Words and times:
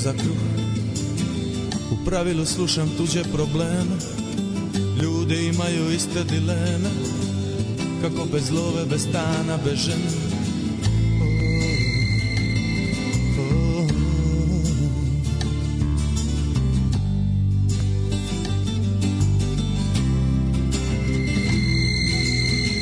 za 0.00 0.12
kruh. 0.12 0.42
U 1.92 2.04
pravilu 2.04 2.46
slušam 2.46 2.90
tuđe 2.96 3.22
probleme. 3.24 3.96
Ljudi 5.02 5.46
imaju 5.46 5.92
iste 5.94 6.24
dileme. 6.24 6.90
Kako 8.02 8.24
bez 8.32 8.50
love, 8.50 8.84
bez 8.90 9.02
stana, 9.02 9.58
bez 9.64 9.78
žene. 9.78 10.10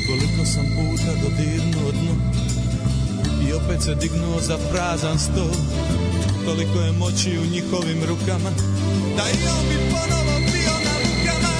Koliko 0.07 0.45
sam 0.45 0.65
puta 0.65 1.11
I 3.49 3.53
opet 3.53 3.83
se 3.83 3.95
dignuo 3.95 4.41
za 4.41 4.57
prazan 4.71 5.19
sto 5.19 5.51
Toliko 6.49 6.79
je 6.87 6.91
moći 6.91 7.29
u 7.43 7.45
njihovim 7.55 7.99
rukama 8.09 8.51
Da 9.17 9.23
i 9.35 9.37
on 9.55 9.63
bi 9.69 9.77
ponovo 9.93 10.35
bio 10.53 10.75
na 10.87 10.95
lukama 11.03 11.55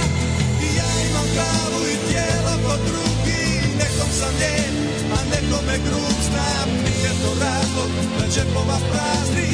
I 0.65 0.67
ja 0.79 0.89
imam 1.07 1.27
glavu 1.35 1.81
i 1.93 1.95
tijelo 2.07 2.53
kod 2.65 2.79
drugi 2.89 3.43
Nekom 3.81 4.09
sam 4.20 4.34
ljen, 4.41 4.75
a 5.15 5.20
nekome 5.34 5.75
grub 5.85 6.17
Znam, 6.27 6.67
nije 6.85 7.12
to 7.21 7.31
razlog 7.45 7.91
da 8.17 8.25
džepova 8.34 8.77
prazni 8.89 9.49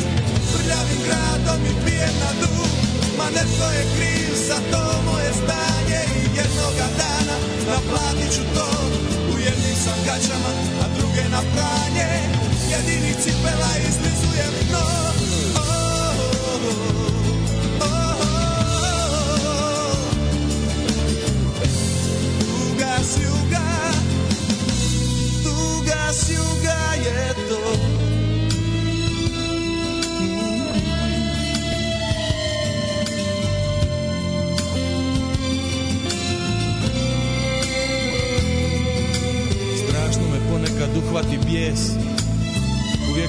Prljavim 0.51 1.01
gradom 1.05 1.61
i 1.71 1.73
pijem 1.83 2.15
na 2.23 2.31
dug. 2.41 2.71
Ma 3.17 3.27
netko 3.37 3.67
je 3.77 3.83
kriv 3.95 4.31
za 4.49 4.59
to 4.71 4.83
moje 5.07 5.29
stanje 5.41 6.01
I 6.21 6.23
jednoga 6.41 6.87
dana 6.99 7.35
naplatit 7.69 8.31
ću 8.35 8.43
to. 8.55 8.67
U 9.31 9.33
jednim 9.47 9.75
sam 9.83 9.97
gaćama, 10.07 10.51
a 10.83 10.85
druge 10.97 11.23
na 11.35 11.41
pranje 11.53 12.09
Jedini 12.69 13.13
cipela 13.23 13.71
izlizujem 13.87 14.53
dno 14.69 14.85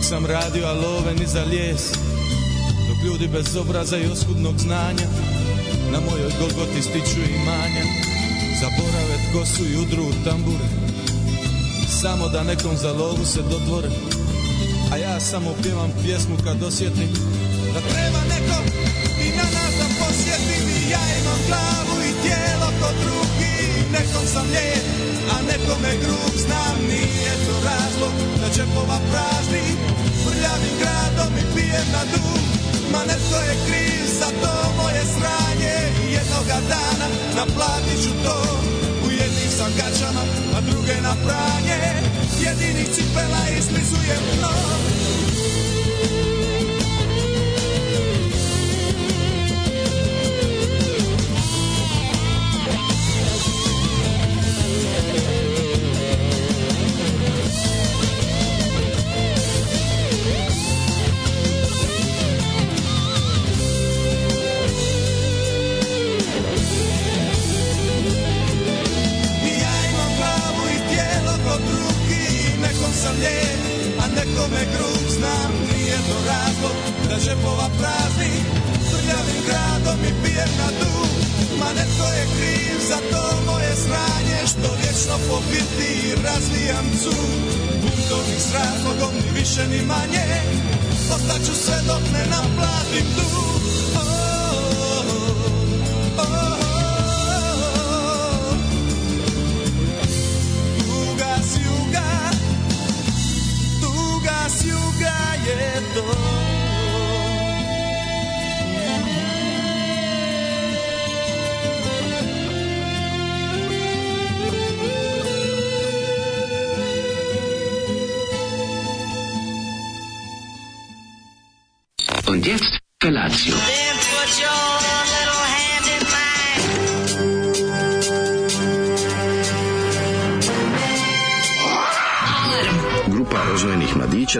sam 0.08 0.26
radio, 0.26 0.66
a 0.66 0.72
love 0.72 1.14
ni 1.14 1.26
za 1.26 1.42
lijes. 1.44 1.82
Dok 2.88 2.98
ljudi 3.04 3.28
bez 3.28 3.56
obraza 3.56 3.98
i 3.98 4.06
oskudnog 4.06 4.58
znanja 4.58 5.06
Na 5.92 6.00
mojoj 6.00 6.32
Golgoti 6.40 6.82
stiču 6.82 7.20
imanja. 7.40 7.84
Zaborave 8.60 9.16
tko 9.26 9.46
su 9.46 9.62
i 9.64 9.76
udru 9.76 10.06
tambure 10.24 10.68
Samo 12.00 12.28
da 12.28 12.44
nekom 12.44 12.76
za 12.76 12.92
lovu 12.92 13.24
se 13.24 13.42
dodvore 13.50 13.88
A 14.92 14.96
ja 14.96 15.20
samo 15.20 15.50
pjevam 15.62 15.90
pjesmu 16.02 16.36
kad 16.44 16.62
osjetim 16.62 17.08
Da 17.74 17.80
treba 17.80 18.20
neko 18.34 18.58
i 19.26 19.28
na 19.36 19.46
nas 19.56 19.72
da 19.80 19.86
posjetim. 19.98 20.64
I 20.78 20.90
ja 20.90 21.04
imam 21.20 21.40
glavu 21.48 21.96
i 22.08 22.12
tijelo 22.22 22.68
kod 22.80 22.94
drugi 23.02 23.56
Nekom 23.92 24.26
sam 24.32 24.46
lijep, 24.54 24.84
a 25.34 25.36
nekome 25.50 25.92
grub 26.02 26.34
Znam 26.44 26.76
nije 26.90 27.32
to 27.44 27.54
razlog 27.70 28.14
da 28.40 28.46
džepova 28.54 28.98
prazni. 29.10 29.66
Prljavim 30.24 30.74
gradom 30.80 31.32
i 31.42 31.44
pijem 31.54 31.88
na 31.96 32.02
dug. 32.12 32.42
Ma 32.92 33.00
netko 33.10 33.38
je 33.48 33.54
kriv 33.66 34.04
za 34.20 34.30
to 34.42 34.54
moje 34.80 35.02
sranje. 35.14 35.76
I 36.04 36.06
jednoga 36.18 36.58
dana 36.72 37.06
naplatit 37.36 37.98
ću 38.04 38.12
to. 38.24 38.38
U 39.06 39.10
jednim 39.10 39.50
sam 39.58 39.70
gaćama, 39.78 40.22
a 40.56 40.60
druge 40.60 40.96
na 41.06 41.14
pranje. 41.24 41.80
Jedinih 42.44 42.88
cipela 42.94 43.42
islizujem 43.58 44.22
dno 44.38 44.54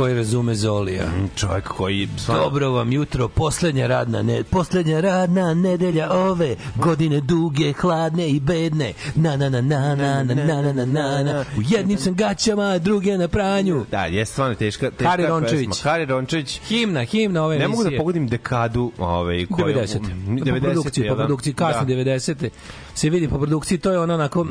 koji 0.00 0.14
razume 0.14 0.54
Zolija. 0.54 1.04
Čovjek 1.36 1.68
koji... 1.68 2.08
Dobro 2.26 2.70
vam 2.70 2.92
jutro, 2.92 3.28
poslednja 3.28 3.86
radna 3.86 4.22
ne, 4.22 4.42
poslednja 4.44 5.00
radna 5.00 5.54
nedelja 5.54 6.12
ove 6.12 6.56
godine 6.76 7.20
duge, 7.20 7.72
hladne 7.72 8.28
i 8.28 8.40
bedne. 8.40 8.92
Na 9.14 9.36
na 9.36 9.48
na 9.48 9.60
na 9.60 9.94
na 9.94 10.22
na 10.22 10.34
na 10.34 10.62
na 10.62 10.72
na 10.72 10.84
na 10.84 11.22
na. 11.22 11.44
U 11.58 11.62
jednim 11.68 11.98
sam 11.98 12.14
gaćama, 12.14 12.78
druge 12.78 13.18
na 13.18 13.28
pranju. 13.28 13.84
Da, 13.90 14.04
je 14.04 14.26
stvarno 14.26 14.54
teška, 14.54 14.90
teška 14.90 15.08
Hari 15.08 15.26
Rončević. 15.26 15.68
pesma. 15.68 15.90
Hari 15.90 16.04
Rončević. 16.04 16.60
Himna, 16.68 17.04
himna 17.04 17.44
ove 17.44 17.58
Ne 17.58 17.68
mogu 17.68 17.82
da 17.82 17.88
emisije. 17.88 17.98
pogodim 17.98 18.28
dekadu 18.28 18.92
ovaj, 18.98 19.46
koju... 19.46 19.74
90. 19.74 19.98
90. 20.26 20.54
po 20.54 20.60
produkciji, 20.60 21.08
po 21.08 21.14
da? 21.14 21.24
produkciji, 21.24 21.54
kasne 21.54 21.84
Da. 21.84 22.02
90. 22.02 22.48
Se 22.94 23.10
vidi 23.10 23.28
po 23.28 23.38
produkciji, 23.38 23.78
to 23.78 23.90
je 23.92 24.00
ono 24.00 24.14
onako... 24.14 24.46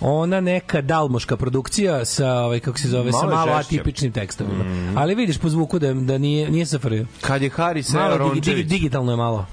ona 0.00 0.40
neka 0.40 0.80
dalmoška 0.80 1.36
produkcija 1.36 2.04
sa 2.04 2.34
ovaj 2.34 2.60
kako 2.60 2.78
se 2.78 2.88
zove 2.88 3.12
sa 3.12 3.18
Malo 3.18 3.30
je 3.30 3.36
malo 3.36 3.58
žešće. 3.58 3.74
atipičnim 3.74 4.12
tekstovima. 4.12 4.64
Ali 4.96 5.14
vidiš 5.14 5.38
po 5.38 5.48
zvuku 5.48 5.78
da 5.78 5.94
da 5.94 6.18
nije 6.18 6.50
nije 6.50 6.66
SFRJ. 6.66 7.00
Kad 7.20 7.42
je 7.42 7.50
Hari 7.50 7.82
sreo 7.82 8.02
Malo 8.02 8.18
digi, 8.18 8.40
digi, 8.40 8.50
Rončević. 8.50 8.66
digitalno 8.68 9.12
je 9.12 9.16
malo. 9.16 9.46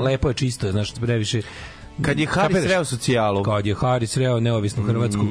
Lepo 0.00 0.28
je 0.28 0.34
čisto, 0.34 0.66
je, 0.66 0.72
znaš, 0.72 0.94
previše 0.94 1.42
Kad 2.02 2.18
je 2.18 2.26
Hari 2.26 2.42
Kapiraš? 2.44 2.64
sreo 2.64 2.84
socijalu. 2.86 3.42
kad 3.42 3.66
je 3.66 3.74
Haris 3.74 4.16
reo 4.16 4.40
neovisnu 4.40 4.82
Hrvatsku. 4.84 5.22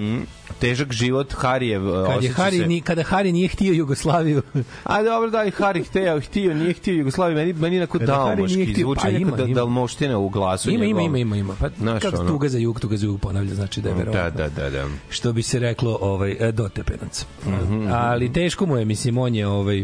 težak 0.59 0.91
život 0.91 1.33
Harijev. 1.33 1.81
Kad 2.05 2.23
je 2.23 2.29
Hari, 2.29 2.67
ni, 2.67 2.81
kada 2.81 3.03
Hari 3.03 3.31
nije 3.31 3.47
htio 3.47 3.73
Jugoslaviju, 3.73 4.41
A 4.83 5.03
dobro, 5.03 5.29
da, 5.29 5.43
i 5.43 5.51
Hari 5.51 5.83
hteo, 5.83 6.19
htio, 6.21 6.53
nije 6.53 6.73
htio 6.73 6.93
Jugoslaviju, 6.93 7.37
meni, 7.37 7.53
meni 7.53 7.77
onako 7.77 7.97
dalmoški, 7.99 8.65
htio- 8.65 8.81
zvuči 8.81 9.01
pa 9.03 9.09
neko 9.09 9.31
da, 9.33 9.45
dalmoština 9.45 10.17
u 10.17 10.29
glasu 10.29 10.69
ima, 10.71 10.85
ima, 10.85 11.01
ima, 11.01 11.17
ima, 11.17 11.35
ima. 11.37 11.53
Pa, 11.59 11.69
Znaš, 11.71 12.01
kad 12.01 12.13
ono. 12.13 12.29
tuga 12.29 12.49
za 12.49 12.57
jug, 12.57 12.79
tuga 12.79 12.97
za 12.97 13.05
jug 13.05 13.19
ponavlja, 13.19 13.55
znači 13.55 13.81
da 13.81 13.89
je 13.89 13.95
Da, 13.95 13.99
verovatno. 13.99 14.31
da, 14.37 14.49
da, 14.49 14.69
da. 14.69 14.85
što 15.09 15.33
bi 15.33 15.43
se 15.43 15.59
reklo 15.59 15.97
ovaj 16.01 16.37
e, 16.39 16.51
dotepenac. 16.51 17.25
Mhm, 17.45 17.87
Ali 17.89 18.33
teško 18.33 18.65
mu 18.65 18.77
je 18.77 18.85
mislim 18.85 19.17
on 19.17 19.35
je 19.35 19.47
ovaj 19.47 19.83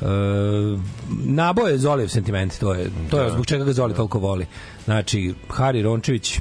Uh, 0.00 0.80
naboje 1.24 1.78
Zolijev 1.78 2.08
sentiment, 2.08 2.58
to 2.58 2.74
je, 2.74 2.90
to 3.10 3.16
Da. 3.16 3.22
je 3.22 3.30
zbog 3.30 3.46
čega 3.46 3.64
ga 3.64 3.72
Zoli 3.72 3.94
toliko 3.94 4.18
voli. 4.18 4.46
Znači, 4.84 5.34
Hari 5.48 5.82
Rončević, 5.82 6.40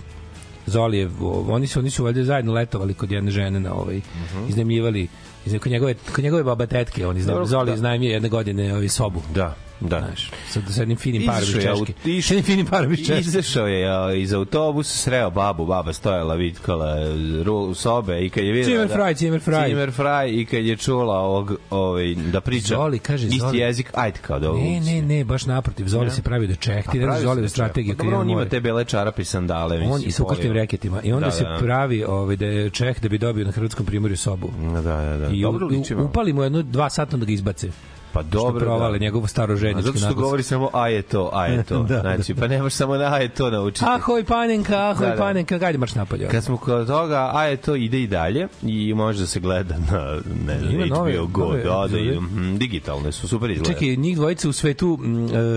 Zolijev, 0.65 1.11
oni 1.49 1.67
su, 1.67 1.79
oni 1.79 1.89
su 1.89 2.03
valjda 2.03 2.23
zajedno 2.23 2.53
letovali 2.53 2.93
kod 2.93 3.11
jedne 3.11 3.31
žene 3.31 3.59
na 3.59 3.73
ovaj, 3.73 3.97
Mhm. 3.97 4.49
iznemljivali 4.49 5.07
iz 5.45 5.59
kod 5.59 5.71
njegove, 5.71 5.93
kod 6.15 6.23
njegove 6.23 6.43
baba 6.43 6.65
tetke, 6.65 7.07
on 7.07 7.17
iznajmio, 7.17 7.35
Dobro, 7.35 7.45
Zoli 7.47 7.65
da. 7.65 7.75
iznajmio 7.75 8.11
jedne 8.11 8.29
godine 8.29 8.73
ovaj, 8.73 8.89
sobu. 8.89 9.21
Da, 9.35 9.55
da. 9.81 9.99
Znaš, 9.99 10.31
sa, 10.49 10.61
sa 10.69 10.81
jednim 10.81 10.97
finim 10.97 11.25
parom 11.25 11.43
iz 11.43 11.53
Češke. 11.53 11.93
iš- 12.05 12.27
Sa 12.27 12.33
jednim 12.33 12.45
finim 12.45 12.65
parom 12.65 12.93
iz 12.93 12.99
Češke. 12.99 13.19
Izašao 13.19 13.67
je 13.67 13.81
iz 14.15 14.33
autobusa, 14.33 14.97
sreo 14.97 15.29
babu, 15.29 15.65
baba 15.65 15.93
stojala, 15.93 16.35
vitkala 16.35 16.95
ru, 17.43 17.73
sobe 17.75 18.19
i 18.19 18.29
kad 18.29 18.43
je 18.43 18.51
videla... 18.51 18.65
Zimmer 18.77 18.89
Frey, 18.89 19.17
Zimmer 19.17 19.41
Frey. 19.41 19.67
Zimmer 19.67 19.91
Frey 19.91 20.41
i 20.41 20.45
kad 20.45 20.65
je 20.65 20.77
čula 20.77 21.15
ovog, 21.15 21.55
ovaj, 21.69 22.15
da 22.15 22.41
priča 22.41 22.67
Zoli, 22.67 22.99
kaže, 22.99 23.27
isti 23.27 23.39
Zoli. 23.39 23.57
jezik, 23.57 23.91
ajde 23.93 24.19
kao 24.19 24.39
da 24.39 24.49
ovo 24.49 24.59
Ne, 24.59 24.79
ne, 24.81 25.01
ne, 25.03 25.23
baš 25.23 25.45
naprotiv. 25.45 25.87
Zoli 25.87 26.11
se 26.11 26.21
pravi 26.21 26.47
da 26.47 26.55
čeh. 26.55 26.85
Ti 26.85 26.99
ne 26.99 27.05
znaš 27.05 27.19
Zolijevu 27.19 27.49
strategiju. 27.49 27.93
Pa 27.93 27.97
kad 27.97 28.05
dobro, 28.05 28.15
ide 28.15 28.21
on 28.23 28.29
ima 28.31 28.45
te 28.45 28.59
bele 28.59 28.85
čarape 28.85 29.21
i 29.21 29.25
sandale. 29.25 29.77
mislim, 29.77 29.93
on 29.93 30.01
i 30.01 30.11
sa 30.11 30.23
polio. 30.25 30.53
reketima 30.53 31.01
i 31.03 31.13
onda 31.13 31.25
Da, 31.25 31.31
se 31.31 31.43
da. 31.43 31.57
pravi 31.59 32.03
ovaj 32.03 32.35
da 32.35 32.45
je 32.45 32.69
Čeh 32.69 33.01
da 33.01 33.09
bi 33.09 33.17
dobio 33.17 33.45
na 33.45 33.51
hrvatskom 33.51 33.85
primorju 33.85 34.17
sobu. 34.17 34.49
Da, 34.73 34.81
da, 34.81 35.17
da. 35.17 35.27
I 35.27 35.41
dobro 35.41 35.67
u- 35.67 36.03
upali 36.03 36.33
mu 36.33 36.43
jedno 36.43 36.61
dva 36.61 36.89
sata 36.89 37.17
da 37.17 37.25
ga 37.25 37.31
izbace. 37.31 37.69
Pa 38.13 38.23
dobro, 38.23 38.59
provale 38.59 38.91
da. 38.91 38.97
njegovo 38.99 39.27
staro 39.27 39.53
A 39.53 39.57
žednički 39.57 39.91
Zato 39.91 40.05
što 40.05 40.13
govori 40.15 40.43
samo 40.43 40.69
a 40.73 40.87
je 40.87 41.01
to, 41.01 41.29
a 41.33 41.45
je 41.45 41.63
to. 41.63 41.83
Da, 41.89 41.99
znači, 42.01 42.33
pa 42.35 42.47
nemaš 42.47 42.73
samo 42.73 42.95
na 42.95 43.03
a 43.05 43.17
je 43.17 43.29
to 43.29 43.49
naučiti. 43.49 43.85
Ahoj 43.87 44.23
panenka, 44.25 44.89
ahoj 44.89 45.05
Da, 45.05 45.11
da. 45.11 45.17
panenka, 45.17 45.57
gajde 45.57 45.77
marš 45.77 45.95
napolje. 45.95 46.27
Kad 46.27 46.43
smo 46.43 46.57
kod 46.57 46.87
toga, 46.87 47.31
a 47.33 47.43
je 47.43 47.57
to 47.57 47.75
ide 47.75 47.99
i 47.99 48.07
dalje 48.07 48.47
i 48.63 48.93
može 48.93 49.19
da 49.19 49.27
se 49.27 49.39
gleda 49.39 49.75
na 49.81 50.19
ne 50.45 50.59
znam, 50.59 50.71
HBO 50.79 50.95
nove- 50.95 51.17
Go, 51.23 51.41
nove 51.41 51.57
da, 51.59 51.87
da, 51.87 51.97
i, 51.99 52.11
mm, 52.11 52.57
digitalne 52.57 53.11
su, 53.11 53.27
super 53.27 53.49
izgleda. 53.49 53.73
Čekaj, 53.73 53.95
njih 53.95 54.15
dvojica 54.15 54.49
u 54.49 54.53
svetu 54.53 54.99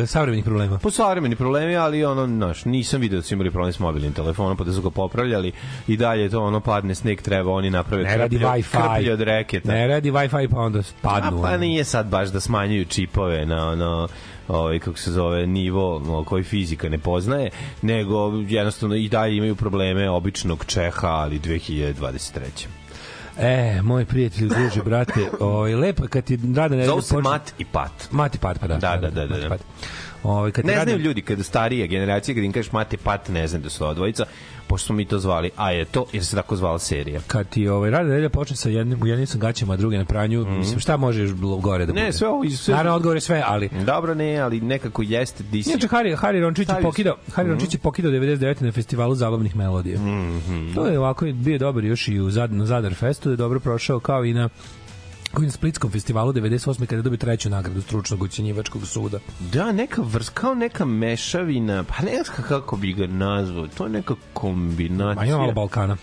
e, 0.02 0.06
savremenih 0.06 0.44
problema. 0.44 0.78
Po 0.78 0.90
savremeni 0.92 1.36
problemi, 1.36 1.76
ali 1.76 2.04
ono, 2.04 2.26
znaš, 2.26 2.64
nisam 2.64 3.00
video 3.00 3.16
da 3.16 3.22
su 3.22 3.34
imali 3.34 3.50
problem 3.50 3.72
s 3.72 3.78
mobilnim 3.78 4.12
telefonom, 4.12 4.56
pa 4.56 4.64
da 4.64 4.72
su 4.72 4.82
ga 4.82 4.90
popravljali 4.90 5.52
i 5.88 5.96
dalje 5.96 6.28
to 6.28 6.40
ono 6.40 6.60
padne 6.60 6.94
sneg 6.94 7.22
treba, 7.22 7.52
oni 7.52 7.70
naprave 7.70 8.02
Ne 8.04 8.16
radi 8.16 8.36
krplje- 8.36 8.46
Wi-Fi. 8.46 8.92
krplje 8.94 9.12
od 9.12 9.20
reketa. 9.22 9.68
Ne 9.68 9.86
radi 9.86 10.10
Wi-Fi 10.10 10.48
pa 10.48 10.58
onda 10.58 10.78
A 10.78 10.82
padnu. 11.02 11.42
pa 11.42 11.48
ono. 11.48 11.56
nije 11.58 11.84
sad 11.84 12.06
baš 12.06 12.28
da 12.28 12.40
smanjuju 12.42 12.84
čipove 12.84 13.46
na 13.46 13.68
ono 13.68 14.08
ovaj 14.48 14.78
kako 14.78 14.98
se 14.98 15.12
zove 15.12 15.46
nivo 15.46 16.24
koji 16.26 16.44
fizika 16.44 16.88
ne 16.88 16.98
poznaje 16.98 17.50
nego 17.82 18.32
jednostavno 18.48 18.94
i 18.94 19.08
dalje 19.08 19.36
imaju 19.36 19.54
probleme 19.54 20.10
običnog 20.10 20.64
Čeha 20.64 21.08
ali 21.08 21.38
2023. 21.38 22.66
E, 23.38 23.82
moj 23.82 24.04
prijatelj, 24.04 24.48
druže, 24.48 24.82
brate, 24.82 25.28
ovaj, 25.40 25.74
lepo 25.74 26.04
je 26.04 26.08
kad 26.08 26.24
ti 26.24 26.38
rada 26.56 26.76
ne 26.76 26.86
Zovu 26.86 27.02
se 27.02 27.16
Mat 27.16 27.52
i 27.58 27.64
Pat. 27.64 28.08
Mati 28.10 28.38
pat, 28.38 28.58
pa 28.58 28.66
da. 28.66 28.76
Da, 28.76 28.96
da, 28.96 29.10
da, 29.10 29.26
da, 29.26 29.48
Mati 29.48 29.48
da. 29.48 29.86
Ovaj, 30.24 30.50
kad 30.50 30.64
Ne 30.64 30.72
rade- 30.72 30.84
znaju 30.84 30.98
ljudi 30.98 31.22
kada 31.22 31.42
starije 31.42 31.86
generacije 31.86 32.34
kad 32.34 32.44
im 32.44 32.52
kažeš 32.52 32.72
Mate 32.72 32.96
Pat 32.96 33.28
ne 33.28 33.46
znaju 33.46 33.62
da 33.62 33.70
su 33.70 33.84
ova 33.84 33.94
dvojica 33.94 34.24
pošto 34.66 34.86
smo 34.86 34.94
mi 34.94 35.04
to 35.04 35.18
zvali 35.18 35.50
a 35.56 35.70
je 35.70 35.84
to 35.84 36.06
jer 36.12 36.24
se 36.24 36.36
tako 36.36 36.56
zvala 36.56 36.78
serija. 36.78 37.20
kad 37.26 37.48
ti 37.48 37.68
ovaj 37.68 37.90
radi 37.90 38.08
nedelja 38.08 38.28
počne 38.28 38.56
sa 38.56 38.68
jednim 38.68 39.02
u 39.02 39.06
jednim 39.06 39.26
sam 39.26 39.40
gaćama, 39.40 39.72
a 39.72 39.76
drugi 39.76 39.98
na 39.98 40.04
pranju, 40.04 40.46
mislim 40.48 40.80
šta 40.80 40.96
možeš 40.96 41.30
gore 41.60 41.86
da 41.86 41.92
bude? 41.92 42.02
Ne, 42.02 42.12
sve 42.12 42.28
ovo 42.28 42.50
sve 42.50 42.74
Naravno 42.74 42.96
odgovor 42.96 43.16
je 43.16 43.20
sve, 43.20 43.42
ali 43.46 43.70
Dobro 43.86 44.14
ne, 44.14 44.36
ali 44.36 44.60
nekako 44.60 45.02
jeste 45.02 45.44
DC. 45.44 45.66
Inače, 45.66 45.86
Hari, 45.88 46.14
Hari 46.14 46.40
Rončić 46.40 46.68
je 46.68 46.82
pokidao, 46.82 47.16
Hari 47.28 47.44
Mhm. 47.44 47.52
Rončić 47.52 47.74
je 47.74 47.78
pokidao 47.78 48.12
99. 48.12 48.60
na 48.60 48.72
festivalu 48.72 49.14
zabavnih 49.14 49.56
melodija. 49.56 49.98
To 50.74 50.86
je 50.86 50.98
ovako 50.98 51.26
bio 51.26 51.58
dobar 51.58 51.84
još 51.84 52.08
i 52.08 52.20
u 52.20 52.30
Zad, 52.30 52.52
na 52.52 52.66
Zadar 52.66 52.94
Festu, 52.94 53.30
je 53.30 53.36
dobro 53.36 53.60
prošao 53.60 54.00
kao 54.00 54.24
i 54.24 54.34
na 54.34 54.48
kao 55.32 55.42
i 55.42 55.46
na 55.46 55.52
Splitskom 55.52 55.90
festivalu 55.90 56.32
98. 56.32 56.86
kada 56.86 56.96
je 56.96 57.02
dobio 57.02 57.16
treću 57.16 57.50
nagradu 57.50 57.82
stručnog 57.82 58.22
ucenjivačkog 58.22 58.86
suda. 58.86 59.18
Da, 59.52 59.72
neka 59.72 60.02
vrst, 60.02 60.30
kao 60.30 60.54
neka 60.54 60.84
mešavina, 60.84 61.84
pa 61.84 62.04
ne 62.04 62.22
znam 62.24 62.48
kako 62.48 62.76
bi 62.76 62.92
ga 62.92 63.06
nazvao, 63.06 63.66
to 63.66 63.84
je 63.84 63.90
neka 63.90 64.14
kombinacija. 64.32 65.14
Ma 65.14 65.26
ima 65.26 65.38
malo 65.38 65.52
Balkana. 65.52 65.96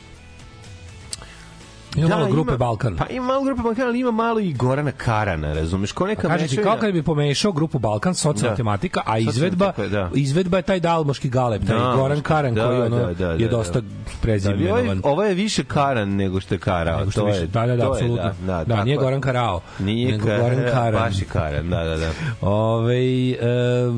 Ima 1.96 2.08
malo 2.10 2.28
grupe 2.28 2.58
Balkan. 2.58 2.96
Pa 2.96 3.06
ima 3.08 3.26
malo 3.26 3.44
grupe 3.44 3.62
Balkan, 3.62 3.86
ali 3.86 4.00
ima 4.00 4.12
malo 4.12 4.40
i 4.40 4.54
Gorana 4.54 4.92
Karana, 4.94 5.54
razumeš? 5.54 5.92
Kao 5.92 6.08
neka 6.08 6.22
Pa 6.22 6.28
Kaže 6.30 6.48
ti, 6.48 6.58
kao 6.58 6.78
kad 6.78 6.94
bi 6.94 7.04
pomešao 7.04 7.52
grupu 7.52 7.80
Balkan, 7.80 8.16
socijalna 8.16 8.50
Da. 8.50 8.56
tematika, 8.56 9.02
a 9.06 9.18
izvedba, 9.20 9.72
da. 9.82 10.10
izvedba 10.14 10.58
je 10.58 10.64
taj 10.64 10.80
dalmoški 10.80 11.30
galeb, 11.30 11.68
taj 11.68 11.78
Da, 11.78 11.94
Goran 11.96 12.22
Karan, 12.22 12.56
da, 12.56 12.68
koji 12.68 12.82
ono, 12.82 12.98
da, 12.98 13.14
da, 13.16 13.26
je 13.28 13.38
da, 13.40 13.48
dosta 13.48 13.74
da. 13.74 13.82
Da, 13.82 13.88
prezimenovan. 14.22 14.80
ovo, 14.80 14.92
je, 14.92 15.00
ovo 15.04 15.24
je 15.24 15.34
više 15.34 15.64
Karan 15.64 16.10
nego 16.10 16.40
što 16.40 16.56
je 16.56 16.60
Karao. 16.60 17.00
Nego 17.00 17.12
što 17.12 17.22
to 17.22 17.28
više, 17.28 17.40
je, 17.40 17.48
da, 17.48 17.66
da, 17.68 17.76
da, 17.76 17.92
apsolutno. 17.92 18.24
Da, 18.24 18.34
da, 18.48 18.54
Da, 18.56 18.66
tako 18.66 18.84
nije 18.84 18.94
je. 18.94 18.98
Goran 18.98 19.22
Karao, 19.22 19.62
Nije 19.80 20.12
nego 20.12 20.28
Ka- 20.28 20.42
Goran 20.42 20.60
Karan. 20.74 21.04
Baš 21.04 21.20
je 21.20 21.26
Karan, 21.26 21.70
da, 21.70 21.84
da, 21.84 21.98
da. 21.98 22.10
Ove, 22.50 22.96
e, 22.96 23.36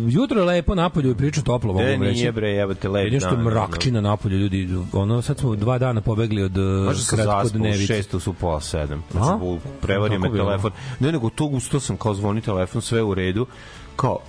jutro 0.07 0.39
je 0.39 0.45
lepo 0.45 0.75
napolju 0.75 1.11
i 1.11 1.15
priču 1.15 1.43
toplo, 1.43 1.73
mogu 1.73 1.83
E, 1.83 1.91
reći. 1.91 2.13
nije 2.13 2.31
bre, 2.31 2.49
jebate 2.49 2.89
lep 2.89 3.03
Jedino 3.03 3.19
što 3.21 3.37
mrakčina 3.39 4.01
napolju, 4.01 4.37
ljudi, 4.37 4.69
ono, 4.93 5.21
sad 5.21 5.37
smo 5.37 5.55
dva 5.55 5.77
dana 5.77 6.01
pobegli 6.01 6.43
od 6.43 6.57
Možda 6.57 7.03
kratkodnevice. 7.81 8.03
šestu 8.03 8.19
su 8.19 8.33
pola 8.33 8.61
sedam. 8.61 9.03
A? 9.09 9.11
Znači, 9.11 9.59
prevario 9.81 10.19
me 10.19 10.31
telefon. 10.31 10.71
Ne, 10.99 11.11
nego 11.11 11.29
to 11.29 11.47
gusto 11.47 11.79
sam 11.79 11.97
kao 11.97 12.13
zvoni 12.13 12.41
telefon, 12.41 12.81
sve 12.81 13.03
u 13.03 13.13
redu. 13.13 13.45
Kao, 13.95 14.19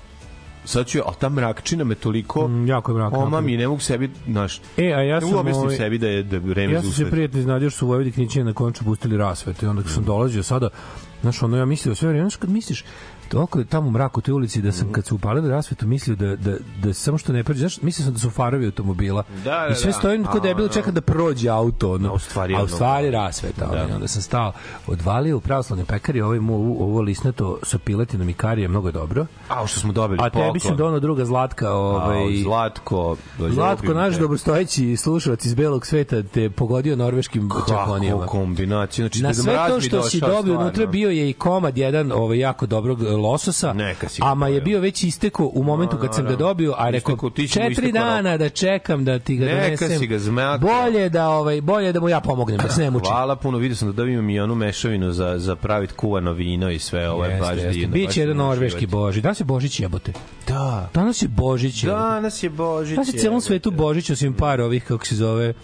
sad 0.65 0.87
ću, 0.87 0.99
a 0.99 1.13
ta 1.15 1.29
mrakčina 1.29 1.85
me 1.85 1.95
toliko 1.95 2.49
Mm, 2.49 2.67
jako 2.67 2.93
je 2.93 2.97
mrak 2.97 3.13
Oma 3.13 3.25
napolju. 3.25 3.43
mi 3.43 3.57
ne 3.57 3.69
mogu 3.69 3.81
sebi, 3.81 4.11
znaš, 4.27 4.61
E, 4.77 4.93
a 4.93 5.01
ja 5.03 5.15
ne 5.15 5.21
sam, 5.21 5.29
mogu 5.29 5.41
objasnim 5.41 5.65
ovaj, 5.65 5.77
sebi 5.77 5.99
da 5.99 6.09
je 6.09 6.23
da 6.23 6.39
vreme 6.39 6.73
ja 6.73 6.83
sam 6.83 6.91
se 6.93 7.11
prijatno 7.11 7.39
iznadio 7.41 7.71
što 7.71 7.79
su 7.79 7.87
Vojvodi 7.87 8.13
Knićine 8.13 8.45
na 8.45 8.53
konču 8.53 8.85
pustili 8.85 9.17
rasvetu 9.17 9.65
i 9.65 9.69
onda 9.69 9.83
kad 9.83 9.91
sam 9.93 10.05
dolazio 10.05 10.43
sada, 10.43 10.69
znaš, 11.21 11.43
ono 11.43 11.57
ja 11.57 11.65
mislio 11.65 11.95
sve 11.95 12.09
vreme, 12.09 12.23
znaš 12.25 12.37
kad 12.37 12.51
misliš, 12.51 12.85
toliko 13.33 13.65
tamo 13.65 13.89
u 13.89 13.91
mraku 13.91 14.19
u 14.19 14.23
toj 14.23 14.33
ulici 14.33 14.63
da 14.63 14.73
sam 14.73 14.93
kad 14.93 15.07
su 15.07 15.15
upalili 15.15 15.49
rasvetu 15.49 15.87
mislio 15.87 16.17
da, 16.17 16.37
da, 16.37 16.57
da 16.83 16.95
samo 16.95 17.19
što 17.19 17.33
ne 17.33 17.45
prođe, 17.45 17.61
znaš, 17.61 17.83
mislio 17.83 18.05
sam 18.05 18.13
da 18.13 18.19
su 18.19 18.31
farovi 18.31 18.65
automobila 18.67 19.23
Da, 19.45 19.51
da, 19.51 19.69
i 19.73 19.75
sve 19.75 19.91
da. 19.93 19.99
stojim 19.99 20.25
kod 20.25 20.41
A, 20.45 20.49
debil 20.49 20.65
ono. 20.65 20.73
čekam 20.75 20.95
da 20.95 21.01
prođe 21.01 21.49
auto 21.49 21.93
ono, 21.93 22.09
A 22.09 22.13
u 22.13 22.19
stvari 22.19 22.55
a 22.57 22.63
u 22.63 22.69
stvari 22.69 23.11
rasveta 23.11 23.67
Da. 23.67 23.85
ono, 23.85 23.95
onda 23.95 24.09
sam 24.09 24.23
stao 24.23 24.53
odvalio 24.87 25.37
u 25.37 25.41
pravoslavnoj 25.41 25.87
pekari 25.87 26.21
ovaj 26.21 26.41
mu, 26.41 26.55
ovo 26.85 27.01
lisnato 27.01 27.59
sa 27.63 27.79
piletinom 27.79 28.29
i 28.29 28.35
karijem 28.35 28.71
mnogo 28.71 28.89
je 28.89 28.93
dobro 28.93 29.27
A, 29.49 29.67
što 29.67 29.81
smo 29.81 29.93
dobili 29.93 30.19
a 30.23 30.31
tebi 30.31 30.61
sam 30.61 30.77
donao 30.77 31.01
druga 31.01 31.25
Zlatka 31.25 31.73
ovaj, 31.73 32.25
A, 32.25 32.43
Zlatko, 32.43 33.17
Zlatko, 33.39 33.87
ljubim 33.87 33.97
naš 34.03 34.19
dobrostojeći 34.19 34.97
slušalac 34.97 35.45
iz 35.45 35.55
belog 35.55 35.87
sveta 35.87 36.23
te 36.23 36.51
pogodio 36.51 36.97
norveškim 36.97 37.51
čakonijama. 37.69 38.21
Kako 38.21 38.33
kombinacija, 38.33 39.03
znači 39.09 39.23
Na 39.23 39.29
Deda 39.29 39.43
sve 39.43 39.57
to 39.69 39.81
što 39.81 40.03
si 40.03 40.21
dobio, 40.21 40.59
unutra 40.59 40.87
bio 40.87 41.11
je 41.11 41.31
i 41.31 41.33
komad 41.33 41.79
jedan 41.79 42.13
ovaj, 42.13 42.39
jako 42.39 42.67
dobrog 42.67 42.99
lososa, 43.23 43.73
Neka 43.73 44.09
si 44.09 44.21
ga 44.23 44.29
ama 44.29 44.49
je 44.49 44.61
bio 44.61 44.81
već 44.81 45.05
isteko 45.05 45.51
u 45.55 45.63
momentu 45.63 45.97
kad 45.99 46.15
sam 46.15 46.27
ga 46.27 46.37
dobio, 46.37 46.75
a 46.79 46.91
rekao 46.91 47.31
četiri 47.31 47.93
dana 47.93 48.37
da 48.37 48.49
čekam 48.49 49.05
da 49.05 49.19
ti 49.19 49.37
ga 49.37 49.47
Neka 49.47 49.63
donesem. 49.63 49.99
si 49.99 50.07
ga 50.07 50.19
zmakao. 50.19 50.69
Bolje 50.69 51.09
da, 51.09 51.29
ovaj, 51.29 51.61
bolje 51.61 51.93
da 51.93 52.01
mu 52.01 52.09
ja 52.09 52.21
pomognem, 52.21 52.59
da 52.59 52.69
se 52.69 52.81
ne 52.81 52.91
muči. 52.91 53.11
Hvala 53.11 53.37
puno, 53.37 53.59
vidio 53.59 53.77
sam 53.77 53.89
da 53.89 53.93
dobijem 53.93 54.31
i 54.31 54.41
onu 54.41 54.55
mešavinu 54.55 55.13
za, 55.13 55.39
za 55.39 55.57
praviti 55.57 55.95
kuvano 55.95 56.33
vino 56.33 56.71
i 56.71 56.79
sve, 56.79 57.11
ovo 57.11 57.25
je 57.25 57.41
baš 57.41 57.59
divno. 57.73 57.93
Biće 57.93 58.21
jedan 58.21 58.37
norveški. 58.37 58.87
Božić. 58.87 59.23
Danas 59.23 59.41
je 59.41 59.45
Božić 59.45 59.81
jebote. 59.81 60.13
Da. 60.49 60.91
Danas 60.95 61.23
je 61.23 61.29
Božić. 61.29 61.83
Danas 61.83 62.43
je 62.43 62.51
Božić. 62.51 62.95
Danas 62.95 63.15
je 63.15 63.19
celom 63.21 63.41
svetu 63.41 63.71
Božić, 63.71 64.11
osim 64.11 64.35
par 64.35 64.61
ovih, 64.61 64.85
kako 64.85 65.07
se 65.07 65.17
zove, 65.17 65.55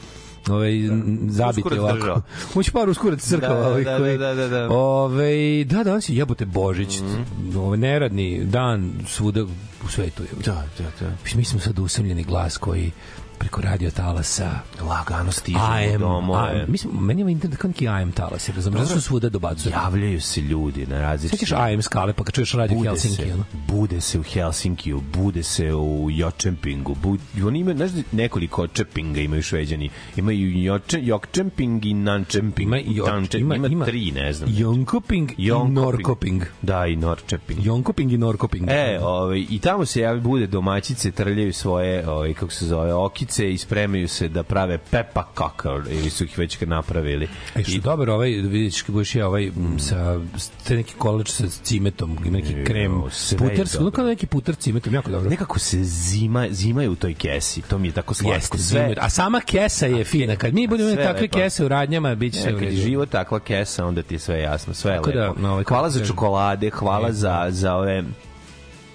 ovaj 0.50 0.76
n- 0.76 1.19
zabiti 1.28 1.78
ovako. 1.78 2.21
Ući 2.55 2.73
par 2.73 2.88
uskurac 2.88 3.21
crkava 3.21 3.55
Da, 3.55 3.61
da, 3.61 3.69
ovih 3.69 3.85
da, 3.85 3.99
koji. 3.99 4.19
da, 4.19 4.35
da, 4.35 4.49
da. 4.49 4.69
Ovaj 4.71 5.64
da 5.64 5.85
danas 5.85 6.09
je 6.09 6.17
jebote 6.17 6.47
Božić. 6.47 7.00
Mhm. 7.00 7.59
Ovaj 7.59 7.78
neradni 7.78 8.45
dan 8.45 8.93
svuda 9.07 9.45
u 9.85 9.88
svetu 9.88 10.23
je. 10.23 10.28
Da, 10.45 10.64
da, 10.78 10.85
da. 11.00 11.12
Mi 11.35 11.45
smo 11.45 11.61
sad 11.61 11.78
usamljeni 11.78 12.23
glas 12.25 12.57
koji 12.57 12.90
preko 13.38 13.61
radio 13.61 13.90
talasa 13.90 14.50
Lagano 14.80 15.33
stižemo 15.33 15.64
AM, 15.95 16.00
domove. 16.00 16.62
AM, 16.62 16.73
mislim, 16.73 16.92
meni 17.00 17.23
je 17.23 17.33
internet 17.33 17.59
kao 17.59 17.68
neki 17.68 17.88
AM 17.88 18.12
talas, 18.12 18.49
jer 18.49 18.57
razumiješ, 18.57 18.87
zašto 18.87 19.00
svuda 19.00 19.28
dobacuju? 19.28 19.73
Javljaju 19.73 20.21
se 20.21 20.40
ljudi 20.40 20.87
na 20.87 21.00
različite... 21.00 21.37
Sećaš 21.37 21.59
AM 21.59 21.83
skale, 21.83 22.12
pa 22.12 22.25
kad 22.25 22.35
čuješ 22.35 22.52
radio 22.52 22.76
bude 22.76 22.88
Helsinki, 22.88 23.16
se, 23.23 23.35
ono? 23.35 23.45
bude 23.68 24.00
se 24.00 24.18
u 24.18 24.23
Helsinkiju, 24.23 25.02
bude 25.14 25.42
se 25.42 25.75
u 25.75 26.09
Jočempingu, 26.11 26.95
bud, 26.95 27.21
oni 27.47 27.59
imaju, 27.59 27.76
znaš, 27.76 27.90
da 27.90 28.02
nekoliko 28.12 28.62
Očepinga 28.62 29.21
imaju 29.21 29.42
šveđani, 29.42 29.90
imaju 30.16 30.62
Joče, 30.62 30.99
Jokčemping 31.02 31.85
i 31.85 31.95
Nančemping, 31.95 32.68
Ima, 32.68 32.78
i 32.78 33.00
Tanče- 33.07 33.40
ima, 33.40 33.57
ima, 33.57 33.85
tri, 33.85 34.11
ne 34.11 34.33
znam. 34.33 34.50
Jonkoping 34.52 35.30
i. 35.37 35.49
Norkoping. 35.68 36.42
Da, 36.62 36.87
i 36.87 36.97
Norčeping. 36.97 37.66
Jonkoping 37.66 38.12
i 38.12 38.18
Norkoping. 38.18 38.68
E, 38.68 38.99
ovaj, 39.02 39.47
i 39.50 39.59
tamo 39.59 39.78
tamo 39.78 39.87
se 39.87 40.00
javi 40.00 40.21
bude 40.21 40.47
domaćice 40.47 41.11
trljaju 41.11 41.52
svoje, 41.52 42.09
ovaj 42.09 42.35
kako 42.35 42.52
se 42.52 42.66
zove, 42.66 42.95
okice 42.95 43.27
i 43.37 43.58
spremaju 43.58 44.08
se 44.08 44.28
da 44.28 44.42
prave 44.42 44.78
pepa 44.78 45.25
kakao 45.35 45.82
ili 45.90 46.11
su 46.11 46.25
ih 46.25 46.38
već 46.38 46.61
napravili. 46.61 47.28
E 47.54 47.62
što 47.64 47.80
dobro, 47.80 48.14
ovaj, 48.14 48.30
vidiš, 48.30 48.87
budeš 48.87 49.14
ja 49.14 49.26
ovaj, 49.26 49.47
mm. 49.47 49.78
sa, 49.78 50.20
te 50.64 50.76
neki 50.76 50.94
kolač 50.99 51.30
sa 51.30 51.44
cimetom, 51.62 52.18
neki 52.25 52.64
krem, 52.64 52.92
je 53.30 53.38
puter, 53.38 53.56
dobro. 53.56 53.80
ono 53.80 53.90
kao 53.90 54.04
neki 54.04 54.26
puter 54.26 54.54
cimetom, 54.54 54.94
jako 54.94 55.11
dobro. 55.11 55.30
Nekako 55.30 55.58
se 55.58 55.85
zima, 55.85 56.47
zimaju 56.50 56.92
u 56.92 56.97
toj 56.97 57.14
kesi, 57.14 57.62
to 57.62 57.78
mi 57.78 57.88
je 57.88 57.92
tako 57.92 58.14
slatko. 58.14 58.35
Jeste, 58.35 58.58
sve. 58.58 58.94
A 59.00 59.11
sama 59.11 59.40
kesa 59.40 59.87
je 59.87 60.04
fina. 60.04 60.37
Kad 60.37 60.54
mi 60.54 60.66
budemo 60.66 60.97
takve 60.97 61.20
lepo. 61.20 61.38
kese 61.38 61.64
u 61.64 61.68
radnjama, 61.68 62.14
bit 62.14 62.35
će 62.35 62.40
sve 62.40 62.54
u 62.54 62.54
kad 62.54 62.62
je 62.62 62.70
redu. 62.70 62.82
život 62.82 63.11
takva 63.11 63.40
kesa, 63.40 63.87
onda 63.87 64.02
ti 64.02 64.14
je 64.14 64.18
sve 64.18 64.40
jasno, 64.40 64.75
sve 64.75 64.92
je 64.92 65.00
da, 65.14 65.28
lepo. 65.28 65.40
na 65.40 65.52
ovaj, 65.52 65.64
kako 65.64 65.75
hvala 65.75 65.90
za 65.90 66.06
čokolade, 66.06 66.70
hvala 66.70 67.12
za, 67.12 67.47
za 67.49 67.75
ove 67.75 68.04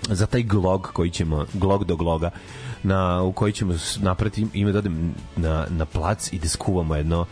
za 0.10 0.26
taj 0.26 0.44
glog 0.44 0.90
koji 0.94 1.10
ćemo, 1.10 1.46
glog 1.54 1.86
do 1.86 1.96
gloga, 1.96 2.32
na, 2.84 3.22
u 3.22 3.32
koji 3.32 3.54
ćemo 3.54 3.74
napraviti, 4.00 4.48
ima 4.54 4.72
da 4.72 4.80
odem 4.80 5.14
na, 5.36 5.66
na 5.70 5.86
plac 5.86 6.34
i 6.34 6.40
da 6.40 6.48
skuvamo 6.48 6.96
jedno 6.96 7.26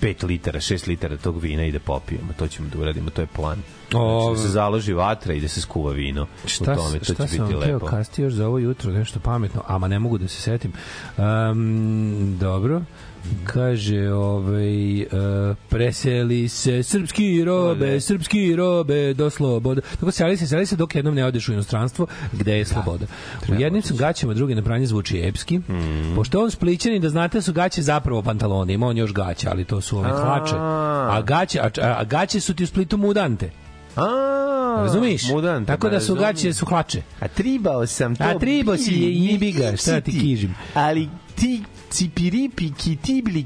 5 0.00 0.26
litara, 0.26 0.60
6 0.60 0.88
litara 0.88 1.16
tog 1.16 1.40
vina 1.40 1.64
i 1.64 1.72
da 1.72 1.78
popijemo. 1.78 2.32
To 2.38 2.48
ćemo 2.48 2.68
da 2.68 2.78
uradimo, 2.78 3.10
to 3.10 3.20
je 3.20 3.26
plan. 3.26 3.58
O, 3.94 4.20
Znači, 4.22 4.36
da 4.36 4.46
se 4.46 4.52
založi 4.52 4.92
vatra 4.92 5.34
i 5.34 5.40
da 5.40 5.48
se 5.48 5.60
skuva 5.60 5.92
vino. 5.92 6.26
Šta, 6.46 6.72
u 6.72 6.76
tome, 6.76 6.98
to 6.98 7.04
šta 7.04 7.26
će 7.26 7.36
sam 7.36 7.46
biti 7.46 7.58
lepo. 7.58 7.86
kasti 7.86 8.22
još 8.22 8.32
za 8.32 8.46
ovo 8.46 8.58
jutro, 8.58 8.92
nešto 8.92 9.20
pametno, 9.20 9.62
ama 9.66 9.88
ne 9.88 9.98
mogu 9.98 10.18
da 10.18 10.28
se 10.28 10.40
setim. 10.40 10.72
Um, 11.16 12.36
dobro. 12.40 12.82
Kaže, 13.44 14.12
ovaj, 14.12 15.02
uh, 15.02 15.06
preseli 15.68 16.48
se 16.48 16.82
srpski 16.82 17.44
robe, 17.44 17.86
Ode. 17.86 18.00
srpski 18.00 18.56
robe 18.56 19.14
do 19.14 19.30
sloboda. 19.30 19.80
Tako 20.00 20.10
seli 20.10 20.36
se, 20.36 20.46
seli 20.46 20.66
se 20.66 20.76
dok 20.76 20.94
jednom 20.94 21.14
ne 21.14 21.24
odeš 21.24 21.48
u 21.48 21.52
inostranstvo, 21.52 22.06
gde 22.32 22.58
je 22.58 22.64
sloboda. 22.64 23.06
u 23.48 23.54
jednim 23.54 23.82
su 23.82 23.94
gaćama, 23.94 24.34
drugi 24.34 24.54
na 24.54 24.62
pranje 24.62 24.86
zvuči 24.86 25.20
epski. 25.24 25.58
Mhm. 25.58 26.14
Pošto 26.14 26.38
je 26.38 26.44
on 26.44 26.50
splićeni, 26.50 27.00
da 27.00 27.08
znate 27.08 27.38
da 27.38 27.42
su 27.42 27.52
gaće 27.52 27.82
zapravo 27.82 28.22
pantaloni, 28.22 28.72
ima 28.72 28.86
on 28.86 28.96
još 28.96 29.12
gaće, 29.12 29.48
ali 29.48 29.64
to 29.64 29.80
su 29.80 29.98
ove 29.98 30.10
hlače. 30.10 30.54
A 31.10 31.22
gaće, 31.26 31.60
a, 31.60 31.70
a 31.82 32.04
gaće 32.04 32.40
su 32.40 32.54
ti 32.54 32.64
u 32.64 32.66
splitu 32.66 32.96
mudante. 32.96 33.50
A, 33.96 34.34
Razumiš? 34.78 35.28
Mudan, 35.28 35.64
Tako 35.64 35.88
da 35.88 36.00
su 36.00 36.14
gaće 36.14 36.52
su 36.52 36.66
hlače. 36.66 37.02
A 37.20 37.28
tribao 37.28 37.86
sam 37.86 38.16
to. 38.16 38.24
A 38.24 38.38
tribao 38.38 38.76
si 38.76 38.94
je 38.94 39.52
ga, 39.52 39.76
šta 39.76 40.00
ti 40.00 40.20
kižim. 40.20 40.54
Ali 40.74 41.08
ti 41.34 41.62
cipiripi 41.90 42.72
ki 42.72 42.98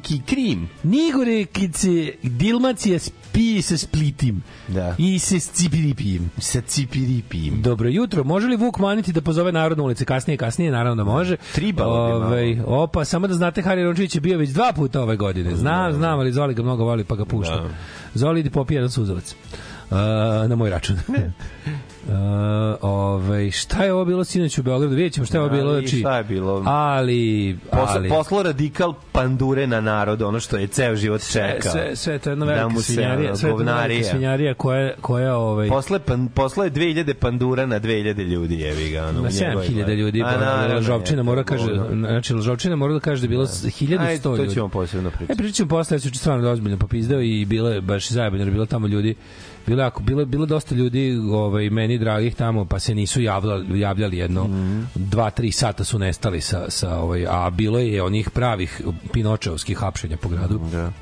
ki 0.03 0.21
krim. 0.27 0.69
Nigore 0.83 1.45
kad 1.45 1.75
se 1.75 2.13
Dilmacija 2.23 2.99
spije 2.99 3.63
sa 3.63 3.77
splitim 3.77 4.43
Da. 4.69 4.95
i 4.99 5.19
se 5.19 5.41
cipiripijem. 5.41 6.31
Sa 6.39 6.61
cipiripijim. 6.61 7.63
Dobro 7.63 7.89
jutro, 7.89 8.25
može 8.25 8.47
li 8.47 8.57
Vuk 8.57 8.79
maniti 8.79 9.13
da 9.13 9.21
pozove 9.21 9.53
narodnu 9.53 9.85
ulice? 9.85 10.05
Kasnije, 10.05 10.37
kasnije, 10.37 10.71
naravno 10.71 11.05
da 11.05 11.11
može. 11.11 11.37
Tribalo 11.55 12.09
malo. 12.09 12.27
Ovaj, 12.27 12.61
Opa, 12.67 13.05
samo 13.05 13.27
da 13.27 13.35
znate, 13.35 13.63
Hari 13.63 13.85
Rončević 13.85 14.15
je 14.15 14.21
bio 14.21 14.39
već 14.39 14.51
dva 14.51 14.73
puta 14.77 15.03
ove 15.03 15.17
godine. 15.17 15.57
Znam, 15.57 15.93
znam, 15.93 16.19
ali 16.19 16.33
Zoli 16.33 16.55
ga 16.55 16.63
mnogo 16.63 16.85
voli 16.85 17.05
pa 17.05 17.17
ga 17.17 17.25
pušta. 17.25 17.57
Da. 17.57 17.69
Zoli 18.15 18.41
idi 18.41 18.51
popije 18.51 18.77
jedan 18.77 18.91
suzavac. 18.91 19.35
Na 20.49 20.57
moj 20.57 20.71
račun. 20.71 20.97
Uh, 21.09 22.15
ovaj, 22.81 23.51
šta 23.51 23.85
je 23.85 23.93
ovo 23.93 24.05
bilo 24.05 24.25
sinoć 24.25 24.59
u 24.59 24.63
Beogradu? 24.63 24.95
Vidjet 24.95 25.13
ćemo 25.13 25.27
šta 25.27 25.37
je 25.39 25.41
ovo 25.41 25.51
bilo. 25.51 25.73
Znači, 25.73 25.99
šta 25.99 26.17
je 26.17 26.25
bilo? 26.25 26.63
Ali, 26.67 27.59
Posle, 27.71 27.97
ali, 27.97 28.09
poslo 28.09 28.43
radikal 28.43 28.95
pandure 29.13 29.67
na 29.67 29.81
narod, 29.81 30.23
ono 30.23 30.41
što 30.41 30.57
je 30.57 30.67
ceo 30.67 30.97
život 30.97 31.21
čekao. 31.33 31.73
sve, 31.73 31.97
sve 31.97 32.13
je 32.13 32.19
to 32.19 32.31
jedna 32.31 32.47
Da 32.47 32.53
velika 32.53 32.81
se, 32.81 32.93
svinjarija, 32.93 33.37
sve 33.37 33.49
je 33.49 33.55
to 33.55 33.61
jedna 33.61 33.73
govnarija. 33.73 34.05
svinjarija 34.11 34.55
koja, 34.55 34.93
koja 35.01 35.37
ovaj, 35.37 35.69
Posle, 35.69 35.99
pan, 35.99 36.29
posle 36.29 36.67
je 36.67 36.71
2000 36.71 37.15
pandura 37.15 37.67
na 37.67 37.81
2000 37.81 38.27
ljudi, 38.27 38.55
jevi 38.61 38.91
ga. 38.91 39.03
Ono, 39.03 39.13
na 39.13 39.29
u 39.29 39.33
njegovoj 39.33 39.67
7000 39.67 39.75
glavi. 39.75 39.95
ljudi, 39.95 40.23
A, 40.23 40.25
pa 40.25 40.37
naravno, 40.45 40.75
Lažovčina 40.75 41.19
je, 41.19 41.23
mora 41.23 41.43
to 41.43 41.49
kaže, 41.49 41.75
znači 41.95 42.35
Lažovčina 42.35 42.77
mora 42.77 42.95
da 42.95 43.01
kaže 43.01 43.21
da 43.21 43.25
je 43.25 43.29
bilo 43.29 43.47
1100 43.47 44.01
Ajde, 44.01 44.23
to 44.23 44.37
ljudi. 44.37 44.55
ćemo 44.55 44.69
posebno 44.69 45.11
pričati. 45.11 45.33
E, 45.33 45.37
pričat 45.37 45.55
ćemo 45.57 45.69
posle, 45.69 45.95
ja 45.95 45.99
ću 45.99 46.19
stvarno 46.19 46.51
ozbiljno 46.51 46.79
popizdeo 46.79 47.21
i 47.21 47.45
bilo 47.45 47.71
je 47.71 47.81
baš 47.81 48.09
zajebano, 48.09 48.41
jer 48.41 48.49
je 48.49 48.53
bilo 48.53 48.67
tamo 48.67 48.87
ljudi, 48.87 49.15
bilo 49.69 49.83
je 49.83 49.87
jako, 49.87 50.03
bilo, 50.03 50.25
bilo 50.25 50.47
dosta 50.47 50.75
ljudi 50.75 51.21
ovaj, 51.31 51.71
meni 51.71 51.99
dragih 51.99 52.35
tamo, 52.35 52.65
pa 52.65 52.79
se 52.79 52.95
nisu 52.95 53.23
javljali, 53.23 53.81
javljali 53.81 54.19
jedno, 54.19 54.45
Mhm. 54.45 54.83
dva, 54.95 55.31
tri 55.31 55.53
sata 55.53 55.85
su 55.85 55.99
nestali 55.99 56.41
sa, 56.41 56.71
sa 56.71 56.97
ovaj, 56.99 57.27
a 57.29 57.51
bilo 57.51 57.79
je 57.79 58.03
onih 58.03 58.31
pravih 58.31 58.83
pinočevskih 59.13 59.79
hapšenja 59.79 60.17
po 60.17 60.29
gradu. 60.29 60.59
Da. 60.73 60.93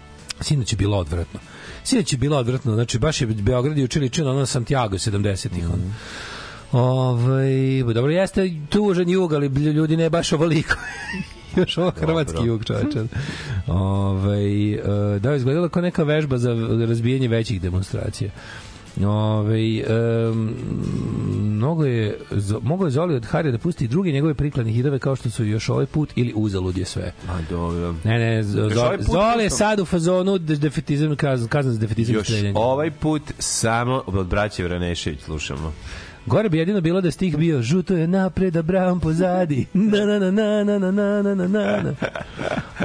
Sinoć 0.40 0.72
je 0.72 0.76
bilo 0.76 0.98
odvratno. 0.98 1.40
Sinoć 1.84 2.12
je 2.12 2.18
bilo 2.18 2.36
odvratno, 2.36 2.74
znači 2.74 2.98
baš 2.98 3.20
je 3.20 3.26
Beograd 3.26 3.78
juče 3.78 4.00
ličio 4.00 4.32
na 4.32 4.46
Santiago 4.46 4.98
70-ih. 4.98 5.64
Mhm. 5.68 5.80
Mm. 5.80 5.94
Ovaj, 6.72 7.82
dobro, 7.94 8.12
jeste 8.12 8.50
tužan 8.68 9.08
jug, 9.08 9.32
ali 9.32 9.46
ljudi 9.46 9.96
ne 9.96 10.10
baš 10.10 10.32
ovoliko. 10.32 10.74
Još 11.56 11.78
ovo 11.78 11.90
hrvatski 11.90 12.44
jug, 12.44 12.64
čoveče. 12.64 13.04
Ovaj, 13.66 14.72
e, 14.74 15.18
da, 15.18 15.34
izgledalo 15.34 15.68
kao 15.68 15.82
neka 15.82 16.02
vežba 16.02 16.38
za 16.38 16.54
razbijanje 16.88 17.28
većih 17.28 17.60
demonstracija. 17.60 18.30
Ove, 19.04 19.82
um, 20.30 20.54
mnogo 21.40 21.84
je 21.84 22.18
mogo 22.62 22.84
je 22.84 22.90
Zoli 22.90 23.14
od 23.14 23.24
Harija 23.26 23.52
da 23.52 23.58
pusti 23.58 23.84
i 23.84 23.88
druge 23.88 24.12
njegove 24.12 24.34
prikladne 24.34 24.72
hitove 24.72 24.98
kao 24.98 25.16
što 25.16 25.30
su 25.30 25.44
još 25.44 25.68
ovaj 25.68 25.86
put 25.86 26.12
ili 26.16 26.32
uzalud 26.36 26.78
je 26.78 26.84
sve. 26.84 27.12
A, 27.28 27.38
dobro. 27.50 27.94
Ne, 28.04 28.18
ne, 28.18 28.32
ovaj 28.38 28.42
Zoli, 28.42 28.98
Zoli 29.00 29.44
je 29.44 29.50
sad 29.50 29.80
u 29.80 29.84
fazonu 29.84 30.38
de- 30.38 30.56
defetizam, 30.56 31.16
kazan, 31.16 31.48
kazan 31.48 31.72
za 31.72 31.78
defetizam 31.78 32.14
Još 32.14 32.28
ovaj 32.54 32.90
put 32.90 33.22
samo 33.38 34.02
od 34.06 34.26
braće 34.26 34.64
Vranešević 34.64 35.20
slušamo. 35.20 35.72
Gore 36.26 36.48
bi 36.48 36.58
jedino 36.58 36.80
bilo 36.80 37.00
da 37.00 37.10
stih 37.10 37.36
bio 37.36 37.62
žuto 37.62 37.94
je 37.96 38.06
napred, 38.06 38.56
a 38.56 38.62
brown 38.62 39.00
pozadi. 39.00 39.66
Na 39.74 40.04
na 40.04 40.18
na 40.18 40.30
na 40.30 40.64
na 40.64 40.78
na 40.78 40.90
na 40.90 41.22
na 41.22 41.34
na 41.34 41.46
na 41.48 41.82
na. 41.82 41.92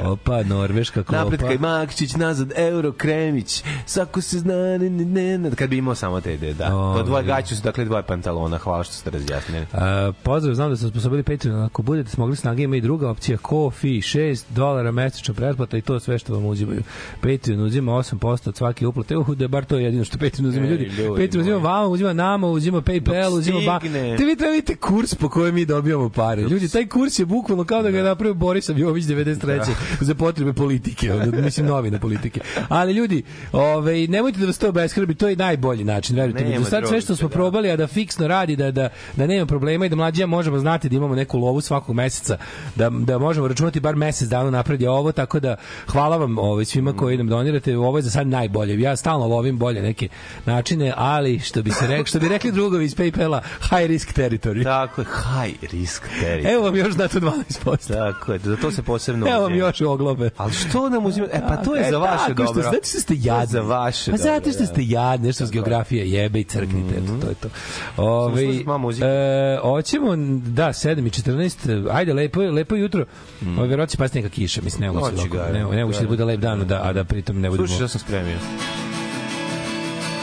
Opa, 0.02 0.42
Norveška 0.42 1.02
klopa. 1.02 1.24
Napred 1.24 1.40
kaj 1.40 1.58
Makčić, 1.58 2.14
nazad 2.16 2.52
Euro 2.56 2.92
Kremić, 2.92 3.62
svako 3.86 4.20
se 4.20 4.38
zna, 4.38 4.54
ne, 4.54 4.90
ne, 4.90 5.38
ne. 5.38 5.50
Kad 5.50 5.70
bi 5.70 5.76
imao 5.76 5.94
samo 5.94 6.20
te, 6.20 6.36
de, 6.36 6.54
da. 6.54 6.76
O, 6.76 6.94
Po 6.96 7.02
dvoje 7.02 7.22
ne. 7.22 7.26
gaću 7.26 7.56
su, 7.56 7.62
dakle, 7.62 7.84
dvoje 7.84 8.02
pantalona. 8.02 8.58
Hvala 8.58 8.84
što 8.84 8.92
ste 8.94 9.10
razjasnili. 9.10 9.66
A, 9.72 10.12
pozdrav, 10.22 10.54
znam 10.54 10.70
da 10.70 10.76
ste 10.76 10.88
sposobili 10.88 11.22
Patreon. 11.22 11.62
Ako 11.62 11.82
budete 11.82 12.10
smogli 12.10 12.36
snage, 12.36 12.62
ima 12.62 12.76
i 12.76 12.80
druga 12.80 13.10
opcija. 13.10 13.38
Kofi, 13.38 13.88
6 13.88 14.42
dolara 14.50 14.90
mesečna 14.90 15.34
pretplata 15.34 15.76
i 15.76 15.80
to 15.80 16.00
sve 16.00 16.18
što 16.18 16.34
vam 16.34 16.44
uzimaju. 16.46 16.82
Patreon 17.20 17.60
uzima 17.60 17.92
8% 17.92 18.48
od 18.48 18.56
svake 18.56 18.86
uplate. 18.86 19.16
Uh, 19.16 19.34
da 19.34 19.44
je 19.44 19.48
bar 19.48 19.64
to 19.64 19.78
jedino 19.78 20.04
što 20.04 20.18
Patreon 20.18 20.48
uzima 20.48 20.66
Ej, 20.66 20.70
ljudi. 20.70 20.84
ljudi 20.84 21.26
Patreon 21.26 21.40
uzima 21.42 21.56
vama, 21.56 21.86
uzima 21.86 22.12
nama, 22.12 22.46
uzima 22.46 22.80
PayPal, 22.80 23.31
Dok 23.32 23.38
uzima 23.38 23.60
ba... 23.66 23.80
Te 24.16 24.24
vi 24.24 24.36
treba 24.36 24.52
vidite 24.52 24.76
kurs 24.76 25.14
po 25.14 25.28
kojem 25.28 25.54
mi 25.54 25.64
dobijamo 25.64 26.08
pare. 26.08 26.42
Ljudi, 26.42 26.68
taj 26.68 26.86
kurs 26.86 27.18
je 27.18 27.26
bukvalno 27.26 27.64
kao 27.64 27.82
da 27.82 27.90
ga 27.90 27.98
je 27.98 28.04
napravio 28.04 28.34
Boris 28.34 28.70
Jović 28.76 29.04
93. 29.04 29.70
za 30.00 30.14
potrebe 30.14 30.52
politike, 30.52 31.12
mislim 31.44 31.66
novine 31.66 32.00
politike. 32.00 32.40
Ali 32.68 32.92
ljudi, 32.92 33.22
ovaj 33.52 34.06
nemojte 34.06 34.38
da 34.38 34.46
vas 34.46 34.58
to 34.58 34.68
obeshrabri, 34.68 35.14
to 35.14 35.28
je 35.28 35.36
najbolji 35.36 35.84
način, 35.84 36.16
verujte 36.16 36.44
mi. 36.44 36.58
Do 36.58 36.64
sad 36.64 36.88
sve 36.88 37.00
što 37.00 37.16
smo 37.16 37.28
da. 37.28 37.32
probali, 37.32 37.70
a 37.70 37.76
da 37.76 37.86
fiksno 37.86 38.28
radi, 38.28 38.56
da, 38.56 38.70
da, 38.70 38.88
da 39.16 39.26
nema 39.26 39.46
problema 39.46 39.86
i 39.86 39.88
da 39.88 39.96
mlađija 39.96 40.26
možemo 40.26 40.58
znati 40.58 40.88
da 40.88 40.96
imamo 40.96 41.14
neku 41.14 41.38
lovu 41.38 41.60
svakog 41.60 41.94
meseca, 41.94 42.36
da, 42.76 42.90
da 42.90 43.18
možemo 43.18 43.48
računati 43.48 43.80
bar 43.80 43.96
mesec 43.96 44.28
dana 44.28 44.50
napred 44.50 44.82
je 44.82 44.90
ovo, 44.90 45.12
tako 45.12 45.40
da 45.40 45.56
hvala 45.86 46.16
vam 46.16 46.38
ovaj, 46.38 46.64
svima 46.64 46.92
koji 46.92 47.16
nam 47.16 47.28
donirate, 47.28 47.76
ovo 47.76 47.98
je 47.98 48.02
za 48.02 48.10
sad 48.10 48.26
najbolje. 48.26 48.80
Ja 48.80 48.96
stalno 48.96 49.26
lovim 49.26 49.58
bolje 49.58 49.82
neke 49.82 50.08
načine, 50.46 50.92
ali 50.96 51.38
što 51.38 51.62
bi 51.62 51.70
se 51.70 51.86
rekli, 51.86 52.06
što 52.06 52.18
bi 52.18 52.28
rekli 52.28 52.52
drugovi 52.52 52.84
iz 52.84 52.94
PayPala, 53.22 53.42
high 53.70 53.86
risk 53.86 54.12
territory. 54.12 54.64
Tako 54.64 55.00
je, 55.00 55.06
high 55.06 55.72
risk 55.72 56.02
territory. 56.20 56.54
Evo 56.54 56.64
vam 56.64 56.76
još 56.76 56.92
znate 56.92 57.20
12%. 57.20 57.88
Tako 57.88 58.32
je, 58.32 58.38
za 58.38 58.56
to 58.56 58.70
se 58.70 58.82
posebno 58.82 59.26
Evo 59.28 59.42
vam 59.42 59.54
još 59.54 59.80
oglobe. 59.80 60.30
Ali 60.36 60.52
što 60.52 60.88
nam 60.88 61.06
uzima? 61.06 61.26
E, 61.32 61.40
pa 61.48 61.56
to 61.56 61.76
je 61.76 61.86
E, 61.86 61.90
za 61.90 61.98
vaše 61.98 62.24
tako 62.28 62.42
dobro. 62.42 62.62
Što, 62.62 62.70
zato 62.70 62.86
što 62.86 63.00
ste 63.00 63.14
jadni. 63.18 63.46
Za 63.46 63.60
vaše 63.60 64.10
Pa 64.10 64.16
zato 64.16 64.50
što 64.50 64.66
ste 64.66 64.80
jadni, 64.84 65.26
nešto 65.26 65.46
s 65.46 65.50
geografije 65.50 66.10
jebe 66.10 66.40
i 66.40 66.44
crknite, 66.44 66.94
eto, 66.94 67.12
to 67.22 67.28
je 67.28 67.34
to. 67.34 67.48
Ove, 67.96 68.78
muzike. 68.78 69.06
e, 69.06 69.58
hoćemo, 69.62 70.16
da, 70.46 70.68
7 70.68 71.06
i 71.06 71.10
14, 71.10 71.88
ajde, 71.92 72.12
lepo, 72.12 72.40
lepo 72.40 72.74
jutro. 72.76 73.04
Mm. 73.42 73.58
Ove, 73.58 73.68
verovatno 73.68 73.90
će 73.90 73.98
pasti 73.98 74.18
neka 74.18 74.34
kiša, 74.34 74.60
mislim, 74.62 74.80
ne 74.80 74.92
mogu 74.92 75.06
se 75.06 75.28
ne, 75.52 75.64
ne 75.64 75.84
mogu 75.84 75.92
se 75.92 76.02
da 76.02 76.08
bude 76.08 76.24
lep 76.24 76.40
dan, 76.40 76.66
da, 76.66 76.80
a 76.82 76.92
da 76.92 77.04
pritom 77.04 77.40
ne 77.40 77.50
budemo 77.50 77.66
Slušaj 77.68 77.88
što 77.88 77.88
sam 77.88 78.00
spremio. 78.00 78.36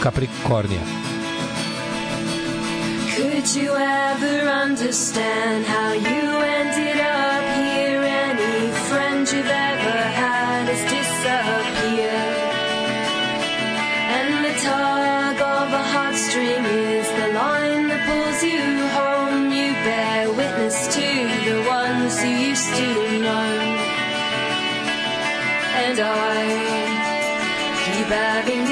Capricornija. 0.04 0.82
Could 3.20 3.54
you 3.54 3.76
ever 3.76 4.48
understand 4.48 5.66
how 5.66 5.92
you 5.92 6.24
ended 6.56 7.00
up 7.02 7.44
here? 7.60 8.02
Any 8.02 8.72
friend 8.88 9.28
you've 9.30 9.46
ever 9.46 9.98
had 10.22 10.64
has 10.72 10.84
disappeared. 10.96 12.38
And 14.16 14.46
the 14.46 14.56
tug 14.64 15.36
of 15.36 15.68
a 15.82 15.84
heartstring 15.94 16.64
is 16.96 17.08
the 17.20 17.28
line 17.36 17.90
that 17.90 18.08
pulls 18.08 18.40
you 18.42 18.88
home. 18.96 19.52
You 19.52 19.74
bear 19.84 20.32
witness 20.32 20.88
to 20.96 21.10
the 21.44 21.58
ones 21.68 22.24
you 22.24 22.32
used 22.52 22.72
to 22.80 22.90
know. 23.20 23.52
And 25.84 26.00
I 26.00 26.40
keep 27.84 28.08
having 28.08 28.69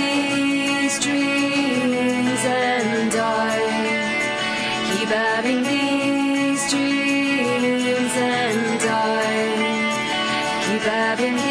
that 10.87 11.19
in 11.19 11.46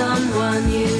someone 0.00 0.70
you 0.72 0.99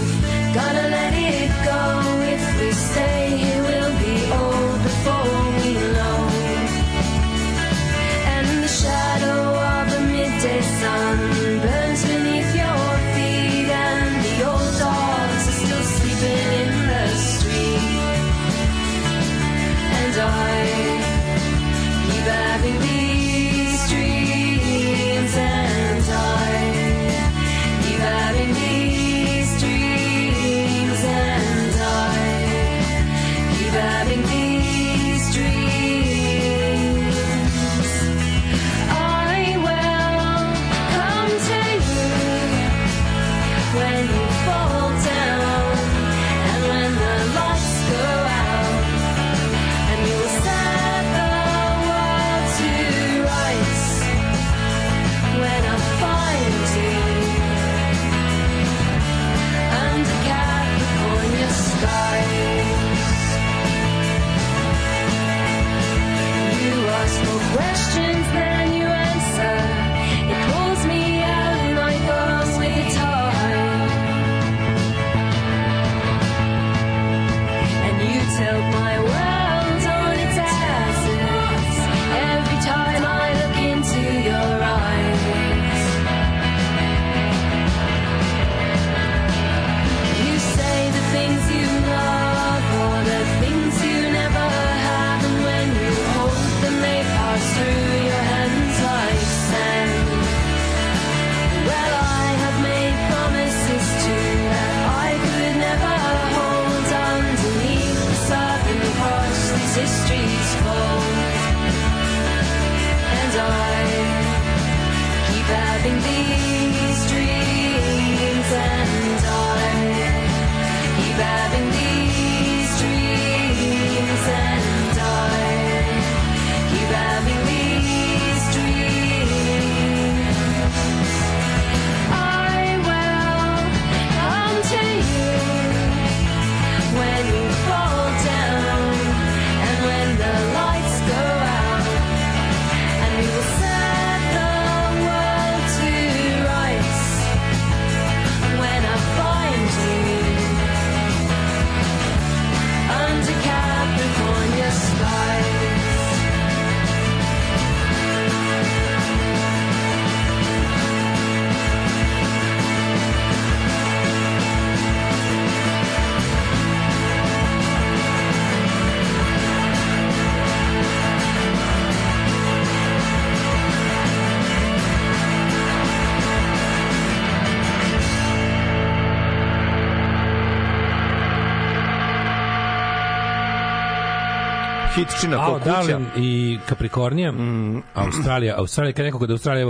Hitčina 185.30 185.44
Ao, 185.46 185.52
ko 185.52 185.58
kuća. 185.58 185.99
I 186.16 186.58
Capricornija, 186.68 187.32
Mm. 187.32 187.82
Australija, 187.94 188.54
Australija, 188.58 188.92
kad 188.92 189.04
nekako 189.04 189.26
da 189.26 189.32
Australija, 189.32 189.66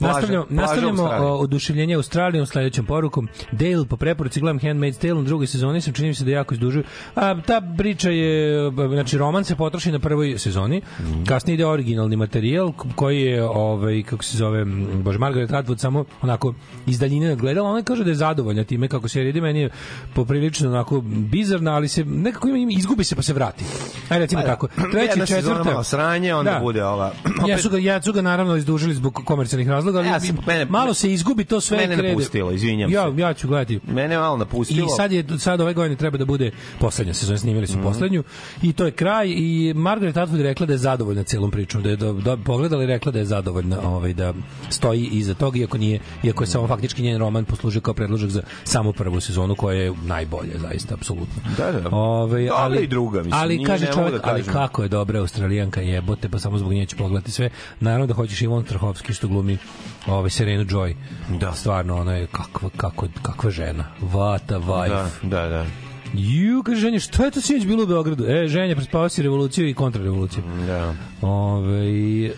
nastavljamo, 0.00 0.46
nastavljamo 0.50 1.02
oduševljenje 1.18 1.94
Australijom 1.94 2.46
sledećom 2.46 2.86
porukom. 2.86 3.28
Dale, 3.52 3.86
po 3.86 3.96
preporuci 3.96 4.40
gledam 4.40 4.58
Handmaid's 4.60 4.98
Tale, 5.00 5.12
u 5.14 5.22
drugoj 5.22 5.46
sezoni 5.46 5.80
sam 5.80 5.92
čini 5.92 6.08
mi 6.08 6.14
se 6.14 6.24
da 6.24 6.30
jako 6.30 6.54
izdužuju. 6.54 6.84
A, 7.14 7.40
ta 7.46 7.62
priča 7.78 8.10
je, 8.10 8.70
znači, 8.92 9.18
roman 9.18 9.44
se 9.44 9.56
potroši 9.56 9.92
na 9.92 9.98
prvoj 9.98 10.38
sezoni, 10.38 10.82
Mm. 11.00 11.24
kasnije 11.24 11.54
ide 11.54 11.66
originalni 11.66 12.16
materijal 12.16 12.72
koji 12.94 13.20
je, 13.22 13.44
ovaj, 13.44 14.02
kako 14.02 14.24
se 14.24 14.36
zove, 14.36 14.64
bože, 14.94 15.18
Margaret 15.18 15.50
Atwood 15.50 15.78
samo 15.78 16.04
onako 16.22 16.54
iz 16.86 16.98
daljine 16.98 17.28
nadgledala, 17.28 17.70
ona 17.70 17.82
kaže 17.82 18.04
da 18.04 18.10
je 18.10 18.14
zadovoljna 18.14 18.64
time 18.64 18.88
kako 18.88 19.08
se 19.08 19.28
ide, 19.28 19.40
meni 19.40 19.60
je 19.60 19.70
poprilično 20.14 20.68
onako 20.70 21.00
bizarna, 21.00 21.74
ali 21.74 21.88
se 21.88 22.04
nekako 22.04 22.48
ima, 22.48 22.72
izgubi 22.72 23.04
se 23.04 23.16
pa 23.16 23.22
se 23.22 23.32
vrati. 23.32 23.64
Ajde, 24.08 24.24
recimo 24.24 24.42
tako. 24.42 24.68
Treća, 24.92 24.98
Jedna 25.14 25.26
malo 25.64 25.84
sranje, 25.84 26.34
onda 26.34 26.58
bude 26.62 26.84
ova. 26.84 27.12
Ja 27.48 27.58
su 27.58 27.70
ga, 27.70 27.78
ja 27.78 28.02
su 28.02 28.12
ga 28.12 28.22
naravno 28.22 28.56
izdužili 28.56 28.94
zbog 28.94 29.20
komercijalnih 29.24 29.68
razloga, 29.68 29.98
ali 29.98 30.08
Ja 30.08 30.20
sam- 30.20 30.36
mene- 30.46 30.64
malo 30.64 30.94
se 30.94 31.12
izgubi 31.12 31.44
to 31.44 31.60
sve. 31.60 31.76
Mene 31.76 31.94
krede. 31.94 32.08
napustilo, 32.08 32.50
izvinjam 32.52 32.90
ja, 32.90 33.10
se. 33.14 33.20
Ja 33.20 33.34
ću 33.34 33.48
gledati. 33.48 33.80
Mene 33.86 34.18
malo 34.18 34.36
napustilo. 34.36 34.86
I 34.86 34.90
sad 34.96 35.12
je 35.12 35.24
sad 35.38 35.60
ove 35.60 35.74
godine 35.74 35.96
treba 35.96 36.18
da 36.18 36.24
bude 36.24 36.50
poslednja 36.78 37.14
sezona, 37.14 37.38
snimili 37.38 37.66
su 37.66 37.78
poslednju 37.82 38.24
i 38.62 38.72
to 38.72 38.84
je 38.84 38.90
kraj 38.90 39.28
i 39.28 39.72
Margaret 39.76 40.16
Atwood 40.16 40.42
rekla 40.42 40.66
da 40.66 40.72
je 40.72 40.78
zadovoljna 40.78 41.22
celom 41.22 41.50
pričom, 41.50 41.82
da 41.82 41.90
je 41.90 41.96
do, 41.96 42.12
do, 42.12 42.36
pogledala 42.44 42.82
i 42.82 42.86
rekla 42.86 43.12
da 43.12 43.18
je 43.18 43.24
zadovoljna, 43.24 43.80
ovaj 43.84 44.12
da 44.14 44.32
stoji 44.68 45.08
iza 45.12 45.34
toga 45.34 45.58
iako 45.58 45.78
nije 45.78 46.00
iako 46.22 46.42
je 46.42 46.46
samo 46.46 46.66
faktički 46.68 47.02
njen 47.02 47.18
roman 47.18 47.44
poslužio 47.44 47.80
kao 47.80 47.94
predložak 47.94 48.30
za 48.30 48.42
samu 48.64 48.92
prvu 48.92 49.20
sezonu 49.20 49.54
koja 49.54 49.80
je 49.80 49.92
najbolja 50.04 50.58
zaista 50.58 50.94
apsolutno. 50.94 51.42
Da, 51.56 51.72
da. 51.72 51.96
Ovaj 51.96 52.42
Dobra 52.46 52.62
ali 52.62 52.84
i 52.84 52.86
druga, 52.86 53.18
mislim, 53.18 53.34
ali 53.34 53.64
kaže 53.64 53.86
čovjek, 53.94 54.12
da 54.14 54.30
ali 54.30 54.42
kako 54.42 54.82
je 54.82 54.88
dobra 54.88 55.20
Australijanka 55.44 55.80
jebote, 55.80 56.28
pa 56.28 56.38
samo 56.38 56.58
zbog 56.58 56.72
nje 56.72 56.86
ću 56.86 56.96
pogledati 56.96 57.32
sve. 57.32 57.50
Naravno 57.80 58.06
da 58.06 58.14
hoćeš 58.14 58.42
Ivon 58.42 58.64
Strahovski 58.64 59.12
što 59.12 59.28
glumi 59.28 59.58
ovaj 60.06 60.30
Serenu 60.30 60.64
Joy. 60.64 60.94
Da. 61.40 61.52
Stvarno 61.52 61.96
ona 61.96 62.12
je 62.12 62.26
kakva 62.26 62.70
kako 62.76 63.08
kakva 63.22 63.50
žena. 63.50 63.84
Vata 64.00 64.58
wife. 64.58 65.06
Da, 65.22 65.42
da, 65.42 65.48
da. 65.48 65.66
Ju, 66.14 66.62
kaže 66.62 66.80
ženja, 66.80 67.00
šta 67.00 67.24
je 67.24 67.30
to 67.30 67.40
sinoć 67.40 67.66
bilo 67.66 67.82
u 67.82 67.86
Beogradu? 67.86 68.24
E, 68.28 68.48
ženja, 68.48 68.74
prespavao 68.74 69.08
si 69.08 69.22
revoluciju 69.22 69.68
i 69.68 69.74
kontrarevoluciju. 69.74 70.42
Da. 70.66 70.94
Ove, 71.22 72.26
e, 72.26 72.32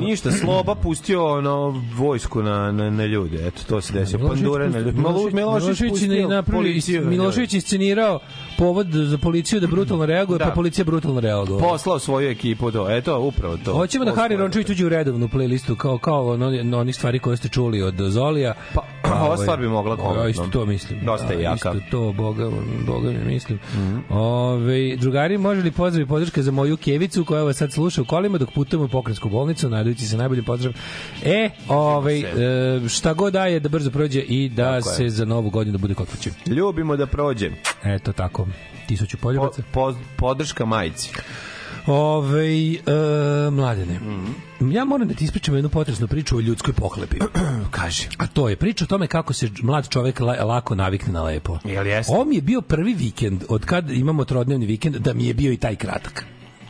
Ništa, 0.00 0.30
Sloba 0.30 0.74
pustio 0.74 1.26
ono 1.26 1.82
vojsku 1.94 2.42
na, 2.42 2.72
na, 2.72 2.90
na 2.90 3.06
ljude. 3.06 3.46
Eto, 3.46 3.62
to 3.68 3.80
se 3.80 3.92
desilo. 3.92 4.28
Pandure 4.28 4.70
na 4.70 4.78
ljude. 4.78 5.00
Malo, 5.00 5.30
Milošević 5.32 5.78
policiju 6.52 7.00
na 7.02 7.10
Milošević 7.10 7.54
iscenirao 7.54 8.20
povod 8.58 8.86
za 8.86 9.18
policiju 9.18 9.60
da 9.60 9.66
brutalno 9.66 10.06
reaguje, 10.06 10.38
Da. 10.38 10.44
pa 10.44 10.50
policija 10.50 10.84
brutalno 10.84 11.20
reagovala. 11.20 11.68
Poslao 11.68 11.98
svoju 11.98 12.30
ekipu 12.30 12.70
to. 12.72 12.90
Eto, 12.90 13.20
upravo 13.20 13.56
to. 13.56 13.72
Hoćemo 13.72 14.04
da 14.04 14.14
Hari 14.14 14.34
je. 14.34 14.38
Rončević 14.38 14.70
uđe 14.70 14.86
u 14.86 14.88
redovnu 14.88 15.28
playlistu 15.28 15.76
kao 15.76 15.98
kao 15.98 16.28
ono, 16.28 16.46
ono, 16.46 16.78
onih 16.78 16.94
stvari 16.94 17.18
koje 17.18 17.36
ste 17.36 17.48
čuli 17.48 17.82
od 17.82 17.94
Zolija. 17.98 18.54
Pa, 18.74 18.80
Ova 19.08 19.24
ovaj, 19.24 19.36
stvar 19.38 19.58
bi 19.60 19.68
mogla 19.68 19.96
komotno. 19.96 20.22
Ja 20.22 20.28
isto 20.28 20.46
to 20.46 20.66
mislim. 20.66 21.00
Dosta 21.04 21.32
je 21.32 21.36
Da, 21.36 21.42
jaka. 21.42 21.54
Isto 21.74 21.80
to, 21.90 22.12
boga, 22.12 22.50
boga 22.86 23.10
mi 23.10 23.24
mislim. 23.24 23.58
Ove, 24.10 24.96
drugari, 24.96 25.38
može 25.38 25.60
li 25.60 25.70
pozdrav 25.70 26.02
i 26.02 26.08
podrška 26.08 26.42
za 26.42 26.50
moju 26.50 26.76
kevicu 26.76 27.24
koja 27.24 27.42
vas 27.42 27.56
sad 27.56 27.72
sluša 27.72 28.02
u 28.02 28.04
kolima 28.04 28.38
dok 28.38 28.50
putujemo 28.52 28.84
u 28.84 28.88
pokrajinsku 28.88 29.28
bolnicu, 29.28 29.68
nadujući 29.68 30.06
se 30.06 30.16
najbolji 30.16 30.42
pozdrav. 30.42 30.72
E, 31.24 31.50
ovaj, 31.68 32.22
šta 32.88 33.12
god 33.14 33.32
daje 33.32 33.60
da 33.60 33.68
brzo 33.68 33.90
prođe 33.90 34.20
i 34.20 34.48
da 34.48 34.64
Tako 34.64 34.88
je. 34.90 34.94
se 34.94 35.08
za 35.08 35.24
novu 35.24 35.50
godinu 35.50 35.78
bude 35.78 35.94
kod 35.94 36.06
kuće. 36.10 36.30
Ljubimo 36.46 36.96
da 36.96 37.06
prođe. 37.06 37.50
Eto 37.84 38.12
tako, 38.12 38.47
tisuću 38.86 39.16
Po, 39.16 39.22
poljubaca. 39.22 39.62
po, 39.72 39.94
podrška 40.16 40.64
majici. 40.64 41.12
Ove, 41.86 42.46
e, 42.46 42.80
mladene, 43.50 43.94
Mhm. 43.94 44.70
ja 44.70 44.84
moram 44.84 45.08
da 45.08 45.14
ti 45.14 45.24
ispričam 45.24 45.54
jednu 45.54 45.70
potresnu 45.70 46.08
priču 46.08 46.36
o 46.36 46.40
ljudskoj 46.40 46.74
pohlepi. 46.74 47.16
Kaže. 47.70 48.08
A 48.18 48.26
to 48.26 48.48
je 48.48 48.56
priča 48.56 48.84
o 48.84 48.88
tome 48.88 49.06
kako 49.06 49.32
se 49.32 49.48
mlad 49.62 49.88
čovek 49.88 50.20
la, 50.20 50.44
lako 50.44 50.74
navikne 50.74 51.12
na 51.12 51.22
lepo. 51.22 51.58
Jel 51.64 51.86
jeste? 51.86 52.12
Ovo 52.12 52.24
mi 52.24 52.34
je 52.34 52.42
bio 52.42 52.60
prvi 52.60 52.94
vikend, 52.94 53.44
od 53.48 53.64
kad 53.64 53.90
imamo 53.90 54.24
trodnevni 54.24 54.66
vikend, 54.66 54.96
da 54.96 55.14
mi 55.14 55.26
je 55.26 55.34
bio 55.34 55.52
i 55.52 55.56
taj 55.56 55.76
kratak. 55.76 56.24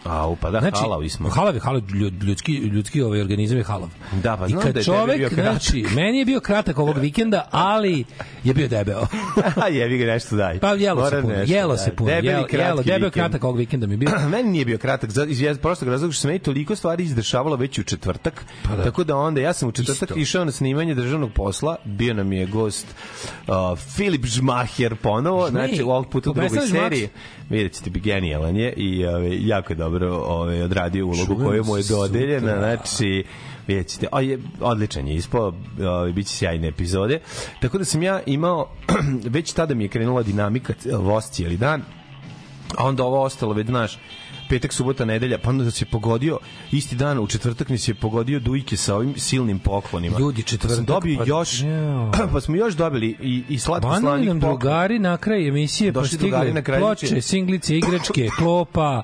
A, 0.04 0.26
upa, 0.26 0.50
da, 0.50 0.60
Znači, 0.60 0.76
halavi 0.80 1.08
smo. 1.08 1.28
Halav 1.28 1.54
je 1.54 1.60
halav, 1.60 1.82
ljud- 1.82 2.22
ljudski, 2.22 2.52
ljudski 2.54 3.02
ovaj 3.02 3.20
organizam 3.20 3.58
je 3.58 3.64
halav. 3.64 3.88
Da, 4.12 4.36
pa 4.36 4.46
I 4.46 4.48
znam 4.48 4.62
kad 4.62 4.72
da 4.74 4.80
je 4.80 4.84
čovek, 4.84 5.16
bio 5.18 5.28
kratak. 5.28 5.44
znači, 5.62 5.86
meni 5.94 6.18
je 6.18 6.24
bio 6.24 6.40
kratak 6.40 6.78
ovog 6.78 6.98
vikenda, 6.98 7.48
ali 7.50 8.04
je 8.44 8.54
bio 8.54 8.68
debeo. 8.68 9.06
A 9.62 9.68
jevi 9.68 9.98
ga 9.98 10.06
nešto 10.06 10.36
daj. 10.36 10.58
Pa 10.58 10.68
jelo 10.68 11.00
se 11.00 11.04
Moram 11.06 11.22
puno, 11.22 11.34
nešto 11.36 11.54
jelo 11.54 11.74
daj. 11.74 11.84
se 11.84 11.96
puno, 11.96 12.10
Debeli, 12.10 12.28
jelo, 12.52 12.64
jelo, 12.64 12.82
debeo 12.82 13.10
kratak 13.10 13.44
ovog 13.44 13.56
vikenda 13.56 13.86
mi 13.86 13.92
je 13.92 13.98
bio. 13.98 14.08
meni 14.30 14.50
nije 14.50 14.64
bio 14.64 14.78
kratak 14.78 15.10
za 15.10 15.24
iz 15.24 15.58
prostog 15.62 15.88
razloga 15.88 16.12
što 16.12 16.20
se 16.20 16.26
meni 16.26 16.38
toliko 16.38 16.76
stvari 16.76 17.04
izdešavalo 17.04 17.56
već 17.56 17.78
u 17.78 17.82
četvrtak. 17.82 18.44
Pa 18.62 18.76
da. 18.76 18.84
Tako 18.84 19.04
da 19.04 19.16
onda 19.16 19.40
ja 19.40 19.52
sam 19.52 19.68
u 19.68 19.72
četvrtak 19.72 20.08
Isto. 20.08 20.20
išao 20.20 20.44
na 20.44 20.52
snimanje 20.52 20.94
državnog 20.94 21.32
posla, 21.32 21.76
bio 21.84 22.14
nam 22.14 22.32
je 22.32 22.46
gost 22.46 22.86
uh, 23.38 23.54
Filip 23.88 24.26
Žmaher 24.26 24.96
ponovo, 24.96 25.48
Žmej. 25.48 25.68
znači 25.68 25.82
ovog 25.82 26.08
puta 26.08 26.30
u 26.30 26.34
drugoj 26.34 26.60
seriji. 26.60 27.08
Vidjet 27.50 27.72
ćete 27.72 27.90
bi 27.90 28.00
genijalan 28.00 28.56
je 28.56 28.72
i 28.72 29.06
ove, 29.06 29.36
jako 29.40 29.72
je 29.72 29.76
dobro 29.76 30.16
ove, 30.16 30.64
odradio 30.64 31.06
ulogu 31.06 31.36
koju 31.44 31.64
mu 31.64 31.76
je 31.76 31.82
dodeljena, 31.82 32.58
znači 32.58 33.24
vidjet 33.66 33.88
ćete, 33.88 34.06
a 34.12 34.20
je, 34.20 34.38
odličan 34.60 35.08
je 35.08 35.14
ispao, 35.14 35.54
ovaj, 35.80 36.12
bit 36.12 36.26
će 36.26 36.36
sjajne 36.36 36.68
epizode. 36.68 37.20
Tako 37.60 37.78
da 37.78 37.84
sam 37.84 38.02
ja 38.02 38.20
imao, 38.26 38.70
već 39.36 39.52
tada 39.52 39.74
mi 39.74 39.84
je 39.84 39.88
krenula 39.88 40.22
dinamika 40.22 40.72
voz 40.92 41.24
cijeli 41.30 41.56
dan, 41.56 41.82
a 42.76 42.84
onda 42.84 43.04
ovo 43.04 43.22
ostalo, 43.22 43.52
već 43.52 43.66
znaš, 43.66 43.98
petak, 44.48 44.72
subota, 44.72 45.04
nedelja, 45.04 45.38
pa 45.38 45.50
onda 45.50 45.64
da 45.64 45.70
se 45.70 45.84
pogodio 45.84 46.38
isti 46.72 46.96
dan, 46.96 47.18
u 47.18 47.26
četvrtak 47.26 47.68
mi 47.68 47.78
se 47.78 47.94
pogodio 47.94 48.40
dujke 48.40 48.76
sa 48.76 48.96
ovim 48.96 49.14
silnim 49.16 49.58
poklonima. 49.58 50.18
Ljudi, 50.18 50.42
Pa 50.42 50.48
sam 50.48 50.58
četvrtak, 50.58 50.84
dobio 50.84 51.18
pa- 51.18 51.24
još, 51.26 51.62
Jao. 51.62 52.12
pa 52.32 52.40
smo 52.40 52.56
još 52.56 52.74
dobili 52.74 53.16
i, 53.22 53.42
i 53.48 53.58
slatko 53.58 53.88
Banali 53.88 54.02
slanih 54.02 54.28
nam 54.28 54.40
poklona. 54.40 54.58
drugari 54.58 54.98
na 54.98 55.16
kraj 55.16 55.48
emisije 55.48 55.92
postigle 55.92 56.28
drugari 56.30 56.52
na 56.52 56.62
kraju, 56.62 56.80
ploče, 56.80 57.20
singlice, 57.20 57.76
igračke, 57.78 58.28
klopa. 58.38 59.02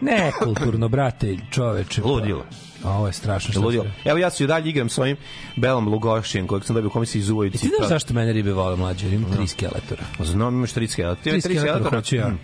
Nekulturno, 0.00 0.88
brate, 0.88 1.36
čoveče. 1.50 2.02
pa. 2.02 2.08
Ludilo. 2.08 2.44
A 2.84 2.90
ovo 2.90 3.06
je 3.06 3.12
strašno. 3.12 3.52
što 3.52 3.60
Ludilo. 3.60 3.86
Evo 4.04 4.18
ja 4.18 4.30
se 4.30 4.44
i 4.44 4.46
dalje 4.46 4.68
igram 4.68 4.88
s 4.88 4.98
ovim 4.98 5.16
Belom 5.56 5.88
Lugošijem, 5.88 6.46
kojeg 6.46 6.64
sam 6.64 6.74
dobio 6.74 6.88
u 6.88 6.92
komisiji 6.92 7.22
zuvaju 7.22 7.48
I 7.48 7.52
ti 7.52 7.70
znaš 7.78 7.88
zašto 7.88 8.14
mene 8.14 8.32
ribe 8.32 8.52
vole 8.52 8.76
mlađe? 8.76 9.08
Imam 9.08 9.32
tri 9.32 9.46
skeletora. 9.46 10.02
Znam, 10.20 10.54
imaš 10.54 10.72
tri 10.72 10.88
skeletora. 10.88 11.40
Tri 11.40 11.40
skeletora 11.40 11.90
hoću 11.90 12.16
ja. 12.16 12.28
Mm. 12.28 12.38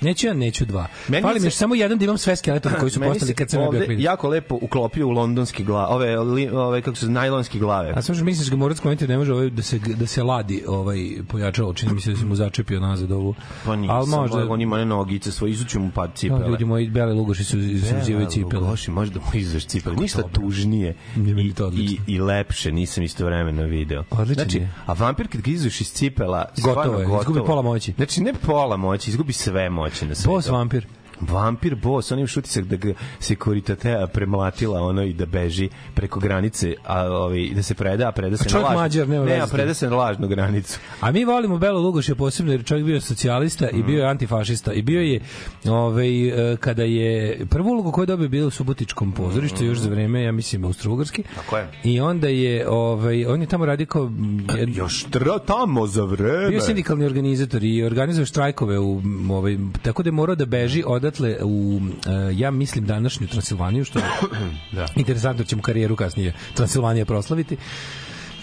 Neću 0.00 0.26
ja, 0.26 0.34
neću 0.34 0.64
dva. 0.64 0.86
Meni 1.08 1.22
Fali 1.22 1.34
mi 1.34 1.40
se- 1.40 1.46
još 1.46 1.54
samo 1.54 1.74
jedan 1.74 1.98
da 1.98 2.04
imam 2.04 2.18
sve 2.18 2.36
skeletore 2.36 2.74
koji 2.76 2.90
su 2.90 3.00
postali 3.00 3.34
kad 3.34 3.50
sam 3.50 3.60
bio 3.70 3.84
klinac. 3.84 4.04
jako 4.04 4.28
lepo 4.28 4.58
uklopio 4.62 5.06
u 5.06 5.10
londonski 5.10 5.64
glave, 5.64 5.94
ove, 5.94 6.16
li, 6.16 6.48
ove 6.48 6.82
kako 6.82 6.96
se 6.96 7.08
najlonski 7.08 7.58
glave. 7.58 7.92
A 7.96 8.02
samo 8.02 8.14
što 8.16 8.24
misliš 8.24 8.50
ga 8.50 8.56
morac 8.56 8.76
skloniti 8.76 9.08
ne 9.08 9.18
može 9.18 9.32
ovaj 9.32 9.50
da 9.50 9.62
se 9.62 9.78
da 9.78 10.06
se 10.06 10.22
ladi 10.22 10.64
ovaj 10.68 10.98
pojačalo 11.28 11.74
čini 11.74 11.92
mi 11.92 12.00
se 12.00 12.10
da 12.10 12.16
se 12.16 12.24
mu 12.24 12.34
začepio 12.34 12.80
nazad 12.80 13.12
ovu. 13.12 13.34
Pa 13.64 13.76
nisam, 13.76 13.96
Al 13.96 14.06
možda 14.06 14.46
on 14.50 14.60
ima 14.60 14.76
one 14.76 14.84
nogice 14.84 15.32
svoje, 15.32 15.50
izuću 15.50 15.80
mu 15.80 15.90
pad 15.90 16.10
No, 16.10 16.16
cipele. 16.16 16.48
ljudi 16.48 16.64
moji 16.64 16.88
bele 16.88 17.12
lugoši 17.12 17.44
su 17.44 17.58
izuzivaju 17.58 18.26
cipele. 18.26 18.62
Loši, 18.62 18.90
možda 18.90 19.20
mu 19.20 19.40
izveš 19.40 19.66
cipele. 19.66 19.96
Ništa 19.96 20.20
dobro. 20.22 20.34
tužnije 20.34 20.94
i, 21.38 21.54
to 21.54 21.64
i, 21.64 21.66
odlično. 21.66 22.04
i 22.06 22.18
lepše 22.18 22.72
nisam 22.72 23.04
istovremeno 23.04 23.62
video. 23.62 24.04
Odličan 24.10 24.34
znači, 24.34 24.58
je. 24.58 24.70
a 24.86 24.92
vampir 24.92 25.28
kad 25.28 25.40
ga 25.40 25.50
izveš 25.50 25.80
iz 25.80 25.92
cipela, 25.92 26.44
Gotovo 26.62 26.98
je, 26.98 27.04
gotovo. 27.06 27.20
izgubi 27.20 27.40
pola 27.46 27.62
moći. 27.62 27.92
Znači, 27.92 28.20
ne 28.20 28.32
pola 28.46 28.76
moći, 28.76 29.10
izgubi 29.10 29.32
sve 29.32 29.70
moći 29.70 29.83
na 29.84 30.14
svetu. 30.14 30.30
Boss 30.30 30.48
vampir. 30.48 30.86
Vampir 31.20 31.74
boss, 31.74 32.12
on 32.12 32.18
ima 32.18 32.26
šutisak 32.28 32.64
da 32.64 32.76
ga 32.76 32.92
se 33.20 33.36
koritatea 33.36 34.06
premlatila 34.06 34.80
ono 34.80 35.02
i 35.02 35.12
da 35.12 35.26
beži 35.26 35.68
preko 35.94 36.20
granice, 36.20 36.74
a 36.84 37.02
ovaj, 37.06 37.50
da 37.54 37.62
se 37.62 37.74
preda, 37.74 38.08
a 38.08 38.12
preda 38.12 38.36
se 38.36 38.48
A 38.48 38.52
na 38.52 38.64
lažnu. 38.64 38.80
Mađar, 38.80 39.08
nema 39.08 39.24
ne, 39.24 39.40
a 39.40 39.46
preda 39.46 39.74
se 39.74 39.90
na 39.90 39.96
lažnu 39.96 40.28
granicu. 40.28 40.78
A 41.00 41.12
mi 41.12 41.24
volimo 41.24 41.58
Belo 41.58 41.80
Lugoša 41.80 42.14
posebno 42.14 42.52
jer 42.52 42.64
čovjek 42.64 42.86
bio 42.86 43.00
socijalista 43.00 43.68
i 43.68 43.82
bio 43.82 43.98
je 44.02 44.10
antifašista 44.10 44.72
i 44.72 44.82
bio 44.82 45.00
je 45.00 45.20
ovaj 45.64 46.28
e, 46.52 46.56
kada 46.56 46.82
je 46.82 47.40
prvu 47.50 47.70
ulogu 47.70 47.92
koju 47.92 48.02
je 48.02 48.06
dobio 48.06 48.28
bila 48.28 48.46
u 48.46 48.50
Subotičkom 48.50 49.12
pozorištu 49.12 49.64
još 49.64 49.78
za 49.78 49.90
vreme 49.90 50.22
ja 50.22 50.32
mislim 50.32 50.64
Austrougarski. 50.64 51.22
Tako 51.34 51.56
je. 51.58 51.70
I 51.84 52.00
onda 52.00 52.28
je 52.28 52.68
ovaj 52.68 53.26
on 53.26 53.40
je 53.40 53.46
tamo 53.46 53.66
radio 53.66 53.86
kao 53.86 54.04
mm, 54.04 54.46
jed- 54.48 54.76
Još 54.76 55.04
tra, 55.04 55.38
tamo 55.38 55.86
za 55.86 56.04
vreme. 56.04 56.48
bio 56.48 56.60
sindikalni 56.60 57.04
organizator 57.06 57.64
i 57.64 57.82
organizovao 57.84 58.26
štrajkove 58.26 58.78
u 58.78 59.02
ovaj 59.30 59.58
tako 59.82 60.02
da 60.02 60.08
je 60.08 60.12
morao 60.12 60.36
da 60.36 60.44
beži 60.46 60.82
odatle 61.04 61.36
u 61.42 61.80
e, 62.06 62.34
ja 62.34 62.50
mislim 62.50 62.86
današnju 62.86 63.26
Transilvaniju 63.28 63.84
što 63.84 63.98
je 63.98 64.04
Da. 64.72 64.86
interesantno 64.96 65.44
ćemo 65.44 65.62
karijeru 65.62 65.96
kasnije 65.96 66.34
Transilvanija 66.54 67.04
proslaviti. 67.04 67.56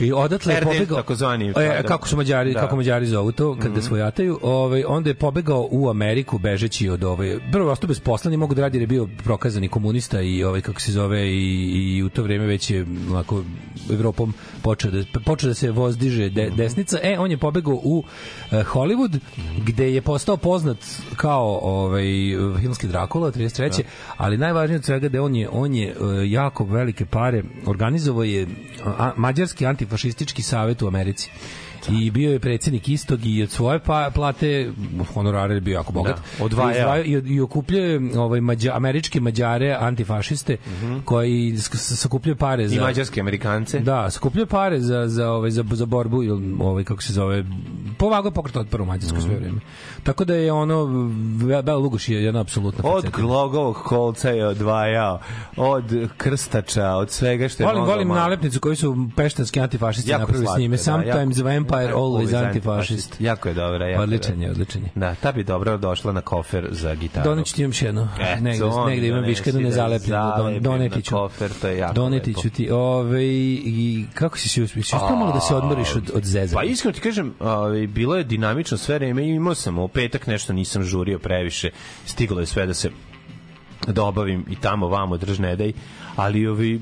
I 0.01 0.13
odatle 0.13 0.53
je 0.53 0.59
RDL 0.59 0.69
pobegao 0.69 0.97
takozvani, 0.97 1.49
E, 1.49 1.53
da. 1.53 1.83
kako 1.83 2.07
su 2.07 2.17
Mađari, 2.17 2.53
Da. 2.53 2.59
kako 2.59 2.75
Mađari 2.75 3.05
zovu 3.05 3.31
to 3.31 3.57
kad 3.61 3.71
mm 3.71 3.81
svojataju, 3.81 4.39
ovaj 4.41 4.83
onda 4.87 5.09
je 5.09 5.13
pobegao 5.13 5.67
u 5.71 5.89
Ameriku 5.89 6.37
bežeći 6.37 6.89
od 6.89 7.03
ove 7.03 7.37
prvo 7.51 7.71
ostao 7.71 7.87
bez 7.87 7.99
posla, 7.99 8.29
nije 8.29 8.37
mogu 8.37 8.55
da 8.55 8.61
radi 8.61 8.77
jer 8.77 8.81
je 8.81 8.87
bio 8.87 9.07
prokazani 9.23 9.67
komunista 9.67 10.21
i 10.21 10.43
ovaj 10.43 10.61
kako 10.61 10.81
se 10.81 10.91
zove 10.91 11.27
i, 11.27 11.97
i 11.97 12.03
u 12.03 12.09
to 12.09 12.23
vreme 12.23 12.45
već 12.45 12.69
je 12.71 12.85
onako 13.11 13.43
Evropom 13.91 14.33
počeo 14.61 14.91
da 14.91 15.19
počeo 15.25 15.47
da 15.47 15.53
se 15.53 15.71
vozdiže 15.71 16.29
de, 16.29 16.49
desnica. 16.57 16.97
E 17.03 17.19
on 17.19 17.31
je 17.31 17.37
pobegao 17.37 17.73
u 17.83 18.03
e, 18.51 18.63
Hollywood 18.63 19.19
gde 19.65 19.93
je 19.93 20.01
postao 20.01 20.37
poznat 20.37 20.77
kao 21.15 21.59
ovaj 21.63 22.05
filmski 22.61 22.87
Drakula 22.87 23.31
33. 23.31 23.81
ali 24.17 24.37
najvažnije 24.37 24.77
od 24.77 24.85
svega 24.85 25.09
da 25.09 25.23
on 25.23 25.35
je 25.35 25.49
on 25.49 25.75
je 25.75 25.87
e, 25.87 25.93
jako 26.29 26.63
velike 26.63 27.05
pare 27.05 27.43
organizovao 27.65 28.23
je 28.23 28.47
a, 28.85 29.11
mađarski 29.17 29.65
antifašistički 29.91 30.41
savet 30.41 30.81
u 30.81 30.87
Americi. 30.87 31.29
I 31.89 32.11
bio 32.11 32.31
je 32.31 32.39
predsjednik 32.39 32.89
istog 32.89 33.19
i 33.25 33.43
od 33.43 33.49
svoje 33.49 33.79
pa, 33.79 34.11
plate 34.11 34.71
honorare 35.05 35.53
je 35.53 35.61
bio 35.61 35.73
jako 35.73 35.91
bogat. 35.93 36.15
Da, 36.15 36.45
odvajao. 36.45 36.97
I, 36.97 37.01
i, 37.03 37.35
i 37.35 37.41
okupljao 37.41 37.81
je 37.81 37.99
ovaj 38.15 38.41
mađa, 38.41 38.71
američke 38.73 39.19
mađare 39.21 39.77
antifašiste 39.81 40.57
koji 41.05 41.31
sk- 41.51 41.75
s- 41.75 41.99
sakupljaju 41.99 42.35
pare 42.35 42.67
za 42.67 42.75
I 42.75 42.79
mađarske 42.79 43.21
amerikance. 43.21 43.79
Da, 43.79 44.09
skupljaju 44.11 44.47
pare 44.47 44.79
za 44.79 45.07
za 45.07 45.31
ovaj 45.31 45.51
za 45.51 45.63
za 45.71 45.85
borbu 45.85 46.23
ili 46.23 46.55
ovaj 46.59 46.83
kako 46.83 47.01
se 47.01 47.13
zove 47.13 47.45
povago 47.97 48.31
pokret 48.31 48.55
od 48.55 48.67
prvo 48.67 48.85
mađarsko 48.85 49.17
Mhm. 49.17 49.25
sve 49.25 49.35
vreme. 49.35 49.59
Tako 50.03 50.25
da 50.25 50.33
je 50.35 50.51
ono 50.51 50.85
Be- 51.37 51.61
Bela 51.61 51.77
Lugoš 51.77 52.09
je 52.09 52.23
jedna 52.23 52.41
apsolutna 52.41 52.83
Od 52.85 52.95
facetina. 52.95 53.23
glogovog 53.23 53.75
kolca 53.77 54.29
je 54.29 54.47
odvajao, 54.47 55.19
od 55.57 55.83
krstača, 56.17 56.87
od 56.87 57.09
svega 57.11 57.49
što 57.49 57.63
je 57.63 57.67
Volim, 57.67 57.83
volim 57.83 58.07
nalepnicu 58.09 58.59
koju 58.59 58.75
su 58.75 59.09
peštanski 59.15 59.59
antifašisti 59.59 60.11
napravili 60.11 60.47
s 60.47 60.57
njime. 60.57 60.77
da, 60.77 60.83
Sometimes 60.83 61.37
jako- 61.37 61.43
vampire, 61.71 61.93
always 61.93 62.47
antifašist. 62.47 63.15
Jako 63.21 63.49
je 63.49 63.53
dobra. 63.53 63.87
Jako 63.87 64.03
Odličan 64.03 64.41
je, 64.41 64.51
odličan 64.51 64.83
je. 64.83 64.89
Da, 64.95 65.15
ta 65.15 65.31
bi 65.31 65.43
dobro 65.43 65.77
došla 65.77 66.11
na 66.11 66.21
kofer 66.21 66.67
za 66.71 66.95
gitaru. 66.95 67.29
Doneću 67.29 67.55
ti 67.55 67.61
imam 67.61 67.73
jedno. 67.81 68.09
Eto, 68.19 68.41
negde, 68.43 68.63
onda 68.63 68.89
negde 68.89 69.07
imam 69.07 69.23
viška 69.23 69.49
jednu 69.49 69.61
nesi 69.61 69.77
da 69.77 69.83
nezalepljenu. 69.83 70.31
Don, 70.37 70.61
doneti 70.61 71.01
ću. 71.01 71.15
kofer, 71.15 71.51
to 71.61 71.67
je 71.67 71.77
jako 71.77 71.93
Doneti 71.93 72.33
ću 72.33 72.49
ti. 72.49 72.71
Ove, 72.71 73.25
i 73.25 74.05
kako 74.13 74.37
si 74.37 74.49
se 74.49 74.63
uspio? 74.63 74.81
Uspio 74.81 75.15
malo 75.15 75.33
da 75.33 75.39
se 75.39 75.55
odmoriš 75.55 75.95
od, 75.95 76.11
od 76.13 76.23
zezanja. 76.23 76.59
Pa 76.59 76.63
iskreno 76.63 76.93
ti 76.93 77.01
kažem, 77.01 77.33
ovaj, 77.39 77.87
bilo 77.87 78.15
je 78.15 78.23
dinamično 78.23 78.77
sve 78.77 78.95
vreme 78.95 79.27
imao 79.27 79.55
sam 79.55 79.79
u 79.79 79.87
petak 79.87 80.27
nešto 80.27 80.53
nisam 80.53 80.83
žurio 80.83 81.19
previše, 81.19 81.69
stiglo 82.05 82.39
je 82.39 82.45
sve 82.45 82.65
da 82.65 82.73
se 82.73 82.89
da 83.87 84.03
obavim 84.03 84.45
i 84.49 84.55
tamo 84.55 84.87
vamo 84.87 85.17
drž 85.17 85.39
ne 85.39 85.55
daj, 85.55 85.73
ali 86.15 86.47
ovi, 86.47 86.81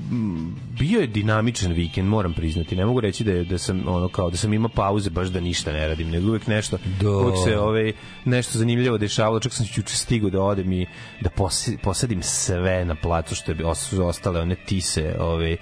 bio 0.78 1.00
je 1.00 1.06
dinamičan 1.06 1.72
vikend, 1.72 2.08
moram 2.08 2.34
priznati. 2.34 2.76
Ne 2.76 2.86
mogu 2.86 3.00
reći 3.00 3.24
da 3.24 3.32
je, 3.32 3.44
da 3.44 3.58
sam 3.58 3.88
ono 3.88 4.08
kao 4.08 4.30
da 4.30 4.36
sam 4.36 4.52
imao 4.52 4.68
pauze 4.68 5.10
baš 5.10 5.28
da 5.28 5.40
ništa 5.40 5.72
ne 5.72 5.88
radim, 5.88 6.10
nego 6.10 6.28
uvek 6.28 6.46
nešto 6.46 6.78
Da. 7.00 7.10
uvek 7.10 7.34
se 7.44 7.58
ovaj 7.58 7.92
nešto 8.24 8.58
zanimljivo 8.58 8.98
dešavalo, 8.98 9.40
čak 9.40 9.52
sam 9.52 9.66
juče 9.76 9.96
stigao 9.96 10.30
da 10.30 10.42
odem 10.42 10.72
i 10.72 10.86
da 11.20 11.30
posadim 11.82 12.22
sve 12.22 12.84
na 12.84 12.94
placu 12.94 13.34
što 13.34 13.52
je 13.52 13.66
ostale 14.04 14.40
one 14.40 14.54
tise, 14.54 15.14
ove 15.18 15.52
e, 15.52 15.56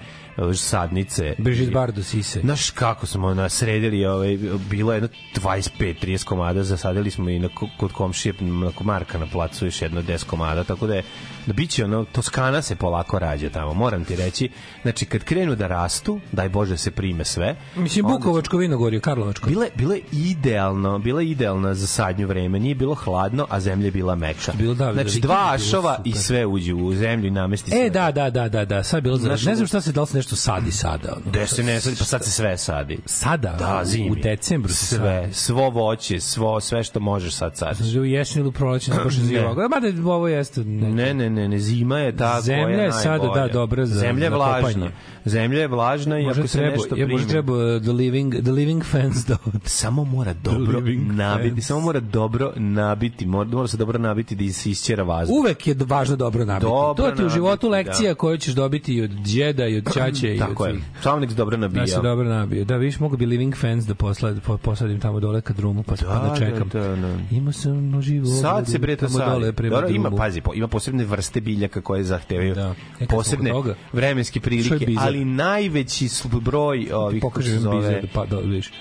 sadnice. 0.55 1.35
Brigitte 1.37 1.71
Bardot 1.71 2.05
sise. 2.05 2.39
Znaš 2.41 2.69
kako 2.69 3.05
smo 3.07 3.33
nasredili, 3.33 4.05
ovaj, 4.05 4.37
bilo 4.69 4.91
je 4.91 4.95
jedno 4.95 5.09
25-30 5.35 6.23
komada, 6.23 6.63
zasadili 6.63 7.11
smo 7.11 7.29
i 7.29 7.39
na, 7.39 7.47
ko- 7.47 7.69
kod 7.77 7.91
komšije 7.91 8.33
na 8.39 8.71
Marka 8.81 9.17
na 9.17 9.27
placu 9.27 9.65
još 9.65 9.81
jedno 9.81 10.01
10 10.01 10.25
komada, 10.25 10.63
tako 10.63 10.87
da 10.87 10.95
je 10.95 11.03
biće 11.53 11.85
ono, 11.85 12.05
Toskana 12.05 12.61
se 12.61 12.75
polako 12.75 13.19
rađa 13.19 13.49
tamo, 13.49 13.73
moram 13.73 14.05
ti 14.05 14.15
reći. 14.15 14.49
Znači, 14.81 15.05
kad 15.05 15.23
krenu 15.23 15.55
da 15.55 15.67
rastu, 15.67 16.19
daj 16.31 16.49
Bože 16.49 16.77
se 16.77 16.91
prime 16.91 17.25
sve. 17.25 17.55
Mislim, 17.75 18.05
Bukovačko 18.05 18.57
vinogorje, 18.57 18.99
Karlovačko. 18.99 19.49
Bile, 19.49 19.69
bile 19.75 19.99
idealno, 20.11 20.99
bila 20.99 21.21
je 21.21 21.29
idealna 21.29 21.73
za 21.73 21.87
sadnju 21.87 22.27
vreme. 22.27 22.59
Nije 22.59 22.75
bilo 22.75 22.95
hladno, 22.95 23.47
a 23.49 23.59
zemlja 23.59 23.85
je 23.85 23.91
bila 23.91 24.15
meka. 24.15 24.51
Bilo, 24.57 24.73
da, 24.73 24.93
znači, 24.93 25.19
dva 25.19 25.51
ašova 25.53 26.01
i 26.05 26.13
sve 26.13 26.45
uđe 26.45 26.73
u 26.73 26.93
zemlju 26.93 27.27
i 27.27 27.31
namesti 27.31 27.71
sve. 27.71 27.85
E, 27.85 27.89
da, 27.89 28.11
da, 28.11 28.29
da, 28.29 28.49
da, 28.49 28.65
da, 28.65 28.83
sad 28.83 29.03
bilo. 29.03 29.17
Znaš, 29.17 29.45
Ne 29.45 29.55
znam 29.55 29.67
šta 29.67 29.81
se, 29.81 29.91
da 29.91 30.01
li 30.01 30.07
se 30.07 30.17
nešto 30.17 30.35
sadi 30.35 30.71
sada. 30.71 31.13
Ono. 31.15 31.21
Gde 31.25 31.47
se 31.47 31.63
ne 31.63 31.81
sadi, 31.81 31.95
pa 31.99 32.05
sad 32.05 32.23
se 32.23 32.31
sve 32.31 32.57
sadi. 32.57 32.97
Sada, 33.05 33.55
Da, 33.59 33.81
zimi. 33.85 34.11
u 34.11 34.15
decembru 34.15 34.73
se 34.73 34.85
sve, 34.85 35.21
sadi. 35.21 35.33
svo 35.33 35.69
voće, 35.69 36.19
svo, 36.19 36.59
sve 36.59 36.83
što 36.83 36.99
možeš 36.99 37.33
sad 37.33 37.57
sadiš. 37.57 37.77
Znači, 37.77 37.99
u 37.99 38.05
jesen 38.05 38.39
ili 38.39 38.49
u 38.49 38.51
proleće 38.51 38.91
se 38.91 38.99
počne 39.03 39.23
Ne. 39.23 39.41
Mada 39.69 40.11
ovo 40.11 40.27
jeste... 40.27 40.63
Ne, 40.63 41.13
Ne, 41.13 41.29
ne, 41.29 41.38
ne, 41.39 41.47
ne, 41.47 41.59
zima 41.59 41.99
je 41.99 42.15
ta 42.15 42.41
Zemlja 42.41 42.63
koja 42.65 42.75
je 42.75 42.83
je 42.83 42.91
sada, 42.93 43.09
najbolja. 43.17 43.33
da, 43.37 43.53
dobra 43.53 43.85
za- 43.85 43.95
Zemlja 43.95 44.23
je 44.23 44.29
vlažna. 44.29 44.67
kopanje. 44.69 44.91
Zemlja 45.25 45.59
je 45.59 45.67
vlažna 45.67 46.19
i 46.19 46.23
Možda 46.23 46.41
ako 46.41 46.47
se 46.47 46.57
treba, 46.57 46.71
nešto 46.71 46.95
je, 46.95 47.07
možda 47.07 47.17
primi. 47.17 47.31
treba 47.31 47.53
uh, 47.75 47.81
the 47.81 47.91
living, 47.93 48.35
the 48.35 48.51
living 48.51 48.83
fans 48.85 49.25
da 49.25 49.37
samo 49.65 50.03
mora 50.05 50.33
dobro 50.43 50.79
nabiti, 51.07 51.51
fans. 51.51 51.65
samo 51.65 51.79
mora 51.79 51.99
dobro 52.01 52.53
nabiti, 52.57 53.25
mora, 53.25 53.49
mora 53.49 53.67
se 53.67 53.77
dobro 53.77 53.99
nabiti 53.99 54.35
da 54.37 54.53
se 54.53 54.69
isćera 54.69 55.03
vazduh. 55.03 55.35
Uvek 55.35 55.67
je 55.67 55.75
važno 55.79 56.15
dobro 56.15 56.45
nabiti. 56.45 56.65
Dobro 56.65 56.93
to 56.95 57.11
ti 57.11 57.25
u 57.25 57.29
životu 57.29 57.69
nabiti, 57.69 57.89
lekcija 57.89 58.09
da. 58.09 58.15
koju 58.15 58.37
ćeš 58.37 58.53
dobiti 58.53 58.93
i 58.93 59.01
od 59.01 59.09
djeda 59.11 59.67
i 59.67 59.77
od 59.77 59.83
ćaće 59.95 60.27
i 60.27 60.33
od 60.33 60.39
Tako 60.39 60.65
je. 60.65 60.71
svih. 60.73 60.83
Samo 61.01 61.19
nek 61.19 61.29
se 61.29 61.35
dobro 61.35 61.57
nabija. 61.57 61.81
Da 61.81 61.87
se 61.87 62.01
dobro 62.01 62.25
nabio. 62.25 62.65
Da, 62.65 62.75
viš, 62.77 62.99
mogu 62.99 63.17
bi 63.17 63.25
living 63.25 63.55
fans 63.55 63.85
da 63.85 63.95
posla, 63.95 64.35
po, 64.45 64.57
posadim 64.59 64.99
tamo 64.99 65.19
dole 65.19 65.41
kad 65.41 65.55
drumu, 65.55 65.83
pa, 65.83 65.95
pa 65.97 66.27
da 66.27 66.35
čekam. 66.37 66.69
Da, 66.69 66.79
da, 66.79 66.95
da. 66.97 67.15
Imao 67.31 67.53
sam 67.53 67.89
na 67.89 68.01
živo. 68.01 68.25
Sad 68.25 68.67
se 68.67 68.79
bre 68.79 68.95
to 68.95 69.09
sad. 69.09 69.31
dole 69.31 69.51
Dobro, 69.51 69.87
ima 69.89 70.11
pazi, 70.11 70.41
po, 70.41 70.53
ima 70.53 70.67
posebne 70.67 71.03
vrste 71.03 71.18
biljaka 71.41 71.81
koje 71.81 72.03
zahtevaju 72.03 72.55
Da. 72.55 72.75
E, 72.99 73.07
posebne 73.07 73.51
vremenske 73.93 74.39
prilike, 74.39 74.85
ali 74.97 75.25
najveći 75.25 76.09
broj 76.41 76.89
ovih 76.93 77.21
Pokažem 77.21 77.59
zove, 77.59 78.01
pa 78.13 78.25
da 78.25 78.37
vidiš. 78.37 78.71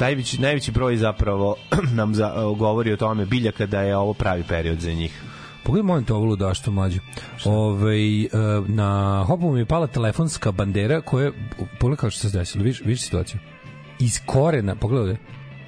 najveći 0.00 0.40
najveći 0.40 0.72
broj 0.72 0.96
zapravo 0.96 1.56
nam 1.98 2.14
za, 2.14 2.34
govori 2.58 2.92
o 2.92 2.96
tome 2.96 3.26
biljaka 3.26 3.66
da 3.66 3.80
je 3.80 3.96
ovo 3.96 4.14
pravi 4.14 4.42
period 4.48 4.80
za 4.80 4.92
njih. 4.92 5.22
Pogledaj 5.64 5.86
molim 5.86 6.04
te 6.04 6.14
ovo 6.14 6.24
ludaštvo 6.24 6.72
mlađe. 6.72 6.98
Ove, 7.44 7.96
e, 7.96 8.28
na 8.66 9.24
hopovu 9.26 9.52
mi 9.52 9.58
je 9.60 9.66
pala 9.66 9.86
telefonska 9.86 10.52
bandera 10.52 11.00
koja, 11.00 11.32
pogledaj 11.80 11.96
kako 11.96 12.10
što 12.10 12.28
se 12.28 12.38
desilo, 12.38 12.64
vidiš, 12.64 12.80
vidiš 12.80 13.02
situaciju. 13.02 13.40
Iz 14.00 14.20
korena, 14.26 14.74
pogledaj. 14.74 15.16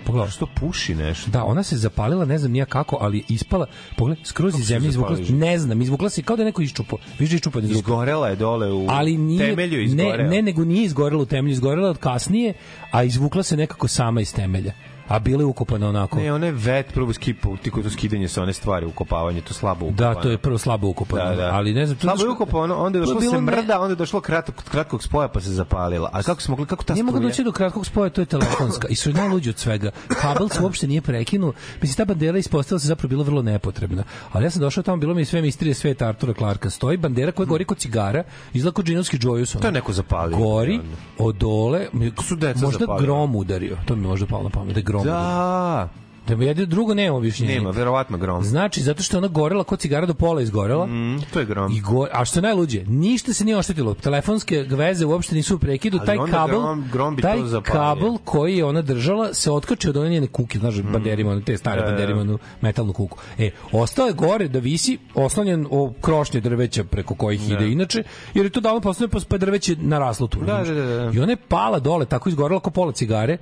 Pogledaj. 0.05 0.31
Što 0.31 0.47
puši 0.47 0.95
nešto? 0.95 1.31
Da, 1.31 1.45
ona 1.45 1.63
se 1.63 1.77
zapalila, 1.77 2.25
ne 2.25 2.39
znam 2.39 2.53
nija 2.53 2.65
kako, 2.65 2.99
ali 3.01 3.19
je 3.19 3.25
ispala, 3.29 3.67
pogledaj, 3.97 4.25
skroz 4.25 4.59
iz 4.61 4.67
zemlje 4.67 4.89
izvukla, 4.89 5.17
ne 5.31 5.59
znam, 5.59 5.83
izvukla 5.83 6.11
se 6.11 6.23
kao 6.23 6.37
da 6.37 6.43
je 6.43 6.47
neko 6.47 6.63
iščupao. 6.63 6.99
Da 7.19 7.25
je 7.25 7.37
iščupan 7.37 7.65
iz 7.65 7.71
ruke. 7.71 7.79
Izgorela 7.79 8.29
je 8.29 8.37
dole 8.37 8.73
u 8.73 8.87
ali 8.89 9.17
nije, 9.17 9.49
temelju 9.51 9.79
ne, 9.79 9.85
izgorela. 9.85 10.31
ne, 10.31 10.43
nego 10.43 10.65
nije 10.65 10.85
izgorela 10.85 11.23
u 11.23 11.27
temelju, 11.27 11.53
izgorela 11.53 11.91
od 11.91 11.99
kasnije, 11.99 12.55
a 12.91 13.03
izvukla 13.05 13.43
se 13.43 13.57
nekako 13.57 13.89
sama 13.89 14.21
iz 14.21 14.35
temelja. 14.35 14.73
A 15.11 15.19
bila 15.19 15.43
je 15.43 15.47
ukopana 15.47 15.89
onako. 15.89 16.19
Ne, 16.19 16.33
one 16.33 16.53
vet 16.53 16.93
prvo 16.95 17.13
skipu, 17.13 17.57
ti 17.57 17.71
kod 17.71 17.83
to 17.83 17.91
skidanje 17.91 18.29
sa 18.29 18.43
one 18.43 18.53
stvari, 18.53 18.87
ukopavanje, 18.87 19.41
to 19.41 19.55
slabo 19.55 19.87
ukopano. 19.87 20.15
Da, 20.15 20.21
to 20.21 20.31
je 20.31 20.39
prvo 20.39 20.59
slabo 20.59 20.89
ukopano. 20.89 21.25
Da, 21.25 21.37
da. 21.37 21.51
Ali 21.53 21.75
ne 21.75 21.87
znam, 21.87 21.99
Slabo 21.99 22.15
je 22.15 22.21
što- 22.21 22.33
ukopano, 22.33 22.77
onda 22.77 22.99
je 22.99 23.01
došlo 23.01 23.15
bilo 23.15 23.33
se 23.33 23.37
ne- 23.37 23.43
mrda, 23.43 23.81
onda 23.81 23.93
je 23.93 23.97
došlo 23.97 24.21
kratkog, 24.21 24.55
kratkog 24.65 25.03
spoja 25.03 25.29
pa 25.29 25.41
se 25.41 25.51
zapalila. 25.51 26.11
A 26.13 26.23
kako 26.23 26.41
smo 26.43 26.53
mogli, 26.53 26.67
kako 26.67 26.85
ta 26.85 26.93
Nije 26.93 27.05
mogu 27.05 27.21
doći 27.21 27.45
do 27.45 27.53
kratkog 27.53 27.87
spoja, 27.87 28.11
to 28.11 28.21
je 28.21 28.27
telefonska. 28.27 28.89
I 28.89 28.97
su 28.97 29.13
najluđi 29.13 29.51
od 29.51 29.59
svega. 29.59 29.91
Kabel 30.11 30.49
se 30.49 30.63
uopšte 30.63 30.87
nije 30.87 31.01
prekinuo. 31.01 31.53
Mislim, 31.83 31.97
ta 31.97 32.05
bandera 32.05 32.39
ispostavila 32.39 32.79
se 32.79 32.87
zapravo 32.87 33.09
bila 33.09 33.25
vrlo 33.25 33.43
nepotrebna. 33.43 34.03
Ali 34.33 34.45
ja 34.45 34.51
sam 34.51 34.61
došao 34.61 34.83
tamo, 34.83 34.97
bilo 34.97 35.15
mi 35.15 35.21
je 35.21 35.25
sve 35.25 35.43
misterije 35.43 35.75
sveta 35.75 36.07
Artura 36.07 36.35
Clarka. 36.35 36.71
Stoji 36.71 36.97
bandera 36.97 37.33
koja 37.33 37.47
gori 37.47 37.65
kod 37.65 37.79
cigara, 37.79 38.23
izgleda 38.53 38.75
kod 38.75 38.85
džinovski 38.85 39.19
Joyus. 39.19 39.59
To 39.59 39.67
je 39.69 39.73
neko 39.73 39.93
zapalio. 39.93 40.37
Gori, 40.39 40.81
od 41.19 41.37
dole, 41.37 41.87
Su 42.23 42.37
deca 42.37 42.61
možda 42.61 42.79
zapalila. 42.79 43.03
grom 43.03 43.37
udario. 43.37 43.77
To 43.85 43.97
mi 43.97 44.03
je 44.03 44.09
možda 44.09 44.27
palo 44.27 44.43
na 44.43 44.51
pamet, 44.51 44.75
da 44.75 44.79
je 44.81 44.85
grom 44.85 45.00
udario. 45.01 45.21
Da, 45.21 45.89
Da 46.29 46.45
jedno 46.45 46.67
drugo 46.67 46.95
nema 46.95 47.17
objašnjenja. 47.17 47.55
nema, 47.55 47.71
verovatno 47.71 48.19
grom. 48.19 48.45
Znači, 48.45 48.83
zato 48.83 49.03
što 49.03 49.17
je 49.17 49.19
ona 49.19 49.29
gorela 49.29 49.65
kod 49.65 49.79
cigara 49.79 50.07
do 50.07 50.15
pola 50.15 50.43
izgorela. 50.43 50.87
Mm, 50.87 51.19
to 51.33 51.39
je 51.39 51.45
grom. 51.47 51.73
I 51.73 51.81
go, 51.81 52.07
a 52.13 52.25
što 52.25 52.39
je 52.39 52.43
najluđe, 52.43 52.85
ništa 52.85 53.33
se 53.33 53.45
nije 53.45 53.57
oštetilo. 53.57 53.95
Telefonske 53.95 54.57
veze 54.63 55.07
uopšte 55.07 55.35
nisu 55.35 55.57
u 55.57 55.59
prekidu. 55.59 55.99
Ali 55.99 56.07
taj 56.07 56.17
kabel, 56.31 56.61
grom- 56.61 56.85
grom 56.93 57.17
bi 57.17 57.23
taj 57.23 57.39
to 57.39 57.61
kabel 57.63 58.19
koji 58.25 58.57
je 58.57 58.65
ona 58.65 58.83
držala 58.83 59.35
se 59.35 59.51
otkačio 59.51 59.91
od 59.91 59.97
one 59.97 60.11
njene 60.11 60.27
kuke, 60.27 60.59
znaš, 60.59 60.77
mm. 60.77 60.93
banderima, 60.93 61.41
te 61.41 61.57
stare 61.57 61.81
Da, 61.81 61.87
da. 61.87 61.93
banderima, 61.93 62.39
metalnu 62.61 62.93
kuku. 62.93 63.19
E, 63.39 63.51
ostao 63.73 64.07
je 64.07 64.13
gore 64.13 64.49
da 64.49 64.59
visi, 64.59 64.99
oslonjen 65.15 65.67
o 65.71 65.93
krošnje 66.01 66.41
drveća 66.41 66.85
preko 66.85 67.15
kojih 67.15 67.51
ide 67.51 67.69
inače, 67.69 68.03
jer 68.35 68.47
je 68.47 68.51
to 68.51 68.61
davno 68.61 68.81
postavljeno, 68.81 69.21
pa 69.29 69.35
je 69.35 69.39
drveće 69.39 69.77
naraslo 69.81 70.27
tu. 70.27 70.41
Da, 70.41 70.63
da, 70.67 70.75
da, 70.75 70.87
da. 70.87 71.11
I 71.15 71.19
ona 71.21 71.33
je 71.33 71.37
pala 71.37 71.79
dole, 71.79 72.07
tako 72.07 72.29
izgorela 72.29 72.61
kao 72.61 72.71
pola 72.73 72.93
cigare, 72.93 73.39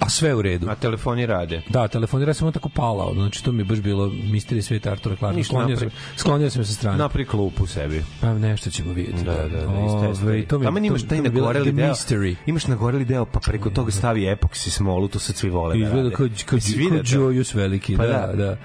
a 0.00 0.08
sve 0.08 0.34
u 0.34 0.42
redu. 0.42 0.66
A 0.70 0.74
telefoni 0.74 1.26
rade. 1.26 1.62
Da, 1.68 1.88
telefonira 1.88 2.34
sam 2.34 2.46
on 2.46 2.52
tako 2.52 2.68
pala, 2.68 3.04
ono, 3.04 3.20
znači 3.20 3.44
to 3.44 3.52
mi 3.52 3.60
je 3.60 3.64
baš 3.64 3.78
bilo 3.80 4.06
misterije 4.24 4.62
sveta 4.62 4.90
Artura. 4.90 5.32
Ništa 5.32 5.50
Sklonio 5.50 5.76
sam, 5.76 5.88
sklonio 6.16 6.50
sam 6.50 6.64
se 6.64 6.72
sa 6.72 6.78
strane. 6.78 6.98
Napri 6.98 7.24
klupu 7.24 7.66
sebi. 7.66 8.02
Pa 8.20 8.34
nešto 8.34 8.70
ćemo 8.70 8.92
vidjeti. 8.92 9.24
Da, 9.24 9.32
da, 9.34 9.48
da, 9.50 9.68
Ove, 9.68 9.86
istestari. 10.06 10.46
to 10.46 10.58
mi, 10.58 10.64
Tamo 10.64 10.78
imaš 10.78 11.02
taj 11.02 11.20
nagoreli 11.20 11.72
deo. 11.72 11.90
Mystery. 11.90 12.34
Imaš 12.46 12.66
nagoreli 12.66 13.04
deo, 13.04 13.24
pa 13.24 13.40
preko 13.40 13.70
toga 13.70 13.92
stavi 13.92 14.26
epoksi 14.26 14.70
smolu, 14.70 15.08
to 15.08 15.18
sad 15.18 15.36
svi 15.36 15.50
vole 15.50 15.74
da 15.74 15.84
Izgleda 15.84 16.02
rade. 16.02 16.14
kao, 16.14 16.28
kao? 16.46 16.58
Joyus 16.58 17.54
veliki, 17.54 17.96
Pa 17.96 18.06
da, 18.06 18.12
da. 18.26 18.32
da. 18.34 18.56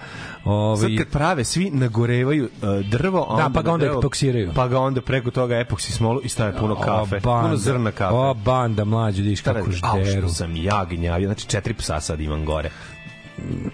Ove, 0.46 0.78
Sad 0.80 0.98
kad 0.98 1.08
prave, 1.08 1.44
svi 1.44 1.70
nagorevaju 1.70 2.50
uh, 2.62 2.86
drvo, 2.86 3.24
a 3.24 3.38
Da, 3.38 3.46
onda 3.46 3.54
pa 3.54 3.62
ga 3.62 3.72
onda 3.72 3.86
drvo- 3.86 4.00
epoksiraju. 4.00 4.52
Pa 4.56 4.68
ga 4.68 4.80
onda 4.80 5.02
preko 5.02 5.32
toga 5.32 5.56
epoksi 5.58 5.92
smolu 5.92 6.22
i 6.24 6.30
stave 6.30 6.58
puno 6.58 6.76
kafe. 6.76 7.20
Puno 7.20 7.58
zrna 7.58 7.92
kafe. 7.92 8.16
O, 8.16 8.34
banda, 8.36 8.86
mlađe, 8.86 9.36
Šta 9.36 9.54
kako 9.54 9.72
žderu. 9.72 10.20
što 10.20 10.30
sam 10.30 10.56
gnjavio, 11.20 11.34
znači 11.34 11.48
četiri 11.48 11.74
psa 11.74 12.02
sad 12.02 12.22
imam 12.22 12.46
gore. 12.46 12.70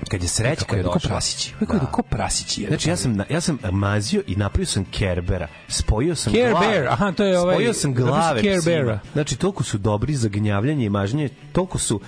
Kad 0.10 0.23
je 0.23 0.29
srećka 0.29 0.65
Kako 0.65 0.75
je, 0.75 0.84
došla. 0.84 1.10
prasići. 1.10 1.53
Kako 1.60 1.75
je, 1.75 1.81
ko 1.91 2.01
prasići 2.01 2.62
je. 2.62 2.67
Znači 2.67 2.89
ja 2.89 2.95
sam 2.95 3.17
ja 3.29 3.41
sam 3.41 3.60
mazio 3.71 4.23
i 4.27 4.36
napravio 4.36 4.65
sam 4.65 4.86
Kerbera. 4.86 5.47
Spojio 5.67 6.15
sam 6.15 6.34
Care 6.34 6.49
glave. 6.51 6.67
Bear, 6.67 6.88
aha, 6.88 7.12
to 7.12 7.23
je 7.23 7.39
ovaj- 7.39 7.55
Spojio 7.55 7.73
sam 7.73 7.91
si 7.91 8.01
glave 8.01 8.60
Care. 8.62 8.99
Znači 9.13 9.36
toliko 9.36 9.63
su 9.63 9.77
dobri 9.77 10.15
za 10.15 10.29
gnjavljanje 10.29 10.86
i 10.86 10.89
mažnje, 10.89 11.29
toliko 11.51 11.77
su 11.77 12.01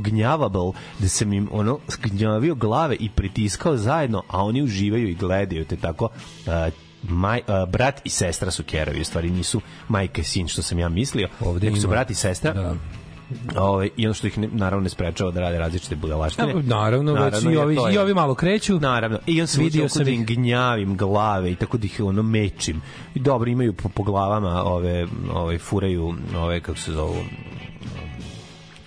gnjavable 0.00 0.72
da 0.98 1.08
sam 1.08 1.32
im 1.32 1.48
ono 1.52 1.78
gnjavio 2.02 2.54
glave 2.54 2.96
i 3.00 3.10
pritiskao 3.10 3.76
zajedno, 3.76 4.22
a 4.28 4.44
oni 4.44 4.62
uživaju 4.62 5.08
i 5.08 5.14
gledaju 5.14 5.64
te 5.64 5.76
tako 5.76 6.04
uh, 6.04 6.52
Maj, 7.02 7.40
uh, 7.40 7.68
brat 7.68 8.00
i 8.04 8.10
sestra 8.10 8.50
su 8.50 8.62
kerovi, 8.64 9.00
u 9.00 9.04
stvari 9.04 9.30
nisu 9.30 9.60
majka 9.88 10.20
i 10.20 10.24
sin 10.24 10.48
što 10.48 10.62
sam 10.62 10.78
ja 10.78 10.88
mislio, 10.88 11.28
Ovde 11.40 11.76
su 11.80 11.88
brat 11.88 12.10
i 12.10 12.14
sestra. 12.14 12.52
Da. 12.52 12.74
Ovaj 13.56 13.88
i 13.96 14.06
ono 14.06 14.14
što 14.14 14.26
ih 14.26 14.38
ne, 14.38 14.48
naravno 14.52 14.82
ne 14.82 14.88
sprečava 14.88 15.30
da 15.30 15.40
rade 15.40 15.58
različite 15.58 15.96
budalaštine. 15.96 16.54
Naravno, 16.62 17.12
već 17.14 17.42
i 17.42 17.56
ovi, 17.56 17.74
je. 17.74 17.94
i 17.94 17.98
ovi 17.98 18.14
malo 18.14 18.34
kreću. 18.34 18.80
Naravno. 18.80 19.18
I 19.26 19.40
on 19.40 19.46
se 19.46 19.60
Vidio 19.60 19.88
sam 19.88 20.04
da 20.04 20.10
im 20.10 20.24
gnjavim 20.24 20.96
glave 20.96 21.52
i 21.52 21.54
tako 21.54 21.78
da 21.78 21.84
ih 21.84 22.00
ono 22.04 22.22
mečim. 22.22 22.82
I 23.14 23.20
dobro 23.20 23.50
imaju 23.50 23.72
po, 23.72 23.88
po 23.88 24.02
glavama 24.02 24.62
ove 24.64 25.06
ove 25.32 25.58
furaju 25.58 26.14
ove 26.36 26.60
kako 26.60 26.78
se 26.78 26.92
zovu 26.92 27.16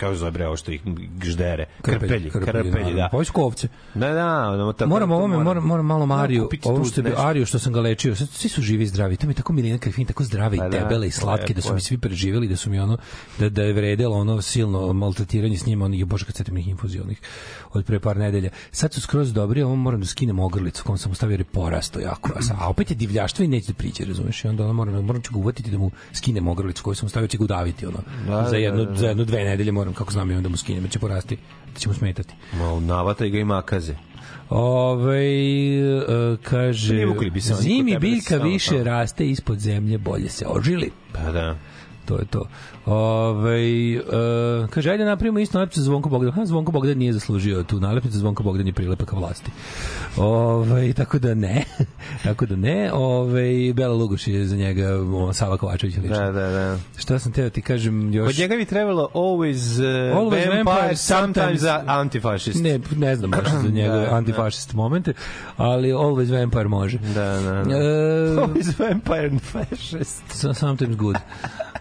kako 0.02 0.16
zove 0.16 0.32
bre 0.32 0.48
ovo 0.48 0.58
što 0.58 0.72
ih 0.72 0.82
ždere 1.24 1.66
krpelji 1.82 2.30
krpelji, 2.30 2.94
da 2.94 3.10
Pa 3.12 3.24
su 3.24 3.32
ovce. 3.36 3.68
da 3.94 4.14
da 4.14 4.50
ono 4.50 4.74
tako 4.74 4.90
Moram 4.90 5.10
to 5.10 5.16
ovome, 5.16 5.38
moram, 5.38 5.64
moram 5.64 5.86
malo 5.86 6.06
Mariju, 6.06 6.44
kupiti 6.44 6.68
ovo 6.68 6.86
što 6.86 7.02
je. 7.02 7.14
Ariju 7.18 7.46
što 7.46 7.60
sam 7.60 7.74
ga 7.74 7.82
lečio, 7.82 8.16
svi 8.16 8.50
su 8.50 8.62
živi 8.62 8.84
i 8.84 8.88
zdravi, 8.88 9.18
to 9.18 9.28
mi 9.28 9.32
je 9.32 9.36
tako 9.36 9.54
Milina 9.54 9.78
Krifin, 9.78 10.06
tako 10.06 10.24
zdrave 10.24 10.58
Pa 10.58 10.66
i 10.66 10.70
da, 10.70 10.80
debele 10.80 11.08
i 11.08 11.12
slatke, 11.12 11.54
da 11.54 11.62
su 11.62 11.74
mi 11.74 11.82
svi 11.82 11.98
preživeli, 11.98 12.48
da 12.48 12.56
su 12.56 12.70
mi 12.70 12.80
ono, 12.80 12.98
da, 13.40 13.50
da 13.50 13.64
je 13.64 13.74
vredelo 13.74 14.18
ono 14.18 14.42
silno 14.42 14.94
maltretiranje 14.94 15.58
s 15.58 15.66
njima, 15.66 15.86
onih, 15.86 16.06
bože 16.06 16.26
kad 16.26 16.36
setim 16.36 16.58
ih 16.58 16.68
infuzija, 16.68 17.04
onih 17.04 17.22
od 17.74 17.86
pre 17.86 18.00
par 18.00 18.18
nedelja. 18.18 18.50
Sad 18.72 18.94
su 18.94 19.02
skroz 19.02 19.34
dobri, 19.34 19.62
ovo 19.62 19.76
moram 19.76 20.00
da 20.00 20.06
skinem 20.06 20.40
ogrlicu, 20.40 20.84
kom 20.84 20.98
sam 20.98 21.12
ostavio 21.12 21.34
jer 21.34 21.40
je 21.40 21.44
porasto 21.44 22.00
jako, 22.00 22.30
a, 22.60 22.70
opet 22.70 22.92
je 22.92 22.96
divljaštvo 22.96 23.46
i 23.46 23.48
neće 23.48 23.68
da 23.68 23.74
priđe, 23.74 24.06
razumeš, 24.06 24.46
i 24.46 24.48
onda 24.48 24.64
ono 24.64 24.74
moram, 24.74 25.06
moram 25.06 25.22
ću 25.22 25.34
ga 25.34 25.40
uvatiti 25.40 25.72
da 25.72 25.78
mu 25.78 25.92
skinem 26.14 26.48
ogrlicu 26.48 26.84
koju 26.84 26.96
sam 26.96 27.10
stavio, 27.10 27.28
će 27.28 27.38
ga 27.38 27.44
udaviti, 27.44 27.86
ono, 27.86 27.98
Da, 28.28 28.44
za 28.44 28.52
da, 28.52 28.58
jednu, 28.58 28.86
da, 28.86 28.92
da. 28.92 28.98
za 28.98 29.08
jednu, 29.08 29.26
dve 29.26 29.44
nedelje 29.44 29.72
moram, 29.72 29.91
kako 29.94 30.12
znam, 30.12 30.32
i 30.32 30.36
onda 30.36 30.50
mu 30.50 30.58
skinem, 30.58 30.90
će 30.90 31.00
porasti, 31.00 31.38
da 31.74 31.80
će 31.80 31.90
mu 31.90 31.94
smetati. 31.94 32.34
Malo 32.54 32.80
navataj 32.80 33.30
ga 33.30 33.40
i 33.40 33.44
makaze. 33.44 33.96
Ove, 34.50 35.18
e, 35.18 36.38
kaže, 36.44 37.06
bi 37.34 37.42
se 37.42 37.54
zimi 37.54 37.94
da 37.94 38.00
biljka 38.00 38.38
više 38.38 38.84
raste 38.84 39.30
ispod 39.30 39.60
zemlje, 39.60 39.98
bolje 39.98 40.30
se 40.30 40.46
ožili. 40.48 40.92
Pa 41.14 41.32
da. 41.32 41.58
To 42.06 42.18
je 42.20 42.26
to. 42.26 42.48
Ove, 42.86 43.60
uh, 44.00 44.70
kaže, 44.70 44.92
ajde 44.92 45.06
napravimo 45.06 45.40
isto 45.40 45.58
nalepnicu 45.58 45.80
za 45.80 45.86
Zvonko 45.86 46.10
Bogdan. 46.10 46.32
Ha, 46.32 46.46
Zvonko 46.46 46.72
Bogdan 46.72 46.98
nije 46.98 47.14
zaslužio 47.14 47.64
tu 47.64 47.80
nalepnicu, 47.80 48.18
Zvonko 48.18 48.44
Bogdan 48.44 48.68
je 48.68 48.74
prilepak 48.74 49.14
vlasti. 49.14 49.52
Ove, 50.18 50.94
tako 50.94 51.20
da 51.20 51.34
ne. 51.34 51.64
tako 52.24 52.46
da 52.46 52.56
ne. 52.56 52.92
Ove, 52.94 53.74
Bela 53.74 53.94
Lugoš 53.96 54.28
je 54.28 54.46
za 54.46 54.56
njega 54.56 54.90
o, 55.14 55.34
Sava 55.34 55.58
Kovačević 55.58 55.98
lično. 55.98 56.18
Da, 56.18 56.32
da, 56.32 56.50
da. 56.50 56.78
Šta 56.98 57.20
sam 57.20 57.32
teo 57.32 57.50
ti 57.50 57.62
kažem 57.62 58.14
još? 58.14 58.28
Kod 58.28 58.40
njega 58.40 58.56
bi 58.56 58.66
trebalo 58.66 59.10
always, 59.14 59.80
uh, 59.80 60.18
Always 60.18 60.50
vampire, 60.50 60.64
vampire, 60.64 60.96
sometimes 60.96 61.62
sometimes- 61.62 61.84
antifašist. 61.88 62.64
Ne, 62.64 62.80
ne 62.96 63.16
znam 63.16 63.32
baš 63.32 63.48
za 63.64 63.70
njega 63.70 63.94
Da, 64.02 64.16
antifašist 64.16 64.74
momente, 64.74 65.14
ali 65.58 65.90
Always 65.92 66.40
Vampire 66.40 66.68
može. 66.68 66.98
Da, 66.98 67.14
da, 67.40 67.64
da. 67.64 67.76
E, 67.76 67.82
Always 68.42 68.80
vampire 68.80 69.28
and 69.32 69.42
fascist. 69.42 70.24
So- 70.30 70.54
sometimes 70.54 70.96
good. 70.96 71.16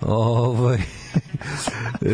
Ovaj 0.03 0.77
e, 2.03 2.11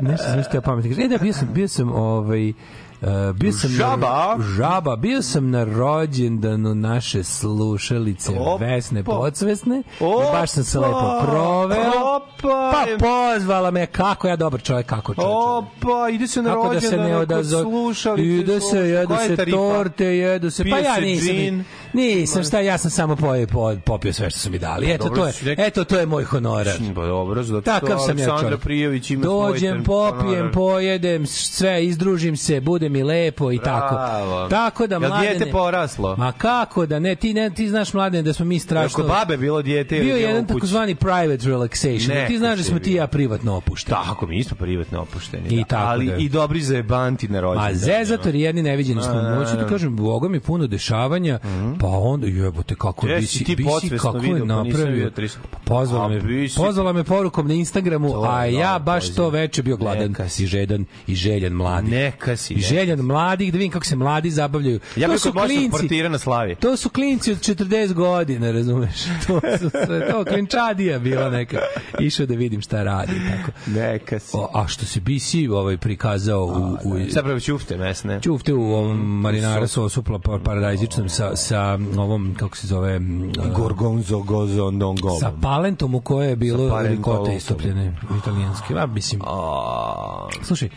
nešto 0.00 0.26
sam 0.26 0.40
isto 0.40 0.60
pametno. 0.60 1.04
E 1.04 1.08
da 1.08 1.18
bio 1.18 1.32
sam 1.32 1.48
bio 1.52 1.68
sam 1.68 1.92
ovaj 1.92 2.52
Uh, 3.00 3.08
bio 3.32 3.52
sam 3.52 3.70
Žaba? 3.70 4.36
na, 4.36 4.44
žaba, 4.46 4.96
bio 4.96 5.22
sam 5.22 5.50
na 5.50 5.64
rođendanu 5.64 6.74
naše 6.74 7.24
slušalice 7.24 8.32
Opa. 8.32 8.64
Vesne 8.66 9.04
Podsvesne 9.04 9.82
Opa. 10.00 10.22
i 10.22 10.32
baš 10.32 10.50
sam 10.50 10.64
se 10.64 10.78
lepo 10.78 11.20
proveo 11.22 11.90
Opa. 12.16 12.72
pa 12.72 12.86
pozvala 12.98 13.70
me 13.70 13.86
kako 13.86 14.28
ja 14.28 14.36
dobar 14.36 14.62
čovjek 14.62 14.86
kako 14.86 15.14
čovjek 15.14 15.30
Opa, 15.30 16.08
ide 16.10 16.26
se 16.26 16.42
na 16.42 16.50
kako 16.50 16.74
da 16.74 16.80
se 16.80 16.96
rođendan 16.96 17.38
ne 17.38 17.44
slušalice. 17.44 18.28
ide 18.28 18.60
se 18.60 18.78
jedu 18.78 19.08
Koja 19.08 19.20
je 19.20 19.28
se 19.28 19.36
tarifa? 19.36 19.56
torte 19.56 20.06
jedu 20.06 20.50
se 20.50 20.64
pa 20.64 20.78
ja 20.78 21.00
nisam 21.00 21.26
džin. 21.28 21.64
Nisam 21.92 22.44
šta 22.44 22.60
ja 22.60 22.78
sam 22.78 22.90
samo 22.90 23.16
pojeo 23.16 23.46
po, 23.46 23.74
popio 23.84 24.12
sve 24.12 24.30
što 24.30 24.38
su 24.38 24.50
mi 24.50 24.58
dali 24.58 24.92
eto 24.92 25.04
dobro 25.04 25.20
to 25.20 25.48
je 25.48 25.56
eto 25.58 25.84
to 25.84 25.98
je 25.98 26.06
moj 26.06 26.24
honorar 26.24 26.78
Pa 26.94 27.06
dobro, 27.06 27.42
zato 27.42 27.60
što 27.60 27.70
Takav 27.80 27.98
sam 28.06 28.18
ja 28.18 28.38
čovjek. 28.40 28.60
Prijović 28.60 29.10
ima 29.10 29.24
Dođem, 29.24 29.84
popijem, 29.84 30.28
honorar. 30.28 30.52
pojedem, 30.52 31.26
sve, 31.26 31.84
izdružim 31.84 32.36
se, 32.36 32.60
bude 32.60 32.88
mi 32.88 33.02
lepo 33.02 33.52
i 33.52 33.58
tako. 33.58 33.94
Bravo. 33.94 34.48
Tako 34.48 34.86
da, 34.86 34.94
Jel 34.94 35.08
mladene... 35.08 35.34
dijete 35.34 35.52
poraslo? 35.52 36.16
Ma 36.16 36.32
kako 36.32 36.86
da 36.86 36.98
ne, 36.98 37.14
ti, 37.14 37.34
ne, 37.34 37.50
ti 37.50 37.68
znaš, 37.68 37.92
mladene, 37.92 38.22
da 38.22 38.32
smo 38.32 38.44
mi 38.44 38.58
strašno... 38.58 38.96
kod 38.96 39.06
babe 39.06 39.36
bilo 39.36 39.62
dijete 39.62 40.00
Bio 40.00 40.16
je 40.16 40.22
jedan 40.22 40.46
takozvani 40.46 40.94
private 40.94 41.46
relaxation. 41.46 42.08
Ne, 42.08 42.26
ti 42.26 42.38
znaš 42.38 42.58
da 42.58 42.64
smo 42.64 42.78
ti 42.78 42.90
i 42.90 42.94
ja 42.94 43.06
privatno 43.06 43.56
opušteni. 43.56 43.96
Tako, 44.04 44.26
mi 44.26 44.44
smo 44.44 44.56
privatno 44.56 45.00
opušteni. 45.00 45.48
I 45.48 45.56
da. 45.56 45.64
tako 45.64 45.90
Ali 45.90 46.06
da. 46.06 46.16
i 46.16 46.28
dobri 46.28 46.60
za 46.60 46.76
jebanti 46.76 47.28
na 47.28 47.40
rođendan. 47.40 47.72
Ma 47.72 47.78
zezator 47.78 48.34
jedni 48.34 48.62
neviđeni 48.62 49.02
smo. 49.02 49.12
A, 49.12 49.38
Moću 49.38 49.50
ti 49.50 49.56
da. 49.56 49.66
kažem, 49.66 49.96
Boga 49.96 50.28
mi 50.28 50.40
puno 50.40 50.66
dešavanja, 50.66 51.38
pa 51.80 51.86
onda 51.86 52.26
jebote 52.26 52.74
kako 52.74 53.06
Gde 53.06 53.16
bi 53.16 53.26
si 53.26 53.38
si, 53.38 53.44
ti 53.44 53.56
bi 53.56 53.62
si 53.62 53.68
podsvesno 53.68 54.12
kako 54.12 54.24
je 54.24 54.38
pa 54.38 54.44
napravio. 54.46 55.10
Pa 55.50 55.58
pozvala 55.58 56.08
me, 56.08 56.20
pozvala 56.56 56.92
me 56.92 57.04
porukom 57.04 57.48
na 57.48 57.54
Instagramu, 57.54 58.08
To 58.08 58.22
a 58.22 58.44
je 58.44 58.54
ja 58.54 58.78
baš 58.78 59.14
to 59.14 59.30
veče 59.30 59.62
bio 59.62 59.76
gladan 59.76 60.08
Neka 60.08 60.28
si. 60.28 60.42
i 60.42 60.46
žedan 60.46 60.84
i 61.06 61.14
željan 61.14 61.52
mladi. 61.52 61.90
Neka 61.90 62.36
si, 62.36 62.54
I 62.54 62.60
željan 62.60 62.98
mladih, 63.00 63.52
da 63.52 63.58
vidim 63.58 63.72
kako 63.72 63.86
se 63.86 63.96
mladi 63.96 64.30
zabavljaju. 64.30 64.80
Ja 64.96 65.08
bih 65.08 65.20
kod 65.22 65.34
moćnog 65.34 65.70
portira 65.70 66.08
na 66.08 66.18
slavi. 66.18 66.54
To 66.54 66.76
su 66.76 66.88
klinci 66.90 67.32
od 67.32 67.38
40 67.38 67.92
godina, 67.92 68.50
razumeš? 68.50 68.94
To 69.26 69.40
su 69.58 69.70
sve, 69.86 70.10
to 70.10 70.24
klinčadija 70.24 70.98
bila 70.98 71.30
neka. 71.30 71.58
Išao 72.00 72.26
da 72.26 72.34
vidim 72.34 72.60
šta 72.60 72.82
radi. 72.82 73.12
Tako. 73.12 73.50
Neka 73.70 74.18
si. 74.18 74.30
O, 74.32 74.50
a 74.54 74.68
što 74.68 74.86
se 74.86 75.00
BC 75.00 75.34
ovaj 75.52 75.76
prikazao 75.76 76.44
u, 76.44 76.88
u, 76.88 76.98
Zapravo 77.08 77.40
ćufte 77.40 77.76
mesne. 77.76 78.20
Ćufte 78.20 78.54
u 78.54 78.62
ovom 78.64 79.20
marinara 79.20 79.66
sosu 79.66 80.02
pla- 80.02 80.38
paradajzičnom 80.38 81.08
sa, 81.08 81.36
sa 81.36 81.67
ovom, 81.98 82.34
kako 82.38 82.56
se 82.56 82.66
zove, 82.66 82.96
m, 82.96 83.32
Gorgonzo 83.56 84.18
gozo 84.18 84.70
dongo. 84.70 85.10
sa 85.20 85.32
palentom 85.42 85.94
u 85.94 86.00
kojoj 86.00 86.26
je 86.26 86.32
Sa 86.32 86.36
bilo 86.36 86.82
rikote 86.82 87.36
istopljene 87.36 87.96
italijanske. 88.18 88.74
A, 88.74 88.86
mislim, 88.86 89.20
A, 89.26 90.28
slušaj, 90.42 90.68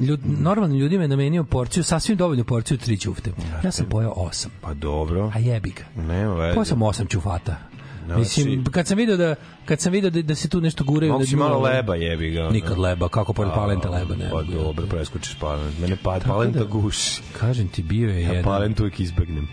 ljud, 0.00 0.20
normalni 0.40 0.78
ljudima 0.78 1.02
je 1.02 1.08
namenio 1.08 1.44
porciju, 1.44 1.84
sasvim 1.84 2.16
dovoljnu 2.16 2.44
porciju 2.44 2.78
tri 2.78 2.96
ćufte. 2.98 3.32
Ja 3.64 3.72
sam 3.72 3.86
pojao 3.86 4.12
osam. 4.16 4.50
pa 4.60 4.74
dobro. 4.74 5.30
A 5.34 5.38
jebi 5.38 5.70
ga. 5.70 6.02
Nema 6.02 6.34
veze. 6.34 6.54
Pojao 6.54 6.64
sam 6.64 6.82
osam 6.82 7.06
ćufata. 7.06 7.56
Znači- 8.06 8.18
Mislim, 8.20 8.64
kad 8.64 8.86
sam 8.86 8.96
video 8.96 9.16
da 9.16 9.34
kad 9.64 9.80
sam 9.80 9.92
video 9.92 10.10
da, 10.10 10.22
da 10.22 10.34
se 10.34 10.48
tu 10.48 10.60
nešto 10.60 10.84
guraju 10.84 11.12
Mogu 11.12 11.22
da 11.22 11.26
si 11.26 11.36
malo 11.36 11.60
leba 11.60 11.94
jebi 11.94 12.30
ga. 12.30 12.48
Nikad 12.50 12.78
leba, 12.78 13.08
kako 13.08 13.32
pored 13.32 13.52
palenta 13.52 13.90
leba, 13.90 14.16
ne. 14.16 14.30
Pa 14.30 14.38
ja. 14.38 14.44
dobro, 14.44 14.86
preskočiš 14.86 15.34
palent. 15.34 15.78
Mene 15.78 15.96
pa 16.02 16.20
palenta 16.20 16.58
da- 16.58 16.64
guši. 16.64 17.22
Kažem 17.32 17.68
ti, 17.68 17.82
bio 17.82 18.08
je 18.10 18.22
Ja 18.22 18.28
jedan... 18.28 18.44
palent 18.44 18.80
uvijek 18.80 19.00
izbegnem. 19.00 19.48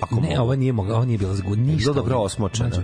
Ako 0.00 0.20
Ne, 0.20 0.40
ovo 0.40 0.56
nije 0.56 0.72
mogao, 0.72 0.96
ovo 0.96 1.04
nije 1.04 1.18
bilo 1.18 1.34
zgud, 1.34 1.58
ništa. 1.58 1.78
Bilo 1.78 1.94
dobro 1.94 2.18
osmočena. 2.18 2.68
Mlađo, 2.68 2.82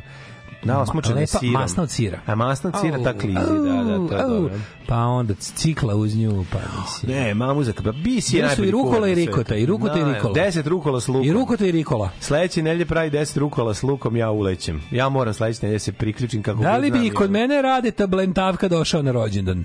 Na 0.64 0.80
osmočena 0.80 1.14
lepa, 1.14 1.38
sirom. 1.38 1.52
masna 1.52 1.82
od 1.82 1.90
sira. 1.90 2.20
A 2.26 2.34
masna 2.34 2.70
od 2.74 2.80
sira, 2.80 2.96
Au, 2.96 3.04
ta 3.04 3.18
klizi, 3.18 3.34
da, 3.34 3.84
da, 3.84 4.08
to 4.08 4.14
je 4.14 4.22
au, 4.22 4.30
dobro. 4.30 4.54
Pa 4.86 4.96
onda 4.96 5.34
cikla 5.34 5.94
uz 5.94 6.16
nju, 6.16 6.44
pa 6.52 6.58
mislim. 6.80 7.16
Ne, 7.16 7.34
mamuzaka, 7.34 7.82
pa 7.82 7.92
bisi 7.92 8.36
je 8.36 8.42
su 8.42 8.46
najbolji 8.46 8.68
i 8.68 8.72
rukola 8.72 9.08
i 9.08 9.14
rikota, 9.14 9.56
i 9.56 9.66
rukota 9.66 9.98
i 9.98 10.04
rikola. 10.14 10.34
Deset 10.34 10.66
rukola 10.66 11.00
s 11.00 11.08
lukom. 11.08 11.24
I 11.24 11.32
rukota 11.32 11.66
i 11.66 11.72
rikola. 11.72 12.10
Sledeće 12.20 12.62
nedelje 12.62 12.86
pravi 12.86 13.10
10 13.10 13.38
rukola 13.38 13.74
s 13.74 13.82
lukom, 13.82 14.16
ja 14.16 14.30
ulećem. 14.30 14.82
Ja 14.90 15.08
moram 15.08 15.34
sledeće 15.34 15.58
nedelje 15.62 15.78
se 15.78 15.92
priključim 15.92 16.42
kako 16.42 16.62
Da 16.62 16.76
li 16.76 16.90
bi 16.90 17.06
i 17.06 17.10
kod 17.10 17.30
mene 17.30 17.62
Radeta 17.62 18.06
Blentavka 18.06 18.68
došao 18.68 19.02
na 19.02 19.12
rođendan? 19.12 19.64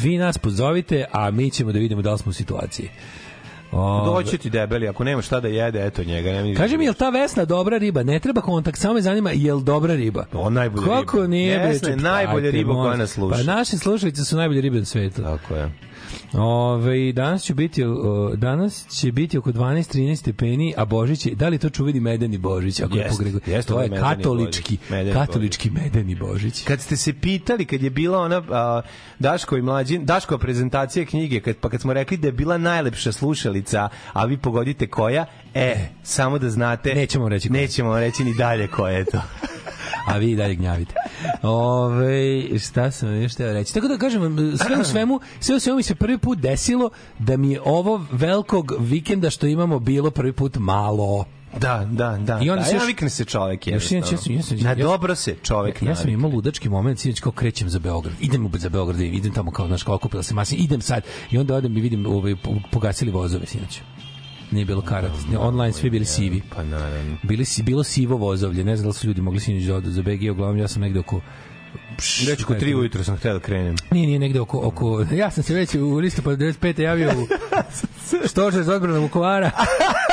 Vi 0.00 0.18
nas 0.18 0.38
pozovite, 0.38 1.04
a 1.12 1.30
mi 1.30 1.50
ćemo 1.50 1.72
da 1.72 1.78
vidimo 1.78 2.02
da 2.02 2.12
li 2.12 2.18
smo 2.18 2.30
u 2.30 2.32
situaciji. 2.32 2.90
Doći 4.04 4.38
ti 4.38 4.50
debeli, 4.50 4.88
ako 4.88 5.04
nema 5.04 5.22
šta 5.22 5.40
da 5.40 5.48
jede, 5.48 5.86
eto 5.86 6.04
njega. 6.04 6.32
Nema 6.32 6.54
Kaže 6.56 6.76
mi, 6.76 6.84
je 6.84 6.90
li 6.90 6.96
ta 6.96 7.10
Vesna 7.10 7.44
dobra 7.44 7.78
riba? 7.78 8.02
Ne 8.02 8.18
treba 8.20 8.40
kontakt, 8.40 8.78
samo 8.78 8.94
me 8.94 9.00
zanima, 9.00 9.30
je 9.30 9.54
li 9.54 9.62
dobra 9.62 9.94
riba? 9.94 10.24
O, 10.32 10.50
najbolja 10.50 10.86
Kako 10.86 11.16
riba. 11.16 11.26
nije? 11.28 11.58
bre, 11.58 11.68
Vesna 11.68 11.88
je 11.88 11.96
najbolja 11.96 12.50
riba 12.50 12.74
koja 12.74 12.96
nas 12.96 13.10
sluša. 13.10 13.36
Pa 13.36 13.42
naše 13.44 13.78
slušalice 13.78 14.24
su 14.24 14.36
najbolje 14.36 14.60
ribe 14.60 14.78
na 14.78 14.84
svetu. 14.84 15.22
Tako 15.22 15.54
je. 15.54 15.70
Ove, 16.32 17.12
danas 17.12 17.42
će 17.42 17.54
biti 17.54 17.82
danas 18.36 18.86
će 19.00 19.12
biti 19.12 19.38
oko 19.38 19.52
12-13 19.52 20.16
stepeni, 20.16 20.74
a 20.76 20.84
Božić 20.84 21.26
je, 21.26 21.34
da 21.34 21.48
li 21.48 21.58
to 21.58 21.70
čuveni 21.70 22.00
medeni 22.00 22.38
Božić? 22.38 22.80
Ako 22.80 22.96
je 22.96 23.02
Jeste, 23.02 23.16
pogrego, 23.16 23.38
jeste 23.46 23.72
to 23.72 23.80
je 23.82 23.88
medeni 23.88 24.06
katolički, 24.08 24.76
Božić. 24.76 24.90
Medeni 24.90 25.14
katolički 25.14 25.70
medeni 25.70 26.14
Božić. 26.14 26.64
Kad 26.64 26.80
ste 26.80 26.96
se 26.96 27.12
pitali, 27.12 27.64
kad 27.64 27.82
je 27.82 27.90
bila 27.90 28.18
ona 28.18 28.42
a, 28.50 28.82
Daško 29.18 29.56
i 29.56 29.62
mlađin, 29.62 30.04
Daškova 30.04 30.38
prezentacija 30.38 31.06
knjige, 31.06 31.40
kad, 31.40 31.56
pa 31.56 31.68
kad 31.68 31.80
smo 31.80 31.92
rekli 31.92 32.16
da 32.16 32.28
je 32.28 32.32
bila 32.32 32.58
najlepša 32.58 33.12
slušalica, 33.12 33.88
a 34.12 34.24
vi 34.24 34.36
pogodite 34.36 34.86
koja, 34.86 35.26
e, 35.58 35.88
samo 36.02 36.38
da 36.38 36.50
znate... 36.50 36.94
Nećemo 36.94 37.28
reći. 37.28 37.50
Nećemo 37.50 37.98
reći 37.98 38.24
ni 38.24 38.34
dalje 38.34 38.66
koja 38.68 38.92
je 38.92 39.04
to. 39.04 39.20
a 40.06 40.16
vi 40.16 40.30
i 40.30 40.36
dalje 40.36 40.54
gnjavite. 40.54 40.94
Ove, 41.42 42.18
šta 42.58 42.90
sam 42.90 43.22
još 43.22 43.34
teo 43.34 43.52
reći? 43.52 43.74
Tako 43.74 43.88
da 43.88 43.98
kažem, 43.98 44.22
vam, 44.22 44.36
sve 44.58 44.76
u 44.80 44.84
svemu, 44.84 45.20
sve 45.40 45.56
u 45.56 45.60
svemu 45.60 45.76
mi 45.76 45.82
se 45.82 45.94
prvi 45.94 46.18
put 46.18 46.38
desilo 46.38 46.90
da 47.18 47.36
mi 47.36 47.50
je 47.50 47.60
ovo 47.64 48.06
velikog 48.12 48.72
vikenda 48.80 49.30
što 49.30 49.46
imamo 49.46 49.78
bilo 49.78 50.10
prvi 50.10 50.32
put 50.32 50.56
malo. 50.56 51.24
Da, 51.56 51.88
da, 51.90 52.16
da. 52.16 52.40
I 52.42 52.50
onda 52.50 52.56
da, 52.56 52.64
se 52.64 52.72
ja 52.72 52.76
još- 52.76 52.86
vikne 52.86 53.10
se 53.10 53.24
čovek 53.24 53.66
je. 53.66 53.74
Još 53.74 53.90
inače, 53.90 54.14
ja 54.14 54.18
sam- 54.18 54.32
ja 54.32 54.42
sam- 54.42 54.58
Na 54.58 54.68
ja- 54.68 54.74
dobro 54.74 55.14
se 55.14 55.34
čovek 55.42 55.74
Ja 55.74 55.78
sam 55.78 55.86
navikne. 55.86 56.12
imao 56.12 56.30
ludački 56.30 56.68
moment, 56.68 56.98
sinoć 56.98 57.20
kao 57.20 57.32
krećem 57.32 57.68
za 57.68 57.78
Beograd. 57.78 58.14
Idem 58.20 58.50
za 58.54 58.68
Beograd, 58.68 59.00
idem 59.00 59.32
tamo 59.32 59.50
kao, 59.50 59.66
znaš, 59.66 59.82
kao 59.82 59.94
okupila 59.94 60.22
se 60.22 60.34
masa, 60.34 60.54
idem 60.58 60.80
sad. 60.80 61.02
I 61.30 61.38
onda 61.38 61.54
odem 61.54 61.76
i 61.76 61.80
vidim, 61.80 62.06
ovaj, 62.06 62.36
po- 62.36 62.54
pogasili 62.70 63.10
vozove 63.10 63.46
sinoć. 63.46 63.80
Nije 64.50 64.64
bilo 64.64 64.82
karat. 64.82 65.12
Online 65.38 65.72
svi 65.72 65.90
bili 65.90 66.04
sivi. 66.04 66.42
Pa 66.56 66.64
naravno. 66.64 67.16
Bili 67.22 67.44
si 67.44 67.62
bilo 67.62 67.84
sivo 67.84 68.16
vozovlje. 68.16 68.64
Ne 68.64 68.76
znam 68.76 68.84
da 68.84 68.88
li 68.88 68.94
su 68.94 69.06
ljudi 69.06 69.20
mogli 69.20 69.40
sinoć 69.40 69.64
da 69.64 69.74
odu 69.74 69.90
za 69.90 70.02
BG, 70.02 70.30
uglavnom 70.30 70.58
ja 70.58 70.68
sam 70.68 70.82
negde 70.82 71.00
oko 71.00 71.20
Reći 72.28 72.44
ko 72.44 72.54
tri 72.54 72.74
ujutro 72.74 73.04
sam 73.04 73.16
htio 73.16 73.32
da 73.32 73.40
krenem. 73.40 73.76
Nije, 73.90 74.06
nije 74.06 74.18
negde 74.18 74.40
oko, 74.40 74.60
oko... 74.62 75.04
Ja 75.12 75.30
sam 75.30 75.42
se 75.42 75.54
već 75.54 75.74
u 75.74 75.96
listopadu 75.96 76.44
95. 76.44 76.80
javio 76.80 77.10
u 77.10 77.26
stožer 78.28 78.62
za 78.62 78.74
odbranu 78.74 79.00
Vukovara. 79.00 79.50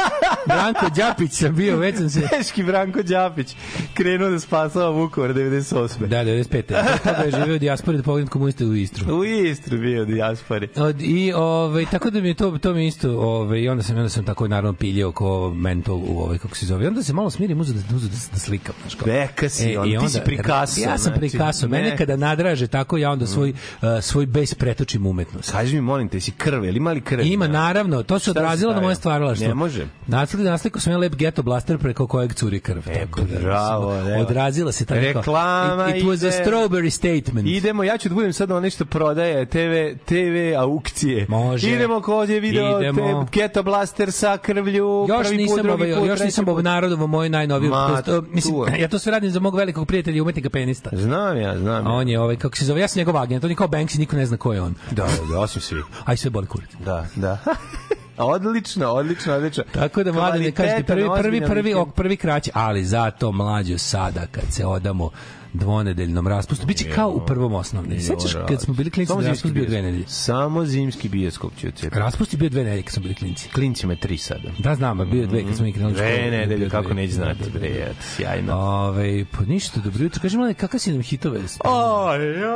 Branko 0.47 0.89
Đapić 0.95 1.31
sam 1.31 1.55
bio, 1.55 1.77
već 1.77 1.97
sam 1.97 2.09
se... 2.09 2.21
Teški 2.37 2.63
Branko 2.63 3.03
Đapić 3.03 3.55
krenuo 3.93 4.29
da 4.29 4.39
spasava 4.39 4.89
Vukovar 4.89 5.33
98. 5.33 6.07
Da, 6.07 6.17
95. 6.17 6.93
Od 6.93 7.01
toga 7.03 7.23
je 7.25 7.31
živeo 7.31 7.57
dijaspori 7.57 7.97
da 7.97 8.03
pogledam 8.03 8.27
komuniste 8.27 8.65
u 8.65 8.75
Istru. 8.75 9.17
U 9.17 9.23
Istru 9.23 9.77
bio 9.77 10.05
dijaspori. 10.05 10.67
Od, 10.75 11.01
I 11.01 11.33
ovaj 11.33 11.85
tako 11.85 12.09
da 12.09 12.21
mi 12.21 12.27
je 12.27 12.33
to 12.33 12.57
to 12.57 12.73
mi 12.73 12.87
isto 12.87 13.19
ovaj 13.19 13.59
i 13.59 13.69
onda 13.69 13.83
sam 13.83 13.97
onda 13.97 14.09
sam 14.09 14.25
tako 14.25 14.47
naravno 14.47 14.73
piljio 14.73 15.11
ko 15.11 15.53
mentol 15.53 15.97
u 15.97 16.19
ovaj 16.19 16.37
kako 16.37 16.55
se 16.55 16.65
zove. 16.65 16.85
I 16.85 16.87
onda 16.87 17.03
se 17.03 17.13
malo 17.13 17.29
smirim 17.29 17.59
uzeo 17.59 17.75
da 17.89 17.95
uzeo 17.95 18.09
da, 18.09 18.15
da 18.33 18.39
slikam, 18.39 18.75
znači 18.81 18.97
kao. 18.97 19.05
Beka 19.05 19.49
si, 19.49 19.77
on, 19.77 19.87
i 19.89 19.99
ti 19.99 20.09
si 20.09 20.19
Picasso, 20.25 20.81
Ja 20.81 20.97
sam 20.97 21.13
znači, 21.13 21.19
Picasso. 21.19 21.67
Mene 21.67 21.89
ne. 21.89 21.97
kada 21.97 22.15
nadraže 22.15 22.67
tako 22.67 22.97
ja 22.97 23.11
onda 23.11 23.27
svoj 23.27 23.49
uh, 23.49 23.87
svoj 24.01 24.25
bes 24.25 24.53
pretočim 24.53 25.05
umetnost. 25.05 25.51
Kaži 25.51 25.75
mi, 25.75 25.81
molim 25.81 26.09
te, 26.09 26.19
si 26.19 26.31
krv, 26.31 26.65
ili 26.65 26.77
imali 26.77 27.01
krv? 27.01 27.21
Ima 27.21 27.47
naravno, 27.47 28.03
to 28.03 28.19
se 28.19 28.31
odrazilo 28.31 28.73
na 28.73 28.81
moje 28.81 28.95
stvaralaštvo. 28.95 29.47
Ne 29.47 29.53
može. 29.53 29.87
Nacrt 30.07 30.34
naslikao 30.43 30.65
naslikao 30.65 30.81
sam 30.81 30.93
ja 30.93 30.97
lep 30.97 31.15
Ghetto 31.15 31.41
Blaster 31.43 31.77
preko 31.77 32.07
kojeg 32.07 32.33
curi 32.33 32.59
krv. 32.59 32.89
E, 32.89 32.93
tako 33.05 33.21
da, 33.21 33.39
bravo, 33.39 33.95
evo. 33.95 34.21
Odrazila 34.21 34.71
se 34.71 34.85
tako. 34.85 34.99
Reklama 35.01 35.89
It, 35.89 35.95
it 35.95 36.03
was 36.03 36.25
a 36.25 36.27
ide. 36.27 36.45
strawberry 36.45 36.89
statement. 36.89 37.47
Idemo, 37.47 37.83
ja 37.83 37.97
ću 37.97 38.09
da 38.09 38.15
budem 38.15 38.33
sad 38.33 38.51
onaj 38.51 38.69
što 38.69 38.85
prodaje 38.85 39.45
TV, 39.45 39.99
TV 40.05 40.57
aukcije. 40.57 41.25
Može. 41.29 41.69
Idemo 41.69 42.01
ko 42.01 42.15
ovdje 42.15 42.39
video 42.39 42.81
Idemo. 42.81 43.25
te, 43.25 43.31
Keto 43.31 43.63
Blaster 43.63 44.11
sa 44.11 44.37
krvlju. 44.37 45.05
Još 45.09 45.27
prvi 45.27 45.37
nisam 45.37 45.57
put, 45.57 45.69
ovaj, 45.71 45.95
put, 45.95 46.07
još 46.07 46.19
nisam 46.19 46.45
Narodovo 46.61 47.07
moj 47.07 47.29
najnoviji. 47.29 47.69
Ma, 47.69 48.01
to- 48.01 48.21
mislim, 48.21 48.55
ja 48.81 48.87
to 48.87 48.99
sve 48.99 49.11
radim 49.11 49.31
za 49.31 49.39
mog 49.39 49.55
velikog 49.55 49.87
prijatelja 49.87 50.17
i 50.17 50.21
umetnika 50.21 50.49
penista. 50.49 50.89
Znam 50.93 51.37
ja, 51.37 51.57
znam. 51.57 51.87
A 51.87 51.89
ja. 51.89 51.95
on 51.95 52.09
je 52.09 52.19
ovaj 52.19 52.35
kako 52.35 52.57
se 52.57 52.65
zove, 52.65 52.81
ja 52.81 52.87
sam 52.87 52.99
njegov 52.99 53.17
agent, 53.17 53.43
on 53.43 53.49
je 53.49 53.55
kao 53.55 53.67
Banksy, 53.67 53.99
niko 53.99 54.15
ne 54.15 54.25
zna 54.25 54.37
ko 54.37 54.53
je 54.53 54.61
on. 54.61 54.75
Da, 54.91 55.03
da, 55.03 55.33
da, 55.33 55.39
osim 55.39 55.61
svi. 55.61 55.81
Aj 56.05 56.17
sve 56.17 56.29
boli 56.29 56.47
kurac. 56.47 56.69
Da, 56.85 57.05
da. 57.15 57.37
odlično, 58.17 58.87
odlično, 58.89 59.33
odlično. 59.33 59.63
Tako 59.73 60.03
da 60.03 60.11
mlade, 60.11 60.51
kažete 60.51 60.83
prvi 60.83 61.09
prvi 61.21 61.41
prvi 61.41 61.73
ok, 61.73 61.93
prvi 61.95 62.17
kraći, 62.17 62.51
ali 62.53 62.85
zato 62.85 63.31
mlađo 63.31 63.77
sada 63.77 64.25
kad 64.31 64.43
se 64.51 64.65
odamo 64.65 65.09
dvonedeljnom 65.57 66.27
raspustu. 66.27 66.65
Biće 66.65 66.89
kao 66.95 67.09
u 67.09 67.25
prvom 67.25 67.53
osnovne. 67.53 67.99
Sećaš 67.99 68.33
kad 68.47 68.61
smo 68.61 68.73
bili 68.73 68.91
klinci 68.91 69.07
Samo 69.07 69.21
da 69.21 69.25
zimski 69.25 69.47
raspust 69.47 69.53
bio 69.53 69.65
dve 69.65 69.81
nedelje? 69.81 70.03
Samo 70.07 70.65
zimski 70.65 71.09
bioskop 71.09 71.51
će 71.61 71.67
ucijeti. 71.67 71.99
Raspust 71.99 72.33
je 72.33 72.37
bio 72.37 72.49
dve 72.49 72.63
nedelje 72.63 72.83
kad 72.83 72.93
smo 72.93 73.01
bili 73.01 73.15
klinci. 73.15 73.49
Klincima 73.49 73.93
je 73.93 73.99
tri 73.99 74.17
sada. 74.17 74.51
Da, 74.57 74.75
znam, 74.75 75.09
bio 75.11 75.21
je 75.21 75.27
dve 75.27 75.43
kad 75.43 75.55
smo 75.55 75.67
i 75.67 75.71
krenuli 75.73 75.93
u 75.93 75.97
školu. 75.97 76.09
Dve 76.09 76.31
nedelje, 76.31 76.69
kako 76.69 76.85
dve. 76.85 76.95
neće 76.95 77.13
znati, 77.13 77.39
Da, 77.39 77.45
da, 77.45 77.59
bre, 77.59 77.69
da. 77.69 77.75
eto, 77.75 78.01
sjajno. 78.15 78.55
Ove, 78.55 79.25
pa 79.31 79.43
ništa, 79.43 79.79
dobro 79.79 80.03
jutro. 80.03 80.21
Kaži 80.21 80.37
mlade, 80.37 80.53
kakve 80.53 80.79
si 80.79 80.91
nam 80.91 81.01
hitove? 81.01 81.39
Aj, 81.63 82.39
ja. 82.41 82.55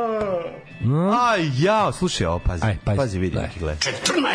Aj, 1.30 1.50
ja, 1.58 1.92
slušaj, 1.92 2.26
ovo, 2.26 2.38
pazi. 2.38 2.64
Aj, 2.66 2.76
pazi, 2.84 2.96
pazi, 2.96 3.18
vidi, 3.18 3.30
gledaj. 3.32 3.48
neki 3.48 3.58
gledaj. 3.60 3.76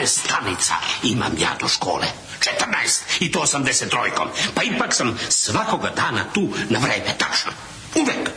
14 0.02 0.06
stanica 0.06 0.74
imam 1.04 1.32
ja 1.40 1.50
do 1.62 1.68
škole. 1.68 2.06
14 2.40 3.26
i 3.26 3.32
to 3.32 3.40
83-kom. 3.40 4.28
Pa 4.56 4.64
ipak 4.64 4.94
sam 4.94 5.18
svakoga 5.30 5.92
dana 5.96 6.24
tu 6.34 6.42
na 6.70 6.80
vreme 6.80 7.18
tačno. 7.18 7.52
Uvek. 7.96 8.30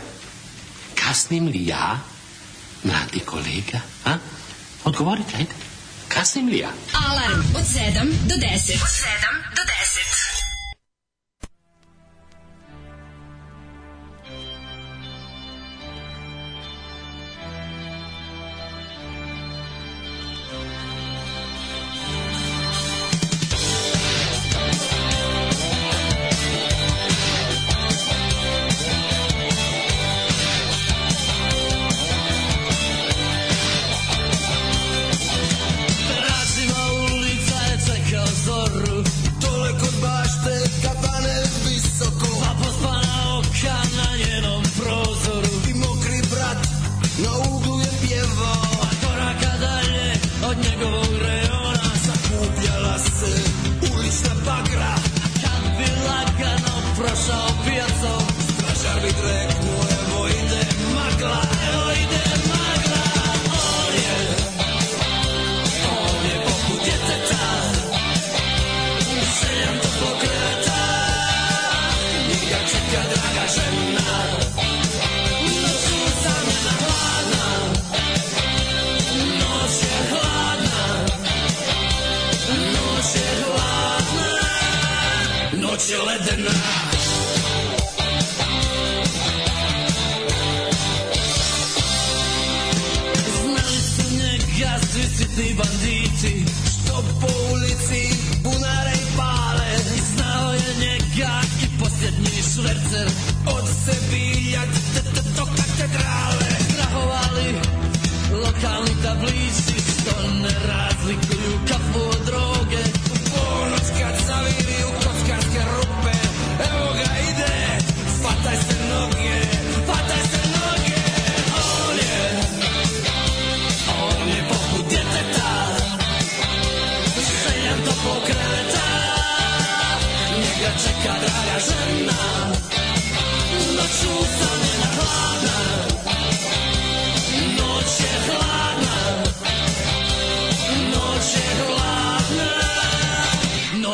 Kasnim 1.09 1.47
li 1.49 1.63
ja, 1.67 1.99
mladi 2.85 3.21
kolega? 3.25 3.81
A? 4.05 4.19
Odgovorite, 4.85 5.37
ajde. 5.37 5.55
Kasnim 6.09 6.49
li 6.49 6.59
ja? 6.59 6.69
Alarm 7.09 7.41
od 7.57 7.65
7 7.65 8.13
do 8.29 8.35
10. 8.35 8.83
Od 8.83 8.93
7 8.93 9.41
do 9.57 9.63
10. 9.63 10.28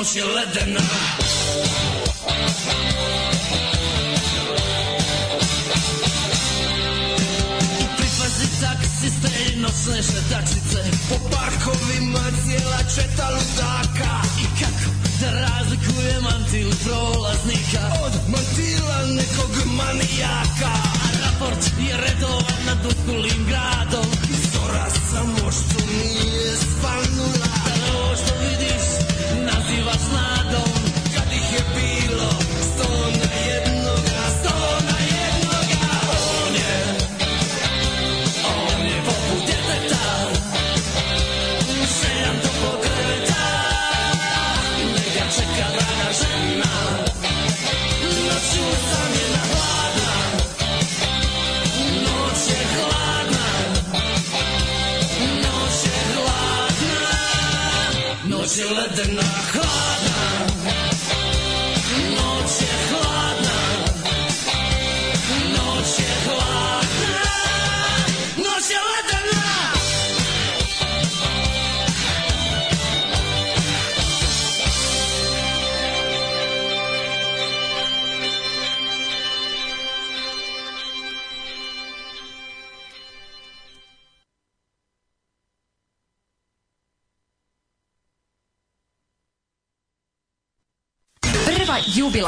Noć 0.05 0.17
je 0.17 0.25
ledena. 0.25 0.81
Pripazi 7.97 8.47
taksiste 8.61 9.31
i 9.47 9.57
noćne 9.57 10.03
šetačice. 10.03 10.81
Po 11.09 11.17
parkovima 11.31 12.25
cijela 12.45 12.81
četa 12.95 13.29
ludaka. 13.31 14.13
I 14.43 14.45
kako 14.61 14.91
da 15.21 15.31
razlikuje 15.41 16.21
mantil 16.21 16.71
prolaznika 16.85 17.85
Od 18.05 18.13
mantila 18.29 18.99
nekog 19.07 19.53
manijaka. 19.67 20.75
A 21.05 21.07
raport 21.23 21.65
je 21.89 21.97
redovan 21.97 22.61
nad 22.67 22.79
ukulim 22.93 23.47
gradom 23.47 24.14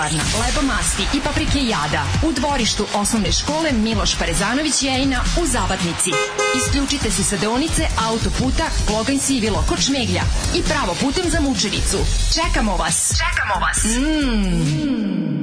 jubilarna 0.06 0.46
leba 0.46 0.74
masti 0.74 1.02
i 1.14 1.20
paprike 1.20 1.58
jada 1.58 2.04
u 2.22 2.32
dvorištu 2.32 2.86
osnovne 2.94 3.32
škole 3.32 3.72
Miloš 3.72 4.18
Parezanović 4.18 4.82
Jejina 4.82 5.20
u 5.42 5.46
Zabatnici. 5.46 6.10
Isključite 6.56 7.10
se 7.10 7.24
sa 7.24 7.36
deonice 7.36 7.88
autoputa 8.08 8.64
Kloganj 8.86 9.18
Sivilo 9.18 9.64
kod 9.68 9.80
Šmeglja 9.80 10.22
i 10.54 10.62
pravo 10.62 10.94
putem 11.00 11.30
za 11.30 11.40
Mučevicu. 11.40 11.98
Čekamo 12.34 12.76
vas! 12.76 13.14
Čekamo 13.18 13.54
vas! 13.60 13.84
Mm. 13.84 15.35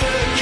Listen. 0.00 0.37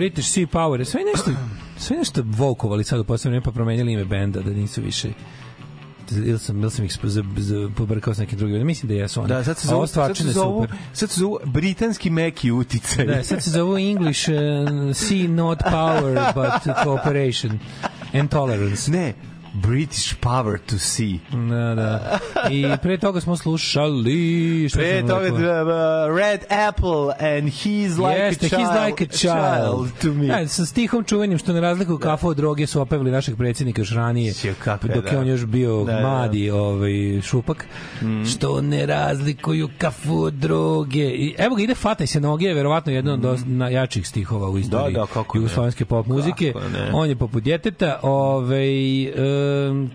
British 0.00 0.28
Sea 0.28 0.46
Power, 0.46 0.84
sve 0.84 1.00
nešto, 1.14 1.30
sve 1.84 1.96
nešto 1.96 2.22
vokovali 2.26 2.84
sad 2.84 3.00
u 3.00 3.04
poslednje 3.04 3.30
vreme, 3.30 3.44
pa 3.44 3.50
promenjali 3.50 3.92
ime 3.92 4.04
benda, 4.04 4.40
da 4.40 4.50
nisu 4.50 4.82
više 4.82 5.08
ili 6.16 6.38
sam, 6.38 6.62
ili 6.62 6.70
sam 6.70 6.84
ih 6.84 6.92
pobrkao 7.76 8.14
s 8.14 8.18
nekim 8.18 8.38
drugim. 8.38 8.66
Mislim 8.66 8.88
da 8.88 8.94
jesu 8.94 9.20
oni. 9.20 9.28
Da, 9.28 9.44
sad 9.44 9.58
se 9.58 9.68
zovu, 9.68 9.86
sad 9.86 10.16
se 10.16 10.24
zovu, 10.24 10.62
super. 10.62 10.76
sad 10.92 11.10
se 11.10 11.20
zovu 11.20 11.38
britanski 11.44 12.10
meki 12.10 12.50
uticaj. 12.50 13.06
Da, 13.06 13.24
sad 13.24 13.42
se 13.42 13.50
zovu 13.50 13.78
English 13.78 14.28
uh, 14.28 14.96
Sea 14.96 15.28
Not 15.28 15.58
Power, 15.70 16.32
but 16.34 16.74
Cooperation 16.84 17.58
and 18.12 18.30
Tolerance. 18.30 18.90
Ne, 18.90 19.14
British 19.52 20.14
power 20.20 20.58
to 20.66 20.78
see. 20.78 21.18
Da, 21.30 21.74
da. 21.74 22.18
I 22.50 22.76
pre 22.82 22.98
toga 22.98 23.20
smo 23.20 23.36
slušali... 23.36 24.68
Šta 24.68 24.78
Pre 24.78 25.00
toga 25.00 25.62
uh, 25.62 26.18
Red 26.18 26.40
Apple 26.68 27.14
and 27.18 27.48
he's 27.48 28.08
like 28.08 28.20
Jeste, 28.22 28.46
a 28.46 28.48
child, 28.48 28.62
he's 28.62 28.86
like 28.86 29.04
a 29.04 29.06
child. 29.06 29.88
to 30.02 30.08
me. 30.08 30.26
Da, 30.26 30.48
sa 30.48 30.66
stihom 30.66 31.04
čuvenim 31.04 31.38
što 31.38 31.52
ne 31.52 31.60
razlikuju 31.60 31.98
kafu 31.98 32.28
od 32.28 32.36
droge 32.36 32.66
su 32.66 32.80
opevili 32.80 33.10
našeg 33.10 33.36
predsjednika 33.36 33.80
još 33.80 33.94
ranije. 33.94 34.32
Sjo, 34.32 34.54
kako 34.64 34.86
je, 34.86 34.94
dok 34.94 35.04
je 35.04 35.10
da. 35.10 35.18
on 35.18 35.26
još 35.26 35.44
bio 35.44 35.84
Da, 35.84 35.92
da. 35.92 36.00
mladi 36.00 36.50
ovaj, 36.50 37.20
šupak. 37.22 37.66
Što 38.32 38.60
ne 38.60 38.86
razlikuju 38.86 39.68
kafu 39.78 40.22
od 40.22 40.34
droge. 40.34 41.04
I, 41.04 41.34
evo 41.38 41.54
ga, 41.54 41.62
ide 41.62 41.74
Fataj 41.74 42.06
se 42.06 42.20
noge, 42.20 42.46
je 42.46 42.54
verovatno 42.54 42.92
jedan 42.92 43.14
od 43.14 43.20
dosta 43.20 43.46
najjačih 43.48 44.08
stihova 44.08 44.48
u 44.50 44.58
istoriji 44.58 44.94
Da, 44.94 45.06
da, 45.14 45.24
jugoslovenske 45.34 45.84
pop 45.84 46.06
muzike. 46.06 46.52
On 46.92 47.08
je 47.08 47.16
poput 47.16 47.42
djeteta, 47.42 48.00
ovaj, 48.02 49.04
em, 49.04 49.39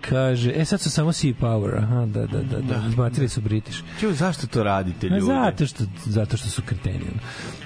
kaže, 0.00 0.52
e 0.56 0.64
sad 0.64 0.80
su 0.80 0.90
samo 0.90 1.12
Sea 1.12 1.32
Power, 1.40 1.78
aha, 1.78 2.06
da, 2.06 2.26
da, 2.26 2.42
da, 2.42 2.60
da, 2.60 2.88
izbacili 2.88 3.28
su 3.28 3.40
British. 3.40 3.78
Ču, 4.00 4.12
zašto 4.12 4.46
to 4.46 4.62
radite, 4.62 5.08
ljudi? 5.08 5.26
zato 5.26 5.66
što, 5.66 5.84
zato 6.04 6.36
što 6.36 6.48
su 6.48 6.62
kreteni. 6.66 7.04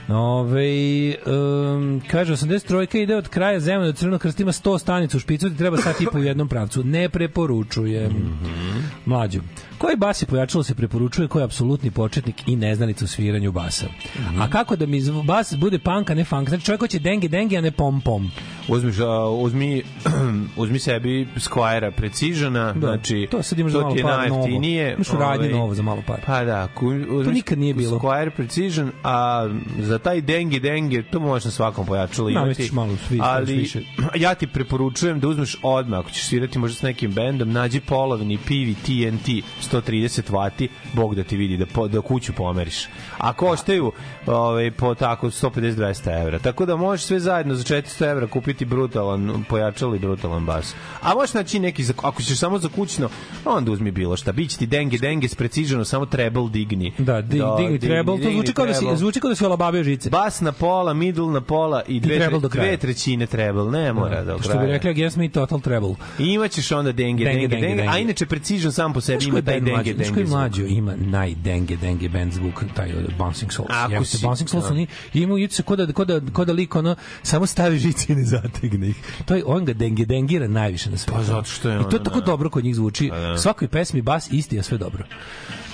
Ove, 0.09 1.15
um, 1.27 2.03
kaže, 2.11 2.33
83 2.33 3.03
ide 3.03 3.17
od 3.17 3.29
kraja 3.29 3.61
zemlje 3.61 3.87
do 3.87 3.93
Crvenog 3.93 4.21
krsta 4.21 4.43
ima 4.43 4.53
100 4.53 4.79
stanica 4.79 5.17
u 5.17 5.21
špicu 5.21 5.47
i 5.47 5.57
treba 5.57 5.77
sat 5.77 6.01
i 6.01 6.07
po 6.13 6.19
u 6.19 6.23
jednom 6.23 6.49
pravcu. 6.49 6.85
Ne 6.85 7.09
preporučujem. 7.09 8.13
Mhm. 8.13 8.79
Mlađu. 9.07 9.41
Koji 9.79 9.97
bas 9.97 10.23
je 10.23 10.27
pojačalo 10.27 10.65
se 10.65 10.75
preporučuje, 10.75 11.29
koji 11.29 11.41
je 11.41 11.45
apsolutni 11.45 11.91
početnik 11.91 12.49
i 12.49 12.57
neznanica 12.57 13.05
u 13.05 13.09
sviranju 13.09 13.53
basa. 13.53 13.87
Mhm. 14.21 14.43
A 14.43 14.51
kako 14.51 14.77
da 14.77 14.87
mi 14.87 15.01
bas 15.25 15.55
bude 15.57 15.79
punk, 15.79 16.11
a 16.11 16.15
ne 16.15 16.25
funk? 16.25 16.49
Znači 16.49 16.65
čovjek 16.65 16.81
hoće 16.81 16.99
denge 16.99 17.29
denge, 17.29 17.57
a 17.57 17.61
ne 17.61 17.71
pom 17.71 18.01
pom. 18.01 18.31
Uzmiš, 18.69 18.99
a, 18.99 19.29
uzmi, 19.29 19.83
uzmi 20.63 20.79
sebi 20.79 21.29
Squire 21.71 21.91
Precisiona, 21.91 22.73
Da, 22.73 22.87
znači, 22.87 23.29
to 23.31 23.43
sad 23.43 23.59
imaš 23.59 23.73
za 23.73 23.79
to 23.79 23.85
malo 23.85 23.97
par 24.03 24.29
novo. 24.29 24.47
Imaš 24.47 25.13
u 25.13 25.17
radnji 25.17 25.47
ovaj, 25.47 25.59
novo 25.59 25.75
za 25.75 25.83
malo 25.83 26.03
par. 26.07 26.21
Pa 26.27 26.45
da, 26.45 26.69
ku, 26.75 26.87
uzmiš 26.87 27.35
nikad 27.35 27.59
nije 27.59 27.75
bilo. 27.75 27.99
Squire 27.99 28.31
Precision, 28.31 28.93
a 29.05 29.49
za 29.79 29.99
taj 29.99 30.21
dengi 30.21 30.61
dengi, 30.61 31.03
to 31.03 31.21
možeš 31.21 31.45
na 31.45 31.51
svakom 31.51 31.87
pojačalu 31.87 32.31
imati. 32.31 32.43
Namestiš 32.43 32.73
malo 32.73 32.97
svi, 33.09 33.19
ali 33.23 33.55
više. 33.55 33.81
ja 34.25 34.35
ti 34.35 34.47
preporučujem 34.47 35.21
da 35.21 35.29
uzmeš 35.29 35.57
odmah, 35.63 36.01
ako 36.01 36.11
ćeš 36.11 36.25
svirati 36.25 36.59
možda 36.59 36.77
s 36.77 36.83
nekim 36.83 37.13
bendom, 37.13 37.53
nađi 37.53 37.81
polovni 37.81 38.39
pivi 38.47 38.75
TNT 38.75 39.29
130 39.73 40.33
vati, 40.33 40.69
bog 40.93 41.15
da 41.15 41.25
ti 41.25 41.37
vidi, 41.37 41.57
da, 41.57 41.67
po, 41.67 41.89
da 41.89 42.01
kuću 42.01 42.33
pomeriš. 42.33 42.87
A 43.19 43.33
koštaju 43.33 43.93
ovaj, 44.27 44.71
po 44.71 44.95
tako 44.95 45.27
150-200 45.27 46.23
evra. 46.23 46.39
Tako 46.39 46.67
da 46.67 46.77
možeš 46.77 47.07
sve 47.07 47.21
zajedno 47.21 47.55
za 47.55 47.65
400 47.65 48.11
evra 48.11 48.27
kupiti 48.27 48.65
brutalan 48.65 49.45
pojačalo 49.49 49.95
i 49.95 49.99
brutalan 49.99 50.47
bas. 50.47 50.75
A 51.03 51.15
možeš 51.15 51.35
naći 51.35 51.60
neki, 51.61 51.85
za, 51.85 51.93
ako 51.99 52.23
ćeš 52.23 52.39
samo 52.39 52.59
za 52.59 52.69
kućno, 52.69 53.09
onda 53.45 53.73
uzmi 53.73 53.91
bilo 53.91 54.17
šta. 54.17 54.33
Biće 54.33 54.59
ti 54.59 54.67
denge 54.67 54.99
denge 54.99 55.29
s 55.29 55.35
preciženo, 55.35 55.85
samo 55.85 56.07
treble 56.07 56.49
digni. 56.51 56.93
Da, 56.99 57.23
dig, 57.23 57.43
digni 57.59 57.79
treble, 57.81 58.23
to 58.23 58.31
zvuči 58.31 58.53
kao 58.53 58.67
da 58.67 58.75
si, 58.75 58.85
zvuči 58.95 59.21
kao 59.21 59.29
da 59.29 59.35
si 59.35 59.45
olabavio 59.45 59.83
žice. 59.85 60.11
Bas 60.11 60.41
na 60.41 60.53
pola, 60.53 60.95
middle 60.95 61.27
na 61.27 61.41
pola 61.41 61.83
i 61.89 62.01
dve, 62.01 62.19
treble 62.19 62.41
do 62.41 62.49
kraja. 62.49 62.69
dve 62.69 62.77
trećine 62.77 63.27
treble. 63.27 63.71
Ne 63.73 63.93
mora 63.93 64.25
da, 64.25 64.33
do 64.33 64.39
Što 64.39 64.49
bi 64.49 64.55
kraja. 64.55 64.67
rekli, 64.67 64.91
against 64.91 65.17
me 65.17 65.29
total 65.29 65.61
treble. 65.61 65.95
I 66.19 66.25
imaćeš 66.25 66.73
onda 66.73 66.93
denge, 66.93 67.25
Denge, 67.25 67.39
denge, 67.39 67.57
denge, 67.57 67.77
denge, 67.77 67.89
a 67.89 67.99
inače 67.99 68.27
precision 68.27 68.73
sam 68.73 68.93
po 68.93 69.01
sebi 69.01 69.25
ima 69.25 69.33
koji 69.33 69.43
taj 69.43 69.61
denge, 69.61 69.73
znaš 69.73 69.85
denge 69.97 70.15
koji 70.15 70.27
zvuk. 70.27 70.29
mlađo 70.31 70.65
ima 70.65 70.95
najdenge 70.97 71.77
denge 71.77 72.09
band 72.09 72.33
zvuk, 72.33 72.65
taj 72.75 72.93
od 72.93 73.13
Bouncing 73.19 73.53
Souls. 73.53 73.69
Ako 73.71 74.05
si- 74.05 74.17
si, 74.17 74.25
Bouncing 74.25 74.49
Souls, 74.49 74.65
da. 74.65 74.71
oni 74.71 74.87
imaju 75.15 75.49
se 75.51 75.63
ko 75.63 75.77
da, 75.77 75.93
ko 75.93 76.05
da, 76.05 76.21
ko 76.33 76.45
da 76.45 76.53
lik 76.53 76.77
ono, 76.77 76.95
samo 77.23 77.47
stavi 77.47 77.79
žice 77.79 78.13
i 78.13 78.17
ne 78.17 78.25
zategne 78.25 78.89
ih. 78.89 78.97
To 79.25 79.35
je, 79.35 79.43
on 79.47 79.65
ga 79.65 79.73
denge 79.73 80.05
dengira 80.05 80.49
najviše 80.49 80.91
na 80.91 80.97
svetu. 80.97 81.13
Pa 81.13 81.23
zato 81.25 81.50
što 81.51 81.71
je 81.71 81.81
I 81.81 81.83
to 81.91 81.97
je 81.97 82.03
tako 82.03 82.21
da. 82.21 82.27
dobro 82.27 82.51
kod 82.51 82.65
njih 82.65 82.75
zvuči. 82.75 83.11
da. 83.11 83.39
Svakoj 83.39 83.69
pesmi 83.69 84.03
bas 84.03 84.33
isti, 84.33 84.59
a 84.59 84.63
sve 84.63 84.79
dobro. 84.79 85.05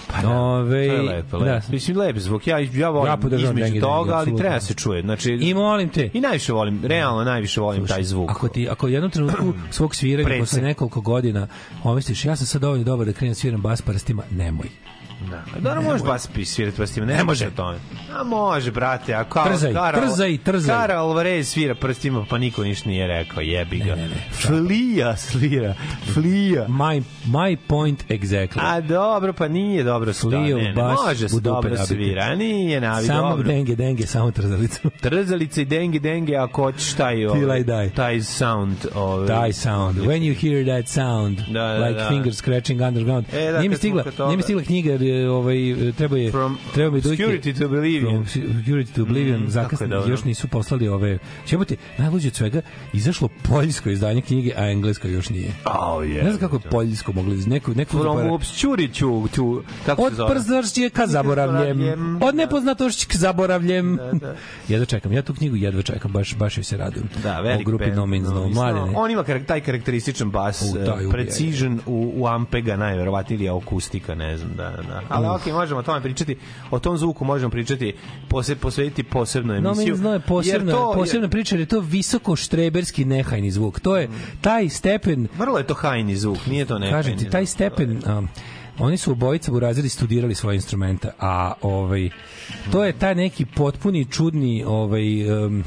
Pa 0.06 0.22
da, 0.22 0.28
Ove, 0.30 0.88
to 0.88 0.94
je 0.94 1.02
lepo, 1.02 1.36
lepo. 1.36 1.44
da. 1.44 1.60
Mislim, 1.68 1.96
lep 1.96 2.18
zvuk. 2.18 2.46
Ja, 2.46 2.58
ja 2.58 2.90
volim 2.90 3.12
Ja 3.12 3.38
između 3.38 3.52
denge, 3.54 3.80
toga, 3.80 4.16
denge, 4.16 4.30
ali 4.30 4.36
treba 4.36 4.60
se 4.60 4.74
čuje. 4.74 5.02
Znači, 5.02 5.32
I 5.32 5.54
molim 5.54 5.88
te, 5.88 6.10
I 6.12 6.20
najviše 6.20 6.52
volim, 6.52 6.80
realno 6.84 7.24
najviše 7.24 7.60
volim 7.60 7.86
taj 7.86 8.02
zvuk. 8.04 8.30
Ako 8.30 8.48
ti 8.48 8.68
ako 8.68 8.86
u 8.86 8.88
jednom 8.88 9.10
trenutku 9.10 9.52
svog 9.70 9.94
sviranja 9.94 10.38
posle 10.40 10.62
nekoliko 10.62 11.00
godina 11.00 11.48
pomisliš 11.82 12.24
ja 12.24 12.36
sam 12.36 12.46
sad 12.46 12.60
dovoljno 12.60 12.84
dobar 12.84 13.06
da 13.06 13.12
krenem 13.12 13.30
da 13.30 13.34
sviram 13.34 13.62
bas 13.62 13.82
prstima, 13.82 14.22
nemoj. 14.30 14.68
Da. 15.30 15.36
A 15.56 15.60
Dobro, 15.60 15.82
možeš 15.82 16.02
bas 16.02 16.28
svirati 16.44 16.76
prstima, 16.76 17.06
ne, 17.06 17.24
može 17.24 17.50
to. 17.50 17.74
A 18.14 18.24
može, 18.24 18.70
brate, 18.70 19.14
a 19.14 19.24
kao 19.24 19.44
Trzaj, 19.44 19.72
trzaj, 20.06 20.38
trzaj. 20.38 20.76
Kara 20.76 20.94
Alvarez 21.00 21.48
svira 21.48 21.74
prstima, 21.74 22.24
pa 22.30 22.38
niko 22.38 22.64
ništa 22.64 22.88
nije 22.88 23.06
rekao, 23.06 23.40
jebi 23.40 23.78
ga. 23.78 23.84
Ne, 23.94 24.02
ne, 24.02 24.08
ne. 24.08 24.14
Flija 24.32 25.16
svira, 25.16 25.74
flija. 26.14 26.66
My, 26.68 27.02
my 27.26 27.56
point 27.66 28.04
exactly. 28.08 28.58
A 28.60 28.80
dobro, 28.80 29.32
pa 29.32 29.48
nije 29.48 29.84
dobro 29.84 30.12
sta. 30.12 30.28
Flio, 30.28 30.56
Ne, 30.56 30.62
ne, 30.64 30.72
bas, 30.72 30.98
može 31.06 31.28
se 31.28 31.40
dobro 31.40 31.76
svira, 31.76 32.22
a 32.22 32.34
nije 32.34 32.80
navi 32.80 33.06
Samo 33.06 33.28
dobro. 33.30 33.46
denge, 33.46 33.76
denge, 33.76 34.06
samo 34.06 34.30
trzalicu. 34.30 34.90
Trzalice 35.02 35.62
i 35.62 35.64
denge, 35.64 35.98
denge, 35.98 36.36
ako 36.36 36.62
hoćeš 36.62 36.92
taj, 36.94 37.26
ovaj, 37.26 37.60
I 37.60 37.64
die. 37.64 37.90
taj 37.90 38.20
sound. 38.20 38.76
Ovaj, 38.94 39.26
Taj 39.26 39.52
sound. 39.52 39.98
When 39.98 40.20
you 40.22 40.34
hear 40.34 40.64
that 40.80 40.88
sound, 40.88 41.38
Da, 41.48 41.52
da, 41.62 41.86
like 41.86 41.98
da. 42.00 42.08
finger 42.08 42.34
scratching 42.34 42.80
underground. 42.80 43.26
E, 43.34 43.52
da, 43.52 43.58
nije 43.58 43.68
mi 43.70 43.76
stigla, 43.76 44.04
nije 44.26 44.36
mi 44.36 44.42
stigla 44.42 44.62
knjiga, 44.62 44.96
je, 45.06 45.30
ovaj, 45.30 45.56
treba 45.96 46.18
je, 46.18 46.30
From 46.30 46.58
treba 46.74 46.90
mi 46.90 47.00
dojke. 47.00 47.26
Obscurity 47.26 47.58
to 47.58 47.66
Oblivion. 47.66 48.24
From 48.24 48.44
Security 48.44 48.94
to 48.94 49.02
Oblivion, 49.02 49.42
Mm, 49.42 49.48
zakasno, 49.48 50.04
još 50.08 50.24
nisu 50.24 50.48
poslali 50.48 50.88
ove... 50.88 51.18
Ćemo 51.46 51.64
najluđe 51.98 52.28
od 52.28 52.34
svega, 52.34 52.60
izašlo 52.92 53.28
poljsko 53.42 53.90
izdanje 53.90 54.20
knjige, 54.22 54.52
a 54.56 54.70
englesko 54.70 55.08
još 55.08 55.28
nije. 55.30 55.50
Oh, 55.64 56.02
yeah. 56.02 56.24
Ne 56.24 56.30
znam 56.30 56.38
kako 56.38 56.56
je 56.56 56.70
poljsko 56.70 57.12
mogli, 57.12 57.36
neku, 57.36 57.74
neku 57.74 57.90
From 57.90 58.16
obscurity 58.18 59.30
to, 59.34 59.62
kako 59.86 60.02
Od 60.02 60.12
se 60.12 60.16
zove? 60.16 60.34
przvršće 60.34 60.90
ka 60.90 61.06
zaboravljem. 61.06 62.18
Od 62.22 62.34
nepoznatošće 62.34 63.06
ka 63.06 63.18
zaboravljem. 63.18 63.98
jedva 64.68 64.86
čekam. 64.86 65.12
Ja 65.12 65.22
tu 65.22 65.34
knjigu 65.34 65.56
jedva 65.56 65.82
čekam. 65.82 66.12
Baš, 66.12 66.36
baš 66.36 66.58
joj 66.58 66.64
se 66.64 66.76
radujem. 66.76 67.08
Da, 67.22 67.38
O 67.40 67.42
velik 67.42 67.66
grupi 67.66 67.84
band, 67.84 67.96
No 67.96 68.48
Mladene. 68.48 68.92
On 68.94 69.10
ima 69.10 69.24
taj 69.46 69.60
karakterističan 69.60 70.30
bas, 70.30 70.62
U, 70.62 70.74
taj 70.74 70.94
ubija, 70.94 71.10
precision 71.10 71.80
u, 71.86 72.12
u 72.16 72.26
Ampega, 72.26 72.76
najverovatnije 72.76 73.36
ili 73.36 73.58
akustika, 73.58 74.14
ne 74.14 74.36
znam, 74.36 74.50
da, 74.56 74.70
da. 74.88 74.95
Ali 75.08 75.26
okej, 75.28 75.52
možemo 75.52 75.80
o 75.80 75.82
tome 75.82 76.00
pričati, 76.00 76.36
o 76.70 76.78
tom 76.78 76.98
zvuku 76.98 77.24
možemo 77.24 77.50
pričati, 77.50 77.94
pose, 78.28 78.56
posvetiti 78.56 79.02
posebnu 79.02 79.52
No 79.52 79.70
emisiju. 79.70 79.96
No 79.96 80.12
je 80.12 80.20
posebna, 80.20 80.64
jer 80.64 80.78
to 80.78 80.92
je- 80.92 80.96
posebna 80.96 81.28
priča, 81.28 81.54
jer 81.54 81.60
je 81.60 81.66
to 81.66 81.80
visoko 81.80 82.36
štreberski 82.36 83.04
nehajni 83.04 83.50
zvuk. 83.50 83.80
To 83.80 83.96
je 83.96 84.08
taj 84.40 84.68
stepen, 84.68 85.28
Vrlo 85.38 85.58
je 85.58 85.66
to 85.66 85.74
hajni 85.74 86.16
zvuk, 86.16 86.46
nije 86.46 86.64
to 86.64 86.78
neka. 86.78 86.96
kažem 86.96 87.18
ti, 87.18 87.30
taj 87.30 87.46
stepen... 87.46 88.02
Um, 88.08 88.28
oni 88.78 88.96
su 88.96 89.12
obojica 89.12 89.52
buraziri 89.52 89.88
studirali 89.88 90.34
svoje 90.34 90.54
instrumenta, 90.54 91.10
a 91.20 91.52
ovaj 91.62 92.10
to 92.72 92.84
je 92.84 92.92
taj 92.92 93.14
neki 93.14 93.44
potpuni 93.46 94.04
čudni 94.04 94.64
ovaj 94.66 95.04
um, 95.36 95.64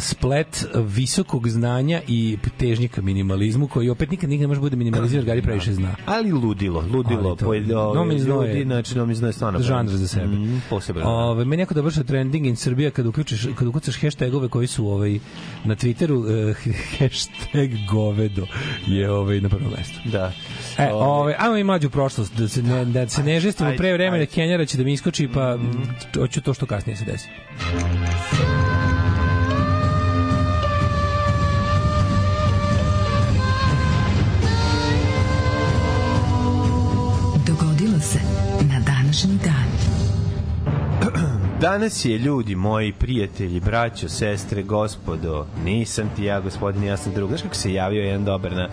splet 0.00 0.66
visokog 0.76 1.48
znanja 1.48 2.00
i 2.08 2.38
težnje 2.58 2.88
ka 2.88 3.02
minimalizmu 3.02 3.68
koji 3.68 3.88
opet 3.90 4.10
nikad 4.10 4.30
nikad 4.30 4.40
ne 4.40 4.46
može 4.46 4.60
bude 4.60 4.76
minimaliziran 4.76 5.24
Gari 5.26 5.42
previše 5.42 5.72
zna. 5.72 5.94
Ali 6.06 6.32
ludilo, 6.32 6.84
ludilo. 6.92 7.28
Ali 7.28 7.36
to- 7.38 7.46
pojedi- 7.46 7.68
No 7.68 7.80
ove, 7.80 8.04
Means 8.04 8.26
No 8.26 8.42
je- 8.42 8.48
ljudi, 8.48 8.64
znači, 8.64 8.98
no 8.98 9.06
Means 9.06 9.20
No 9.20 9.26
je 9.26 9.32
stvarno 9.32 9.60
žanr 9.60 9.88
za 9.88 10.08
sebe. 10.08 10.26
Mm, 10.26 10.62
poseban. 10.70 11.02
da. 11.02 11.08
Ove, 11.08 11.44
meni 11.44 11.62
jako 11.62 11.74
dobro 11.74 11.90
što 11.90 12.04
trending 12.04 12.46
in 12.46 12.56
Srbija 12.56 12.90
kad 12.90 13.06
uključiš 13.06 13.46
kad 13.54 13.68
ukucaš 13.68 14.00
hashtagove 14.00 14.48
koji 14.48 14.66
su 14.66 14.88
ovaj 14.88 15.18
na 15.64 15.76
Twitteru 15.76 16.16
uh, 16.50 16.56
hashtag 16.98 17.70
govedo 17.90 18.46
je 18.86 19.10
ovaj 19.10 19.40
na 19.40 19.48
prvom 19.48 19.72
mestu. 19.78 19.98
Da. 20.04 20.32
E, 20.78 20.84
Ove, 20.84 21.04
ovaj 21.04 21.34
ajmo 21.38 21.56
i 21.56 21.64
mlađu 21.64 21.90
prošlost 21.90 22.36
da 22.36 22.48
se 22.48 22.62
ne 22.62 22.84
da 22.84 23.08
se 23.08 23.22
ne 23.22 23.40
žestimo 23.40 23.72
pre 23.76 23.92
vremena. 23.92 24.26
Kenjara 24.26 24.64
će 24.66 24.78
da 24.78 24.84
mi 24.84 24.92
iskoči 24.92 25.28
pa 25.28 25.56
mm, 25.56 25.70
hoću 26.14 26.40
to 26.40 26.54
što 26.54 26.66
kasnije 26.66 26.96
se 26.96 27.04
desi. 27.04 27.28
Dogodilo 27.72 28.65
Danas 41.66 42.04
je 42.04 42.18
ljudi 42.18 42.54
moji 42.54 42.92
prijatelji, 42.92 43.60
braćo, 43.60 44.08
sestre, 44.08 44.62
gospodo, 44.62 45.46
nisam 45.64 46.10
ti 46.16 46.24
ja, 46.24 46.40
gospodin, 46.40 46.84
ja 46.84 46.96
sam 46.96 47.12
drug. 47.12 47.28
Znaš 47.28 47.42
kako 47.42 47.54
se 47.54 47.72
javio 47.72 48.02
jedan 48.02 48.24
dobar 48.24 48.52
na 48.52 48.68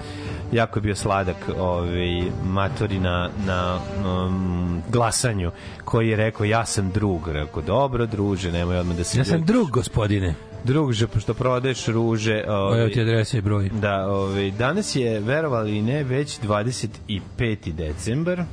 jako 0.51 0.79
je 0.79 0.81
bio 0.81 0.95
sladak 0.95 1.35
ovaj, 1.57 2.21
matori 2.45 2.99
na, 2.99 3.29
na 3.45 3.79
um, 4.05 4.81
glasanju 4.91 5.51
koji 5.83 6.09
je 6.09 6.15
rekao 6.15 6.45
ja 6.45 6.65
sam 6.65 6.91
drug. 6.91 7.27
Rekao, 7.27 7.61
dobro 7.61 8.05
druže, 8.05 8.51
nemoj 8.51 8.77
odmah 8.77 8.97
da 8.97 9.03
se... 9.03 9.17
Ja 9.17 9.25
sam 9.25 9.45
drug 9.45 9.69
gospodine. 9.71 10.35
Druže, 10.63 11.07
pošto 11.07 11.33
prodaješ 11.33 11.87
ruže... 11.87 12.43
Ovaj, 12.47 12.79
Evo 12.79 12.89
ti 12.89 13.01
adresa 13.01 13.37
i 13.37 13.41
broj. 13.41 13.69
Da, 13.69 14.07
ovaj, 14.07 14.51
danas 14.51 14.95
je, 14.95 15.19
verovali 15.19 15.81
ne, 15.81 16.03
već 16.03 16.39
25. 16.39 17.71
decembar 17.71 18.43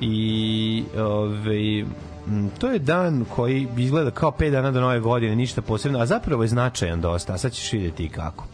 i 0.00 0.84
ovaj, 0.96 1.84
to 2.58 2.68
je 2.68 2.78
dan 2.78 3.24
koji 3.34 3.68
izgleda 3.76 4.10
kao 4.10 4.30
5 4.30 4.50
dana 4.50 4.70
do 4.70 4.80
nove 4.80 5.00
godine, 5.00 5.36
ništa 5.36 5.62
posebno, 5.62 5.98
a 5.98 6.06
zapravo 6.06 6.42
je 6.42 6.48
značajan 6.48 7.00
dosta, 7.00 7.32
a 7.32 7.38
sad 7.38 7.52
ćeš 7.52 7.72
vidjeti 7.72 8.04
i 8.04 8.08
kako. 8.08 8.44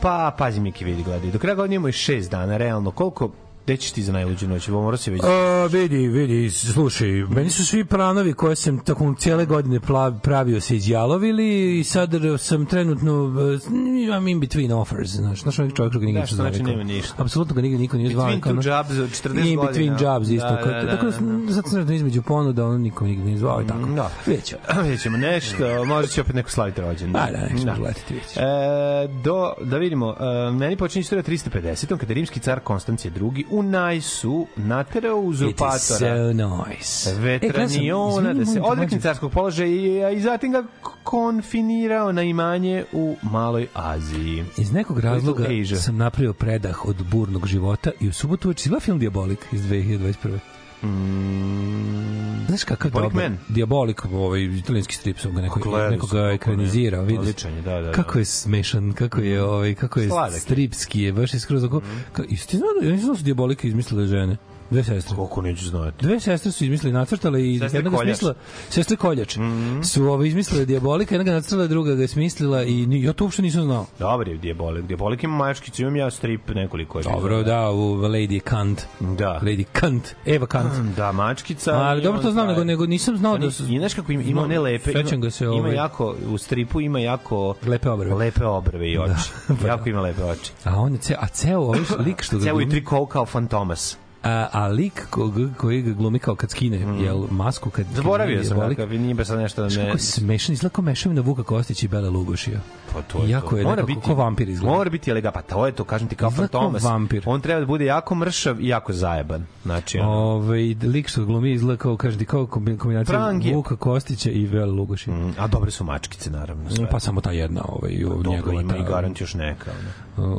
Pa, 0.00 0.34
pazi 0.38 0.60
Miki 0.60 0.84
vidi 0.84 1.02
gledaj. 1.02 1.30
Do 1.30 1.38
kraja 1.38 1.54
godine 1.54 1.74
imamo 1.74 1.88
i 1.88 1.92
šest 1.92 2.30
dana, 2.30 2.56
realno. 2.56 2.90
Koliko, 2.90 3.30
gde 3.68 3.76
ćeš 3.76 3.90
ti 3.90 4.02
za 4.02 4.12
najluđu 4.12 4.48
noć? 4.48 4.68
Ovo 4.68 4.82
mora 4.82 4.96
se 4.96 5.10
već... 5.10 5.22
A, 5.24 5.66
vidi, 5.72 6.08
vidi, 6.08 6.50
slušaj, 6.50 7.08
meni 7.08 7.50
su 7.50 7.66
svi 7.66 7.84
planovi 7.84 8.32
koje 8.32 8.56
sam 8.56 8.78
tokom 8.78 9.16
cijele 9.16 9.46
godine 9.46 9.80
pravio 10.22 10.60
se 10.60 10.76
izjalovili 10.76 11.78
i 11.78 11.84
sad 11.84 12.10
sam 12.38 12.66
trenutno 12.66 13.34
eh, 13.54 13.76
imam 14.04 14.28
in 14.28 14.40
between 14.40 14.72
offers, 14.72 15.10
znaš, 15.10 15.42
znaš 15.42 15.58
ovaj 15.58 15.70
čovjek 15.70 15.92
koga 15.92 16.06
nigde 16.06 16.18
Da, 16.18 16.22
ništa 16.22 16.36
znači 16.36 16.62
nema 16.62 16.82
ništa. 16.82 17.14
Apsolutno 17.22 17.54
ga 17.54 17.62
nigde 17.62 17.78
niko 17.78 17.96
nije 17.96 18.10
zvao. 18.10 18.26
Between 18.26 18.42
two 18.42 18.78
jobs 18.78 18.90
od 18.90 19.30
40 19.30 19.50
In 19.50 19.56
godina. 19.56 19.62
between 19.62 19.96
jobs 20.02 20.28
isto. 20.28 20.48
Da, 20.48 20.56
da, 20.56 20.82
da, 20.82 20.90
Tako 20.90 21.06
da, 21.06 21.10
da. 21.10 21.52
zato 21.52 21.68
sam 21.68 21.92
između 21.92 22.22
ponuda, 22.22 22.66
ono 22.66 22.78
niko 22.78 23.04
nigde 23.04 23.24
nije 23.24 23.38
zvao 23.38 23.62
i 23.62 23.66
tako. 23.66 23.86
Da. 23.86 24.10
Vidjet 24.26 24.44
ćemo. 24.44 24.60
Vidjet 24.82 25.02
ćemo 25.02 25.16
nešto, 25.16 25.84
možda 25.84 26.06
će 26.06 26.20
opet 26.20 26.34
neko 26.34 26.50
slaviti 26.50 26.80
rođendan. 26.80 27.32
Da, 27.32 27.38
da, 27.38 27.46
nećemo 27.46 27.74
gledati, 27.78 28.14
vidjet 28.14 28.32
ćemo. 28.32 28.46
E, 28.46 29.08
do, 29.24 29.52
da 29.60 29.76
vidimo, 29.76 30.14
e, 30.20 30.50
meni 30.50 30.76
počinje 30.76 31.00
istorija 31.00 31.22
350. 31.22 31.98
kada 31.98 32.12
je 32.12 32.14
rimski 32.14 32.40
car 32.40 32.60
Konstancije 32.60 33.12
II. 33.20 33.44
U 33.58 33.62
Najsu 33.62 34.46
naterao 34.56 35.20
uzurpatora 35.20 35.78
so 35.78 36.32
nice. 36.32 37.14
Vetraniona 37.14 38.32
da 38.32 38.46
se 38.46 38.60
odrekne 38.60 39.00
carskog 39.00 39.32
položaja 39.32 40.10
i, 40.10 40.16
i 40.16 40.20
zatim 40.20 40.52
ga 40.52 40.64
konfinirao 41.02 42.12
na 42.12 42.22
imanje 42.22 42.84
u 42.92 43.16
Maloj 43.22 43.66
Aziji. 43.74 44.44
Iz 44.56 44.72
nekog 44.72 44.98
razloga 45.00 45.44
sam 45.82 45.96
napravio 45.96 46.32
predah 46.32 46.86
od 46.86 46.96
burnog 47.10 47.46
života 47.46 47.90
i 48.00 48.08
u 48.08 48.12
subotu 48.12 48.48
uveče 48.48 48.62
izgleda 48.62 48.80
film 48.80 48.98
Diabolik 48.98 49.46
iz 49.52 49.62
2021. 49.62 50.38
Mm, 50.82 52.46
Znaš 52.48 52.64
kakav 52.64 52.90
Diabolik 52.90 53.12
dobar? 53.12 53.30
Man? 53.30 53.38
Diabolik, 53.48 54.04
ovaj 54.04 54.44
italijanski 54.44 54.94
strip 54.94 55.18
sam 55.18 55.34
ga 55.34 55.42
neko, 55.42 55.60
Gledao 55.60 55.90
neko 55.90 56.06
sam, 56.06 56.18
ga 56.18 56.22
kako 56.22 56.34
ekranizirao, 56.34 57.00
ne. 57.00 57.06
vidiš. 57.06 57.20
Odličan 57.20 57.52
da, 57.64 57.74
da, 57.74 57.80
da. 57.80 57.92
Kako 57.92 58.18
je 58.18 58.24
smešan, 58.24 58.92
kako 58.92 59.20
je 59.20 59.42
ovaj 59.42 59.74
kako 59.74 60.00
je 60.00 60.08
Sladak 60.08 60.40
stripski 60.40 61.02
je, 61.02 61.12
baš 61.12 61.34
je 61.34 61.40
skroz 61.40 61.64
oko. 61.64 61.80
Ka, 62.12 62.22
i 62.28 62.36
ti 62.36 62.56
znao 62.56 62.68
da 62.80 62.86
ja 62.86 62.92
nisam 62.92 63.10
da 63.10 63.16
su 63.16 63.24
Diabolika 63.24 63.68
izmislile 63.68 64.06
žene. 64.06 64.36
Dve 64.70 64.84
sestre. 64.84 65.16
Koliko 65.16 65.42
neću 65.42 65.66
znati. 65.66 66.06
Dve 66.06 66.20
sestre 66.20 66.52
su 66.52 66.64
izmislili, 66.64 66.92
nacrtale 66.92 67.48
i 67.48 67.58
Sestre 67.58 67.78
jedna 67.78 67.90
ga 67.90 67.96
smislila, 67.96 68.34
sestre 68.68 68.96
Koljač. 68.96 69.36
Mhm. 69.36 69.82
Su 69.82 70.04
ovaj 70.04 70.28
izmislile 70.28 70.64
Diabolika, 70.64 71.14
jedna 71.14 71.24
ga 71.24 71.32
nacrtala, 71.32 71.66
druga 71.66 71.94
ga 71.94 72.02
je 72.02 72.08
smislila 72.08 72.62
i 72.62 72.86
ni, 72.86 73.02
ja 73.02 73.12
to 73.12 73.24
uopšte 73.24 73.42
nisam 73.42 73.62
znao. 73.62 73.86
Dobar 73.98 74.28
je 74.28 74.36
Diabolik. 74.36 74.84
Diabolik 74.84 75.24
ima 75.24 75.36
mačkicu, 75.36 75.82
imam 75.82 75.96
ja 75.96 76.10
strip 76.10 76.48
nekoliko. 76.48 77.02
Dobro, 77.02 77.42
da, 77.42 77.70
u 77.70 77.96
Lady 77.96 78.40
Kant. 78.40 78.82
Da. 79.00 79.40
Lady 79.42 79.64
Kant, 79.72 80.14
Eva 80.26 80.46
Kant. 80.46 80.72
Da, 80.96 81.12
mačkica. 81.12 81.72
Ali 81.72 82.02
dobro 82.02 82.22
to 82.22 82.30
znam, 82.30 82.46
nego, 82.48 82.64
nego 82.64 82.86
nisam 82.86 83.16
znao 83.16 83.38
da 83.38 83.50
su... 83.50 83.64
I 83.68 83.78
znaš 83.78 83.94
kako 83.94 84.12
ima, 84.12 84.22
ima 84.22 84.42
one 84.42 84.58
lepe, 84.58 84.90
ima, 84.92 85.16
ga 85.16 85.30
se, 85.30 85.44
ima 85.44 85.54
ovaj- 85.54 85.74
jako, 85.74 86.14
u 86.28 86.38
stripu 86.38 86.80
ima 86.80 86.98
jako 87.00 87.54
Lepe 87.66 87.90
obrve. 87.90 88.14
lepe 88.14 88.44
obrve 88.44 88.90
i 88.90 88.98
oči. 88.98 89.30
jako 89.66 89.88
ima 89.88 90.00
lepe 90.00 90.24
oči. 90.24 90.52
A 90.64 90.80
on 90.80 90.92
je 90.92 90.98
ceo, 90.98 91.16
a 91.20 91.26
ceo 91.28 91.60
ovaj 91.60 91.80
lik 92.06 92.22
što 92.22 92.38
ga 92.38 92.44
Ceo 92.44 92.60
i 92.60 92.68
triko 92.68 93.06
kao 93.06 93.26
Fantomas. 93.26 93.96
A, 94.22 94.48
a 94.52 94.66
lik 94.66 95.06
koga, 95.10 95.48
koji 95.56 95.82
ga 95.82 95.92
glumi 95.92 96.18
kao 96.18 96.34
kad 96.34 96.50
skine, 96.50 97.02
jel, 97.04 97.26
masku 97.30 97.70
kad... 97.70 97.86
Mm. 97.86 97.94
Zaboravio 97.94 98.44
sam 98.44 98.60
kakav, 98.60 98.92
nije 98.92 99.14
baš 99.14 99.28
nešto 99.28 99.62
da 99.62 99.68
ne... 99.68 99.74
kako 99.74 99.96
je 99.96 99.98
smešan, 99.98 100.52
izgleda 100.52 100.74
kao 100.74 100.84
mešavina 100.84 101.20
Vuka 101.20 101.42
Kostića 101.42 101.86
i 101.86 101.88
Bele 101.88 102.10
Lugošija. 102.10 102.60
Pa 102.92 103.02
to 103.02 103.18
je 103.18 103.30
Jako 103.30 103.50
to. 103.50 103.56
je 103.58 103.64
nekako 103.66 104.00
ko 104.00 104.14
vampir 104.14 104.48
izgleda. 104.48 104.72
Mora 104.72 104.90
biti 104.90 105.10
elegant, 105.10 105.34
pa 105.34 105.42
to 105.42 105.66
je 105.66 105.72
to, 105.72 105.84
kažem 105.84 106.08
ti 106.08 106.14
kao 106.14 106.28
Izgleda 106.28 106.48
kao 106.48 106.60
Fantomas. 106.60 106.82
vampir. 106.82 107.22
On 107.26 107.40
treba 107.40 107.60
da 107.60 107.66
bude 107.66 107.84
jako 107.84 108.14
mršav 108.14 108.60
i 108.60 108.68
jako 108.68 108.92
zajeban. 108.92 109.46
Znači, 109.64 109.98
ono, 109.98 110.10
Ove, 110.10 110.56
lik 110.84 111.08
što 111.08 111.24
glumi 111.24 111.52
izgleda 111.52 111.78
kao, 111.78 111.96
kaže 111.96 112.18
ti, 112.18 112.24
kao 112.24 112.42
kombi- 112.42 112.76
kombinacija 112.78 113.18
Prangije. 113.18 113.54
Vuka 113.54 113.76
Kostića 113.76 114.30
i 114.30 114.46
Bele 114.46 114.66
Lugošija. 114.66 115.16
mm, 115.16 115.34
a 115.38 115.46
dobre 115.46 115.70
su 115.70 115.84
mačkice, 115.84 116.30
naravno. 116.30 116.70
Sve. 116.70 116.86
Pa 116.86 117.00
samo 117.00 117.20
ta 117.20 117.32
jedna, 117.32 117.62
ovaj, 117.64 117.92
Dobro, 117.98 118.30
njegova 118.30 118.60
ima 118.60 118.76
i 118.76 118.78
ta- 118.78 118.84
garant 118.84 119.20
još 119.20 119.34
neka. 119.34 119.70
Ono. 120.16 120.34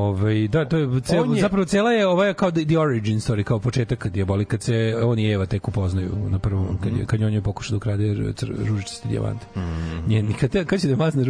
Ove, 0.00 0.48
da, 0.48 0.64
to 0.64 0.76
je, 0.76 1.00
cel, 1.00 1.22
On 1.22 1.34
je- 1.34 1.40
zapravo 1.40 1.64
cela 1.64 1.92
je 1.92 2.06
ovaj 2.06 2.34
kao 2.34 2.50
the, 2.50 2.64
the 2.64 2.78
origin 2.78 3.16
story, 3.16 3.42
kao 3.42 3.58
početak 3.58 3.98
kad 3.98 4.16
je 4.16 4.24
boli, 4.24 4.44
kad 4.44 4.62
se 4.62 4.74
on 5.04 5.18
i 5.18 5.30
Eva 5.30 5.46
tek 5.46 5.68
upoznaju 5.68 6.10
na 6.28 6.38
prvom, 6.38 6.78
kad, 6.78 6.92
je, 6.92 7.06
kad 7.06 7.20
je 7.20 7.26
on 7.26 7.32
je 7.32 7.42
pokušao 7.42 7.70
da 7.70 7.76
ukrade 7.76 8.04
r- 8.04 8.16
cr- 8.16 8.68
ružičasti 8.68 9.08
dijamante. 9.08 9.46
Mm. 9.56 10.08
Njen, 10.08 10.32
kad, 10.32 10.50
te, 10.50 10.64
kad 10.64 10.80
će 10.80 10.88
da 10.88 10.96
mazne 10.96 11.24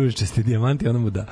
ružičasti 0.57 0.57
dijamante, 0.57 0.91
ona 0.91 0.99
mu 0.99 1.11
da. 1.11 1.27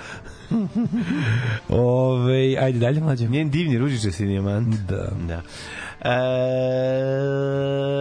Ove, 1.78 2.56
ajde 2.60 2.78
dalje, 2.78 3.00
mlađe. 3.00 3.28
Njen 3.28 3.50
divni 3.50 3.78
ružičasti 3.78 4.26
dijamant. 4.26 4.74
Da. 4.74 5.08
Da. 5.28 5.40
E, 6.04 6.08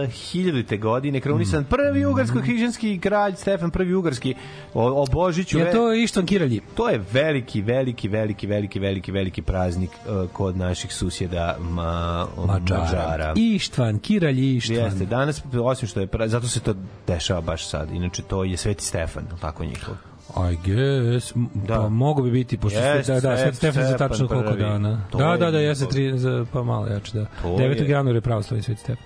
hiljadite 0.08 0.76
godine 0.76 1.20
krunisan 1.20 1.64
prvi 1.64 2.06
ugarsko-hrišćanski 2.06 3.00
kralj 3.00 3.34
Stefan 3.34 3.70
prvi 3.70 3.94
ugarski 3.94 4.34
o, 4.74 5.02
o 5.02 5.06
Božiću 5.12 5.58
Je 5.58 5.72
to 5.72 5.94
Išton 5.94 6.26
Kiralji? 6.26 6.60
to 6.74 6.88
je 6.88 7.00
veliki 7.12 7.62
veliki 7.62 8.08
veliki 8.08 8.46
veliki 8.46 8.78
veliki 8.78 9.12
veliki 9.12 9.42
praznik 9.42 9.90
uh, 9.90 10.30
kod 10.30 10.56
naših 10.56 10.94
susjeda 10.94 11.56
ma, 11.60 12.26
Mađara. 12.46 12.80
Mađara. 12.80 13.32
Ištvan, 13.36 13.98
Kiralji 13.98 14.56
Ištvan. 14.56 14.78
Jeste, 14.78 15.06
danas, 15.06 15.42
osim 15.62 15.88
što 15.88 16.00
je, 16.00 16.06
pra- 16.06 16.26
zato 16.26 16.48
se 16.48 16.60
to 16.60 16.74
dešava 17.06 17.40
baš 17.40 17.68
sad, 17.68 17.90
inače 17.90 18.22
to 18.22 18.44
je 18.44 18.56
Sveti 18.56 18.84
Stefan, 18.84 19.24
tako 19.40 19.64
njihov? 19.64 19.94
I 20.30 20.56
guess. 20.56 21.32
Da. 21.54 21.74
Pa 21.74 21.88
mogu 21.88 22.22
bi 22.22 22.30
biti, 22.30 22.58
pošto 22.58 22.78
sve, 22.78 23.02
da, 23.06 23.20
da, 23.20 23.36
Sveti 23.36 23.42
sve 23.42 23.52
Stefan 23.52 23.82
za 23.82 23.88
Stefan 23.88 24.08
tačno 24.08 24.28
koliko 24.28 24.52
dana. 24.52 25.00
To 25.10 25.18
Da, 25.18 25.36
da, 25.36 25.50
da, 25.50 25.58
jeste 25.58 25.86
tri, 25.86 26.18
za, 26.18 26.46
pa 26.52 26.62
malo 26.62 26.86
jače, 26.86 27.18
da. 27.18 27.26
To 27.42 27.48
9. 27.48 27.60
je- 27.82 27.88
januara 27.88 28.16
je 28.16 28.20
pravoslavni 28.20 28.62
Sveti 28.62 28.80
Stefan. 28.80 29.04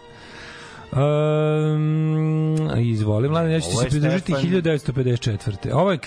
Um, 0.92 2.56
izvoli, 2.78 3.28
mladen, 3.28 3.50
ja 3.52 3.60
ću 3.60 3.66
se 3.66 3.88
pridružiti 3.88 4.32
Stefan. 4.32 4.42
1954. 4.42 5.72
Ovo 5.72 5.92
je 5.92 5.98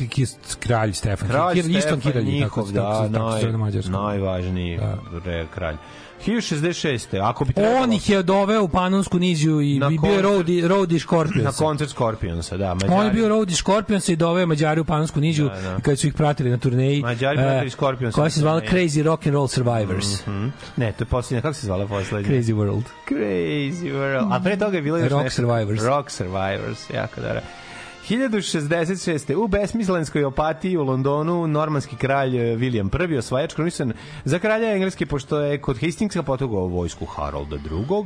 kralj 0.60 0.94
Stefan. 0.94 1.28
Kralj 1.30 1.54
Kir, 1.54 1.64
Stefan, 1.64 2.00
Kiralji, 2.00 2.32
njihov, 2.32 2.64
tako, 2.64 2.72
da, 2.72 2.82
tako, 2.82 3.14
tako, 3.14 3.32
tako 3.42 3.90
naj, 3.90 4.02
najvažniji 4.02 4.78
Da. 4.78 5.46
kralj. 5.56 5.76
1066. 6.22 7.20
Ako 7.20 7.46
bi 7.46 7.54
trebalo... 7.54 7.78
On 7.78 7.94
ih 7.94 8.10
je 8.10 8.24
doveo 8.24 8.64
u 8.64 8.68
Panonsku 8.68 9.20
niziju 9.20 9.62
i 9.62 9.72
i 9.72 9.80
bio 9.80 9.88
je 9.88 9.98
koncert- 9.98 10.22
Roadie, 10.22 10.68
Roadie 10.68 11.00
Scorpions. 11.00 11.44
Na 11.46 11.52
koncert 11.52 11.90
Scorpionsa, 11.92 12.58
da. 12.58 12.74
Mađari. 12.74 12.94
On 12.94 13.06
je 13.06 13.12
bio 13.12 13.30
Roadie 13.30 13.56
Scorpions 13.56 14.10
i 14.10 14.16
doveo 14.16 14.46
Mađari 14.46 14.82
u 14.82 14.86
Panonsku 14.86 15.20
niziju 15.20 15.50
Da, 15.50 15.62
da. 15.62 15.78
i 15.80 15.82
kad 15.82 16.00
su 16.00 16.08
ih 16.08 16.14
pratili 16.14 16.50
na 16.50 16.58
turneji. 16.58 17.02
Mađari 17.02 17.40
e, 17.40 17.44
pratili 17.44 17.70
Scorpions 17.70 18.16
Koja 18.16 18.30
se 18.30 18.40
zvala. 18.40 18.62
Crazy 18.62 19.04
Rock 19.04 19.28
and 19.28 19.34
Roll 19.34 19.48
Survivors. 19.48 20.28
Mhm. 20.28 20.48
Ne, 20.78 20.92
to 20.92 21.02
je 21.02 21.08
posljednja, 21.08 21.42
kako 21.42 21.54
se 21.54 21.66
zvala 21.66 21.88
posljednja? 21.88 22.30
Crazy 22.30 22.56
World. 22.56 22.84
Crazy 23.10 23.94
World. 23.94 24.28
A 24.32 24.40
pre 24.40 24.58
toga 24.58 24.76
je 24.76 24.82
bilo 24.82 24.98
još 24.98 25.10
Rock 25.10 25.24
nešto. 25.24 25.36
Survivors. 25.36 25.84
Rock 25.84 26.10
Survivors, 26.10 26.90
jako 26.90 27.22
dobro. 27.22 27.42
1066. 28.12 29.36
U 29.36 29.48
besmislenskoj 29.48 30.24
opatiji 30.24 30.78
u 30.78 30.84
Londonu 30.84 31.48
normanski 31.48 31.96
kralj 31.96 32.38
eh, 32.38 32.58
William 32.58 33.14
I 33.14 33.18
osvajač 33.18 33.54
kronisan 33.54 33.94
za 34.26 34.40
kralja 34.40 34.74
Engleske 34.74 35.06
pošto 35.06 35.40
je 35.40 35.58
kod 35.58 35.80
Hastingsa 35.80 36.24
potugao 36.24 36.68
vojsku 36.68 37.06
Harolda 37.06 37.56
II. 37.56 38.06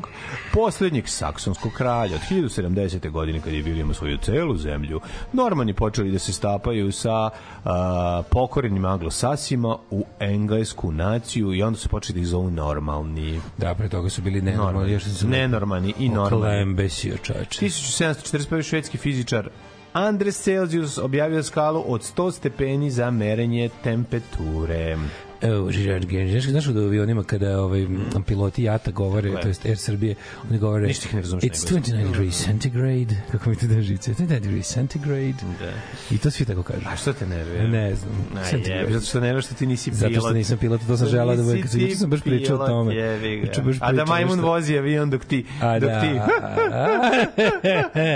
posljednjeg 0.53 1.10
saksonskog 1.10 1.72
kralja 1.74 2.16
od 2.16 2.22
1070. 2.30 3.12
godine 3.12 3.41
kad 3.41 3.53
je 3.53 3.64
William 3.64 3.91
osvojio 3.91 4.18
celu 4.18 4.58
zemlju. 4.58 5.01
Normani 5.34 5.74
počeli 5.74 6.12
da 6.12 6.20
se 6.20 6.34
stapaju 6.34 6.91
sa 6.91 7.30
a, 7.64 8.24
pokorenim 8.30 8.86
anglosasima 8.86 9.78
u 9.91 10.06
englesku 10.20 10.91
naciju 10.91 11.53
i 11.53 11.64
onda 11.64 11.80
su 11.80 11.89
počeli 11.89 12.14
da 12.14 12.22
ih 12.22 12.28
zovu 12.28 12.51
normalni. 12.51 13.41
Da, 13.58 13.76
pre 13.76 13.89
toga 13.89 14.10
su 14.10 14.22
bili 14.22 14.41
nenormalni. 14.41 14.91
Još 14.91 15.03
su 15.03 15.28
Nenormani 15.28 15.93
i 15.99 16.10
normalni. 16.10 16.45
Klembesio, 16.45 17.18
čoveče. 17.18 17.66
1741. 17.66 18.64
švedski 18.64 18.97
fizičar 18.97 19.49
Andres 19.96 20.43
Celsius 20.43 20.98
objavio 20.98 21.43
skalu 21.43 21.84
od 21.88 22.02
100 22.02 22.32
stepeni 22.32 22.91
za 22.91 23.12
merenje 23.12 23.70
temperature. 23.84 24.98
Evo, 25.46 25.72
Žirard 25.72 26.06
Genž, 26.06 26.50
znaš, 26.50 26.66
da 26.66 26.82
u 26.82 26.84
avionima 26.84 27.24
kada 27.24 27.60
ovaj, 27.60 27.88
piloti 28.28 28.64
jata 28.64 28.91
govore, 28.91 29.41
to 29.41 29.48
jest 29.48 29.66
Air 29.66 29.78
Srbije, 29.78 30.16
oni 30.50 30.60
govore 30.60 30.88
Ništa 30.88 31.08
ih 31.08 31.14
ne 31.14 31.22
razumeš 31.22 31.43
It's 31.43 31.72
na 31.72 31.78
engleskom." 31.78 32.04
29 32.04 32.12
degrees 32.12 32.46
centigrade, 32.46 33.16
kako 33.32 33.50
mi 33.50 33.56
to 33.56 33.68
da 33.68 33.82
žice, 33.82 34.12
29 34.14 34.39
degrees 34.39 34.68
centigrade. 34.68 35.34
Da. 35.60 35.72
I 36.16 36.18
to 36.18 36.32
svi 36.32 36.46
tako 36.46 36.64
kažu. 36.64 36.82
A 36.88 36.96
što 36.96 37.14
te 37.14 37.28
nervira? 37.28 37.68
Ne 37.68 37.96
znam. 37.96 38.14
Aj, 38.36 38.91
zato 38.93 39.06
što 39.06 39.20
ne 39.20 39.41
što 39.41 39.56
ti 39.56 39.66
nisi 39.66 39.91
pilot. 39.91 40.14
Zato 40.14 40.20
što 40.20 40.34
nisam 40.34 40.58
pilot, 40.58 40.82
to 40.88 40.98
sam 40.98 41.08
želao 41.08 41.36
da 41.36 41.43
budem, 41.43 41.62
kad 41.62 41.72
sam, 41.72 41.80
sam 41.96 42.10
baš 42.10 42.22
pričao 42.22 42.56
o 42.56 42.60
pilot, 42.60 42.70
tome. 42.70 43.66
baš 43.66 43.78
A 43.80 43.91
da 43.91 44.06
majmun 44.06 44.39
vozi 44.39 44.78
avion 44.78 45.10
dok 45.10 45.26
ti... 45.26 45.46
A 45.62 45.80
dok 45.80 45.89
da. 45.89 46.02
ti... 46.02 46.08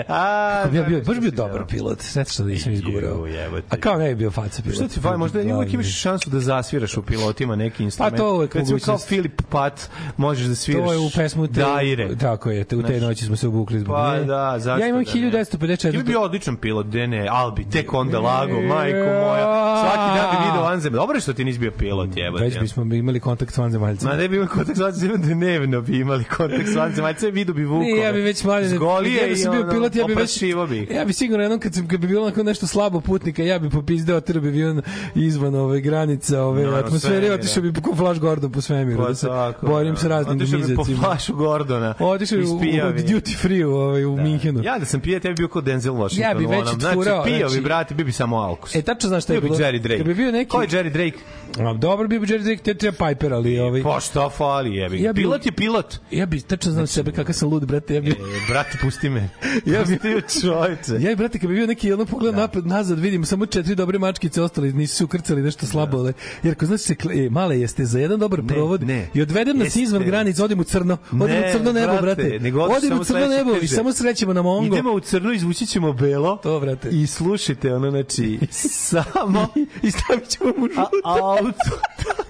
A, 0.07 0.59
Kako 0.63 0.71
bi 0.71 0.77
ja 0.77 0.83
bio, 0.83 0.97
baš 0.97 1.15
što 1.15 1.21
bio 1.21 1.31
dobar 1.31 1.65
pilot, 1.67 2.01
sve 2.01 2.25
što 2.25 2.43
nisam 2.43 2.73
izgurao. 2.73 3.27
A 3.69 3.77
kao 3.77 3.97
ne 3.97 4.09
bi 4.09 4.15
bio 4.15 4.31
faca 4.31 4.61
pilot. 4.61 4.75
Šta 4.75 4.87
ti 4.87 4.99
fali, 4.99 5.17
možda 5.17 5.39
uvijek 5.39 5.73
imaš 5.73 6.01
šansu 6.01 6.29
da 6.29 6.39
zasviraš 6.39 6.97
u 6.97 7.01
pilotima 7.19 7.55
neki 7.55 7.83
instrument. 7.83 8.13
Pa 8.13 8.17
to 8.17 8.33
uvek 8.35 8.55
Recimo 8.55 8.65
kao 8.65 8.93
mogućnost. 8.93 9.07
Filip 9.07 9.41
Pat 9.49 9.89
možeš 10.17 10.45
da 10.47 10.55
sviraš 10.55 10.85
To 10.87 10.93
je 10.93 10.99
u 10.99 11.09
pesmu 11.15 11.47
te, 11.47 11.53
Daire. 11.53 12.15
Tako 12.15 12.51
je, 12.51 12.63
te, 12.63 12.75
u 12.75 12.83
te 12.83 12.99
noći 12.99 13.25
smo 13.25 13.35
se 13.35 13.47
obukli 13.47 13.79
zbog 13.79 13.95
Pa 13.95 14.17
nje. 14.17 14.23
da, 14.23 14.55
zašto 14.59 14.81
Ja 14.81 14.87
imam 14.87 15.03
da 15.03 15.11
ne? 15.13 15.21
1954. 15.21 15.91
Ti 15.91 16.03
bi 16.03 16.15
odličan 16.15 16.55
pilot, 16.55 16.87
de 16.87 17.07
ne, 17.07 17.27
Albi, 17.31 17.65
tek 17.69 17.93
onda 17.93 18.19
lago, 18.19 18.61
majko 18.61 18.97
moja. 18.97 19.79
Svaki 19.83 20.19
dan 20.19 20.31
bi 20.31 20.45
video 20.45 20.61
vanzem. 20.61 20.93
Dobro 20.93 21.17
je 21.17 21.21
što 21.21 21.33
ti 21.33 21.45
nisi 21.45 21.59
bio 21.59 21.71
pilot, 21.71 22.09
jebote. 22.17 22.43
Već 22.43 22.59
bismo 22.59 22.95
imali 22.95 23.19
kontakt 23.19 23.53
s 23.53 23.57
vanzemaljcima. 23.57 24.11
Ma 24.11 24.17
ne 24.17 24.29
bi 24.29 24.35
imali 24.35 24.49
kontakt 24.49 24.77
s 24.77 24.81
vanzemaljcima, 24.81 25.35
dnevno 25.35 25.81
bi 25.81 25.99
imali 25.99 26.23
kontakt 26.23 26.67
s 26.67 26.75
vanzemaljcima, 26.75 27.31
vidio 27.31 27.53
bi 27.53 27.63
vukove. 27.63 27.91
Ne, 27.91 27.97
ja 27.97 28.11
bi 28.11 28.21
već 28.21 28.43
mladen. 28.43 28.79
Ja 29.21 29.27
bi 29.27 29.35
sam 29.35 29.51
bio 29.51 29.69
pilot, 29.71 29.95
ja 29.95 30.05
bi 30.05 30.13
već 30.13 30.43
bi. 30.69 30.87
Ja 30.93 31.05
bi 31.05 31.13
sigurno 31.13 31.43
jednom 31.43 31.59
kad, 31.59 31.73
sam, 31.73 31.87
kad 31.87 31.99
bi 31.99 32.07
bilo 32.07 32.23
onako 32.23 32.43
nešto 32.43 32.67
slabo 32.67 33.01
putnika, 33.01 33.43
ja 33.43 33.59
bi 33.59 33.69
popizdeo 33.69 34.21
trbe 34.21 34.47
avion 34.47 34.81
izvan 35.15 35.55
ove 35.55 35.81
granice, 35.81 36.39
ove 36.39 36.63
Naravno, 36.63 36.98
atmosfere 36.99 37.17
atmosfere 37.17 37.17
i 37.17 37.21
svemira. 37.21 37.33
otišao 37.35 37.63
bi 37.63 37.89
po 37.89 37.95
Flash 37.95 38.19
Gordon 38.19 38.51
po 38.51 38.61
svemiru. 38.61 38.97
Pa 38.97 39.07
da 39.07 39.15
se 39.15 39.27
tako, 39.27 39.67
borim 39.67 39.93
da. 39.93 39.99
sa 39.99 40.07
raznim 40.07 40.37
Otišao 40.37 40.59
bi 40.59 40.75
po 40.75 40.85
flašu 40.85 41.35
Gordona. 41.35 41.93
Otišao 41.99 42.37
bi 42.37 42.45
u, 42.45 42.55
u, 42.55 42.59
bi. 42.59 42.67
duty 43.03 43.37
free 43.37 43.65
u, 43.65 43.73
ovaj, 43.73 44.05
u 44.05 44.17
Minhenu. 44.17 44.61
Ja 44.63 44.79
da 44.79 44.85
sam 44.85 44.99
pijao, 44.99 45.19
tebi 45.19 45.35
bio 45.35 45.47
kao 45.47 45.61
Denzel 45.61 45.93
Washington. 45.93 46.29
Ja 46.31 46.37
bi 46.37 46.45
već 46.45 46.61
onom. 46.61 46.75
otfurao, 46.75 47.03
Znači, 47.03 47.29
pio 47.29 47.47
znači- 47.47 47.55
bi, 47.55 47.63
brate, 47.63 47.93
bio 47.95 48.05
bi 48.05 48.11
samo 48.11 48.37
alkos. 48.37 48.75
E, 48.75 48.81
tačno 48.81 49.09
znaš 49.09 49.23
šta 49.23 49.33
je 49.33 49.41
Bio 49.41 49.49
bi 49.49 49.57
bilo? 49.57 49.69
Jerry 49.69 49.79
Drake. 49.79 49.97
Kad 49.97 50.07
bi 50.07 50.13
bio 50.13 50.31
neki... 50.31 50.49
Ko 50.49 50.61
je 50.61 50.67
Jerry 50.67 50.91
Drake? 50.91 51.17
A, 51.59 51.73
dobro 51.73 52.07
bi 52.07 52.19
bio 52.19 52.27
Jerry 52.27 52.43
Drake, 52.43 52.63
te 52.63 52.73
treba 52.73 53.07
Piper, 53.07 53.33
ali 53.33 53.59
ovaj... 53.59 53.83
Pa 53.83 53.99
šta 53.99 54.29
fali, 54.29 54.75
jebi. 54.75 55.03
Ja 55.03 55.13
bi- 55.13 55.21
Pilot 55.21 55.45
je 55.45 55.51
pilot. 55.51 55.95
Ja 56.11 56.25
bi 56.25 56.41
tačno 56.41 56.71
znam 56.71 56.87
sebe 56.87 57.11
kakav 57.11 57.33
sam 57.33 57.49
lud, 57.49 57.65
brate, 57.65 57.95
ja 57.95 58.01
bi... 58.01 58.09
E, 58.09 58.15
brate, 58.49 58.77
pusti 58.81 59.09
me. 59.09 59.29
Ja 59.65 59.83
bi- 59.83 59.99
me, 60.03 60.21
čoveče. 60.41 60.93
Ja 60.99 61.11
i 61.11 61.15
brate, 61.15 61.39
kad 61.39 61.49
bi 61.49 61.55
bio 61.55 61.67
neki 61.67 61.93
ono 61.93 62.05
pogled 62.05 62.35
napred, 62.35 62.65
nazad, 62.67 62.99
vidim 62.99 63.25
samo 63.25 63.45
četiri 63.45 63.75
dobre 63.75 63.99
mačkice, 63.99 64.41
ostali 64.41 64.73
nisu 64.73 64.95
se 64.95 65.03
ukrcali 65.03 65.41
nešto 65.41 65.65
slabo, 65.65 65.97
ali, 65.97 66.13
jer 66.43 66.51
ako 66.51 66.65
znaš 66.65 66.81
se, 66.89 67.25
e, 67.25 67.29
male 67.29 67.59
jeste 67.59 67.85
za 67.85 67.99
jedan 67.99 68.19
dobar 68.19 68.41
provod 68.47 68.83
ne. 68.83 69.09
i 69.13 69.21
odvedem 69.21 69.57
nas 69.57 69.75
izvan 69.75 70.03
granica, 70.03 70.45
odim 70.45 70.59
u 70.59 70.63
crno, 70.63 70.97
odim 71.11 71.27
Ne, 71.27 71.49
u 71.49 71.53
crno 71.53 71.71
nebo, 71.71 71.93
brate, 72.01 72.39
brate, 72.39 72.75
odim 72.77 72.99
u 72.99 73.03
crno 73.03 73.27
nebo 73.27 73.55
i 73.61 73.67
samo 73.67 73.93
srećemo 73.93 74.33
na 74.33 74.41
Mongo. 74.41 74.75
Idemo 74.75 74.91
u 74.91 74.99
crno, 74.99 75.33
izvući 75.33 75.65
ćemo 75.65 75.93
belo. 75.93 76.37
To, 76.37 76.59
brate. 76.59 76.89
I 76.89 77.07
slušajte, 77.07 77.73
ono, 77.73 77.89
znači, 77.89 78.39
samo... 78.89 79.47
I 79.83 79.91
stavit 79.91 80.29
ćemo 80.29 80.53
mu 80.57 80.65
A, 80.65 80.69
žuto. 80.69 80.89
auto, 81.03 81.79
tako 81.97 82.21
je. 82.21 82.28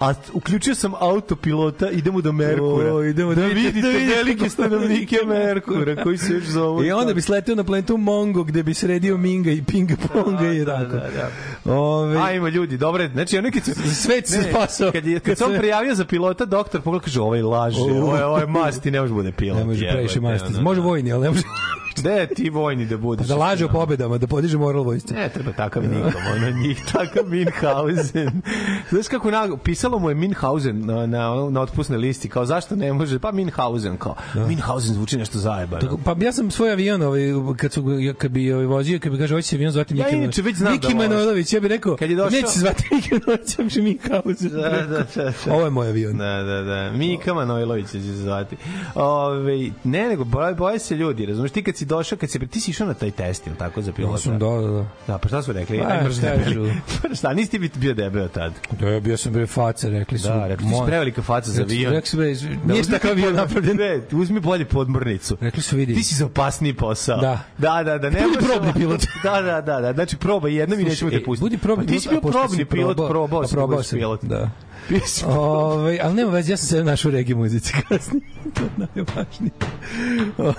A 0.00 0.12
uključio 0.32 0.74
sam 0.74 0.92
autopilota, 0.96 1.90
idemo 1.90 2.20
do 2.20 2.32
Merkura. 2.32 2.94
O, 2.94 3.04
idemo 3.04 3.34
da 3.34 3.40
vidite- 3.42 3.54
vidite 3.62 3.82
da 3.82 3.88
vidite 3.88 4.14
velike 4.14 4.48
stanovnike 4.50 5.16
Merkura, 5.26 5.96
koji 5.96 6.18
se 6.18 6.32
još 6.32 6.44
zovu. 6.44 6.84
I 6.84 6.92
onda 6.92 7.14
bi 7.14 7.22
sletio 7.22 7.54
na 7.54 7.64
planetu 7.64 7.96
Mongo 7.96 8.44
gde 8.44 8.62
bi 8.62 8.74
sredio 8.74 9.16
Minga 9.16 9.50
i 9.50 9.62
Pinga 9.62 9.94
Ponga 10.04 10.48
i 10.48 10.58
Da, 10.58 10.78
tako. 10.78 10.92
da, 10.92 11.08
da. 11.64 11.72
Ove, 11.72 12.18
Ajmo 12.18 12.48
ljudi, 12.48 12.76
dobro, 12.76 13.08
znači 13.08 13.38
ono 13.38 13.50
kad 13.50 13.64
se 13.64 13.74
Svet 13.94 14.28
se 14.28 14.42
spasao. 14.42 14.92
Kad 14.92 15.06
je 15.06 15.20
kad 15.20 15.38
se- 15.38 15.44
prijavio 15.58 15.94
za 15.94 16.04
pilota, 16.04 16.44
doktor 16.46 16.80
pogleda 16.80 17.04
kaže 17.04 17.20
ovaj 17.20 17.42
laže, 17.42 17.80
O. 17.80 18.02
ovaj 18.02 18.22
ovaj 18.22 18.46
masti 18.46 18.90
ne 18.90 19.00
može 19.00 19.12
bude 19.12 19.32
pilot. 19.32 19.58
ne 19.58 19.64
može 19.64 19.88
previše 19.88 20.20
masti. 20.20 20.48
ono, 20.48 20.62
Može 20.62 20.80
da. 20.80 20.86
vojni, 20.86 21.12
ali 21.12 21.22
ne 21.22 21.30
može 21.30 21.42
Gde 21.96 22.26
ti 22.26 22.50
vojni 22.50 22.86
da 22.86 22.96
budeš? 22.96 23.26
da 23.26 23.36
laže 23.36 23.64
o 23.64 23.68
pobedama, 23.68 24.18
da 24.18 24.26
podiže 24.26 24.58
moral 24.58 24.82
vojsci. 24.82 25.14
Ne, 25.14 25.28
treba 25.28 25.52
takav 25.52 25.82
nikom, 25.84 26.12
ono 26.36 26.50
njih, 26.52 26.80
takav 26.92 27.24
Minhausen. 27.26 28.42
Znaš 28.90 29.08
kako 29.12 29.30
na, 29.30 29.56
pisalo 29.56 29.98
mu 29.98 30.08
je 30.08 30.14
Minhausen 30.14 30.86
na, 30.86 31.06
na, 31.06 31.20
na 31.50 31.60
otpusnoj 31.60 31.98
listi, 31.98 32.28
kao 32.28 32.46
zašto 32.46 32.76
ne 32.76 32.92
može, 32.92 33.18
pa 33.18 33.32
Minhausen, 33.32 33.96
kao, 33.96 34.14
Minhausen 34.38 34.94
zvuči 34.94 35.16
nešto 35.16 35.38
zajebano. 35.38 35.80
Tako, 35.80 35.98
Pa 35.98 36.16
ja 36.18 36.32
sam 36.32 36.50
svoj 36.50 36.72
avion, 36.72 37.02
ovaj, 37.02 37.20
kad, 37.56 37.72
su, 37.72 37.90
ja- 37.92 38.14
kad 38.14 38.30
bi 38.30 38.52
ovaj, 38.52 38.66
vozio, 38.66 38.98
kad 38.98 39.12
bi 39.12 39.18
kaže, 39.18 39.34
hoće 39.34 39.48
se 39.48 39.56
avion 39.56 39.72
zvati 39.72 39.96
Ja 39.96 40.04
Miki, 40.04 40.16
inače 40.16 40.42
već 40.42 40.56
znam 40.56 40.72
Miki 40.72 40.88
da. 40.88 40.94
Manojlović, 40.94 41.52
ja 41.52 41.60
bih 41.60 41.68
rekao, 41.68 41.96
Kad 41.96 42.10
je 42.10 42.16
došao- 42.16 42.30
neće 42.32 42.58
zvati 42.58 42.84
Miki 42.90 43.10
Manojlović, 43.12 43.58
ja 43.58 43.64
bih 43.64 43.76
Minhausen. 43.78 44.50
Da, 44.50 44.58
da, 44.60 44.86
da, 44.86 45.04
da. 45.46 45.54
Ovo 45.54 45.64
je 45.64 45.70
moj 45.70 45.88
avion. 45.88 46.16
Da, 46.18 46.42
da, 46.42 46.62
da. 46.62 46.92
Mika 46.92 47.34
Manojlović 47.34 47.86
će 47.86 47.92
se 47.92 48.12
zvati. 48.14 48.56
Ove, 48.96 49.70
ne, 49.84 50.08
nego 50.08 50.24
boje, 50.24 50.54
boje 50.54 50.78
se 50.78 50.94
ljudi, 50.96 51.26
razumeš? 51.26 51.50
Ti 51.50 51.62
kad 51.62 51.76
si 51.76 51.84
došao, 51.84 52.18
kad 52.18 52.30
si, 52.30 52.38
ti 52.40 52.60
si 52.60 52.70
išao 52.70 52.86
na 52.86 52.94
taj 52.94 53.10
test, 53.10 53.46
ili 53.46 53.56
tako, 53.56 53.82
za 53.82 53.92
pilota? 53.92 54.14
Ja 54.14 54.18
sam, 54.18 54.38
da, 54.38 54.46
da, 54.46 54.68
da. 54.68 54.84
Da, 55.06 55.18
pa 55.18 55.28
šta 55.28 55.42
su 55.42 55.52
rekli? 55.52 55.78
Pa, 55.78 55.84
Aj, 55.86 56.10
šta? 56.12 56.26
Pa 57.02 57.14
šta, 57.14 57.34
nisi 57.34 57.50
ti 57.50 57.78
bio 57.78 57.94
debel 57.94 58.28
tad? 58.28 58.52
Da, 58.80 58.88
ja 58.88 59.00
bio 59.02 59.16
sam 59.16 59.32
bre 59.32 59.46
faca, 59.46 59.88
rekli 59.88 60.18
su. 60.18 60.28
Da, 60.28 60.46
rekli 60.46 60.66
moj- 60.66 60.86
prevelika 60.86 61.22
faca 61.22 61.50
za 61.50 61.58
Rekli 61.58 61.70
su- 61.70 61.78
avion. 61.78 61.92
Rekli 61.92 62.08
su, 62.08 62.16
bre, 62.16 62.34
Da, 62.34 62.40
nije 62.66 62.80
uzmi 62.80 62.92
takav 62.92 63.10
avion 63.10 63.34
napravljen. 63.34 63.76
Ne, 63.76 64.00
uzmi 64.12 64.40
bolje 64.40 64.64
podmornicu. 64.64 65.36
Rekli 65.40 65.62
su, 65.62 65.76
vidi. 65.76 65.94
Ti 65.94 66.02
si 66.02 66.14
za 66.14 66.26
opasniji 66.26 66.74
posao. 66.74 67.20
Da. 67.20 67.38
Da, 67.58 67.82
da, 67.82 67.98
da. 67.98 68.10
Ne 68.10 68.20
Budi 68.22 68.46
probni 68.46 68.72
pilot. 68.72 69.00
Da, 69.24 69.42
da, 69.42 69.60
da, 69.60 69.80
da. 69.80 69.92
Znači 69.92 70.16
probaj 70.16 70.54
jednom 70.54 70.80
i 70.80 70.84
nećemo 70.84 71.10
e, 71.10 71.12
te 71.12 71.24
pustiti. 71.24 71.44
Budi 71.44 71.58
probni 71.58 71.86
Pa 71.86 71.92
ti 71.92 72.00
si 72.00 72.08
pilot, 72.08 72.22
bio 72.22 72.30
probni 72.32 72.64
pilot, 72.64 72.96
probao 72.96 73.46
si 73.46 73.54
da 73.54 73.96
pilot. 73.96 74.24
Da. 74.24 74.50
Si 75.06 75.24
Ove, 75.28 75.98
ali 76.02 76.14
nema 76.14 76.30
veze, 76.30 76.52
ja 76.52 76.56
sam 76.56 76.66
se 76.68 76.84
našao 76.84 77.08
u 77.08 77.12
regiji 77.12 77.36
muzici 77.36 77.72
kasnije. 77.88 78.22
to 78.54 78.62
je 78.62 78.70
najvažnije. 78.78 79.52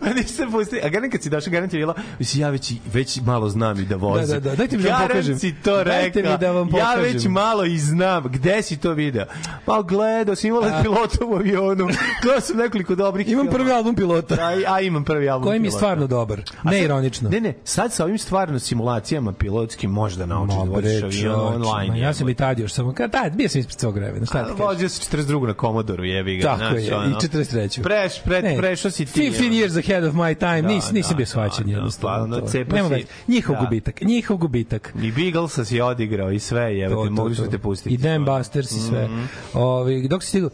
Pa 0.00 0.06
niste 0.10 0.46
pustili. 0.46 0.80
A 0.80 0.88
garant 0.88 1.12
kad 1.12 1.22
si 1.22 1.30
došao, 1.30 1.50
garant 1.50 1.72
je 1.72 1.78
bilo, 1.78 1.94
mislim, 2.18 2.40
ja 2.40 2.50
već, 2.50 2.72
već 2.86 3.20
malo 3.20 3.48
znam 3.48 3.80
i 3.80 3.84
da 3.84 3.96
vozim. 3.96 4.26
Da, 4.26 4.40
da, 4.40 4.50
da, 4.50 4.56
dajte 4.56 4.76
mi 4.76 4.82
da 4.82 4.88
vam 4.90 5.08
pokažem. 5.08 5.38
si 5.38 5.54
to 5.54 5.76
Dajte 5.76 5.94
rekao. 6.12 6.32
mi 6.32 6.38
da 6.38 6.50
vam 6.50 6.66
Ja 6.66 6.70
pokažem. 6.72 7.02
već 7.04 7.26
malo 7.26 7.64
i 7.64 7.78
znam. 7.78 8.24
Gde 8.24 8.62
si 8.62 8.76
to 8.76 8.92
video? 8.92 9.24
Pa 9.64 9.82
gledao 9.82 10.34
sam 10.34 10.48
imala 10.48 10.82
pilota 10.82 11.24
u 11.24 11.34
avionu. 11.34 11.86
Gledao 12.22 12.40
sam 12.40 12.56
nekoliko 12.56 12.94
dobrih 12.94 13.28
Imam 13.28 13.46
prvi 13.48 13.72
album 13.72 13.94
pilota. 13.94 14.34
A, 14.36 14.74
a 14.74 14.80
imam 14.80 15.04
prvi 15.04 15.28
album 15.28 15.44
Koji 15.44 15.60
mi 15.60 15.66
je 15.66 15.70
stvarno 15.72 16.06
dobar. 16.06 16.40
A 16.62 16.70
Ne 16.70 16.72
sad- 16.72 16.84
ironično. 16.84 17.30
Ne, 17.30 17.40
ne, 17.40 17.54
sad 17.64 17.92
sa 17.92 18.04
ovim 18.04 18.18
stvarno 18.18 18.58
simulacijama 18.58 19.32
pilotskim 19.32 19.90
možda 19.90 20.26
naučiš 20.26 20.56
da 20.56 20.62
voziš 20.62 21.02
avion 21.24 21.40
online. 21.62 21.88
ma, 21.90 21.96
Ja 21.96 22.14
sam 22.14 22.28
i 22.28 22.34
tad 22.34 22.58
još 22.58 22.72
samo, 22.72 22.92
kad 23.04 23.22
tad, 23.22 23.36
bio 23.36 23.48
sam 23.48 23.60
ispred 23.60 23.80
svog 23.80 23.94
vremena, 23.94 24.26
šta 24.26 24.38
ti 24.38 24.44
kažeš? 24.44 24.58
Vozio 24.58 24.88
sam 24.88 25.18
42 25.18 25.46
na 25.46 25.54
Komodoru, 25.54 26.04
jebi 26.04 26.36
ga. 26.36 26.42
Tako 26.42 26.58
znaš, 26.58 26.82
je, 26.82 26.96
ono. 26.96 27.08
i 27.08 27.12
43. 27.12 27.82
Preš, 27.82 28.12
pre, 28.24 28.42
Ne, 28.42 28.56
prešao 28.58 28.90
si 28.90 29.06
ti. 29.06 29.20
15 29.20 29.38
ono. 29.40 29.54
years 29.54 29.78
ahead 29.78 30.04
of 30.04 30.14
my 30.14 30.38
time, 30.38 30.62
Da, 30.62 30.68
nis, 30.68 30.92
nisam 30.92 31.10
da, 31.10 31.16
bio 31.16 31.26
shvaćen 31.26 31.64
da, 31.64 31.70
da, 31.70 31.76
jednostavno. 31.76 32.16
pa 32.16 32.22
onda 32.24 32.40
to. 32.40 32.46
cepa 32.46 32.76
Nema 32.76 32.88
veze. 32.88 33.06
Njihov 33.28 33.56
da. 33.56 33.60
gubitak, 33.60 34.00
njihov 34.00 34.36
gubitak. 34.36 34.92
I 35.02 35.12
Beaglesa 35.12 35.64
si 35.64 35.80
odigrao 35.80 36.30
i 36.32 36.38
sve, 36.38 36.60
To, 36.60 36.68
jebote, 36.68 37.08
to, 37.08 37.12
mogli 37.12 37.34
su 37.34 37.50
te 37.50 37.58
pustiti. 37.58 37.94
I 37.94 37.98
Dan 37.98 38.24
Busters 38.24 38.72
i 38.72 38.80
sve. 38.80 39.04
Mhm. 39.04 39.24
Ovi, 39.54 40.08
dok 40.08 40.22
si 40.22 40.28
stigao, 40.28 40.50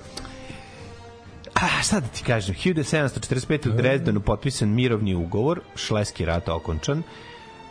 A, 1.54 1.82
šta 1.82 2.00
da 2.00 2.06
ti 2.06 2.24
kažem, 2.24 2.54
1745. 2.54 3.68
u 3.68 3.72
Drezdenu 3.72 4.20
potpisan 4.20 4.68
mirovni 4.68 5.14
ugovor, 5.14 5.60
Šleski 5.74 6.24
rat 6.24 6.48
okončan, 6.48 7.02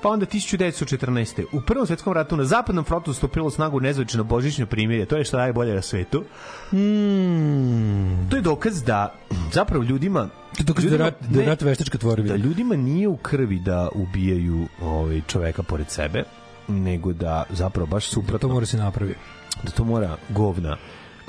pa 0.02 0.10
onda 0.10 0.26
1914. 0.26 1.45
U 1.52 1.62
Prvom 1.62 1.88
svetskom 1.88 2.14
ratu 2.14 2.38
na 2.38 2.45
zapadnom 2.45 2.86
frontu 2.86 3.14
stupilo 3.14 3.50
snagu 3.50 3.80
nezvanično 3.80 4.24
božićno 4.24 4.66
primirje, 4.66 5.06
to 5.06 5.18
je 5.18 5.24
što 5.24 5.38
najbolje 5.38 5.74
na 5.74 5.82
svetu. 5.82 6.24
mm, 6.74 8.30
To 8.30 8.36
je 8.36 8.41
dokaz 8.41 8.84
da 8.84 9.14
zapravo 9.52 9.84
ljudima 9.84 10.30
to 10.58 10.64
dokaz 10.64 10.84
da 10.84 10.88
je 10.88 10.91
ljudima- 10.91 11.06
rat, 11.06 11.16
da 11.22 11.39
je 11.39 11.45
ne, 11.45 11.50
rat 11.50 11.62
veštačka 11.62 11.97
da 11.97 12.02
tvorevina. 12.02 12.36
ljudima 12.36 12.76
nije 12.76 13.08
u 13.08 13.18
krvi 13.18 13.60
da 13.60 13.89
ubijaju 13.93 14.68
ovaj 14.82 15.22
čoveka 15.28 15.64
pored 15.64 15.89
sebe, 15.89 16.24
nego 16.68 17.14
da 17.14 17.43
zapravo 17.50 17.88
baš 17.88 18.06
Da 18.06 18.12
suprotno, 18.12 18.39
to 18.39 18.54
mora 18.54 18.66
se 18.66 18.78
napravi. 18.78 19.16
da 19.64 19.72
to 19.72 19.84
mora 19.84 20.18
govna 20.30 20.78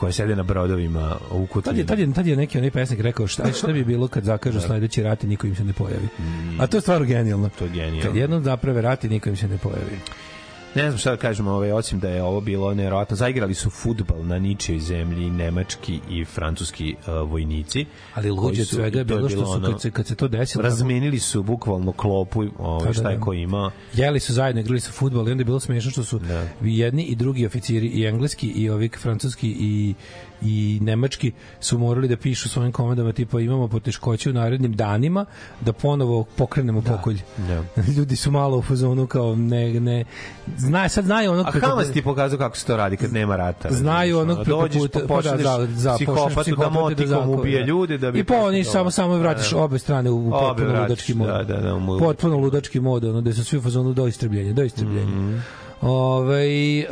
koja 0.00 0.12
sede 0.12 0.36
na 0.36 0.42
brodovima 0.42 1.16
u 1.30 1.60
Tad 1.60 1.76
je, 1.76 1.86
tad 1.86 1.98
je, 1.98 2.12
tad 2.12 2.26
je 2.26 2.36
neki 2.36 2.58
onaj 2.58 2.70
pesnik 2.70 3.00
rekao 3.00 3.26
šta, 3.26 3.52
šta 3.52 3.72
bi 3.72 3.84
bilo 3.84 4.08
kad 4.08 4.24
zakažu 4.24 4.60
sledeći 4.60 5.02
rat 5.02 5.24
i 5.24 5.26
niko 5.26 5.46
im 5.46 5.56
se 5.56 5.64
ne 5.64 5.72
pojavi. 5.72 6.08
A 6.58 6.66
to 6.66 6.76
je 6.76 6.80
stvarno 6.80 7.06
genijalno. 7.06 7.50
To 7.58 7.64
je 7.64 7.70
genijalno. 7.70 8.02
Kad 8.02 8.16
jednom 8.16 8.44
zaprave 8.44 8.82
rat 8.82 9.04
i 9.04 9.08
niko 9.08 9.28
im 9.28 9.36
se 9.36 9.48
ne 9.48 9.58
pojavi. 9.58 9.98
Ne 10.74 10.82
znam 10.82 10.98
šta 10.98 11.10
da 11.10 11.16
kažem, 11.16 11.46
ovaj, 11.48 11.72
osim 11.72 12.00
da 12.00 12.08
je 12.08 12.22
ovo 12.22 12.40
bilo 12.40 12.74
nevjerojatno. 12.74 13.16
Zaigrali 13.16 13.54
su 13.54 13.70
futbal 13.70 14.26
na 14.26 14.38
ničijoj 14.38 14.78
zemlji, 14.80 15.30
nemački 15.30 16.00
i 16.10 16.24
francuski 16.24 16.94
uh, 16.98 17.30
vojnici. 17.30 17.86
Ali 18.14 18.30
luđe 18.30 18.64
su- 18.64 18.74
svega 18.76 18.98
je 18.98 19.04
bilo 19.04 19.28
što 19.28 19.46
su 19.46 19.62
kad 19.62 19.80
se, 19.80 19.90
kad 19.90 20.06
se 20.06 20.14
to 20.14 20.28
desilo, 20.28 20.62
Razmenili 20.62 21.18
su 21.18 21.42
bukvalno 21.42 21.92
klopu, 21.92 22.44
ovaj, 22.58 22.80
Da, 22.80 22.86
da, 22.86 22.92
šta 22.92 23.10
je 23.10 23.16
da. 23.16 23.22
ko 23.22 23.32
ima. 23.32 23.70
jeli 23.94 24.20
su 24.20 24.32
zajedno, 24.32 24.60
igrali 24.60 24.80
su 24.80 24.92
fudbal 24.92 25.28
i 25.28 25.32
onda 25.32 25.40
je 25.40 25.44
bilo 25.44 25.60
smešno 25.60 25.90
što 25.90 26.04
su 26.04 26.18
Da. 26.18 26.48
jedni 26.60 27.02
i 27.02 27.14
drugi 27.14 27.46
oficiri 27.46 27.86
i 27.86 28.04
engleski 28.04 28.48
i 28.48 28.70
ovi 28.70 28.90
francuski 28.98 29.48
i 29.50 29.94
i 30.42 30.78
nemački 30.82 31.32
su 31.60 31.78
morali 31.78 32.08
da 32.08 32.16
pišu 32.16 32.48
svojim 32.48 32.72
komandama 32.72 33.12
tipa 33.12 33.40
imamo 33.40 33.68
poteškoće 33.68 34.30
u 34.30 34.32
narednim 34.32 34.72
danima 34.72 35.24
da 35.60 35.72
ponovo 35.72 36.24
pokrenemo 36.24 36.82
pokolj. 36.82 37.18
da. 37.38 37.64
Ljudi 37.96 38.16
su 38.16 38.30
malo 38.30 38.58
u 38.58 38.62
fazonu 38.62 39.06
kao 39.06 39.36
ne 39.36 39.80
ne 39.80 40.04
zna 40.56 40.88
sad 40.88 41.04
znaju 41.04 41.32
ono 41.32 41.42
A 41.42 41.52
kako 41.52 41.66
Hamas 41.66 41.92
ti 41.92 42.02
pokazao 42.02 42.38
kako 42.38 42.56
se 42.56 42.66
to 42.66 42.76
radi 42.76 42.96
kad 42.96 43.12
nema 43.12 43.36
rata. 43.36 43.68
znaju 43.70 44.18
ono, 44.18 44.44
Dođeš, 44.44 44.82
puta, 44.82 44.98
pa 44.98 45.00
da, 45.00 45.06
pošalješ 45.08 45.42
da, 45.42 45.66
za, 45.66 45.94
psihopatu 45.94 46.56
da 46.56 46.70
motikom 46.70 47.30
ubije 47.30 47.66
ljude 47.66 47.98
da 47.98 48.10
bi... 48.10 48.18
I 48.18 48.24
pa 48.24 48.36
oni 48.36 48.64
samo 48.64 48.90
samo 48.90 49.16
vratiš 49.16 49.50
Da, 49.50 49.56
da. 49.56 49.62
obe 49.62 49.78
strane 49.78 50.10
u 50.10 50.30
potpuno 50.30 50.80
ludački 50.82 51.14
mod. 51.14 51.26
da, 51.28 51.42
da, 51.42 51.56
da, 51.56 51.80
Potpuno 51.98 52.36
ludački 52.36 52.80
mod, 52.80 53.04
ono 53.04 53.20
gde 53.20 53.32
su 53.32 53.44
svi 53.44 53.58
u 53.58 53.62
fazonu 53.62 53.92
do 53.92 54.06
istrebljenja, 54.06 54.52
do 54.52 54.62
istrebljenja. 54.62 55.06
Mhm. 55.06 55.38
Ovaj 55.80 56.78
e, 56.80 56.86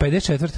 54. 0.00 0.50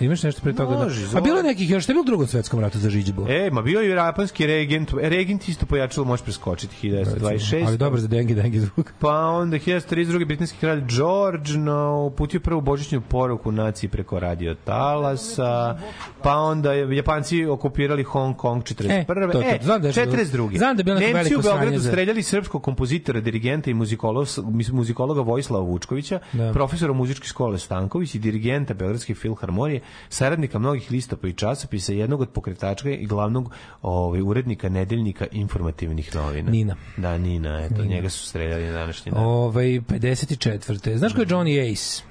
Imaš 0.00 0.22
nešto 0.22 0.42
pre 0.42 0.52
toga? 0.54 0.70
Mhm. 0.70 0.82
Može, 0.82 1.06
da? 1.06 1.18
A 1.18 1.20
bilo 1.20 1.36
je 1.36 1.42
nekih 1.42 1.70
još, 1.70 1.82
što 1.82 1.92
je 1.92 1.94
bilo 1.94 2.02
u 2.02 2.06
drugom 2.06 2.26
svetskom 2.26 2.60
ratu 2.60 2.78
za 2.78 2.90
žiđbu? 2.90 3.26
E, 3.28 3.50
ma 3.50 3.62
bio 3.62 3.80
je 3.80 3.90
japanski 3.90 4.46
regent, 4.46 4.90
e, 4.92 5.08
regent 5.08 5.48
isto 5.48 5.66
pojačalo, 5.66 6.06
možeš 6.06 6.24
preskočiti 6.24 6.76
1926. 6.82 7.66
Ali 7.66 7.78
dobro 7.78 8.00
za 8.00 8.08
dengi 8.08 8.34
dengi 8.34 8.60
zvuk. 8.60 8.92
Pa 8.98 9.16
onda 9.16 9.56
1932. 9.58 9.90
britanski 10.26 10.58
kralj 10.58 10.80
George 10.88 11.52
no, 11.52 12.04
uputio 12.04 12.40
prvu 12.40 12.60
božićnu 12.62 13.00
poruku 13.00 13.52
naciji 13.52 13.90
preko 13.90 14.20
radio 14.20 14.54
talasa, 14.56 15.78
pa 16.22 16.34
onda 16.34 16.72
Japanci 16.72 17.44
okupirali 17.46 18.02
Hong 18.04 18.36
Kong 18.36 18.62
41. 18.62 18.90
E, 18.92 19.04
to, 19.04 19.14
to, 19.32 19.64
znam 19.64 19.82
da 19.82 19.88
je- 19.88 19.94
42. 19.94 20.58
znam 20.58 20.76
da 20.76 20.80
je 20.80 20.84
bilo 20.84 20.98
neko 20.98 21.06
Nemci 21.08 21.26
u 21.26 21.30
veliko 21.30 21.42
Beogradu 21.42 21.60
sranje 21.62 21.78
za- 21.78 21.90
streljali 21.90 22.22
srpskog 22.22 22.62
kompozitora, 22.62 23.20
dirigenta 23.20 23.70
i 23.70 23.74
muzikolo- 23.74 24.42
muzikologa 24.72 25.20
Vojislava 25.22 25.64
Vučkovića, 25.64 26.20
Da. 26.32 26.52
profesora 26.52 26.92
muzičke 26.92 27.26
škole 27.26 27.58
Stanković 27.58 28.14
i 28.14 28.18
dirigenta 28.18 28.69
Beogradske 28.74 29.14
filharmonije, 29.14 29.80
saradnika 30.08 30.58
mnogih 30.58 30.90
listapa 30.90 31.28
i 31.28 31.32
časopisa, 31.32 31.92
jednog 31.92 32.20
od 32.20 32.28
pokretača 32.30 32.90
i 32.90 33.06
glavnog 33.06 33.52
ovaj, 33.82 34.20
urednika 34.20 34.68
nedeljnika 34.68 35.26
informativnih 35.32 36.14
novina. 36.14 36.50
Nina. 36.50 36.76
Da, 36.96 37.18
Nina, 37.18 37.64
eto, 37.64 37.84
njega 37.84 38.08
su 38.08 38.26
streljali 38.26 38.66
na 38.66 38.72
današnji 38.72 39.12
dan. 39.12 39.24
Ovaj 39.24 39.64
54. 39.64 40.96
Znaš 40.96 41.14
ko 41.14 41.20
je 41.20 41.26
Johnny 41.26 41.72
Ace? 41.72 42.09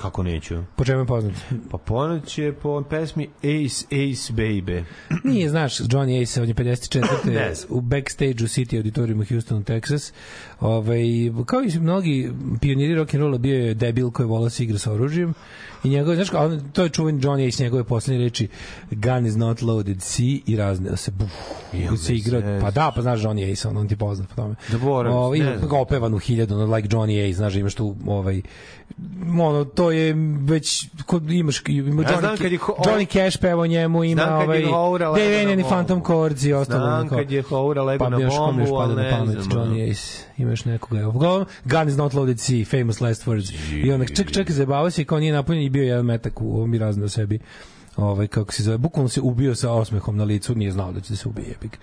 Kako 0.00 0.22
neću? 0.22 0.62
Po 0.76 0.84
čemu 0.84 1.00
je 1.00 1.06
poznat? 1.06 1.34
Pa 1.70 1.78
ponoć 1.78 2.38
je 2.38 2.52
po 2.52 2.82
pesmi 2.90 3.28
Ace 3.38 3.86
Ace 3.86 4.32
Baby. 4.32 4.84
Nije, 5.24 5.48
znaš, 5.48 5.78
Johnny 5.78 6.22
Ace, 6.22 6.42
on 6.42 6.48
je 6.48 6.54
54. 6.64 7.02
Ne 7.24 7.54
znam. 7.54 7.78
u 7.78 7.80
backstage 7.80 8.44
u 8.44 8.48
City 8.48 8.76
auditoriumu 8.76 9.24
Houston, 9.28 9.64
Texas. 9.64 10.12
Ovaj, 10.60 11.02
kao 11.46 11.62
i 11.62 11.78
mnogi 11.78 12.32
pioniri 12.60 12.94
rock'n'rolla 12.94 13.38
bio 13.38 13.66
je 13.66 13.74
debil 13.74 14.10
koji 14.10 14.26
vola 14.26 14.50
se 14.50 14.64
igra 14.64 14.78
sa 14.78 14.92
oružjem. 14.92 15.34
I 15.84 15.88
njegove, 15.88 16.16
znaš, 16.16 16.32
on, 16.32 16.70
to 16.72 16.82
je 16.82 16.88
čuven 16.88 17.20
Johnny 17.20 17.48
Ace, 17.48 17.62
njegove 17.62 17.84
poslednje 17.84 18.24
reči 18.24 18.48
gun 18.90 19.26
is 19.26 19.36
not 19.36 19.62
loaded, 19.62 20.02
see 20.02 20.40
i 20.46 20.56
razneo 20.56 20.96
se, 20.96 21.10
buf, 21.10 21.30
i 21.72 21.96
se 21.96 22.12
me 22.12 22.18
igra, 22.18 22.58
pa 22.60 22.70
da, 22.70 22.92
pa 22.94 23.02
znaš 23.02 23.20
Johnny 23.20 23.52
Ace, 23.52 23.68
on, 23.68 23.76
on 23.76 23.88
ti 23.88 23.96
poznat 23.96 24.28
po 24.28 24.34
tome. 24.34 24.54
Zaboravim, 24.68 25.18
Ovaj, 25.18 25.38
ne 25.38 25.44
ima 25.44 25.78
opevan 25.78 26.14
u 26.14 26.18
hiljadu, 26.18 26.54
ono, 26.54 26.74
like 26.74 26.88
Johnny 26.88 27.30
Ace, 27.30 27.36
znaš, 27.36 27.54
imaš 27.54 27.74
tu, 27.74 27.96
ovaj, 28.06 28.42
ono, 29.40 29.64
to 29.64 29.89
je 29.90 30.14
već, 30.40 30.86
kod 31.06 31.30
imaš, 31.30 31.62
ima 31.68 32.02
Ja 32.02 32.08
Johnny, 32.08 32.18
znam 32.20 32.36
kad 32.36 32.52
je 32.52 32.58
ho- 32.58 32.74
Johnny 32.78 33.06
Cash 33.12 33.40
peva 33.40 33.62
o 33.62 33.66
njemu, 33.66 34.04
ima 34.04 34.22
Znam 34.22 34.34
ovaj, 34.42 34.60
je 34.60 34.66
Houra 34.66 35.10
lego 35.10 35.24
Dave 35.24 35.36
na 35.36 35.42
Enion 35.42 35.58
i 35.60 35.62
bombu. 35.62 35.74
Phantom 35.74 36.02
Chords 36.04 36.44
i 36.44 36.52
ostalo. 36.52 36.86
Znam 36.86 37.08
kad 37.08 37.30
je 37.30 37.42
Houra 37.42 37.82
lego 37.82 38.04
pa 38.04 38.10
na 38.10 38.18
još 38.20 38.36
bombu, 38.36 38.64
pada 38.78 38.94
na 38.94 39.02
ne 39.02 39.10
pamet, 39.10 39.38
znam. 39.40 39.58
Johnny 39.58 39.90
Ace, 39.90 40.24
imaš 40.38 40.64
nekoga. 40.64 41.08
Uglavnom, 41.08 41.46
Gun 41.64 41.88
is 41.88 41.96
not 41.96 42.14
loaded 42.14 42.38
C, 42.38 42.64
famous 42.64 43.00
last 43.00 43.26
words. 43.26 43.52
I 43.86 43.92
onda, 43.92 44.06
ček, 44.06 44.32
ček, 44.32 44.50
zabavao 44.50 44.90
se 44.90 45.02
i 45.02 45.04
kao 45.04 45.20
nije 45.20 45.32
napunjen 45.32 45.64
i 45.64 45.70
bio 45.70 45.82
jedan 45.82 46.04
metak 46.04 46.40
u 46.40 46.56
ovom 46.56 46.74
i 46.74 46.78
raznao 46.78 47.08
sebi 47.08 47.38
ovaj 48.00 48.26
kako 48.26 48.52
se 48.52 48.62
zove 48.62 48.78
bukvalno 48.78 49.08
se 49.08 49.20
ubio 49.20 49.54
sa 49.54 49.72
osmehom 49.72 50.16
na 50.16 50.24
licu 50.24 50.54
nije 50.54 50.72
znao 50.72 50.92
da 50.92 51.00
će 51.00 51.12
da 51.12 51.16
se 51.16 51.28
ubije 51.28 51.48
jebik. 51.48 51.78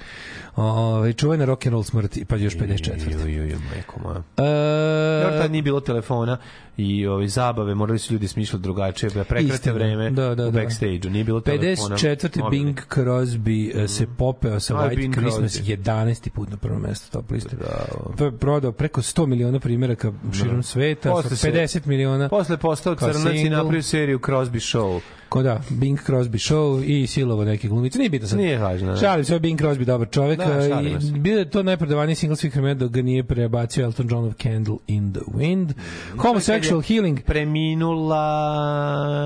Ovaj 0.55 1.13
čuvena 1.13 1.45
rock 1.45 1.65
and 1.65 1.71
roll 1.71 1.83
smrti 1.83 2.25
pa 2.25 2.35
još 2.35 2.55
54. 2.55 3.11
Jo, 3.11 3.27
jo, 3.33 3.45
jo, 3.45 3.57
majko 3.71 3.99
moja. 3.99 4.17
E, 4.17 5.23
Dobro, 5.23 5.39
tad 5.39 5.51
nije 5.51 5.61
bilo 5.61 5.79
telefona 5.79 6.37
i 6.77 7.07
ove 7.07 7.27
zabave, 7.27 7.75
morali 7.75 7.99
su 7.99 8.13
ljudi 8.13 8.27
smišljati 8.27 8.63
drugačije, 8.63 9.09
da 9.09 9.23
prekrate 9.23 9.53
Istina. 9.55 9.73
vreme 9.73 10.09
Da, 10.09 10.35
da, 10.35 10.47
u 10.47 10.51
da. 10.51 10.61
backstage-u. 10.61 11.09
Nije 11.09 11.23
bilo 11.23 11.41
telefona. 11.41 11.95
54. 11.95 12.39
mobilnih. 12.39 12.65
Bing 12.65 12.79
Crosby 12.87 13.83
e, 13.83 13.87
se 13.87 14.07
popeo 14.07 14.59
sa 14.59 14.73
White 14.75 14.95
Bing 14.95 15.13
Christmas 15.15 15.51
Crosby. 15.53 15.77
11. 15.77 16.29
put 16.29 16.49
na 16.49 16.57
prvo 16.57 16.79
mesto 16.79 17.11
top 17.11 17.31
liste. 17.31 17.55
Bravo. 17.55 18.13
To 18.17 18.25
je 18.25 18.31
prodao 18.31 18.71
preko 18.71 19.01
100 19.01 19.25
miliona 19.25 19.59
primjeraka 19.59 20.11
širom 20.33 20.63
sveta, 20.63 21.11
Posle 21.11 21.29
sa 21.29 21.35
se- 21.35 21.51
50 21.51 21.85
miliona. 21.85 22.29
Posle 22.29 22.57
postao 22.57 22.95
crnac 22.95 23.35
i 23.35 23.49
napravio 23.49 23.81
seriju 23.83 24.19
Crosby 24.19 24.77
Show. 24.77 24.99
Ko 25.29 25.43
da, 25.43 25.61
Bing 25.71 25.99
Crosby 25.99 26.39
show 26.45 26.83
i 26.85 27.07
silovo 27.07 27.43
neke 27.45 27.67
glumice, 27.67 27.97
nije 27.99 28.09
bitno 28.09 28.27
sad. 28.27 28.37
Nije 28.39 28.57
važno. 28.57 28.91
ne. 28.91 28.97
Šalim 28.97 29.25
se, 29.25 29.39
Bing 29.39 29.61
Crosby 29.61 29.83
dobar 29.83 30.07
čovek. 30.09 30.37
Da, 30.39 30.45
i 30.81 30.95
bio 31.11 31.39
je 31.39 31.49
to 31.49 31.63
najprodavaniji 31.63 32.15
single 32.15 32.35
svih 32.35 32.53
vremena 32.53 32.73
dok 32.73 32.91
ga 32.91 33.01
nije 33.01 33.23
prebacio 33.23 33.83
Elton 33.83 34.07
John 34.09 34.25
of 34.25 34.33
Candle 34.35 34.75
in 34.87 35.13
the 35.13 35.21
Wind. 35.27 35.73
Homosexual 36.17 36.81
Healing. 36.81 37.19
Preminula 37.21 38.21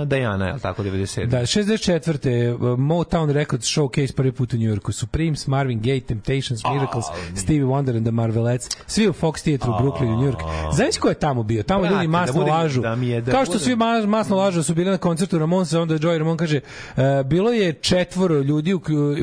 Diana, 0.06 0.46
je 0.48 0.54
li 0.54 0.60
tako, 0.60 0.84
97? 0.84 1.26
Da, 1.28 1.40
64. 1.40 2.22
uh, 2.54 2.80
Motown 2.80 3.32
Records 3.32 3.66
showcase 3.68 4.14
prvi 4.14 4.32
put 4.32 4.54
u 4.54 4.58
Njujorku. 4.58 4.92
Supremes, 4.92 5.48
Marvin 5.48 5.82
Gaye, 5.82 6.02
Temptations, 6.02 6.62
Miracles, 6.66 7.06
Stevie 7.36 7.64
Wonder 7.64 7.98
and 7.98 8.06
the 8.06 8.12
Marvelettes. 8.12 8.70
Svi 8.88 9.10
u 9.10 9.14
Fox 9.14 9.42
Theatre 9.42 9.70
u 9.70 9.74
Brooklynu, 9.74 10.18
New 10.18 10.28
York. 10.28 10.40
Znaš 10.74 10.98
ko 10.98 11.10
je 11.10 11.16
tamo 11.16 11.44
bio? 11.44 11.64
Tamo 11.64 11.84
ljudi 11.84 11.96
da 11.98 12.08
masno 12.10 12.34
budem- 12.36 12.54
lažu. 12.54 12.82
da 12.82 12.90
je- 12.92 13.22
da 13.22 13.32
Kao 13.32 13.46
što 13.46 13.60
svi 13.60 13.76
ma- 13.76 14.06
masno 14.08 14.38
lažu 14.38 14.64
su 14.64 14.74
bili 14.76 14.92
na 14.92 14.98
koncertu 14.98 15.40
Ramonsa, 15.40 15.80
onda 15.92 16.08
Joey 16.08 16.18
Ramon 16.18 16.38
kaže 16.38 16.60
uh, 16.96 17.04
bilo 17.26 17.52
je 17.52 17.74
četvoro 17.74 18.36
ljudi 18.36 18.76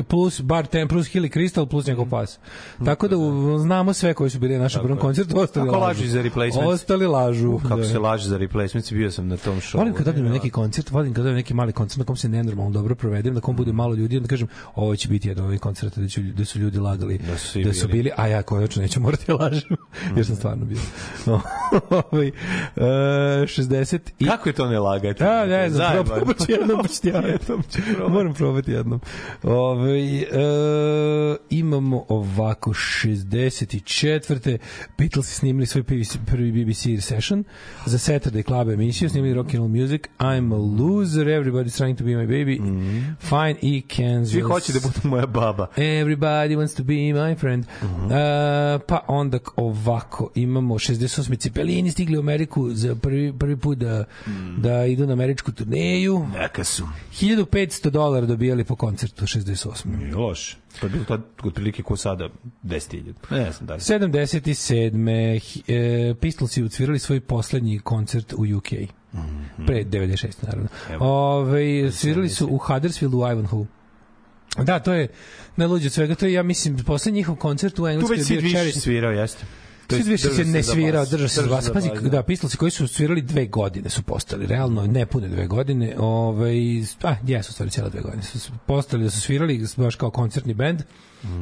plus 0.07 0.41
bar 0.41 0.65
ten, 0.65 0.87
plus 0.87 1.07
Hilly 1.07 1.37
Crystal 1.37 1.65
plus 1.69 1.87
njegov 1.87 2.09
pas. 2.09 2.39
Tako 2.85 3.07
da 3.07 3.15
znamo 3.59 3.93
sve 3.93 4.13
koji 4.13 4.29
su 4.29 4.39
bili 4.39 4.53
na 4.53 4.59
našem 4.59 4.81
prvom 4.81 4.97
koncertu, 4.99 5.39
ostali 5.39 5.69
Kako 5.69 5.79
lažu. 5.79 6.07
za 6.07 6.21
replacements? 6.21 6.73
Ostali 6.73 7.07
lažu. 7.07 7.59
Kako 7.63 7.77
da. 7.77 7.85
se 7.85 7.99
laže 7.99 8.29
za 8.29 8.37
replacements, 8.37 8.91
bio 8.93 9.11
sam 9.11 9.27
na 9.27 9.37
tom 9.37 9.55
show. 9.57 9.77
Volim 9.77 9.93
kad 9.93 10.05
dobijem 10.05 10.25
na 10.25 10.31
neki 10.33 10.49
koncert, 10.49 10.91
volim 10.91 11.13
kad 11.13 11.23
dobijem 11.23 11.35
neki 11.35 11.53
mali 11.53 11.73
koncert 11.73 11.97
na 11.99 12.05
kom 12.05 12.15
se 12.15 12.29
nenormalno 12.29 12.71
dobro 12.71 12.95
provedem, 12.95 13.33
na 13.33 13.41
kom 13.41 13.55
bude 13.55 13.73
malo 13.73 13.95
ljudi, 13.95 14.17
onda 14.17 14.29
kažem, 14.29 14.47
ovo 14.75 14.95
će 14.95 15.07
biti 15.09 15.27
jedan 15.27 15.43
od 15.43 15.47
ovih 15.47 15.59
koncerta 15.59 16.01
da, 16.01 16.07
će, 16.07 16.21
da 16.21 16.45
su 16.45 16.59
ljudi 16.59 16.79
lagali 16.79 17.17
Da 17.17 17.37
su 17.37 17.59
da 17.59 17.73
su 17.73 17.87
bili. 17.87 17.97
bili, 17.97 18.11
a 18.17 18.27
ja 18.27 18.41
konačno 18.43 18.81
neću 18.81 18.99
morati 18.99 19.25
da 19.27 19.33
lažem, 19.35 19.69
jer 20.15 20.25
sam 20.25 20.35
stvarno 20.35 20.65
bio. 20.65 20.77
Ovaj, 22.11 22.27
e, 22.27 22.31
60 23.45 23.99
i... 24.19 24.25
Kako 24.25 24.49
je 24.49 24.53
to 24.53 24.67
ne 24.69 24.79
lagati? 24.79 25.23
A, 25.23 25.45
ne 25.45 25.69
znam, 25.69 25.93
Zajebano. 25.93 26.33
Ću 26.59 26.63
jednom, 26.63 26.81
baš 26.81 26.97
ti 26.99 27.09
ja. 27.99 28.07
Moram 28.09 28.33
probati 28.33 28.71
jednom. 28.71 28.99
Ove, 29.43 29.99
e, 29.99 30.25
imamo 31.49 32.05
ovako 32.09 32.73
64. 32.73 34.57
Beatles 34.97 35.27
snimili 35.27 35.65
svoj 35.65 35.83
prvi, 36.25 36.51
BBC 36.51 37.01
session 37.01 37.43
za 37.85 37.97
Saturday 37.97 38.45
Club 38.45 38.69
emisiju, 38.69 39.09
snimili 39.09 39.33
Rock 39.33 39.47
and 39.47 39.55
Roll 39.55 39.67
Music, 39.67 40.01
I'm 40.19 40.53
a 40.53 40.57
loser, 40.83 41.25
everybody's 41.27 41.77
trying 41.77 41.97
to 41.97 42.03
be 42.03 42.11
my 42.11 42.27
baby, 42.27 42.57
Fine 43.19 43.77
e 43.77 43.81
Kansas. 43.97 44.31
Svi 44.31 44.41
hoće 44.41 44.73
da 44.73 44.79
budu 44.79 44.99
moja 45.03 45.25
baba. 45.25 45.67
Everybody 45.77 46.57
wants 46.57 46.77
to 46.77 46.83
be 46.83 46.93
my 46.93 47.35
friend. 47.37 47.65
Mhm. 47.83 48.11
E, 48.11 48.15
pa 48.87 48.99
onda 49.07 49.39
ovako, 49.55 50.29
imamo 50.35 50.75
68. 50.79 51.37
Cepelini 51.37 51.91
stigli 51.91 52.17
u 52.17 52.19
Ameriku 52.19 52.69
za 52.69 52.95
prvi, 52.95 53.33
prvi 53.39 53.57
put 53.57 53.77
da, 53.77 54.03
Mhm. 54.27 54.61
da 54.61 54.85
idu 54.85 55.07
na 55.07 55.13
američku 55.13 55.51
turneju. 55.51 56.25
Neka 56.49 56.63
su. 56.63 56.87
1500 57.13 57.89
dolara 57.89 58.25
dobijali 58.25 58.63
po 58.63 58.75
koncertu 58.75 59.25
68. 59.25 59.85
Nije 59.97 60.15
loš. 60.15 60.57
To 60.79 60.85
je 60.85 60.89
bilo 60.89 61.05
to 61.05 61.17
otprilike 61.43 61.83
ko 61.83 61.97
sada 61.97 62.29
10.000. 62.63 63.13
Ne 63.31 63.51
znam 63.51 63.67
da 63.67 63.73
li. 63.73 63.79
77. 63.79 64.97
hi- 65.39 65.63
E, 65.67 66.15
Pistolsi 66.15 66.63
ucvirali 66.63 66.99
svoj 66.99 67.19
poslednji 67.19 67.79
koncert 67.79 68.33
u 68.33 68.57
UK. 68.57 68.69
Pre 69.67 69.83
96. 69.83 70.27
naravno. 70.41 70.67
Ove, 70.99 71.91
svirali 71.91 72.29
su 72.29 72.47
u 72.47 72.57
Huddersfield 72.57 73.13
u 73.13 73.31
Ivanhoe. 73.31 73.65
Da, 74.57 74.79
to 74.79 74.93
je 74.93 75.07
najluđe 75.55 75.87
od 75.87 75.93
svega. 75.93 76.15
To 76.15 76.25
je, 76.25 76.33
ja 76.33 76.43
mislim, 76.43 76.77
poslednji 76.77 77.17
njihov 77.17 77.35
koncert 77.35 77.73
u 77.73 77.77
Tu 77.77 77.87
Engleskoj 77.87 78.15
već 78.15 78.19
je 78.21 78.25
Sid 78.25 78.41
bio 78.41 78.63
više 78.63 78.79
svirao, 78.79 79.11
jeste. 79.11 79.45
Dvije 79.89 80.17
se 80.17 80.45
ne 80.45 80.63
svirao, 80.63 81.01
bas. 81.01 81.09
držao 81.09 81.27
se 81.27 81.41
za 81.41 81.47
vas. 81.47 81.69
Pazi, 81.73 81.89
bas, 81.89 82.03
da, 82.03 82.23
Pistolsi 82.23 82.57
koji 82.57 82.71
su 82.71 82.87
svirali 82.87 83.21
dve 83.21 83.45
godine 83.45 83.89
su 83.89 84.03
postali, 84.03 84.45
realno 84.45 84.87
nepune 84.87 85.27
dve 85.27 85.47
godine, 85.47 85.95
ovaj, 85.97 86.57
a, 87.03 87.15
jesu 87.27 87.53
stvari 87.53 87.71
cijela 87.71 87.89
dve 87.89 88.01
godine, 88.01 88.23
su 88.23 88.51
postali 88.65 89.03
da 89.03 89.09
su 89.09 89.21
svirali 89.21 89.65
baš 89.77 89.95
kao 89.95 90.11
koncertni 90.11 90.53
bend, 90.53 90.81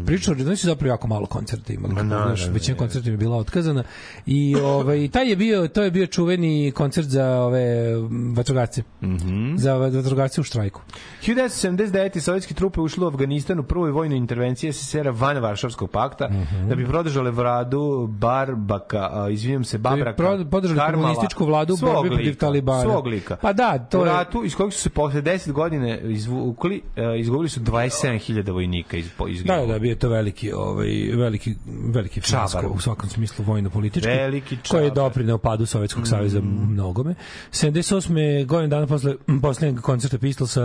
Pričao 0.05 0.35
da 0.35 0.55
su 0.55 0.65
zapravo 0.65 0.89
jako 0.89 1.07
malo 1.07 1.25
koncerta 1.25 1.73
imali. 1.73 1.93
Ma, 1.93 2.01
znaš, 2.01 2.47
većina 2.47 2.75
je. 2.75 2.77
koncerta 2.77 3.09
je 3.09 3.17
bila 3.17 3.37
otkazana 3.37 3.83
i 4.25 4.55
ovaj 4.55 5.07
taj 5.07 5.29
je 5.29 5.35
bio 5.35 5.67
to 5.67 5.83
je 5.83 5.91
bio 5.91 6.07
čuveni 6.07 6.71
koncert 6.71 7.07
za 7.07 7.25
ove 7.33 7.65
mm, 7.95 8.33
vatrogasce. 8.33 8.83
Mhm. 9.01 9.55
Za 9.57 9.73
vatrogasce 9.75 10.41
u 10.41 10.45
štrajku. 10.45 10.81
1979. 11.23 11.87
sovjetske 12.19 12.53
trupe 12.53 12.81
ušle 12.81 13.05
u 13.05 13.09
Afganistan 13.09 13.59
u 13.59 13.63
prvoj 13.63 13.91
vojnoj 13.91 14.17
intervenciji 14.17 14.73
SSR-a 14.73 15.11
van 15.11 15.37
Varšavskog 15.37 15.89
pakta 15.89 16.27
Mhm. 16.27 16.69
da 16.69 16.75
bi 16.75 16.85
podržale 16.87 17.31
vladu 17.31 18.07
Barbaka, 18.09 18.97
izvinjam 19.31 19.63
se, 19.63 19.77
Babraka. 19.77 20.15
Pro- 20.15 20.45
podržali 20.45 20.79
Karmala, 20.79 21.03
komunističku 21.03 21.45
vladu 21.45 21.73
u 21.73 21.77
borbi 21.77 22.09
protiv 22.09 22.35
Talibana. 22.35 22.81
Svog 22.83 23.07
lika. 23.07 23.35
Pa 23.35 23.53
da, 23.53 23.77
to 23.79 23.97
u 23.97 24.01
je- 24.01 24.05
ratu 24.07 24.43
iz 24.43 24.55
kojeg 24.55 24.73
su 24.73 24.79
se 24.79 24.89
posle 24.89 25.21
10 25.21 25.51
godine 25.51 25.99
izvukli, 26.03 26.81
izgubili 27.17 27.49
su 27.49 27.59
27.000 27.61 28.51
vojnika 28.51 28.97
iz, 28.97 29.05
iz 29.29 29.43
Da, 29.43 29.65
da, 29.67 29.79
bio 29.79 29.89
je 29.89 29.95
to 29.95 30.09
veliki, 30.09 30.53
ovaj, 30.53 30.87
veliki, 31.13 31.55
veliki 31.93 32.21
Čabar. 32.21 32.65
u 32.65 32.79
svakom 32.79 33.09
smislu 33.09 33.45
vojno-politički. 33.45 34.09
Veliki 34.09 34.57
Koji 34.69 34.83
je 34.83 34.89
čabar. 34.89 34.95
doprineo 34.95 35.37
padu 35.37 35.65
Sovjetskog 35.65 36.07
saveza 36.07 36.41
mnogome. 36.41 37.15
78. 37.51 38.45
godin 38.45 38.69
dana 38.69 38.87
posle 38.87 39.15
poslednjeg 39.41 39.81
koncerta 39.81 40.17
Pistolsa, 40.17 40.61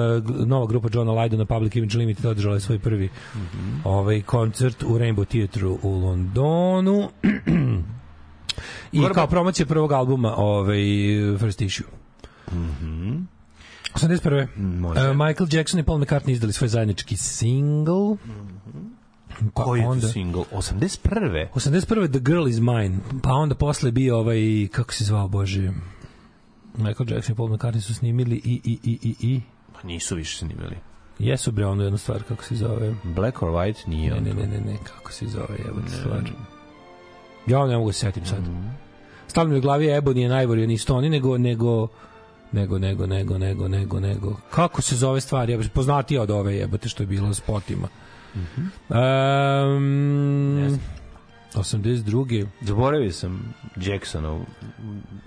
nova 0.47 0.67
grupa 0.67 0.89
Johna 0.93 1.13
Lydona, 1.13 1.45
Public 1.45 1.77
Image 1.77 1.99
Limited, 1.99 2.25
održala 2.27 2.55
je 2.55 2.61
svoj 2.61 2.79
prvi 2.79 3.09
ovaj 3.85 4.23
koncert 4.23 4.83
u 4.83 4.99
Rainbow 4.99 5.25
Theatre 5.25 5.67
u 5.67 5.91
Londonu. 5.99 7.11
I 8.93 9.01
Gorba- 9.01 9.15
kao 9.15 9.27
promocija 9.27 9.67
prvog 9.67 9.93
albuma 9.93 10.35
ovaj, 10.37 10.79
First 11.39 11.61
Issue. 11.61 11.87
81. 13.95 14.47
Može. 14.57 15.11
Uh, 15.11 15.17
Michael 15.17 15.49
Jackson 15.53 15.81
i 15.81 15.83
Paul 15.83 15.99
McCartney 15.99 16.31
izdali 16.31 16.53
svoj 16.53 16.69
zajednički 16.69 17.17
single. 17.17 18.17
Pa 19.55 19.65
Koji 19.65 19.81
je 19.81 19.87
onda, 19.87 20.09
single? 20.09 20.45
81. 20.53 21.47
81. 21.55 22.11
The 22.11 22.21
Girl 22.21 22.49
Is 22.49 22.61
Mine. 22.61 22.99
Pa 23.23 23.33
onda 23.33 23.55
posle 23.55 23.91
bio 23.91 24.19
ovaj, 24.19 24.69
kako 24.73 24.93
se 24.93 25.05
zvao, 25.05 25.29
Bože, 25.29 25.73
Michael 26.77 27.11
Jackson 27.11 27.33
i 27.33 27.37
Paul 27.37 27.49
McCartney 27.49 27.81
su 27.81 27.95
snimili 27.95 28.37
i, 28.45 28.61
i, 28.65 28.79
i, 28.85 28.99
i, 29.03 29.15
i. 29.21 29.41
Pa 29.73 29.89
nisu 29.89 30.17
više 30.17 30.39
snimili. 30.39 30.77
Jesu 31.19 31.53
bre 31.53 31.67
ono 31.67 31.83
jednu 31.83 31.99
stvar, 31.99 32.23
kako 32.23 32.45
se 32.45 32.57
zove. 32.57 32.95
Black 33.05 33.43
or 33.43 33.49
White 33.49 33.89
nije 33.89 34.15
Ne, 34.15 34.21
ne, 34.21 34.35
ne, 34.35 34.47
ne, 34.47 34.61
ne, 34.61 34.77
kako 34.85 35.13
se 35.13 35.27
zove, 35.27 35.57
jebote 35.67 35.89
stvar. 35.89 36.31
Ja 37.47 37.67
ne 37.67 37.77
mogu 37.77 37.89
da 37.89 37.93
se 37.93 38.01
setim 38.01 38.27
sad. 38.27 38.43
Stalno 39.27 39.53
mi 39.53 39.59
u 39.59 39.61
glavi 39.61 39.87
je 39.87 40.01
Ebony 40.01 40.19
je 40.19 40.29
najbolji, 40.29 40.67
nisu 40.67 40.97
oni, 40.97 41.11
nego, 41.11 41.39
nego, 41.39 41.89
nego, 42.53 42.79
nego, 42.79 43.07
nego, 43.07 43.39
nego, 43.39 43.69
nego, 43.69 44.01
nego. 44.01 44.37
Kako 44.51 44.83
se 44.83 44.97
zove 44.97 45.21
stvar? 45.21 45.51
Ja 45.51 45.59
poznatija 45.75 46.23
od 46.23 46.31
ove 46.31 46.57
jebote 46.57 46.89
što 46.89 47.03
je 47.03 47.07
bilo 47.07 47.29
s 48.33 48.89
potima. 48.89 49.77
Um, 49.77 50.55
Ne 50.55 50.69
znam. 50.69 50.81
82. 51.55 52.47
Zaboravio 52.61 53.13
sam 53.13 53.55
Jacksonov. 53.77 54.41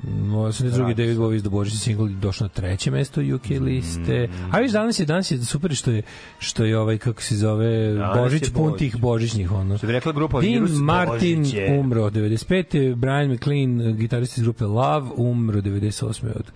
82. 0.04 0.94
David 0.94 1.18
Bowie 1.18 1.42
do 1.42 1.50
Božića 1.50 1.78
single 1.78 2.10
došao 2.10 2.46
na 2.46 2.50
treće 2.50 2.92
mesto 2.92 3.22
UK 3.36 3.50
liste. 3.62 4.30
A 4.52 4.60
viš 4.60 4.72
danas 4.72 5.00
je 5.00 5.06
danas 5.06 5.32
je 5.32 5.38
super 5.38 5.76
što 5.76 5.92
je 5.92 6.02
što 6.40 6.66
je 6.66 6.80
ovaj 6.80 6.98
kako 6.98 7.22
se 7.22 7.36
zove 7.36 7.94
Danas 7.94 8.18
Božić 8.18 8.50
pun 8.50 8.64
Božić. 8.64 8.80
tih 8.80 8.98
božićnih 8.98 9.52
ono. 9.52 9.78
Što 9.78 9.88
bi 9.88 9.94
rekla 9.94 10.12
grupa 10.12 10.42
Dean 10.42 10.54
Virus, 10.54 10.72
Martin 10.74 11.40
Božić 11.40 11.54
je. 11.54 11.80
umro 11.80 12.10
95. 12.10 12.96
Brian 12.96 13.32
McLean, 13.32 13.96
gitarist 13.98 14.38
iz 14.38 14.44
grupe 14.44 14.66
Love, 14.66 15.10
umro 15.16 15.62
98. 15.62 16.26
od 16.36 16.52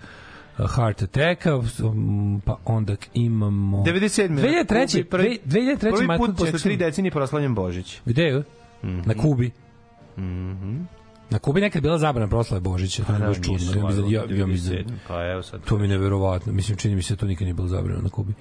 heart 0.68 1.02
attacka, 1.02 1.56
um, 1.84 2.42
pa 2.46 2.58
onda 2.66 2.96
imamo... 3.14 3.84
97. 3.84 4.30
2003. 4.30 5.04
Prvi, 5.04 5.40
2003. 5.46 5.80
prvi 5.80 6.08
put 6.18 6.38
posle 6.38 6.60
tri 6.60 6.78
decenije 6.78 7.12
proslavljen 7.12 7.56
Božić. 7.56 8.00
Gde 8.06 8.24
je? 8.24 8.44
Mhm. 8.84 9.02
Na 9.06 9.14
Kubi. 9.14 9.52
Na 11.30 11.40
Kubi 11.40 11.62
nekad 11.62 11.82
bila 11.82 11.98
zabrana 11.98 12.28
proslave 12.28 12.62
Božića, 12.62 13.04
to 13.04 13.14
je 13.14 13.20
baš 13.20 13.38
čudno. 13.38 13.58
Ja, 14.08 14.22
ja, 14.22 14.38
ja 14.38 14.48
mislim, 14.48 14.78
da- 14.80 14.94
Pa 15.08 15.26
evo 15.26 15.44
sad. 15.44 15.62
To 15.62 15.78
mi 15.78 15.84
je 15.84 15.90
neverovatno. 15.90 16.54
Mislim, 16.54 16.78
čini 16.78 16.96
mi 16.96 17.02
se 17.02 17.14
da 17.14 17.20
to 17.20 17.26
nikad 17.26 17.44
nije 17.44 17.54
bilo 17.54 17.68
zabranjeno 17.68 18.04
na 18.04 18.10
Kubi. 18.10 18.34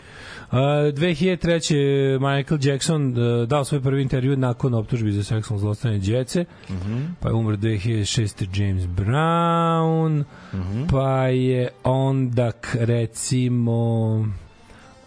Uh, 0.43 0.57
2003. 0.57 1.75
Michael 2.21 2.61
Jackson 2.65 3.09
uh, 3.09 3.49
dao 3.49 3.65
svoj 3.65 3.81
prvi 3.81 4.03
intervju 4.03 4.37
nakon 4.37 4.75
optužbi 4.75 5.13
za 5.13 5.25
seksualno 5.25 5.61
zlostavljanje 5.61 6.01
djece. 6.01 6.45
Pa 7.21 7.29
je 7.29 7.35
umro 7.35 7.57
2006. 7.57 8.29
James 8.55 8.85
Brown. 8.87 10.25
Pa 10.91 11.23
je 11.23 11.69
onda, 11.85 12.51
recimo, 12.75 14.27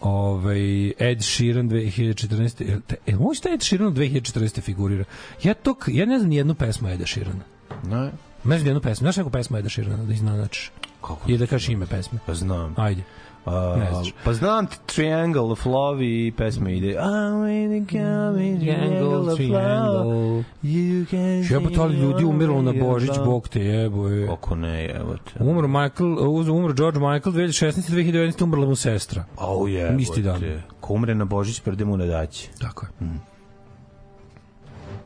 ovaj 0.02 0.88
Ed 1.02 1.22
Sheeran 1.22 1.70
2014. 1.70 2.62
Jel 2.62 2.80
te- 2.82 2.96
Jel 3.08 3.20
možda 3.20 3.50
Ed 3.50 3.62
Sheeran 3.62 3.88
u 3.88 3.92
2014. 3.92 4.62
figurira? 4.62 5.04
Ja 5.44 5.54
to, 5.54 5.74
k- 5.74 5.88
ja 5.88 6.06
ne 6.06 6.18
znam 6.18 6.30
ni 6.30 6.36
jednu 6.36 6.56
pesmu 6.56 6.90
Eda 6.90 7.06
Sheerana. 7.06 7.44
Ne, 7.84 8.12
ni 8.44 8.56
jednu 8.56 8.82
pesmu. 8.82 9.06
Znaš 9.06 9.18
neku 9.18 9.30
pesmu 9.30 9.58
Eda 9.58 9.70
Sheerana 9.70 10.04
da 10.04 10.14
iznanačiš? 10.14 10.72
kako? 11.02 11.32
I 11.32 11.38
da 11.38 11.48
kažeš 11.48 11.70
ime 11.70 11.86
pesme. 11.86 12.20
Pa 12.26 12.34
znam. 12.34 12.74
Ajde. 12.78 13.04
Znaš. 13.46 14.14
pa 14.24 14.34
znam 14.34 14.68
Triangle 14.86 15.42
of 15.42 15.66
Love 15.66 16.06
i 16.06 16.34
pesma 16.38 16.70
ide 16.70 16.88
I'm 16.88 17.64
in 17.64 17.86
the 17.86 17.98
coming 17.98 18.60
triangle 18.60 19.34
of 19.34 19.40
love. 19.40 20.44
You 20.64 21.06
can 21.10 21.44
Jebote, 21.50 21.80
ali 21.80 21.96
ljudi 21.96 22.26
umiralo 22.26 22.62
na 22.62 22.74
Božić, 22.74 23.12
bog 23.26 23.48
te 23.48 23.60
jebo 23.60 24.08
je. 24.08 24.28
Kako 24.28 24.56
ne, 24.56 24.86
evo 24.86 25.16
te. 25.18 25.44
Umro 25.44 25.68
Michael, 25.68 26.18
umro 26.52 26.74
George 26.74 27.00
Michael 27.00 27.36
2016. 27.36 27.92
2019. 27.92 28.44
umrla 28.44 28.66
mu 28.66 28.76
sestra. 28.76 29.26
Au 29.38 29.68
je. 29.68 29.96
Isti 30.00 30.22
dan. 30.22 30.42
Ko 30.80 30.94
umre 30.94 31.16
na 31.16 31.26
Božić, 31.26 31.60
prde 31.60 31.86
mu 31.86 31.98
ne 31.98 32.06
daći. 32.06 32.50
Tako 32.60 32.86
je. 32.86 33.08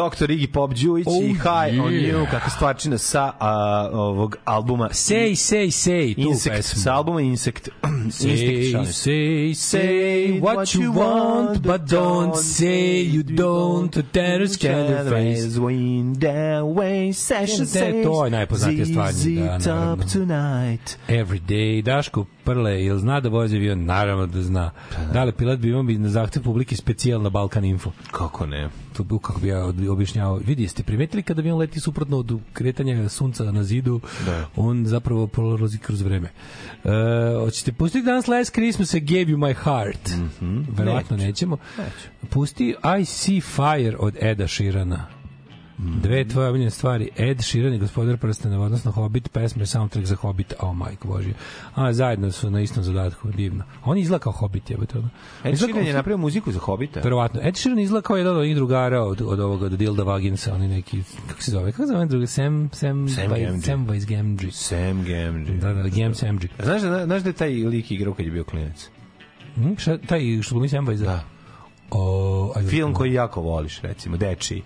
Dr. 0.00 0.30
Iggy 0.30 0.48
Pop 0.52 0.72
Đujić 0.72 1.04
Oh, 1.06 1.22
i 1.24 1.34
High 1.34 1.76
on 1.80 1.92
yeah. 1.92 2.16
You, 2.16 2.26
kakva 2.26 2.50
stvarčina 2.50 2.98
sa 2.98 3.32
a, 3.38 3.52
ovog 3.92 4.36
albuma 4.44 4.88
Say, 4.92 5.34
say, 5.36 5.70
say, 5.70 6.14
tu 6.14 6.20
Insect, 6.20 6.56
pesmu. 6.56 6.82
sa 6.82 6.94
albuma 6.94 7.20
Insect. 7.22 7.68
Say, 8.10 8.84
say, 8.92 9.54
say 9.54 10.40
what 10.40 10.74
you 10.74 10.92
want, 10.92 11.62
but 11.62 11.90
don't 11.90 12.36
say 12.36 13.02
you 13.02 13.22
don't. 13.22 14.12
Tenor 14.12 14.48
scanner 14.48 15.10
face. 15.10 15.58
Wind 15.58 16.24
away, 16.24 17.12
session 17.12 17.66
Ne, 17.74 18.02
to 18.04 18.24
je 18.24 18.30
najpoznatija 18.30 18.86
stvar, 18.86 19.12
da, 19.64 19.96
tonight. 20.12 20.98
Every 21.08 21.40
day, 21.40 21.82
Daško 21.82 22.26
Prle, 22.44 22.84
jel 22.84 22.98
zna 22.98 23.20
da 23.20 23.28
vozi 23.28 23.56
avion? 23.56 23.84
Naravno 23.84 24.26
da 24.26 24.42
zna. 24.42 24.70
Da 25.12 25.24
li 25.24 25.32
pilot 25.32 25.58
bi 25.58 25.68
imao 25.68 25.82
bi 25.82 25.98
na 25.98 26.08
zahtev 26.08 26.42
publike 26.42 26.76
specijal 26.76 27.22
na 27.22 27.30
Balkan 27.30 27.64
Info? 27.64 27.90
Kako 28.10 28.46
ne? 28.46 28.68
To 28.96 29.04
bi, 29.04 29.14
kako 29.22 29.40
bi 29.40 29.48
ja 29.48 29.66
objašnjavao. 29.90 30.36
Vidi, 30.36 30.62
jeste 30.62 30.82
primetili 30.82 31.22
kada 31.22 31.40
avion 31.40 31.58
leti 31.58 31.80
suprotno 31.80 32.18
od 32.18 32.38
kretanja 32.52 33.08
sunca 33.08 33.44
na 33.44 33.64
zidu, 33.64 34.00
Da. 34.26 34.46
on 34.56 34.86
zapravo 34.86 35.26
prolazi 35.26 35.78
kroz 35.78 36.02
vreme. 36.02 36.28
E, 36.84 36.88
hoćete 37.40 37.72
pustiti 37.72 37.99
danas 38.02 38.26
Last 38.26 38.54
Christmas 38.54 38.94
I 38.94 39.00
Gave 39.00 39.24
You 39.30 39.38
My 39.38 39.54
Heart? 39.54 40.08
Mhm. 40.08 40.64
Verovatno 40.76 41.16
nećemo. 41.16 41.58
Pusti 42.30 42.74
I 43.00 43.04
See 43.04 43.40
Fire 43.40 43.96
od 43.98 44.16
Eda 44.20 44.48
Sheerana. 44.48 45.19
Dve 45.82 46.28
tvoje 46.28 46.48
omiljene 46.48 46.70
stvari, 46.70 47.08
Ed 47.16 47.42
Sheeran 47.42 47.74
i 47.74 47.78
Gospodar 47.78 48.16
prsteneva, 48.16 48.64
odnosno 48.64 48.92
Hobbit, 48.92 49.28
pesme, 49.32 49.66
soundtrack 49.66 50.06
za 50.06 50.16
Hobbit, 50.16 50.54
oh 50.60 50.76
majko 50.76 51.08
božje. 51.08 51.34
A, 51.74 51.92
zajedno 51.92 52.32
su 52.32 52.50
na 52.50 52.60
istom 52.60 52.82
zadatku, 52.82 53.28
divno. 53.30 53.64
On 53.84 53.98
izgleda 53.98 54.22
kao 54.22 54.32
Hobbit, 54.32 54.70
jebate. 54.70 54.98
ono. 54.98 55.08
Ed 55.44 55.58
Sheeran 55.58 55.86
je 55.86 55.92
napravio 55.92 56.18
muziku 56.18 56.52
za 56.52 56.58
Hobita. 56.58 57.00
Verovatno. 57.00 57.40
Ed 57.42 57.56
Sheeran 57.56 57.78
izgleda 57.78 58.02
kao 58.02 58.16
jedan 58.16 58.32
od 58.32 58.40
onih 58.40 58.56
drugara 58.56 59.02
od, 59.02 59.22
od 59.22 59.40
ovoga, 59.40 59.66
od 59.66 59.72
Dilda 59.72 60.02
Vaginsa, 60.02 60.54
oni 60.54 60.68
neki, 60.68 61.02
kako 61.28 61.42
se 61.42 61.50
zove, 61.50 61.72
kako 61.72 61.86
se 61.86 61.92
zove 61.92 62.06
drugi, 62.06 62.26
Sam, 62.26 62.70
Sam, 62.72 63.08
Sam 63.08 63.28
Gamgee. 63.28 63.60
Sam 63.60 63.86
Weisgamgee. 63.86 64.50
Sam 64.50 65.04
Gamgee. 65.04 65.56
Da, 65.56 65.72
da, 65.72 65.88
Gam 65.88 66.14
Samgee. 66.14 66.48
Znaš 66.62 66.82
da, 66.82 67.04
znaš 67.04 67.22
da 67.22 67.28
je 67.28 67.32
taj 67.32 67.50
lik 67.50 67.90
igrao 67.90 68.14
kad 68.14 68.26
je 68.26 68.32
bio 68.32 68.44
klinac? 68.44 68.88
Hm, 69.54 69.74
šta, 69.76 69.98
taj 69.98 70.42
što 70.42 70.54
glumi 70.54 70.68
Sam 70.68 70.86
Weiss? 70.86 71.04
Da. 71.04 71.24
O, 71.90 72.52
ajde, 72.56 72.68
Film 72.68 72.94
koji 72.94 73.12
jako 73.12 73.40
voliš, 73.40 73.80
recimo, 73.80 74.16
Deči. 74.16 74.62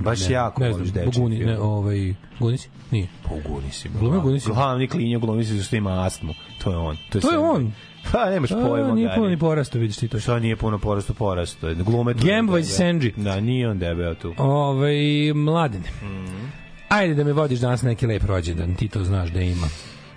Baš 0.00 0.28
ne, 0.28 0.34
jako 0.34 0.62
ne 0.62 0.70
voliš 0.70 0.88
znam, 0.88 1.04
Boguni, 1.04 1.36
film. 1.38 1.50
ne, 1.50 1.58
ovaj, 1.58 2.14
Gunisi? 2.40 2.68
Nije. 2.90 3.08
Pa 3.22 3.34
u 3.34 3.40
Gunisi. 3.48 3.88
Glumio 4.00 4.20
Gunisi? 4.20 4.48
Glavni 4.48 4.88
klinja 4.88 5.18
glumisi 5.18 5.62
što 5.62 5.76
ima 5.76 6.06
astmu. 6.06 6.34
To 6.64 6.70
je 6.70 6.76
on. 6.76 6.96
To 7.10 7.18
je, 7.18 7.22
To 7.22 7.30
je 7.32 7.38
on? 7.38 7.72
Pa 8.12 8.30
nemaš 8.30 8.50
pojma. 8.50 8.94
nije 8.94 9.10
puno 9.14 9.28
ni 9.28 9.38
porasto, 9.38 9.78
vidiš 9.78 9.96
ti 9.96 10.08
to. 10.08 10.20
Šta 10.20 10.38
nije 10.38 10.56
puno 10.56 10.78
porasto 10.78 11.14
porasto? 11.14 11.74
Glume 11.74 12.14
tu. 12.14 12.24
Debeo. 12.24 12.62
Senji. 12.62 13.12
Da, 13.16 13.40
nije 13.40 13.68
on 13.70 13.78
debeo 13.78 14.14
tu. 14.14 14.34
Ovaj, 14.38 14.94
mladene. 15.34 15.88
Mhm. 16.02 16.46
Ajde 16.88 17.14
da 17.14 17.24
me 17.24 17.32
vodiš 17.32 17.60
danas 17.60 17.82
na 17.82 17.88
neki 17.88 18.06
lep 18.06 18.24
rođendan, 18.24 18.74
ti 18.74 18.88
to 18.88 19.04
znaš 19.04 19.30
da 19.30 19.40
ima. 19.40 19.66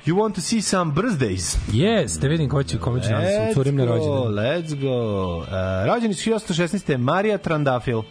You 0.05 0.15
want 0.15 0.35
to 0.35 0.41
see 0.41 0.61
some 0.61 0.93
birthdays? 0.93 1.57
Yes, 1.71 2.21
da 2.21 2.27
vidim 2.27 2.49
ko 2.49 2.63
će, 2.63 2.77
kome 2.77 3.01
će 3.01 3.09
Let's 3.09 3.53
curim 3.53 3.75
na 3.75 3.85
rođendan. 3.85 4.21
let's 4.23 4.81
go. 4.81 5.37
Uh, 5.37 5.45
rođeni 5.87 6.13
su 6.13 6.29
1816. 6.29 6.97
Marija 6.97 7.37
Trandafil. 7.37 8.01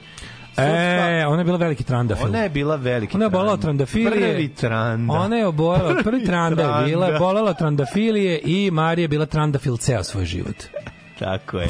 E, 0.57 1.27
ona 1.27 1.41
je 1.41 1.45
bila 1.45 1.57
veliki 1.57 1.85
trandafil. 1.85 2.27
Ona 2.27 2.39
je 2.39 2.49
bila 2.49 2.77
veliki 2.77 3.17
Ona 3.17 3.25
je 3.25 3.31
trand. 3.31 3.61
trandafilije. 3.61 4.11
Prvi 4.11 4.49
tranda. 4.49 5.13
Ona 5.13 5.37
je 5.37 5.47
obolela, 5.47 6.03
prvi 6.05 6.25
tranda 6.25 6.63
je 6.63 6.85
bila, 6.85 7.19
od 7.51 7.59
trandafilije 7.59 8.41
i 8.45 8.71
Marija 8.71 9.05
je 9.05 9.09
bila 9.09 9.27
trandafil 9.27 9.77
ceo 9.77 10.05
svoj 10.05 10.25
život. 10.25 10.57
Tako 11.19 11.59
je. 11.59 11.69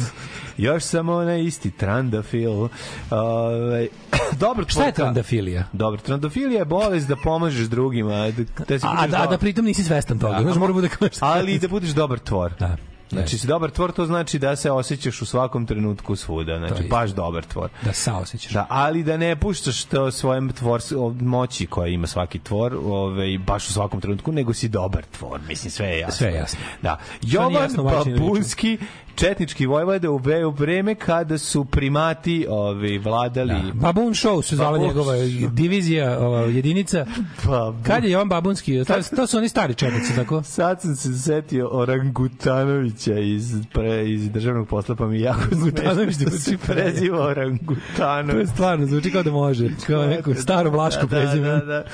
Još 0.57 0.83
samo 0.83 1.13
onaj 1.13 1.45
isti 1.45 1.71
trandafil. 1.71 2.69
Ovaj 3.11 3.89
dobro 4.41 4.65
Šta 4.69 4.85
je 4.85 4.93
trandafilija? 4.93 5.65
Dobro, 5.73 6.01
trandafilija 6.01 6.59
je 6.59 6.65
bolest 6.65 7.09
da 7.09 7.17
pomažeš 7.17 7.67
drugima, 7.67 8.31
da, 8.31 8.65
da 8.69 8.79
si 8.79 8.87
A 8.87 8.91
budeš 8.91 9.11
da, 9.11 9.17
dobar. 9.17 9.31
da 9.31 9.39
pritom 9.39 9.65
nisi 9.65 9.85
svestan 9.85 10.19
toga. 10.19 10.35
Da. 10.35 10.43
Znaš, 10.43 10.57
mora 10.57 10.73
bude 10.73 10.89
kao 10.89 11.09
što... 11.13 11.27
ali 11.27 11.59
da 11.59 11.69
budeš 11.69 11.91
dobar 11.91 12.19
tvor. 12.19 12.53
Da. 12.59 12.77
Znači, 13.15 13.39
si 13.39 13.47
dobar 13.47 13.71
tvor, 13.71 13.93
to 13.93 14.07
znači 14.07 14.39
da 14.39 14.57
se 14.57 14.71
osjećaš 14.71 15.23
u 15.23 15.27
svakom 15.27 15.67
trenutku 15.67 16.17
svuda. 16.17 16.59
Znači, 16.59 16.89
baš 16.89 17.11
dobar 17.11 17.45
tvor. 17.45 17.71
Da 17.83 17.93
saosećaš. 17.93 18.53
Da, 18.53 18.67
ali 18.69 19.03
da 19.03 19.17
ne 19.17 19.37
puštaš 19.37 19.85
to 19.85 20.11
svojem 20.11 20.53
tvor 20.53 20.81
moći 21.21 21.67
koja 21.67 21.89
ima 21.89 22.07
svaki 22.07 22.39
tvor, 22.39 22.75
ovaj 22.75 23.39
baš 23.47 23.69
u 23.69 23.73
svakom 23.73 24.01
trenutku, 24.01 24.33
nego 24.33 24.55
si 24.55 24.69
dobar 24.69 25.05
tvor. 25.19 25.41
Mislim 25.49 25.71
sve 25.71 25.87
je 25.87 25.99
jasno. 25.99 26.17
Sve 26.17 26.29
je 26.29 26.35
jasno. 26.35 26.59
Da. 26.83 26.99
Jovan 27.23 27.71
Babunski 27.77 28.79
četnički 29.15 29.67
vojvoda 29.67 30.11
u 30.11 30.19
vreme 30.51 30.95
kada 30.95 31.39
su 31.39 31.65
primati 31.65 32.47
ovi 32.49 32.99
vladali 32.99 33.55
Babun 33.75 34.05
Show 34.07 34.43
su 34.43 34.57
zvala 34.57 34.79
njegova 34.79 35.15
divizija, 35.53 36.19
ova 36.21 36.41
jedinica. 36.41 37.07
Babun. 37.47 37.83
Kad 37.83 38.05
je 38.05 38.11
Jovan 38.11 38.29
Babunski? 38.29 38.85
To, 38.85 38.95
to 39.17 39.27
su 39.27 39.37
oni 39.39 39.49
stari 39.49 39.75
četnici, 39.75 40.15
tako? 40.15 40.43
Sad 40.43 40.81
sam 40.81 40.97
se 40.97 41.15
setio 41.15 41.69
Orangutanovića 41.73 43.19
iz, 43.19 43.55
pre, 43.73 44.11
iz 44.11 44.31
državnog 44.31 44.69
posla, 44.69 44.95
pa 44.95 45.07
mi 45.07 45.21
jako 45.21 45.41
Orangutanović 45.41 46.15
smešno 46.15 46.31
što 46.31 46.39
se 46.39 46.51
zvuči 46.51 46.59
pre- 46.63 46.75
preziva 46.75 47.17
To 47.17 47.23
je 47.23 47.31
Orangutanović. 47.31 48.49
stvarno, 48.49 48.87
zvuči 48.87 49.11
kao 49.11 49.23
da 49.23 49.31
može. 49.31 49.69
Kao 49.87 50.07
neko 50.07 50.35
staro 50.35 50.71
vlaško 50.71 51.01
da, 51.03 51.07
prezime. 51.09 51.49
Da, 51.49 51.61
da, 51.61 51.85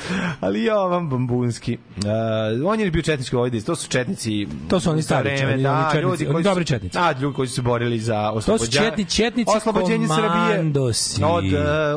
Ali 0.40 0.64
Jovan 0.64 1.08
Bambunski. 1.08 1.78
Uh, 1.96 2.04
on 2.66 2.80
je 2.80 2.90
bio 2.90 3.02
četnički 3.02 3.36
vojvodic. 3.36 3.64
To 3.64 3.76
su 3.76 3.88
četnici... 3.88 4.46
To 4.68 4.80
su 4.80 4.90
oni 4.90 5.02
stari 5.02 5.28
četnici, 5.30 5.62
da, 5.62 5.72
oni 5.72 5.84
četnici, 5.84 6.02
ljudi 6.02 6.24
oni 6.24 6.32
koji 6.32 6.44
dobri 6.44 6.64
su- 6.64 6.68
četnici. 6.68 6.98
Da, 7.12 7.20
ljudi 7.20 7.36
koji 7.36 7.48
su 7.48 7.54
se 7.54 7.62
borili 7.62 7.98
za 7.98 8.22
To 8.24 8.40
su 8.40 8.52
oslobođenje. 8.52 8.86
četni, 8.86 9.04
četnici 9.04 9.50
oslobođenje 9.56 10.08
Srbije 10.08 10.58
od, 11.24 11.44
uh, 11.44 11.50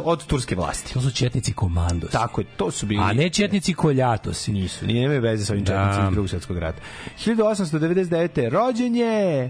od 0.04 0.26
turske 0.26 0.56
vlasti. 0.56 0.94
To 0.94 1.02
su 1.02 1.12
četnici 1.12 1.54
komandosi. 1.54 2.14
Tako 2.14 2.42
je, 2.42 2.48
to 2.58 2.72
su 2.72 2.86
bili... 2.86 3.04
A 3.04 3.14
ne 3.14 3.30
četnici 3.30 3.74
koljatosi. 3.74 4.52
Nisu, 4.52 4.86
nije 4.86 5.02
nemaju 5.02 5.22
veze 5.22 5.46
sa 5.46 5.54
ovim 5.54 5.66
Da. 5.66 5.72
četnicima 5.74 6.08
iz 6.08 6.12
drugog 6.12 6.30
svjetskog 6.30 6.58
rata. 6.58 6.82
1899. 7.26 8.50
rođen 8.50 8.96
je 8.96 9.50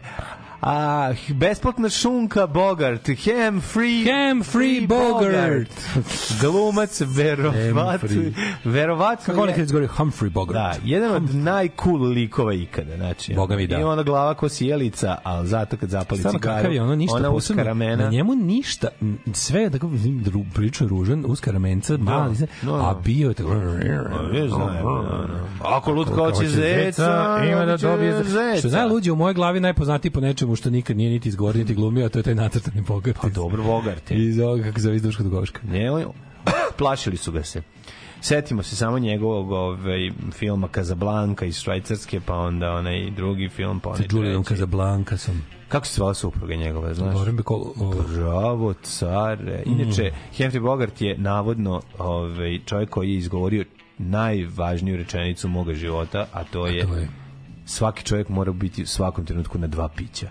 A, 0.66 1.12
besplatna 1.30 1.90
šunka 1.90 2.48
Bogart, 2.48 3.08
Ham 3.08 3.62
Free, 3.64 4.06
Ham 4.06 4.44
Free 4.44 4.88
Bogart. 4.88 5.72
Glumac, 6.42 7.02
verovatno, 7.08 8.10
verovatno 8.66 9.26
Kako 9.26 9.42
on 9.42 9.48
je- 9.48 9.52
nekad 9.52 9.66
izgovorio 9.66 9.90
Humphrey 9.90 10.30
Bogart. 10.30 10.54
Da, 10.56 10.86
jedan 10.86 11.12
od 11.14 11.36
najcool 11.36 12.02
likova 12.02 12.54
ikada, 12.54 12.96
znači. 12.96 13.34
Boga 13.34 13.56
mi 13.56 13.68
da. 13.68 13.78
Ima 13.78 13.90
ona 13.90 14.04
glava 14.04 14.34
ko 14.34 14.50
sjelica, 14.50 15.18
ali 15.24 15.48
zato 15.48 15.78
kad 15.78 15.90
zapali 15.90 16.20
Stvarno 16.20 16.40
cigaru, 16.40 16.72
je 16.72 16.82
ono 16.82 16.96
ništa 16.96 17.16
ona 17.16 17.30
posebno. 17.30 17.62
uska 17.62 17.70
ramena. 17.70 18.04
Na 18.04 18.10
njemu 18.10 18.36
ništa, 18.36 18.88
sve 19.34 19.62
je 19.62 19.70
tako 19.70 19.90
ru, 20.28 20.44
prilično 20.54 20.88
ružan, 20.88 21.24
uska 21.28 21.52
ramenca, 21.52 21.98
mali, 21.98 22.36
se, 22.36 22.48
da, 22.62 22.72
da. 22.72 22.78
a 22.80 22.96
bio 22.96 23.28
je 23.30 23.34
tako... 23.34 23.56
da. 23.56 25.28
Ako 25.62 25.92
lutka 25.92 26.16
hoće 26.16 26.48
zeca, 26.48 27.38
ima 27.44 27.66
da 27.66 27.72
hoće 27.72 27.88
dobije 27.88 28.24
zeca. 28.24 28.60
Što 28.60 28.68
najluđe 28.70 29.12
u 29.12 29.16
mojoj 29.16 29.34
glavi 29.34 29.60
najpoznatiji 29.60 30.12
po 30.12 30.20
nečemu 30.20 30.53
što 30.56 30.70
nikad 30.70 30.98
nije 30.98 31.10
niti 31.10 31.30
izgovorio 31.30 31.60
niti 31.60 31.74
glumio, 31.74 32.06
a 32.06 32.10
to 32.10 32.20
je 32.20 32.24
taj 32.24 32.36
nacrtani 32.36 32.82
Bogart. 32.82 33.18
Pa 33.22 33.30
dobro, 33.30 33.64
Bogart 33.64 34.12
je. 34.12 34.28
Iz 34.28 34.40
ovoga, 34.40 34.64
kako 34.64 34.80
zove, 34.80 34.96
iz 34.96 35.02
Duška 35.02 35.24
Dugoška. 35.24 35.60
Ne, 35.64 36.06
plašili 36.78 37.18
su 37.18 37.32
ga 37.32 37.44
se. 37.44 37.62
Setimo 38.22 38.64
se 38.64 38.76
samo 38.76 39.00
njegovog 39.00 39.52
ovaj, 39.52 40.12
filma 40.32 40.68
Casablanca 40.76 41.46
iz 41.46 41.60
Švajcarske, 41.60 42.22
pa 42.26 42.36
onda 42.36 42.72
onaj 42.72 43.12
drugi 43.12 43.50
film, 43.50 43.80
pa 43.80 43.90
Sa 43.90 44.04
onaj 44.04 44.08
Julianom 44.12 44.44
treći. 44.44 44.60
Casablancasom. 44.60 45.42
Kako 45.68 45.86
se 45.86 45.94
zvala 45.94 46.14
supruga 46.14 46.56
njegova, 46.56 46.94
znaš? 46.94 47.16
Bacall, 47.32 47.62
o, 47.80 48.04
Bravo, 48.14 48.74
care. 48.74 49.64
Inače, 49.66 50.12
Humphrey 50.38 50.62
Bogart 50.62 51.02
je 51.02 51.18
navodno 51.18 51.82
ovaj, 52.00 52.60
čovjek 52.66 52.90
koji 52.90 53.10
je 53.10 53.18
izgovorio 53.18 53.66
najvažniju 53.98 54.98
rečenicu 54.98 55.48
moga 55.48 55.74
života, 55.74 56.28
a 56.34 56.44
to 56.44 56.68
je, 56.68 56.88
to 56.88 56.96
je. 56.96 57.08
svaki 57.66 58.04
čovjek 58.04 58.30
mora 58.30 58.52
biti 58.52 58.84
u 58.84 58.88
svakom 58.88 59.26
trenutku 59.26 59.58
na 59.58 59.68
dva 59.68 59.90
pića. 59.90 60.30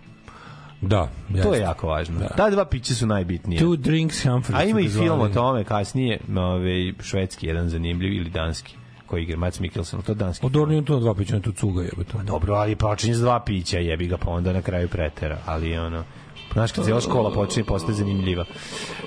Da, 0.83 1.09
To 1.29 1.37
jeste. 1.37 1.51
je 1.51 1.61
jako 1.61 1.87
važno. 1.87 2.21
Ta 2.37 2.51
dva 2.51 2.65
pića 2.65 2.95
su 2.95 3.07
najbitnije. 3.07 3.63
Two 3.63 3.77
drinks 3.77 4.25
Humphrey. 4.25 4.57
A 4.57 4.65
ima 4.65 4.81
i 4.81 4.89
film 4.89 5.21
o 5.21 5.29
tome 5.29 5.65
kasnije, 5.65 6.21
ovaj, 6.37 6.93
švedski 7.01 7.47
jedan 7.47 7.69
zanimljiv 7.69 8.13
ili 8.13 8.31
danski 8.31 8.77
koji 9.07 9.23
igra 9.23 9.37
Mats 9.37 9.61
Mikkelsen, 9.61 10.03
to 10.03 10.15
danski. 10.15 10.47
Od 10.47 10.53
Dorniju 10.53 10.83
to 10.83 11.01
dva 11.01 11.15
pića, 11.15 11.41
to 11.41 11.53
cuga 11.53 11.83
jebote. 11.83 12.19
Dobro, 12.25 12.55
ali 12.55 12.77
počinje 12.77 13.15
s 13.15 13.21
dva 13.21 13.41
pića, 13.41 13.79
jebi 13.79 14.07
ga, 14.07 14.17
pa 14.17 14.31
onda 14.31 14.53
na 14.53 14.63
kraju 14.63 14.89
pretera, 14.89 15.39
ali 15.47 15.79
ono... 15.79 16.05
Znaš, 16.53 16.73
kad 16.73 16.85
cijela 16.85 17.01
škola 17.01 17.33
počinje 17.35 17.65
postaje 17.65 17.95
zanimljiva, 17.95 18.45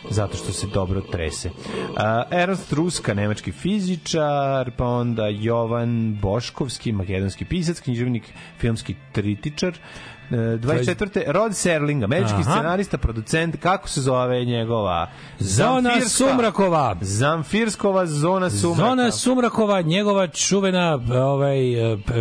zato 0.10 0.38
što 0.38 0.52
se 0.52 0.68
dobro 0.68 1.02
trese. 1.02 1.50
Uh, 1.50 1.98
Ernst 2.32 2.74
Ruska, 2.74 3.14
nemački 3.14 3.52
fizičar, 3.52 4.72
pa 4.78 4.86
onda 4.86 5.28
Jovan 5.28 6.18
Boškovski, 6.22 6.92
makedonski 6.92 7.46
pisac, 7.46 7.80
književnik, 7.80 8.24
filmski 8.60 8.96
kritičar, 9.12 9.74
Uh, 9.74 10.15
24. 10.32 11.24
Rod 11.28 11.56
Serling, 11.56 12.04
američki 12.04 12.34
Aha. 12.36 12.52
scenarista, 12.52 12.98
producent, 12.98 13.56
kako 13.58 13.90
se 13.90 14.02
zove 14.02 14.46
njegova? 14.46 15.10
Zona 15.40 15.90
Zamfirska- 15.90 16.10
Sumrakova. 16.10 16.96
Zamfirskova 17.02 18.06
zona 18.06 18.50
Sumraka. 18.50 18.90
Zona 18.90 19.12
Sumrakova, 19.12 19.82
njegova 19.82 20.28
čuvena 20.28 21.00
ovaj, 21.14 21.58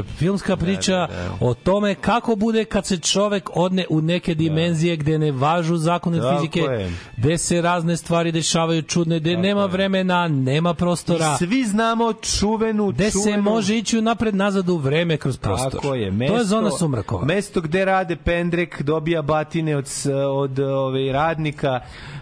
filmska 0.09 0.57
priča 0.57 1.09
o 1.41 1.55
tome 1.55 1.95
kako 1.95 2.37
bude 2.37 2.65
kad 2.65 2.87
se 2.87 2.99
čovek 2.99 3.51
odne 3.55 3.87
u 3.91 4.01
neke 4.01 4.35
dimenzije 4.35 4.97
gde 4.97 5.19
ne 5.19 5.33
važu 5.33 5.77
zakone 5.77 6.19
Tako 6.19 6.37
fizike, 6.37 6.61
je. 6.61 6.93
gde 7.17 7.39
se 7.39 7.61
razne 7.63 7.97
stvari 7.97 8.33
dešavaju 8.33 8.83
čudne, 8.83 9.21
gde 9.21 9.37
nema 9.37 9.67
vremena, 9.67 10.29
nema 10.29 10.75
prostora, 10.75 11.35
I 11.35 11.39
svi 11.39 11.65
znamo 11.65 12.13
čuvenu, 12.13 12.87
gde 12.89 13.05
se 13.05 13.13
čuvenu 13.13 13.43
može 13.43 13.77
ići 13.77 14.01
napred 14.03 14.35
nazad 14.35 14.69
u 14.69 14.77
vreme 14.77 15.17
kroz 15.17 15.37
prostor. 15.37 15.73
Tako 15.73 15.95
je. 15.95 16.27
to 16.29 16.37
je 16.37 16.45
zona 16.45 16.71
Sumrakova. 16.71 17.25
Mesto 17.25 17.61
gde 17.61 17.85
rade 17.95 18.17
pendrek, 18.17 18.83
dobija 18.83 19.23
batine 19.23 19.77
od, 19.77 19.89
od 20.31 20.59
ove, 20.59 21.13
radnika. 21.13 21.81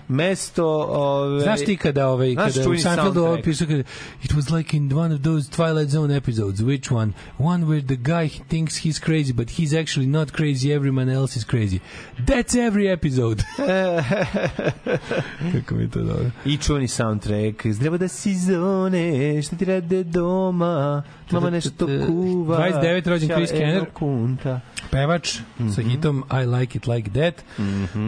Mesto... 0.08 0.66
Ove, 0.88 1.40
Znaš 1.40 1.60
ti 1.64 1.76
kada 1.76 2.08
Znaš 2.32 2.54
kada 2.54 2.70
u 2.70 2.78
Seinfeldu 2.78 3.20
soundtrack? 3.20 3.44
pisao 3.44 3.66
kada 3.66 3.82
it 4.24 4.32
was 4.32 4.56
like 4.56 4.76
in 4.76 4.92
one 4.92 5.14
of 5.14 5.20
those 5.22 5.50
Twilight 5.50 5.88
Zone 5.88 6.16
episodes 6.16 6.60
which 6.60 6.92
one 6.92 7.12
one 7.38 7.64
where 7.64 7.86
the 7.86 7.96
guy 7.96 8.28
thinks 8.48 8.74
he's 8.76 8.98
crazy 9.04 9.32
but 9.32 9.48
he's 9.50 9.72
actually 9.82 10.06
not 10.06 10.28
crazy 10.32 10.74
everyone 10.76 11.14
else 11.14 11.38
is 11.38 11.44
crazy 11.44 11.78
that's 12.26 12.54
every 12.68 12.92
episode 12.92 13.42
kako 15.52 15.74
mi 15.74 15.90
to 15.90 15.98
dobro 15.98 16.30
I 16.44 16.56
čuveni 16.56 16.88
soundtrack. 16.88 17.78
Treba 17.80 17.96
da 17.96 18.08
si 18.08 18.34
zone, 18.34 19.42
šta 19.42 19.56
ti 19.56 19.64
rade 19.64 20.04
doma, 20.04 21.02
mama 21.30 21.50
nešto 21.50 21.86
kuva. 21.86 22.58
29 22.58 23.08
rođen 23.08 23.28
Chris 23.28 23.50
Kenner. 23.50 23.84
Kunta. 23.92 24.60
pevač 24.90 25.38
sa 25.70 25.82
hitom 25.82 26.24
I 26.30 26.44
Like 26.46 26.78
It 26.78 26.86
Like 26.86 27.10
That 27.10 27.44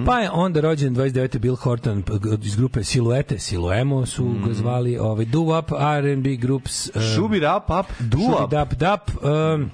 pa 0.07 0.21
je 0.21 0.31
onda 0.31 0.61
rođen 0.61 0.95
29. 0.97 1.39
Bill 1.39 1.57
Horton 1.57 2.03
iz 2.43 2.57
grupe 2.57 2.85
Siluete 2.85 3.39
Siluemo 3.39 4.07
su 4.07 4.35
ga 4.47 4.55
zvali 4.55 4.99
ovaj, 4.99 5.25
Do 5.25 5.41
Up 5.41 5.73
R&B 5.99 6.37
Groups 6.37 6.91
um, 6.95 7.03
Šubi 7.15 7.41
rap 7.41 7.71
up, 7.71 7.87
duap. 8.01 8.41
Šubi 8.41 8.51
Dap 8.51 8.75
Dap 8.75 9.11
um, 9.23 9.71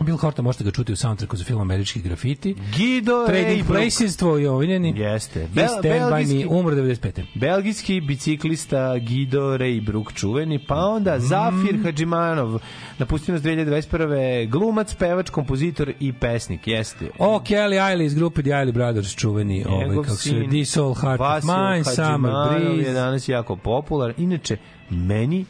Bill 0.00 0.16
Horton 0.16 0.44
možete 0.44 0.64
ga 0.64 0.70
čuti 0.70 0.92
u 0.92 0.96
soundtracku 0.96 1.36
za 1.36 1.44
film 1.44 1.60
Američki 1.60 2.00
grafiti 2.00 2.54
Gido 2.76 3.26
Trading 3.26 3.60
Ray 3.60 3.66
Places, 3.66 4.16
tvoj 4.16 4.46
omiljeni. 4.46 4.92
Jeste. 4.96 5.46
Bel- 5.46 5.68
Stand 5.68 5.84
By 5.84 5.88
belgijski- 5.90 6.38
Me, 6.40 6.46
umro 6.48 6.74
95. 6.74 7.22
Belgijski 7.34 8.00
biciklista 8.00 8.78
Guido 8.98 9.40
Ray 9.50 9.80
Brook 9.82 10.12
čuveni, 10.12 10.58
pa 10.58 10.74
onda 10.76 11.16
Mm. 11.16 11.20
Zafir 11.20 11.78
Hadžimanov, 11.84 12.58
napustio 12.98 13.32
nas 13.32 13.42
2021. 13.42 14.10
Glumac, 14.46 14.94
pevač, 14.94 15.30
kompozitor 15.30 15.92
i 16.00 16.12
pesnik, 16.12 16.66
jeste. 16.66 17.10
O, 17.18 17.40
Kelly 17.40 17.78
Eiley 17.78 18.04
iz 18.04 18.14
grupe 18.14 18.42
The 18.42 18.50
Eiley 18.50 18.72
Brothers, 18.72 19.10
čuveni, 19.10 19.64
ovaj, 19.64 19.96
kako 19.96 20.08
se, 20.08 20.30
This 20.48 20.76
All 20.76 20.94
Heart 20.94 21.20
of 21.20 21.26
Vasil 21.26 21.50
Mine, 21.50 21.84
Summer 21.86 22.06
Hadžimanov 22.32 22.68
je 22.68 22.74
Breeze. 22.74 22.92
danas 22.92 23.28
jako 23.28 23.56
popularan. 23.56 24.14
Inače, 24.18 24.56
meni 24.90 25.44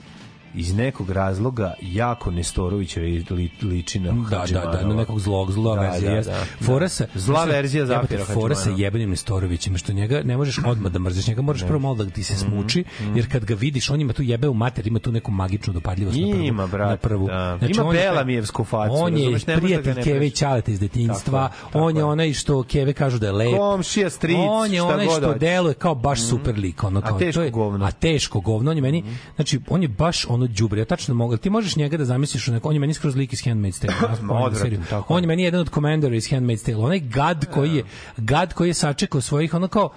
iz 0.55 0.75
nekog 0.75 1.11
razloga 1.11 1.75
jako 1.83 2.31
Nestorović 2.31 2.97
li, 2.97 3.25
li, 3.31 3.51
liči 3.63 4.01
na 4.01 4.13
Da, 4.31 4.45
da, 4.53 4.61
da, 4.61 4.89
na 4.89 4.95
nekog 4.95 5.21
zlog, 5.21 5.53
zla 5.53 5.75
Da, 5.75 5.81
verzija. 5.81 6.11
da, 6.11 6.17
jeste. 6.17 6.33
da. 6.33 6.65
Fora 6.67 6.89
sa, 6.89 7.07
Zla 7.15 7.45
verzija 7.45 7.81
jebote, 7.85 8.01
Zafira 8.01 8.25
Fora 8.25 8.55
sa 8.55 8.71
jebenim 8.77 9.11
Nestorovićima, 9.11 9.79
što 9.79 9.93
njega 9.93 10.23
ne 10.25 10.37
možeš 10.37 10.59
odmah 10.67 10.93
da 10.93 10.99
mrziš, 10.99 11.27
njega 11.27 11.43
moraš 11.43 11.67
prvo 11.67 11.79
malo 11.79 11.95
da 11.95 12.11
ti 12.11 12.23
se 12.23 12.35
smuči, 12.37 12.85
jer 13.15 13.33
kad 13.33 13.45
ga 13.45 13.55
vidiš, 13.55 13.91
on 13.91 14.01
ima 14.01 14.13
tu 14.13 14.23
jebe 14.23 14.49
u 14.49 14.55
mater, 14.55 14.87
ima 14.87 14.99
tu 14.99 15.13
neku 15.13 15.31
magičnu 15.31 15.73
dopadljivost 15.73 16.19
na 16.19 16.27
prvu. 16.33 16.45
Ima, 16.45 16.67
brate, 16.67 16.91
na 16.91 16.97
prvu. 16.97 17.27
da. 17.27 17.57
Znači, 17.59 17.75
Ima 17.81 17.93
Belamijevsku 17.93 18.65
facu, 18.65 18.95
On 18.95 19.17
je 19.17 19.31
ne 19.31 19.39
da 19.47 19.61
prijatelj 19.61 19.95
ne 19.95 20.03
Keve 20.03 20.27
i. 20.27 20.31
Ćaleta 20.31 20.71
iz 20.73 20.81
detinjstva, 20.81 21.51
on 21.75 21.97
je 21.97 22.05
onaj 22.05 22.33
što 22.33 22.63
Keve 22.63 22.93
kažu 22.93 23.19
da 23.19 23.27
je 23.27 23.33
lep. 23.33 23.57
Komšija, 23.59 24.11
stric, 24.11 24.37
On 24.41 24.73
je 24.73 24.83
onaj 24.83 25.07
što 25.07 25.35
deluje 25.35 25.75
kao 25.75 25.95
baš 25.95 26.23
super 26.23 26.59
lik, 26.59 26.85
ono 26.85 27.01
A 27.05 27.19
teško 27.19 27.51
govno. 27.53 27.85
A 27.85 27.91
teško 27.91 28.41
govno, 28.41 28.71
on 28.71 28.77
je 28.77 28.83
meni, 28.83 29.05
znači 29.35 29.61
on 29.69 29.83
je 29.83 29.89
baš 29.89 30.27
ono 30.41 30.47
đubre. 30.47 30.81
Ja 30.81 30.85
tačno 30.85 31.15
mogu, 31.15 31.37
ti 31.37 31.51
možeš 31.51 31.77
njega 31.77 31.97
da 31.97 32.05
zamisliš 32.05 32.49
u 32.49 32.53
neko, 32.53 32.69
on 32.69 32.75
je 32.75 32.81
meni 32.81 32.95
skroz 32.95 33.17
lik 33.17 33.33
iz 33.33 33.43
Handmaid's 33.43 33.81
Tale. 33.81 34.15
seriju. 34.61 34.81
On 35.09 35.23
je 35.23 35.27
meni 35.27 35.43
jedan 35.43 35.61
od 35.61 35.69
komandora 35.69 36.17
iz 36.17 36.29
Handmaid's 36.29 36.67
Tale. 36.67 36.85
Onaj 36.85 37.01
gad 37.01 37.45
koji 37.55 37.75
je 37.75 37.85
gad 38.17 38.55
koji 38.55 38.69
je 38.69 38.75
sačekao 38.75 39.21
svojih 39.21 39.55
ono 39.55 39.69
kao 39.69 39.91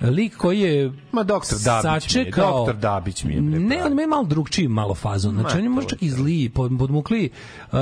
lik 0.00 0.36
koji 0.36 0.60
je 0.60 0.92
Ma 1.12 1.22
doktor 1.22 1.58
Dabić 1.64 1.84
mi 1.84 2.20
je, 2.20 2.24
sačekao 2.24 2.58
doktor 2.58 2.76
Dabić 2.76 3.24
mi 3.24 3.34
je, 3.34 3.40
bre, 3.40 3.58
ne, 3.58 3.84
on 3.84 3.92
ima 3.92 4.06
malo 4.06 4.24
drugčiji 4.24 4.68
malo 4.68 4.94
fazon 4.94 5.34
znači 5.34 5.54
Ma, 5.54 5.58
on 5.58 5.64
je 5.64 5.68
možda 5.68 5.90
čak 5.90 6.02
i 6.02 6.10
zli 6.10 6.48
pod, 6.48 6.72
podmukli 6.78 7.30
uh, 7.72 7.78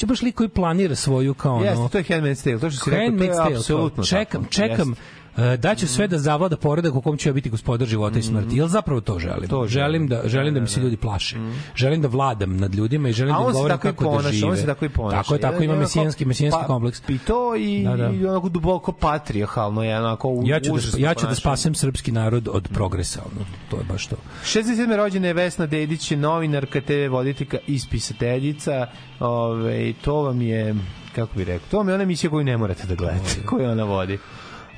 je 0.00 0.06
baš 0.06 0.22
lik 0.22 0.34
koji 0.34 0.48
planira 0.48 0.94
svoju 0.94 1.34
kao 1.34 1.54
ono 1.54 1.64
Jeste, 1.64 1.88
to 1.92 1.98
je 1.98 2.04
Handmaid's 2.04 2.44
Tale, 2.44 2.58
to 2.58 2.70
što 2.70 2.84
si 2.84 2.90
rekao, 2.90 3.18
to 3.18 3.24
je 3.24 3.56
apsolutno 3.56 4.04
čekam, 4.04 4.42
tako. 4.42 4.52
čekam 4.52 4.88
Jeste. 4.88 5.04
Uh, 5.36 5.54
da 5.54 5.74
ću 5.74 5.88
sve 5.88 6.08
da 6.08 6.18
zavlada 6.18 6.56
poredak 6.56 6.94
u 6.94 7.00
kom 7.00 7.16
ću 7.16 7.28
ja 7.28 7.32
biti 7.32 7.50
gospodar 7.50 7.88
života 7.88 8.18
i 8.18 8.22
smrti. 8.22 8.56
Jel 8.56 8.68
zapravo 8.68 9.00
to 9.00 9.18
želim? 9.18 9.48
To 9.48 9.66
želim. 9.66 10.08
da 10.08 10.22
želim 10.24 10.54
da 10.54 10.60
mi 10.60 10.68
se 10.68 10.80
ljudi 10.80 10.96
plaše. 10.96 11.36
Želim 11.74 12.02
da 12.02 12.08
vladam 12.08 12.56
nad 12.56 12.74
ljudima 12.74 13.08
i 13.08 13.12
želim 13.12 13.34
da 13.34 13.52
govorim 13.52 13.78
kako 13.78 14.04
da 14.04 14.10
ponaša, 14.10 14.32
žive. 14.32 14.50
on 14.50 14.56
se 14.56 14.66
tako 14.66 14.84
i 14.84 14.88
ponaša. 14.88 15.22
Tako 15.22 15.34
je, 15.34 15.40
tako 15.40 15.62
ima 15.62 15.76
mesijanski 15.76 16.24
mesijanski 16.24 16.60
pa, 16.60 16.66
kompleks. 16.66 17.02
I 17.08 17.18
to 17.18 17.56
i, 17.56 17.84
Da, 17.84 17.96
da. 17.96 18.10
i 18.10 18.26
onako 18.26 18.48
duboko 18.48 18.92
patrijarhalno 18.92 19.84
je 19.84 19.98
onako 19.98 20.28
u, 20.28 20.42
Ja 20.46 20.60
ću 20.60 20.72
da, 20.72 20.98
ja 20.98 21.14
ću 21.14 21.26
da 21.26 21.34
spasem 21.34 21.74
srpski 21.74 22.12
narod 22.12 22.48
od 22.52 22.68
progresa, 22.72 23.20
ono, 23.32 23.46
to 23.70 23.76
je 23.76 23.84
baš 23.84 24.06
to. 24.06 24.16
67. 24.44 24.96
rođena 24.96 25.26
je 25.26 25.34
Vesna 25.34 25.66
Dedić, 25.66 26.10
novinarka, 26.10 26.80
TV 26.80 27.12
voditeljka 27.12 27.58
i 27.66 27.78
spisateljica. 27.78 28.86
Ove, 29.20 29.92
to 29.92 30.14
vam 30.14 30.42
je, 30.42 30.74
kako 31.14 31.36
bi 31.36 31.44
rekao, 31.44 31.68
to 31.70 31.78
vam 31.78 31.88
je 31.88 31.94
ona 31.94 32.02
emisija 32.02 32.30
koju 32.30 32.44
ne 32.44 32.56
morate 32.56 32.86
da 32.86 32.94
gledate, 32.94 33.46
koju 33.46 33.70
ona 33.70 33.84
vodi. 33.84 34.18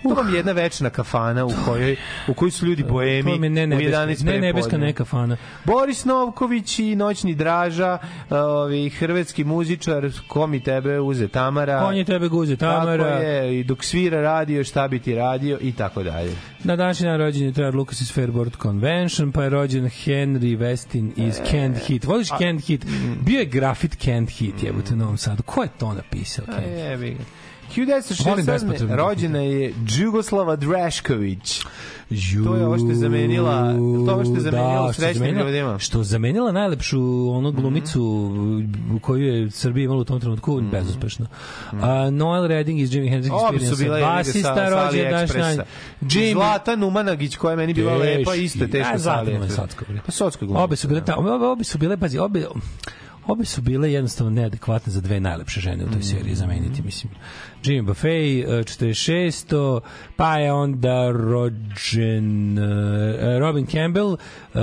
To 0.03 0.09
vam 0.09 0.29
je 0.29 0.37
jedna 0.37 0.53
večna 0.53 0.91
kafana 0.91 1.45
u 1.45 1.53
kojoj, 1.65 1.97
u 2.29 2.35
kojoj 2.35 2.51
su 2.51 2.67
ljudi 2.67 2.85
boemi 2.85 3.33
To 3.33 3.39
mi 3.39 3.47
je 3.47 3.51
ne 3.51 3.67
nebeska, 3.67 3.99
11 3.99 4.25
ne 4.25 4.41
nebeska 4.41 4.79
neka 4.79 5.05
fana. 5.05 5.37
Boris 5.65 6.05
Novković 6.05 6.79
i 6.79 6.97
Noćni 6.97 7.35
Draža, 7.35 7.99
ovi, 8.31 8.91
hrvatski 8.91 9.45
muzičar, 9.45 10.11
ko 10.29 10.47
mi 10.47 10.61
tebe 10.61 11.01
uze 11.01 11.29
Tamara. 11.29 11.81
Konje 11.81 12.05
tebe 12.05 12.29
guze 12.29 12.57
Tamara. 12.57 13.05
Tako 13.05 13.23
je, 13.23 13.61
i 13.61 13.65
dok 13.65 13.85
svira 13.85 14.21
radio, 14.21 14.65
šta 14.65 14.89
bi 14.89 14.99
ti 14.99 15.15
radio 15.15 15.59
i 15.61 15.73
tako 15.73 16.03
dalje. 16.03 16.37
Na 16.65 16.77
današnji 16.77 17.07
dan 17.07 17.19
rođen 17.19 17.47
je 17.47 17.53
Trevor 17.53 17.75
Lucas 17.75 18.01
iz 18.01 18.13
Fairboard 18.13 18.57
Convention, 18.63 19.33
pa 19.33 19.43
je 19.43 19.49
rođen 19.51 19.85
Henry 19.85 20.59
Westin 20.59 21.11
iz 21.17 21.41
Canned 21.51 21.79
Heat. 21.87 22.05
Voliš 22.05 22.29
Canned 22.29 22.65
Heat? 22.67 22.81
Bio 23.21 23.39
je 23.39 23.45
grafit 23.47 23.97
Canned 23.99 24.31
Heat, 24.31 24.63
jebote, 24.63 24.95
u 24.95 24.97
Novom 24.97 25.17
Sadu. 25.17 25.43
Ko 25.43 25.63
je 25.63 25.69
to 25.79 25.95
napisao? 25.95 26.45
A 26.49 26.53
Canned 26.53 27.01
Heat? 27.01 27.21
Jebi 27.69 27.87
ga. 27.87 27.95
Volim 28.25 28.45
1967. 28.47 28.47
bespotrebno. 28.47 28.97
rođena 28.99 29.39
je 29.39 29.73
Đugoslava 29.99 30.57
Drašković. 30.57 31.61
Ju, 32.11 32.45
To 32.45 32.55
je 32.57 32.67
ovo 32.67 32.79
što 32.79 32.89
je 32.89 32.95
zamenila- 32.97 33.73
to 33.73 34.11
je 34.11 34.15
ovo 34.15 34.25
što 34.25 34.35
je 34.35 34.41
zamenila 34.41 34.87
da, 34.87 34.93
što 34.93 35.03
je 35.03 35.07
Srećnim 35.07 35.15
zamenila- 35.27 35.47
ljudima. 35.47 35.79
Što 35.79 35.99
je 35.99 36.05
zamenila 36.05 36.53
najlepšu 36.53 37.01
onu 37.31 37.53
glumicu 37.53 38.03
u 38.93 38.99
koju 38.99 39.23
je 39.25 39.51
Srbija 39.51 39.85
imala 39.85 40.01
u 40.01 40.05
tom 40.05 40.21
trenutku 40.21 40.61
bezuspešno. 40.63 41.27
A, 41.73 42.11
Noel 42.11 42.47
Redding 42.47 42.81
iz 42.81 42.95
Jimi 42.95 43.11
Hendrix 43.11 43.33
Ovo 43.33 43.53
bi 43.53 43.61
su 43.61 43.77
bila 43.77 43.99
Experience, 43.99 44.17
basista 44.17 44.69
rođen 44.69 45.11
naš 45.13 45.31
AliExpressa. 45.31 45.57
dan. 45.57 45.67
Jimmy 46.03 46.33
Zlata 46.33 46.77
Numanagić 46.77 47.37
koja 47.37 47.51
je 47.51 47.57
meni 47.57 47.75
bila 47.75 47.93
Teški. 47.93 48.19
lepa, 48.19 48.35
isto 48.35 48.65
je 48.65 48.71
teško 48.71 48.93
A, 48.95 48.99
sa. 48.99 49.25
Pa. 50.49 50.55
Obe 50.55 50.77
su 50.77 50.89
bile 50.89 51.05
tamo, 51.05 51.31
obe, 51.31 51.47
obe 51.47 51.65
su 51.65 51.79
bile, 51.79 51.97
pazi, 51.97 52.19
obe, 52.19 52.47
obe 53.27 53.45
su 53.45 53.63
bile 53.63 53.93
jednostavno 53.93 54.31
neadekvatne 54.33 54.93
za 54.93 55.01
dve 55.01 55.21
najlepše 55.21 55.61
žene 55.61 55.85
u 55.85 55.89
toj 55.89 56.03
seriji 56.03 56.35
zameniti, 56.35 56.83
mislim. 56.83 57.13
Jimmy 57.67 57.83
Buffet, 57.83 58.11
eh, 58.45 58.65
46. 58.65 59.81
Pa 60.17 60.37
je 60.37 60.53
onda 60.53 61.11
rođen 61.11 62.59
eh, 62.59 63.39
Robin 63.39 63.67
Campbell, 63.67 64.17
eh, 64.55 64.59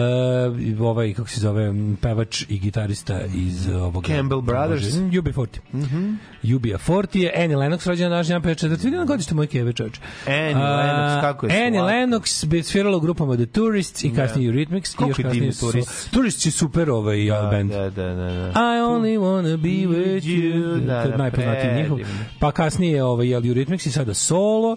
ovaj, 0.79 1.13
kako 1.13 1.29
se 1.29 1.39
zove, 1.39 1.71
pevač 2.01 2.45
i 2.49 2.59
gitarista 2.59 3.19
iz 3.35 3.67
ovog... 3.69 4.05
Campbell 4.05 4.41
Brothers. 4.41 4.95
Mm, 4.95 5.09
UB40. 5.09 5.47
Mm 5.73 5.81
-hmm. 5.81 6.15
UB40 6.45 7.17
je 7.17 7.33
Annie 7.35 7.57
Lennox 7.57 7.87
rođena 7.87 8.09
naš 8.09 8.27
dan 8.27 8.41
54. 8.41 8.83
Vidi 8.83 8.97
na 8.97 9.05
godište 9.05 9.35
moje 9.35 9.47
keve 9.47 9.73
čoveče. 9.73 10.01
Annie 10.27 10.55
Lennox, 10.55 11.21
kako 11.21 11.45
je 11.45 11.51
Annie 11.57 11.79
slatka. 11.79 11.95
Lennox 11.95 12.45
bi 12.45 12.63
svirala 12.63 12.97
u 12.97 12.99
grupama 12.99 13.35
The 13.35 13.45
Tourists 13.45 14.03
i 14.03 14.13
kasnije 14.15 14.51
Eurythmics. 14.51 14.93
i 14.93 14.97
Koliko 14.97 15.11
još 15.11 15.19
je 15.19 15.23
kasnije 15.23 15.39
divni 15.39 15.53
su- 15.53 15.59
Tourists? 15.61 16.09
Tourists 16.09 16.45
je 16.45 16.51
super 16.51 16.89
ovaj 16.89 17.25
Da, 17.25 17.47
band. 17.51 17.71
da, 17.71 17.79
da, 17.81 18.03
da, 18.05 18.15
da. 18.15 18.49
I 18.49 18.79
only 18.83 19.19
wanna 19.19 19.57
be 19.57 19.69
with 19.89 20.23
you. 20.23 20.77
Da, 20.77 21.05
da, 21.05 21.17
najpoznatiji 21.17 21.73
njihov. 21.75 21.97
predivno. 21.97 22.19
Pa 22.39 22.51
kasnije 22.51 22.92
ovaj, 23.01 23.29
jel, 23.29 23.41
Eurythmics 23.41 23.85
i 23.85 23.91
sada 23.91 24.13
solo 24.13 24.75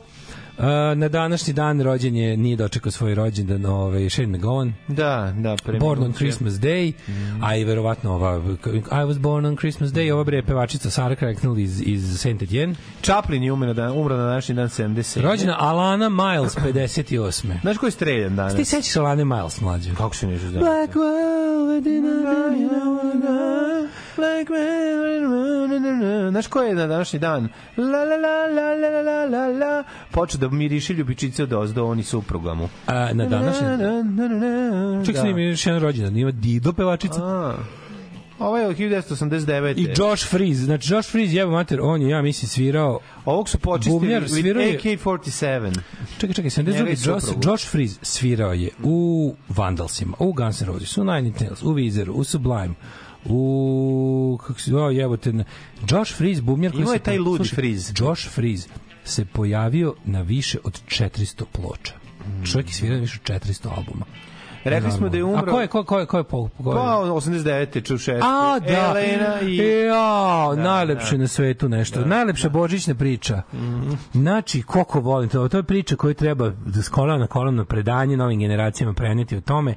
na 0.96 1.08
današnji 1.08 1.52
dan 1.52 1.80
rođenje 1.80 2.36
nije 2.36 2.56
dočekao 2.56 2.92
svoj 2.92 3.14
rođendan, 3.14 3.66
ovaj, 3.66 4.10
Shane 4.10 4.38
McGowan. 4.38 4.72
Da, 4.88 5.34
da. 5.38 5.56
Born 5.80 6.02
on 6.02 6.12
Christmas 6.12 6.54
Day, 6.54 6.92
mm. 7.08 7.44
a 7.44 7.56
i 7.56 7.64
verovatno 7.64 8.12
ova, 8.12 8.36
I 8.66 9.04
was 9.06 9.18
born 9.18 9.46
on 9.46 9.56
Christmas 9.56 9.90
Day, 9.90 10.12
ova 10.12 10.24
bre 10.24 10.42
pevačica 10.42 10.90
Sara 10.90 11.14
Cracknell 11.14 11.58
iz, 11.58 11.82
iz 11.84 12.20
Saint 12.20 12.42
Etienne. 12.42 12.74
Chaplin 13.02 13.42
je 13.42 13.52
umro 13.52 13.74
na, 13.74 13.92
umro 13.92 14.16
na 14.16 14.26
današnji 14.26 14.54
dan 14.54 14.68
70. 14.68 15.20
Rođena 15.20 15.56
Alana 15.58 16.08
Miles, 16.08 16.56
58. 16.56 17.60
Znaš 17.60 17.78
ko 17.78 17.86
je 17.86 17.90
streljan 17.90 18.36
danas? 18.36 18.54
Ti 18.54 18.64
sećaš 18.64 18.96
Alane 18.96 19.24
Miles, 19.24 19.60
mlađe? 19.60 19.94
Kako 19.94 20.14
se 20.14 20.26
ne 20.26 20.38
zove? 20.38 20.58
Black 20.58 20.94
Wild, 20.94 21.84
Black 24.16 24.50
Znaš 26.30 26.46
ko 26.46 26.62
je 26.62 26.74
na 26.74 26.86
današnji 26.86 27.18
dan? 27.18 27.48
La 27.76 27.84
la 27.84 28.16
la 28.16 28.46
la 28.46 28.74
la 28.74 29.02
la 29.02 29.24
la 29.24 29.46
la 29.46 29.84
počeo 30.10 30.40
da 30.40 30.45
miriši 30.48 30.92
ljubičice 30.92 31.42
od 31.42 31.52
ozdo, 31.52 31.84
oni 31.86 32.02
supruga 32.02 32.54
mu. 32.54 32.68
A, 32.86 33.12
na 33.12 33.26
današnji 33.26 33.66
Ček 35.06 35.14
Da. 35.14 35.20
se 35.20 35.26
nimi 35.26 35.44
još 35.44 35.66
jedan 35.66 35.82
rođendan, 35.82 36.16
ima 36.16 36.30
Dido 36.30 36.72
pevačica. 36.72 37.24
A. 37.24 37.54
Ovo 38.38 38.58
je 38.58 38.66
od 38.66 38.76
1989. 38.76 39.78
I 39.78 39.88
Josh 39.96 40.28
Freeze, 40.28 40.64
znači 40.64 40.94
Josh 40.94 41.10
Freeze, 41.10 41.36
jebo 41.36 41.52
mater, 41.52 41.78
on 41.82 42.02
je, 42.02 42.08
ja 42.08 42.22
mislim, 42.22 42.48
svirao... 42.48 42.98
Ovog 43.24 43.48
su 43.48 43.58
počistili 43.58 43.98
Bubnjar 44.00 44.22
with 44.22 44.40
svirao 44.40 44.62
je- 44.62 44.78
AK-47. 44.78 45.78
Čekaj, 46.18 46.34
čekaj, 46.34 46.64
Njega 46.64 46.90
i 46.90 46.96
72. 46.96 47.08
Josh. 47.08 47.26
Josh 47.44 47.68
Freeze 47.70 47.98
svirao 48.02 48.52
je 48.52 48.70
u 48.82 49.34
Vandalsima, 49.48 50.16
u 50.18 50.32
Guns 50.32 50.60
N' 50.60 50.66
Roses, 50.66 50.96
u 50.98 51.04
Nine 51.04 51.32
Nails, 51.40 51.62
u 51.62 51.74
Weezeru, 51.74 52.10
u 52.10 52.24
Sublime, 52.24 52.74
u 53.24 54.38
kako 54.46 54.60
se 54.60 54.76
o 54.76 54.90
jebote 54.90 55.32
Josh 55.90 56.14
Freeze 56.14 56.42
bubnjar 56.42 56.72
koji 56.72 56.94
je 56.94 56.98
taj 56.98 57.18
ludi 57.18 57.48
Freeze. 57.48 57.92
Josh 57.98 58.28
Freeze 58.28 58.68
se 59.06 59.24
pojavio 59.24 59.94
na 60.04 60.20
više 60.22 60.58
od 60.64 60.80
400 60.88 61.44
ploča. 61.52 61.94
Čovjek 62.52 62.68
je 62.68 62.74
svirao 62.74 62.98
više 62.98 63.20
od 63.24 63.42
400 63.42 63.68
albuma 63.76 64.06
Rekli 64.70 64.92
smo 64.92 65.08
da 65.08 65.16
je 65.16 65.24
umro... 65.24 65.52
a 65.52 65.54
ko 65.54 65.60
je 65.60 65.66
ko, 65.66 65.84
ko 65.84 65.98
je 65.98 66.06
ko 66.06 66.18
je 66.18 66.24
po, 66.24 66.48
ko 66.64 66.70
je? 66.70 66.76
Pa, 66.76 67.00
89. 67.02 67.86
Čušeski. 67.86 68.20
A, 68.24 68.58
da. 68.58 68.72
Elena 68.72 69.40
i... 69.40 69.56
Ja, 69.56 70.56
Da, 70.56 70.62
najlepše 70.62 71.16
da. 71.16 71.20
na 71.20 71.28
svetu 71.28 71.68
nešto. 71.68 72.00
Najlepša 72.00 72.48
božićna 72.48 72.94
priča. 72.94 73.42
Znači, 74.12 74.62
koliko 74.62 75.00
volim 75.00 75.28
to. 75.28 75.48
To 75.48 75.56
je 75.56 75.62
priča 75.62 75.96
koju 75.96 76.14
treba 76.14 76.50
da 76.66 76.82
s 76.82 76.88
kolana 76.88 77.18
na 77.18 77.26
kolano 77.26 77.64
predanje 77.64 78.16
novim 78.16 78.40
generacijama 78.40 78.94
preneti 78.94 79.36
o 79.36 79.40
tome 79.40 79.74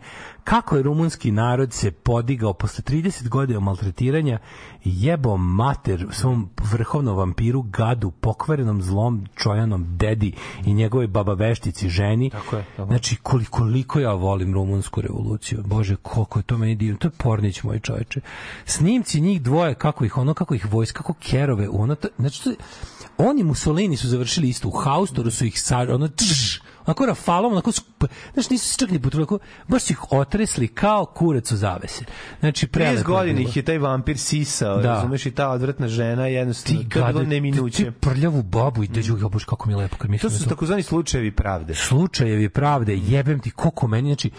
kako 0.49 0.75
je 0.75 0.83
rumunski 0.83 1.31
narod 1.31 1.73
se 1.73 1.91
podigao 1.91 2.53
posle 2.53 2.83
30 2.83 3.29
godina 3.29 3.59
maltretiranja 3.59 4.39
i 4.83 4.91
jebo 5.05 5.37
mater 5.37 6.05
svom 6.11 6.49
vrhovnom 6.71 7.17
vampiru 7.17 7.61
gadu, 7.61 8.11
pokvarenom 8.11 8.81
zlom 8.81 9.25
čojanom 9.35 9.97
dedi 9.97 10.33
i 10.65 10.73
njegovoj 10.73 11.07
baba 11.07 11.33
veštici 11.33 11.89
ženi. 11.89 12.29
Tako 12.29 12.55
je, 12.55 12.65
tako. 12.77 12.87
Znači, 12.87 13.15
koliko, 13.15 13.57
koliko 13.57 13.99
ja 13.99 14.13
volim 14.13 14.53
rumunsku 14.79 15.01
revoluciju. 15.01 15.63
Bože, 15.65 15.95
koliko 15.95 16.39
je 16.39 16.43
to 16.43 16.57
meni 16.57 16.75
divno. 16.75 16.97
To 16.97 17.07
je 17.07 17.11
pornić, 17.11 17.63
moj 17.63 17.79
čoveče. 17.79 18.21
Snimci 18.65 19.21
njih 19.21 19.41
dvoje, 19.41 19.75
kako 19.75 20.05
ih 20.05 20.17
ono, 20.17 20.33
kako 20.33 20.55
ih 20.55 20.73
vojska, 20.73 20.97
kako 20.97 21.13
kerove, 21.19 21.69
ono, 21.69 21.95
to, 21.95 22.07
znači, 22.17 22.43
to, 22.43 22.51
oni 23.17 23.43
Mussolini 23.43 23.97
su 23.97 24.07
završili 24.07 24.49
isto 24.49 24.67
u 24.67 24.71
Haustoru, 24.71 25.31
su 25.31 25.45
ih 25.45 25.61
sa, 25.61 25.77
ono, 25.77 26.07
tš, 26.07 26.61
onako 26.81 27.05
rafalom, 27.05 27.51
onako, 27.51 27.71
sp- 27.71 28.07
znaš, 28.33 28.49
nisu 28.49 28.67
se 28.67 28.77
čak 28.77 28.91
ni 28.91 28.99
potrudili, 28.99 29.21
onako, 29.23 29.39
baš 29.67 29.83
su 29.83 29.93
ih 29.93 30.11
otresli 30.11 30.67
kao 30.67 31.05
kurac 31.05 31.51
u 31.51 31.57
zavese. 31.57 32.05
Znači, 32.39 32.65
30 32.65 32.69
prelepo 32.69 32.99
je 32.99 33.03
godina 33.05 33.37
bilo. 33.37 33.49
ih 33.49 33.57
je 33.57 33.63
taj 33.63 33.77
vampir 33.77 34.17
sisao, 34.17 34.75
Da. 34.75 34.81
da. 34.81 34.89
razumeš, 34.89 35.25
i 35.25 35.31
ta 35.31 35.49
odvratna 35.49 35.87
žena, 35.87 36.27
jednostavno, 36.27 36.81
ti 36.81 36.89
to 36.89 36.99
je 36.99 37.03
bilo 37.03 37.13
gade, 37.13 37.19
ti, 37.21 37.29
neminuće. 37.31 37.83
ti 37.85 37.91
prljavu 37.91 38.41
babu 38.43 38.83
i 38.83 38.87
te 38.87 38.99
mm. 39.01 39.29
bož 39.29 39.43
kako 39.45 39.67
mi 39.67 39.73
je 39.73 39.77
lepo 39.77 39.97
kad 39.97 40.09
mi 40.09 40.17
To 40.19 40.29
su 40.29 40.49
takozvani 40.49 40.83
slučajevi 40.83 41.31
pravde. 41.31 41.75
slučajevi 41.75 42.49
pravde, 42.49 42.95
jebem 42.95 43.39
ti 43.39 43.51
koliko 43.51 43.87
meni, 43.87 44.09
znači 44.09 44.31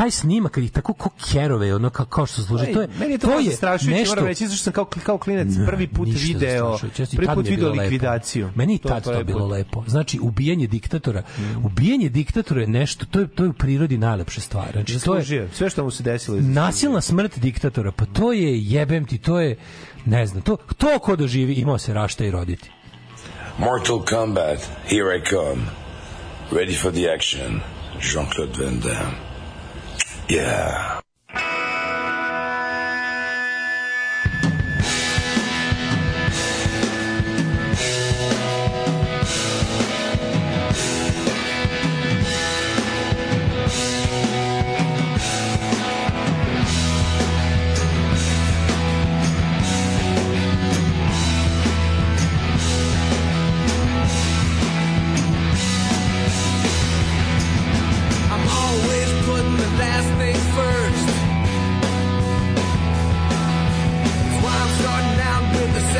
taj 0.00 0.10
snimak 0.10 0.52
kad 0.52 0.64
ih 0.64 0.70
tako 0.72 0.92
ko 0.92 1.10
kerove, 1.32 1.74
ono 1.74 1.90
kao, 1.90 2.06
kao 2.06 2.26
što 2.26 2.42
služi, 2.42 2.72
to 2.72 2.80
je, 2.80 2.88
Meni 2.98 3.12
je 3.12 3.18
to, 3.18 3.26
to 3.26 3.42
zastrašujuće, 3.42 4.08
moram 4.08 4.26
reći, 4.26 4.46
zašto 4.48 4.64
sam 4.64 4.72
kao, 4.72 4.84
kao 4.84 5.18
klinac 5.18 5.48
prvi 5.66 5.86
put 5.86 6.08
Ništa 6.08 6.26
video, 6.26 6.78
prvi 7.16 7.28
put 7.34 7.46
je 7.46 7.50
video 7.50 7.56
bilo 7.56 7.70
lepo. 7.70 7.82
likvidaciju. 7.82 8.50
Meni 8.54 8.74
i 8.74 8.78
To 8.78 8.88
je 8.88 8.94
tad 8.94 9.04
to 9.04 9.10
prvi 9.10 9.24
bilo 9.24 9.38
put. 9.38 9.50
lepo. 9.50 9.84
Znači, 9.86 10.18
ubijanje 10.22 10.66
diktatora, 10.66 11.22
ubijanje 11.64 12.08
diktatora 12.08 12.60
je 12.60 12.66
nešto, 12.66 13.06
to 13.06 13.20
je, 13.20 13.28
to 13.28 13.42
je 13.42 13.48
u 13.48 13.52
prirodi 13.52 13.98
najlepša 13.98 14.40
stvar. 14.40 14.72
Znači, 14.72 15.00
to 15.00 15.16
je 15.16 15.48
sve 15.52 15.70
što 15.70 15.84
mu 15.84 15.90
se 15.90 16.02
desilo. 16.02 16.36
je 16.36 16.42
nasilna 16.42 17.00
smrt 17.00 17.38
diktatora, 17.38 17.92
pa 17.92 18.04
to 18.04 18.32
je, 18.32 18.62
jebem 18.62 19.04
ti, 19.04 19.18
to 19.18 19.40
je, 19.40 19.56
ne 20.04 20.26
znam, 20.26 20.42
to, 20.42 20.56
to 20.76 20.98
ko 20.98 21.16
doživi, 21.16 21.54
imao 21.54 21.78
se 21.78 21.94
rašta 21.94 22.24
i 22.24 22.30
roditi. 22.30 22.70
Mortal 23.58 24.04
Kombat, 24.04 24.58
here 24.88 25.18
I 25.18 25.30
come. 25.30 25.62
Ready 26.52 26.82
for 26.82 26.92
the 26.92 27.04
action. 27.16 27.60
Jean-Claude 28.00 28.64
Van 28.64 28.80
Damme. 28.80 29.29
Yeah. 30.30 31.00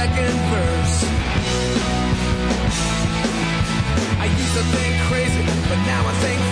Second 0.00 0.36
verse. 0.54 0.96
I 4.18 4.26
used 4.40 4.54
to 4.56 4.64
think 4.74 4.94
crazy, 5.10 5.44
but 5.68 5.78
now 5.92 6.02
I 6.08 6.14
think 6.24 6.49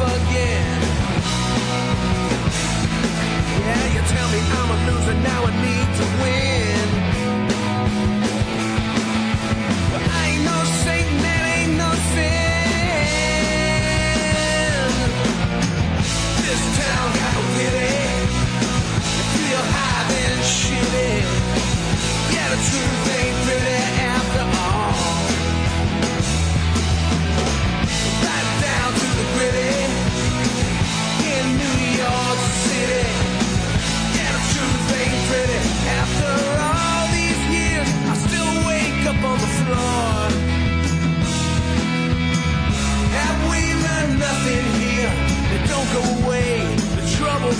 again. 0.00 0.80
Yeah, 3.66 3.84
you 3.94 4.00
tell 4.14 4.28
me 4.32 4.40
I'm 4.58 4.70
a 4.70 4.78
loser 4.86 5.14
now 5.20 5.46
and 5.46 5.62
need. 5.62 5.87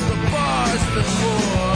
the 0.07 0.31
bars 0.31 0.85
before. 0.95 1.68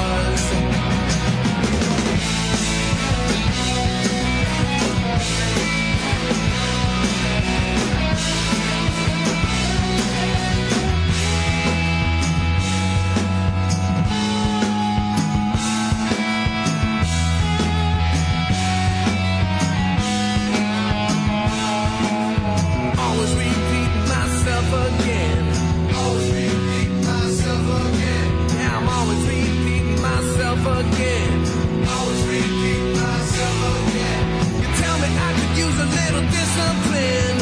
something 36.55 37.42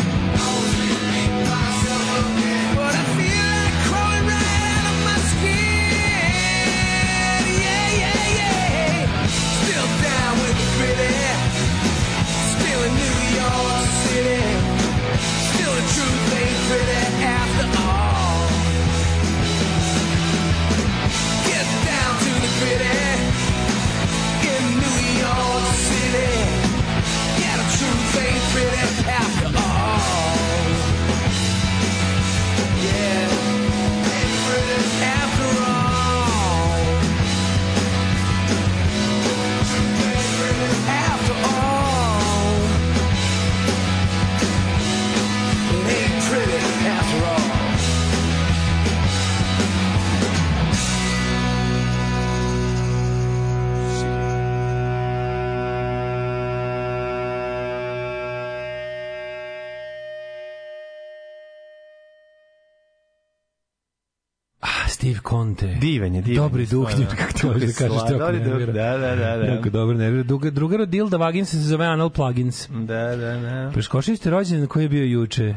Conte. 65.41 65.77
Divan 65.81 66.15
je, 66.15 66.23
divan. 66.23 66.45
Dobri 66.45 66.67
duh, 66.67 66.89
kako 67.19 67.33
ti 67.33 67.47
možeš 67.47 67.61
da 67.61 67.73
kažeš 67.73 68.03
nervira. 68.09 68.73
Da, 68.73 68.99
da, 68.99 69.17
da. 69.17 69.37
da. 69.37 69.45
Jako 69.45 69.71
dobro, 69.71 69.97
nervira. 69.97 70.23
Druga, 70.23 70.51
drugar 70.51 70.81
od 70.81 70.89
Dilda 70.89 71.17
Vaginsa 71.17 71.57
se 71.57 71.63
zove 71.63 71.87
Anal 71.87 72.11
Plugins. 72.11 72.69
Da, 72.69 73.17
da, 73.17 73.37
da. 73.37 73.71
Preskočili 73.73 74.17
ste 74.17 74.31
rođendan 74.31 74.69
koji 74.69 74.85
je 74.85 74.89
bio 74.89 75.05
juče. 75.05 75.55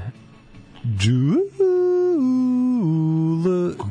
Jule. 1.01 1.37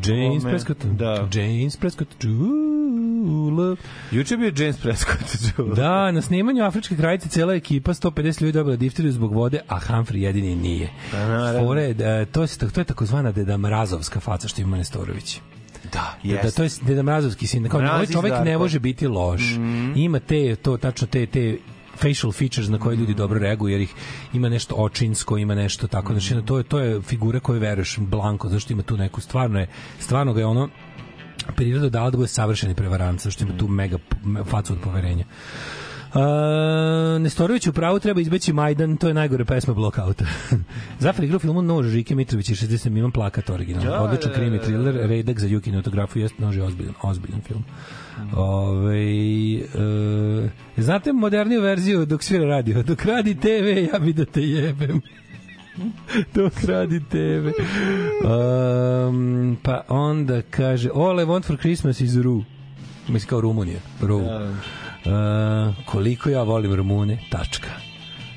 James? 0.05 0.43
Prescott. 0.43 0.85
Da. 0.85 1.29
James 1.35 1.77
Prescott. 1.77 2.25
Jule. 2.25 3.77
Juče 4.11 4.37
bio 4.37 4.53
James 4.57 4.77
Prescott. 4.77 5.23
Da, 5.77 6.11
na 6.11 6.23
snimanju 6.23 6.65
Afričke 6.65 6.97
krajice 6.97 7.29
cela 7.29 7.55
ekipa 7.55 7.95
150 7.95 8.43
ljudi 8.43 8.53
dobila 8.53 8.77
difteriju 8.77 9.13
zbog 9.13 9.35
vode, 9.35 9.61
a 9.69 9.81
Humphrey 9.81 10.17
jedini 10.17 10.57
nije. 10.57 10.91
Naravno. 11.13 11.61
Fore, 11.61 11.95
da, 11.95 12.25
to, 12.25 12.43
je, 12.43 12.49
to 12.75 12.81
je 12.81 12.85
takozvana 12.85 13.33
Deda 13.33 13.57
Mrazovska 13.57 14.21
faca 14.21 14.49
što 14.49 14.63
ima 14.63 14.77
Nestorović. 14.77 15.41
Da, 15.93 16.19
Da, 16.43 16.43
da, 16.43 16.51
to 16.51 16.63
je 16.63 16.71
Deda 16.83 17.03
Mrazovski 17.03 17.47
sin. 17.47 17.69
Kao, 17.69 17.81
ovaj 17.81 17.99
Mrazić 17.99 18.13
čovek 18.13 18.33
ne 18.45 18.59
može 18.59 18.79
biti 18.79 19.07
loš. 19.07 19.43
Ima 19.97 20.21
te, 20.21 20.57
to, 20.57 20.77
tačno 20.77 21.07
te, 21.07 21.27
te 21.27 21.59
facial 21.97 22.33
features 22.33 22.69
na 22.69 22.79
koje 22.79 22.97
ljudi 22.97 23.15
dobro 23.15 23.39
reaguju 23.39 23.73
jer 23.73 23.81
ih 23.81 23.95
ima 24.33 24.49
nešto 24.49 24.75
očinsko, 24.75 25.39
ima 25.39 25.55
nešto 25.55 25.87
tako. 25.87 26.13
Znači 26.13 26.47
to 26.47 26.59
je 26.59 26.65
to 26.65 26.79
je 26.79 27.03
figura 27.03 27.41
koju 27.41 27.61
veruješ 27.61 27.99
blanko 27.99 28.49
zašto 28.49 28.73
ima 28.73 28.83
tu 28.83 28.97
neku 28.97 29.21
stvarno 29.21 29.61
je 29.61 29.67
stvarno 30.01 30.33
ga 30.33 30.41
je 30.41 30.47
ono 30.47 30.69
priroda 31.57 31.89
dala 31.89 32.11
da 32.11 32.17
bude 32.17 32.29
savršeni 32.29 32.75
prevarant 32.75 33.21
zašto 33.21 33.45
ima 33.45 33.57
tu 33.59 33.69
mega 33.69 33.99
facu 34.51 34.73
od 34.73 34.79
poverenja. 34.85 35.25
Uh, 35.25 35.82
Nestorović 37.21 37.67
u 37.67 37.73
pravu 37.73 38.01
treba 38.01 38.21
izbeći 38.21 38.53
Majdan, 38.53 38.97
to 38.97 39.09
je 39.09 39.15
najgore 39.15 39.45
pesma 39.45 39.75
Blockouta. 39.75 40.25
Zafar 40.99 41.25
igra 41.25 41.37
u 41.37 41.39
filmu 41.39 41.63
Nož 41.63 41.87
Žike 41.87 42.15
Mitrović 42.15 42.49
i 42.49 42.55
60 42.55 42.89
milion 42.89 43.13
plakat 43.13 43.51
originalno. 43.51 43.91
Da, 43.91 44.03
Odličan 44.03 44.31
da, 44.31 44.35
krimi 44.35 44.51
da, 44.51 44.59
da, 44.59 44.65
thriller, 44.65 44.95
da. 44.95 45.07
redak 45.07 45.39
za 45.39 45.47
Jukinu 45.47 45.77
autografiju, 45.77 46.23
jeste 46.23 46.43
Nož 46.43 46.57
je 46.57 46.63
ozbiljan, 46.63 46.95
ozbiljan 47.03 47.41
film. 47.41 47.65
Ove, 48.37 48.99
e, 50.77 50.83
znate 50.83 51.13
moderniju 51.13 51.61
verziju 51.61 52.07
dok 52.07 52.23
svira 52.23 52.45
radio? 52.45 52.83
Dok 52.89 53.05
radi 53.05 53.35
TV, 53.35 53.93
ja 53.93 53.99
bi 53.99 54.13
da 54.13 54.25
te 54.25 54.43
jebem. 54.43 55.01
dok 56.35 56.53
radi 56.65 57.01
TV. 57.01 57.49
Um, 58.27 59.57
pa 59.63 59.83
onda 59.89 60.43
kaže 60.43 60.91
All 60.95 61.21
I 61.21 61.25
want 61.25 61.47
for 61.47 61.59
Christmas 61.59 62.01
is 62.01 62.17
Ru. 62.17 62.45
Mislim 63.09 63.29
kao 63.29 63.41
Rumunija. 63.41 63.81
Ru. 64.01 64.17
Uh, 64.17 64.27
koliko 65.85 66.31
ja 66.31 66.43
volim 66.43 66.75
Rumune, 66.75 67.19
tačka. 67.31 67.92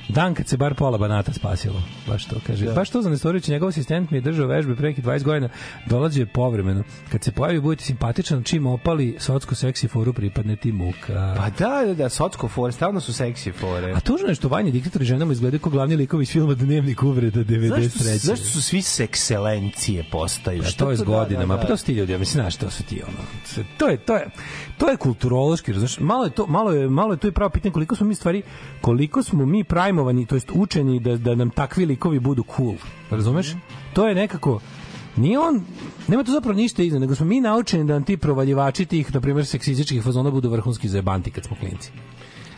Dan 0.10 0.34
kad 0.34 0.48
se 0.48 0.58
bar 0.58 0.74
pola 0.74 0.98
banata 0.98 1.34
spasilo. 1.34 1.82
Baš 2.08 2.26
to 2.26 2.36
kaže. 2.48 2.74
Baš 2.74 2.90
to 2.90 3.02
za 3.02 3.10
Nestorovića, 3.10 3.52
njegov 3.52 3.70
asistent 3.70 4.12
mi 4.12 4.18
je 4.18 4.22
držao 4.22 4.48
vežbe 4.48 4.76
preki 4.76 5.02
20 5.02 5.24
godina, 5.24 5.50
dolazi 5.86 6.20
je 6.20 6.26
povremeno. 6.26 6.84
Kad 7.12 7.24
se 7.24 7.32
pojavi, 7.32 7.60
budete 7.60 7.84
simpatičan, 7.84 8.44
čim 8.44 8.66
opali 8.66 9.16
socko 9.20 9.56
seksi 9.56 9.88
foru 9.88 10.14
pripadne 10.14 10.56
ti 10.56 10.72
muka. 10.72 11.36
Pa 11.38 11.50
da, 11.50 11.86
da, 11.86 11.94
da, 11.94 12.10
Socko 12.10 12.48
fore, 12.48 12.72
stavno 12.72 13.00
su 13.02 13.14
seksi 13.14 13.52
fore. 13.52 13.94
A 13.94 14.00
tužno 14.00 14.28
je 14.28 14.36
što 14.36 14.48
vanje 14.48 14.72
diktatori 14.72 15.06
ženama 15.06 15.32
izgledaju 15.32 15.60
kao 15.60 15.72
glavni 15.72 15.96
likovi 15.96 16.24
iz 16.24 16.32
filma 16.32 16.54
Dnevnik 16.54 17.04
uvreda 17.04 17.40
93. 17.40 17.80
Zašto, 17.80 18.28
zašto 18.28 18.46
su 18.46 18.62
svi 18.62 18.82
sekselencije 18.82 20.06
postaju? 20.12 20.62
Pa 20.62 20.68
Šta 20.68 20.86
to 20.86 20.92
je 20.92 20.98
s 20.98 21.00
da, 21.00 21.06
da, 21.06 21.12
godinama, 21.12 21.56
da. 21.56 21.62
pa 21.62 21.68
to 21.68 21.78
su 21.78 21.86
ti 21.86 21.94
ljudi, 21.94 22.12
ja 22.12 22.18
mislim, 22.18 22.42
znaš, 22.42 22.56
to 22.56 22.70
su 22.70 22.84
ti 22.84 23.02
ono. 23.08 23.18
To 23.78 23.88
je 23.88 23.98
to 23.98 24.16
je 24.16 24.30
to 24.78 24.90
je 24.90 24.98
kulturološki, 24.98 25.74
znaš, 25.74 26.00
malo 26.00 26.24
je 26.24 26.30
to 26.30 26.48
malo 26.48 26.72
je 26.72 26.90
malo 26.90 27.14
je 27.14 27.18
to 27.18 27.28
je 27.28 27.32
pravo 27.32 27.50
pitanje 27.50 27.72
koliko 27.74 27.96
smo 27.96 28.08
mi 28.08 28.16
stvari 28.16 28.42
koliko 28.82 29.24
smo 29.24 29.46
mi 29.46 29.64
prajmovani, 29.96 30.26
to 30.26 30.36
jest 30.36 30.52
učeni 30.54 31.00
da 31.00 31.18
da 31.18 31.36
nam 31.36 31.50
takvi 31.50 31.86
likovi 31.86 32.20
budu 32.20 32.44
cool. 32.58 32.76
Razumeš? 33.12 33.56
To 33.94 34.08
je 34.08 34.16
nekako 34.16 34.60
Nije 35.18 35.40
on, 35.40 35.62
nema 36.08 36.24
to 36.24 36.32
zapravo 36.32 36.58
ništa 36.58 36.84
iza, 36.84 37.00
nego 37.00 37.16
smo 37.16 37.26
mi 37.26 37.42
naučeni 37.42 37.86
da 37.88 37.94
nam 37.94 38.04
ti 38.04 38.18
provaljivači 38.18 38.86
tih, 38.86 39.14
na 39.14 39.22
primjer, 39.22 39.46
seksističkih 39.46 40.04
fazona 40.04 40.32
budu 40.32 40.50
vrhunski 40.50 40.88
zajebanti 40.88 41.32
kad 41.32 41.44
smo 41.44 41.56
klinci. 41.60 41.92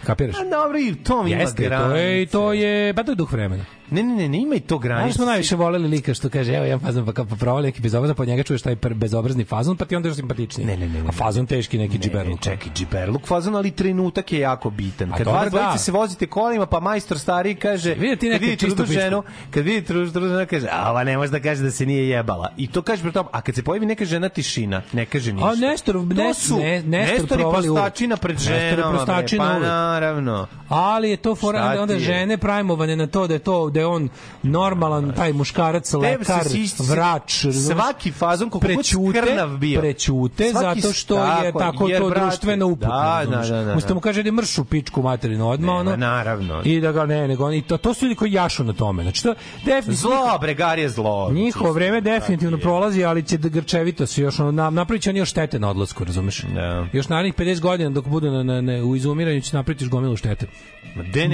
Kapiraš? 0.06 0.36
A 0.40 0.44
dobro, 0.50 0.80
i 0.80 0.96
to 0.96 1.28
ima 1.28 1.40
Jeste, 1.40 1.64
to 1.64 1.70
granice. 1.70 2.00
je, 2.00 2.26
to 2.26 2.54
je, 2.54 2.94
pa 2.94 3.04
to 3.04 3.12
je 3.12 3.16
duh 3.16 3.32
vremena. 3.32 3.66
Ne, 3.92 4.04
ne, 4.04 4.16
ne, 4.16 4.30
ne, 4.30 4.38
ima 4.42 4.56
i 4.56 4.60
to 4.60 4.78
granice. 4.78 5.04
Znaš 5.04 5.16
smo 5.16 5.26
najviše 5.26 5.56
voleli 5.56 5.88
lika 5.88 6.14
što 6.14 6.30
kaže, 6.30 6.54
evo 6.54 6.66
jedan 6.66 6.80
fazon, 6.80 7.06
pa 7.06 7.14
kao 7.14 7.26
provali 7.26 7.68
neki 7.68 7.82
bezobrazan, 7.82 8.16
pa 8.16 8.26
njega 8.26 8.44
čuješ 8.44 8.62
taj 8.62 8.76
bezobrazni 8.76 9.44
fazon, 9.44 9.78
pa 9.78 9.86
ti 9.86 9.96
onda 9.96 10.10
još 10.10 10.16
simpatičniji. 10.16 10.68
Ne, 10.68 10.78
ne, 10.78 10.88
ne, 10.90 11.02
ne. 11.02 11.10
A 11.10 11.12
fazon 11.12 11.46
teški 11.46 11.78
neki 11.78 11.94
Ne, 11.94 11.98
ne, 11.98 12.04
džiberluk. 12.04 12.40
čekaj, 12.42 12.72
džiberluk 12.76 13.28
fazon, 13.28 13.56
ali 13.56 13.72
trenutak 13.72 14.32
je 14.32 14.40
jako 14.40 14.70
bitan. 14.70 15.12
Kad 15.18 15.28
vas 15.28 15.50
dvojice 15.50 15.72
da. 15.72 15.78
se 15.78 15.92
vozite 15.92 16.28
kolima, 16.28 16.66
pa 16.66 16.80
majstor 16.80 17.20
stari 17.20 17.56
kaže, 17.56 17.94
Vidi 17.94 18.30
vidite 18.30 18.56
čistu 18.56 18.76
drugu 18.76 18.88
pičku. 18.88 19.02
ženu, 19.02 19.24
kad 19.52 19.64
vidite 19.64 19.94
drugu 19.94 20.28
ženu, 20.28 20.46
kaže, 20.50 20.68
a 20.72 20.90
ova 20.92 21.04
ne 21.04 21.18
može 21.18 21.32
da 21.32 21.40
kaže 21.40 21.64
da 21.64 21.72
se 21.72 21.86
nije 21.86 22.10
jebala. 22.10 22.54
I 22.58 22.68
to 22.68 22.82
kaže 22.82 23.04
pri 23.04 23.12
tom, 23.12 23.28
a 23.32 23.42
kad 23.42 23.56
se 23.56 23.64
pojavi 23.64 23.86
neka 23.86 24.06
žena 24.06 24.30
tišina, 24.30 24.82
ne 24.94 25.06
kaže 25.06 25.34
ništa. 25.34 25.50
A 25.50 25.56
Nestor, 25.56 25.96
to 25.96 26.02
ne, 26.02 26.24
Nestor 26.24 26.60
Nestor 26.86 27.38
provali 27.38 27.68
prostačina 27.68 28.18
pred 28.18 28.36
Nestor 28.36 28.54
ženama, 28.54 28.92
prostačina 28.92 29.44
pa 29.44 29.60
naravno. 29.60 30.48
Ali 30.70 31.10
je 31.10 31.18
to 31.18 31.36
fora 31.36 31.76
onda, 31.82 32.00
žene 32.00 32.38
prajmovane 32.38 32.96
na 32.96 33.08
to 33.08 33.28
da 33.28 33.34
je 33.34 33.40
to 33.40 33.70
da 33.78 33.82
je 33.82 33.88
on 33.88 34.10
normalan 34.44 35.14
taj 35.16 35.34
muškarac, 35.34 35.94
lekar, 35.94 36.44
vrač, 36.90 37.46
svaki 37.68 38.12
fazon 38.12 38.50
god 38.50 38.62
prećute, 38.62 39.22
krnav 39.22 39.58
bio. 39.58 39.80
prećute 39.80 40.52
Svaki 40.52 40.82
zato 40.82 40.94
što 40.94 41.16
je 41.16 41.52
tako, 41.52 41.60
tako 41.60 41.88
jer, 41.88 42.02
to 42.02 42.10
brate, 42.10 42.26
društveno 42.26 42.68
uputno. 42.68 42.90
da, 42.90 43.24
da, 43.30 43.38
da, 43.38 43.64
da, 43.64 43.72
Umesto 43.72 43.94
mu 43.94 44.02
kaže 44.02 44.24
da 44.24 44.28
je 44.28 44.32
mršu 44.32 44.66
pičku 44.66 45.02
materinu 45.02 45.50
odmah, 45.50 45.76
ono, 45.76 45.96
naravno. 45.96 46.62
I 46.66 46.82
da 46.82 46.92
ga 46.92 47.06
ne, 47.06 47.28
nego 47.28 47.46
oni, 47.46 47.62
to, 47.62 47.78
to 47.78 47.94
su 47.94 48.06
ljudi 48.06 48.16
koji 48.16 48.32
jašu 48.34 48.64
na 48.64 48.74
tome. 48.74 49.04
Znači, 49.04 49.24
to 49.24 49.34
definitivno 49.66 49.96
Zlo, 49.96 50.38
bre, 50.42 50.54
Gar 50.54 50.80
je 50.80 50.90
zlo. 50.90 51.32
Njihovo 51.32 51.72
vreme 51.72 52.02
definitivno 52.02 52.58
prolazi, 52.58 53.04
ali 53.04 53.24
će 53.24 53.38
da 53.38 53.50
grčevito 53.50 54.08
se 54.08 54.22
još 54.22 54.38
na- 54.38 54.70
napravit 54.70 55.02
će 55.02 55.10
oni 55.10 55.20
još 55.20 55.30
štete 55.30 55.60
na 55.60 55.70
odlasku, 55.70 56.04
razumeš? 56.04 56.42
Da. 56.42 56.88
Još 56.94 57.10
narednih 57.10 57.34
50 57.36 57.60
godina 57.60 57.90
dok 57.90 58.08
budu 58.08 58.32
na, 58.32 58.44
na, 58.44 58.62
na, 58.62 58.84
u 58.84 58.96
izumiranju 58.96 59.42
će 59.42 59.56
napraviti 59.56 59.84
još 59.84 59.92
gomilu 59.92 60.16
štete. 60.16 60.48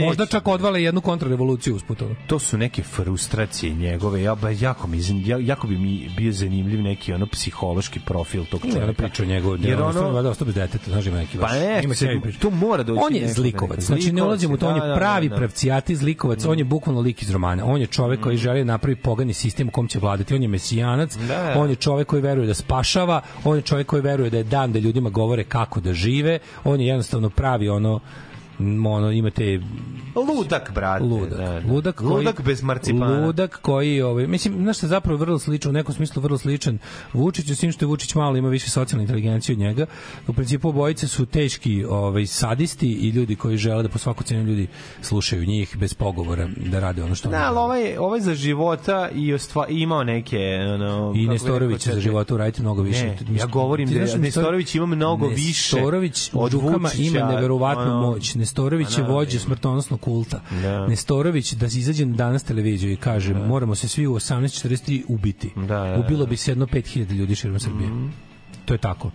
Možda 0.05 0.25
čak 0.25 0.47
odvale 0.47 0.83
jednu 0.83 1.01
kontrarevoluciju 1.01 1.75
usput. 1.75 2.01
To 2.33 2.39
su 2.39 2.57
neke 2.57 2.83
frustracije 2.83 3.73
njegove. 3.73 4.21
Ja 4.21 4.35
ba 4.35 4.49
jako 4.49 4.87
mi 4.87 4.99
jako 5.39 5.67
bi 5.67 5.77
mi 5.77 6.09
bio 6.17 6.31
zanimljiv 6.31 6.81
neki 6.81 7.13
ono 7.13 7.25
psihološki 7.25 7.99
profil 7.99 8.45
tog 8.45 8.61
Ima 8.61 8.71
ona 8.71 8.81
čovjeka. 8.81 9.03
priča 9.03 9.23
o 9.23 9.25
njegov, 9.25 9.57
Jer 9.61 9.81
ono, 9.81 9.99
ono 9.99 10.19
ono, 10.19 10.29
ostao 10.29 10.45
bez 10.45 10.55
deteta, 10.55 10.91
znaš 10.91 11.05
ima 11.05 11.17
neki 11.17 11.37
Pa 11.37 11.41
baš. 11.41 11.51
ne, 11.51 11.81
ima 11.83 11.95
se- 11.95 12.07
to 12.39 12.49
mora 12.49 12.83
doći 12.83 13.01
On 13.03 13.15
je 13.15 13.27
zlikovac, 13.29 13.75
da- 13.75 13.81
znači 13.81 14.11
ne 14.11 14.23
ulazimo 14.23 14.53
u 14.53 14.57
to, 14.57 14.67
on 14.67 14.79
da, 14.79 14.85
je 14.85 14.89
da, 14.89 14.95
pravi 14.95 15.29
da, 15.29 15.35
da. 15.35 15.37
pravcijati 15.37 15.95
zlikovac, 15.95 16.45
on 16.45 16.57
je 16.57 16.63
bukvalno 16.65 17.01
lik 17.01 17.21
iz 17.21 17.29
romana. 17.29 17.65
On 17.65 17.81
je 17.81 17.87
čovek 17.87 18.19
koji 18.19 18.37
želi 18.37 18.59
da 18.59 18.65
napravi 18.65 18.95
pogani 18.95 19.33
sistem 19.33 19.67
u 19.67 19.71
kom 19.71 19.87
će 19.87 19.99
vladati. 19.99 20.33
On 20.33 20.41
je 20.41 20.47
mesijanac, 20.47 21.15
Da. 21.17 21.53
on 21.57 21.69
je 21.69 21.75
čovek 21.75 22.07
koji 22.07 22.21
veruje 22.21 22.47
da 22.47 22.53
spašava, 22.53 23.21
on 23.43 23.55
je 23.55 23.61
čovek 23.61 23.87
koji 23.87 24.01
veruje 24.01 24.29
da 24.29 24.37
je 24.37 24.43
dan 24.45 24.71
da 24.71 24.79
ljudima 24.79 25.09
govore 25.09 25.43
kako 25.43 25.79
da 25.79 25.93
žive, 25.93 26.39
on 26.63 26.81
je 26.81 26.87
jednostavno 26.87 27.29
pravi 27.29 27.69
ono 27.69 27.99
ono 28.85 29.11
imate 29.11 29.59
Ludak, 30.15 30.71
brate. 30.75 31.03
ludak. 31.03 31.29
da, 31.29 31.59
da. 31.59 31.73
Ludak, 31.73 31.95
koji, 31.95 32.09
Ludak 32.09 32.41
bez 32.41 32.63
marcipana. 32.63 33.25
Ludak 33.25 33.59
koji, 33.61 34.01
ovaj, 34.01 34.27
mislim, 34.27 34.53
znaš 34.63 34.83
je 34.83 34.89
zapravo 34.89 35.17
vrlo 35.17 35.39
sličan, 35.39 35.69
u 35.69 35.73
nekom 35.73 35.95
smislu 35.95 36.21
vrlo 36.21 36.37
sličan 36.37 36.77
Vučiću, 37.13 37.55
s 37.55 37.59
tim 37.59 37.71
što 37.71 37.85
je 37.85 37.87
Vučić 37.87 38.15
malo 38.15 38.37
ima 38.37 38.49
više 38.49 38.69
socijalne 38.69 39.03
inteligencije 39.03 39.53
od 39.53 39.59
njega. 39.59 39.85
U 40.27 40.33
principu 40.33 40.69
obojice 40.69 41.07
su 41.07 41.25
teški 41.25 41.85
ovaj, 41.89 42.25
sadisti 42.25 42.87
i 42.87 43.09
ljudi 43.09 43.35
koji 43.35 43.57
žele 43.57 43.83
da 43.83 43.89
po 43.89 43.97
svaku 43.97 44.23
cenu 44.23 44.43
ljudi 44.43 44.67
slušaju 45.01 45.45
njih 45.45 45.77
bez 45.77 45.93
pogovora 45.93 46.49
da 46.57 46.79
rade 46.79 47.03
ono 47.03 47.15
što 47.15 47.29
Da, 47.29 47.47
ali 47.47 47.57
ovaj, 47.57 47.97
ovaj 47.97 48.19
za 48.19 48.35
života 48.35 49.09
i 49.15 49.33
ostva, 49.33 49.67
imao 49.69 50.03
neke... 50.03 50.59
Ono, 50.73 51.13
I 51.15 51.27
Nestorović 51.27 51.87
za 51.87 51.99
života 51.99 52.33
uraditi 52.35 52.61
mnogo 52.61 52.81
više. 52.81 53.05
Ne, 53.05 53.17
ja 53.37 53.45
govorim 53.45 53.89
da 53.89 54.17
Nestorović 54.17 54.75
ima 54.75 54.85
mnogo 54.85 55.27
više 55.27 55.75
Nestorović 55.75 56.29
u 56.33 56.43
od 56.43 56.53
Vučića, 56.53 57.03
ima 57.03 57.31
neverovatnu 57.31 58.01
moć. 58.01 58.35
Nestorović 58.43 58.97
je 58.97 59.03
vođa 59.03 59.39
smrtonosnog 59.39 60.01
kulta. 60.01 60.41
Da. 60.61 60.87
Nestorović 60.87 61.53
da 61.53 61.69
se 61.69 61.79
izađe 61.79 62.05
na 62.05 62.15
danas 62.15 62.43
televiziju 62.43 62.91
i 62.91 62.95
kaže 62.95 63.33
moramo 63.33 63.75
se 63.75 63.87
svi 63.87 64.07
u 64.07 64.15
18.43 64.15 65.03
ubiti. 65.07 65.51
Da, 65.55 65.61
da, 65.61 65.83
da. 65.83 65.99
Ubilo 65.99 66.25
bi 66.25 66.37
se 66.37 66.51
jedno 66.51 66.65
5000 66.65 67.11
ljudi 67.11 67.35
širom 67.35 67.59
Srbije. 67.59 67.89
To 68.65 68.73
je 68.73 68.77
tako. 68.77 69.11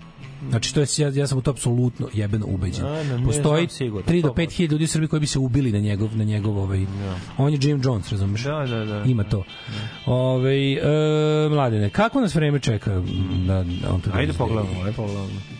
Znači 0.48 0.74
to 0.74 0.80
je 0.80 0.86
ja, 0.98 1.09
ja 1.09 1.26
sam 1.26 1.38
u 1.38 1.42
to 1.42 1.50
apsolutno 1.50 2.09
jebeno 2.14 2.46
ubeđen. 2.46 2.86
A, 2.86 3.02
ne, 3.02 3.24
Postoji 3.24 3.68
sigurno, 3.68 4.12
3 4.12 4.22
do 4.22 4.28
to 4.28 4.34
5 4.34 4.52
hiljada 4.52 4.72
ljudi 4.72 4.84
u 4.84 4.88
Srbiji 4.88 5.09
koji 5.09 5.20
bi 5.20 5.26
se 5.26 5.38
ubili 5.38 5.72
na 5.72 5.78
njegov 5.78 6.16
na 6.16 6.24
njegov 6.24 6.59
ovaj. 6.59 6.86
On 7.36 7.52
je 7.52 7.59
Jim 7.62 7.80
Jones, 7.84 8.10
razumeš? 8.10 8.44
Da, 8.44 8.66
da, 8.66 8.84
da. 8.84 9.02
Ima 9.05 9.24
to. 9.24 9.44
Ovaj 10.06 10.72
e, 10.72 11.48
mladene, 11.48 11.90
kako 11.90 12.20
nas 12.20 12.34
vreme 12.34 12.59
čeka 12.59 13.02
na 13.46 13.64
on 13.90 14.00
to 14.00 14.10
Ajde 14.14 14.32
pogledamo, 14.32 14.80
ajde 14.80 14.96
pogledamo. 14.96 15.57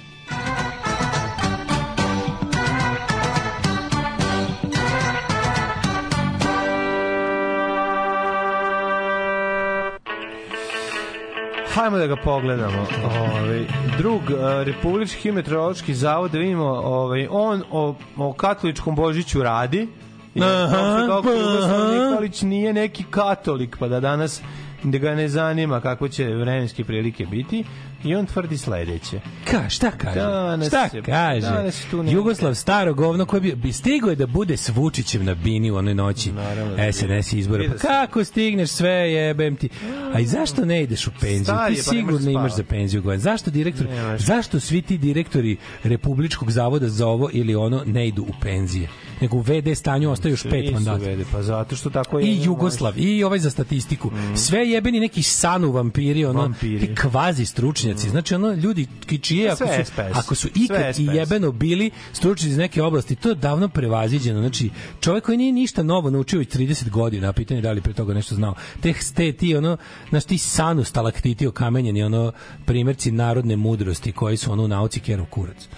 Hajmo 11.79 11.99
da 11.99 12.07
ga 12.07 12.17
pogledamo. 12.17 12.87
Ovaj 13.05 13.65
drug 13.99 14.23
uh, 14.23 14.39
Republički 14.65 15.33
meteorološki 15.33 15.95
zavod 15.95 16.31
da 16.31 16.39
vidimo, 16.39 16.65
ovaj 16.65 17.27
on 17.31 17.63
o, 17.71 17.95
o 18.17 18.33
katoličkom 18.33 18.95
Božiću 18.95 19.43
radi. 19.43 19.89
Jugoslav 20.35 21.25
aha. 21.65 22.09
Nikolić 22.11 22.43
nije 22.43 22.73
neki 22.73 23.05
katolik, 23.11 23.77
pa 23.79 23.89
da 23.89 24.01
danas 24.01 24.43
da 24.83 24.99
ga 24.99 25.15
ne 25.15 25.29
zanima 25.29 25.81
kako 25.81 26.09
će 26.09 26.25
vremenske 26.25 26.85
prilike 26.85 27.27
biti. 27.27 27.65
I 28.05 28.15
on 28.15 28.27
tvrdi 28.27 28.59
sledeće. 28.59 29.21
Ka, 29.45 29.69
šta 29.69 29.91
kaže? 29.91 30.21
Danas 30.21 30.69
šta 30.69 30.89
je- 30.95 31.03
kaže? 31.03 31.41
danas 31.41 31.87
tu 31.91 32.03
neki- 32.03 32.15
Jugoslav 32.15 32.55
staro 32.55 32.95
govno 32.95 33.27
koji 33.27 33.41
bi, 33.41 33.55
bi 33.55 33.73
stigo 33.73 34.11
je 34.11 34.17
da 34.17 34.27
bude 34.27 34.57
s 34.57 34.69
Vučićem 34.69 35.25
na 35.25 35.35
bini 35.35 35.71
u 35.71 35.77
onoj 35.77 35.95
noći. 35.95 36.33
Naravno 36.33 36.77
da. 36.77 36.93
SNS. 36.93 37.33
Vidio 37.33 37.71
Pa 37.73 37.79
kako 37.79 38.25
stigneš 38.25 38.71
sve 38.71 38.91
jebem 38.91 39.57
ti? 39.57 39.69
A 40.15 40.21
i 40.21 40.27
zašto 40.27 40.65
ne 40.65 40.83
ideš 40.83 41.07
u 41.07 41.11
penziju? 41.21 41.45
Star 41.45 41.57
Ti 41.69 41.83
pa 41.85 41.93
ne 41.93 41.99
sigurno 41.99 42.31
imaš 42.31 42.57
za 42.57 42.63
penziju 42.63 43.03
godin. 43.03 43.21
Zašto 43.21 43.51
direktor, 43.51 43.87
Nemaš. 43.87 44.21
zašto 44.21 44.61
svi 44.61 44.83
ti 44.83 44.99
direktori 44.99 45.57
Republičkog 45.85 46.51
zavoda 46.51 46.89
za 46.89 47.07
ovo 47.07 47.31
ili 47.33 47.55
ono 47.55 47.83
ne 47.87 48.09
idu 48.09 48.23
u 48.23 48.33
penzije? 48.43 48.89
Nego 49.21 49.37
u 49.37 49.41
VD 49.41 49.75
stanju 49.77 50.11
ostaju 50.11 50.33
još 50.33 50.43
pet 50.43 50.73
mandata. 50.73 51.05
pa 51.33 51.43
zato 51.43 51.77
što 51.77 51.91
tako 51.91 52.19
je. 52.19 52.27
I 52.27 52.45
Jugoslav, 52.45 52.99
i 52.99 53.25
ovaj 53.25 53.39
za 53.39 53.51
statistiku. 53.51 54.11
Sve 54.37 54.68
jebeni 54.71 55.01
neki 55.01 55.23
sanu 55.23 55.73
vampiri, 55.73 56.25
ono, 56.25 56.41
Vampiri. 56.41 56.87
ti 56.87 56.95
kvazi 56.95 57.47
stručnjaci. 57.47 58.11
Znači, 58.11 58.35
ono, 58.35 58.53
ljudi 58.53 58.87
čije, 59.23 59.51
ako 59.51 59.67
su, 59.67 59.93
ako 60.13 60.35
su 60.35 60.49
ikad 60.55 60.99
i 60.99 61.05
jebeno 61.05 61.53
bili 61.53 61.91
stručnjaci 62.13 62.51
iz 62.51 62.57
neke 62.57 62.83
oblasti, 62.83 63.17
to 63.17 63.29
je 63.29 63.35
davno 63.35 63.69
prevaziđeno. 63.69 64.41
Znači, 64.41 64.71
čovjek 65.01 65.25
koji 65.25 65.39
nije 65.39 65.53
ništa 65.53 65.83
novo 65.83 66.11
naučio 66.11 66.39
već 66.39 66.49
30 66.49 66.91
godina, 66.91 67.29
a 67.29 67.33
pitanje 67.33 67.59
je 67.59 67.63
da 67.63 67.73
li 67.73 67.81
pre 67.81 67.93
toga 67.93 68.15
nešto 68.15 68.35
znao. 68.35 68.55
Te, 68.81 68.95
te 69.15 69.33
ti, 69.33 69.57
ono, 69.57 69.77
znaš, 70.09 70.25
ti 70.25 70.39
sanu 70.39 70.85
stalaktiti 70.85 71.47
okamenjeni, 71.47 72.03
ono, 72.03 72.33
primjerci 72.67 73.13
narodne 73.13 73.57
mudrosti 73.57 74.13
koji 74.13 74.37
su, 74.37 74.53
ono, 74.53 74.63
u 74.63 74.69
nauci 74.69 75.01
kerov 75.01 75.27
kurac. 75.27 75.69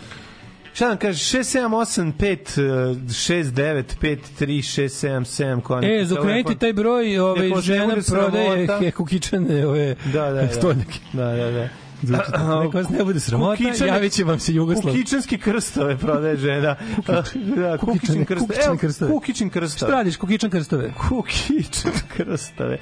Šta 0.72 0.88
nam 0.88 0.96
kaže? 0.96 1.38
6785 1.38 2.60
6953 3.08 5.60
kon. 5.60 5.84
E, 5.84 6.04
zakrenite 6.04 6.54
taj 6.54 6.72
broj, 6.72 7.18
ovaj, 7.18 7.50
žena 7.62 7.96
prodaje 8.08 8.68
hekukičane, 8.78 9.66
ove, 9.66 9.96
Da, 10.12 10.30
da, 10.30 10.42
da. 10.42 10.48
stolnjake. 10.58 10.98
Da, 11.12 11.24
da, 11.24 11.50
da. 11.50 11.68
Neko 12.02 12.78
vas 12.78 12.88
ne 12.88 13.04
bude 13.04 13.20
sramota, 13.20 13.62
javit 13.86 14.12
će 14.12 14.24
vam 14.24 14.38
se 14.38 14.54
Jugoslav. 14.54 14.94
Kukičanski 14.94 15.38
krstove 15.38 15.96
prodaje 15.98 16.36
žena. 16.36 16.76
da, 17.56 17.78
kukičin 17.78 18.24
Kukičane- 18.24 18.24
krstove. 18.24 19.10
kukičane 19.10 19.46
Evo, 19.46 19.50
krstove. 19.52 19.88
Šta 19.88 19.96
radiš, 19.96 20.16
kukičan 20.16 20.50
krstove? 20.50 20.92
Kukičan 21.08 21.92
krstove. 22.16 22.78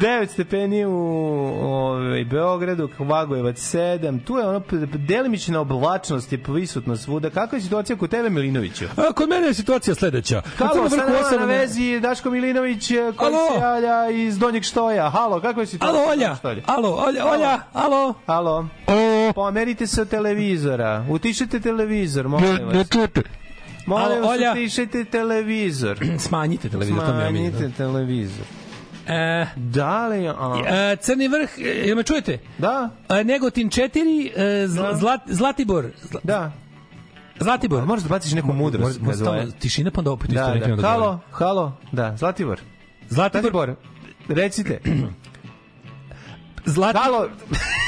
9 0.00 0.26
stepeni 0.28 0.84
u 0.84 0.92
ovaj, 1.62 2.24
Beogradu, 2.24 2.88
Vagojevac 2.98 3.56
7. 3.74 4.24
Tu 4.24 4.36
je 4.36 4.46
ono 4.46 4.62
delimična 4.82 5.60
oblačnost 5.60 6.32
je 6.32 6.42
prisutna 6.42 6.96
svuda. 6.96 7.30
Kakva 7.30 7.58
je 7.58 7.62
situacija 7.62 7.96
kod 7.96 8.10
tebe, 8.10 8.30
Milinoviću? 8.30 8.84
A, 8.96 9.12
kod 9.12 9.28
mene 9.28 9.46
je 9.46 9.54
situacija 9.54 9.94
sledeća. 9.94 10.42
Halo, 10.56 10.88
sad 10.88 10.98
nama 10.98 11.40
na 11.40 11.44
vezi 11.46 12.00
Daško 12.00 12.30
Milinović 12.30 12.90
eh, 12.90 13.12
koji 13.16 13.34
Alo? 13.34 13.48
se 13.54 13.60
javlja 13.60 14.10
iz 14.10 14.38
Donjeg 14.38 14.62
Štoja. 14.62 15.10
Halo, 15.10 15.40
kakva 15.40 15.62
je 15.62 15.66
situacija? 15.66 16.00
Alo, 16.02 16.10
Olja, 16.10 16.36
alo, 16.66 17.04
Olja, 17.08 17.26
Olja, 17.26 17.58
alo. 17.72 18.14
Halo. 18.48 18.68
Pomerite 19.34 19.86
se 19.86 20.02
od 20.02 20.08
televizora. 20.08 21.04
Utišite 21.08 21.60
televizor, 21.60 22.28
molim 22.28 22.58
vas. 22.66 22.88
čujete. 22.88 23.22
Molim 23.86 24.20
vas, 24.20 24.30
Olja. 24.30 24.52
utišite 24.52 25.04
televizor. 25.06 25.98
Smanjite 26.18 26.68
televizor, 26.68 26.98
to 26.98 27.06
Smanjite 27.06 27.28
omiljeno. 27.28 27.72
televizor. 27.76 28.44
E, 29.08 29.46
Da 29.56 30.06
li... 30.06 30.28
A, 30.28 30.62
e, 30.92 30.96
Crni 30.96 31.28
vrh, 31.28 31.48
e, 31.58 31.62
jel 31.86 31.96
me 31.96 32.02
čujete? 32.02 32.38
da, 32.58 32.90
E, 33.10 33.24
Negotin 33.24 33.68
4, 33.68 34.32
e, 34.36 34.66
zla, 34.66 34.82
Da. 34.84 34.94
Zlat, 34.94 35.20
Zlatibor. 35.28 35.84
Zla- 36.02 36.20
da. 36.24 36.52
Zlatibor. 37.40 37.82
A 37.82 37.86
moraš 37.86 38.02
da 38.02 38.08
baciš 38.08 38.32
neku 38.32 38.52
mudrost. 38.52 38.84
Mora- 38.92 39.00
mora 39.00 39.10
kad 39.10 39.18
zove. 39.18 39.38
stalno 39.38 39.52
tišina, 39.52 39.90
pa 39.90 40.00
onda 40.00 40.10
opet 40.10 40.28
isto 40.28 40.40
Da, 40.40 40.54
nekako 40.54 40.70
da. 40.70 40.76
da 40.76 40.88
Halo, 40.88 41.20
halo. 41.30 41.76
Da, 41.92 42.16
Zlatibor. 42.16 42.60
Zlatibor. 43.08 43.42
Zlatibor, 43.42 43.74
recite. 44.30 44.80
Zlat... 46.66 46.96
Halo. 46.96 47.28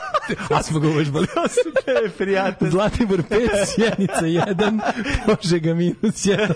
A 0.49 0.63
smo 0.63 0.79
ga 0.79 0.87
uvežbali. 0.87 1.27
E, 2.05 2.09
prijatelj. 2.09 2.69
Zlatibor 2.69 3.21
5, 3.21 3.47
Sjenica 3.75 4.21
1, 4.21 4.79
Požega 5.27 5.73
minus 5.73 5.95
1. 6.03 6.53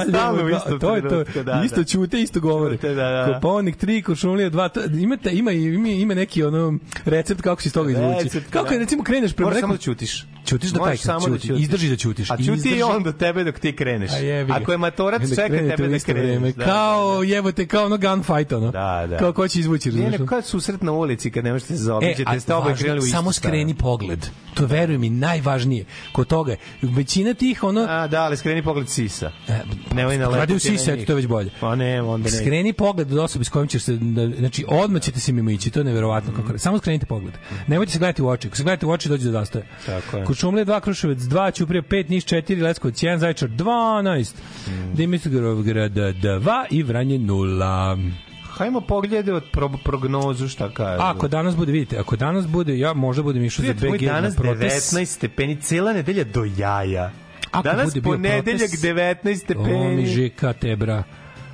stalno 0.08 0.44
u 0.44 0.48
dva- 0.48 0.56
istom 0.56 0.80
to 0.80 0.96
je 0.96 1.02
to. 1.02 1.42
da, 1.42 1.62
isto 1.64 1.76
da. 1.76 1.84
ćute, 1.84 2.20
isto 2.20 2.40
govore. 2.40 2.76
Ćute, 2.76 2.88
da, 2.88 2.94
da. 3.26 3.34
Koponik 3.34 3.76
3, 3.76 4.02
Košumlija 4.02 4.50
2. 4.50 4.68
To, 4.70 4.80
imate, 4.94 5.30
ima, 5.32 5.52
ima, 5.52 5.88
ima 5.88 6.14
neki 6.14 6.42
ono 6.44 6.78
recept 7.04 7.40
kako 7.40 7.62
se 7.62 7.66
iz 7.66 7.72
toga 7.72 7.90
izvući. 7.90 8.24
Recept, 8.24 8.50
kako 8.50 8.68
da. 8.68 8.74
je, 8.74 8.80
recimo, 8.80 9.02
kreneš 9.02 9.32
prema 9.32 9.50
nekom... 9.50 9.60
samo 9.60 9.72
da 9.72 9.78
ćutiš. 9.78 10.26
Ćutiš 10.46 10.70
da 10.70 10.78
taj 10.78 10.86
Možeš 10.86 11.00
samo 11.00 11.20
da 11.20 11.26
ćuti. 11.28 11.46
ćutiš. 11.48 11.62
Izdrži 11.62 11.88
da 11.88 11.96
ćutiš. 11.96 12.30
A 12.30 12.36
ćuti 12.36 12.50
Izdrži- 12.50 12.76
i 12.76 12.82
on 12.82 13.02
do 13.02 13.12
tebe 13.12 13.44
dok 13.44 13.58
ti 13.58 13.76
kreneš. 13.76 14.10
Ako 14.52 14.72
je 14.72 14.78
matorac, 14.78 15.22
čeka 15.30 15.48
tebe 15.48 15.88
da 15.88 15.96
isto 15.96 16.12
kreneš. 16.12 16.54
Da, 16.54 16.64
Kao, 16.64 17.22
jebote, 17.22 17.66
kao 17.66 17.84
ono 17.84 17.96
gunfight, 17.98 18.52
ono. 18.52 18.70
Da, 18.70 19.06
da. 19.06 19.16
Kao 19.16 19.32
ko 19.32 19.48
će 19.48 19.60
izvući, 19.60 19.88
razumiješ? 19.88 20.12
neko 20.12 20.26
kad 20.26 20.44
susret 20.44 20.82
na 20.82 20.92
ulici 20.92 21.30
kad 21.30 21.44
ne 21.44 21.52
možete 21.52 21.68
se 21.68 21.74
E, 21.74 21.76
zaobiđete, 21.76 22.24
a 22.26 22.40
ste 22.40 22.54
oboje 22.54 22.74
krenuli 22.90 23.08
u 23.08 23.10
samo 23.10 23.32
stranu. 23.32 23.52
skreni 23.52 23.74
pogled. 23.74 24.26
To 24.54 24.66
veruj 24.66 24.98
mi 24.98 25.10
najvažnije. 25.10 25.84
Kod 26.12 26.26
toga 26.26 26.54
većina 26.82 27.34
tih 27.34 27.64
ono 27.64 27.80
A, 27.80 28.06
da, 28.06 28.22
ali 28.22 28.36
skreni 28.36 28.62
pogled 28.62 28.88
sisa. 28.88 29.30
E, 29.48 29.60
Nemoj 29.92 30.18
na 30.18 30.24
Gledaju 30.26 30.40
lepiti 30.42 30.72
na 30.72 30.78
sise, 30.78 30.90
njih. 30.90 30.96
eto, 30.96 31.06
to 31.06 31.12
je 31.12 31.16
već 31.16 31.26
bolje. 31.26 31.50
Pa 31.60 31.74
ne, 31.74 32.02
onda 32.02 32.24
ne. 32.24 32.30
Skreni 32.32 32.72
pogled 32.72 33.12
od 33.12 33.18
osobe 33.18 33.44
s 33.44 33.48
kojom 33.48 33.68
ćeš 33.68 33.82
se, 33.82 33.92
da- 33.92 34.26
znači 34.28 34.64
odmah 34.68 35.02
ćete 35.02 35.20
se 35.20 35.32
mimo 35.32 35.50
ići, 35.50 35.70
to 35.70 35.80
je 35.80 35.84
neverovatno. 35.84 36.32
Kako, 36.34 36.58
samo 36.58 36.78
skrenite 36.78 37.06
pogled. 37.06 37.34
Nemojte 37.66 37.92
se 37.92 37.98
gledati 37.98 38.22
u 38.22 38.28
oči. 38.28 38.48
Ako 38.48 38.56
se 38.56 38.62
gledate 38.62 38.86
u 38.86 38.90
oči, 38.90 39.08
dođe 39.08 39.24
do 39.24 39.32
zastoja. 39.32 39.64
Tako 39.86 40.16
je. 40.16 40.24
Kuršumlija 40.24 40.64
2, 40.64 40.80
Kruševac 40.80 41.18
2, 41.18 41.50
Ćuprija 41.52 41.82
5, 41.82 42.10
Niš 42.10 42.24
4, 42.24 42.62
Leskovac 42.62 42.94
1, 42.96 43.18
Zaječar 43.18 43.48
12, 43.50 44.34
Mm. 44.68 44.94
Dimitrovgrad 44.94 45.92
2 45.92 46.64
i 46.70 46.82
Vranje 46.82 47.18
0. 47.18 48.10
Hajmo 48.58 48.80
pogledati 48.80 49.30
od 49.30 49.44
pro, 49.52 49.70
prognozu 49.84 50.48
šta 50.48 50.70
kaže. 50.70 51.02
Ako 51.02 51.28
danas 51.28 51.56
bude, 51.56 51.72
vidite, 51.72 51.98
ako 51.98 52.16
danas 52.16 52.46
bude, 52.46 52.78
ja 52.78 52.92
možda 52.92 53.22
budem 53.22 53.44
išao 53.44 53.64
za 53.64 53.72
BG 53.72 54.02
na 54.02 54.12
danas 54.12 54.36
protest. 54.36 54.94
19 54.94 55.04
stepeni, 55.04 55.60
cela 55.60 55.92
nedelja 55.92 56.24
do 56.24 56.44
jaja. 56.56 57.10
Ako 57.50 57.62
danas 57.62 57.86
bude 57.86 58.00
bio 58.00 58.12
ponedeljak 58.12 58.70
protest, 58.70 58.84
19 58.84 59.18
O, 59.24 59.28
mi 59.28 59.36
stepeni. 59.36 60.06
žika 60.06 60.52
tebra. 60.52 61.02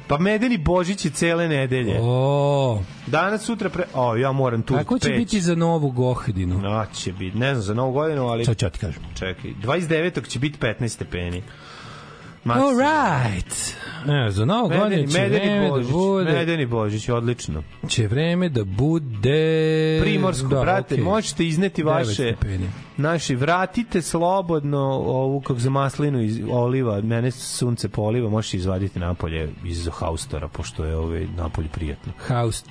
Pa 0.07 0.19
medeni 0.19 0.59
Božić 0.59 1.05
je 1.05 1.11
cele 1.11 1.49
nedelje. 1.49 1.99
O, 2.03 2.83
Danas, 3.07 3.43
sutra, 3.43 3.69
pre... 3.69 3.85
O, 3.95 4.17
ja 4.17 4.33
moram 4.33 4.63
tu 4.63 4.75
kako 4.75 4.99
će 4.99 5.09
peć. 5.09 5.19
biti 5.19 5.41
za 5.41 5.55
novu 5.55 5.91
gohdinu? 5.91 6.59
No, 6.59 6.87
će 6.95 7.13
biti, 7.13 7.39
ne 7.39 7.55
znam, 7.55 7.63
za 7.63 7.75
novu 7.75 7.93
godinu, 7.93 8.27
ali... 8.27 8.45
Sad 8.45 8.57
ću 8.57 8.71
ti 8.71 8.79
kažem. 8.79 9.03
Čekaj, 9.19 9.51
29. 9.63 10.29
će 10.29 10.39
biti 10.39 10.59
15 10.59 10.89
stepeni. 10.89 11.43
All 12.45 12.75
right. 12.77 13.75
E, 14.09 14.31
za 14.31 14.45
novu 14.45 14.69
godinu 14.69 14.83
Medeni, 14.89 15.13
će 15.13 15.19
medeni 15.21 15.45
vreme 15.45 15.65
da 15.65 15.71
Božić, 15.71 15.93
bude... 15.93 16.33
medeni 16.33 16.67
Božić, 16.67 17.09
odlično. 17.09 17.63
Će 17.89 18.07
vreme 18.07 18.49
da 18.49 18.65
bude... 18.65 19.99
Primorsko, 20.03 20.49
da, 20.49 20.61
brate, 20.61 20.95
okej. 20.95 21.05
možete 21.05 21.47
izneti 21.47 21.83
vaše 21.83 22.35
naši 22.97 23.35
vratite 23.35 24.03
slobodno 24.03 24.81
ovu 25.07 25.41
kako 25.41 25.59
za 25.59 25.71
maslinu 25.71 26.23
iz 26.23 26.41
oliva, 26.51 27.01
mene 27.01 27.31
sunce 27.31 27.89
poliva, 27.89 28.31
možeš 28.31 28.55
izvaditi 28.55 28.99
napolje 28.99 29.53
iz 29.65 29.89
haustora 29.93 30.49
pošto 30.49 30.85
je 30.85 30.97
ovaj 30.97 31.27
napolje 31.37 31.69
prijatno. 31.69 32.13
House 32.29 32.65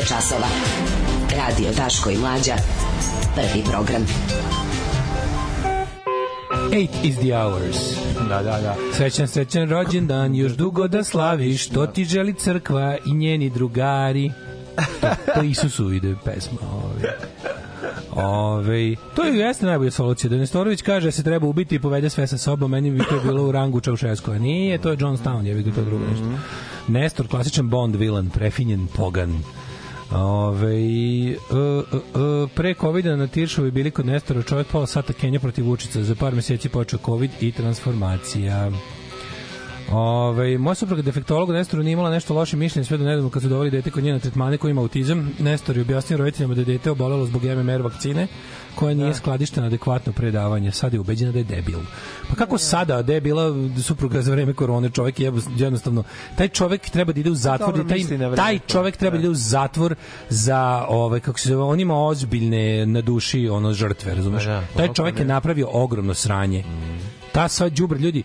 je 0.00 0.06
časova. 0.06 0.46
Radio 1.36 1.70
Daško 1.76 2.10
i 2.10 2.18
Mlađa. 2.18 2.54
Prvi 3.34 3.64
program. 3.70 4.06
Eight 6.72 7.04
is 7.04 7.16
the 7.16 7.32
hours. 7.34 7.76
Da, 8.28 8.42
da, 8.42 8.60
da. 8.60 8.76
Srećan, 8.92 9.28
srećan 9.28 9.70
rođendan, 9.70 10.34
još 10.34 10.52
dugo 10.52 10.88
da 10.88 11.04
slaviš, 11.04 11.68
to 11.68 11.86
ti 11.86 12.04
želi 12.04 12.34
crkva 12.34 12.96
i 13.06 13.14
njeni 13.14 13.50
drugari. 13.50 14.30
To, 15.00 15.08
to 15.34 15.42
Isusu 15.42 15.92
ide 15.92 16.14
pesma. 16.24 16.58
Ove. 16.72 17.16
Ove, 18.12 18.96
to 19.16 19.24
je 19.24 19.38
jeste 19.38 19.66
najbolja 19.66 19.90
solucija. 19.90 20.30
Da 20.30 20.36
Nestorović 20.36 20.82
kaže 20.82 21.06
da 21.06 21.12
se 21.12 21.22
treba 21.22 21.46
ubiti 21.46 21.74
i 21.74 21.80
povede 21.80 22.10
sve 22.10 22.26
sa 22.26 22.38
sobom, 22.38 22.70
meni 22.70 22.90
bi 22.90 22.98
to 22.98 23.20
bilo 23.24 23.44
u 23.44 23.52
rangu 23.52 23.80
Čaušeskova. 23.80 24.38
Nije, 24.38 24.78
to 24.78 24.90
je 24.90 24.96
Johnstown, 24.96 25.46
je 25.46 25.54
bi 25.54 25.72
to 25.72 25.84
drugo 25.84 26.04
nešto. 26.10 26.26
Nestor, 26.88 27.28
klasičan 27.28 27.68
Bond 27.68 27.96
vilan, 27.96 28.30
prefinjen 28.30 28.86
pogan. 28.96 29.42
Ove, 30.12 30.74
e, 30.74 31.30
e, 31.30 31.36
e, 31.36 32.46
pre 32.54 32.74
covid 32.74 33.06
na 33.06 33.26
Tiršovi 33.26 33.70
bili 33.70 33.90
kod 33.90 34.06
Nestora 34.06 34.42
čovjek 34.42 34.66
pola 34.66 34.86
sata 34.86 35.12
Kenja 35.12 35.40
protiv 35.40 35.66
Vučica 35.66 36.02
za 36.02 36.14
par 36.14 36.34
meseci 36.34 36.68
počeo 36.68 36.98
covid 37.04 37.30
i 37.40 37.52
transformacija 37.52 38.70
Ove, 39.92 40.58
moja 40.58 40.74
supruga 40.74 41.02
defektologa 41.02 41.52
Nestoru 41.52 41.82
nije 41.82 41.92
imala 41.92 42.10
nešto 42.10 42.34
loše 42.34 42.56
mišljenje 42.56 42.84
sve 42.84 42.98
do 42.98 43.04
nedavno 43.04 43.30
kad 43.30 43.42
su 43.42 43.48
doveli 43.48 43.70
dete 43.70 43.90
kod 43.90 44.04
nje 44.04 44.12
na 44.12 44.18
tretmane 44.18 44.58
koji 44.58 44.70
ima 44.70 44.80
autizam. 44.80 45.30
Nestor 45.38 45.76
je 45.76 45.82
objasnio 45.82 46.16
roditeljima 46.16 46.54
da 46.54 46.60
je 46.60 46.64
dete 46.64 46.90
obolelo 46.90 47.26
zbog 47.26 47.42
MMR 47.44 47.82
vakcine 47.82 48.26
koja 48.74 48.94
nije 48.94 49.14
skladištena 49.14 49.66
adekvatno 49.66 50.12
predavanje. 50.12 50.72
Sad 50.72 50.92
je 50.92 51.00
ubeđena 51.00 51.32
da 51.32 51.38
je 51.38 51.44
debil. 51.44 51.78
Pa 52.28 52.34
kako 52.34 52.58
sada 52.58 53.02
da 53.02 53.14
je 53.14 53.20
bila 53.20 53.54
supruga 53.82 54.22
za 54.22 54.32
vreme 54.32 54.54
korone 54.54 54.90
čovjek 54.90 55.20
je 55.20 55.32
jednostavno 55.56 56.02
taj 56.36 56.48
čovjek 56.48 56.90
treba 56.90 57.12
da 57.12 57.20
ide 57.20 57.30
u 57.30 57.34
zatvor 57.34 57.72
Dobro 57.72 57.88
taj, 57.88 58.16
vreme 58.16 58.36
taj 58.36 58.58
čovjek 58.58 58.96
treba 58.96 59.16
da 59.16 59.20
ide 59.20 59.28
u 59.28 59.34
zatvor 59.34 59.94
za 60.28 60.86
ovaj 60.88 61.20
kako 61.20 61.38
se 61.38 61.48
zove 61.48 61.62
on 61.62 61.80
ima 61.80 62.06
ozbiljne 62.06 62.86
na 62.86 63.00
duši 63.00 63.48
ono 63.48 63.72
žrtve 63.72 64.14
razumeš 64.14 64.44
Pa 64.44 64.50
da, 64.50 64.62
taj 64.76 64.92
čovjek 64.94 65.18
je 65.18 65.24
ne. 65.24 65.34
napravio 65.34 65.68
ogromno 65.72 66.14
sranje 66.14 66.64
ta 67.32 67.48
sva 67.48 67.68
đubre 67.68 67.98
ljudi 67.98 68.22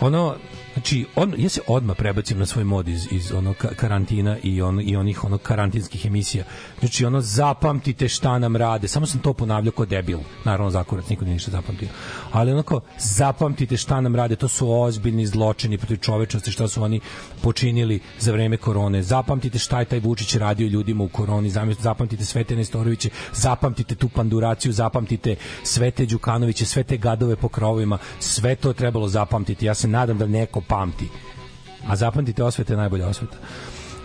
ono 0.00 0.34
Znači, 0.72 1.06
on, 1.16 1.34
ja 1.38 1.48
se 1.48 1.60
odmah 1.66 1.96
prebacim 1.96 2.38
na 2.38 2.46
svoj 2.46 2.64
mod 2.64 2.88
iz, 2.88 3.08
iz 3.10 3.32
ono 3.32 3.52
ka- 3.52 3.74
karantina 3.74 4.36
i, 4.42 4.62
on, 4.62 4.80
i 4.80 4.96
onih 4.96 5.24
ono 5.24 5.38
karantinskih 5.38 6.06
emisija. 6.06 6.44
Znači, 6.80 7.04
ono, 7.04 7.20
zapamtite 7.20 8.08
šta 8.08 8.38
nam 8.38 8.56
rade. 8.56 8.88
Samo 8.88 9.06
sam 9.06 9.20
to 9.20 9.32
ponavljao 9.32 9.72
kao 9.72 9.86
debil. 9.86 10.18
Naravno, 10.44 10.70
zakurac, 10.70 11.08
niko 11.08 11.24
nije 11.24 11.34
ništa 11.34 11.50
zapamtio. 11.50 11.88
Ali 12.32 12.52
onako, 12.52 12.80
zapamtite 12.98 13.76
šta 13.76 14.00
nam 14.00 14.16
rade. 14.16 14.36
To 14.36 14.48
su 14.48 14.70
ozbiljni 14.70 15.26
zločini 15.26 15.78
protiv 15.78 15.96
čovečnosti, 15.96 16.50
šta 16.50 16.68
su 16.68 16.82
oni 16.82 17.00
počinili 17.42 18.00
za 18.18 18.32
vreme 18.32 18.56
korone. 18.56 19.02
Zapamtite 19.02 19.58
šta 19.58 19.80
je 19.80 19.84
taj 19.84 20.00
Vučić 20.00 20.34
radio 20.34 20.66
ljudima 20.66 21.04
u 21.04 21.08
koroni. 21.08 21.50
Zapamtite 21.80 22.24
sve 22.24 22.44
te 22.44 22.56
Nestoroviće, 22.56 23.10
zapamtite 23.32 23.94
tu 23.94 24.08
panduraciju, 24.08 24.72
zapamtite 24.72 25.36
sve 25.62 25.90
te 25.90 26.06
Đukanoviće, 26.06 26.66
sve 26.66 26.82
te 26.82 26.96
gadove 26.96 27.36
po 27.36 27.48
krovovima. 27.48 27.98
Sve 28.20 28.54
to 28.54 28.68
je 28.68 28.74
trebalo 28.74 29.08
zapamtiti. 29.08 29.66
Ja 29.66 29.74
se 29.74 29.88
nadam 29.88 30.18
da 30.18 30.26
neko 30.26 30.61
pamti. 30.62 31.08
A 31.88 31.96
zapamtite 31.96 32.44
osvete 32.44 32.72
je 32.72 32.76
najbolja 32.76 33.08
osveta. 33.08 33.36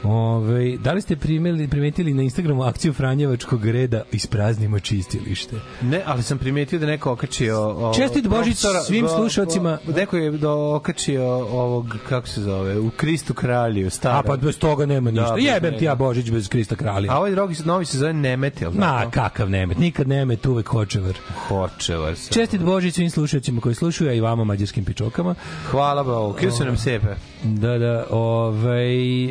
Ove, 0.03 0.77
da 0.77 0.93
li 0.93 1.01
ste 1.01 1.15
primeli, 1.15 1.67
primetili 1.67 2.13
na 2.13 2.23
Instagramu 2.23 2.63
akciju 2.63 2.93
Franjevačkog 2.93 3.65
reda 3.65 4.03
ispraznimo 4.11 4.79
čistilište? 4.79 5.55
Ne, 5.81 6.01
ali 6.05 6.23
sam 6.23 6.37
primetio 6.37 6.79
da 6.79 6.85
neko 6.85 7.11
okačio... 7.11 7.67
O, 7.69 7.93
Čestit 7.93 8.27
Božić 8.27 8.57
svim 8.85 9.05
o- 9.05 9.77
Neko 9.95 10.17
je 10.17 10.31
do, 10.31 10.75
okačio 10.75 11.25
ovog, 11.35 11.95
kako 12.09 12.27
se 12.27 12.41
zove, 12.41 12.79
u 12.79 12.89
Kristu 12.89 13.33
kralju, 13.33 13.89
staro. 13.89 14.17
A 14.17 14.23
pa 14.23 14.37
bez 14.37 14.57
toga 14.59 14.85
nema 14.85 15.11
ništa. 15.11 15.33
bez 15.35 15.45
Jebem 15.45 15.77
ti 15.79 15.85
ja. 15.85 15.95
Božić 15.95 16.31
bez 16.31 16.49
Krista 16.49 16.75
kralja. 16.75 17.11
A 17.13 17.17
ovaj 17.17 17.31
drugi, 17.31 17.55
novi 17.65 17.85
se 17.85 17.97
zove 17.97 18.13
Nemet, 18.13 18.61
jel 18.61 18.71
Ma, 18.71 19.11
kakav 19.11 19.49
nemet. 19.49 19.77
Nikad 19.77 20.07
nemet, 20.07 20.45
uvek 20.45 20.67
hočevar. 20.67 21.13
Hočevar 21.47 22.15
se. 22.15 22.33
Čestit 22.33 22.61
Božić 22.61 22.95
svim 22.95 23.09
slušalcima 23.09 23.61
koji 23.61 23.75
slušaju, 23.75 24.09
a 24.09 24.13
i 24.13 24.21
vama 24.21 24.43
mađarskim 24.43 24.85
pičokama. 24.85 25.35
Hvala 25.71 26.03
Bogu, 26.03 26.33
krio 26.33 26.51
su 26.51 26.65
nam 26.65 26.77
sepe. 26.77 27.07
Da, 27.43 27.77
da, 27.77 28.05
ovaj... 28.09 29.27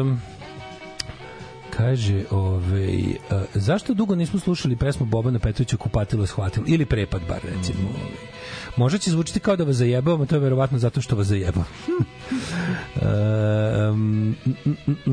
Um, 0.00 0.20
kaže, 1.70 2.24
ovaj, 2.30 2.96
uh, 2.96 3.42
zašto 3.54 3.94
dugo 3.94 4.14
nismo 4.14 4.40
slušali 4.40 4.76
pesmu 4.76 5.06
Bobana 5.06 5.38
Petrovića 5.38 5.76
Kupatilo 5.76 6.26
shvatilo? 6.26 6.66
Ili 6.68 6.86
Prepad 6.86 7.22
bar, 7.28 7.40
recimo. 7.56 7.80
Mm. 7.82 7.86
Ovaj. 7.86 8.33
Možda 8.76 8.98
će 8.98 9.10
zvučiti 9.10 9.40
kao 9.40 9.56
da 9.56 9.64
vas 9.64 9.76
zajebam, 9.76 10.20
a 10.20 10.26
to 10.26 10.34
je 10.34 10.40
verovatno 10.40 10.78
zato 10.78 11.00
što 11.00 11.16
vas 11.16 11.26
zajebam. 11.26 11.64
um, 13.92 14.36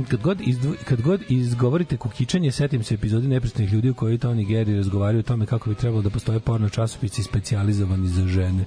kad, 0.09 0.21
god 0.21 0.41
izdvo, 0.41 0.73
kad 0.85 1.01
god 1.01 1.21
izgovorite 1.29 1.97
kukičanje, 1.97 2.51
setim 2.51 2.83
se 2.83 2.93
epizodi 2.93 3.27
neprestanih 3.27 3.73
ljudi 3.73 3.89
u 3.89 3.93
kojoj 3.93 4.17
Tony 4.17 4.47
Geri 4.47 4.77
razgovaraju 4.77 5.19
o 5.19 5.23
tome 5.23 5.45
kako 5.45 5.69
bi 5.69 5.75
trebalo 5.75 6.01
da 6.01 6.09
postoje 6.09 6.39
porno 6.39 6.69
časopisi 6.69 7.23
specijalizovani 7.23 8.07
za 8.07 8.27
žene. 8.27 8.65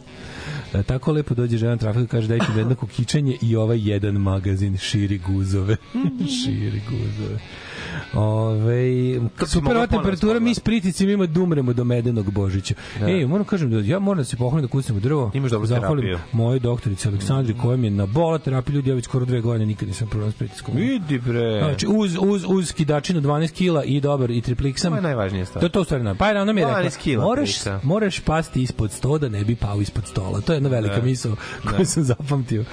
E, 0.74 0.82
tako 0.82 1.12
lepo 1.12 1.34
dođe 1.34 1.58
žena 1.58 1.72
na 1.72 1.78
trafiku 1.78 2.04
i 2.04 2.08
kaže 2.08 2.28
dajte 2.28 2.46
mi 2.54 2.60
jedno 2.60 2.74
kukičanje 2.74 3.38
i 3.42 3.56
ovaj 3.56 3.88
jedan 3.90 4.14
magazin 4.14 4.76
širi 4.76 5.18
guzove. 5.18 5.76
širi 6.44 6.80
guzove. 6.90 7.38
Ove, 8.14 9.20
super 9.46 9.88
temperatura, 9.88 10.40
mi 10.40 10.54
s 10.54 10.60
priticima 10.60 11.12
ima 11.12 11.26
da 11.26 11.40
umremo 11.40 11.72
do 11.72 11.84
medenog 11.84 12.30
Božića. 12.30 12.74
Da. 13.00 13.10
Ej, 13.10 13.26
moram 13.26 13.44
kažem 13.44 13.70
da 13.70 13.78
ja 13.78 13.98
moram 13.98 14.18
da 14.18 14.24
se 14.24 14.36
pohvalim 14.36 14.66
da 14.66 14.68
kucnem 14.84 14.96
u 14.96 15.00
drvo. 15.00 15.30
Imaš 15.34 15.50
dobru 15.50 15.66
Zahvalim 15.66 16.00
terapiju. 16.00 16.18
mojoj 16.32 16.58
doktorici 16.58 17.08
Aleksandri 17.08 17.54
koja 17.54 17.76
mi 17.76 17.86
je 17.86 17.90
na 17.90 18.06
bola 18.06 18.38
terapiju 18.38 18.74
ljudi, 18.74 18.90
ja 18.90 18.96
već 18.96 19.04
skoro 19.04 19.24
dve 19.24 19.40
godine 19.40 19.66
nikad 19.66 19.88
nisam 19.88 20.08
problem 20.08 20.32
s 20.32 20.34
pritiskom. 20.34 20.76
Vidi 20.76 21.18
bre. 21.18 21.58
Znači, 21.58 21.86
uz, 21.88 22.16
uz, 22.20 22.44
uz 22.46 22.68
skidačinu 22.68 23.20
12 23.20 23.52
kila 23.52 23.84
i 23.84 24.00
dobar 24.00 24.30
i 24.30 24.40
tripliksam. 24.40 24.92
To 24.92 24.96
je 24.96 25.02
najvažnija 25.02 25.46
stvar. 25.46 25.60
To 25.60 25.66
je 25.66 25.70
to 25.70 25.84
stvari. 25.84 26.04
na- 26.04 26.14
Pa 26.14 26.28
je 26.28 26.40
ona 26.42 26.52
mi 26.52 26.60
je 26.60 26.66
12 26.66 26.76
rekla, 26.84 26.98
kila 26.98 27.24
moraš, 27.24 27.54
trika. 27.54 27.80
moraš 27.82 28.20
pasti 28.20 28.62
ispod 28.62 28.90
100 28.92 29.18
da 29.18 29.28
ne 29.28 29.44
bi 29.44 29.56
pao 29.56 29.80
ispod 29.80 30.06
stola. 30.06 30.40
To 30.40 30.52
je 30.52 30.56
jedna 30.56 30.68
velika 30.68 30.96
Da. 30.96 31.02
misao 31.02 31.36
koju 31.62 31.78
Da. 31.78 31.84
sam 31.84 32.02
zapamtio. 32.04 32.64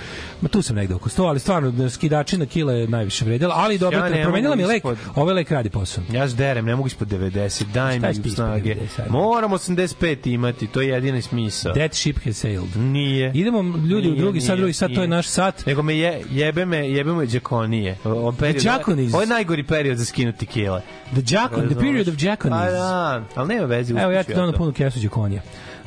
Ma 0.42 0.50
tu 0.50 0.62
sam 0.62 0.76
negde 0.76 0.96
oko 0.96 1.10
100, 1.10 1.24
ali 1.24 1.40
stvarno 1.40 1.72
da, 1.72 1.90
skidačina 1.90 2.46
kila 2.46 2.74
je 2.74 2.88
najviše 2.88 3.26
vredila, 3.26 3.56
ali 3.58 3.78
dobro, 3.78 4.00
Ja 4.00 4.24
promenila 4.24 4.56
mi 4.56 4.66
lek. 4.66 4.84
Ovaj 5.16 5.34
lek 5.34 5.52
radi 5.52 5.70
posao. 5.70 6.04
Ja 6.12 6.28
s 6.28 6.36
derem, 6.36 6.66
ne 6.66 6.76
mogu 6.76 6.88
ispod 6.88 7.08
90, 7.08 7.66
daj 7.66 8.00
mi 8.00 8.30
snage. 8.30 8.70
90, 8.70 9.00
ajde. 9.00 9.12
Moram 9.12 9.52
85 9.52 10.28
imati, 10.28 10.68
to 10.68 10.82
je 10.82 10.88
jedini 10.90 11.22
smisao. 11.22 11.74
That 11.74 11.94
ship 12.02 12.18
has 12.26 12.38
sailed. 12.38 12.76
Nije. 12.76 13.32
Idemo 13.36 13.62
ljudi 13.62 14.08
u 14.08 14.12
Nije, 14.12 14.22
drugi 14.22 14.42
sat, 14.42 14.50
nije, 14.50 14.58
drugi 14.58 14.74
sat, 14.74 14.88
to 14.88 15.02
je 15.02 15.08
nije. 15.08 15.08
naš 15.08 15.28
sat. 15.28 15.66
Nego 15.66 15.82
me 15.82 15.98
je, 15.98 16.24
jebe 16.32 16.66
me, 16.66 16.90
jebe 16.90 17.14
me 17.14 17.26
džakonije. 17.26 17.98
O, 18.04 18.32
period. 18.32 18.66
Ovo 19.14 19.22
je 19.22 19.28
najgori 19.28 19.64
period 19.64 19.98
za 19.98 20.06
skinuti 20.06 20.46
kile. 20.46 20.82
The 21.12 21.22
Jacon, 21.36 21.70
the 21.70 21.80
period 21.80 22.08
of 22.08 22.16
Jaconis. 22.22 22.60
Pa 22.60 22.72
da, 22.72 23.24
ali 23.36 23.48
nema 23.48 23.66
veze. 23.66 23.94
Evo 23.94 24.12
ja 24.12 24.24
ti 24.24 24.34
na 24.34 24.52
punu 24.52 24.74
kesu 24.74 25.00
đakonija. 25.00 25.42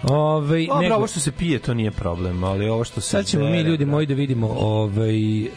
Ove, 0.09 0.67
Dobro, 0.67 0.83
nego- 0.83 0.95
ovo 0.95 1.07
što 1.07 1.21
se 1.21 1.33
pije, 1.33 1.59
to 1.59 1.75
nije 1.75 1.91
problem, 1.91 2.45
ali 2.45 2.69
ovo 2.69 2.85
što 2.85 3.01
se... 3.01 3.09
Sad 3.09 3.27
ćemo 3.27 3.45
mi 3.45 3.61
ljudi 3.61 3.85
da. 3.85 3.91
moji 3.91 4.07
da 4.07 4.15
vidimo 4.15 4.49
ovaj 4.49 5.43
uh, 5.43 5.49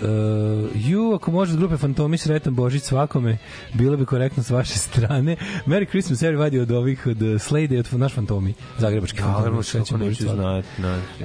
ju 0.76 1.14
ako 1.16 1.32
može 1.32 1.54
od 1.54 1.60
grupe 1.60 1.78
Fantomi 1.78 2.18
sretan 2.18 2.56
Božić 2.56 2.84
svakome 2.84 3.38
bilo 3.74 3.98
bi 3.98 4.06
korektno 4.06 4.44
s 4.44 4.50
vaše 4.50 4.74
strane 4.80 5.36
Merry 5.66 5.90
Christmas 5.90 6.20
everybody 6.20 6.62
od 6.62 6.72
ovih 6.72 7.08
od 7.08 7.22
uh, 7.22 7.42
Slade 7.42 7.80
od 7.80 7.94
naš 7.94 8.14
Fantomi 8.14 8.54
Zagrebački 8.78 9.18
Fantomi 9.20 9.38
naravno, 9.40 9.64
srećan 9.64 10.00
Božić 10.00 10.22
znati. 10.22 10.68
znači. 10.80 11.24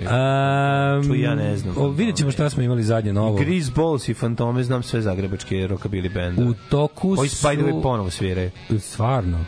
Um, 1.10 1.20
ja 1.20 1.34
ne 1.34 1.56
znam 1.56 1.74
o, 1.78 1.88
vidjet 1.88 2.16
ćemo 2.16 2.30
šta 2.30 2.50
smo 2.50 2.62
imali 2.62 2.82
zadnje 2.82 3.12
novo 3.12 3.36
Gris 3.36 3.70
Balls 3.74 4.08
i 4.08 4.14
Fantome, 4.14 4.64
znam 4.64 4.82
sve 4.82 5.00
zagrebačke 5.02 5.56
rockabilly 5.56 6.14
benda. 6.14 6.42
u 6.42 6.54
toku 6.70 7.16
su 7.16 7.36
the 7.36 7.48
way 7.48 7.82
ponovo 7.82 8.10
sviraju. 8.10 8.50
stvarno 8.78 9.38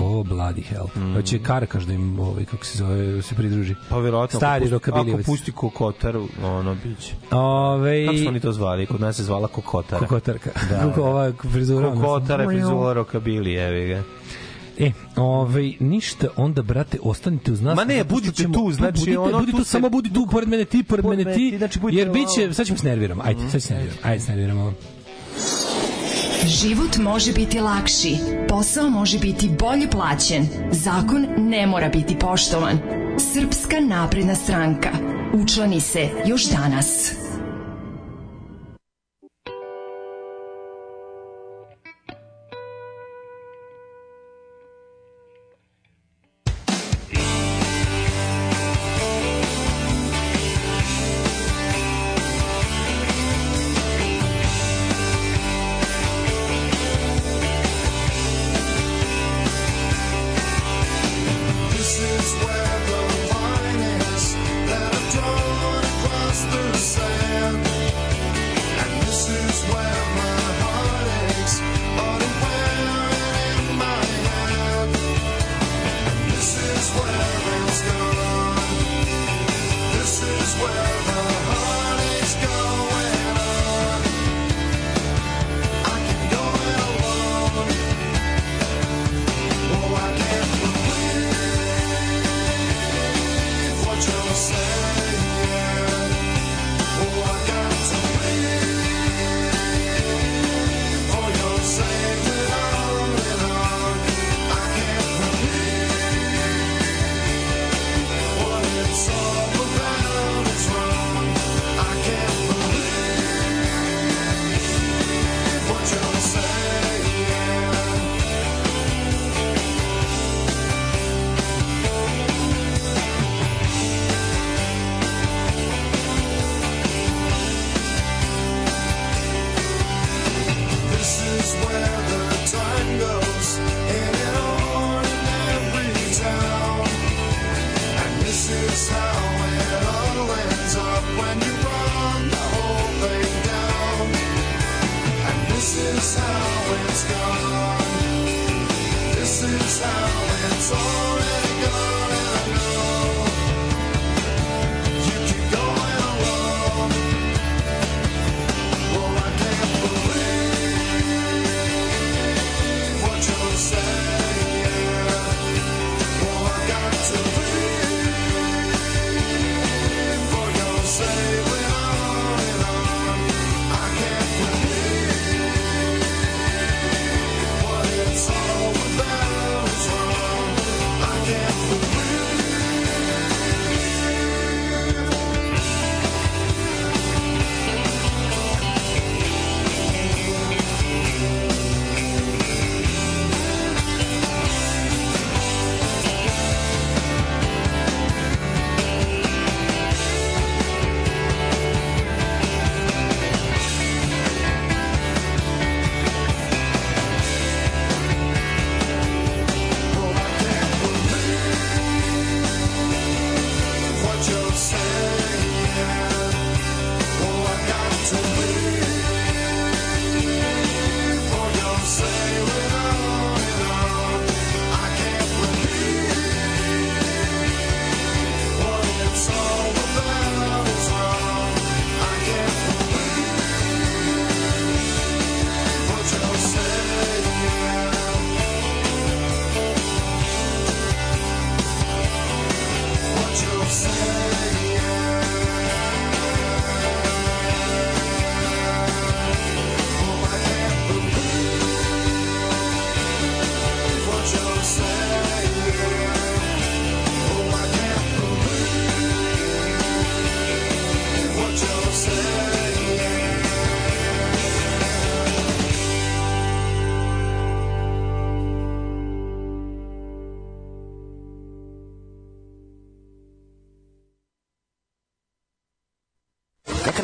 o 0.00 0.22
bloody 0.22 0.62
hell 0.64 1.14
hoće 1.14 1.38
Karakaš 1.38 1.84
da 1.84 1.92
im 1.92 2.20
ovaj 2.20 2.44
kako 2.44 2.64
se 2.64 2.78
zove 2.78 3.21
se 3.22 3.34
pridruži 3.34 3.74
Pa 3.88 3.98
vjerojatno 3.98 4.38
Stari 4.38 4.52
ako 4.56 4.60
pusti, 4.60 4.72
rokabilijevac. 4.72 5.20
ako 5.20 5.26
pusti 5.26 5.52
kokotar, 5.52 6.16
ono 6.44 6.76
biće. 6.76 7.14
Ove, 7.30 8.06
Kako 8.06 8.18
su 8.18 8.28
oni 8.28 8.40
to 8.40 8.52
zvali? 8.52 8.86
Kod 8.86 9.00
nas 9.00 9.16
se 9.16 9.24
zvala 9.24 9.48
kokotara. 9.48 9.98
Kokotarka. 10.00 10.50
Da, 10.70 10.78
Kako 10.80 11.00
da. 11.00 11.06
ova 11.06 11.32
frizura. 11.42 11.90
Kokotara, 11.90 12.46
frizura, 12.46 12.92
rokabili, 12.92 13.54
evi 13.54 13.88
ga. 13.88 14.02
E, 14.78 14.92
ovaj, 15.16 15.72
ništa, 15.80 16.26
onda, 16.36 16.62
brate, 16.62 16.98
ostanite 17.02 17.52
uz 17.52 17.60
nas. 17.60 17.76
Ma 17.76 17.84
ne, 17.84 18.04
budite 18.04 18.32
ćemo- 18.34 18.54
tu, 18.54 18.72
znači, 18.72 18.98
budite, 18.98 19.18
ono, 19.18 19.32
budite 19.32 19.52
tu 19.52 19.58
tu, 19.58 19.64
se- 19.64 19.70
samo 19.70 19.88
budi 19.88 20.12
tu, 20.12 20.26
pored 20.26 20.48
mene 20.48 20.64
ti, 20.64 20.82
pored 20.82 21.04
mene 21.04 21.24
ti, 21.26 21.54
znači, 21.58 21.78
budite 21.78 22.00
jer 22.00 22.10
bit 22.10 22.28
će, 22.28 22.44
ovo. 22.44 22.52
sad 22.52 22.66
ćemo 22.66 22.78
se 22.78 22.86
nerviramo, 22.86 23.22
ajde, 23.26 23.40
sad 23.50 23.62
se 23.62 23.74
nerviramo, 23.74 24.00
ajde 24.02 24.20
se 24.20 24.30
nerviramo. 24.30 24.72
Život 26.46 26.96
može 26.98 27.32
biti 27.32 27.60
lakši, 27.60 28.16
posao 28.48 28.90
može 28.90 29.18
biti 29.18 29.50
bolje 29.60 29.90
plaćen, 29.90 30.46
zakon 30.70 31.26
ne 31.38 31.66
mora 31.66 31.88
biti 31.88 32.16
poštovan. 32.16 32.78
Srpska 33.18 33.80
napredna 33.80 34.34
stranka. 34.34 34.90
Učlani 35.32 35.80
se 35.80 36.08
još 36.26 36.44
danas. 36.44 37.21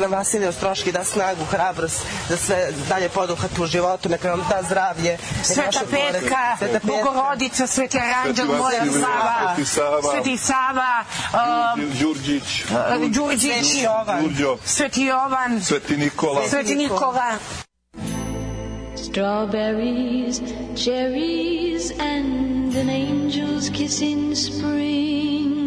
Vasilij 0.09 0.47
Ostroški 0.47 0.91
da 0.91 1.03
snagu, 1.03 1.45
hrabrost 1.45 2.01
za 2.29 2.37
sve 2.37 2.71
dalje 2.89 3.09
poduhvat 3.09 3.59
u 3.59 3.65
životu, 3.65 4.09
neka 4.09 4.29
nam 4.29 4.45
da 4.49 4.63
zdravlje. 4.63 5.17
Sveta 5.43 5.79
Petka, 5.91 6.57
Sveta 6.57 6.79
Petka. 6.79 6.87
Bogorodica, 6.87 7.67
Sveti 7.67 7.97
Aranđel, 7.99 8.45
Moja 8.45 8.85
Sava, 9.65 10.01
Sveti 10.11 10.37
Sava, 10.37 11.03
um, 11.33 11.91
Đurđić, 11.99 12.65
Đurđić, 13.09 13.65
Sveti 13.65 13.83
Jovan. 13.83 14.23
Đurđo, 14.23 14.57
Sveti 14.65 15.03
Jovan, 15.03 15.61
Sveti 15.63 15.97
Nikola. 15.97 16.49
Sveti 16.49 16.75
Nikola. 16.75 17.37
Strawberries, 18.95 20.39
cherries, 20.75 21.91
and 21.99 22.75
an 22.75 22.89
angel's 22.89 23.69
kiss 23.69 24.01
in 24.01 24.35
spring. 24.35 25.59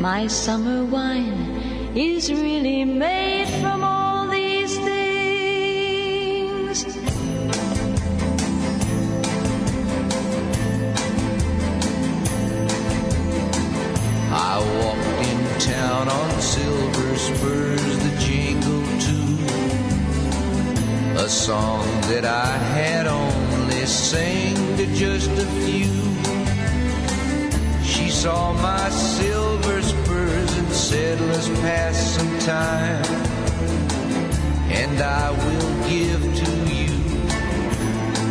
My 0.00 0.26
summer 0.28 0.84
wine 0.84 1.57
is 1.94 2.30
really 2.30 2.84
made 2.84 3.48
from 3.60 3.82
all 3.82 4.28
these 4.28 4.76
things. 4.78 4.98
I 14.30 14.58
walked 14.78 15.26
in 15.28 15.60
town 15.60 16.08
on 16.08 16.40
silver 16.40 17.16
spurs 17.16 17.98
that 18.04 18.18
jingle 18.20 18.84
too. 19.06 19.38
A 21.24 21.28
song 21.28 21.86
that 22.02 22.24
I 22.24 22.56
had 22.76 23.06
only 23.06 23.86
sang 23.86 24.76
to 24.76 24.86
just 24.94 25.30
a 25.30 25.46
few. 25.64 25.96
She 27.82 28.10
saw 28.10 28.52
my 28.52 28.90
silver 28.90 29.82
spurs 29.82 30.47
said, 30.78 31.20
let's 31.20 31.48
pass 31.60 31.96
some 32.14 32.38
time. 32.38 33.04
And 34.70 35.00
I 35.02 35.30
will 35.32 35.88
give 35.88 36.22
to 36.22 36.50
you 36.72 36.92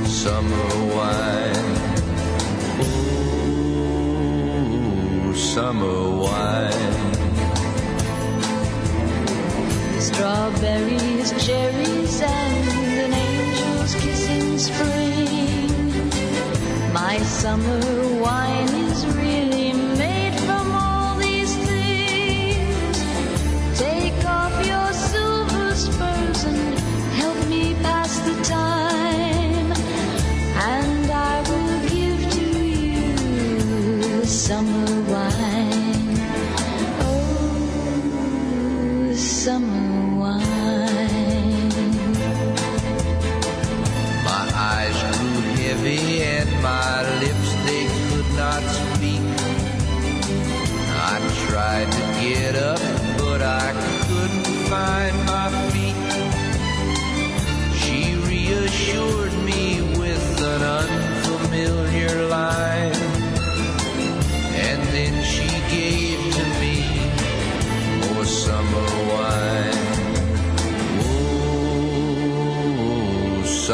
summer 0.05 0.69
wine. 0.95 1.67
Oh, 5.25 5.33
summer 5.35 5.99
wine. 6.23 7.13
Strawberries, 9.99 11.29
cherries, 11.45 12.21
and 12.21 12.69
an 13.05 13.13
angel's 13.13 13.93
kiss 13.95 14.23
in 14.29 14.57
spring. 14.57 15.69
My 16.93 17.17
summer 17.19 17.81
wine 18.21 18.69
is 18.89 19.05
really 19.05 19.26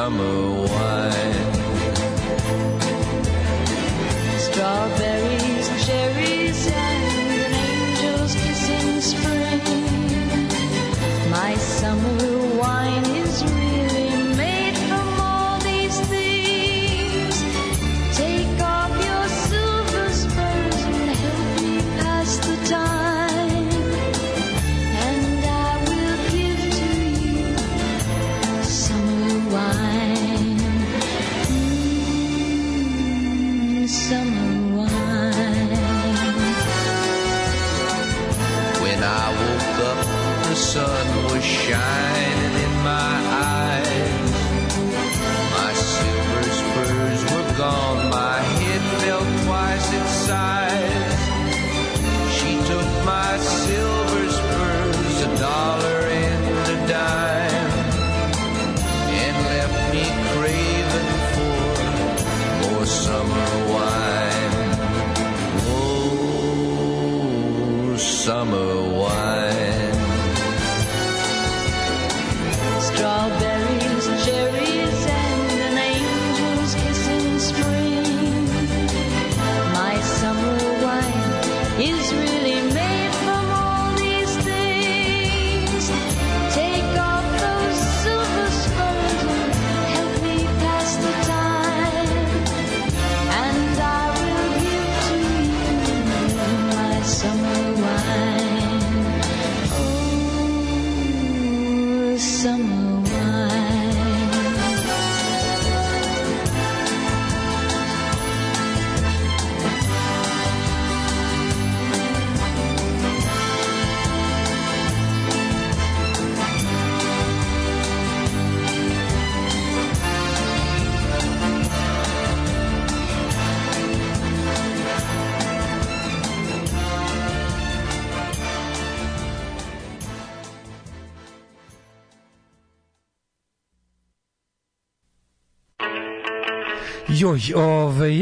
summer 0.03 0.67
wine. 0.73 1.53
Strawberries, 4.37 5.12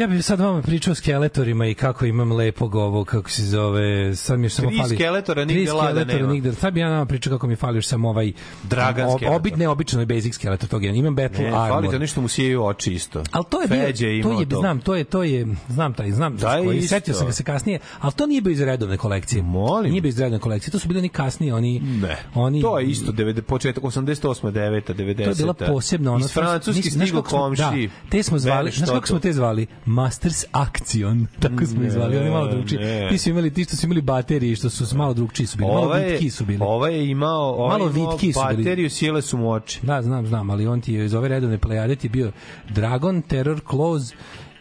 ja 0.02 0.07
sad 0.22 0.39
vama 0.39 0.61
pričao 0.61 0.91
o 0.91 0.95
skeletorima 0.95 1.65
i 1.68 1.73
kako 1.73 2.06
imam 2.06 2.31
lepog 2.31 2.76
ovo, 2.76 3.06
kako 3.06 3.30
se 3.30 3.43
zove, 3.43 4.15
sad 4.15 4.39
mi 4.39 4.45
još 4.45 4.53
samo 4.53 4.69
Tri 4.69 4.77
fali... 4.77 4.95
skeletora, 4.95 5.45
nigde 5.45 5.64
Tri 5.64 5.72
lada 5.72 5.89
skeletora, 5.89 6.18
nema. 6.18 6.34
nigde. 6.34 6.53
Sad 6.53 6.73
bi 6.73 6.80
ja 6.80 6.89
nama 6.89 7.06
pričao 7.06 7.31
kako 7.31 7.48
mi 7.48 7.56
fali 7.56 7.77
još 7.77 7.85
samo 7.85 8.10
ovaj... 8.10 8.31
Dragan 8.64 9.07
ob- 9.07 9.11
skeletor. 9.11 9.35
Obit, 9.35 9.56
ne, 9.56 9.68
obično 9.68 9.99
je 9.99 10.06
basic 10.06 10.35
skeletor, 10.35 10.69
tog 10.69 10.84
jedan. 10.84 10.95
Imam 10.98 11.15
Battle 11.15 11.39
Ne, 11.41 11.48
Armor. 11.48 11.69
fali 11.69 11.89
to 11.89 11.99
nešto 11.99 12.22
mu 12.22 12.27
sijaju 12.27 12.64
oči 12.64 12.93
isto. 12.93 13.23
Ali 13.31 13.45
to 13.45 13.61
je 13.61 13.68
bio, 13.68 13.77
imao 14.10 14.34
to 14.35 14.39
je, 14.39 14.60
znam, 14.60 14.80
to 14.80 14.95
je, 14.95 15.03
to 15.03 15.23
je, 15.23 15.48
znam 15.69 15.93
taj, 15.93 16.11
znam, 16.11 16.38
Da 16.38 16.53
je 16.53 16.64
koji, 16.65 16.77
isto. 16.77 16.89
setio 16.89 17.14
sam 17.14 17.27
ga 17.27 17.34
se 17.34 17.43
kasnije, 17.43 17.80
ali 17.99 18.14
to 18.14 18.26
nije 18.26 18.41
bio 18.41 18.52
iz 18.52 18.61
redovne 18.61 18.98
kolekcije. 18.98 19.43
Molim. 19.43 19.91
Nije 19.91 20.02
bio 20.02 20.10
iz 20.10 20.19
redovne 20.19 20.39
kolekcije, 20.39 20.72
to 20.72 20.80
su 20.80 20.88
bili 20.88 20.99
oni 20.99 21.10
kasniji, 21.10 21.52
oni... 21.52 21.80
Ne. 21.80 22.18
Oni, 22.35 22.61
To 22.61 22.80
je 22.80 22.85
isto 22.85 23.11
90 23.11 23.41
početak 23.41 23.84
88 23.84 24.11
9 24.43 24.93
90 24.93 25.15
To 25.15 25.30
je 25.30 25.35
bila 25.35 25.53
posebna 25.53 26.11
ona. 26.14 26.26
Iz 26.26 26.34
kako 26.34 26.60
smo- 27.07 27.22
komši. 27.22 27.61
Da, 27.61 28.10
te 28.10 28.23
smo 28.23 28.39
zvali, 28.39 28.72
znaš 28.72 28.89
kako 28.89 28.99
to 29.02 29.06
smo 29.07 29.19
te 29.19 29.34
zvali? 29.34 29.68
Masters 30.11 30.45
Action. 30.51 31.27
Tako 31.39 31.65
smo 31.65 31.83
ih 31.83 31.91
zvali, 31.91 32.17
oni 32.17 32.29
malo 32.29 32.47
drugčiji. 32.47 32.79
Ti 33.09 33.17
su 33.17 33.29
imali, 33.29 33.53
ti 33.53 33.63
što 33.63 33.75
su 33.75 33.85
imali 33.85 34.01
baterije, 34.01 34.55
što 34.55 34.69
su 34.69 34.97
malo 34.97 35.13
drugčiji 35.13 35.47
su 35.47 35.57
bili. 35.57 35.69
Malo 35.69 35.81
Ovaj 35.81 36.03
vitki 36.03 36.29
su 36.29 36.45
bili. 36.45 36.59
Ovaj 36.61 36.95
je 36.95 37.09
imao, 37.09 37.53
ovaj 37.53 37.69
Malo 37.69 37.91
imao 37.95 38.11
vitki 38.11 38.33
su 38.33 38.39
bili. 38.49 38.63
bateriju, 38.63 38.89
sjele 38.89 39.21
su 39.21 39.38
mu 39.38 39.51
oči. 39.51 39.79
Da, 39.83 40.01
znam, 40.01 40.27
znam, 40.27 40.49
ali 40.49 40.67
on 40.67 40.81
ti 40.81 40.93
je 40.93 41.05
iz 41.05 41.13
ove 41.13 41.29
redovne 41.29 41.57
plejade 41.57 41.95
ti 41.95 42.09
bio 42.09 42.31
Dragon, 42.69 43.21
Terror, 43.21 43.61
Claws 43.69 44.13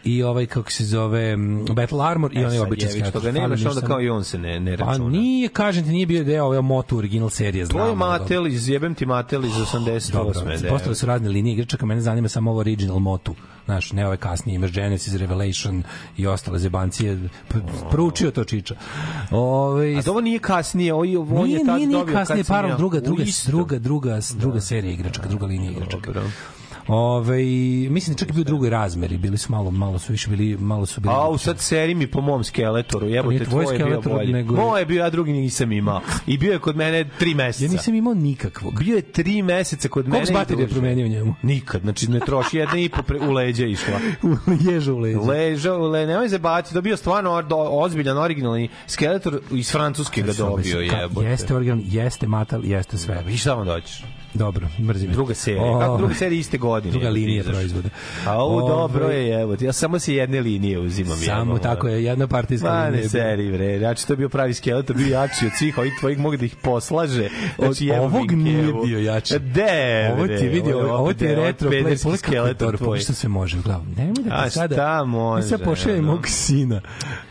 i 0.03 0.23
ovaj, 0.23 0.45
kako 0.45 0.71
se 0.71 0.85
zove, 0.85 1.37
Battle 1.71 1.99
Armor 2.01 2.33
i 2.33 2.37
E, 2.37 2.39
onaj 2.39 2.51
sad 2.51 2.61
običan 2.61 2.89
jević, 2.89 2.97
skeletor. 2.97 3.21
toga 3.21 3.31
nemaš, 3.31 3.49
Fali 3.51 3.63
mi 3.65 3.69
onda 3.69 3.87
kao 3.87 4.01
i 4.01 4.09
on 4.09 4.23
se 4.23 4.37
ne, 4.37 4.59
ne 4.59 4.77
Pa 4.77 4.85
računa. 4.85 5.09
nije, 5.09 5.49
kažem 5.49 5.83
ti, 5.83 5.89
nije 5.89 6.05
bio 6.05 6.23
deo 6.23 6.45
ove 6.45 6.61
Moto 6.61 6.97
original 6.97 7.29
serije. 7.29 7.67
To 7.67 7.87
je 7.87 7.95
Matel 7.95 8.47
iz, 8.47 8.69
jebem 8.69 8.95
ti 8.95 9.05
Matel 9.05 9.45
iz 9.45 9.51
88. 9.53 10.11
Dobro, 10.13 10.41
devet. 10.41 10.69
postale 10.69 10.95
su 10.95 11.05
razne 11.05 11.29
linije 11.29 11.53
igračaka, 11.53 11.85
mene 11.85 12.01
zanima 12.01 12.27
samo 12.27 12.51
ovo 12.51 12.59
original 12.59 12.99
Motu. 12.99 13.35
Znaš, 13.65 13.91
ne 13.91 14.07
ove 14.07 14.17
kasnije, 14.17 14.55
imaš 14.55 14.71
Genesis, 14.71 15.13
Revelation 15.15 15.83
i 16.17 16.27
ostale 16.27 16.59
zebancije. 16.59 17.19
P- 17.47 17.55
Proučio 17.91 18.31
to 18.31 18.43
Čiča. 18.43 18.75
Ove, 19.31 19.95
A 19.97 20.01
ovo 20.07 20.21
nije 20.21 20.39
kasnije, 20.39 20.93
ovo 20.93 21.03
je, 21.03 21.17
on 21.19 21.27
nije, 21.43 21.51
je 21.51 21.65
tad 21.65 21.75
nije, 21.75 21.87
nije 21.87 22.05
kasnije, 22.05 22.43
ja- 22.49 22.75
druga, 22.75 22.99
druga, 22.99 23.23
druga, 23.41 23.79
druga, 23.79 24.19
druga 24.31 24.61
serija 24.61 24.93
igračaka, 24.93 25.27
druga 25.29 25.45
linija 25.45 25.71
igračaka. 25.71 26.05
Dobro. 26.07 26.29
Ove, 26.91 27.37
mislim 27.89 28.13
da 28.13 28.19
čak 28.19 28.29
i 28.29 28.33
bio 28.33 28.41
u 28.41 28.45
drugoj 28.45 28.69
razmeri, 28.69 29.17
bili 29.17 29.37
su 29.37 29.51
malo, 29.51 29.71
malo 29.71 29.99
su 29.99 30.11
više 30.11 30.29
bili, 30.29 30.57
malo 30.57 30.85
su 30.85 31.01
bili. 31.01 31.13
A, 31.15 31.29
u 31.29 31.37
sad 31.37 31.59
seri 31.59 31.95
mi 31.95 32.07
po 32.07 32.21
mom 32.21 32.43
skeletoru, 32.43 33.07
jebote, 33.07 33.37
tvoj 33.39 33.65
tvoj 33.65 33.75
je 33.75 33.85
bio 33.85 34.01
bolji. 34.03 34.33
nego- 34.33 34.55
Moj 34.55 34.81
je 34.81 34.85
bio, 34.85 34.99
ja 34.99 35.09
drugi 35.09 35.31
nisam 35.33 35.71
imao. 35.71 36.01
I 36.27 36.37
bio 36.37 36.53
je 36.53 36.59
kod 36.59 36.75
mene 36.75 37.09
tri 37.09 37.33
meseca. 37.33 37.65
Ja 37.65 37.71
nisam 37.71 37.95
imao 37.95 38.13
nikakvog. 38.13 38.79
Bio 38.79 38.95
je 38.95 39.01
tri 39.03 39.41
meseca 39.41 39.87
kod 39.89 40.05
mene. 40.05 40.11
Koliko 40.15 40.27
si 40.27 40.33
i 40.33 40.35
baterije 40.35 40.67
promenio 40.69 41.05
u 41.05 41.09
njemu? 41.09 41.35
Nikad, 41.43 41.81
znači 41.81 42.07
ne 42.07 42.19
troši, 42.19 42.57
jedna 42.57 42.77
i 42.77 42.89
po 42.89 43.03
pre, 43.03 43.19
u 43.19 43.31
leđa 43.31 43.65
išla. 43.65 43.99
U 44.23 44.35
ježu 44.63 44.93
u 44.93 44.99
leđa. 44.99 45.19
Leža, 45.21 45.73
le, 45.73 46.07
nemoj 46.07 46.29
se 46.29 46.39
baciti, 46.39 46.73
dobio 46.75 46.97
stvarno 46.97 47.29
or- 47.31 47.47
do, 47.47 47.57
ozbiljan, 47.57 48.17
originalni 48.17 48.69
skeletor 48.87 49.41
iz 49.51 49.71
Francuske 49.71 50.21
ga 50.21 50.33
dobio, 50.33 50.79
jebote. 50.79 51.27
Jeste 51.27 51.55
original, 51.55 51.79
jeste 51.83 52.27
matal, 52.27 52.65
jeste 52.65 52.97
sve. 52.97 53.23
I 53.29 53.37
šta 53.37 53.53
vam? 53.53 53.67
Dobro, 54.33 54.67
mrzim. 54.79 55.11
Druga 55.11 55.33
serija. 55.33 55.63
O, 55.65 55.79
Kako 55.79 55.97
druga 55.97 56.13
serija 56.13 56.39
iste 56.39 56.57
godine? 56.57 56.91
Druga 56.91 57.09
linija 57.09 57.43
proizvoda. 57.43 57.89
A 58.25 58.37
ovo 58.37 58.67
dobro 58.69 59.05
je, 59.07 59.41
evo. 59.41 59.55
Ja 59.61 59.73
samo 59.73 59.99
se 59.99 60.15
jedne 60.15 60.41
linije 60.41 60.79
uzimam. 60.79 61.17
Samo 61.17 61.39
jebote. 61.41 61.63
tako 61.63 61.87
je, 61.87 62.03
jedna 62.03 62.27
partijska 62.27 62.67
Ma 62.67 62.73
linija 62.75 62.91
ne 62.91 62.97
je 62.97 63.01
bila. 63.01 63.09
seri, 63.09 63.51
bre. 63.51 63.79
Znači, 63.79 64.07
to 64.07 64.13
je 64.13 64.17
bio 64.17 64.29
pravi 64.29 64.53
skeletor, 64.53 64.95
bio 64.95 65.07
jači 65.09 65.45
od 65.45 65.51
svih 65.57 65.77
ovih 65.77 65.93
tvojih, 65.99 66.19
mogu 66.19 66.37
da 66.37 66.45
ih 66.45 66.55
poslaže. 66.55 67.29
Znači, 67.57 67.91
Od 67.91 67.99
ovog 67.99 68.31
mi 68.31 68.43
nije 68.43 68.73
bio 68.85 68.99
jači. 69.01 69.39
De, 69.39 70.11
Ovo 70.13 70.27
ti 70.27 70.47
vidi, 70.47 70.73
ovo, 70.73 70.93
ovo 70.93 71.13
ti 71.13 71.25
je 71.25 71.35
retro 71.35 71.69
play, 71.69 72.11
je 72.11 72.17
skeletor 72.17 72.77
tvoj. 72.77 72.99
šta 72.99 73.13
sve 73.13 73.29
može 73.29 73.59
u 73.59 73.61
glavu. 73.61 73.83
Nemoj 73.97 74.13
da 74.15 74.29
A 74.31 74.43
ti 74.43 74.51
sada... 74.51 74.75
šta 74.75 75.03
može, 75.03 75.45
Ja 75.45 75.49
sad 75.49 75.63
pošaljem 75.63 75.99
ono? 75.99 76.11
mog 76.11 76.27
sina 76.27 76.81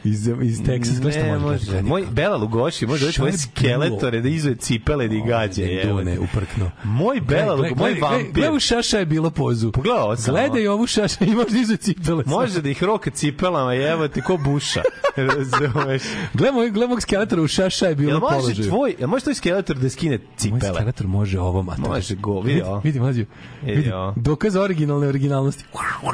iz, 0.04 0.26
iz 0.42 0.60
Texas, 0.60 1.16
Ne, 1.16 1.38
može. 1.38 1.82
Moj 1.82 2.04
Bela 2.10 2.36
Lugoši 2.36 2.86
može 2.86 3.06
da 3.06 3.12
Šta 3.12 3.18
tvoje 3.20 3.30
je 3.30 3.38
skeletore 3.38 4.20
da 4.20 4.28
izve 4.28 4.54
cipele 4.54 5.08
da 5.08 5.14
ih 5.14 5.24
gađe. 5.24 5.82
Dune 5.84 6.18
uprkno. 6.18 6.70
Moj 6.90 7.20
Bela 7.20 7.54
Lugoši, 7.54 7.74
moj 7.76 7.94
vampir. 8.02 8.50
U 8.50 8.60
šaša 8.60 8.98
je 8.98 9.06
bilo 9.06 9.30
pozu. 9.30 9.72
Pogledao 9.72 10.16
sam. 10.16 10.34
Gledaj 10.34 10.68
ovu 10.68 10.86
šaša 10.86 11.24
i 11.24 11.30
možda 11.30 11.58
izu 11.58 11.76
cipele. 11.76 12.22
Može 12.26 12.62
da 12.62 12.68
ih 12.68 12.82
roka 12.82 13.10
cipelama, 13.10 13.74
evo 13.74 14.08
ti 14.08 14.20
ko 14.20 14.36
buša. 14.36 14.82
Razumeš? 15.16 16.02
Gledaj 16.34 16.52
moj, 16.52 16.70
gledaj 16.70 16.88
mog 16.88 17.02
skeletora 17.02 17.42
u 17.42 17.46
šaša 17.46 17.86
je 17.86 17.94
bilo 17.94 18.10
Jel 18.10 18.20
može 18.20 18.34
položaju. 18.36 18.68
tvoj, 18.68 18.94
jel 18.98 19.08
može 19.08 19.24
tvoj 19.24 19.34
skeletor 19.34 19.76
da 19.76 19.90
skine 19.90 20.18
Moj 20.18 20.26
cipele? 20.36 20.74
skeletor 20.74 21.06
može 21.06 21.40
ovo, 21.40 21.62
mater. 21.62 21.84
Može 21.88 22.14
go, 22.14 22.40
vidi 22.40 22.62
ovo. 22.62 22.80
Vidi, 22.84 23.00
mlađo. 23.00 23.24
Vidi 23.62 23.92
ovo. 23.92 24.14
dokaz 24.16 24.56
originalne 24.56 25.06
originalnosti. 25.08 25.64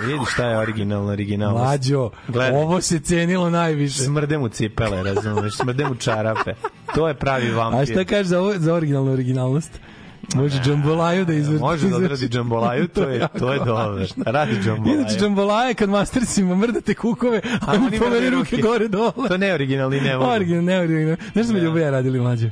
Vidi 0.01 0.19
šta 0.33 0.47
je 0.47 0.59
originalna 0.59 1.13
originalnost. 1.13 1.63
Mlađo, 1.65 2.11
Gledaj. 2.29 2.51
ovo 2.53 2.81
se 2.81 2.99
cenilo 2.99 3.51
najviše. 3.51 4.03
Smrde 4.03 4.39
mu 4.39 4.49
cipele, 4.49 5.03
razumeš? 5.05 5.57
Smrde 5.57 5.85
mu 5.85 5.95
čarape. 5.95 6.55
To 6.95 7.09
je 7.09 7.15
pravi 7.15 7.51
vampir. 7.51 7.81
A 7.81 7.87
šta 7.87 8.05
kažeš 8.05 8.27
za, 8.27 8.41
ovo, 8.41 8.53
za 8.57 8.75
originalnu 8.75 9.13
originalnost? 9.13 9.71
Može 10.35 10.61
džambolaju 10.61 11.25
da 11.25 11.33
izvrti. 11.33 11.61
Može 11.61 11.89
da 11.89 11.97
odradi 11.97 12.29
džambolaju, 12.29 12.89
to 12.89 13.03
je, 13.03 13.29
to 13.41 13.53
je 13.53 13.59
dobro. 13.59 14.05
Radi 14.27 14.57
džambolaju. 14.57 15.01
Inače 15.01 15.19
džambolaje 15.19 15.75
kad 15.75 15.89
mastersima 15.91 16.55
mrdate 16.57 16.95
kukove, 16.95 17.41
a 17.61 17.73
oni 17.75 17.99
pomeri 17.99 18.15
mrde 18.17 18.31
ruke 18.31 18.57
gore 18.59 18.89
dole. 18.89 19.13
To 19.29 19.37
ne 19.37 19.55
originalni 19.55 20.01
ne 20.01 20.17
mogu. 20.17 20.31
Original, 20.31 20.65
ne 20.65 20.79
original. 20.79 21.17
Znaš 21.33 21.33
što 21.35 21.45
smo 21.45 21.59
Da. 21.59 21.65
Ljubo 21.65 21.79
ja 21.79 21.91
radili 21.91 22.21
mlađe? 22.21 22.51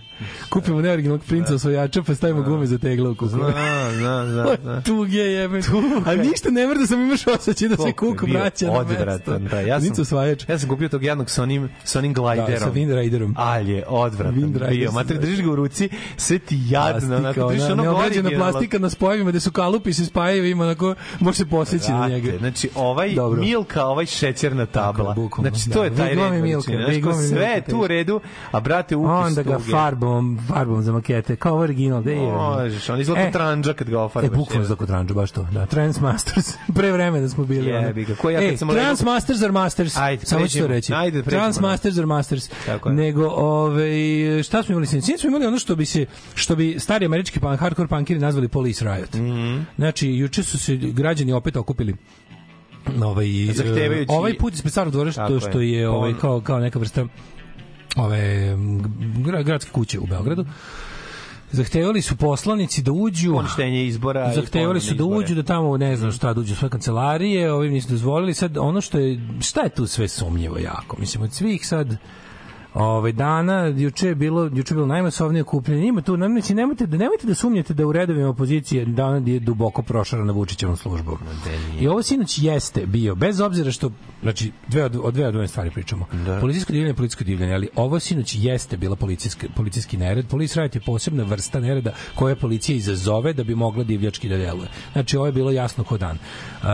Kupimo 0.51 0.81
neoriginalnog 0.81 1.25
princa 1.25 1.55
osvojača 1.55 2.03
pa 2.03 2.15
stavimo 2.15 2.43
gume 2.43 2.67
za 2.67 2.79
tegla 2.79 3.11
u 3.11 3.15
kukove. 3.15 3.53
Zna, 3.93 4.25
zna, 4.25 4.57
zna. 4.57 4.81
Tuge 4.87 5.19
jebe. 5.19 5.61
A 6.07 6.15
ništa 6.15 6.51
ne 6.51 6.67
mrda 6.67 6.87
sam 6.87 7.01
imaš 7.01 7.27
osjećaj 7.29 7.69
da 7.69 7.77
se 7.77 7.83
Koliko 7.83 8.07
je 8.07 8.11
kuk 8.11 8.25
bio 8.25 8.35
vraća 8.35 8.67
na 8.67 8.73
mesto. 9.07 9.39
da. 9.41 9.61
Ja 9.61 9.81
sam, 9.81 9.91
osvajač. 10.01 10.49
ja 10.49 10.59
sam 10.59 10.69
kupio 10.69 10.89
tog 10.89 11.05
jednog 11.05 11.31
sa 11.31 11.43
onim, 11.43 11.69
sa 11.85 11.99
onim 11.99 12.13
Da, 12.13 12.21
glajderom. 12.21 12.59
sa 12.61 12.71
Wind 12.71 12.95
Riderom. 12.95 13.35
Ali 13.39 13.73
je 13.73 13.85
odvratan 13.89 14.53
bio. 14.71 14.93
Mater, 14.93 15.19
držiš 15.19 15.41
ga 15.41 15.51
u 15.51 15.57
ruci, 15.57 15.89
sve 16.17 16.39
ti 16.39 16.59
jadno. 16.65 16.93
Plastika, 16.93 17.17
Onako, 17.17 17.49
držiš 17.49 17.64
ona, 17.65 17.73
onog 17.75 17.85
neobrađena 17.87 18.21
originalnog. 18.21 18.53
plastika 18.53 18.79
na 18.79 18.91
spojevima 18.91 19.31
gde 19.31 19.41
su 19.41 19.53
kalupi 19.53 19.93
se 19.93 20.05
spajaju 20.05 20.47
ima 20.47 20.65
onako 20.65 20.95
može 21.21 21.37
se 21.37 21.47
poseći 21.47 21.93
na 21.93 22.09
njega. 22.09 22.39
Znači, 22.39 22.69
ovaj 22.75 23.15
Dobro. 23.15 23.41
Milka, 23.41 23.85
ovaj 23.85 24.07
šećerna 24.07 24.67
tabla. 24.67 25.15
Tako 25.15 25.41
znači, 25.41 25.69
da. 25.69 25.75
to 25.75 25.85
je 25.85 25.95
taj 25.95 26.09
red. 26.09 26.19
Milka. 26.35 26.73
Znači, 26.73 27.01
ko 27.01 27.09
Wigwam 27.09 27.25
i 27.25 27.29
sve 27.29 27.45
je 27.45 27.65
tu 27.65 27.79
u 27.79 27.87
redu, 27.87 28.21
a 28.51 28.61
brate, 28.61 28.97
upis 28.97 29.11
Onda 29.11 29.43
ga 29.43 29.57
tuge. 29.57 29.71
farbom, 29.71 30.39
farbom 30.49 30.83
za 30.83 30.93
makete, 30.93 31.37
kao 31.37 31.59
original, 31.59 32.03
da 32.03 32.11
je. 32.11 32.19
Možeš, 32.23 32.89
on 32.89 33.01
izgleda 33.01 33.21
E. 33.21 33.25
e, 33.25 33.33
tranđa 33.33 33.73
kad 33.73 33.91
ga 33.91 33.95
E, 33.95 33.99
ofarbaš. 33.99 34.31
bukvalno 34.31 34.65
za 34.65 34.75
kodranđu, 34.75 35.15
baš 35.15 35.31
to. 35.31 35.43
Da, 35.45 35.67
Transmasters. 35.67 36.47
Pre 36.77 36.93
vremena 36.93 37.29
smo 37.29 37.45
bili. 37.45 37.73
ono. 37.73 37.87
Jebi 37.87 38.05
ga, 38.05 38.15
ko 38.15 38.31
ja 38.31 38.41
kad 38.41 38.49
e, 38.49 38.57
sam 38.57 38.69
lego- 38.69 38.75
Transmasters 38.75 39.43
are 39.43 39.53
Masters. 39.53 39.97
Ajde, 39.97 40.27
Samo 40.27 40.49
ću 40.49 40.59
to 40.59 40.67
reći. 40.67 40.95
Ajde. 40.95 41.23
Transmasters 41.23 41.97
are 41.97 42.07
Masters. 42.07 42.51
Nego, 42.87 43.27
ove, 43.29 43.93
šta 44.43 44.63
smo 44.63 44.73
imali? 44.73 44.87
Sinoć 44.87 45.21
smo 45.21 45.29
imali 45.29 45.47
ono 45.47 45.59
što 45.59 45.77
bi 45.77 45.87
se, 45.87 46.07
što 46.35 46.57
bi 46.57 46.77
stari 46.79 47.07
američki 47.07 47.41
pan, 47.41 47.54
hardcore 47.57 47.89
punkiri 47.89 48.21
nazvali 48.21 48.49
Police 48.49 48.85
Riot. 48.85 49.15
Mhm. 49.15 49.61
Znači, 49.77 50.09
juče 50.09 50.43
su 50.43 50.59
se 50.59 50.77
građani 50.77 51.33
opet 51.33 51.57
okupili. 51.57 51.95
Ovaj, 53.03 53.27
Zahtevajući- 53.53 54.07
ovaj 54.13 54.37
put 54.39 54.55
ispred 54.55 54.73
starog 54.73 54.93
dvora 54.93 55.13
što, 55.13 55.41
što 55.41 55.61
je. 55.61 55.89
ovaj, 55.89 56.11
On- 56.11 56.19
kao, 56.19 56.41
kao 56.41 56.59
neka 56.61 56.79
vrsta 56.79 57.07
ove 57.97 58.55
gra- 59.17 59.43
gradske 59.43 59.71
kuće 59.71 59.99
u 59.99 60.07
Beogradu. 60.07 60.45
Zahtevali 61.53 62.03
su 62.03 62.17
poslanici 62.17 62.83
da 62.83 62.93
uđu. 62.93 63.33
Poništenje 63.33 63.87
izbora 63.87 64.33
zahtevali 64.35 64.81
su 64.81 64.95
da 64.95 65.05
uđu 65.05 65.35
da 65.35 65.43
tamo 65.43 65.77
ne 65.77 65.97
znam 65.97 66.13
šta 66.13 66.33
da 66.35 66.41
uđu 66.41 66.53
u 66.53 66.57
svoje 66.57 66.71
kancelarije 66.71 67.53
ovim 67.53 67.73
nisu 67.73 67.89
dozvolili. 67.89 68.35
Sad 68.35 68.57
ono 68.59 68.81
što 68.81 68.99
je 68.99 69.21
šta 69.41 69.61
je 69.61 69.69
tu 69.69 69.87
sve 69.87 70.09
sumnjivo 70.09 70.59
jako? 70.59 70.97
Mislim 71.01 71.23
od 71.23 71.33
svih 71.33 71.67
sad 71.67 71.97
Ove 72.75 73.13
dana 73.13 73.67
juče 73.67 74.09
je 74.09 74.15
bilo 74.15 74.45
juče 74.45 74.75
je 74.75 74.77
bilo 74.77 74.87
najmasovnije 74.87 75.43
okupljanje. 75.43 75.87
Ima 75.87 76.03
tu 76.03 76.17
nemojte 76.17 76.55
nemojte 76.55 76.87
da 76.87 76.97
nemojte 76.97 77.27
da 77.27 77.35
sumnjate 77.35 77.75
da 77.75 77.87
u 77.87 77.93
redovima 77.93 78.29
opozicije 78.29 78.85
dana 78.85 79.23
je 79.27 79.41
duboko 79.41 79.83
prošarana 79.83 80.33
Vučićevom 80.33 80.77
službom. 80.77 81.19
I 81.81 81.89
ovo 81.89 82.03
sinoć 82.03 82.39
jeste 82.39 82.87
bio 82.87 83.15
bez 83.15 83.41
obzira 83.41 83.71
što 83.71 83.91
znači 84.23 84.53
dve 84.69 84.85
od, 84.85 84.97
od 85.03 85.15
dve 85.15 85.27
od 85.27 85.37
ove 85.37 85.49
stvari 85.49 85.71
pričamo. 85.71 86.07
Da. 86.27 86.41
Policijsko 86.41 86.73
divljanje, 86.73 86.91
je 86.91 86.95
policijsko 86.95 87.25
divljanje, 87.25 87.55
ali 87.55 87.69
ovo 87.75 88.01
sinoć 88.01 88.37
jeste 88.39 88.77
bila 88.77 88.97
policijski 88.97 89.47
policijski 89.57 89.97
nered. 89.97 90.27
Riot 90.57 90.75
je 90.75 90.81
posebna 90.81 91.25
vrsta 91.25 91.61
nereda 91.61 91.93
koja 92.15 92.37
policija 92.37 92.77
izazove 92.77 93.33
da 93.33 93.45
bi 93.45 93.55
mogla 93.55 93.85
divljački 93.85 94.29
da 94.29 94.37
deluje. 94.37 94.69
Znači 94.93 95.17
ovo 95.17 95.27
je 95.27 95.33
bilo 95.33 95.51
jasno 95.51 95.85
ko 95.85 95.99
dan. 95.99 96.19
Uh, 96.63 96.69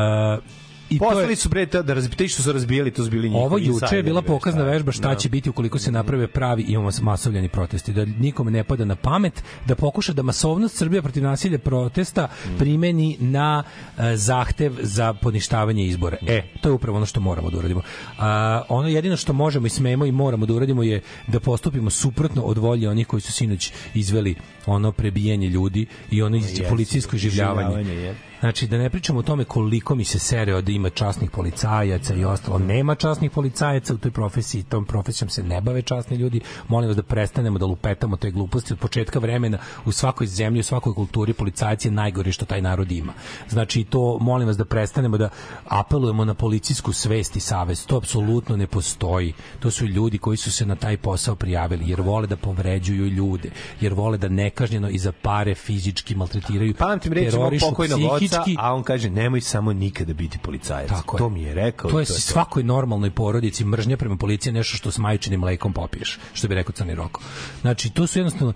I 0.90 0.98
to 0.98 1.04
je- 1.04 1.10
Poslali 1.10 1.36
su 1.36 1.48
bre 1.48 1.66
da 1.66 1.94
razbiti 1.94 2.28
što 2.28 2.42
su 2.42 2.52
razbijali, 2.52 2.90
to 2.90 3.04
su 3.04 3.10
bili 3.10 3.28
njihovi 3.28 3.44
Ovo 3.44 3.58
juče 3.58 3.96
je 3.96 4.02
bila 4.02 4.22
pokazna 4.22 4.62
vežba 4.62 4.92
šta 4.92 5.08
Da. 5.08 5.14
će 5.14 5.28
biti 5.28 5.50
ukoliko 5.50 5.78
se 5.78 5.92
naprave 5.92 6.26
pravi 6.26 6.62
i 6.62 6.72
imamo 6.72 6.90
masovljeni 7.02 7.48
protesti. 7.48 7.92
Da 7.92 8.04
nikome 8.04 8.50
ne 8.50 8.64
pada 8.64 8.84
na 8.84 8.96
pamet 8.96 9.32
da 9.66 9.74
pokuša 9.74 10.12
da 10.12 10.22
masovnost 10.22 10.76
Srbija 10.76 11.02
protiv 11.02 11.22
nasilja 11.22 11.58
protesta 11.58 12.28
primeni 12.58 13.16
na 13.20 13.62
e, 13.98 14.16
zahtev 14.16 14.72
za 14.80 15.14
poništavanje 15.14 15.84
izbora. 15.84 16.16
E, 16.26 16.42
to 16.60 16.68
je 16.68 16.72
upravo 16.72 16.96
ono 16.96 17.06
što 17.06 17.20
moramo 17.20 17.50
da 17.50 17.58
uradimo. 17.58 17.82
A, 18.18 18.62
ono 18.68 18.88
jedino 18.88 19.16
što 19.16 19.32
možemo 19.32 19.66
i 19.66 19.70
smemo 19.70 20.06
i 20.06 20.12
moramo 20.12 20.46
da 20.46 20.54
uradimo 20.54 20.82
je 20.82 21.00
da 21.26 21.40
postupimo 21.40 21.90
suprotno 21.90 22.42
od 22.42 22.58
volje 22.58 22.88
onih 22.88 23.06
koji 23.06 23.20
su 23.20 23.32
sinoć 23.32 23.72
izveli 23.94 24.34
ono 24.66 24.92
prebijanje 24.92 25.48
ljudi 25.48 25.86
i 26.10 26.22
ono 26.22 26.38
policijsko 26.68 27.16
življavanje. 27.16 27.76
življavanje, 27.76 28.02
je. 28.02 28.14
Znači, 28.40 28.66
da 28.66 28.78
ne 28.78 28.90
pričamo 28.90 29.18
o 29.18 29.22
tome 29.22 29.44
koliko 29.44 29.94
mi 29.94 30.04
se 30.04 30.18
sere 30.18 30.62
da 30.62 30.72
ima 30.72 30.90
časnih 30.90 31.30
policajaca 31.30 32.14
i 32.14 32.24
ostalo. 32.24 32.58
Nema 32.58 32.94
časnih 32.94 33.30
policajaca 33.30 33.94
u 33.94 33.98
toj 33.98 34.10
profesiji, 34.10 34.62
tom 34.62 34.84
profesijom 34.84 35.28
se 35.28 35.42
ne 35.42 35.60
bave 35.60 35.82
časni 35.82 36.16
ljudi. 36.16 36.40
Molim 36.68 36.88
vas 36.88 36.96
da 36.96 37.02
prestanemo 37.02 37.58
da 37.58 37.66
lupetamo 37.66 38.16
te 38.16 38.30
gluposti 38.30 38.72
od 38.72 38.78
početka 38.78 39.18
vremena 39.18 39.58
u 39.84 39.92
svakoj 39.92 40.26
zemlji, 40.26 40.60
u 40.60 40.62
svakoj 40.62 40.94
kulturi 40.94 41.32
policajac 41.32 41.84
je 41.84 41.90
najgore 41.90 42.32
što 42.32 42.44
taj 42.44 42.62
narod 42.62 42.92
ima. 42.92 43.12
Znači, 43.48 43.84
to 43.84 44.18
molim 44.20 44.48
vas 44.48 44.56
da 44.56 44.64
prestanemo 44.64 45.18
da 45.18 45.28
apelujemo 45.64 46.24
na 46.24 46.34
policijsku 46.34 46.92
svest 46.92 47.36
i 47.36 47.40
savest. 47.40 47.86
To 47.86 47.96
apsolutno 47.96 48.56
ne 48.56 48.66
postoji. 48.66 49.32
To 49.60 49.70
su 49.70 49.86
ljudi 49.86 50.18
koji 50.18 50.36
su 50.36 50.52
se 50.52 50.66
na 50.66 50.76
taj 50.76 50.96
posao 50.96 51.36
prijavili 51.36 51.88
jer 51.88 52.00
vole 52.00 52.26
da 52.26 52.36
povređuju 52.36 53.06
ljude, 53.06 53.50
jer 53.80 53.94
vole 53.94 54.18
da 54.18 54.28
nekažnjeno 54.28 54.88
i 54.88 54.98
za 54.98 55.12
pare 55.12 55.54
fizički 55.54 56.14
maltretiraju, 56.14 56.74
Pamtim 56.74 57.14
terorišu 57.14 57.66
pokojnog 57.66 58.00
oca, 58.12 58.29
psihički. 58.30 58.56
a 58.58 58.74
on 58.74 58.82
kaže 58.82 59.10
nemoj 59.10 59.40
samo 59.40 59.72
nikada 59.72 60.14
biti 60.14 60.38
policajac. 60.38 60.88
Tako 60.88 61.16
je. 61.16 61.18
to 61.18 61.28
mi 61.28 61.42
je 61.42 61.54
rekao. 61.54 61.90
To 61.90 62.00
je 62.00 62.02
i 62.02 62.06
svakoj 62.06 62.62
normalnoj 62.62 63.10
porodici 63.10 63.64
mržnja 63.64 63.96
prema 63.96 64.16
policiji 64.16 64.50
je 64.50 64.54
nešto 64.54 64.76
što 64.76 64.90
s 64.90 64.98
majčinim 64.98 65.40
mlekom 65.40 65.72
popiješ, 65.72 66.18
što 66.32 66.48
bi 66.48 66.54
rekao 66.54 66.72
Crni 66.72 66.94
Roko. 66.94 67.20
Znači, 67.60 67.90
to 67.90 68.06
su 68.06 68.18
jednostavno 68.18 68.52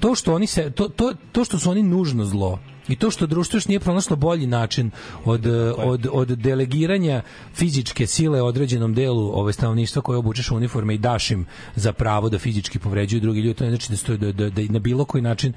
to 0.00 0.14
što 0.14 0.34
oni 0.34 0.46
se 0.46 0.70
to, 0.70 0.88
to, 0.88 1.14
to 1.32 1.44
što 1.44 1.58
su 1.58 1.70
oni 1.70 1.82
nužno 1.82 2.24
zlo 2.24 2.58
i 2.92 2.96
to 2.96 3.10
što 3.10 3.26
društvo 3.26 3.56
još 3.56 3.68
nije 3.68 3.80
pronašlo 3.80 4.16
bolji 4.16 4.46
način 4.46 4.90
od, 5.24 5.46
od, 5.76 6.06
od 6.12 6.28
delegiranja 6.28 7.22
fizičke 7.54 8.06
sile 8.06 8.42
određenom 8.42 8.94
delu 8.94 9.30
ove 9.40 9.52
stanovništva 9.52 10.02
koje 10.02 10.18
obučeš 10.18 10.50
u 10.50 10.56
uniforme 10.56 10.94
i 10.94 10.98
daš 10.98 11.30
im 11.30 11.46
za 11.76 11.92
pravo 11.92 12.28
da 12.28 12.38
fizički 12.38 12.78
povređuju 12.78 13.20
drugi 13.20 13.40
ljudi, 13.40 13.54
to 13.54 13.64
ne 13.64 13.70
znači 13.70 13.90
da, 13.90 13.96
stoji, 13.96 14.18
da, 14.18 14.32
da, 14.32 14.50
da 14.50 14.62
na 14.68 14.78
bilo 14.78 15.04
koji 15.04 15.22
način 15.22 15.52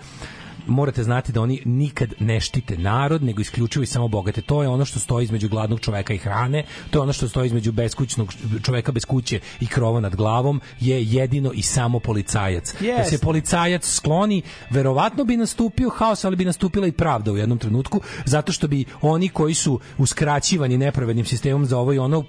morate 0.68 1.04
znati 1.04 1.32
da 1.32 1.42
oni 1.42 1.62
nikad 1.66 2.14
ne 2.20 2.40
štite 2.40 2.78
narod, 2.78 3.24
nego 3.24 3.42
isključivo 3.42 3.84
i 3.84 3.86
samo 3.86 4.08
bogate. 4.08 4.42
To 4.42 4.62
je 4.62 4.70
ono 4.70 4.86
što 4.86 5.00
stoji 5.00 5.24
između 5.24 5.50
gladnog 5.50 5.80
čoveka 5.80 6.14
i 6.14 6.18
hrane, 6.18 6.64
to 6.90 7.00
je 7.00 7.04
ono 7.04 7.14
što 7.14 7.28
stoji 7.28 7.48
između 7.48 7.72
beskućnog 7.72 8.34
čoveka 8.64 8.92
bez 8.92 9.06
kuće 9.06 9.40
i 9.60 9.68
krova 9.68 10.00
nad 10.00 10.16
glavom, 10.16 10.62
je 10.80 11.04
jedino 11.04 11.52
i 11.52 11.62
samo 11.62 12.00
policajac. 12.00 12.76
Da 12.80 12.88
Jest. 12.88 13.10
se 13.10 13.18
policajac 13.18 13.86
skloni, 13.86 14.42
verovatno 14.70 15.24
bi 15.24 15.38
nastupio 15.38 15.90
haos, 15.90 16.26
ali 16.26 16.36
bi 16.36 16.46
nastupila 16.46 16.88
i 16.88 16.92
pravda 16.92 17.25
u 17.32 17.38
jednom 17.38 17.58
trenutku, 17.58 18.02
zato 18.26 18.52
što 18.52 18.68
bi 18.68 18.86
oni 19.02 19.30
koji 19.30 19.54
su 19.54 19.80
uskraćivani 19.98 20.78
nepravednim 20.78 21.26
sistemom 21.26 21.66
za 21.66 21.78
ovo 21.78 21.94
i 21.94 22.00
ono 22.00 22.24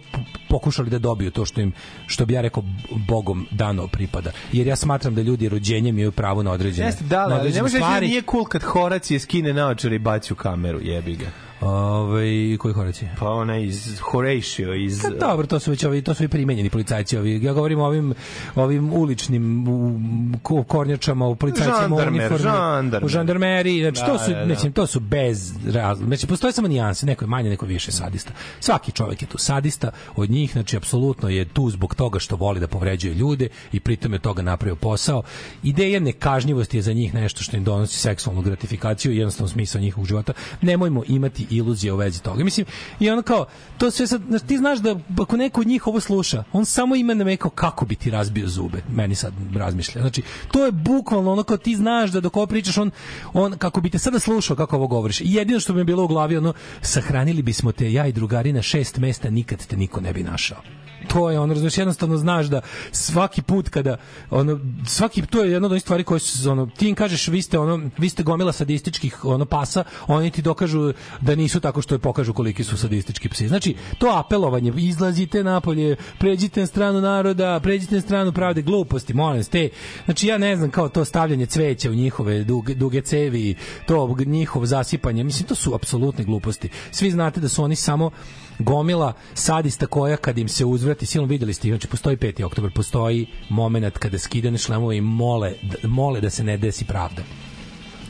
pokušali 0.48 0.90
da 0.90 0.98
dobiju 0.98 1.30
to 1.30 1.44
što 1.44 1.60
im, 1.60 1.72
što 2.06 2.26
bi 2.26 2.34
ja 2.34 2.40
rekao, 2.40 2.62
bogom 3.08 3.46
dano 3.50 3.88
pripada. 3.88 4.30
Jer 4.52 4.66
ja 4.66 4.76
smatram 4.76 5.14
da 5.14 5.22
ljudi 5.22 5.48
rođenjem 5.48 5.98
imaju 5.98 6.12
pravo 6.12 6.42
na 6.42 6.52
određene, 6.52 6.88
Jeste, 6.88 7.04
da, 7.04 7.16
na 7.16 7.22
ali 7.22 7.32
ne 7.32 7.40
određene 7.40 7.62
može 7.62 7.78
da 7.78 8.00
nije 8.00 8.22
cool 8.30 8.44
kad 8.44 8.62
Horacije 8.62 9.20
skine 9.20 9.52
naočare 9.52 9.96
i 9.96 9.98
baci 9.98 10.32
u 10.32 10.36
kameru, 10.36 10.80
jebi 10.82 11.16
ga. 11.16 11.45
Ovaj 11.60 12.26
koji 12.58 12.74
Horacije? 12.74 13.14
Pa 13.18 13.30
ona 13.30 13.58
iz 13.58 13.98
Horatio 14.00 14.74
iz 14.74 15.02
Pa 15.02 15.26
dobro, 15.26 15.46
to 15.46 15.60
su 15.60 15.70
već 15.70 15.84
ovi, 15.84 16.02
to 16.02 16.14
su 16.14 16.24
i 16.24 16.28
primenjeni 16.28 16.70
policajci 16.70 17.16
ovi. 17.18 17.44
Ja 17.44 17.52
govorim 17.52 17.78
o 17.80 17.84
ovim 17.84 18.14
ovim 18.54 18.92
uličnim 18.92 19.68
u, 19.68 20.00
ko- 20.42 20.62
kornjačama, 20.64 21.26
u 21.26 21.34
policajcima 21.36 21.96
u 21.96 21.98
uniformi, 21.98 22.38
žandarmer. 22.38 23.04
u 23.04 23.08
žandarmeriji. 23.08 23.82
Znači 23.82 24.00
to 24.00 24.12
Da, 24.12 24.18
su 24.18 24.30
da, 24.30 24.38
da. 24.38 24.44
mislim 24.44 24.72
to 24.72 24.86
su 24.86 25.00
bez 25.00 25.54
razloga. 25.66 26.06
Znači 26.08 26.26
postoje 26.26 26.52
samo 26.52 26.68
nijanse, 26.68 27.06
neko 27.06 27.24
je 27.24 27.28
manje, 27.28 27.50
neko 27.50 27.66
više 27.66 27.92
sadista. 27.92 28.32
Svaki 28.60 28.92
čovjek 28.92 29.22
je 29.22 29.28
tu 29.28 29.38
sadista, 29.38 29.90
od 30.16 30.30
njih 30.30 30.52
znači 30.52 30.76
apsolutno 30.76 31.28
je 31.28 31.44
tu 31.44 31.70
zbog 31.70 31.94
toga 31.94 32.18
što 32.18 32.36
voli 32.36 32.60
da 32.60 32.66
povređuje 32.66 33.14
ljude 33.14 33.48
i 33.72 33.80
pritom 33.80 34.12
je 34.12 34.18
toga 34.18 34.42
napravio 34.42 34.76
posao. 34.76 35.22
Ideja 35.62 36.00
nekažnjivosti 36.00 36.76
je 36.78 36.82
za 36.82 36.92
njih 36.92 37.14
nešto 37.14 37.42
što 37.42 37.56
im 37.56 37.64
donosi 37.64 37.98
seksualnu 37.98 38.42
gratifikaciju 38.42 39.12
i 39.12 39.16
jednostavno 39.16 39.48
smisao 39.48 39.80
njihovog 39.80 40.06
života. 40.06 40.32
Nemojmo 40.62 41.02
imati 41.08 41.45
iluzije 41.50 41.92
u 41.92 41.96
vezi 41.96 42.22
toga. 42.22 42.44
Mislim, 42.44 42.66
i 43.00 43.10
ono 43.10 43.22
kao, 43.22 43.46
to 43.78 43.90
sve 43.90 44.06
sad, 44.06 44.22
znaš, 44.28 44.42
ti 44.42 44.58
znaš 44.58 44.78
da 44.78 44.96
ako 45.20 45.36
neko 45.36 45.60
od 45.60 45.66
njih 45.66 45.86
ovo 45.86 46.00
sluša, 46.00 46.44
on 46.52 46.64
samo 46.64 46.96
ima 46.96 47.14
na 47.14 47.24
me 47.24 47.36
kao 47.36 47.50
kako 47.50 47.84
bi 47.84 47.94
ti 47.94 48.10
razbio 48.10 48.48
zube. 48.48 48.82
Meni 48.88 49.14
sad 49.14 49.32
razmišlja. 49.54 50.00
Znači, 50.00 50.22
to 50.52 50.64
je 50.64 50.72
bukvalno 50.72 51.32
ono 51.32 51.42
kao 51.42 51.56
ti 51.56 51.76
znaš 51.76 52.10
da 52.10 52.20
dok 52.20 52.36
ovo 52.36 52.46
pričaš, 52.46 52.78
on, 52.78 52.90
on 53.32 53.58
kako 53.58 53.80
bi 53.80 53.90
te 53.90 53.98
sada 53.98 54.18
slušao 54.18 54.56
kako 54.56 54.76
ovo 54.76 54.86
govoriš. 54.86 55.20
I 55.20 55.34
jedino 55.34 55.60
što 55.60 55.72
mi 55.72 55.80
je 55.80 55.84
bilo 55.84 56.04
u 56.04 56.08
glavi, 56.08 56.36
ono, 56.36 56.52
sahranili 56.80 57.42
bismo 57.42 57.72
te 57.72 57.92
ja 57.92 58.06
i 58.06 58.12
drugari 58.12 58.52
na 58.52 58.62
šest 58.62 58.98
mesta, 58.98 59.30
nikad 59.30 59.66
te 59.66 59.76
niko 59.76 60.00
ne 60.00 60.12
bi 60.12 60.22
našao 60.22 60.85
to 61.08 61.30
je 61.30 61.40
ono 61.40 61.54
razumeš 61.54 61.78
jednostavno 61.78 62.16
znaš 62.16 62.46
da 62.46 62.60
svaki 62.92 63.42
put 63.42 63.68
kada 63.68 63.96
ono 64.30 64.60
svaki 64.86 65.26
to 65.26 65.42
je 65.42 65.52
jedna 65.52 65.66
od 65.66 65.72
onih 65.72 65.82
stvari 65.82 66.04
koje 66.04 66.20
su 66.20 66.50
ono 66.50 66.66
ti 66.66 66.88
im 66.88 66.94
kažeš 66.94 67.28
vi 67.28 67.42
ste 67.42 67.58
ono 67.58 67.90
vi 67.98 68.08
ste 68.08 68.22
gomila 68.22 68.52
sadističkih 68.52 69.24
ono 69.24 69.44
pasa 69.44 69.84
oni 70.06 70.30
ti 70.30 70.42
dokažu 70.42 70.92
da 71.20 71.34
nisu 71.34 71.60
tako 71.60 71.82
što 71.82 71.94
je 71.94 71.98
pokažu 71.98 72.32
koliki 72.32 72.64
su 72.64 72.76
sadistički 72.76 73.28
psi. 73.28 73.48
Znači 73.48 73.74
to 73.98 74.06
apelovanje 74.06 74.72
izlazite 74.76 75.44
napolje 75.44 75.96
pređite 76.18 76.60
na 76.60 76.66
stranu 76.66 77.00
naroda 77.00 77.60
pređite 77.62 77.94
na 77.94 78.00
stranu 78.00 78.32
pravde 78.32 78.62
gluposti 78.62 79.14
molim 79.14 79.36
vas 79.36 79.48
te 79.48 79.68
znači 80.04 80.26
ja 80.26 80.38
ne 80.38 80.56
znam 80.56 80.70
kao 80.70 80.88
to 80.88 81.04
stavljanje 81.04 81.46
cveća 81.46 81.90
u 81.90 81.94
njihove 81.94 82.44
duge, 82.44 82.74
duge 82.74 83.00
cevi 83.00 83.54
to 83.86 84.16
njihovo 84.26 84.66
zasipanje 84.66 85.24
mislim 85.24 85.48
to 85.48 85.54
su 85.54 85.74
apsolutne 85.74 86.24
gluposti. 86.24 86.68
Svi 86.90 87.10
znate 87.10 87.40
da 87.40 87.48
su 87.48 87.64
oni 87.64 87.76
samo 87.76 88.10
gomila 88.58 89.12
sadista 89.34 89.86
koja 89.86 90.16
kad 90.16 90.38
im 90.38 90.48
se 90.48 90.64
uzvrati 90.64 91.06
silom 91.06 91.28
videli 91.28 91.54
ste 91.54 91.68
znači 91.68 91.88
postoji 91.88 92.16
5. 92.16 92.44
oktobar 92.44 92.70
postoji 92.70 93.26
momenat 93.48 93.98
kada 93.98 94.18
skidane 94.18 94.58
šlemove 94.58 94.96
i 94.96 95.00
mole 95.00 95.52
mole 95.82 96.20
da 96.20 96.30
se 96.30 96.44
ne 96.44 96.56
desi 96.56 96.84
pravda. 96.84 97.22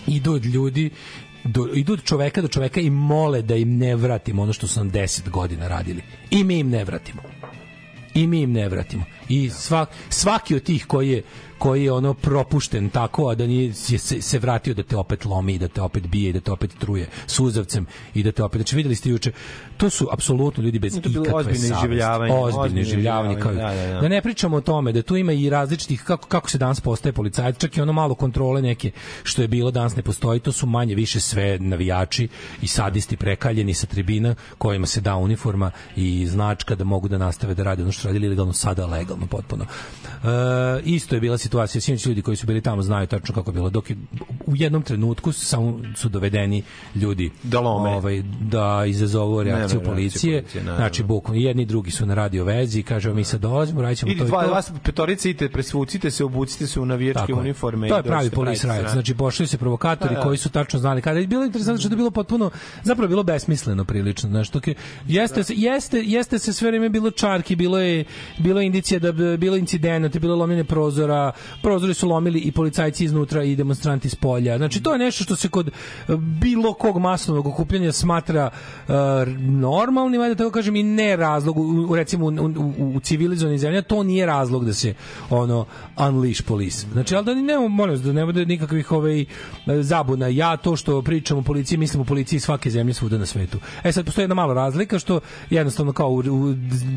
Idu 0.07 0.33
od 0.33 0.45
ljudi 0.45 0.91
do, 1.45 1.69
idu 1.75 1.93
od 1.93 2.05
čoveka 2.05 2.43
do 2.43 2.49
čoveka 2.49 2.81
i 2.81 2.91
mole 2.91 3.43
da 3.43 3.57
im 3.57 3.77
ne 3.79 3.97
vratimo 3.97 4.43
ono 4.43 4.53
što 4.53 4.67
su 4.67 4.81
nam 4.81 4.93
10 4.93 5.31
godina 5.31 5.69
radili. 5.69 6.03
I 6.31 6.45
mi 6.45 6.59
im 6.59 6.71
ne 6.71 6.85
vratimo. 6.85 7.23
I 8.15 8.27
mi 8.27 8.41
im 8.41 8.53
ne 8.53 8.69
vratimo. 8.69 9.05
I 9.29 9.51
svak, 9.51 9.89
svaki 10.09 10.57
od 10.57 10.63
tih 10.63 10.87
koji 10.87 11.11
je 11.11 11.23
koji 11.59 11.85
je 11.85 11.93
ono 11.93 12.15
propušten 12.15 12.91
tako 12.91 13.29
a 13.29 13.35
da 13.35 13.47
nije 13.47 13.67
je 13.67 13.99
se, 13.99 14.23
se 14.23 14.39
vratio 14.39 14.75
da 14.75 14.83
te 14.83 14.97
opet 14.97 15.25
lomi 15.25 15.55
i 15.55 15.59
da 15.59 15.69
te 15.69 15.83
opet 15.83 16.07
bije 16.07 16.31
i 16.31 16.33
da 16.33 16.41
te 16.41 16.53
opet 16.53 16.71
truje 16.79 17.09
suzavcem 17.27 17.87
i 18.15 18.23
da 18.23 18.33
te 18.33 18.43
opet 18.43 18.59
znači 18.59 18.77
videli 18.77 18.95
ste 18.95 19.11
juče 19.11 19.33
to 19.77 19.91
su 19.91 20.09
apsolutno 20.13 20.63
ljudi 20.65 20.79
bez 20.79 20.97
ikakve 20.97 21.55
savesti. 21.55 21.73
ozbiljno 21.73 22.43
ozbiljno 22.43 22.81
iživljavanje 22.81 23.41
kao 23.41 23.53
da, 23.53 23.75
da, 23.75 23.87
da. 23.87 24.01
da 24.01 24.09
ne 24.09 24.23
pričamo 24.23 24.57
o 24.57 24.61
tome 24.61 24.93
da 24.93 25.03
tu 25.03 25.17
ima 25.17 25.33
i 25.33 25.51
različitih 25.51 26.03
kako 26.03 26.29
kako 26.29 26.51
se 26.51 26.59
danas 26.59 26.81
postaje 26.81 27.13
policajac 27.13 27.59
čak 27.59 27.77
i 27.77 27.81
ono 27.81 27.93
malo 27.93 28.15
kontrole 28.15 28.63
neke 28.63 28.91
što 29.23 29.43
je 29.43 29.49
bilo 29.49 29.71
danas 29.71 29.97
ne 29.97 30.03
postoji 30.03 30.41
to 30.41 30.53
su 30.53 30.67
manje 30.67 30.95
više 30.95 31.21
sve 31.21 31.59
navijači 31.59 32.29
i 32.63 32.67
sadisti 32.67 33.17
prekaljeni 33.17 33.75
sa 33.75 33.87
tribina 33.87 34.35
kojima 34.59 34.87
se 34.87 35.01
da 35.01 35.17
uniforma 35.17 35.71
i 35.97 36.27
značka 36.27 36.75
da 36.75 36.85
mogu 36.85 37.09
da 37.09 37.19
nastave 37.19 37.55
da 37.55 37.63
rade 37.63 37.83
ono 37.83 37.93
što 37.93 38.09
radili 38.09 38.27
ilegalno 38.27 38.53
sada 38.53 38.87
legalno 38.87 39.27
potpuno 39.27 39.65
e, 39.65 40.29
isto 40.85 41.15
je 41.15 41.21
bila 41.21 41.39
situacija 41.47 41.81
sinoć 41.81 42.07
ljudi 42.07 42.23
koji 42.23 42.37
su 42.37 42.47
bili 42.47 42.61
tamo 42.61 42.83
znaju 42.83 43.07
tačno 43.07 43.35
kako 43.35 43.51
je 43.51 43.55
bilo 43.55 43.71
dok 43.71 43.91
je 43.91 43.97
u 44.47 44.57
jednom 44.57 44.83
trenutku 44.83 45.33
samo 45.33 45.81
su 45.97 46.09
dovedeni 46.09 46.63
ljudi 46.95 47.31
Da 47.43 47.61
lome. 47.61 47.91
ovaj 47.91 48.23
da 48.43 48.85
izazovu 48.87 49.43
reakciju 49.43 49.59
reakciju 49.59 49.81
policije 49.85 50.41
policije, 50.41 50.63
naravno. 50.63 50.77
znači 50.79 51.03
bukvalno 51.05 51.41
jedni 51.41 51.63
i 51.63 51.67
drugi 51.67 51.91
su 51.91 52.07
na 52.07 52.15
radio 52.15 52.45
vezi 52.45 52.83
kažu 52.83 53.15
mi 53.15 53.25
sad 53.25 53.41
dolazimo 53.41 53.83
radićemo 53.83 54.13
Idi 54.13 54.19
to 54.21 54.25
i 54.25 54.29
dva, 54.29 54.45
to 54.45 54.51
vas 54.51 54.73
petorice 54.83 55.31
idete, 55.31 55.53
presvucite 55.53 56.11
se, 56.11 56.25
obucite 56.25 56.67
se 56.67 56.81
u 56.81 56.87
navijačke 56.87 57.21
Tako 57.23 57.41
uniforme. 57.41 57.89
To 57.89 57.95
i 57.95 57.99
je 57.99 58.03
pravi 58.03 58.31
polis 58.31 58.49
riot. 58.55 58.75
sranje. 58.75 58.89
Znači 58.89 59.15
pošli 59.15 59.47
se 59.47 59.59
provokatori 59.59 60.15
Da, 60.15 60.21
da. 60.21 60.23
koji 60.23 60.39
su 60.39 60.51
tačno 60.51 60.79
znali 60.79 61.03
kada 61.03 61.19
je 61.19 61.27
bilo 61.27 61.45
interesantno 61.45 61.79
što 61.81 61.89
je 61.89 61.97
bilo 61.97 62.11
potpuno 62.11 62.51
zapravo 62.83 63.09
bilo 63.09 63.23
besmisleno 63.23 63.85
prilično, 63.85 64.31
znači 64.31 64.51
je 64.67 64.75
jeste 65.09 65.45
se 65.45 65.55
jeste 65.57 66.03
jeste 66.03 66.39
se 66.39 66.53
sve 66.53 66.71
vreme 66.71 66.89
bilo 66.89 67.11
čarki, 67.11 67.57
bilo 67.57 67.79
je 67.79 68.05
bilo 68.39 68.61
je 68.61 68.67
indicija 68.67 69.01
da 69.01 69.13
bi 69.13 69.37
bilo 69.37 69.57
incidenata, 69.57 70.19
bilo 70.19 70.35
je 70.35 70.39
lomljenje 70.39 70.65
prozora, 70.65 71.33
prozori 71.63 71.95
su 71.95 72.09
lomili 72.09 72.39
i 72.39 72.53
policajci 72.53 73.05
iznutra 73.05 73.43
i 73.43 73.57
demonstranti 73.57 74.09
s 74.09 74.15
polja. 74.15 74.57
Znači 74.57 74.83
to 74.83 74.93
je 74.93 74.99
nešto 74.99 75.25
što 75.25 75.37
se 75.37 75.49
kod 75.49 75.69
eh, 75.69 75.73
bilo 76.17 76.73
kog 76.73 76.99
masovnog 76.99 77.47
okupljanja 77.47 77.93
smatra 77.93 78.51
uh, 78.89 78.95
normalnim, 79.39 80.21
ajde 80.21 80.35
da 80.35 80.39
tako 80.39 80.51
kažem 80.51 80.77
i 80.77 80.83
ne 80.83 81.17
razlog 81.17 81.59
u, 81.59 81.97
recimo 81.97 82.27
u, 82.27 82.31
u, 82.79 82.97
u 82.97 83.01
civilizovanim 83.01 83.59
zemljama 83.59 83.83
to 83.83 84.03
nije 84.03 84.27
razlog 84.27 84.65
da 84.65 84.73
se 84.75 84.95
ono 85.31 85.67
unleash 86.09 86.43
police. 86.43 86.87
Znači 86.93 87.17
al 87.17 87.25
da 87.25 87.35
ne 87.35 87.69
molim 87.69 88.03
da 88.03 88.13
ne 88.13 88.27
bude 88.27 88.47
nikakvih 88.47 88.93
ovaj 88.93 89.25
zabuna. 89.67 90.29
Ja 90.29 90.57
to 90.57 90.77
što 90.77 91.03
pričam 91.03 91.39
o 91.39 91.43
policiji, 91.43 91.79
mislim 91.79 92.01
o 92.01 92.05
policiji 92.05 92.41
svake 92.41 92.71
zemlje 92.71 92.95
svuda 92.95 93.19
na 93.19 93.27
svetu. 93.27 93.59
E 93.85 93.93
sad 93.93 94.05
postoji 94.05 94.23
jedna 94.23 94.35
mala 94.35 94.55
razlika 94.55 94.99
što 94.99 95.21
jednostavno 95.51 95.93
kao 95.93 96.11
u, 96.11 96.19
u, 96.19 96.55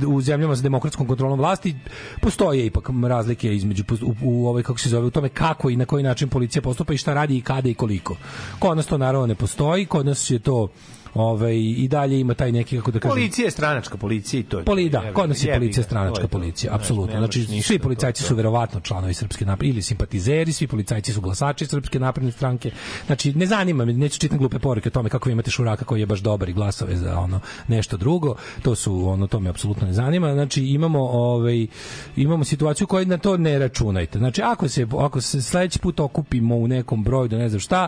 u 0.07 0.21
zemljama 0.21 0.55
sa 0.55 0.61
demokratskom 0.61 1.07
kontrolom 1.07 1.39
vlasti 1.39 1.75
postoje 2.21 2.65
ipak 2.65 2.89
razlike 3.07 3.55
između 3.55 3.83
u, 4.01 4.13
u 4.29 4.47
ovaj 4.47 4.63
kako 4.63 4.79
se 4.79 4.89
zove 4.89 5.07
u 5.07 5.11
tome 5.11 5.29
kako 5.29 5.69
i 5.69 5.75
na 5.75 5.85
koji 5.85 6.03
način 6.03 6.29
policija 6.29 6.61
postupa 6.61 6.93
i 6.93 6.97
šta 6.97 7.13
radi 7.13 7.37
i 7.37 7.41
kada 7.41 7.69
i 7.69 7.73
koliko. 7.73 8.17
Kod 8.59 8.77
nas 8.77 8.85
to 8.87 8.97
naravno 8.97 9.27
ne 9.27 9.35
postoji, 9.35 9.85
kod 9.85 10.05
nas 10.05 10.29
je 10.29 10.39
to 10.39 10.67
ovaj, 11.13 11.55
i 11.57 11.87
dalje 11.87 12.19
ima 12.19 12.33
taj 12.33 12.51
neki, 12.51 12.77
kako 12.77 12.91
da 12.91 12.99
kažem... 12.99 13.15
Policija 13.15 13.45
je 13.45 13.51
stranačka 13.51 13.97
policija 13.97 14.39
i 14.39 14.43
to 14.43 14.57
je. 14.57 14.65
Poli, 14.65 14.89
da, 14.89 15.13
kod 15.13 15.29
nas 15.29 15.43
je 15.43 15.53
policija 15.53 15.83
stranačka 15.83 16.27
policija, 16.27 16.75
apsolutno. 16.75 17.17
Znači, 17.17 17.61
svi 17.61 17.79
policajci 17.79 18.23
su 18.23 18.35
verovatno 18.35 18.79
članovi 18.79 19.13
Srpske 19.13 19.45
napredne 19.45 19.73
ili 19.73 19.81
simpatizeri, 19.81 20.53
svi 20.53 20.67
policajci 20.67 21.13
su 21.13 21.21
glasači 21.21 21.65
Srpske 21.65 21.99
napredne 21.99 22.31
stranke. 22.31 22.71
Znači, 23.05 23.33
ne 23.33 23.45
zanima 23.45 23.85
me, 23.85 23.93
neću 23.93 24.19
čitam 24.19 24.37
glupe 24.37 24.59
poruke 24.59 24.89
o 24.89 24.91
tome 24.91 25.09
kako 25.09 25.29
vi 25.29 25.33
imate 25.33 25.51
šuraka 25.51 25.85
koji 25.85 25.99
je 25.99 26.05
baš 26.05 26.19
dobar 26.19 26.49
i 26.49 26.53
glasove 26.53 26.95
za 26.95 27.19
ono 27.19 27.39
nešto 27.67 27.97
drugo. 27.97 28.35
To 28.61 28.75
su 28.75 29.09
ono 29.09 29.27
to 29.27 29.39
me 29.39 29.49
apsolutno 29.49 29.87
ne 29.87 29.93
zanima. 29.93 30.33
Znači, 30.33 30.63
imamo 30.63 30.99
ovaj 30.99 31.67
imamo 32.15 32.43
situaciju 32.43 32.87
koja 32.87 33.05
na 33.05 33.17
to 33.17 33.37
ne 33.37 33.59
računajte. 33.59 34.19
Znači, 34.19 34.41
ako 34.41 34.67
se 34.67 34.87
ako 34.99 35.21
se 35.21 35.41
sledeći 35.41 35.79
put 35.79 35.99
okupimo 35.99 36.55
u 36.55 36.67
nekom 36.67 37.03
broju 37.03 37.27
da 37.27 37.37
ne 37.37 37.49
znam 37.49 37.59
šta, 37.59 37.87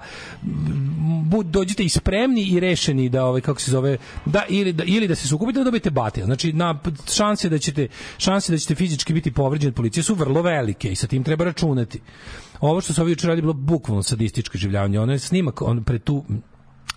bud 1.25 1.45
dođite 1.45 1.83
i 1.83 1.89
spremni 1.89 2.43
i 2.43 2.59
rešeni 2.59 3.09
da 3.11 3.25
ovaj 3.25 3.41
kako 3.41 3.61
se 3.61 3.71
zove 3.71 3.97
da 4.25 4.43
ili 4.49 4.73
da 4.73 4.83
ili 4.83 5.07
da 5.07 5.15
se 5.15 5.27
sukobite 5.27 5.59
da 5.59 5.63
dobijete 5.63 5.89
batil. 5.89 6.25
Znači 6.25 6.53
na 6.53 6.79
šanse 7.13 7.49
da 7.49 7.57
ćete 7.57 7.87
šanse 8.17 8.51
da 8.51 8.57
ćete 8.57 8.75
fizički 8.75 9.13
biti 9.13 9.31
povređeni 9.31 9.69
od 9.69 9.75
policije 9.75 10.03
su 10.03 10.15
vrlo 10.15 10.41
velike 10.41 10.91
i 10.91 10.95
sa 10.95 11.07
tim 11.07 11.23
treba 11.23 11.45
računati. 11.45 12.01
Ovo 12.59 12.81
što 12.81 12.93
se 12.93 13.01
ovi 13.01 13.11
juče 13.11 13.27
radili 13.27 13.41
bilo 13.41 13.53
bukvalno 13.53 14.03
sadističko 14.03 14.57
življavanje. 14.57 14.99
Ono 14.99 15.11
je 15.11 15.19
snimak 15.19 15.61
on 15.61 15.83
pre 15.83 15.99
tu 15.99 16.23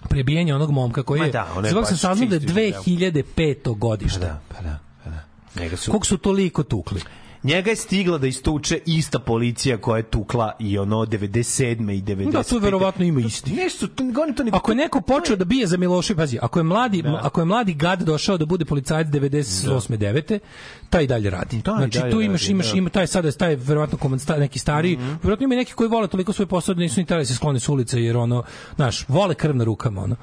prebijanje 0.09 0.55
onog 0.55 0.71
momka 0.71 1.03
koji 1.03 1.19
Ma 1.19 1.27
je 1.27 1.33
da, 1.33 1.49
je 1.65 1.75
baš 1.75 1.89
sam 1.89 1.97
saznao 1.97 2.29
da 2.29 2.35
je 2.35 2.41
čisto 2.41 2.61
iživljavanje. 2.61 3.23
2005. 3.37 3.79
godište. 3.79 4.21
Pa 4.21 4.27
da, 4.27 4.41
pa 4.49 4.63
da, 4.63 4.79
pa 5.05 5.11
da. 5.11 5.77
Koliko 5.87 6.07
su 6.07 6.19
toliko 6.19 6.63
tukli? 6.63 7.01
Njega 7.45 7.71
je 7.71 7.77
stigla 7.77 8.19
da 8.19 8.27
istuče 8.27 8.81
ista 8.87 9.19
policija 9.19 9.79
koja 9.79 9.97
je 9.97 10.03
tukla 10.03 10.53
i 10.59 10.79
ono 10.79 10.97
97. 10.99 11.93
i 11.93 12.03
95. 12.03 12.33
Da, 12.33 12.43
to 12.43 12.59
verovatno 12.59 13.05
ima 13.05 13.21
isti. 13.21 13.53
Nešto, 13.53 13.87
to, 13.87 14.05
oni 14.23 14.35
to 14.35 14.45
ne... 14.45 14.51
Ako 14.55 14.73
je 14.73 14.77
neko 14.77 15.01
počeo 15.01 15.37
da 15.37 15.45
bije 15.45 15.67
za 15.67 15.77
Milošević, 15.77 16.17
pazi, 16.17 16.39
ako 16.43 16.59
je 16.59 16.65
mladi, 16.65 17.03
ako 17.07 17.41
je 17.41 17.45
mladi 17.45 17.75
gad 17.75 18.03
došao 18.03 18.39
da 18.39 18.47
bude 18.47 18.65
policajac 18.65 19.07
98. 19.07 19.97
9. 19.99 20.39
taj 20.91 21.07
dalje 21.07 21.31
radi. 21.31 21.63
Taj 21.63 21.75
i 21.75 21.79
znači 21.79 21.99
dalje 21.99 22.11
tu 22.11 22.21
imaš 22.21 22.43
radi, 22.43 22.53
imaš 22.53 22.73
da. 22.73 22.79
Ima 22.79 22.91
taj 22.91 23.07
sada 23.07 23.33
taj 23.33 23.57
verovatno 23.57 23.99
komand 23.99 24.21
sta- 24.21 24.37
neki 24.39 24.59
stariji, 24.59 24.97
verovatno 25.23 25.45
ima 25.45 25.55
neki 25.55 25.73
koji 25.73 25.89
vole 25.89 26.09
toliko 26.09 26.33
svoj 26.33 26.47
posao 26.47 26.75
da 26.75 26.81
nisu 26.81 27.01
ni 27.01 27.05
hteli 27.05 27.21
da 27.21 27.25
se 27.25 27.35
sklone 27.35 27.61
s 27.61 27.69
ulice 27.69 28.03
jer 28.03 28.17
ono, 28.17 28.43
znaš, 28.77 29.09
vole 29.09 29.35
krv 29.35 29.57
na 29.57 29.65
rukama 29.65 30.03
ono. 30.03 30.17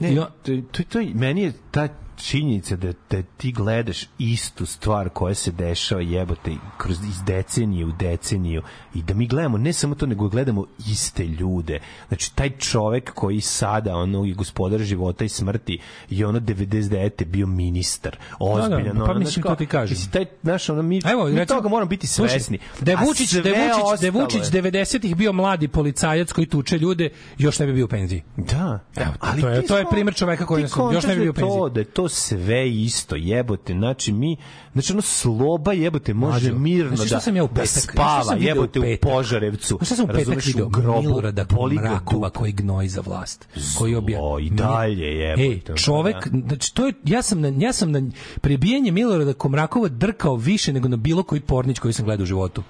Ne, 0.00 0.12
I 0.12 0.18
on- 0.18 0.26
to, 0.42 0.52
to, 0.72 0.82
to, 0.88 0.98
meni 1.14 1.42
je 1.42 1.52
ta 1.70 1.88
činjenica 2.16 2.76
da, 2.76 2.92
da 3.10 3.22
ti 3.22 3.52
gledaš 3.52 3.98
istu 4.18 4.66
stvar 4.66 5.08
koja 5.08 5.34
se 5.34 5.50
dešava 5.50 6.00
jebote 6.00 6.50
kroz 6.78 6.96
iz 7.00 7.22
decenije 7.22 7.86
u 7.86 7.92
deceniju 7.92 8.62
i 8.94 9.02
da 9.02 9.14
mi 9.14 9.26
gledamo 9.26 9.58
ne 9.58 9.72
samo 9.72 9.94
to 9.94 10.06
nego 10.06 10.28
gledamo 10.28 10.64
iste 10.90 11.26
ljude 11.26 11.80
znači 12.08 12.34
taj 12.34 12.50
čovek 12.50 13.10
koji 13.14 13.40
sada 13.40 13.96
ono 13.96 14.24
je 14.24 14.34
gospodar 14.34 14.80
života 14.80 15.24
i 15.24 15.28
smrti 15.28 15.78
je 16.10 16.26
ono 16.26 16.40
99. 16.40 17.24
bio 17.24 17.46
ministar 17.46 18.16
ozbiljan 18.40 18.84
Da, 18.84 18.92
da, 18.92 19.04
pa 19.04 19.10
ono, 19.10 19.20
mislim, 19.20 19.42
to 19.42 19.54
ti 19.54 19.66
kažem. 19.66 19.94
mislim, 19.94 20.10
taj, 20.10 20.24
znaš, 20.42 20.68
ono, 20.68 20.82
mi, 20.82 21.00
Evo, 21.04 21.24
mi 21.24 21.30
recimo- 21.30 21.56
toga 21.56 21.68
moramo 21.68 21.88
biti 21.88 22.06
Slušaj, 22.06 22.30
svesni 22.30 22.58
Da 22.80 22.90
je 22.90 22.96
Vučić, 22.96 23.32
da 23.32 23.48
je 23.48 23.54
Vučić, 23.54 24.00
da 24.00 24.06
je 24.06 24.10
Vučić 24.10 24.42
90-ih 24.44 25.16
bio 25.16 25.32
mladi 25.32 25.68
policajac 25.68 26.32
koji 26.32 26.46
tuče 26.46 26.78
ljude, 26.78 27.10
još 27.38 27.58
ne 27.58 27.66
bi 27.66 27.72
bio 27.72 27.84
u 27.84 27.88
penziji. 27.88 28.22
Da, 28.36 28.80
Evo, 28.96 29.12
ali 29.20 29.42
to 29.42 29.48
je 29.48 29.66
to 29.66 29.78
je 29.78 29.84
primer 29.90 30.14
čoveka 30.14 30.46
koji 30.46 30.62
još 30.92 31.04
ne 31.04 31.14
bi 31.14 31.20
bio 31.20 31.30
u 31.30 31.34
penziji. 31.34 31.50
to, 31.50 31.68
da 31.68 31.80
je 31.80 31.84
to 32.04 32.08
sve 32.08 32.70
isto, 32.70 33.16
jebote. 33.16 33.72
Znači, 33.72 34.12
mi, 34.12 34.36
znači 34.72 34.92
ono 34.92 35.02
sloba 35.02 35.72
jebote 35.72 36.14
može 36.14 36.46
Mlađo, 36.48 36.58
mirno 36.58 36.96
šta 36.96 37.14
da, 37.14 37.20
sam 37.20 37.36
ja 37.36 37.44
u 37.44 37.48
da 37.48 37.62
petak- 37.62 37.68
šta 37.68 37.80
spava, 37.80 38.24
sam 38.24 38.38
video 38.38 38.54
u 38.54 38.56
jebote, 38.56 38.78
u 38.78 38.82
petak? 38.82 39.10
Požarevcu. 39.10 39.76
Znaš 39.76 39.88
šta 39.88 39.96
sam 39.96 40.04
u 40.04 40.08
petak 40.08 40.44
video? 40.44 40.66
u 40.66 40.68
grobu, 40.68 41.02
Milorada 41.02 41.46
Mrakova 41.74 42.30
koji 42.30 42.52
gnoji 42.52 42.88
za 42.88 43.00
vlast. 43.00 43.48
Koji 43.78 43.94
obja... 43.94 44.18
Zlo, 44.18 44.38
i 44.38 44.50
dalje 44.50 45.06
jebote, 45.06 45.72
Ej, 45.72 45.76
čovek, 45.76 46.28
da. 46.28 46.48
znači, 46.48 46.74
to 46.74 46.86
je, 46.86 46.92
ja 47.04 47.22
sam 47.22 47.40
na, 47.40 47.52
ja 47.58 47.72
sam 47.72 47.92
na 47.92 48.02
prebijanje 48.40 48.92
Milorada 48.92 49.32
Komrakova 49.32 49.88
drkao 49.88 50.36
više 50.36 50.72
nego 50.72 50.88
na 50.88 50.96
bilo 50.96 51.22
koji 51.22 51.40
pornić 51.40 51.78
koji 51.78 51.94
sam 51.94 52.04
gledao 52.04 52.22
u 52.22 52.26
životu. 52.26 52.62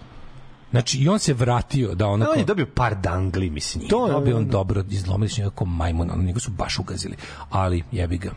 Znači, 0.70 0.98
i 0.98 1.09
on 1.09 1.19
se 1.19 1.35
vratio 1.35 1.94
da 1.94 2.06
onako... 2.06 2.32
On 2.32 2.39
je 2.39 2.44
dobio 2.44 2.66
par 2.74 2.97
dangli, 3.01 3.51
mislim. 3.51 3.89
To 3.89 4.06
je 4.06 4.12
dobio 4.12 4.36
on 4.36 4.48
dobro, 4.48 4.85
izlomili 4.90 5.28
su 5.28 5.40
njega 5.40 5.55
kao 5.55 5.66
majmun, 5.66 6.11
ono, 6.11 6.23
njega 6.23 6.40
su 6.40 6.51
baš 6.51 6.78
ugazili. 6.78 7.16
Ali, 7.51 7.82
jebi 7.93 8.19
ga. 8.19 8.31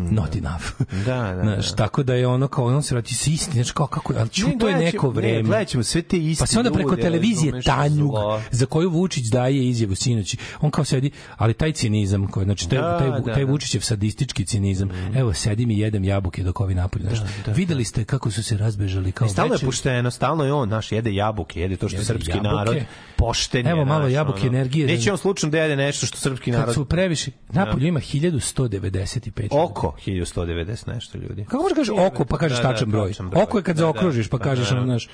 Not 0.00 0.36
enough. 0.36 0.64
Da, 0.96 1.34
da, 1.34 1.42
Znaš, 1.44 1.68
da. 1.68 1.76
tako 1.76 2.02
da 2.02 2.14
je 2.14 2.26
ono 2.26 2.48
kao 2.48 2.64
on 2.66 2.82
se 2.82 2.94
vrati 2.94 3.14
se 3.14 3.30
isti, 3.30 3.52
znači 3.52 3.72
kao 3.72 3.86
kako 3.86 4.12
je, 4.12 4.18
ali 4.18 4.28
ču, 4.28 4.48
Ne, 4.48 4.58
to 4.58 4.68
je 4.68 4.76
neko 4.76 5.06
ne, 5.06 5.12
vreme. 5.12 5.42
gledat 5.42 5.68
ćemo 5.68 5.82
sve 5.82 6.02
te 6.02 6.18
iste 6.18 6.42
Pa 6.42 6.46
se 6.46 6.58
onda 6.58 6.70
preko 6.72 6.90
ljude, 6.90 7.02
televizije 7.02 7.62
Tanjug, 7.62 8.12
za 8.50 8.66
koju 8.66 8.90
Vučić 8.90 9.24
daje 9.24 9.68
izjavu 9.68 9.94
sinoć. 9.94 10.36
On 10.60 10.70
kao 10.70 10.84
sedi, 10.84 11.10
ali 11.36 11.54
taj 11.54 11.72
cinizam, 11.72 12.26
koji, 12.26 12.44
znači 12.44 12.68
taj, 12.68 12.78
Da, 12.78 12.98
taj, 12.98 13.10
da, 13.10 13.22
taj 13.24 13.44
da. 13.44 13.50
Vučićev 13.50 13.80
sadistički 13.80 14.44
cinizam. 14.44 14.88
Evo, 15.14 15.34
sedim 15.34 15.70
i 15.70 15.78
jedem 15.78 16.04
jabuke 16.04 16.42
dok 16.42 16.60
ovi 16.60 16.74
napolju. 16.74 17.04
Znaš, 17.04 17.18
da, 17.46 17.52
videli 17.52 17.84
ste 17.84 18.04
kako 18.04 18.30
su 18.30 18.42
se 18.42 18.56
razbežali 18.56 19.12
kao 19.12 19.26
I 19.26 19.30
stalno 19.30 19.48
je 19.48 19.54
večer- 19.54 19.66
pošteno, 19.66 20.10
stalno 20.10 20.44
je 20.44 20.52
on, 20.52 20.68
naš, 20.68 20.92
jede 20.92 21.14
jabuke, 21.14 21.60
jede 21.60 21.76
to 21.76 21.88
što 21.88 21.96
Jede 21.96 22.04
srpski 22.04 22.30
jabuke. 22.30 22.48
narod 22.48 22.76
pošten 23.16 23.66
je, 23.66 23.72
Evo 23.72 23.84
malo 23.84 24.00
znaš, 24.00 24.12
jabuke 24.12 24.40
ono. 24.40 24.48
energije. 24.48 24.86
Neće 24.86 25.12
on 25.12 25.18
slučajno 25.18 25.50
da 25.50 25.58
jede 25.58 25.76
nešto 25.76 26.06
što 26.06 26.16
srpski 26.18 26.50
Kad 26.50 26.60
narod... 26.60 26.74
su 26.74 26.84
previše, 26.84 27.30
Napolju 27.48 27.86
ima 27.86 28.00
1195. 28.00 29.48
Oko 29.52 29.87
1190 29.98 30.88
nešto 30.88 31.18
ljudi. 31.18 31.44
Kako 31.44 31.62
možeš 31.62 31.76
kažeš 31.76 31.94
oko 31.98 32.24
pa 32.24 32.38
kažeš 32.38 32.58
Da, 32.58 32.62
da, 32.62 32.72
tačan 32.72 32.90
broj? 32.90 33.08
tačan 33.08 33.30
broj. 33.30 33.42
Oko 33.42 33.58
je 33.58 33.62
kad 33.62 33.76
Da, 33.76 33.80
da. 33.80 33.84
zaokružiš 33.84 34.28
pa 34.28 34.38
Pa 34.38 34.44
kažeš 34.44 34.72
ono, 34.72 34.84
znaš, 34.84 35.08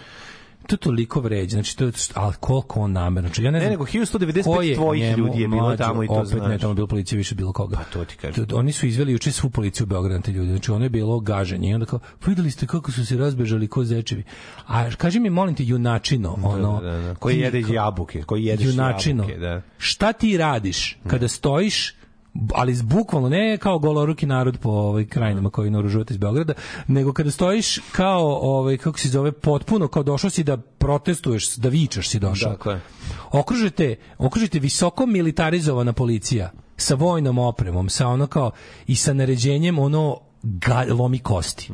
to 0.67 0.77
toliko 0.77 1.21
vređa. 1.21 1.51
Znači 1.51 1.77
to 1.77 1.85
je 1.85 1.93
ali 2.15 2.35
koliko 2.41 2.81
on 2.81 2.93
namerno. 2.93 3.29
Znači, 3.29 3.43
ja 3.43 3.51
ne 3.51 3.59
Ne, 3.59 3.61
znam. 3.61 3.71
nego 3.71 3.85
1195 3.85 4.45
ko 4.45 4.63
je 4.63 4.75
tvojih 4.75 5.17
ljudi 5.19 5.41
je 5.41 5.49
bilo 5.49 5.77
tamo 5.77 6.05
i 6.05 6.07
to 6.07 6.13
opet 6.15 6.29
znaš. 6.29 6.49
ne, 6.49 6.59
tamo 6.59 6.71
je 6.71 6.75
bilo 6.75 6.87
policije 6.87 7.17
više 7.17 7.35
bilo 7.35 7.53
koga. 7.53 7.77
Pa 7.77 7.85
to 7.85 8.05
ti 8.05 8.17
kažem. 8.17 8.47
To- 8.47 8.57
Oni 8.57 8.73
su 8.73 8.87
izveli 8.87 9.13
juče 9.13 9.33
svu 9.33 9.51
policiju 9.51 9.85
u 9.85 9.89
Beogradu 9.89 10.23
te 10.23 10.33
ljude. 10.33 10.51
Znači 10.51 10.71
ono 10.71 10.85
je 10.85 10.91
bilo 10.91 11.21
gaženje. 11.21 11.71
I 11.71 11.75
onda 11.75 11.87
kao, 11.87 11.99
"Pa 11.99 12.27
videli 12.27 12.51
ste 12.51 12.67
kako 12.67 12.93
su 12.93 13.07
se 13.07 13.17
razbežali 13.17 13.69
ko 13.69 13.85
zečevi. 13.85 14.23
A 14.67 14.91
kaži 14.91 15.21
mi, 15.21 15.31
molim 15.31 15.55
te, 15.55 15.65
junačino, 15.65 16.39
ono... 16.43 16.81
Da, 16.81 16.91
da, 16.91 16.99
da. 16.99 17.15
Koji 17.15 17.39
jede 17.39 17.63
jabuke, 17.69 18.23
koji 18.23 18.45
jedeš 18.45 18.67
junačino. 18.67 19.23
jabuke, 19.23 19.39
da. 19.39 19.63
Šta 19.79 20.13
ti 20.13 20.37
radiš 20.37 20.99
kada 21.07 21.29
stojiš 21.29 21.95
ali 22.55 22.83
bukvalno 22.83 23.29
ne 23.29 23.59
kao 23.59 23.79
goloruki 23.79 24.27
narod 24.27 24.59
po 24.59 24.71
ovaj 24.71 25.05
krajinama 25.07 25.51
koji 25.51 25.71
naoružujete 25.71 26.15
iz 26.15 26.19
Beograda, 26.19 26.53
nego 26.89 27.13
kada 27.13 27.31
stojiš 27.31 27.81
kao 27.93 28.39
ovaj 28.43 28.77
kako 28.77 28.99
se 28.99 29.09
zove 29.09 29.33
potpuno 29.33 29.89
kao 29.89 30.03
došao 30.03 30.31
si 30.31 30.45
da 30.45 30.57
protestuješ, 30.57 31.57
da 31.57 31.69
vičaš 31.69 32.09
si 32.09 32.19
došao. 32.19 32.51
Dakle. 32.51 32.81
Okružite, 33.33 33.97
okružite 34.19 34.59
visoko 34.59 35.07
militarizovana 35.07 35.93
policija 35.93 36.51
sa 36.77 36.95
vojnom 36.95 37.39
opremom, 37.39 37.89
sa 37.89 38.09
ono 38.09 38.27
kao 38.27 38.51
i 38.87 38.97
sa 38.97 39.13
naređenjem 39.13 39.79
ono 39.79 40.19
ga, 40.43 40.87
lomi 40.91 41.19
kosti. 41.19 41.73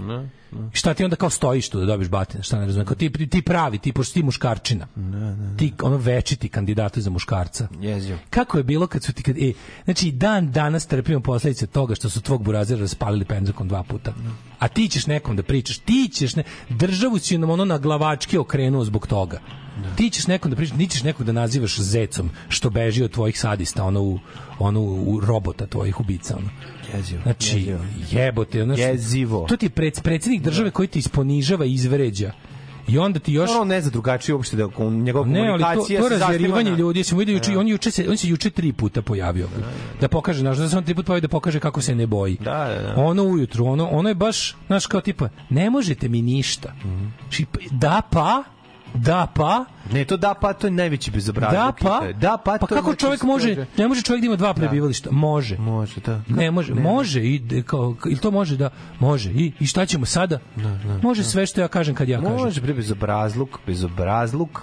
Šta 0.73 0.95
ti 0.95 1.05
onda 1.05 1.17
kao 1.17 1.31
stojiš 1.31 1.69
tu 1.69 1.81
da 1.81 1.87
dobiješ 1.87 2.09
batina, 2.09 2.43
šta 2.43 2.59
ne 2.59 2.67
razumem, 2.67 2.87
kao 2.87 2.97
ti, 2.97 3.29
ti 3.29 3.43
pravi, 3.43 3.79
ti, 3.79 3.93
pošto 3.93 4.15
ti 4.15 4.23
muškarčina. 4.23 4.87
Ti 5.59 5.73
ono 5.83 5.97
večiti 5.97 6.49
kandidatu 6.49 7.01
za 7.01 7.11
muškarca. 7.11 7.69
Jezio. 7.81 8.19
Kako 8.31 8.59
je 8.59 8.65
bilo 8.65 8.87
kad 8.87 9.03
su 9.03 9.13
ti 9.13 9.23
kad 9.23 9.39
e, 9.39 9.53
znači 9.85 10.11
dan 10.11 10.53
danas 10.53 10.87
trpimo 10.87 11.21
posledice 11.21 11.67
toga 11.67 11.95
što 11.95 12.11
su 12.11 12.21
tvog 12.21 12.43
burazira 12.43 12.81
raspalili 12.81 13.25
penzakom 13.25 13.69
dva 13.69 13.83
puta. 13.83 14.13
A 14.59 14.69
ti 14.69 14.89
ćeš 14.89 15.07
nekom 15.07 15.37
da 15.37 15.43
pričaš, 15.43 15.79
ti 15.79 16.11
ćeš 16.13 16.37
ne, 16.37 16.43
državu 16.69 17.19
si 17.19 17.39
nam 17.39 17.51
ono 17.51 17.65
na 17.65 17.79
glavački 17.79 18.39
okrenuo 18.39 18.85
zbog 18.85 19.07
toga. 19.07 19.41
Ti 19.97 20.11
ćeš 20.11 20.27
nekom 20.27 20.51
da 20.51 20.57
pričaš, 20.57 20.77
ni 20.77 20.89
ćeš 20.89 21.03
nekog 21.03 21.27
da 21.27 21.33
nazivaš 21.33 21.79
zecom 21.79 22.31
što 22.49 22.71
beži 22.71 23.03
od 23.03 23.11
tvojih 23.11 23.41
sadista, 23.41 23.85
ono 23.85 24.03
u, 24.03 24.19
ono 24.59 24.81
u 24.83 25.21
robota 25.21 25.67
tvojih 25.67 26.01
ubica. 26.01 26.37
Ono. 26.37 26.49
Jezivo. 26.95 27.23
Znači, 27.23 27.57
jezivo. 27.57 27.79
jebote. 28.13 28.65
Znači, 28.65 28.81
Jezivo. 28.81 29.47
To 29.49 29.57
ti 29.57 29.67
je 29.67 29.71
pred, 29.71 30.01
predsjednik 30.03 30.43
države 30.43 30.71
koji 30.71 30.89
te 30.89 30.99
isponižava 30.99 31.65
i 31.65 31.73
izvređa. 31.73 32.33
I 32.89 32.99
onda 32.99 33.19
ti 33.19 33.33
još... 33.33 33.51
On 33.53 33.69
ne 33.69 33.81
zna 33.81 33.91
drugačije 33.91 34.35
uopšte 34.35 34.57
da 34.57 34.69
njegova 34.83 35.27
Ne, 35.27 35.49
ali 35.49 35.63
to, 35.65 35.87
to 36.01 36.09
razjerivanje 36.09 36.71
na- 36.71 36.77
ljudi, 36.77 37.05
smo 37.05 37.19
vidio 37.19 37.33
juče, 37.35 37.59
on 37.59 37.69
juče 37.69 37.91
se 37.91 38.07
on 38.09 38.17
se 38.17 38.29
juče 38.29 38.51
tri 38.51 38.73
puta 38.73 39.03
pojavio. 39.03 39.49
Da 40.01 40.09
pokaže, 40.09 40.41
znaš, 40.41 40.57
da 40.57 40.69
se 40.69 40.79
on 40.79 40.85
tri 40.85 40.95
puta 40.95 41.07
pojavio 41.07 41.21
da 41.21 41.29
pokaže 41.29 41.61
kako 41.61 41.81
se 41.81 41.95
ne 41.95 42.07
boji. 42.07 42.37
Da, 42.41 42.51
da, 42.77 42.83
da. 42.83 42.95
Ono 42.97 43.25
ujutru, 43.25 43.67
ono 43.67 43.89
ono 43.89 44.09
je 44.09 44.15
baš, 44.15 44.57
znaš, 44.67 44.87
kao 44.87 45.01
tipa, 45.01 45.29
ne 45.51 45.71
možete 45.71 46.09
mi 46.09 46.23
ništa. 46.23 46.73
Či- 47.31 47.47
Da 47.71 48.03
pa, 48.11 48.43
da 48.95 49.27
pa, 49.35 49.65
Ne, 49.93 50.05
to 50.05 50.17
da 50.17 50.35
pa, 50.35 50.53
to 50.53 50.67
je 50.67 50.71
najveći 50.71 51.11
bezobrazluk. 51.11 51.53
da 51.53 51.73
pa, 51.81 52.13
Da 52.13 52.37
pa, 52.37 52.51
pa 52.53 52.59
to 52.59 52.67
kako 52.67 52.83
znači 52.83 53.01
čovjek 53.01 53.23
može, 53.23 53.55
kaže- 53.55 53.67
ne 53.77 53.89
može 53.89 54.03
čovjek 54.03 54.21
da 54.23 54.27
ima 54.27 54.37
dva 54.37 54.55
prebivališta? 54.55 55.11
Može. 55.11 55.57
Može, 55.59 56.01
da. 56.01 56.21
Ne 56.29 56.51
može, 56.51 56.75
može 56.75 57.25
i 57.25 57.63
kao 57.67 57.97
ili 58.07 58.17
to 58.17 58.31
može 58.31 58.57
da 58.57 58.71
može 58.99 59.31
i 59.31 59.53
i 59.61 59.67
šta 59.67 59.87
ćemo 59.87 60.07
sada? 60.07 60.39
može 61.03 61.25
sve 61.25 61.47
što 61.47 61.61
ja 61.61 61.69
kažem 61.69 61.95
kad 61.95 62.09
ja 62.09 62.21
kažem. 62.21 62.37
Može, 62.37 62.61
bezobrazluk, 62.61 63.59
bezobrazluk. 63.67 64.63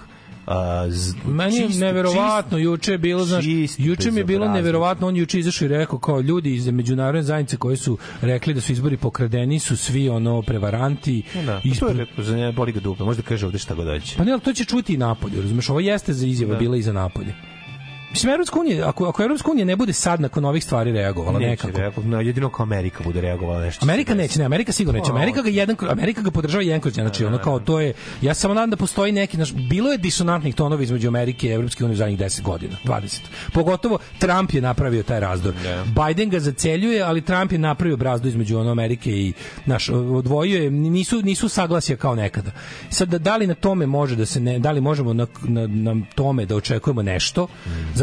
Z, 0.89 1.13
Meni 1.25 1.55
je 1.55 1.67
čist- 1.67 1.79
neverovatno, 1.79 2.57
juče 2.57 2.91
je 2.91 2.97
bilo, 2.97 3.25
znaš, 3.25 3.43
čist 3.45 3.79
juče 3.79 4.11
mi 4.11 4.19
je 4.19 4.23
bilo 4.25 4.47
neverovatno, 4.47 5.07
on 5.07 5.15
juče 5.15 5.39
izašao 5.39 5.65
i 5.65 5.69
rekao 5.69 5.99
kao 5.99 6.21
ljudi 6.21 6.53
iz 6.53 6.67
međunarodne 6.67 7.23
zajednice 7.23 7.57
koji 7.57 7.77
su 7.77 7.97
rekli 8.21 8.53
da 8.53 8.61
su 8.61 8.71
izbori 8.71 8.97
pokradeni, 8.97 9.59
su 9.59 9.77
svi 9.77 10.09
ono 10.09 10.41
prevaranti. 10.41 11.23
Da, 11.35 11.61
ispred- 11.63 12.05
to 12.15 12.21
je 12.21 12.25
za 12.25 12.35
njega 12.37 12.51
boli 12.51 12.71
ga 12.71 12.79
dupe, 12.79 13.03
možda 13.03 13.23
kaže 13.23 13.45
ovde 13.45 13.57
šta 13.59 13.75
god 13.75 13.85
dođe. 13.85 14.15
Pa 14.17 14.23
ne, 14.23 14.31
ali 14.31 14.41
to 14.41 14.53
će 14.53 14.65
čuti 14.65 14.93
i 14.93 14.97
napolje, 14.97 15.41
razumeš, 15.41 15.69
ovo 15.69 15.79
jeste 15.79 16.13
za 16.13 16.27
izjava 16.27 16.55
bila 16.55 16.77
i 16.77 16.81
za 16.81 16.93
napolje. 16.93 17.33
Mislim, 18.17 18.33
Evropska 18.33 18.59
unija, 18.59 18.89
ako, 18.89 19.05
ako 19.05 19.23
Evropska 19.23 19.51
unija 19.51 19.65
ne 19.65 19.75
bude 19.75 19.93
sad 19.93 20.21
nakon 20.21 20.45
ovih 20.45 20.63
stvari 20.63 20.91
reagovala 20.91 21.39
Neće 21.39 21.49
nekako, 21.49 21.77
reagovati, 21.77 22.09
no, 22.09 22.21
jedino 22.21 22.49
kao 22.49 22.63
Amerika 22.63 23.03
bude 23.03 23.21
reagovala 23.21 23.61
nešto. 23.61 23.85
Amerika 23.85 24.15
neće, 24.15 24.39
ne, 24.39 24.45
Amerika 24.45 24.71
sigurno 24.71 24.99
neće. 24.99 25.11
O, 25.11 25.15
Amerika 25.15 25.41
ga 25.41 25.49
jedan 25.49 25.75
Amerika 25.89 26.21
ga 26.21 26.31
podržava 26.31 26.63
jedan 26.63 26.81
kroz 26.81 26.93
znači 26.93 27.25
ono 27.25 27.37
kao 27.37 27.59
to 27.59 27.79
je 27.79 27.93
ja 28.21 28.33
samo 28.33 28.53
nadam 28.53 28.69
da 28.69 28.75
postoji 28.77 29.11
neki 29.11 29.37
naš 29.37 29.53
bilo 29.53 29.91
je 29.91 29.97
disonantnih 29.97 30.55
tonova 30.55 30.83
između 30.83 31.07
Amerike 31.07 31.47
i 31.47 31.51
Evropske 31.51 31.83
unije 31.83 31.93
u 31.93 31.97
zadnjih 31.97 32.19
10 32.19 32.41
godina, 32.41 32.75
20. 32.85 33.19
Pogotovo 33.53 33.99
Trump 34.19 34.53
je 34.53 34.61
napravio 34.61 35.03
taj 35.03 35.19
razdor. 35.19 35.53
Biden 35.85 36.29
ga 36.29 36.39
zaceljuje, 36.39 37.01
ali 37.01 37.21
Trump 37.21 37.51
je 37.51 37.57
napravio 37.57 37.97
brazdu 37.97 38.27
između 38.27 38.57
ono 38.57 38.71
Amerike 38.71 39.11
i 39.11 39.33
naš 39.65 39.89
odvojio 39.89 40.63
je 40.63 40.71
nisu 40.71 41.21
nisu 41.21 41.49
saglasja 41.49 41.95
kao 41.95 42.15
nekada. 42.15 42.51
Sad 42.89 43.09
da, 43.09 43.17
da 43.17 43.37
li 43.37 43.47
na 43.47 43.53
tome 43.53 43.85
može 43.85 44.15
da 44.15 44.25
se 44.25 44.39
ne 44.39 44.59
da 44.59 44.71
li 44.71 44.81
možemo 44.81 45.13
na, 45.13 45.27
na, 45.43 45.67
na 45.67 45.95
tome 46.15 46.45
da 46.45 46.55
očekujemo 46.55 47.01
nešto? 47.01 47.47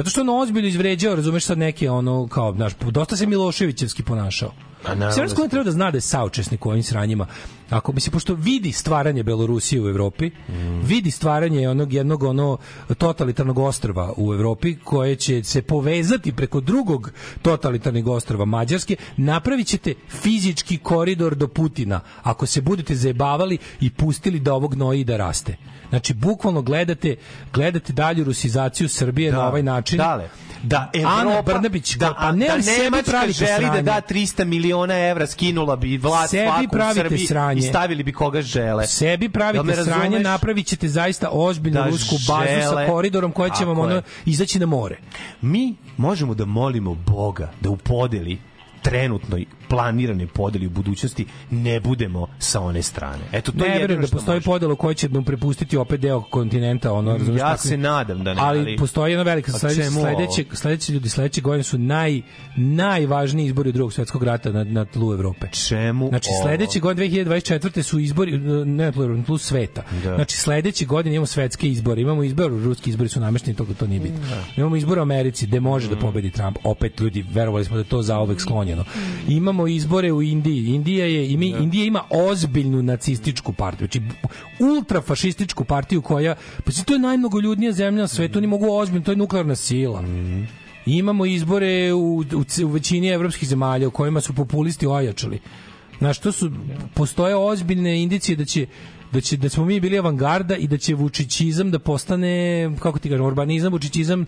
Zato 0.04 0.10
što 0.10 0.20
on 0.20 0.28
ozbiljno 0.28 0.68
izvređao, 0.68 1.16
razumeš 1.16 1.44
sad 1.44 1.58
neke 1.58 1.90
ono 1.90 2.26
kao 2.28 2.52
naš 2.52 2.72
dosta 2.90 3.16
se 3.16 3.26
Miloševićevski 3.26 4.02
ponašao. 4.02 4.52
Naravno 4.84 5.12
Srpsko 5.12 5.36
da 5.36 5.44
se- 5.44 5.50
treba 5.50 5.64
da 5.64 5.70
zna 5.70 5.90
da 5.90 5.96
je 5.96 6.00
saučesnik 6.00 6.66
u 6.66 6.70
ovim 6.70 6.82
sranjima. 6.82 7.26
Ako 7.70 7.92
bi 7.92 8.00
se 8.00 8.10
pošto 8.10 8.34
vidi 8.34 8.72
stvaranje 8.72 9.22
Belorusije 9.22 9.82
u 9.82 9.88
Evropi, 9.88 10.30
vidi 10.82 11.10
stvaranje 11.10 11.68
onog 11.68 11.92
jednog 11.92 12.22
ono 12.22 12.58
totalitarnog 12.98 13.58
ostrva 13.58 14.12
u 14.16 14.34
Evropi 14.34 14.76
koje 14.76 15.16
će 15.16 15.42
se 15.42 15.62
povezati 15.62 16.32
preko 16.32 16.60
drugog 16.60 17.10
totalitarnog 17.42 18.08
ostrva 18.08 18.44
Mađarske, 18.44 18.96
napravit 19.16 19.66
ćete 19.66 19.94
fizički 20.10 20.78
koridor 20.78 21.34
do 21.34 21.48
Putina 21.48 22.00
ako 22.22 22.46
se 22.46 22.60
budete 22.60 22.94
zajebavali 22.94 23.58
i 23.80 23.90
pustili 23.90 24.40
da 24.40 24.54
ovog 24.54 24.74
noji 24.74 25.04
da 25.04 25.16
raste. 25.16 25.56
Znači, 25.88 26.14
bukvalno 26.14 26.62
gledate, 26.62 27.16
gledate 27.52 27.92
dalju 27.92 28.24
rusizaciju 28.24 28.88
Srbije 28.88 29.32
na 29.32 29.48
ovaj 29.48 29.62
način. 29.62 29.98
Dale, 29.98 30.28
da 30.64 30.90
Ana 31.04 31.30
Evropa, 31.30 31.42
Brnabić, 31.42 31.96
da, 31.96 32.14
pa 32.20 32.32
ne, 32.32 32.46
da 32.46 32.62
sebi 32.62 33.02
pravite 33.06 33.32
želi 33.32 33.66
sranje. 33.66 33.82
da 33.82 34.00
da 34.00 34.00
300 34.10 34.44
miliona 34.44 34.98
evra, 34.98 35.26
skinula 35.26 35.76
bi 35.76 35.96
vlast 35.96 36.30
Sebi 36.30 36.68
pravite 36.72 37.00
Srbiji 37.00 37.26
sranje. 37.26 37.58
i 37.58 37.62
stavili 37.62 38.02
bi 38.02 38.12
koga 38.12 38.42
žele. 38.42 38.86
Sebi 38.86 39.24
Jel 39.24 39.32
pravite 39.32 39.64
me 39.64 39.74
sranje, 39.74 40.00
razumeš? 40.02 40.22
napravit 40.22 40.66
ćete 40.66 40.88
zaista 40.88 41.28
ozbiljnu 41.32 41.80
Da 41.82 41.86
rusku 41.86 42.14
bazu 42.28 42.68
sa 42.70 42.86
koridorom 42.86 43.32
koja 43.32 43.50
će 43.50 43.64
vam 43.64 43.78
ono 43.78 44.02
izaći 44.24 44.58
na 44.58 44.66
more. 44.66 44.96
Mi 45.40 45.76
možemo 45.96 46.34
da 46.34 46.44
molimo 46.44 46.94
Boga 46.94 47.52
da 47.60 47.70
u 47.70 47.76
podeli 47.76 48.38
trenutnoj 48.84 49.44
planiranoj 49.68 50.26
podeli 50.26 50.66
u 50.66 50.70
budućnosti 50.70 51.26
ne 51.50 51.80
budemo 51.80 52.26
sa 52.38 52.60
one 52.60 52.82
strane. 52.82 53.24
Eto 53.32 53.52
to 53.52 53.58
je 53.58 53.68
ne 53.68 53.74
jedino 53.74 53.80
verujem 53.82 54.00
da 54.02 54.08
postoji 54.08 54.36
može. 54.36 54.44
podela 54.44 54.72
u 54.72 54.76
kojoj 54.76 54.94
će 54.94 55.08
nam 55.08 55.24
prepustiti 55.24 55.76
opet 55.76 56.00
deo 56.00 56.20
kontinenta, 56.22 56.92
ono 56.92 57.12
razumeš 57.12 57.40
Ja 57.40 57.56
se 57.56 57.76
nadam 57.76 58.24
da 58.24 58.34
ne, 58.34 58.40
ali, 58.42 58.58
ali- 58.60 58.76
postoji 58.76 59.12
jedna 59.12 59.22
velika 59.24 59.52
sledeće 59.52 59.90
sledeće 59.90 60.44
sledeće 60.52 60.92
ljudi 60.92 61.08
sledeće 61.08 61.40
godine 61.40 61.62
su 61.62 61.78
naj 61.78 62.22
najvažniji 62.58 63.46
izbori 63.46 63.72
drugog 63.72 63.92
svetskog 63.92 64.22
rata 64.22 64.52
na 64.52 64.64
na 64.64 64.84
tlu 64.84 65.12
Evrope. 65.12 65.46
Čemu? 65.68 66.08
Znači 66.08 66.28
sledeće 66.42 66.80
godine 66.80 67.08
2024 67.08 67.82
su 67.82 67.98
izbori 67.98 68.38
ne 68.38 68.84
na 68.84 68.92
tlu, 68.92 69.02
Evrope, 69.02 69.18
na 69.20 69.24
tlu 69.24 69.38
sveta. 69.38 69.82
Da. 70.04 70.14
Znači 70.14 70.36
sledeće 70.36 70.84
godine 70.84 71.14
imamo 71.14 71.26
svetske 71.26 71.68
izbore, 71.68 72.00
imamo 72.00 72.22
izbor, 72.24 72.50
ruski 72.64 72.90
izbori 72.90 73.08
su 73.08 73.20
namešteni, 73.20 73.56
toga 73.56 73.74
to 73.74 73.86
nije 73.86 74.00
bitno. 74.00 74.18
Imamo 74.56 74.76
izbor 74.76 74.98
u 74.98 75.02
Americi 75.02 75.46
gde 75.46 75.60
može 75.60 75.86
Mm. 75.86 75.90
da 75.90 75.96
pobedi 75.96 76.30
Trump. 76.30 76.56
Opet 76.64 77.00
ljudi 77.00 77.24
verovali 77.30 77.64
smo 77.64 77.76
da 77.76 77.80
je 77.80 77.88
to 77.88 78.02
zaovek 78.02 78.40
sklonjeno. 78.82 78.84
Imamo 79.28 79.66
izbore 79.66 80.12
u 80.12 80.22
Indiji. 80.22 80.66
Indija 80.66 81.06
je 81.06 81.30
i 81.30 81.36
mi 81.36 81.48
Indija 81.48 81.84
ima 81.84 82.02
ozbiljnu 82.10 82.82
nacističku 82.82 83.52
partiju. 83.52 83.88
Znači 83.92 84.02
ultrafašističku 84.58 85.64
partiju 85.64 86.02
koja 86.02 86.34
pa 86.64 86.72
to 86.84 86.92
je 86.92 86.98
najmnogoljudnija 86.98 87.72
zemlja 87.72 88.00
na 88.00 88.08
svetu, 88.08 88.38
oni 88.38 88.46
mogu 88.46 88.66
ozbiljno, 88.70 89.04
to 89.04 89.12
je 89.12 89.16
nuklearna 89.16 89.54
sila. 89.56 90.04
Imamo 90.86 91.26
izbore 91.26 91.92
u, 91.92 92.18
u, 92.18 92.64
u 92.64 92.68
većini 92.68 93.08
evropskih 93.08 93.48
zemalja 93.48 93.88
u 93.88 93.90
kojima 93.90 94.20
su 94.20 94.34
populisti 94.34 94.86
ojačali. 94.86 95.40
Znaš, 95.98 96.18
to 96.18 96.32
su, 96.32 96.50
postoje 96.94 97.36
ozbiljne 97.36 98.02
indicije 98.02 98.36
da 98.36 98.44
će 98.44 98.66
da 99.12 99.20
će 99.20 99.36
da 99.36 99.48
smo 99.48 99.64
mi 99.64 99.80
bili 99.80 99.98
avangarda 99.98 100.56
i 100.56 100.66
da 100.66 100.76
će 100.78 100.94
vučićizam 100.94 101.70
da 101.70 101.78
postane 101.78 102.70
kako 102.80 102.98
ti 102.98 103.08
kažem 103.08 103.26
urbanizam, 103.26 103.72
vučićizam, 103.72 104.26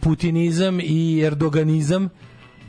putinizam 0.00 0.80
i 0.80 1.20
erdoganizam 1.24 2.08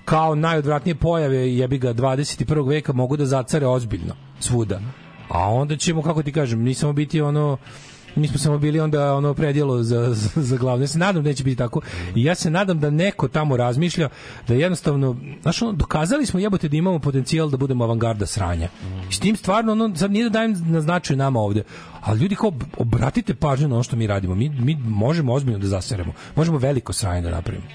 kao 0.05 0.35
najodvratnije 0.35 0.95
pojave 0.95 1.55
jebi 1.55 1.77
ga 1.77 1.93
21. 1.93 2.69
veka 2.69 2.93
mogu 2.93 3.17
da 3.17 3.25
zacare 3.25 3.67
ozbiljno 3.67 4.15
svuda. 4.39 4.81
A 5.29 5.49
onda 5.49 5.77
ćemo 5.77 6.01
kako 6.01 6.23
ti 6.23 6.31
kažem, 6.31 6.61
nismo 6.61 6.93
biti 6.93 7.21
ono 7.21 7.57
mi 8.15 8.27
smo 8.27 8.37
samo 8.37 8.57
bili 8.57 8.79
onda 8.79 9.13
ono 9.13 9.33
predjelo 9.33 9.83
za, 9.83 10.13
za, 10.13 10.41
za 10.41 10.57
glavno. 10.57 10.83
Ja 10.83 10.87
se 10.87 10.99
nadam 10.99 11.23
da 11.23 11.29
neće 11.29 11.43
biti 11.43 11.57
tako. 11.57 11.81
I 12.15 12.23
ja 12.23 12.35
se 12.35 12.49
nadam 12.49 12.79
da 12.79 12.89
neko 12.89 13.27
tamo 13.27 13.57
razmišlja 13.57 14.09
da 14.47 14.53
jednostavno, 14.53 15.15
znaš, 15.41 15.61
ono, 15.61 15.71
dokazali 15.71 16.25
smo 16.25 16.39
jebote 16.39 16.69
da 16.69 16.77
imamo 16.77 16.99
potencijal 16.99 17.49
da 17.49 17.57
budemo 17.57 17.83
avangarda 17.83 18.25
sranja. 18.25 18.69
I 19.09 19.13
s 19.13 19.19
tim 19.19 19.35
stvarno, 19.35 19.71
ono, 19.71 19.95
sad 19.95 20.11
nije 20.11 20.23
da 20.23 20.29
dajem 20.29 20.71
na 20.71 20.81
značaj 20.81 21.17
nama 21.17 21.39
ovde, 21.39 21.63
ali 22.01 22.19
ljudi 22.19 22.35
kao 22.35 22.51
obratite 22.77 23.35
pažnju 23.35 23.67
na 23.67 23.75
ono 23.75 23.83
što 23.83 23.95
mi 23.95 24.07
radimo. 24.07 24.35
Mi, 24.35 24.49
mi 24.49 24.75
možemo 24.75 25.33
ozbiljno 25.33 25.59
da 25.59 25.67
zaseremo. 25.67 26.13
Možemo 26.35 26.57
veliko 26.57 26.93
sranje 26.93 27.21
da 27.21 27.31
napravimo. 27.31 27.65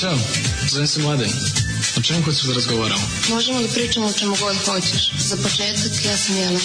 Ćao, 0.00 0.18
zovem 0.68 0.86
se 0.86 1.00
Mladen. 1.00 1.30
O 1.98 2.02
čemu 2.02 2.22
hoćeš 2.22 2.42
da 2.42 2.54
razgovaramo? 2.54 3.02
Možemo 3.30 3.58
li 3.58 3.68
pričamo 3.74 4.06
o 4.06 4.12
čemu 4.12 4.36
god 4.40 4.56
hoćeš? 4.64 5.12
Za 5.18 5.36
početak, 5.36 6.04
ja 6.04 6.16
sam 6.16 6.36
Jelena. 6.36 6.60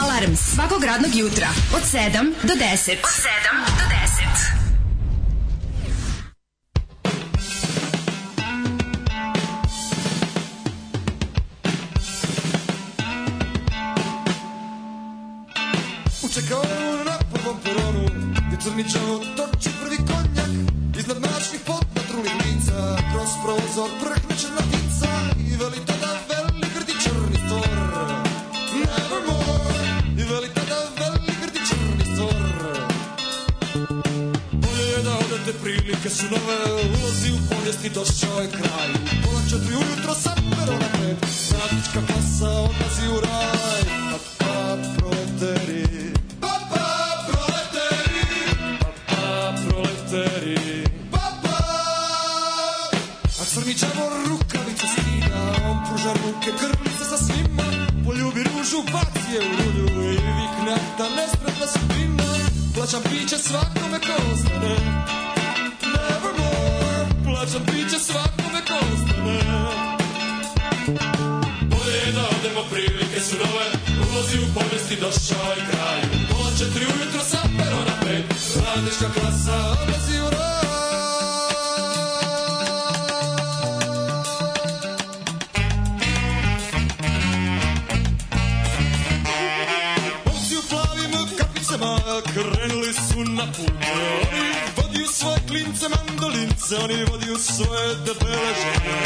Alarm 0.00 0.36
svakog 0.54 0.84
radnog 0.84 1.14
jutra 1.14 1.48
od 1.74 1.82
7 1.92 2.32
do 2.42 2.54
10. 2.54 2.92
Od 2.92 3.10
7 3.10 3.32
do 3.78 3.84
10. 16.22 16.22
U 16.22 16.28
čekaonu 16.34 17.04
na 17.04 17.18
prvom 17.32 17.56
peronu 17.64 18.08
Gde 18.48 18.62
crni 18.62 18.92
čavo 18.92 19.24
toči 19.36 19.68
prvi 19.80 19.96
konjak 19.96 20.48
Iznad 20.98 21.20
mračnih 21.20 21.60
potpatrulnih 21.60 21.81
lica 22.72 22.96
Kroz 23.12 23.30
prozor 23.42 23.90
prhne 24.00 24.36
crna 24.36 24.62
ptica 24.70 25.12
I 25.52 25.56
veli 25.56 25.80
tada 25.86 26.12
veli 26.28 26.66
grdi 26.74 26.92
črni 27.02 27.38
stor 27.46 27.68
Nevermore 28.74 30.02
I 30.18 30.22
veli 30.22 30.48
tada 30.54 30.78
veli 30.98 31.32
grdi 31.40 31.60
črni 31.68 32.14
stor 32.14 32.42
Bolje 34.52 34.84
je 34.90 35.02
da 35.02 35.14
odete 35.16 35.52
prilike 35.62 36.10
su 36.10 36.24
nove 36.24 36.72
Ulazi 36.72 37.32
u 37.32 37.54
povijesti 37.54 37.90
došao 37.90 38.40
je 38.40 38.50
kraj. 38.50 38.88
Pola 39.24 39.40
četiri 39.50 39.74
ujutro 39.74 40.14
sa 40.14 40.34
perona 40.50 40.88
pred 40.92 41.16
Radnička 41.52 42.00
klasa 42.06 42.50
odlazi 42.50 43.06
u 43.16 43.20
raj. 43.20 43.82
Pa 44.10 44.18
pa 44.38 44.76
proleteri 44.96 46.01
Crni 53.62 53.78
čavor 53.78 54.12
rukavice 54.28 54.86
skida 54.92 55.42
On 55.70 55.76
pruža 55.86 56.12
ruke 56.22 56.50
grlice 56.60 57.04
sa 57.10 57.16
svima. 57.16 57.66
Poljubi 58.04 58.42
ružu, 58.50 58.80
baci 58.92 59.28
je 59.34 59.40
u 59.50 59.52
rulju 59.58 59.86
I 60.12 60.18
vikne 60.38 60.76
da 60.98 61.06
nespretna 61.16 61.66
sudbina. 61.72 62.30
Plaćam 62.74 63.02
piće 63.10 63.38
svakome 63.38 63.98
ko 64.06 64.14
ostane. 64.32 64.74
Nevermore 65.92 67.02
Plaćam 67.24 67.62
piće 67.70 67.98
svakome 68.08 68.60
ko 68.68 68.76
ostane. 68.92 69.38
Bolje 71.70 71.98
je 72.06 72.12
da 72.16 72.24
odemo 72.36 72.62
prilike 72.70 73.20
su 73.20 73.36
nove. 73.42 73.66
Ulazi 74.06 74.36
u 74.44 74.46
povijesti 74.54 74.96
došao 75.04 75.50
je 75.56 75.62
kraj. 75.70 76.00
Pola 76.30 76.50
četiri 76.58 76.84
ujutro 76.94 77.22
sa 77.30 77.40
perona 77.56 77.94
pet. 78.04 78.26
Radnička 78.64 79.08
klasa 79.14 79.56
odlazi 79.82 80.16
u 80.26 80.30
raj 80.30 80.41
mandolince 96.72 96.76
Oni 96.76 97.04
vodiju 97.04 97.36
svoje 97.38 97.94
debele 97.94 98.52
žene 98.62 99.02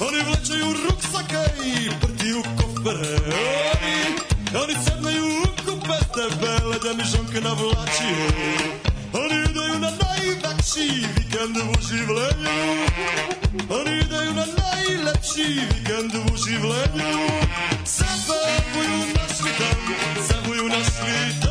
Oni 0.00 0.18
vlečaju 0.22 0.66
ruksake 0.88 1.44
i 1.64 1.90
prtiju 2.00 2.42
kofere. 2.56 3.16
Oni, 3.74 3.96
oni 4.62 4.74
sednaju 4.84 5.24
u 5.26 5.46
kupe 5.64 5.98
debele 6.16 6.76
Da 6.84 6.92
mi 6.92 7.04
žonke 7.04 7.40
navlačiju. 7.40 8.26
Oni 9.12 9.50
idaju 9.50 9.78
na 9.78 9.90
najveći 9.90 11.06
vikend 11.16 11.56
u 11.56 11.88
življenju 11.88 12.86
Oni 13.70 13.98
idaju 13.98 14.34
na 14.34 14.46
najlepši 14.58 15.60
vikend 15.74 16.14
u 16.14 16.36
življenju 16.36 17.28
Zapevuju 17.84 18.98
naš 19.14 19.38
dan, 19.58 19.80
zavuju 20.28 20.68
naš 20.68 20.86
dan 21.40 21.45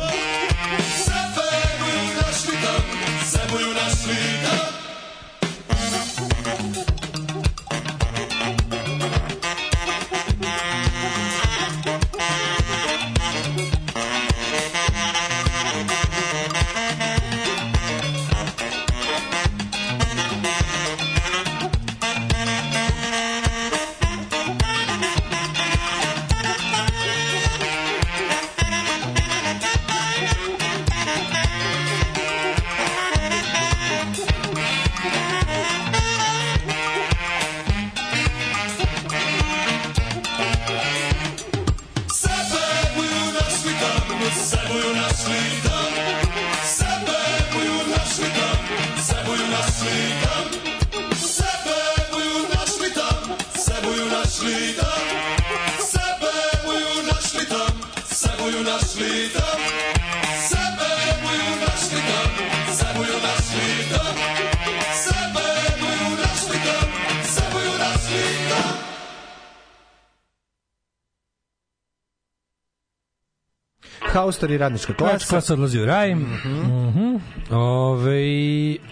Haustor 74.36 74.50
i 74.50 74.58
radnička 74.58 74.94
Klasa, 74.94 75.12
klasa. 75.12 75.26
klasa 75.28 75.52
odlazi 75.52 75.80
u 75.80 75.86
raj. 75.86 76.14
Mhm. 76.14 76.48
Mm 76.50 77.20
Ove, 77.50 78.20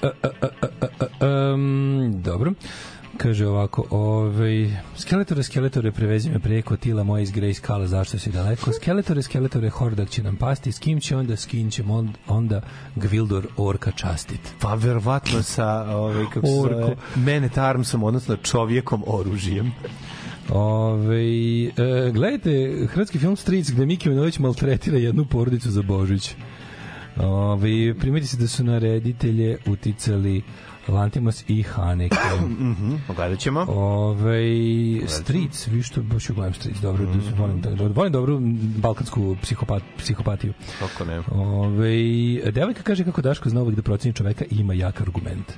a, 0.03 0.07
a, 0.23 0.29
a, 0.41 0.47
a, 0.81 0.87
a, 1.21 1.53
um, 1.53 2.13
dobro. 2.17 2.53
Kaže 3.17 3.47
ovako, 3.47 3.85
ovaj 3.91 4.71
skeletore, 4.97 5.43
skeletore, 5.43 5.93
prevezi 5.93 6.31
me 6.31 6.39
preko 6.39 6.77
tila 6.77 7.05
moje 7.05 7.23
iz 7.23 7.33
Grey 7.33 7.53
Skala, 7.53 7.87
zašto 7.87 8.19
si 8.19 8.31
daleko? 8.31 8.73
Skeletore, 8.73 9.23
skeletore, 9.23 9.71
hordak 9.71 10.09
će 10.09 10.23
nam 10.23 10.37
pasti, 10.37 10.73
s 10.73 10.79
kim 10.79 11.01
će 11.01 11.17
onda, 11.17 11.37
s 11.37 11.47
kim 11.47 11.71
će 11.71 11.83
on- 11.85 12.13
onda 12.29 12.61
Gvildor 12.97 13.47
orka 13.57 13.91
častit. 13.91 14.41
Pa 14.61 14.75
verovatno 14.75 15.43
sa 15.43 15.67
ovaj 15.89 16.25
kako 16.25 16.47
se 16.47 16.53
zove, 16.53 16.97
Man 17.17 17.45
at 17.45 17.59
Armsom, 17.59 18.03
odnosno 18.03 18.37
čovjekom 18.37 19.05
oružjem. 19.07 19.73
Ove, 20.51 21.65
e, 21.65 22.11
gledajte 22.13 22.87
hrvatski 22.87 23.19
film 23.19 23.37
Stric 23.37 23.71
gde 23.71 23.87
Miki 23.87 24.09
Minović 24.09 24.39
maltretira 24.39 24.99
jednu 24.99 25.25
porodicu 25.25 25.71
za 25.71 25.83
Božić. 25.83 26.35
Ove, 27.17 27.95
primeti 27.99 28.27
se 28.27 28.37
da 28.37 28.49
su 28.49 28.65
na 28.65 28.79
reditelje 28.79 29.59
uticali 29.67 30.43
Lantimos 30.89 31.45
i 31.49 31.63
Haneke. 31.63 32.17
Mhm, 32.61 32.95
pogledat 33.07 33.39
ćemo. 33.39 33.61
Ove, 33.69 34.43
Stric, 35.07 35.67
vi 35.67 35.83
što 35.83 36.03
baš 36.03 36.29
gledam 36.29 36.55
Stric, 36.55 36.77
dobro, 36.77 37.03
mm 37.03 37.13
-hmm. 37.13 37.39
volim, 37.39 37.61
da, 37.61 37.71
volim 37.95 38.13
dobru 38.13 38.41
balkansku 38.77 39.37
psihopat, 39.43 39.83
psihopatiju. 39.99 40.53
Kako 40.79 41.05
ne? 41.05 41.23
Ove, 41.31 41.97
devojka 42.53 42.83
kaže 42.83 43.05
kako 43.05 43.23
Daško 43.23 43.49
zna 43.49 43.63
uvek 43.63 43.77
da 43.77 43.83
proceni 43.83 44.15
čoveka 44.15 44.45
i 44.45 44.57
ima 44.57 44.75
jak 44.75 45.01
argument. 45.01 45.53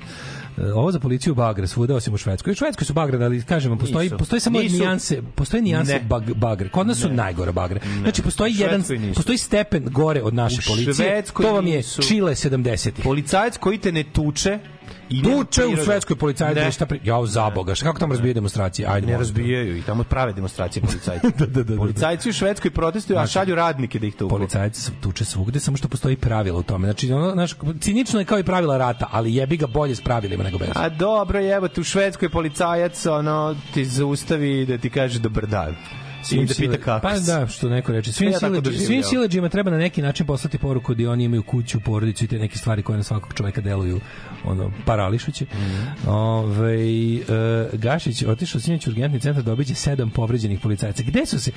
E, 0.57 0.73
Ovo 0.73 0.91
za 0.91 0.99
policiju 0.99 1.35
bagre 1.35 1.67
svuda 1.67 1.95
osim 1.95 2.13
u 2.13 2.17
Švedskoj. 2.17 2.51
U 2.51 2.55
Švedskoj 2.55 2.85
su 2.85 2.93
bagre, 2.93 3.25
ali 3.25 3.41
kažem 3.41 3.71
vam, 3.71 3.79
postoji, 3.79 4.05
Nisu. 4.05 4.17
postoji 4.17 4.39
samo 4.39 4.59
Nisu. 4.59 4.75
nijanse, 4.75 5.21
postoji 5.35 5.63
nijanse 5.63 5.93
Ne. 5.93 5.99
bag, 5.99 6.33
bagre. 6.33 6.69
Kod 6.69 6.87
nas 6.87 6.97
su 6.97 7.07
Ne. 7.09 7.15
najgore 7.15 7.51
bagre. 7.51 7.79
Znači, 8.01 8.21
postoji 8.21 8.53
jedan, 8.57 8.83
nisu. 8.89 9.13
postoji 9.15 9.37
stepen 9.37 9.85
gore 9.85 10.21
od 10.23 10.33
naše 10.33 10.57
U 10.59 10.67
policije. 10.67 10.93
Švedskoj 10.93 11.45
To 11.45 11.53
vam 11.53 11.67
je 11.67 11.77
nisu. 11.77 12.01
Čile 12.01 12.31
70. 12.31 12.91
Policajac 13.03 13.57
koji 13.57 13.77
te 13.77 13.91
ne 13.91 14.03
tuče 14.03 14.59
i 15.09 15.23
Tuče 15.23 15.65
u 15.65 15.75
Švedskoj 15.75 16.15
policajac, 16.15 16.55
Ne. 16.55 16.63
da 16.63 16.71
šta 16.71 16.85
pri... 16.85 16.99
Jao, 17.03 17.25
za 17.25 17.49
Boga, 17.49 17.75
šta 17.75 17.85
kako 17.85 17.99
tamo 17.99 18.13
razbije 18.13 18.33
demonstracije? 18.33 18.87
Ajde, 18.87 19.07
ne 19.07 19.13
te. 19.13 19.17
razbijaju 19.17 19.77
i 19.77 19.81
tamo 19.81 20.03
prave 20.03 20.33
demonstracije 20.33 20.83
policajci. 20.83 21.27
da, 21.39 21.45
da, 21.45 21.63
da, 21.63 21.63
da. 21.63 21.77
Policajci 21.77 22.29
u 22.29 22.33
Švedskoj 22.33 22.71
protestuju, 22.71 23.17
a 23.17 23.19
Znači, 23.19 23.31
šalju 23.33 23.55
radnike 23.55 23.99
da 23.99 24.05
ih 24.07 24.15
tuku. 24.15 24.29
Policajac 24.29 24.91
tuče 25.01 25.25
svugde, 25.25 25.59
samo 25.59 25.77
što 25.77 25.87
postoji 25.87 26.15
pravila 26.15 26.59
u 26.59 26.63
tome. 26.63 26.87
Znači, 26.87 27.11
ono, 27.11 27.31
znaš, 27.31 27.51
cinično 27.79 28.19
je 28.19 28.25
kao 28.25 28.39
i 28.39 28.43
pravila 28.43 28.77
rata, 28.77 29.07
ali 29.11 29.35
jebi 29.35 29.57
ga 29.57 29.67
bolje 29.67 29.95
s 29.95 30.01
pravilima 30.01 30.43
nego 30.47 30.57
bez. 30.57 30.69
A 30.75 30.89
dobro, 30.89 31.39
evo 31.39 31.67
u 31.77 31.83
Švedskoj 31.83 32.29
policajac 32.29 33.05
ono 33.05 33.55
ti 33.73 33.85
zaustavi 33.85 34.65
da 34.65 34.77
ti 34.77 34.89
kaže 34.89 35.19
dobar 35.19 35.47
dan. 35.47 35.75
I 36.31 36.45
da 36.45 36.53
pita 36.53 36.77
kako 36.77 37.07
Pa 37.07 37.19
da, 37.19 37.47
što 37.47 37.69
neko 37.69 37.91
reče. 37.91 38.11
Svim, 38.11 38.31
Ja 38.31 38.39
sileđi, 38.39 38.61
doživljavao. 38.61 38.87
svim 38.87 39.03
sileđima 39.03 39.49
treba 39.49 39.71
na 39.71 39.77
neki 39.77 40.01
način 40.01 40.25
poslati 40.25 40.57
poruku 40.57 40.93
da 40.93 41.11
oni 41.11 41.23
imaju 41.23 41.43
kuću, 41.43 41.79
porodicu 41.79 42.23
i 42.23 42.27
te 42.27 42.39
neke 42.39 42.57
stvari 42.57 42.83
koje 42.83 42.97
na 42.97 43.03
svakog 43.03 43.33
čoveka 43.33 43.61
deluju 43.61 43.99
ono, 44.43 44.71
parališuće. 44.85 45.45
Mhm. 45.45 46.09
Ove, 46.09 46.75
e, 46.75 47.21
Gašić 47.73 48.23
otišao 48.23 48.61
sinoć 48.61 48.87
u 48.87 48.89
urgentni 48.89 49.19
centar 49.19 49.43
da 49.43 49.51
obiđe 49.51 49.75
sedam 49.75 50.09
povređenih 50.09 50.59
policajaca. 50.59 51.03
Gde 51.03 51.25
su 51.25 51.39
se 51.39 51.51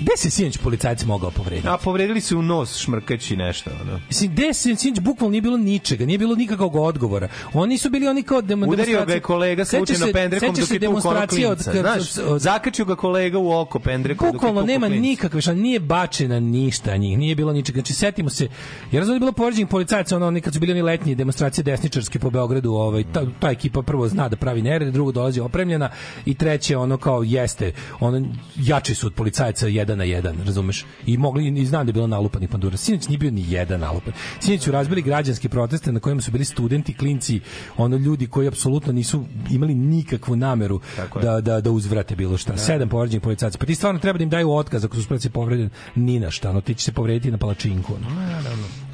gde 0.00 0.12
se 0.16 0.30
sinoć 0.30 0.56
policajac 0.58 1.04
mogao 1.04 1.30
povrediti? 1.30 1.68
A 1.68 1.76
povredili 1.76 2.20
su 2.20 2.38
u 2.38 2.42
nos 2.42 2.78
šmrkaći 2.78 3.36
nešto. 3.36 3.70
Ono. 3.82 4.00
Mislim, 4.08 4.30
gde 4.32 4.54
se 4.54 4.76
sinoć 4.76 5.00
bukvalno 5.00 5.30
nije 5.30 5.42
bilo 5.42 5.56
ničega, 5.56 6.06
nije 6.06 6.18
bilo 6.18 6.34
nikakvog 6.34 6.74
odgovora. 6.74 7.28
Oni 7.52 7.78
su 7.78 7.90
bili 7.90 8.08
oni 8.08 8.22
kao 8.22 8.42
demo, 8.42 8.66
Udario 8.66 9.04
ga 9.04 9.12
je 9.12 9.20
kolega 9.20 9.64
slučajno 9.64 10.06
pendrekom 10.12 10.48
dok 10.48 10.58
je 10.58 10.64
tu 10.64 10.68
kono 10.68 10.78
demonstracije 10.78 11.46
klinca. 11.46 11.70
od, 11.70 11.76
Znaš, 11.76 12.18
od, 12.18 12.40
zakačio 12.40 12.84
ga 12.84 12.96
kolega 12.96 13.38
u 13.38 13.52
oko 13.60 13.78
je 13.90 14.14
Bukvalno 14.32 14.62
nema 14.62 14.88
nikakve 14.88 15.40
šanse, 15.40 15.62
nije 15.62 15.80
bačena 15.80 16.40
ništa 16.40 16.96
njih, 16.96 17.18
nije 17.18 17.34
bilo 17.34 17.52
ničega. 17.52 17.76
Znači 17.76 17.94
setimo 17.94 18.30
se, 18.30 18.48
jer 18.92 19.00
razumije 19.00 19.20
bilo 19.20 19.32
povređenih 19.32 19.68
policajaca, 19.68 20.16
ono 20.16 20.26
oni 20.26 20.40
kad 20.40 20.54
su 20.54 20.60
bili 20.60 20.72
oni 20.72 20.82
letnji 20.82 21.14
demonstracije 21.14 21.64
desničarske 21.64 22.18
po 22.18 22.30
Beogradu, 22.30 22.72
ovaj 22.72 23.04
ta, 23.12 23.26
ta 23.40 23.50
ekipa 23.50 23.82
prvo 23.82 24.08
zna 24.08 24.28
da 24.28 24.36
pravi 24.36 24.62
nered, 24.62 24.92
drugo 24.92 25.12
dolazi 25.12 25.40
opremljena 25.40 25.90
i 26.26 26.34
treće 26.34 26.76
ono 26.76 26.96
kao 26.96 27.22
jeste, 27.22 27.72
ono 28.00 28.26
jači 28.56 28.94
su 28.94 29.06
od 29.06 29.14
policajaca 29.14 29.66
jedan 29.66 29.98
na 29.98 30.04
jedan, 30.04 30.36
razumeš? 30.46 30.84
I 31.06 31.16
mogli 31.18 31.48
i 31.48 31.66
znam 31.66 31.86
da 31.86 31.90
je 31.90 31.92
bilo 31.92 32.06
nalupanih 32.06 32.48
pandura. 32.48 32.76
Sinoć 32.76 33.08
nije 33.08 33.18
bio 33.18 33.30
ni 33.30 33.44
jedan 33.48 33.80
nalupan. 33.80 34.12
Sinoć 34.40 34.62
su 34.62 34.72
razbili 34.72 35.02
građanske 35.02 35.48
proteste 35.48 35.92
na 35.92 36.00
kojima 36.00 36.22
su 36.22 36.30
bili 36.30 36.44
studenti, 36.44 36.94
klinci, 36.94 37.40
ono 37.76 37.96
ljudi 37.96 38.26
koji 38.26 38.48
apsolutno 38.48 38.92
nisu 38.92 39.24
imali 39.50 39.74
nikakvu 39.74 40.36
nameru 40.36 40.80
je. 40.96 41.22
da, 41.22 41.40
da, 41.40 41.60
da 41.60 41.70
uzvrate 41.70 42.16
bilo 42.16 42.36
šta. 42.36 42.56
Sedam 42.56 42.88
povređenih 42.88 43.22
policajaca. 43.22 43.58
Ti 43.68 43.74
stvarno 43.74 44.00
treba 44.00 44.18
da 44.18 44.22
im 44.22 44.30
daju 44.30 44.52
otkaz 44.52 44.84
ako 44.84 44.96
su 44.96 45.02
spreci 45.02 45.30
povreden 45.30 45.70
ni 45.94 46.20
na 46.20 46.30
šta. 46.30 46.52
No, 46.52 46.60
ti 46.60 46.74
će 46.74 46.84
se 46.84 46.92
povrediti 46.92 47.30
na 47.30 47.38
palačinku. 47.38 47.94
Ono. 47.94 48.06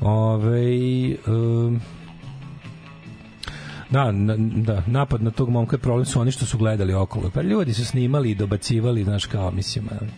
Ove, 0.01 1.16
um, 1.26 1.80
da, 3.90 4.12
na, 4.12 4.34
da, 4.38 4.82
napad 4.86 5.22
na 5.22 5.30
tog 5.30 5.48
momka 5.51 5.76
je 5.76 5.80
problem 5.80 6.06
su 6.06 6.20
oni 6.20 6.30
što 6.30 6.46
su 6.46 6.59
gledali 6.59 6.94
okolo. 6.94 7.30
Pa 7.34 7.42
ljudi 7.42 7.74
su 7.74 7.84
snimali 7.84 8.30
i 8.30 8.34
dobacivali, 8.34 9.05
znaš 9.05 9.26
kao, 9.26 9.51
mislim, 9.51 9.88
ali- 10.01 10.10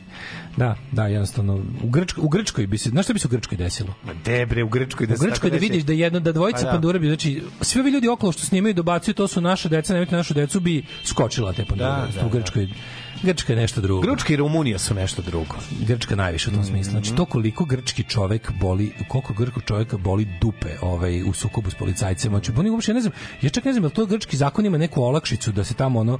da, 0.57 0.77
da, 0.93 1.07
jednostavno, 1.07 1.63
u, 1.83 1.91
Grčkoj, 1.91 2.25
u 2.25 2.29
Grčkoj 2.29 2.67
bi 2.67 2.79
se, 2.79 2.91
znaš 2.91 3.07
šta 3.07 3.13
bi 3.13 3.19
se 3.19 3.29
u 3.29 3.31
Grčkoj 3.31 3.59
desilo? 3.59 3.95
Ma 4.07 4.13
debre, 4.25 4.65
u 4.65 4.69
Grčkoj 4.69 5.07
da 5.07 5.15
u 5.15 5.19
Grčkoj 5.19 5.51
da 5.51 5.57
vidiš 5.57 5.85
da 5.85 5.93
jedno 5.93 6.21
da 6.21 6.33
dvojica 6.33 6.59
Pa 6.59 6.65
da. 6.65 6.71
pandura 6.71 6.99
bi 6.99 7.07
znači 7.07 7.43
svi 7.61 7.81
ovi 7.81 7.91
ljudi 7.91 8.09
okolo 8.09 8.33
što 8.33 8.43
snimaju 8.43 8.71
i 8.71 8.75
dobacuju 8.75 9.15
to 9.15 9.29
su 9.29 9.41
naše 9.41 9.69
deca, 9.69 9.93
nemojte 9.93 10.17
našu 10.17 10.35
decu 10.35 10.61
bi 10.61 10.85
skočila 11.05 11.53
te 11.53 11.65
pandure. 11.65 11.91
Da, 11.91 12.09
da, 12.21 12.27
u 12.27 12.31
Grčkoj 12.31 12.69
Grčka 13.23 13.53
je 13.53 13.57
nešto 13.57 13.81
drugo. 13.81 14.01
Grčka 14.01 14.33
i 14.33 14.37
Rumunija 14.37 14.79
su 14.79 14.95
nešto 14.95 15.23
drugo. 15.23 15.57
Grčka 15.87 16.17
najviše 16.17 16.51
u 16.51 16.53
tom 16.53 16.65
smislu. 16.65 16.91
Znači 16.91 17.15
to 17.15 17.25
koliko 17.25 17.65
grčki 17.65 18.03
čovek 18.03 18.53
boli, 18.61 18.93
koliko 19.09 19.33
grčkog 19.33 19.63
čoveka 19.63 19.97
boli 19.97 20.27
dupe 20.41 20.69
ovaj 20.83 21.23
u 21.23 21.33
sukobu 21.33 21.71
s 21.71 21.75
policajcem. 21.75 22.31
Znači 22.31 22.53
oni 22.57 22.71
uopšte 22.71 22.95
ne 22.95 23.01
znam, 23.01 23.13
ja 23.43 23.51
čak 23.51 23.65
ne 23.65 23.73
znam 23.73 23.85
jel 23.85 23.91
to 23.91 24.07
grčki 24.07 24.37
zakon 24.37 24.67
ima 24.67 24.79
neku 24.79 25.03
olakšicu 25.03 25.53
da 25.53 25.65
se 25.65 25.75
tamo 25.75 26.01
ono 26.01 26.19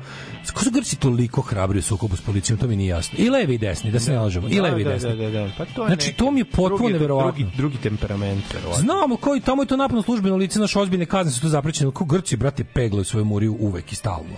ko 0.53 0.65
su 0.65 0.71
Grci 0.71 0.97
toliko 0.97 1.41
hrabri 1.43 1.79
u 1.79 1.83
sukobu 1.83 2.17
s 2.17 2.21
policijom, 2.21 2.59
to 2.59 2.67
mi 2.67 2.77
nije 2.77 2.89
jasno. 2.89 3.19
I 3.19 3.31
levi 3.31 3.55
i 3.55 3.59
desni, 3.59 3.91
da 3.91 4.01
se 4.01 4.13
ne 4.13 4.19
lažemo. 4.19 4.49
I 4.49 4.55
Da, 4.57 4.63
levi 4.63 4.81
i 4.81 4.85
da, 4.85 4.91
desni. 4.91 5.17
Da, 5.17 5.17
da, 5.17 5.31
da. 5.31 5.51
Pa 5.59 5.65
to 5.65 5.83
je 5.83 5.87
Znači, 5.87 6.13
to 6.13 6.31
mi 6.31 6.41
je 6.41 6.45
potpuno 6.45 6.89
neverovatno. 6.89 7.33
Drugi, 7.33 7.57
drugi 7.57 7.77
temperament, 7.79 8.55
verovatno. 8.55 8.83
Znamo 8.83 9.17
koji 9.17 9.41
tamo 9.41 9.63
je 9.63 9.67
to 9.67 9.77
napadno 9.77 10.03
službeno 10.03 10.37
lice 10.37 10.59
naš 10.59 10.77
ozbiljne 10.77 11.07
kazne 11.07 11.33
su 11.33 11.41
to 11.41 11.49
zaprećene. 11.49 11.91
Ko 11.91 12.05
Grci 12.05 12.37
brate 12.37 12.65
peglaju 12.65 13.05
svoju 13.05 13.25
muriju 13.25 13.57
uvek 13.61 13.93
i 13.93 13.97
stalno. 13.97 14.37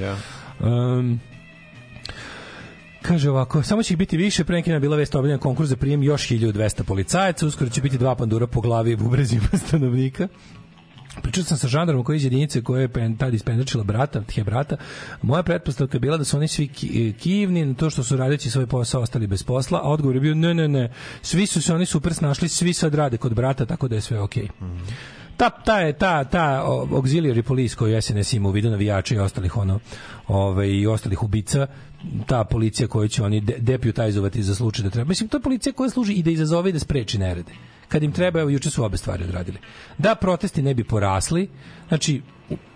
Ja. 0.00 0.16
Um, 0.60 1.20
Kaže 3.08 3.30
ovako, 3.30 3.62
samo 3.62 3.82
će 3.82 3.94
ih 3.94 3.98
biti 3.98 4.16
više, 4.16 4.44
pre 4.44 4.56
neki 4.56 4.70
je 4.70 4.80
bila 4.80 4.96
vest 4.96 5.14
obiljen 5.14 5.38
konkurs 5.38 5.68
za 5.68 5.76
prijem 5.76 6.02
još 6.02 6.28
1200 6.28 6.82
policajaca, 6.82 7.46
uskoro 7.46 7.70
će 7.70 7.80
biti 7.80 7.98
dva 7.98 8.14
pandura 8.14 8.46
po 8.46 8.60
glavi 8.60 8.96
bubrezima 8.96 9.48
stanovnika. 9.66 10.28
Pričao 11.22 11.44
sam 11.44 11.58
sa 11.58 11.68
žandarom 11.68 12.04
koji 12.04 12.16
iz 12.16 12.24
jedinice 12.24 12.62
koje 12.62 12.82
je 12.82 13.16
tad 13.18 13.34
ispendačila 13.34 13.84
brata, 13.84 14.20
tje 14.22 14.44
brata. 14.44 14.76
Moja 15.22 15.42
pretpostavka 15.42 15.96
je 15.96 16.00
bila 16.00 16.16
da 16.16 16.24
su 16.24 16.36
oni 16.36 16.48
svi 16.48 16.68
ki- 16.68 17.14
kivni 17.18 17.64
na 17.64 17.74
to 17.74 17.90
što 17.90 18.02
su 18.02 18.16
radeći 18.16 18.50
svoj 18.50 18.66
posao 18.66 19.02
ostali 19.02 19.26
bez 19.26 19.42
posla, 19.42 19.78
a 19.78 19.88
odgovor 19.88 20.16
je 20.16 20.20
bio 20.20 20.34
ne, 20.34 20.54
ne, 20.54 20.68
ne. 20.68 20.92
Svi 21.22 21.46
su 21.46 21.62
se 21.62 21.74
oni 21.74 21.86
super 21.86 22.14
snašli, 22.14 22.48
svi 22.48 22.72
sad 22.72 22.94
rade 22.94 23.16
kod 23.16 23.34
brata, 23.34 23.66
tako 23.66 23.88
da 23.88 23.94
je 23.94 24.00
sve 24.00 24.20
okej. 24.20 24.48
Ta, 25.38 25.50
ta 25.50 25.80
je 25.80 25.92
ta 25.92 26.24
ta 26.24 26.64
auxiliary 26.90 27.42
police 27.42 27.76
koju 27.76 28.02
SNS 28.02 28.32
ima 28.32 28.48
u 28.48 28.52
vidu 28.52 28.70
navijača 28.70 29.14
i 29.14 29.18
ostalih 29.18 29.56
ono 29.56 29.80
ovaj 30.28 30.68
i 30.68 30.86
ostalih 30.86 31.22
ubica 31.22 31.66
ta 32.26 32.44
policija 32.44 32.88
koju 32.88 33.08
će 33.08 33.24
oni 33.24 33.40
de, 33.40 33.54
deputizovati 33.58 34.42
za 34.42 34.54
slučaj 34.54 34.82
da 34.82 34.90
treba 34.90 35.08
mislim 35.08 35.28
to 35.28 35.36
je 35.36 35.42
policija 35.42 35.72
koja 35.72 35.90
služi 35.90 36.12
i 36.12 36.22
da 36.22 36.30
izazove 36.30 36.70
i 36.70 36.72
da 36.72 36.78
spreči 36.78 37.18
nerede 37.18 37.52
kad 37.88 38.02
im 38.02 38.12
treba 38.12 38.40
evo 38.40 38.50
juče 38.50 38.70
su 38.70 38.84
obe 38.84 38.96
stvari 38.96 39.24
odradili 39.24 39.58
da 39.98 40.14
protesti 40.14 40.62
ne 40.62 40.74
bi 40.74 40.84
porasli 40.84 41.48
znači 41.88 42.22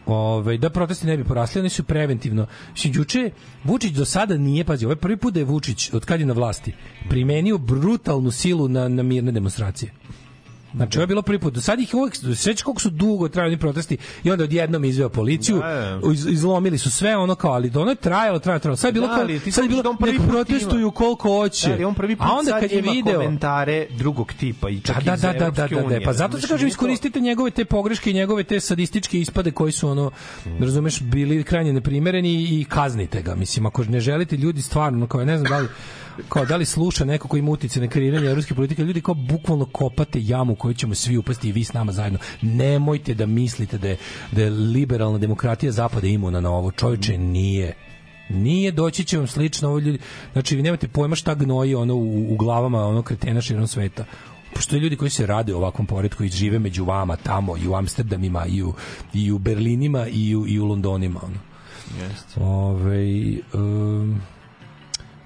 Ovaj 0.06 0.58
da 0.58 0.70
protesti 0.70 1.06
ne 1.06 1.16
bi 1.16 1.24
porasli, 1.24 1.60
oni 1.60 1.68
su 1.68 1.84
preventivno. 1.84 2.46
Mislim 2.72 2.92
juče 2.96 3.30
Vučić 3.64 3.92
do 3.92 4.04
sada 4.04 4.36
nije 4.36 4.64
pazi, 4.64 4.84
ovaj 4.84 4.96
prvi 4.96 5.16
put 5.16 5.34
da 5.34 5.40
je 5.40 5.44
Vučić 5.44 5.92
od 5.92 6.04
kad 6.04 6.20
je 6.20 6.26
na 6.26 6.32
vlasti 6.32 6.72
primenio 7.08 7.58
brutalnu 7.58 8.30
silu 8.30 8.68
na 8.68 8.88
na 8.88 9.02
mirne 9.02 9.32
demonstracije. 9.32 9.92
Znači, 10.74 10.98
ovo 10.98 11.02
je 11.02 11.06
bilo 11.06 11.22
prvi 11.22 11.38
put. 11.38 11.54
Do 11.54 11.60
sad 11.60 11.80
ih 11.80 11.94
uvek, 11.94 12.16
sveći 12.36 12.64
koliko 12.64 12.80
su 12.80 12.90
dugo 12.90 13.28
trajali 13.28 13.56
protesti 13.56 13.96
i 14.24 14.30
onda 14.30 14.44
odjednom 14.44 14.84
izveo 14.84 15.08
policiju, 15.08 15.58
Da, 15.58 16.00
iz, 16.12 16.26
izlomili 16.26 16.78
su 16.78 16.90
sve 16.90 17.16
ono 17.16 17.34
kao, 17.34 17.52
ali 17.52 17.72
ono 17.74 17.90
je 17.90 17.94
trajalo, 17.94 18.38
trajalo, 18.38 18.58
trajalo. 18.58 18.76
Sad 18.76 18.88
je 18.88 18.92
bilo 18.92 19.06
Da, 19.06 19.14
kao, 19.14 19.52
sad 19.52 19.64
je 19.64 19.68
bilo, 19.68 19.82
da 19.82 20.06
nek 20.06 20.20
protestuju 20.28 20.90
koliko 20.90 21.28
hoće. 21.28 21.68
Da, 21.68 21.74
ali 21.74 21.84
on 21.84 21.94
prvi 21.94 22.16
put 22.16 22.26
A 22.26 22.32
onda 22.32 22.60
kad 22.60 22.72
je 22.72 22.82
video, 22.82 23.20
komentare 23.20 23.86
drugog 23.98 24.32
tipa 24.32 24.68
i 24.68 24.80
čak 24.80 25.04
da, 25.04 25.16
da, 25.16 25.32
da, 25.32 25.32
da, 25.32 25.50
da, 25.50 25.68
da, 25.68 25.98
da, 25.98 26.00
pa 26.04 26.12
zato 26.12 26.40
se 26.40 26.48
kažem 26.48 26.68
iskoristite 26.68 27.20
njegove 27.20 27.50
te 27.50 27.64
pogreške 27.64 28.10
i 28.10 28.14
njegove 28.14 28.44
te 28.44 28.60
sadističke 28.60 29.20
ispade 29.20 29.50
koji 29.50 29.72
su 29.72 29.88
ono 29.88 30.10
razumeš 30.60 31.00
bili 31.00 31.44
krajnje 31.44 31.72
neprimereni 31.72 32.60
i 32.60 32.64
kaznite 32.64 33.22
ga 33.22 33.34
mislim 33.34 33.66
ako 33.66 33.84
ne 33.84 34.00
želite 34.00 34.36
ljudi 34.36 34.62
stvarno 34.62 35.06
kao 35.06 35.24
ne 35.24 35.38
znam 35.38 35.50
da 35.50 35.58
li 35.58 35.68
kao 36.28 36.44
da 36.44 36.56
li 36.56 36.64
sluša 36.64 37.04
neko 37.04 37.28
ko 37.28 37.36
ima 37.36 37.50
utice 37.50 37.80
na 37.80 37.88
kreiranje 37.88 38.26
evropske 38.26 38.54
politike 38.54 38.84
ljudi 38.84 39.00
kao 39.00 39.14
bukvalno 39.14 39.64
kopate 39.64 40.18
jamu 40.22 40.54
koju 40.54 40.74
ćemo 40.74 40.94
svi 40.94 41.16
upasti 41.16 41.48
i 41.48 41.52
vi 41.52 41.64
s 41.64 41.72
nama 41.72 41.92
zajedno 41.92 42.18
nemojte 42.42 43.14
da 43.14 43.26
mislite 43.26 43.78
da 43.78 43.88
je, 43.88 43.96
da 44.32 44.42
je 44.42 44.50
liberalna 44.50 45.18
demokratija 45.18 45.72
zapada 45.72 46.06
imuna 46.06 46.40
na 46.40 46.50
ovo 46.50 46.70
čovječe 46.70 47.18
nije 47.18 47.74
Nije 48.28 48.70
doći 48.72 49.04
će 49.04 49.18
vam 49.18 49.26
slično 49.26 49.68
ovo 49.68 49.78
ljudi. 49.78 49.98
Znači 50.32 50.56
vi 50.56 50.62
nemate 50.62 50.88
pojma 50.88 51.16
šta 51.16 51.34
gnoji 51.34 51.74
ono 51.74 51.94
u, 51.94 52.32
u 52.32 52.36
glavama 52.36 52.86
ono 52.86 53.02
kretena 53.02 53.40
širom 53.40 53.66
sveta. 53.66 54.04
Postoje 54.54 54.80
ljudi 54.80 54.96
koji 54.96 55.10
se 55.10 55.26
rade 55.26 55.54
u 55.54 55.56
ovakvom 55.56 55.86
poredku 55.86 56.24
i 56.24 56.28
žive 56.28 56.58
među 56.58 56.84
vama 56.84 57.16
tamo 57.16 57.56
i 57.56 57.68
u 57.68 57.74
Amsterdamima 57.74 58.46
i 58.46 58.62
u, 58.62 58.74
i 59.14 59.32
u 59.32 59.38
Berlinima 59.38 60.06
i 60.08 60.36
u, 60.36 60.46
i 60.46 60.58
u 60.60 60.64
Londonima. 60.64 61.20
Ono. 61.22 61.38
Jeste. 62.00 62.40
Ove, 62.40 63.04
um, 63.52 64.20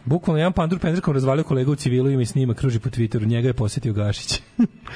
bukvalno 0.07 0.39
jedan 0.39 0.52
pandur 0.52 0.78
pendrekom 0.78 1.15
razvalio 1.15 1.44
kolegu 1.44 1.73
u 1.73 1.75
civilu 1.75 2.10
i 2.10 2.17
mi 2.17 2.26
snima 2.26 2.55
kruži 2.55 2.78
po 2.78 2.89
Twitteru, 2.91 3.26
njega 3.26 3.49
je 3.49 3.52
posetio 3.52 3.93
Gašić. 3.93 4.41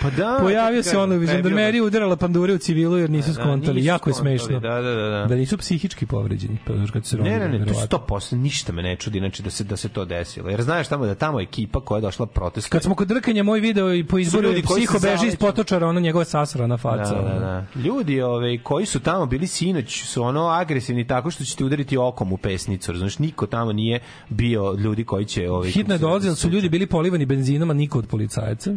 Pa 0.03 0.11
da, 0.11 0.39
Pojavio 0.43 0.83
se 0.83 0.99
ono, 0.99 1.27
žandarmerija 1.27 1.85
udarala 1.85 2.17
pandure 2.17 2.55
u 2.55 2.59
civilu 2.59 2.99
jer 2.99 3.11
nisu 3.11 3.29
Da, 3.29 3.35
skontali. 3.35 3.75
nisu 3.75 3.87
jako 3.89 4.11
je 4.11 4.15
skontali, 4.15 4.39
smešno. 4.39 4.61
da, 4.61 4.75
da, 4.75 4.95
da, 4.95 5.09
da. 5.09 5.27
Da 5.29 5.35
nisu 5.35 5.59
psihički 5.59 6.07
povređeni. 6.07 6.59
Pa 6.67 6.73
kad 6.93 7.07
se 7.07 7.17
Ne, 7.17 7.39
ne, 7.39 7.49
ne, 7.49 7.59
to 7.59 7.65
verovatno. 7.65 7.99
100% 7.99 8.35
ništa 8.37 8.73
me 8.73 8.83
ne 8.83 8.97
čudi, 8.97 9.19
znači 9.19 9.43
da 9.43 9.51
se 9.51 9.65
da 9.65 9.77
se 9.77 9.89
to 9.89 10.05
desilo. 10.05 10.49
Jer 10.51 10.63
znaš 10.63 10.89
tamo 10.89 11.07
da 11.07 11.15
tamo 11.15 11.41
ekipa 11.41 11.81
koja 11.81 11.97
je 11.99 12.03
došla 12.03 12.27
protest. 12.27 12.69
Kad 12.69 12.83
smo 12.83 12.95
kod 12.95 13.09
drkanja 13.09 13.43
moj 13.43 13.61
video 13.61 13.95
i 13.95 14.05
po 14.05 14.19
izboru 14.19 14.49
ljudi 14.49 14.63
psiho 14.63 14.99
beži 14.99 15.27
iz 15.27 15.37
potočara, 15.37 15.87
ono 15.87 16.01
njegova 16.01 16.25
sasrana 16.25 16.77
faca. 16.77 17.15
Da, 17.15 17.23
da, 17.23 17.39
da. 17.39 17.81
Ljudi 17.81 18.23
ove, 18.23 18.59
koji 18.63 18.87
su 18.87 19.01
tamo 19.01 19.27
bili 19.27 19.47
sinoć 19.47 20.05
su 20.05 20.23
ono 20.23 20.49
agresivni 20.49 21.07
tako 21.07 21.31
što 21.31 21.45
će 21.45 21.57
ti 21.57 21.65
udariti 21.65 21.97
okom 21.97 22.33
u 22.33 22.37
pesnicu. 22.37 22.93
Razumeš, 22.93 23.19
niko 23.19 23.47
tamo 23.47 23.73
nije 23.73 24.01
bio 24.29 24.73
ljudi 24.75 25.00
koji 25.05 25.25
će... 25.25 25.51
Ove, 25.51 25.71
Hitno 25.71 25.95
je 25.95 25.99
dolazilo, 25.99 26.35
su 26.35 26.49
ljudi 26.49 26.69
bili 26.69 26.87
polivani 26.87 27.27
benzinom, 27.27 27.71
a 27.71 27.75
niko 27.75 27.99
od 27.99 28.07
policajaca. 28.07 28.75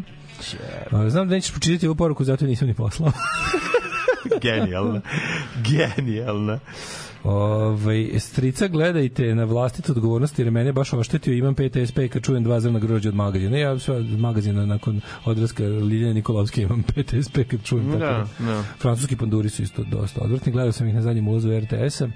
A, 0.92 1.10
Znam 1.10 1.28
da 1.28 1.36
nećeš 1.36 1.52
pročitati 1.52 1.88
ovu 1.88 1.96
poruku, 1.96 2.24
zato 2.24 2.46
nisam 2.46 2.68
ni 2.68 2.74
poslao. 2.74 3.12
Genijalna. 4.44 5.02
Genijalna. 5.70 6.60
Ove, 7.24 8.20
strica 8.20 8.68
gledajte 8.68 9.36
na 9.36 9.44
vlastitu 9.44 9.92
odgovornost 9.92 10.40
jer 10.40 10.48
je 10.48 10.52
mene 10.52 10.72
baš 10.74 10.94
oštetio 10.94 11.34
imam 11.34 11.56
PTSP 11.56 12.00
kad 12.10 12.22
čujem 12.22 12.44
dva 12.44 12.60
zrna 12.60 12.80
grožđa 12.80 13.10
od 13.10 13.16
magazina. 13.16 13.58
Ja 13.58 13.80
sve 13.80 13.96
od 13.96 14.20
magazina 14.20 14.66
nakon 14.66 15.02
odlaska 15.26 15.64
Liljane 15.64 16.14
Nikolovske 16.14 16.62
imam 16.62 16.84
PTSP 16.84 17.40
kad 17.52 17.64
čujem 17.64 17.92
tako. 17.92 18.00
Da, 18.00 18.28
da. 18.40 18.64
Francuski 18.80 19.16
panduri 19.16 19.50
su 19.50 19.64
isto 19.64 19.84
dosta 19.84 20.22
odvrtni. 20.22 20.52
Gledao 20.52 20.72
sam 20.72 20.88
ih 20.88 20.94
na 20.94 21.02
zadnjem 21.02 21.28
ulazu 21.28 21.60
RTS-a. 21.60 22.08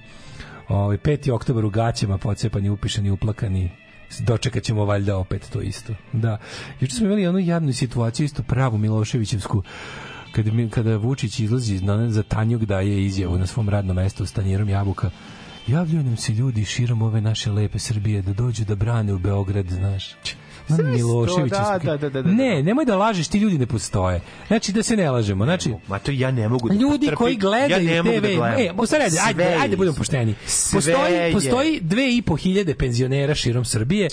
Ovaj 0.68 0.98
5. 0.98 1.32
oktobar 1.32 1.66
u 1.66 1.70
gaćama 1.70 2.18
pocepani, 2.18 2.70
upišani, 2.70 3.12
uplakani. 3.12 3.87
Dočekat 4.20 4.64
ćemo 4.64 4.86
valjda 4.86 5.18
opet 5.18 5.50
to 5.54 5.62
isto. 5.62 5.94
Da. 6.14 6.38
Juče 6.80 6.96
smo 6.96 7.06
imali 7.06 7.28
onu 7.28 7.40
jadnu 7.40 7.74
situaciju, 7.74 8.26
isto 8.26 8.44
pravu 8.44 8.78
Miloševićevsku, 8.78 9.64
kada, 10.32 10.52
kada 10.72 10.98
Vučić 10.98 11.40
izlazi 11.40 11.82
za 12.08 12.24
Tanjug 12.24 12.66
daje 12.66 13.06
izjavu 13.06 13.38
na 13.38 13.48
svom 13.48 13.70
radnom 13.70 13.96
mestu 13.96 14.26
s 14.26 14.32
tanjerom 14.32 14.70
jabuka. 14.70 15.10
Javljaju 15.68 16.04
nam 16.04 16.18
se 16.18 16.32
ljudi 16.34 16.66
širom 16.66 17.02
ove 17.02 17.22
naše 17.22 17.52
lepe 17.52 17.80
Srbije 17.80 18.22
da 18.22 18.34
dođu 18.34 18.66
da 18.66 18.76
brane 18.76 19.14
u 19.14 19.20
Beograd, 19.20 19.66
znaš. 19.70 20.16
Na 20.70 20.78
Miloševićevski. 20.78 21.86
da, 21.86 21.92
da, 21.92 21.98
da, 21.98 22.10
da, 22.10 22.22
da. 22.22 22.32
Ne, 22.32 22.64
nemoj 22.64 22.86
da 22.86 22.98
lažeš, 22.98 23.28
ti 23.28 23.38
ljudi 23.38 23.58
ne 23.58 23.66
postoje. 23.66 24.22
Znači, 24.48 24.72
da 24.72 24.84
se 24.84 24.96
ne 24.96 25.12
lažemo. 25.12 25.46
Znači, 25.46 25.74
Ma 25.88 26.00
to 26.00 26.12
ja 26.12 26.32
ne 26.32 26.50
mogu 26.50 26.68
da 26.70 26.74
ljudi 26.74 27.06
potrpim. 27.06 27.16
koji 27.16 27.36
gledaju 27.36 27.88
ja 27.88 27.94
ne 27.94 28.04
mogu 28.04 28.18
TV, 28.18 28.22
da 28.22 28.28
gledam. 28.28 28.80
e, 28.84 28.88
sad 28.88 29.02
ajde, 29.02 29.18
ajde, 29.26 29.44
ajde, 29.62 29.74
je 29.74 29.78
budemo 29.78 29.96
pošteni. 29.98 30.36
Sve 30.46 30.78
Postoji, 30.78 31.14
je. 31.14 31.32
postoji 31.34 31.80
dve 31.82 32.16
i 32.16 32.22
po 32.22 32.36
hiljade 32.36 32.76
penzionera 32.76 33.36
širom 33.36 33.66
Srbije 33.66 34.08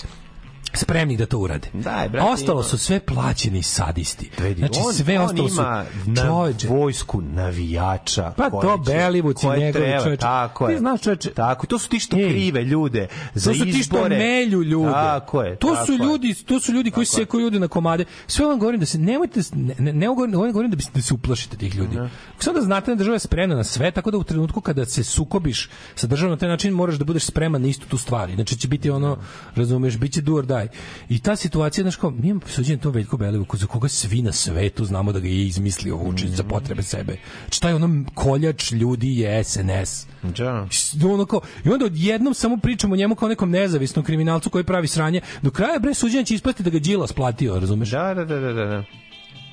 spremni 0.75 1.17
da 1.17 1.25
to 1.25 1.37
urade. 1.37 1.67
Daj, 1.73 2.09
brate, 2.09 2.29
ostalo 2.29 2.59
ima. 2.59 2.63
su 2.63 2.77
sve 2.77 2.99
plaćeni 2.99 3.63
sadisti. 3.63 4.29
Vidi, 4.39 4.55
Znači 4.55 4.79
on, 4.79 4.93
sve 4.93 5.19
on 5.19 5.25
ostalo 5.25 5.49
su 5.49 5.61
na 6.05 6.23
čoveče. 6.23 6.67
vojsku 6.69 7.21
navijača. 7.21 8.33
Pa 8.37 8.49
to 8.51 8.77
Belivuci 8.77 9.47
njegovi, 9.49 9.71
čoveče. 9.95 10.17
Tako 10.17 10.67
Ti 10.67 10.73
je. 10.73 10.79
znaš, 10.79 11.01
čoveče. 11.01 11.29
Tako, 11.29 11.67
to 11.67 11.79
su 11.79 11.89
ti 11.89 11.99
što 11.99 12.17
Ej. 12.17 12.29
krive 12.29 12.63
ljude 12.63 13.07
za 13.33 13.51
To 13.51 13.57
su 13.57 13.63
ti 13.63 13.71
što 13.71 13.79
izbore. 13.79 14.17
melju 14.17 14.63
ljude. 14.63 14.91
Tako 14.91 15.41
je. 15.41 15.55
To 15.55 15.67
tako 15.67 15.85
su 15.85 15.91
je. 15.91 15.97
ljudi, 15.97 16.33
to 16.35 16.59
su 16.59 16.71
ljudi 16.71 16.91
koji 16.91 17.05
sekaju 17.05 17.41
ljude 17.41 17.59
na 17.59 17.67
komade. 17.67 18.05
Sve 18.27 18.45
vam 18.45 18.59
govorim 18.59 18.79
da 18.79 18.85
se 18.85 18.97
nemojte 18.97 19.41
ne 19.53 19.75
ne, 19.79 19.93
ne 19.93 20.07
govorim, 20.07 20.31
ne 20.61 20.67
da, 20.67 20.83
da 20.93 21.01
se 21.01 21.13
uplašite 21.13 21.57
tih 21.57 21.75
ljudi. 21.75 21.97
Samo 22.39 22.55
da 22.55 22.61
znate 22.61 22.91
da 22.91 22.95
država 22.95 23.15
je 23.15 23.19
spremna 23.19 23.55
na 23.55 23.63
sve, 23.63 23.91
tako 23.91 24.11
da 24.11 24.17
u 24.17 24.23
trenutku 24.23 24.61
kada 24.61 24.85
se 24.85 25.03
sukobiš 25.03 25.69
sa 25.95 26.07
državom 26.07 26.31
na 26.31 26.37
taj 26.37 26.49
način 26.49 26.73
moraš 26.73 26.95
da 26.95 27.05
budeš 27.05 27.23
spreman 27.23 27.61
na 27.61 27.67
istu 27.67 27.87
tu 27.87 27.97
stvar. 27.97 28.29
Inače 28.29 28.55
će 28.55 28.67
biti 28.67 28.89
ono, 28.89 29.17
razumeš, 29.55 29.97
biće 29.97 30.21
do 30.21 30.33
or 30.33 30.45
die. 30.45 30.64
I 31.09 31.19
ta 31.19 31.35
situacija, 31.35 31.83
znaš 31.83 31.95
kao, 31.95 32.09
mi 32.09 32.27
imamo 32.27 32.47
suđenje 32.47 32.79
to 32.79 32.89
Veljko 32.89 33.17
Belivuku, 33.17 33.57
za 33.57 33.67
koga 33.67 33.87
svi 33.87 34.21
na 34.21 34.31
svetu 34.31 34.85
znamo 34.85 35.11
da 35.11 35.19
ga 35.19 35.27
je 35.27 35.45
izmislio 35.45 35.95
Vučić 35.95 36.29
za 36.29 36.43
potrebe 36.43 36.83
sebe. 36.83 37.17
Znači, 37.43 37.61
taj 37.61 37.73
ono 37.73 38.03
koljač 38.13 38.71
ljudi 38.71 39.19
je 39.19 39.43
SNS. 39.43 40.07
Da. 40.23 40.67
ono 41.05 41.25
kao, 41.25 41.41
I 41.65 41.69
onda 41.69 41.85
odjednom 41.85 42.33
samo 42.33 42.57
pričamo 42.57 42.93
o 42.93 42.97
njemu 42.97 43.15
kao 43.15 43.29
nekom 43.29 43.49
nezavisnom 43.49 44.05
kriminalcu 44.05 44.49
koji 44.49 44.63
pravi 44.63 44.87
sranje. 44.87 45.21
Do 45.41 45.51
kraja 45.51 45.79
bre 45.79 45.93
suđenja 45.93 46.23
će 46.23 46.35
ispasti 46.35 46.63
da 46.63 46.69
ga 46.69 46.79
Đilas 46.79 47.13
platio, 47.13 47.59
razumeš? 47.59 47.89
Da, 47.89 48.13
da, 48.13 48.25
da, 48.25 48.39
da, 48.39 48.53
da. 48.53 48.83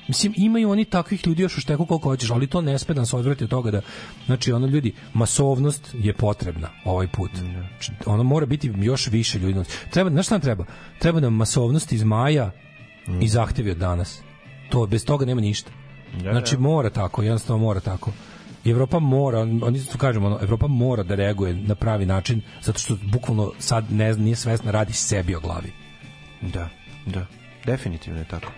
Mislim, 0.07 0.33
imaju 0.37 0.69
oni 0.69 0.85
takvih 0.85 1.27
ljudi 1.27 1.41
još 1.41 1.57
u 1.57 1.61
šteku 1.61 1.85
koliko 1.85 2.09
hoćeš, 2.09 2.29
ali 2.29 2.47
to 2.47 2.61
ne 2.61 2.79
sme 2.79 2.95
da 2.95 3.01
nas 3.01 3.13
odvrati 3.13 3.43
od 3.43 3.49
toga 3.49 3.71
da, 3.71 3.81
znači, 4.25 4.51
ono 4.51 4.67
ljudi, 4.67 4.93
masovnost 5.13 5.95
je 5.99 6.13
potrebna 6.13 6.69
ovaj 6.85 7.07
put. 7.07 7.31
Znači, 7.35 7.91
ono 8.05 8.23
mora 8.23 8.45
biti 8.45 8.71
još 8.75 9.07
više 9.07 9.39
ljudi. 9.39 9.59
Treba, 9.89 10.09
znaš 10.09 10.25
šta 10.25 10.35
nam 10.35 10.41
treba? 10.41 10.65
Treba 10.99 11.19
nam 11.19 11.33
masovnost 11.33 11.91
iz 11.91 12.03
maja 12.03 12.51
i 13.21 13.27
zahtevi 13.27 13.71
od 13.71 13.77
danas. 13.77 14.21
To, 14.69 14.85
bez 14.85 15.05
toga 15.05 15.25
nema 15.25 15.41
ništa. 15.41 15.71
Da, 16.23 16.31
Znači, 16.31 16.55
da. 16.55 16.61
mora 16.61 16.89
tako, 16.89 17.23
jednostavno 17.23 17.63
mora 17.63 17.79
tako. 17.79 18.11
I 18.65 18.69
Evropa 18.69 18.99
mora, 18.99 19.39
oni 19.39 19.79
su 19.79 19.97
kažemo, 19.97 20.27
ono, 20.27 20.39
Evropa 20.41 20.67
mora 20.67 21.03
da 21.03 21.15
reaguje 21.15 21.53
na 21.53 21.75
pravi 21.75 22.05
način, 22.05 22.41
zato 22.61 22.79
što 22.79 22.97
bukvalno 23.11 23.51
sad 23.59 23.91
ne, 23.91 24.13
nije 24.13 24.35
svesna, 24.35 24.71
radi 24.71 24.93
sebi 24.93 25.35
o 25.35 25.39
glavi. 25.39 25.71
Da, 26.41 26.69
da. 27.05 27.25
Definitivno 27.65 28.19
je 28.19 28.25
tako. 28.25 28.51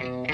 I 0.00 0.33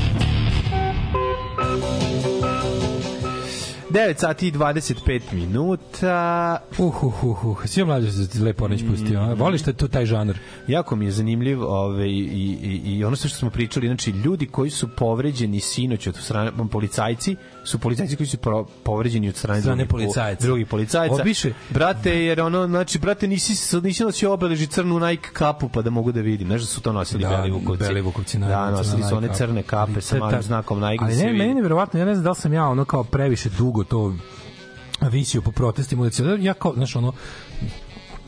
9 3.91 4.17
sati 4.17 4.47
i 4.47 4.51
25 4.51 5.21
minuta. 5.33 6.57
Uh, 6.77 7.03
uh, 7.03 7.23
uh, 7.23 7.45
uh. 7.45 7.65
Svi 7.65 7.83
mlađe 7.85 8.11
se 8.11 8.43
lepo 8.43 8.65
Ornić 8.65 8.81
pustio. 8.89 9.19
a? 9.19 9.33
Voliš 9.33 9.61
te 9.61 9.73
tu 9.73 9.87
taj 9.87 10.05
žanr? 10.05 10.37
Jako 10.67 10.95
mi 10.95 11.05
je 11.05 11.11
zanimljiv 11.11 11.63
ovaj, 11.63 12.07
i, 12.07 12.09
i, 12.63 12.81
i 12.85 13.03
ono 13.03 13.15
sve 13.15 13.29
što 13.29 13.39
smo 13.39 13.49
pričali, 13.49 13.87
znači 13.87 14.11
ljudi 14.11 14.45
koji 14.45 14.69
su 14.69 14.87
povređeni 14.95 15.59
sinoć 15.59 16.07
od 16.07 16.15
strane 16.15 16.51
policajci, 16.71 17.35
su 17.63 17.79
policajci 17.79 18.15
koji 18.15 18.27
su 18.27 18.37
pro, 18.37 18.65
povređeni 18.83 19.29
od 19.29 19.35
strane, 19.35 19.61
Strane 19.61 19.75
drugih, 19.85 19.89
po- 19.89 19.97
policajca. 19.97 20.45
drugih 20.45 20.67
policajca. 20.67 21.15
Obiše. 21.21 21.53
Brate, 21.69 22.23
jer 22.25 22.41
ono, 22.41 22.67
znači, 22.67 22.99
brate, 22.99 23.27
nisi, 23.27 23.77
nisi 23.83 24.03
nosio 24.03 24.33
obeleži 24.33 24.67
crnu 24.67 24.99
Nike 24.99 25.29
kapu 25.33 25.69
pa 25.69 25.81
da 25.81 25.89
mogu 25.89 26.11
da 26.11 26.21
vidim. 26.21 26.47
Znaš 26.47 26.61
da 26.61 26.67
su 26.67 26.81
to 26.81 26.93
nosili 26.93 27.23
Da, 27.23 27.29
Beli 27.87 28.01
Vukovci? 28.01 28.37
Da, 28.37 28.71
nosili 28.71 29.03
su 29.03 29.15
one 29.17 29.29
crne 29.33 29.63
kape 29.63 30.01
sa 30.01 30.17
malim 30.17 30.41
znakom 30.41 30.79
Nike. 30.79 31.03
Ali 31.03 31.15
da 31.15 31.23
ne, 31.23 31.33
meni 31.33 31.55
je 31.55 31.61
verovatno, 31.61 31.99
ja 31.99 32.05
ne 32.05 32.15
znam 32.15 32.23
da 32.23 32.29
li 32.29 32.35
sam 32.35 32.53
ja 32.53 32.65
ono 32.67 32.85
kao 32.85 33.03
previše 33.03 33.49
dugo 33.49 33.80
to 33.83 34.13
visio 35.01 35.41
po 35.41 35.51
protestima. 35.51 36.09
Ja 36.39 36.53
kao, 36.53 36.73
znaš, 36.73 36.95
ono, 36.95 37.13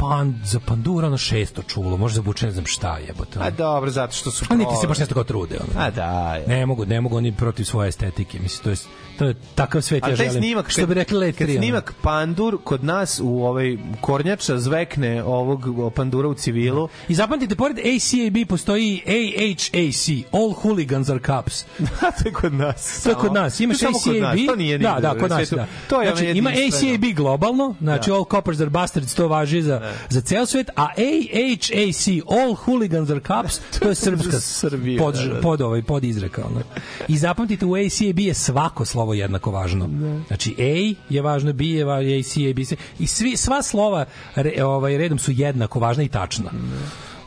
pan, 0.10 0.40
za 0.44 0.60
pandura 0.60 1.08
ono 1.08 1.18
šesto 1.18 1.62
čulo, 1.62 1.98
može 1.98 2.16
za 2.16 2.22
buče 2.22 2.46
ne 2.46 2.52
znam 2.52 2.66
šta 2.66 2.98
jebote. 3.08 3.40
A 3.42 3.50
dobro, 3.50 3.92
zato 3.92 4.14
što 4.14 4.32
su... 4.32 4.46
A 4.50 4.56
niti 4.56 4.72
se 4.82 4.88
baš 4.88 4.98
nešto 5.00 5.14
kao 5.14 5.24
trude. 5.24 5.56
Ono. 5.56 5.86
A 5.86 5.90
da, 5.90 6.36
je. 6.36 6.48
Ne 6.48 6.66
mogu, 6.66 6.86
ne 6.86 7.02
mogu 7.02 7.18
oni 7.18 7.32
protiv 7.32 7.64
svoje 7.64 7.90
estetike. 7.90 8.40
Mislim, 8.40 8.64
to 8.64 8.70
je, 8.70 8.76
to 9.18 9.26
je 9.26 9.36
takav 9.56 9.82
svet 9.82 10.08
ja 10.08 10.16
želim. 10.16 10.32
snimak, 10.32 10.70
što 10.70 10.88
bi 10.88 10.94
rekli 10.94 11.18
Let 11.18 11.38
kad 11.38 11.48
3, 11.48 11.52
ono. 11.52 11.62
snimak 11.62 11.94
Pandur 12.02 12.58
kod 12.64 12.84
nas 12.84 13.20
u 13.24 13.44
ovaj 13.44 13.78
kornjača 14.02 14.58
zvekne 14.60 15.24
ovog 15.24 15.94
Pandura 15.96 16.28
u 16.28 16.34
civilu. 16.34 16.90
I 17.08 17.16
zapamtite, 17.16 17.56
pored 17.56 17.78
ACAB 17.80 18.48
postoji 18.50 19.02
AHAC, 19.08 20.26
All 20.32 20.54
Hooligans 20.54 21.10
are 21.10 21.20
Cops. 21.26 21.66
to 22.24 22.30
je 22.30 22.34
kod 22.34 22.54
nas. 22.54 23.04
To 23.04 23.10
je 23.10 23.16
kod 23.16 23.34
nas. 23.34 23.60
Imaš 23.60 23.78
To 23.78 23.86
samo 23.86 24.00
kod 24.04 24.16
nas, 24.16 24.34
ACAB. 24.34 24.48
to 24.48 24.56
nije 24.56 24.78
da, 24.78 24.98
da, 25.02 25.20
kod 25.20 25.30
nas, 25.30 25.50
da. 25.50 25.68
To 25.90 26.02
je 26.02 26.16
znači, 26.16 26.38
ima. 26.38 26.50
ACAB 26.50 27.16
globalno, 27.16 27.76
znači 27.82 28.10
Da. 28.10 28.16
All 28.16 28.26
Coppers 28.32 28.60
are 28.60 28.70
Bastards, 28.70 29.14
to 29.16 29.28
važi 29.28 29.62
za, 29.62 29.93
za 30.10 30.22
ceo 30.22 30.46
svet, 30.46 30.70
a 30.70 30.84
AHAC, 30.84 32.08
All 32.30 32.54
Hooligans 32.56 33.10
are 33.10 33.20
Cops, 33.20 33.60
to 33.80 33.90
je 33.90 33.96
srpska 33.96 34.32
Za 34.32 34.40
Srbiju, 34.40 35.00
pod, 35.00 35.16
da, 35.16 35.26
da. 35.26 35.42
pod, 35.42 35.62
ovaj, 35.62 35.82
pod 35.82 36.04
izreka. 36.04 36.44
Ono. 36.46 36.62
I 37.08 37.18
zapamtite, 37.18 37.66
u 37.66 37.76
ACAB 37.76 38.20
je 38.20 38.34
svako 38.34 38.86
slovo 38.86 39.14
jednako 39.14 39.52
važno. 39.52 39.90
Znači, 40.28 40.56
A 40.60 40.94
je 41.10 41.22
važno, 41.22 41.54
B 41.54 41.66
je 41.66 41.86
važno, 41.86 42.12
ACAB, 42.12 42.66
se- 42.66 42.76
i 43.00 43.08
svi, 43.08 43.38
sva 43.38 43.62
slova 43.62 44.06
re, 44.36 44.64
ovaj, 44.64 44.98
redom 44.98 45.20
su 45.20 45.32
jednako 45.32 45.80
važna 45.80 46.04
i 46.04 46.10
tačna. 46.10 46.52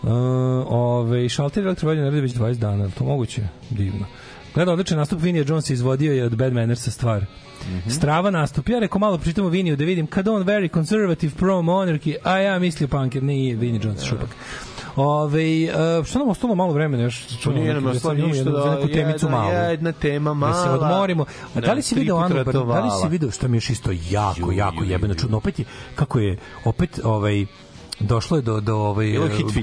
Uh, 0.02 0.10
ove, 0.66 1.28
šalter 1.28 1.64
elektrovanje 1.64 2.00
ne 2.00 2.06
radi 2.06 2.20
već 2.20 2.32
20 2.32 2.54
dana, 2.54 2.88
to 2.88 3.04
moguće? 3.04 3.42
Divno. 3.70 4.06
Gleda 4.56 4.72
odličan 4.72 4.98
nastup 4.98 5.22
Vinija 5.22 5.44
Jonesa 5.48 5.72
izvodio 5.72 6.12
je 6.12 6.24
od 6.24 6.36
Bad 6.36 6.52
Mannersa 6.52 6.90
stvar. 6.90 7.24
Strava 7.90 8.30
nastup. 8.30 8.68
Ja 8.68 8.78
rekao 8.78 8.98
malo 8.98 9.18
pričitamo 9.18 9.48
Viniju 9.48 9.76
da 9.76 9.84
vidim 9.84 10.06
kad 10.06 10.28
on 10.28 10.42
very 10.44 10.72
conservative 10.74 11.32
pro 11.36 11.54
monarchy, 11.54 12.14
a 12.24 12.38
ja 12.38 12.58
mislio 12.58 12.88
punker, 12.88 13.22
nije 13.22 13.56
Vinnie 13.56 13.80
Jones 13.84 14.02
šupak. 14.04 14.28
Ove, 14.96 15.44
uh, 15.98 16.06
što 16.06 16.18
nam 16.18 16.28
ostalo 16.28 16.54
malo 16.54 16.72
vremena 16.72 17.02
još? 17.02 17.26
To 17.44 17.52
nije 17.52 17.74
nam 17.74 17.84
Neki- 17.84 17.96
ostalo 17.96 18.14
ništa 18.14 18.44
da 18.44 18.74
neku 18.74 18.88
temicu 18.88 19.26
jedna, 19.26 19.38
malu. 19.38 19.52
jedna 19.70 19.92
tema 19.92 20.46
Da 20.46 20.52
se 20.54 20.68
mala. 20.68 20.86
odmorimo. 20.86 21.24
A 21.54 21.60
da 21.60 21.72
li 21.72 21.82
si 21.82 21.94
video 21.94 22.16
Anu 22.16 22.34
da 22.44 22.80
li 22.80 22.90
si 23.02 23.08
video 23.08 23.30
što 23.30 23.48
mi 23.48 23.54
je 23.54 23.58
još 23.58 23.70
isto 23.70 23.90
jako, 24.10 24.52
jako 24.52 24.84
jebeno 24.84 25.14
čudno. 25.14 25.36
Opet 25.36 25.58
je, 25.58 25.64
kako 25.94 26.18
je, 26.18 26.38
opet 26.64 27.00
ovaj, 27.04 27.46
došlo 28.00 28.36
je 28.36 28.42
do 28.42 28.60
do 28.60 28.76
ovaj 28.76 29.14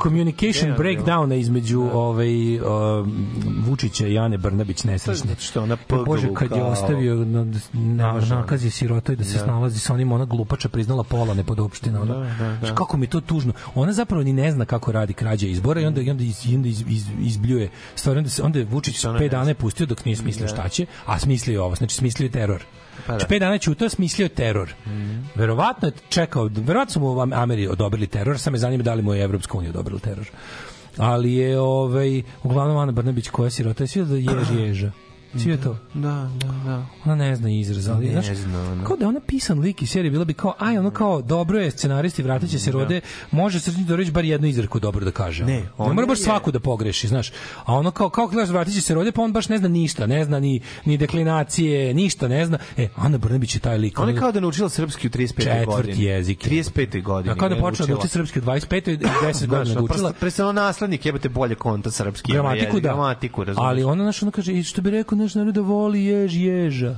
communication 0.03 0.69
Ne, 0.69 0.71
ne, 0.71 0.77
breakdowna 0.77 1.35
između 1.35 1.81
ovaj 1.93 2.57
um, 2.57 3.27
Vučića 3.65 4.07
i 4.07 4.17
Ane 4.17 4.37
Brnabić 4.37 4.83
nesrećne. 4.83 5.35
Što 5.39 5.63
ona 5.63 5.77
Pa 5.87 5.95
Bože, 5.97 6.33
kad 6.33 6.51
je 6.51 6.63
ostavio 6.63 7.15
na, 7.15 7.45
na, 7.73 8.19
nakazi 8.29 8.69
sirotoj 8.69 9.15
da 9.15 9.23
se 9.23 9.37
Da. 9.37 9.43
snalazi 9.43 9.79
sa 9.79 9.93
onim, 9.93 10.11
ona 10.11 10.25
glupača 10.25 10.69
priznala 10.69 11.03
pola 11.03 11.33
nepodopština. 11.33 12.01
Ona. 12.01 12.13
Da, 12.13 12.19
da, 12.45 12.57
da. 12.61 12.75
Kako 12.75 12.97
mi 12.97 13.05
je 13.05 13.09
to 13.09 13.21
tužno. 13.21 13.53
Ona 13.75 13.93
zapravo 13.93 14.23
ni 14.23 14.33
ne 14.33 14.51
zna 14.51 14.65
kako 14.65 14.91
radi 14.91 15.13
krađa 15.13 15.47
izbora 15.47 15.81
i 15.81 15.85
onda, 15.85 16.01
i 16.01 16.09
onda, 16.09 16.23
iz, 16.23 16.41
onda 16.55 16.67
iz, 16.67 16.83
iz, 16.89 17.05
izbljuje 17.19 17.69
stvari. 17.95 18.17
Onda, 18.17 18.29
se, 18.29 18.43
onda 18.43 18.59
je 18.59 18.65
Vučić 18.65 19.05
ona 19.05 19.19
pet 19.19 19.31
ne 19.31 19.37
dana 19.37 19.49
je 19.49 19.55
pustio 19.55 19.85
dok 19.85 20.05
nije 20.05 20.15
smislio 20.15 20.47
Da. 20.47 20.53
šta 20.53 20.69
će, 20.69 20.85
a 21.05 21.19
smislio 21.19 21.53
je 21.53 21.61
ovo. 21.61 21.75
Znači, 21.75 21.95
smislio 21.95 22.25
je 22.25 22.31
teror. 22.31 22.63
Pa 23.07 23.17
da. 23.17 23.25
Pet 23.25 23.39
dana 23.39 23.57
ćutao, 23.57 23.89
smislio 23.89 24.25
je 24.25 24.29
teror. 24.29 24.73
Verovatno 25.35 25.87
je 25.87 25.91
čekao, 26.09 26.49
verovatno 26.55 26.93
su 26.93 26.99
mu 26.99 27.07
u 27.07 27.21
Ameri 27.21 27.67
odobrili 27.67 28.07
teror, 28.07 28.39
sad 28.39 28.53
me 28.53 28.59
zanima 28.59 28.83
da 28.83 28.93
li 28.93 29.01
mu 29.01 29.13
je 29.13 29.23
Evropska 29.23 29.57
unija 29.57 29.69
odobrila 29.69 29.99
teror. 29.99 30.29
Ali 30.97 31.33
je, 31.33 31.59
ovaj, 31.59 32.21
uglavnom 32.43 32.77
Ana 32.77 32.91
Brnabić 32.91 33.29
koja 33.29 33.47
je 33.47 33.51
sirota, 33.51 33.83
je 33.83 33.87
svi 33.87 34.05
da 34.05 34.15
jež 34.15 34.51
ježa. 34.59 34.91
Svi 35.37 35.51
je 35.51 35.61
to. 35.61 35.77
Da, 35.93 36.29
da, 36.35 36.47
da. 36.65 36.85
Ona 37.05 37.15
ne 37.15 37.35
zna 37.35 37.49
izraz, 37.49 37.87
ali 37.87 38.05
Ne 38.05 38.11
znaš, 38.11 38.37
zna 38.37 38.71
ona. 38.71 38.83
kao 38.83 38.97
da 38.97 39.07
ona 39.07 39.19
pisan 39.19 39.59
lik 39.59 39.81
iz 39.81 39.89
serije, 39.89 40.11
bila 40.11 40.25
bi 40.25 40.33
kao, 40.33 40.53
aj, 40.59 40.77
ono 40.77 40.91
kao, 40.91 41.21
dobro 41.21 41.59
je 41.59 41.71
scenaristi, 41.71 42.23
vratit 42.23 42.49
će 42.49 42.59
se 42.59 42.71
rode, 42.71 43.01
može 43.31 43.59
Srđan 43.59 43.83
Todorović 43.83 44.11
bar 44.11 44.25
jednu 44.25 44.47
izreku 44.47 44.79
dobro 44.79 45.05
da 45.05 45.11
kaže. 45.11 45.45
Ne, 45.45 45.53
ono. 45.53 45.59
ne 45.59 45.73
ona 45.77 45.93
mora 45.93 46.07
baš 46.07 46.19
je- 46.19 46.23
svaku 46.23 46.51
da 46.51 46.59
pogreši, 46.59 47.07
znaš. 47.07 47.31
A 47.65 47.73
ono 47.73 47.91
kao, 47.91 48.09
kao 48.09 48.27
gledaš 48.27 48.49
vratit 48.49 48.73
će 48.73 48.81
se 48.81 48.93
rode, 48.93 49.11
pa 49.11 49.21
on 49.21 49.33
baš 49.33 49.49
ne 49.49 49.57
zna 49.57 49.67
ništa, 49.67 50.07
ne 50.07 50.25
zna 50.25 50.39
ni, 50.39 50.61
ni 50.85 50.97
deklinacije, 50.97 51.93
ništa 51.93 52.27
ne 52.27 52.45
zna. 52.45 52.57
E, 52.77 52.87
Ana 52.95 53.17
Brnabić 53.17 53.55
je 53.55 53.59
taj 53.59 53.77
lik. 53.77 53.99
Ona 53.99 54.11
je 54.11 54.17
kao 54.17 54.31
da 54.31 54.39
naučila 54.39 54.69
srpski 54.69 55.07
u 55.07 55.09
35. 55.09 55.43
Četvrti 55.43 55.65
godini. 55.65 56.03
jezik 56.03 56.45
je. 56.45 56.63
35. 56.63 57.03
godini. 57.03 57.33
A 57.33 57.37
kao 57.37 57.49
da 57.49 57.55
počela 57.55 57.87
da 57.87 57.95
uči 57.95 58.07
srpski 58.07 58.39
u 58.39 58.41
25. 58.41 58.91
i 58.91 58.97
10 58.97 59.47
godina 59.47 59.65
Znaš, 59.65 59.75
ga 59.77 59.83
učila. 59.83 60.13
Predstavno 60.13 60.51
naslednik, 60.51 61.05
jebate 61.05 61.29
bolje 61.29 61.55
konta 61.55 61.91
srpski. 61.91 62.31
Gramatiku 62.31 62.65
jezik, 62.65 62.83
da. 62.83 62.89
Gramatiku, 62.89 63.43
razumiješ. 63.43 63.67
Ali 63.67 63.83
ona 63.83 64.03
naš 64.03 64.23
ona 64.23 64.31
kaže 64.31 64.53
i 64.53 64.63
što 64.63 64.81
bi 64.81 64.89
rekao 64.91 65.17
naš 65.23 65.35
narod 65.35 65.53
da 65.53 65.61
voli 65.61 66.05
jež 66.05 66.35
ježa. 66.35 66.97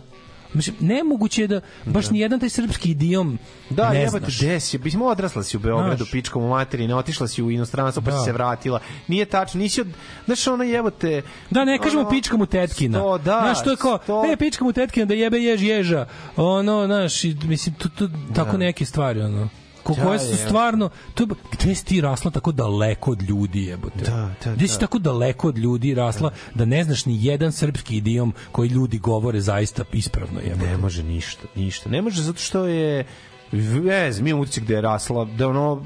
Mislim, 0.54 0.76
nemoguće 0.80 1.42
je 1.42 1.48
da 1.48 1.62
baš 1.86 2.10
ni 2.10 2.20
jedan 2.20 2.40
taj 2.40 2.50
srpski 2.50 2.92
idiom 2.92 3.38
Da, 3.70 3.90
ne 3.90 4.00
jebate, 4.00 4.20
znaš. 4.20 4.38
gde 4.38 4.60
si? 4.60 4.78
Mislim, 4.78 5.02
odrasla 5.02 5.44
si 5.44 5.58
u 5.58 5.60
Beogradu, 5.60 5.98
Znaš. 5.98 6.12
pičkom 6.12 6.44
u 6.44 6.50
materiji, 6.50 6.88
ne 6.88 6.96
otišla 6.96 7.28
si 7.28 7.44
u 7.44 7.52
inostranstvo, 7.52 8.02
pa 8.02 8.12
Da. 8.12 8.18
si 8.18 8.26
se 8.26 8.32
vratila. 8.32 8.80
Nije 9.08 9.26
tačno, 9.26 9.60
nisi 9.60 9.82
od... 9.82 9.88
Znaš, 10.26 10.48
ona 10.48 10.64
jebote... 10.64 11.22
Da, 11.50 11.66
ne 11.66 11.78
kažemo 11.78 12.02
ono, 12.02 12.10
pička 12.10 12.38
mu 12.38 12.46
tetkina. 12.46 13.00
sto, 13.00 13.18
da, 13.18 13.40
Znaš, 13.42 13.64
to 13.64 13.72
je 13.72 13.78
kao, 13.78 14.00
sto. 14.04 14.24
e, 14.26 14.38
pička 14.38 14.64
mu 14.66 14.74
tetkina 14.74 15.06
da 15.06 15.14
jebe 15.14 15.38
jež 15.40 15.64
ježa. 15.64 16.06
Ono, 16.38 16.86
znaš, 16.86 17.24
mislim, 17.24 17.76
tu, 17.76 17.90
tu, 17.90 18.10
tako 18.36 18.52
Da. 18.52 18.58
neke 18.58 18.86
stvari, 18.86 19.22
ono. 19.22 19.50
Ko, 19.86 19.94
Da, 19.94 20.04
koje 20.04 20.20
su 20.20 20.32
je. 20.32 20.38
stvarno 20.38 20.90
to 21.14 21.26
gde 21.52 21.76
si 21.76 21.86
ti 21.86 22.02
rasla 22.02 22.32
tako 22.32 22.52
daleko 22.52 23.12
od 23.12 23.22
ljudi 23.22 23.64
jebote 23.64 24.06
Da, 24.06 24.32
da, 24.44 24.54
gde 24.54 24.68
si 24.68 24.74
da. 24.74 24.80
tako 24.80 25.00
daleko 25.00 25.48
od 25.48 25.58
ljudi 25.58 25.94
rasla 25.94 26.32
da 26.56 26.66
ne 26.66 26.84
znaš 26.84 27.06
ni 27.06 27.26
jedan 27.26 27.52
srpski 27.52 27.98
idiom 27.98 28.34
koji 28.52 28.70
ljudi 28.70 28.98
govore 28.98 29.42
zaista 29.42 29.84
ispravno 29.94 30.40
jebote 30.40 30.68
Ne 30.68 30.78
može 30.78 31.04
ništa, 31.04 31.48
ništa. 31.56 31.90
Ne 31.90 32.02
može 32.02 32.22
zato 32.22 32.40
što 32.40 32.66
je 32.66 33.06
vez, 33.52 34.20
mi 34.20 34.34
utisak 34.34 34.64
gde 34.64 34.74
je 34.74 34.82
rasla, 34.82 35.26
da 35.26 35.48
ono 35.48 35.86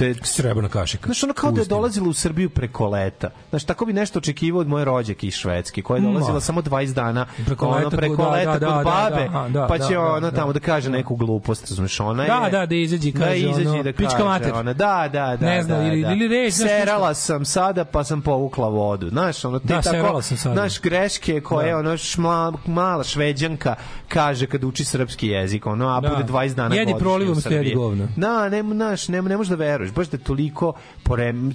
te 0.00 0.14
srebrna 0.22 0.68
kašika. 0.68 1.06
Znaš, 1.06 1.24
ono 1.24 1.32
kao 1.32 1.52
da 1.52 1.60
je 1.60 1.66
dolazila 1.66 2.08
u 2.08 2.12
Srbiju 2.12 2.50
preko 2.50 2.88
leta. 2.88 3.30
Znaš, 3.50 3.64
tako 3.64 3.84
bi 3.84 3.92
nešto 3.92 4.18
očekivao 4.18 4.60
od 4.60 4.68
moje 4.68 4.84
rođake 4.84 5.26
iz 5.26 5.34
Švedske, 5.34 5.82
koja 5.82 5.96
je 5.96 6.02
dolazila 6.02 6.32
Ma. 6.32 6.40
samo 6.40 6.62
20 6.62 6.94
dana 6.94 7.26
Preko 7.46 7.66
ono, 7.66 7.76
leta, 7.76 7.96
preko 7.96 8.16
da, 8.16 8.30
leta 8.30 8.58
da, 8.58 8.66
kod 8.68 8.76
da, 8.76 8.82
babe, 8.84 9.28
da, 9.28 9.48
da, 9.50 9.66
pa 9.66 9.78
da, 9.78 9.86
će 9.86 9.94
da, 9.94 10.00
ono 10.02 10.30
da. 10.30 10.36
tamo 10.36 10.52
da 10.52 10.60
kaže 10.60 10.90
neku 10.90 11.16
glupost, 11.16 11.68
razumeš, 11.70 12.00
ona 12.00 12.24
Da, 12.24 12.34
je... 12.34 12.50
da, 12.50 12.58
da 12.58 12.66
da 12.66 12.74
kaže, 13.18 13.38
izađe 13.40 13.68
ono, 13.68 13.80
i 13.80 13.82
da 13.82 13.92
pička 13.92 14.24
mater. 14.24 14.52
Ona, 14.54 14.72
da, 14.72 15.08
da, 15.12 15.36
da. 15.36 15.46
Ne 15.46 15.62
znam, 15.62 15.78
da, 15.78 15.86
ili- 15.86 16.02
da. 16.02 16.12
ili 16.12 16.50
znaš, 16.50 16.70
Serala 16.70 17.14
sam 17.14 17.44
sada, 17.44 17.84
pa 17.84 18.04
sam 18.04 18.22
povukla 18.22 18.68
vodu. 18.68 19.08
Znaš, 19.08 19.44
ono, 19.44 19.58
ti 19.58 19.66
Da, 19.66 19.82
tako, 19.82 20.22
sam 20.22 20.36
sada. 20.36 20.54
Znaš, 20.54 20.80
greške 20.80 21.40
koje, 21.40 21.72
Da. 21.72 21.78
ono, 21.78 21.96
šma, 21.96 22.52
mala 22.66 23.04
šveđanka 23.04 23.74
kaže 24.08 24.46
kad 24.46 24.64
uči 24.64 24.84
srpski 24.84 25.28
jezik, 25.28 25.66
ono, 25.66 25.88
a 25.88 26.00
Da. 26.00 26.08
bude 26.08 26.22
20 26.24 26.54
dana 26.54 26.74
Jedi 26.74 26.94
prolivom 26.98 27.38
u 27.38 27.40
ste 27.40 27.48
jedi 27.48 27.58
Srbiji. 27.58 27.74
govno. 27.74 28.08
Da, 28.16 28.48
ne, 28.48 28.62
znaš, 28.64 29.08
ne, 29.08 29.22
ne 29.22 29.36
možeš 29.36 29.50
da 29.50 29.56
veruješ, 29.56 29.89
baš 29.92 30.08
da 30.08 30.16
je 30.16 30.24
toliko 30.24 30.72
porem... 31.02 31.52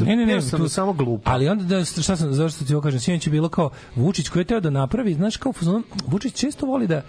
Ne, 0.00 0.16
ne, 0.16 0.26
ne, 0.26 0.32
jednostavno 0.32 0.66
tu- 0.66 0.72
samo 0.72 0.92
glupo. 0.92 1.30
Ali 1.30 1.48
onda 1.48 1.64
da 1.64 1.84
šta 1.84 2.16
sam 2.16 2.34
zašto 2.34 2.64
ti 2.64 2.74
ovo 2.74 2.82
kažem, 2.82 3.00
sinoć 3.00 3.26
je 3.26 3.30
bilo 3.30 3.48
kao 3.48 3.70
Vučić 3.96 4.28
koji 4.28 4.40
je 4.40 4.44
teo 4.44 4.60
da 4.60 4.70
napravi, 4.70 5.14
znaš 5.14 5.36
kao 5.36 5.52
u 5.66 5.82
Vučić 6.06 6.34
često 6.34 6.66
voli 6.66 6.86
da 6.86 7.02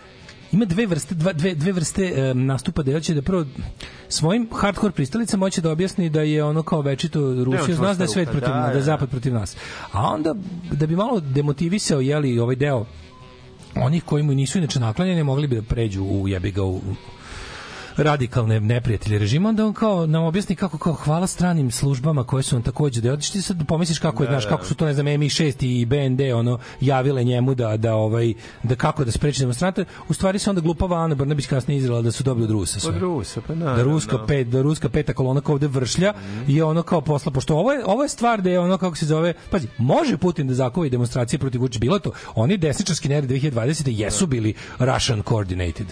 ima 0.51 0.65
dve 0.65 0.85
vrste 0.85 1.15
dva, 1.15 1.33
dve, 1.33 1.55
dve 1.55 1.71
vrste 1.71 2.13
em, 2.15 2.45
nastupa 2.45 2.83
da 2.83 2.93
hoće 2.93 3.13
da 3.13 3.21
prvo 3.21 3.45
svojim 4.07 4.47
hardcore 4.55 4.91
pristalicama 4.91 5.45
hoće 5.45 5.61
da 5.61 5.71
objasni 5.71 6.09
da 6.09 6.21
je 6.21 6.43
ono 6.43 6.63
kao 6.63 6.81
večito 6.81 7.43
Rusija 7.43 7.75
zna 7.75 7.93
da 7.93 8.03
je 8.03 8.07
svet 8.07 8.29
protiv 8.29 8.49
da, 8.49 8.55
nas, 8.55 8.65
da 8.65 8.71
da, 8.71 8.73
je 8.73 8.79
da. 8.79 8.83
zapad 8.83 9.09
protiv 9.09 9.33
nas. 9.33 9.57
A 9.91 10.13
onda 10.13 10.35
da 10.71 10.87
bi 10.87 10.95
malo 10.95 11.19
demotivisao 11.19 12.01
jeli 12.01 12.39
ovaj 12.39 12.55
deo 12.55 12.85
onih 13.75 14.03
koji 14.03 14.23
mu 14.23 14.33
nisu 14.33 14.57
inače 14.57 14.79
naklanjeni 14.79 15.23
mogli 15.23 15.47
bi 15.47 15.55
da 15.55 15.61
pređu 15.61 16.03
u 16.03 16.27
jebi 16.27 16.51
ga 16.51 16.63
u 16.63 16.81
radikalne 17.97 18.59
neprijatelje 18.59 19.19
režima, 19.19 19.49
onda 19.49 19.65
on 19.65 19.73
kao 19.73 20.05
nam 20.07 20.23
objasni 20.23 20.55
kako 20.55 20.77
kao 20.77 20.93
hvala 20.93 21.27
stranim 21.27 21.71
službama 21.71 22.23
koje 22.23 22.43
su 22.43 22.55
on 22.55 22.61
takođe 22.61 23.01
da 23.01 23.17
ti 23.17 23.41
sad 23.41 23.67
pomisliš 23.67 23.99
kako 23.99 24.23
je, 24.23 24.27
Da, 24.27 24.31
znaš, 24.33 24.43
da. 24.43 24.49
kako 24.49 24.65
su 24.65 24.75
to 24.75 24.85
ne 24.85 24.93
znam 24.93 25.05
MI6 25.05 25.65
i 25.65 25.85
BND 25.85 26.21
ono 26.35 26.59
javile 26.81 27.23
njemu 27.23 27.55
da 27.55 27.77
da 27.77 27.95
ovaj 27.95 28.33
da 28.63 28.75
kako 28.75 29.05
da 29.05 29.11
spreči 29.11 29.39
demonstrante, 29.39 29.85
u 30.09 30.13
stvari 30.13 30.39
se 30.39 30.49
onda 30.49 30.61
glupava 30.61 30.97
Ana 31.03 31.15
Brnabić 31.15 31.45
kasnije 31.47 31.77
izrela 31.77 32.01
da 32.01 32.11
su 32.11 32.23
dobili 32.23 32.43
od 32.43 32.51
Rusa 32.51 32.79
sve. 32.79 32.89
Od 32.89 32.97
Rusa, 33.01 33.41
pa 33.47 33.55
da 33.55 33.65
naravno. 33.65 33.83
ruska 33.83 34.25
pet 34.27 34.47
da 34.47 34.61
ruska 34.61 34.89
peta 34.89 35.13
kolona 35.13 35.41
kao 35.41 35.53
ovde 35.53 35.67
vršlja 35.67 36.13
i 36.47 36.61
ono 36.61 36.83
kao 36.83 37.01
posla 37.01 37.31
pošto 37.31 37.55
ovo 37.57 37.71
je 37.71 37.85
ovo 37.85 38.03
je 38.03 38.09
stvar 38.09 38.41
da 38.41 38.49
je 38.49 38.59
ono 38.59 38.77
kako 38.77 38.95
se 38.95 39.05
zove 39.05 39.33
pazi 39.49 39.67
može 39.77 40.17
Putin 40.17 40.47
da 40.47 40.53
zakovi 40.53 40.89
demonstracije 40.89 41.39
protiv 41.39 41.61
Vučića 41.61 41.79
bilo 41.79 41.95
je 41.95 41.99
to 41.99 42.11
oni 42.35 42.57
desničarski 42.57 43.09
neredi 43.09 43.39
2020 43.39 43.99
jesu 43.99 44.27
bili 44.27 44.53
Russian 44.79 45.23
coordinated 45.29 45.85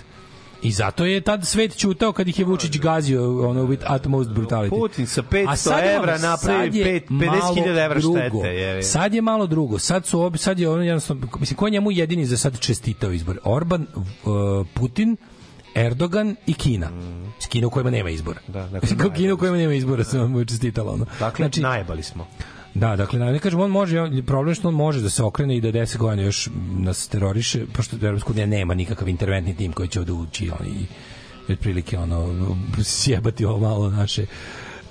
I 0.61 0.71
zato 0.71 1.05
je 1.05 1.21
tad 1.21 1.47
svet 1.47 1.77
ćutao 1.77 2.11
kad 2.11 2.27
ih 2.27 2.39
je 2.39 2.45
Vučić 2.45 2.79
gazio 2.79 3.49
ono 3.49 3.63
with 3.63 3.95
utmost 3.95 4.29
brutality. 4.29 4.69
Putin 4.71 5.07
sa 5.07 5.21
A 5.21 5.23
500 5.25 5.55
sad 5.55 5.79
je- 5.79 5.95
evra 5.95 6.17
napravi 6.17 6.77
je 6.77 6.85
pet- 6.85 7.09
malo 7.09 7.31
50.000 7.55 7.85
evra 7.85 7.99
štete. 7.99 8.47
Je, 8.47 8.83
Sad 8.83 9.13
je 9.13 9.21
malo 9.21 9.47
drugo. 9.47 9.79
Sad 9.79 10.05
su 10.05 10.21
obi, 10.21 10.37
sad 10.37 10.59
je 10.59 10.69
ono 10.69 10.83
jednostavno 10.83 11.27
mislim 11.39 11.57
ko 11.57 11.67
je 11.67 11.71
njemu 11.71 11.91
jedini 11.91 12.25
za 12.25 12.37
sad 12.37 12.59
čestitao 12.59 13.11
izbor? 13.11 13.39
Orban, 13.43 13.87
uh, 13.95 14.03
Putin, 14.73 15.17
Erdogan 15.75 16.35
i 16.47 16.53
Kina. 16.53 16.89
S 17.39 17.47
Kina 17.47 17.67
u 17.67 17.69
kojima 17.69 17.89
nema 17.89 18.09
izbora. 18.09 18.39
Da, 18.47 18.67
dakle, 18.67 18.89
Kina 19.15 19.33
u 19.33 19.37
kojima 19.37 19.57
nema 19.57 19.73
izbora 19.73 20.03
sam 20.03 20.31
mu 20.31 20.39
je 20.39 20.45
čestitala. 20.45 20.93
Ono. 20.93 21.05
Dakle, 21.19 21.43
znači, 21.43 21.61
najebali 21.61 22.03
smo. 22.03 22.27
Da, 22.79 22.95
dakle, 22.95 23.19
ne 23.19 23.39
kažem, 23.39 23.59
on 23.59 23.71
može, 23.71 23.97
problem 24.25 24.55
što 24.55 24.67
on 24.67 24.73
može 24.73 25.01
da 25.01 25.09
se 25.09 25.23
okrene 25.23 25.57
i 25.57 25.61
da 25.61 25.71
10 25.71 25.97
godina 25.97 26.23
još 26.23 26.49
nas 26.77 27.07
teroriše, 27.07 27.65
pošto 27.73 27.95
Evropska 28.01 28.31
unija 28.31 28.45
nema 28.45 28.73
nikakav 28.73 29.09
interventni 29.09 29.55
tim 29.55 29.73
koji 29.73 29.87
će 29.89 29.99
ovde 29.99 30.11
ući 30.11 30.51
on, 30.59 30.67
i 30.67 30.85
otprilike 31.53 31.97
ono, 31.97 32.57
sjebati 32.83 33.45
ovo 33.45 33.59
malo 33.59 33.89
naše 33.89 34.25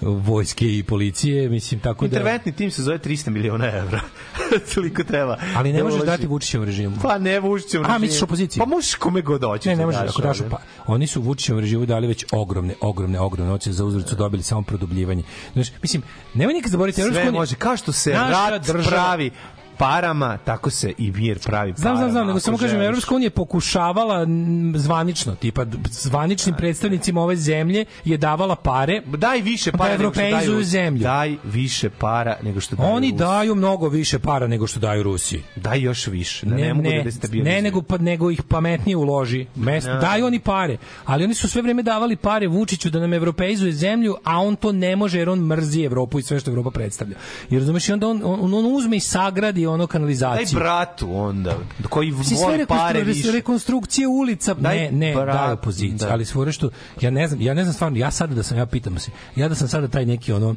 vojske 0.00 0.66
i 0.68 0.82
policije, 0.82 1.48
mislim, 1.48 1.80
tako 1.80 2.00
da... 2.00 2.06
Interventni 2.08 2.52
tim 2.52 2.70
se 2.70 2.82
zove 2.82 2.98
300 2.98 3.30
miliona 3.30 3.66
evra. 3.68 4.00
Toliko 4.74 5.04
treba. 5.04 5.38
Ali 5.56 5.72
ne 5.72 5.78
da 5.78 5.84
možeš 5.84 6.02
dati 6.02 6.26
Vučićevom 6.26 6.66
režimu. 6.66 6.96
Pa 7.02 7.18
ne 7.18 7.40
Vučićevom 7.40 7.84
A, 7.84 7.88
režimu. 7.88 8.00
misliš 8.00 8.22
opoziciji? 8.22 8.60
Pa 8.60 8.66
možeš 8.66 8.94
kome 8.94 9.22
god 9.22 9.42
hoćeš. 9.42 9.64
Ne, 9.66 9.72
ne 9.72 9.76
da 9.76 9.86
može, 9.86 9.98
daš, 9.98 10.08
ako 10.08 10.22
daš, 10.22 10.38
pa, 10.50 10.56
oni 10.86 11.06
su 11.06 11.22
Vučićevom 11.22 11.60
režimu 11.60 11.86
dali 11.86 12.06
već 12.06 12.24
ogromne, 12.32 12.74
ogromne, 12.80 13.20
ogromne 13.20 13.50
novce 13.50 13.72
za 13.72 13.84
uzvrat 13.84 14.08
su 14.08 14.16
dobili 14.16 14.42
samo 14.42 14.62
produbljivanje. 14.62 15.22
Znaš, 15.52 15.68
mislim, 15.82 16.02
nema 16.34 16.52
nikad 16.52 16.70
zaboraviti 16.70 17.00
Evropska 17.00 17.20
Sve 17.20 17.30
unija- 17.30 17.32
može. 17.32 17.54
Kao 17.54 17.76
što 17.76 17.92
se 17.92 18.12
Naša 18.12 18.50
rat 18.50 18.66
država- 18.66 18.90
pravi 18.90 19.30
parama, 19.78 20.38
tako 20.38 20.70
se 20.70 20.92
i 20.98 21.10
mir 21.10 21.38
pravi 21.38 21.72
parama. 21.72 21.76
Znam, 21.76 21.96
znam, 21.96 22.10
znam, 22.10 22.26
nego 22.26 22.40
samo 22.40 22.58
kažem. 22.58 22.80
Evropska 22.82 23.14
unija 23.14 23.26
je 23.26 23.30
pokušavala 23.30 24.26
zvanično, 24.74 25.34
tipa 25.34 25.64
zvaničnim 25.90 26.54
predstavnicima 26.54 27.20
ove 27.20 27.36
zemlje 27.36 27.84
je 28.04 28.16
davala 28.16 28.56
pare 28.56 29.02
Daj 29.06 29.40
više 29.40 29.70
da 29.70 29.78
para 29.78 29.90
nego 29.90 30.12
što 30.12 30.20
evropeizuju 30.20 30.64
zemlju. 30.64 31.02
Daj 31.02 31.36
više 31.44 31.90
para 31.90 32.36
nego 32.42 32.60
što 32.60 32.76
daju 32.76 32.90
Oni 32.92 33.10
Rusi. 33.10 33.18
daju 33.18 33.54
mnogo 33.54 33.88
više 33.88 34.18
para 34.18 34.46
nego 34.46 34.66
što 34.66 34.80
daju 34.80 35.02
Rusiji. 35.02 35.42
Daj 35.56 35.80
još 35.80 36.06
više. 36.06 36.46
Da 36.46 36.54
ne, 36.54 36.74
mogu 36.74 36.88
da 36.88 37.02
destabilizuju. 37.02 37.52
ne 37.54 37.62
nego 37.62 37.82
pa 37.82 37.98
nego 37.98 38.30
ih 38.30 38.42
pametnije 38.42 38.96
uloži. 38.96 39.46
Mes, 39.56 39.84
Da. 39.84 39.94
daju 39.94 40.26
oni 40.26 40.38
pare, 40.38 40.76
ali 41.04 41.24
oni 41.24 41.34
su 41.34 41.48
sve 41.48 41.62
vreme 41.62 41.82
davali 41.82 42.16
pare 42.16 42.46
Vučiću 42.48 42.90
da 42.90 43.00
nam 43.00 43.12
evropeizuje 43.12 43.72
zemlju, 43.72 44.16
a 44.24 44.38
on 44.38 44.56
to 44.56 44.72
ne 44.72 44.96
može 44.96 45.18
jer 45.18 45.28
on 45.28 45.38
mrzi 45.38 45.82
Evropu 45.82 46.18
i 46.18 46.22
sve 46.22 46.40
što 46.40 46.50
Evropa 46.50 46.70
predstavlja. 46.70 47.16
I 47.50 47.58
razumeš 47.58 47.88
i 47.88 47.92
onda 47.92 48.08
on, 48.08 48.20
on, 48.24 48.54
on 48.54 48.66
uzme 48.76 48.96
i 48.96 49.00
sagradi 49.00 49.65
ono 49.66 49.86
kanalizaciju. 49.86 50.46
Daj 50.48 50.60
bratu 50.60 51.08
onda, 51.12 51.56
koji 51.88 52.10
voli 52.10 52.66
pare 52.68 53.00
više. 53.02 53.32
rekonstrukcije 53.32 54.08
ulica, 54.08 54.54
Daj 54.54 54.76
ne, 54.76 54.90
ne, 54.92 55.14
brat, 55.14 55.36
daj 55.36 55.52
opoziciju, 55.52 55.96
da. 55.98 56.08
ali 56.08 56.24
svore 56.24 56.52
što, 56.52 56.70
ja 57.00 57.10
ne 57.10 57.28
znam, 57.28 57.40
ja 57.40 57.54
ne 57.54 57.62
znam 57.62 57.74
stvarno, 57.74 57.98
ja 57.98 58.10
sada 58.10 58.34
da 58.34 58.42
sam, 58.42 58.58
ja 58.58 58.66
pitam 58.66 58.98
se, 58.98 59.10
ja 59.36 59.48
da 59.48 59.54
sam 59.54 59.68
sada 59.68 59.88
taj 59.88 60.06
neki 60.06 60.32
ono, 60.32 60.54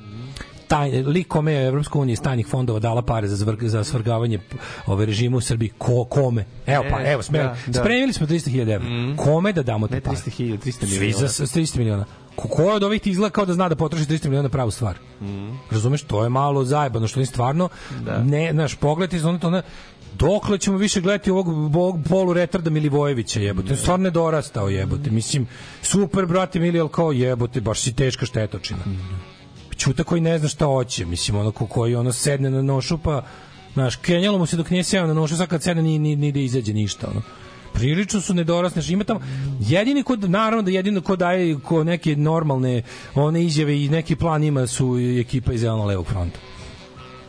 taj 0.67 0.89
lik 0.91 1.27
kome 1.27 1.53
je 1.53 1.67
Evropska 1.67 1.99
unija 1.99 2.13
iz 2.13 2.21
tajnih 2.21 2.47
fondova 2.47 2.79
dala 2.79 3.01
pare 3.01 3.27
za, 3.27 3.35
zvrg, 3.35 3.63
za 3.63 3.83
svrgavanje 3.83 4.39
ove 4.85 5.05
režima 5.05 5.37
u 5.37 5.41
Srbiji, 5.41 5.69
ko, 5.69 6.05
kome? 6.05 6.45
Evo 6.67 6.83
pa, 6.91 7.01
E, 7.01 7.11
evo, 7.11 7.21
spremili, 7.23 7.49
da, 7.57 7.71
da. 7.71 7.79
spremili 7.79 8.13
smo 8.13 8.27
300.000 8.27 8.73
evra. 8.73 8.87
Kome 9.17 9.53
da 9.53 9.63
damo 9.63 9.87
te 9.87 9.95
Ne 9.95 10.01
pare? 10.01 10.17
300.000, 10.17 10.57
300 10.59 10.71
Svi 10.79 10.99
miliona. 10.99 11.17
za 11.19 11.45
s- 11.45 11.51
300 11.51 11.77
miliona. 11.77 12.05
Ko, 12.47 12.63
od 12.63 12.83
ovih 12.83 13.01
ti 13.01 13.09
izgleda 13.09 13.29
kao 13.29 13.45
da 13.45 13.53
zna 13.53 13.69
da 13.69 13.75
potroši 13.75 14.05
300 14.05 14.25
miliona 14.25 14.43
na 14.43 14.49
pravu 14.49 14.71
stvar? 14.71 14.97
Razumeš, 15.71 16.01
to 16.01 16.23
je 16.23 16.29
malo 16.29 16.63
zajebano, 16.65 17.07
što 17.07 17.19
oni 17.19 17.25
stvarno 17.25 17.69
Da. 18.05 18.23
ne, 18.23 18.49
znaš, 18.53 18.75
pogled 18.75 19.13
iz 19.13 19.25
ono 19.25 19.39
to 19.39 19.49
ne, 19.49 19.61
dokle 20.17 20.57
ćemo 20.57 20.77
više 20.77 21.01
gledati 21.01 21.31
ovog 21.31 21.69
bog, 21.69 21.99
polu 22.09 22.33
retarda 22.33 22.69
Milivojevića 22.69 23.39
jebote, 23.39 23.75
stvarno 23.75 24.03
ne 24.03 24.09
dorastao 24.09 24.69
jebote, 24.69 25.11
mislim, 25.11 25.47
super 25.81 26.25
brate 26.25 26.59
Mili, 26.59 26.79
ali 26.79 26.89
kao 26.89 27.11
jebote, 27.11 27.61
baš 27.61 27.79
si 27.79 27.93
teška 27.93 28.25
štetočina. 28.25 28.79
Čuta 29.77 30.03
koji 30.03 30.21
ne 30.21 30.39
zna 30.39 30.47
šta 30.47 30.65
hoće, 30.65 31.05
mislim, 31.05 31.37
ono 31.37 31.51
ko, 31.51 31.67
koji 31.67 31.95
ono 31.95 32.11
sedne 32.11 32.49
na 32.49 32.61
nošu, 32.61 32.97
pa, 32.97 33.23
znaš, 33.73 33.95
kenjalo 33.95 34.37
mu 34.37 34.45
se 34.45 34.57
dok 34.57 34.69
nije 34.69 34.83
seo 34.83 35.07
na 35.07 35.13
nošu, 35.13 35.37
sad 35.37 35.47
kad 35.47 35.63
sedne 35.63 35.83
ni, 35.83 35.99
ni, 35.99 36.15
ni 36.15 36.31
da 36.31 36.39
izađe 36.39 36.73
ništa, 36.73 37.07
ono 37.11 37.21
prilično 37.73 38.21
su 38.21 38.33
nedorasne. 38.33 38.81
Znači, 38.81 38.93
Ima 38.93 39.03
tamo 39.03 39.19
jedini 39.59 40.03
kod 40.03 40.29
naravno 40.29 40.61
da 40.61 40.71
jedino 40.71 41.01
ko 41.01 41.15
daje 41.15 41.59
ko 41.59 41.83
neke 41.83 42.15
normalne 42.15 42.83
one 43.15 43.43
izjave 43.43 43.83
i 43.83 43.89
neki 43.89 44.15
plan 44.15 44.43
ima 44.43 44.67
su 44.67 44.97
ekipa 45.19 45.53
iz 45.53 45.61
zeleno 45.61 45.85
levog 45.85 46.07
fronta. 46.07 46.39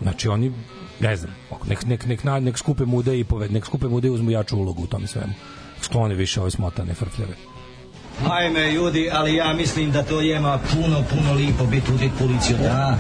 Znači 0.03 0.29
oni 0.29 0.53
ne 1.01 1.17
znam, 1.17 1.35
nek, 1.69 1.87
nek, 1.87 2.07
nek, 2.07 2.25
nek, 2.25 2.59
skupe 2.59 2.85
mude 2.85 3.19
i 3.19 3.25
poved, 3.25 3.53
nek 3.53 3.67
skupe 3.67 3.89
mude 3.89 4.09
i 4.09 4.11
uzmu 4.11 4.31
jaču 4.31 4.57
ulogu 4.57 4.83
u 4.83 4.87
tome 4.87 5.07
svemu. 5.07 5.33
Sklone 5.81 6.15
više 6.15 6.41
ove 6.41 6.51
smotane 6.51 6.95
frfljave. 6.95 7.50
Ajme, 8.29 8.73
ljudi, 8.73 9.11
ali 9.13 9.35
ja 9.35 9.53
mislim 9.53 9.93
da 9.93 10.03
to 10.03 10.21
jema 10.21 10.59
puno, 10.73 11.05
puno 11.11 11.35
lipo 11.35 11.65
biti 11.65 11.93
udit 11.93 12.13
policiju, 12.19 12.57
da? 12.63 12.99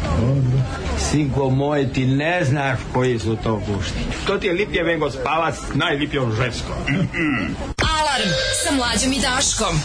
Sinko 1.10 1.50
moj, 1.50 1.92
ti 1.92 2.06
ne 2.06 2.44
znaš 2.44 2.78
koji 2.92 3.18
su 3.18 3.36
to 3.44 3.62
gušti. 3.66 3.98
To 4.26 4.38
ti 4.38 4.46
je 4.46 4.52
lipje 4.52 4.84
vengo 4.84 5.10
spavac, 5.10 5.54
najlipijom 5.74 6.32
žensko. 6.32 6.72
Alarm 8.00 8.30
sa 8.64 8.74
mlađom 8.74 9.12
i 9.12 9.20
Daškom. 9.20 9.80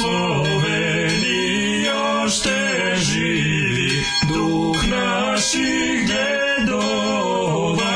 Sloveni 0.00 1.82
još 1.84 2.42
te 2.42 2.94
živi 2.96 4.04
duh 4.28 4.76
naših 4.88 6.08
dedova. 6.08 7.86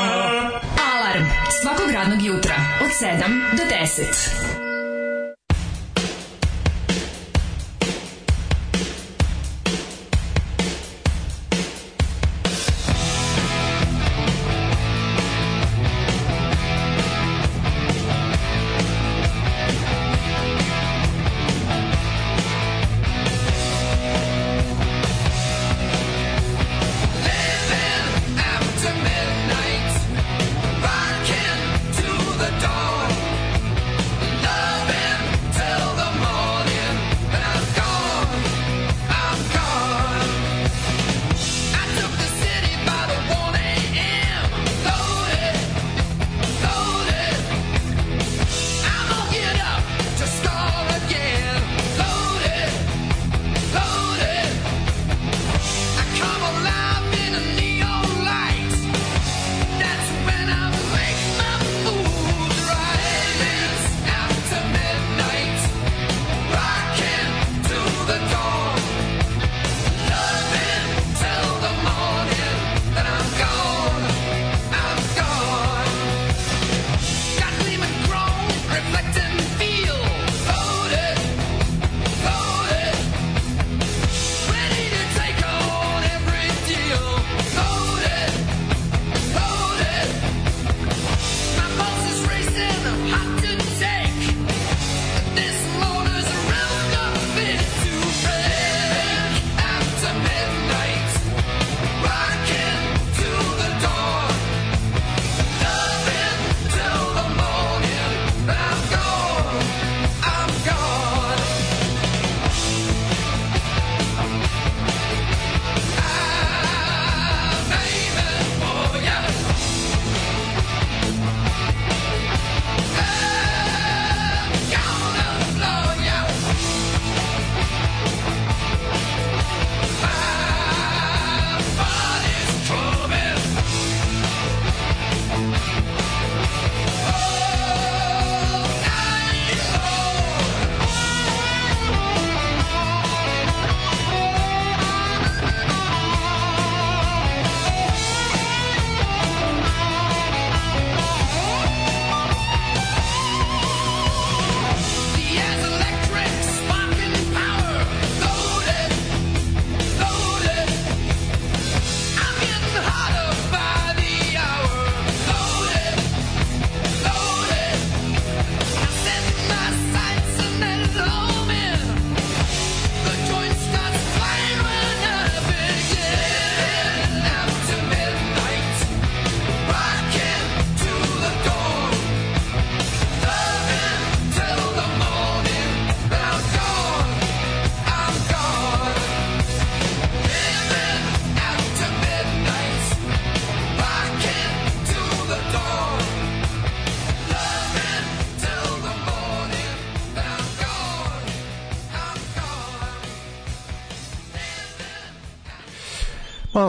Alarm 0.95 1.25
svakog 1.63 1.91
radnog 1.91 2.23
jutra 2.23 2.55
od 2.85 2.91
7 2.91 3.57
do 3.57 3.63
10. 3.75 4.64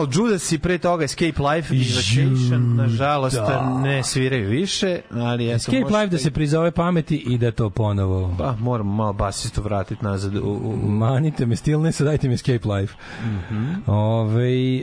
Malo 0.06 0.26
Judas 0.26 0.52
i 0.52 0.58
pre 0.58 0.78
toga 0.78 1.04
Escape 1.04 1.42
Life 1.42 1.74
i 1.74 1.78
Vacation, 1.78 2.76
nažalost, 2.76 3.36
da. 3.36 3.80
ne 3.82 4.02
sviraju 4.02 4.48
više, 4.48 5.00
ali 5.10 5.46
eto, 5.46 5.56
Escape 5.56 5.80
možete 5.80 5.98
Life 5.98 6.10
da 6.10 6.18
se 6.18 6.30
prizove 6.30 6.70
pameti 6.70 7.16
i 7.16 7.38
da 7.38 7.50
to 7.50 7.70
ponovo. 7.70 8.34
Pa, 8.38 8.56
moramo 8.58 8.92
malo 8.92 9.12
basistu 9.12 9.62
vratiti 9.62 10.04
nazad 10.04 10.36
u... 10.36 10.40
u, 10.40 10.70
u... 10.84 10.88
Manite 10.88 11.46
me 11.46 11.56
stillness, 11.56 12.00
dajte 12.00 12.28
mi 12.28 12.34
Escape 12.34 12.68
Life. 12.68 12.94
Mhm. 13.22 13.72
Ove, 13.86 14.82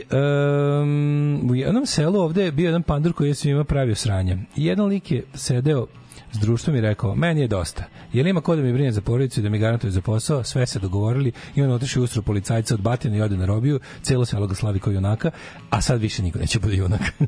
um, 0.82 1.50
u 1.50 1.54
jednom 1.54 1.86
selu 1.86 2.20
ovde 2.20 2.44
je 2.44 2.52
bio 2.52 2.66
jedan 2.66 2.82
pandur 2.82 3.12
koji 3.12 3.28
je 3.28 3.34
svima 3.34 3.64
pravio 3.64 3.94
sranje. 3.94 4.38
I 4.56 4.64
jedan 4.64 4.86
lik 4.86 5.10
je 5.10 5.24
sedeo 5.34 5.86
s 6.32 6.38
društvom 6.38 6.76
i 6.76 6.80
rekao, 6.80 7.14
meni 7.14 7.40
je 7.40 7.48
dosta. 7.48 7.84
Jel 8.14 8.26
ima 8.26 8.40
ko 8.40 8.56
da 8.56 8.62
mi 8.62 8.72
brine 8.72 8.92
za 8.92 9.00
porodicu 9.00 9.40
i 9.40 9.42
da 9.42 9.48
mi 9.48 9.58
garantuje 9.58 9.90
za 9.90 10.00
posao? 10.00 10.44
Sve 10.44 10.66
se 10.66 10.78
dogovorili 10.78 11.32
i 11.54 11.62
on 11.62 11.70
otišao 11.70 12.02
ustro 12.02 12.22
policajca 12.22 12.74
od 12.74 12.80
batina 12.80 13.16
i 13.16 13.20
ode 13.20 13.36
na 13.36 13.46
robiju. 13.46 13.80
Celo 14.02 14.24
selo 14.24 14.46
ga 14.46 14.54
slavi 14.54 14.78
kao 14.78 14.92
junaka, 14.92 15.30
a 15.70 15.80
sad 15.80 16.00
više 16.00 16.22
niko 16.22 16.38
neće 16.38 16.58
bude 16.58 16.76
junak. 16.76 17.00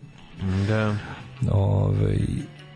Da. 0.69 0.97
Ove, 1.51 2.17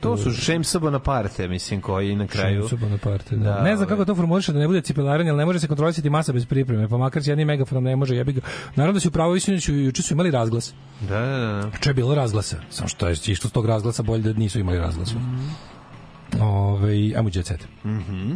To 0.01 0.17
su 0.17 0.33
Šemsa 0.33 0.79
Bonaparte, 0.79 1.49
mislim, 1.49 1.81
koji 1.81 2.17
na 2.17 2.27
kraju... 2.27 2.69
Šemsa 2.69 2.87
Bonaparte, 2.87 3.37
da. 3.37 3.51
Da, 3.51 3.63
ne 3.63 3.77
znam 3.77 3.89
kako 3.89 4.05
to 4.05 4.15
formuliše 4.15 4.53
da 4.53 4.59
ne 4.59 4.67
bude 4.67 4.81
cipelaranje, 4.81 5.31
ali 5.31 5.39
ne 5.39 5.47
može 5.47 5.61
se 5.61 5.69
kontrolisati 5.69 6.11
masa 6.11 6.33
bez 6.33 6.47
pripreme, 6.47 6.89
pa 6.89 6.97
makar 6.97 7.23
s 7.23 7.27
jednim 7.27 7.47
megafonom 7.47 7.85
ne 7.85 7.97
može, 7.97 8.17
jebi 8.17 8.33
ga. 8.33 8.41
Naravno 8.77 8.93
da 8.93 9.01
su 9.01 9.11
pravo 9.11 9.37
isuniću, 9.37 9.75
juče 9.75 10.03
su 10.03 10.15
imali 10.15 10.31
razglas. 10.31 10.75
Da, 11.01 11.21
da, 11.21 11.37
da. 11.37 11.71
Juče 11.75 11.91
je 11.91 11.95
bilo 11.95 12.15
razglasa, 12.15 12.57
samo 12.71 12.89
što 12.89 13.09
je 13.09 13.17
išlo 13.27 13.51
s 13.51 13.53
tog 13.53 13.67
razglasa 13.67 14.03
bolje 14.03 14.23
da 14.23 14.33
nisu 14.33 14.61
imali 14.61 14.79
razglasa. 14.79 15.15
Ove, 16.41 16.93
ajmo 17.17 17.29
u 17.29 17.31
jet 17.35 17.47
set. 17.47 17.69
Mhm. 17.85 18.33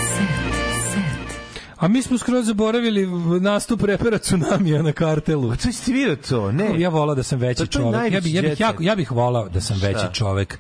Set. 0.07 0.53
Set. 0.91 1.39
A 1.77 1.87
mi 1.87 2.01
smo 2.01 2.17
skroz 2.17 2.45
zaboravili 2.45 3.07
nastup 3.41 3.83
repera 3.83 4.17
Tsunamija 4.17 4.81
na 4.81 4.91
kartelu. 4.91 5.51
A 5.51 5.55
to 5.55 5.71
ste 5.71 5.91
vidio 5.91 6.15
to? 6.15 6.51
Ne. 6.51 6.79
Ja 6.79 6.89
volao 6.89 7.15
da 7.15 7.23
sam 7.23 7.39
veći 7.39 7.57
Pa 7.57 7.65
to 7.65 7.79
je 7.79 7.83
čovek. 7.83 8.13
Ja 8.13 8.21
bih 8.21 8.33
ja 8.35 8.41
bih 8.41 8.59
jako 8.59 8.83
ja 8.83 8.95
bih 8.95 9.11
volao 9.11 9.49
da 9.49 9.61
sam 9.61 9.77
Šta? 9.77 9.87
veći 9.87 10.13
čovek. 10.13 10.59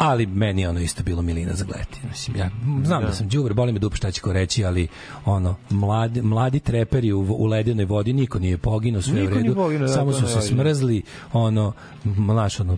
Ali 0.00 0.26
meni 0.26 0.62
je 0.62 0.68
ono 0.68 0.80
isto 0.80 1.02
bilo 1.02 1.22
milina 1.22 1.54
za 1.54 1.64
gledati. 1.64 2.00
Mislim, 2.08 2.36
ja 2.36 2.50
znam 2.84 3.02
da, 3.02 3.06
Da. 3.06 3.12
sam 3.12 3.28
đubre, 3.28 3.54
boli 3.54 3.72
me 3.72 3.78
dupe 3.78 3.96
šta 3.96 4.10
će 4.10 4.20
ko 4.20 4.32
reći, 4.32 4.64
ali 4.64 4.88
ono, 5.24 5.56
mladi, 5.70 6.22
mladi 6.22 6.60
treperi 6.60 7.12
u, 7.12 7.20
u 7.20 7.46
ledenoj 7.46 7.84
vodi, 7.84 8.12
niko 8.12 8.38
nije 8.38 8.58
poginuo, 8.58 9.02
sve 9.02 9.12
u 9.12 9.16
Niko 9.16 9.30
nije 9.30 9.42
redu, 9.42 9.54
poginuo, 9.54 9.88
da, 9.88 9.94
samo 9.94 10.12
su 10.12 10.26
se 10.26 10.40
smrzli, 10.40 11.02
ono, 11.32 11.72
znaš, 12.04 12.60
ono, 12.60 12.76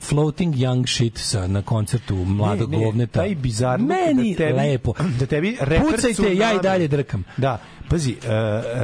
floating 0.00 0.54
young 0.54 0.96
shit 0.96 1.18
sa, 1.18 1.46
na 1.46 1.62
koncertu 1.62 2.16
mladog 2.16 2.70
Ne, 2.70 2.78
ne, 2.78 2.84
govneta. 2.84 3.20
Taj 3.20 3.34
bizarno 3.34 3.86
Meni 3.86 4.34
da 4.34 4.38
tebi, 4.38 4.58
lepo. 4.58 4.94
Da 5.18 5.26
tebi 5.26 5.56
Pucajte, 5.80 6.36
ja 6.36 6.52
i 6.54 6.60
dalje 6.62 6.88
drkam. 6.88 7.24
Da, 7.36 7.58
pazi, 7.92 8.12
uh, 8.14 8.26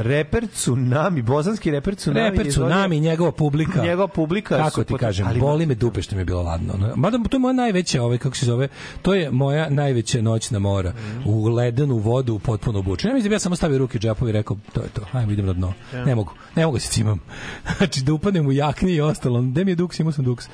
reper 0.01 0.47
Tsunami, 0.47 1.21
bosanski 1.23 1.71
reper 1.71 1.95
Tsunami. 1.95 2.19
Reper 2.21 2.47
izvodio- 2.47 2.69
Tsunami, 2.69 2.99
njegova 2.99 3.31
publika. 3.31 3.83
Njegova 3.83 4.07
publika 4.07 4.57
Kako 4.57 4.83
ti 4.83 4.93
pot- 4.93 4.99
kažem, 4.99 5.27
ali- 5.27 5.39
boli 5.39 5.65
me 5.65 5.75
dupe 5.75 6.01
što 6.01 6.15
mi 6.15 6.21
je 6.21 6.25
bilo 6.25 6.41
ladno. 6.43 6.73
Mada 6.95 7.17
to 7.19 7.35
je 7.35 7.39
moja 7.39 7.53
najveća, 7.53 8.03
ovaj, 8.03 8.17
kako 8.17 8.35
se 8.35 8.45
zove, 8.45 8.67
to 9.01 9.13
je 9.13 9.31
moja 9.31 9.69
najveća 9.69 10.21
noćna 10.21 10.59
mora. 10.59 10.93
U 11.25 11.47
ledenu 11.47 11.97
vodu, 11.97 12.39
potpuno 12.39 12.79
obučen. 12.79 13.09
Ja 13.09 13.15
mislim 13.15 13.29
da 13.29 13.35
ja 13.35 13.39
samo 13.39 13.55
stavio 13.55 13.77
ruke 13.77 13.97
u 13.97 14.01
džepove 14.01 14.29
i 14.29 14.33
rekao, 14.33 14.57
to 14.73 14.81
je 14.81 14.89
to, 14.89 15.01
ajmo 15.11 15.31
idem 15.31 15.45
na 15.45 15.53
dno. 15.53 15.73
Ja. 15.93 16.05
Ne 16.05 16.15
mogu, 16.15 16.33
ne 16.55 16.65
mogu 16.65 16.77
da 16.77 16.81
se 16.81 16.89
cimam. 16.89 17.19
znači 17.77 18.03
da 18.03 18.13
upadnem 18.13 18.47
u 18.47 18.51
jakni 18.51 18.91
i 18.91 19.01
ostalo. 19.01 19.41
Gde 19.41 19.65
mi 19.65 19.71
je 19.71 19.75
duks, 19.75 19.99
imao 19.99 20.11
sam 20.11 20.25
duks. 20.25 20.45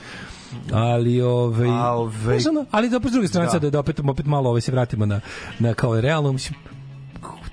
Ali 0.72 1.22
ovaj 1.22 1.70
ovaj- 1.70 2.40
ono, 2.50 2.66
ali 2.72 2.90
da 2.90 3.00
s 3.00 3.12
druge 3.12 3.28
strane 3.28 3.46
Da. 3.46 3.52
sad 3.52 3.62
da, 3.62 3.70
da 3.70 3.80
opet 3.80 4.00
opet 4.02 4.26
malo 4.26 4.50
ovaj 4.50 4.62
se 4.62 4.72
vratimo 4.72 5.06
na 5.06 5.20
na 5.60 5.74
kao 5.74 6.02
realno 6.02 6.32
mislim 6.32 6.60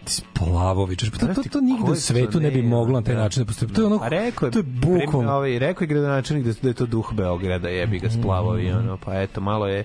Splavović, 0.07 1.11
pa 1.11 1.19
to, 1.19 1.35
to, 1.35 1.43
to 1.53 1.61
nigde 1.61 1.91
u 1.91 1.95
svetu 1.95 2.41
ne 2.41 2.51
bi 2.51 2.63
moglo 2.63 3.01
na 3.01 3.07
taj 3.07 3.15
način 3.15 3.43
da 3.43 3.47
postoji. 3.47 3.73
To 3.73 3.81
je 3.81 3.87
ono, 3.87 4.01
rekao 4.03 4.47
je, 4.47 4.53
to 4.53 4.59
je 4.59 4.63
bukom. 4.63 5.29
Ovaj, 5.29 5.59
rekao 5.59 5.85
je 5.85 5.89
gradonačelnik 5.89 6.47
da, 6.47 6.53
da 6.63 6.69
je 6.69 6.75
to 6.75 6.87
duh 6.87 7.13
Beograda, 7.15 7.69
jebi 7.69 7.99
ga 7.99 8.11
splavovi, 8.11 8.73
ono, 8.73 8.97
pa 9.05 9.21
eto, 9.21 9.41
malo 9.41 9.67
je 9.67 9.85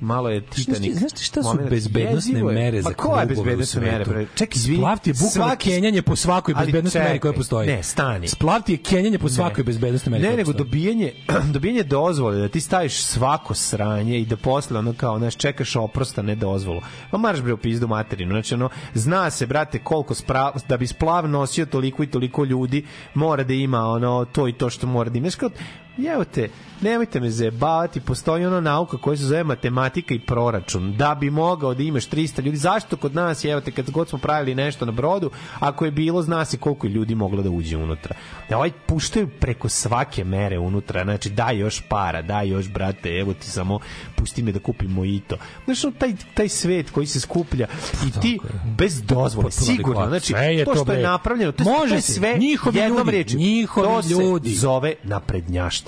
malo 0.00 0.28
je 0.28 0.40
Titanic. 0.42 0.96
znaš 0.96 1.12
ti 1.12 1.24
šta 1.24 1.42
su 1.42 1.48
Momenat. 1.48 1.70
bezbednosne 1.70 2.32
Jezivo 2.32 2.50
je. 2.50 2.54
mere 2.54 2.82
za 2.82 2.88
Ma 2.88 2.94
koje 2.94 3.26
klubove 3.26 3.32
u 3.32 3.44
bezbednosne 3.44 3.80
mere? 3.82 4.04
bre? 4.04 4.26
Čekaj, 4.34 4.52
izvini. 4.54 4.78
Splav 4.78 4.98
ti 4.98 5.10
je 5.10 5.14
bukvalno 5.14 5.50
svaki- 5.50 5.64
kenjanje 5.64 6.02
po 6.02 6.16
svakoj 6.16 6.54
Ali 6.56 6.66
bezbednosnoj 6.66 7.04
meri 7.04 7.18
koja 7.18 7.32
postoji. 7.32 7.68
Ne, 7.68 7.82
stani. 7.82 8.28
Splav 8.28 8.62
ti 8.62 8.72
je 8.72 8.78
kenjanje 8.78 9.18
po 9.18 9.28
svakoj 9.28 9.64
bezbednosnoj 9.64 10.10
meri 10.10 10.22
Ne, 10.22 10.36
nego 10.36 10.52
dobijanje, 10.54 11.12
dobijanje 11.52 11.82
dozvole, 11.82 12.36
da 12.36 12.48
ti 12.48 12.60
staviš 12.60 12.94
svako 12.96 13.54
sranje 13.54 14.18
i 14.18 14.26
da 14.26 14.36
posle 14.36 14.78
ono 14.78 14.92
kao, 14.92 15.18
znaš, 15.18 15.36
čekaš 15.36 15.76
oprosta, 15.76 16.22
ne 16.22 16.34
dozvolu. 16.36 16.80
Pa 17.10 17.18
marš 17.18 17.40
bre 17.40 17.52
u 17.52 17.58
pizdu 17.58 17.88
materinu. 17.88 18.32
Znači, 18.32 18.54
ono, 18.54 18.68
zna 18.94 19.30
se, 19.30 19.46
brate, 19.46 19.78
koliko 19.78 20.14
sprav, 20.14 20.52
da 20.68 20.76
bi 20.76 20.86
splav 20.86 21.28
nosio 21.28 21.66
toliko 21.66 22.02
i 22.02 22.06
toliko 22.06 22.44
ljudi, 22.44 22.84
mora 23.14 23.44
da 23.44 23.54
ima 23.54 23.80
ono, 23.80 24.24
to 24.24 24.48
i 24.48 24.52
to 24.52 24.70
što 24.70 24.86
mora 24.86 25.10
da 25.10 25.18
ima. 25.18 25.30
Znaš, 25.30 25.52
Jevo 25.96 26.24
te, 26.24 26.48
nemojte 26.80 27.20
me 27.20 27.30
zajebavati, 27.30 28.00
postoji 28.00 28.46
ono 28.46 28.60
nauka 28.60 28.96
koja 28.98 29.16
se 29.16 29.24
zove 29.24 29.44
matematika 29.44 30.14
i 30.14 30.20
proračun. 30.20 30.96
Da 30.96 31.14
bi 31.14 31.30
mogao 31.30 31.74
da 31.74 31.82
imaš 31.82 32.04
300 32.04 32.42
ljudi, 32.42 32.56
zašto 32.56 32.96
kod 32.96 33.14
nas, 33.14 33.44
evo 33.44 33.60
te, 33.60 33.70
kad 33.70 33.90
god 33.90 34.08
smo 34.08 34.18
pravili 34.18 34.54
nešto 34.54 34.84
na 34.86 34.92
brodu, 34.92 35.30
ako 35.58 35.84
je 35.84 35.90
bilo, 35.90 36.22
zna 36.22 36.44
se 36.44 36.56
koliko 36.56 36.86
je 36.86 36.90
ljudi 36.90 37.14
moglo 37.14 37.42
da 37.42 37.50
uđe 37.50 37.76
unutra. 37.76 38.14
Da 38.48 38.56
ovaj 38.56 38.70
puštaju 38.86 39.28
preko 39.30 39.68
svake 39.68 40.24
mere 40.24 40.58
unutra, 40.58 41.04
znači 41.04 41.30
daj 41.30 41.58
još 41.58 41.82
para, 41.82 42.22
daj 42.22 42.48
još 42.48 42.68
brate, 42.68 43.10
evo 43.10 43.34
ti 43.34 43.46
samo 43.46 43.78
pusti 44.14 44.42
me 44.42 44.52
da 44.52 44.58
kupim 44.58 44.90
mojito. 44.90 45.36
Znaš, 45.64 45.84
ono, 45.84 45.94
taj, 45.94 46.12
taj 46.34 46.48
svet 46.48 46.90
koji 46.90 47.06
se 47.06 47.20
skuplja 47.20 47.66
i 48.08 48.20
ti 48.20 48.38
bez 48.68 49.02
dozvole, 49.02 49.50
sigurno, 49.50 50.06
znači, 50.08 50.32
to 50.32 50.38
to, 50.66 50.74
što 50.74 50.92
je 50.92 51.02
napravljeno, 51.02 51.52
to, 51.52 51.62
je- 51.62 51.70
Može 51.70 51.88
to 51.88 51.94
je 51.94 52.00
sve 52.02 52.36
Njihovi 52.38 52.78
jednom 52.78 52.98
ljudi, 52.98 53.10
rečju. 53.12 53.38
njihovi 53.38 53.86
to 53.86 54.02
se 54.02 54.08
ljudi. 54.10 54.50
zove 54.50 54.94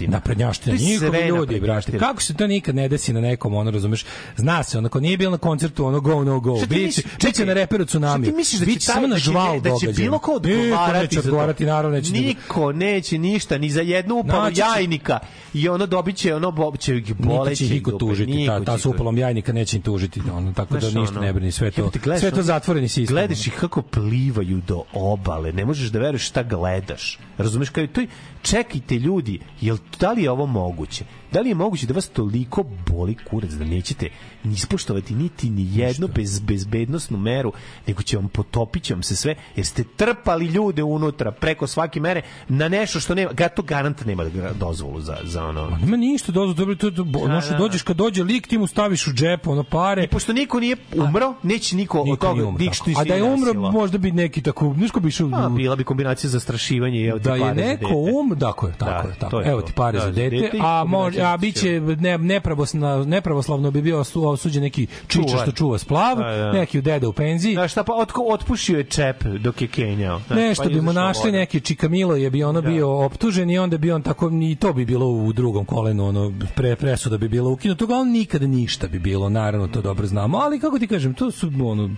naprednjaština. 0.00 0.74
naprednjaština, 0.74 0.76
njihovi 0.76 1.28
ljudi, 1.28 1.54
naprednjaština. 1.54 1.98
Kako 1.98 2.22
se 2.22 2.34
to 2.34 2.46
nikad 2.46 2.74
ne 2.74 2.88
desi 2.88 3.12
na 3.12 3.20
nekom, 3.20 3.54
ono, 3.54 3.70
razumeš? 3.70 4.04
Zna 4.36 4.62
se, 4.62 4.78
onako, 4.78 5.00
nije 5.00 5.16
bilo 5.16 5.30
na 5.30 5.38
koncertu, 5.38 5.86
ono, 5.86 6.00
go, 6.00 6.24
no, 6.24 6.40
go. 6.40 6.54
Biće, 6.68 7.02
biće 7.24 7.46
na 7.46 7.52
reperu 7.52 7.84
tsunami. 7.84 8.24
šta 8.24 8.30
ti 8.30 8.36
misliš 8.36 8.60
da 8.60 8.66
će 8.68 8.86
taj- 8.86 9.02
na 9.02 9.08
da 9.08 9.14
će- 9.14 9.20
žval 9.20 9.60
da 9.60 9.70
će 9.70 9.86
događaj. 9.86 10.04
bilo 10.04 10.18
ko 10.18 10.32
Niko 10.32 10.46
odgovarati 10.48 11.14
to? 11.16 11.20
odgovarati, 11.20 11.64
naravno 11.66 11.96
neće. 11.96 12.12
niko. 12.12 12.28
Niko 12.28 12.72
neće 12.74 13.18
ništa, 13.18 13.58
ni 13.58 13.70
za 13.70 13.80
jednu 13.80 14.14
upalu 14.14 14.50
će- 14.52 14.60
jajnika 14.60 15.18
i 15.54 15.68
ono 15.68 15.86
dobit 15.86 16.16
će, 16.16 16.34
ono 16.34 16.50
bo- 16.50 16.76
će 16.76 16.96
ih 16.96 17.08
Niko 17.10 17.22
boleći. 17.24 17.68
će 17.68 17.74
niko 17.74 17.90
tužiti, 17.92 18.46
ta, 18.46 18.64
ta 18.64 18.78
s 18.78 18.86
upalom 18.86 19.18
jajnika 19.18 19.52
neće 19.52 19.76
im 19.76 19.82
tužiti, 19.82 20.20
ono, 20.32 20.52
tako 20.52 20.78
da 20.78 20.90
ništa 20.90 21.20
ne 21.20 21.32
brini, 21.32 21.52
sve 21.52 21.70
to, 21.70 21.90
sve 22.18 22.30
to 22.30 22.42
zatvoreni 22.42 22.88
sistem. 22.88 23.14
Gledaš 23.14 23.46
ih 23.46 23.52
kako 23.54 23.82
plivaju 23.82 24.62
do 24.66 24.82
obale, 24.92 25.52
ne 25.52 25.64
možeš 25.64 25.88
da 25.88 25.98
veruješ 25.98 26.26
šta 26.26 26.42
gledaš. 26.42 27.18
Razumeš 27.38 27.68
kao 27.68 27.86
to 27.86 28.00
čekajte 28.42 28.94
ljudi, 28.94 29.38
jel 29.60 29.76
da 30.00 30.12
li 30.12 30.22
je 30.22 30.30
ovo 30.30 30.46
moguće? 30.46 31.04
Da 31.34 31.40
li 31.40 31.48
je 31.48 31.54
moguće 31.54 31.86
da 31.86 31.94
vas 31.94 32.08
toliko 32.08 32.64
boli 32.86 33.16
kurac 33.30 33.50
da 33.50 33.64
nećete 33.64 34.08
ni 34.44 34.54
ispoštovati 34.54 35.14
niti 35.14 35.50
ni 35.50 35.78
jednu 35.78 36.08
bez 36.14 36.40
bezbednosnu 36.40 37.18
meru, 37.18 37.52
nego 37.86 38.02
će 38.02 38.16
vam 38.16 38.28
potopit 38.28 38.82
će 38.82 38.94
vam 38.94 39.02
se 39.02 39.16
sve, 39.16 39.34
jer 39.56 39.66
ste 39.66 39.84
trpali 39.96 40.46
ljude 40.46 40.82
unutra 40.82 41.32
preko 41.32 41.66
svake 41.66 42.00
mere 42.00 42.22
na 42.48 42.68
nešto 42.68 43.00
što 43.00 43.14
nema, 43.14 43.32
ga 43.32 43.48
to 43.48 43.62
garant 43.62 44.04
nema 44.04 44.24
dozvolu 44.60 45.00
za, 45.00 45.16
za 45.24 45.44
ono. 45.44 45.78
Nema 45.80 45.96
ništa 45.96 46.32
dozvo, 46.32 46.54
dobro, 46.54 46.74
to, 46.74 46.90
to, 46.90 47.06
ono 47.22 47.40
što 47.40 47.50
da. 47.50 47.58
dođeš, 47.58 47.82
kad 47.82 47.96
dođe 47.96 48.22
lik, 48.22 48.46
ti 48.46 48.58
mu 48.58 48.66
staviš 48.66 49.06
u 49.06 49.12
džep, 49.12 49.46
ono 49.46 49.64
pare. 49.64 50.04
I 50.04 50.08
pošto 50.08 50.32
niko 50.32 50.60
nije 50.60 50.76
umro, 50.96 51.34
neće 51.42 51.76
niko, 51.76 52.00
od 52.00 52.06
Niko 52.06 52.26
nije 52.26 52.34
toga 52.34 52.48
umro, 52.48 52.64
tako. 52.84 53.00
A 53.00 53.04
da 53.04 53.14
je 53.14 53.22
umro, 53.22 53.54
možda 53.54 53.98
bi 53.98 54.12
neki 54.12 54.42
tako, 54.42 54.74
znaš 54.78 54.90
ko 54.90 55.00
bi 55.00 55.08
išao... 55.08 55.30
A, 55.32 55.48
bila 55.48 55.76
bi 55.76 55.84
kombinacija 55.84 56.30
zastrašivanja 56.30 56.96
i 56.96 57.04
evo 57.04 57.18
da 57.18 57.34
je 57.34 57.54
neko 57.54 57.94
um, 57.94 58.36
tako 58.40 58.66
je, 58.66 58.74
tako 58.78 59.02
Da, 59.02 59.08
je, 59.08 59.18
tako. 59.18 59.40
je 59.40 59.50
Evo 59.50 59.62
ti 59.62 59.72
pare 59.72 59.98
Da, 59.98 60.04
za 60.04 60.10
dete, 60.10 60.50
a 60.62 60.84
može 60.84 61.23
a 61.24 61.36
biće 61.36 61.68
ne 61.80 62.18
nepravoslavno 62.18 63.04
nepravoslavno 63.04 63.70
bi 63.70 63.82
bio 63.82 63.98
osu- 63.98 64.24
osuđen 64.24 64.62
neki 64.62 64.86
čiča 65.06 65.36
što 65.38 65.52
čuva 65.52 65.78
splav, 65.78 66.16
Da, 66.16 66.36
da. 66.36 66.52
neki 66.52 66.80
deda 66.80 67.08
u 67.08 67.12
penziji. 67.12 67.54
Da, 67.54 67.68
šta 67.68 67.84
pa 67.84 67.94
otko, 67.94 68.22
otpušio 68.24 68.78
je 68.78 68.84
čep 68.84 69.24
dok 69.24 69.62
je 69.62 69.68
kenjao. 69.68 70.20
Znaš, 70.26 70.38
Nešto 70.38 70.62
pa 70.62 70.68
bi 70.68 70.80
mu 70.80 70.92
našli 70.92 71.22
voda. 71.24 71.38
neki 71.38 71.60
Čikamilo 71.60 72.16
je 72.16 72.30
bi 72.30 72.44
ono 72.44 72.62
bio 72.62 72.90
optužen 72.94 73.50
i 73.50 73.58
onda 73.58 73.78
bi 73.78 73.92
on 73.92 74.02
tako 74.02 74.30
i 74.42 74.56
to 74.56 74.72
bi 74.72 74.84
bilo 74.84 75.06
u 75.08 75.32
drugom 75.32 75.64
kolenu 75.64 76.06
ono 76.06 76.32
pre 76.54 76.76
presuda 76.76 77.18
bi 77.18 77.28
bilo 77.28 77.50
ukinuto, 77.50 77.86
on 77.90 78.08
nikada 78.10 78.46
ništa 78.46 78.86
bi 78.88 78.98
bilo, 78.98 79.28
naravno 79.28 79.68
to 79.68 79.82
dobro 79.82 80.06
znamo, 80.06 80.38
ali 80.38 80.60
kako 80.60 80.78
ti 80.78 80.86
kažem, 80.86 81.14
to 81.14 81.30
su 81.30 81.50
ono 81.62 81.90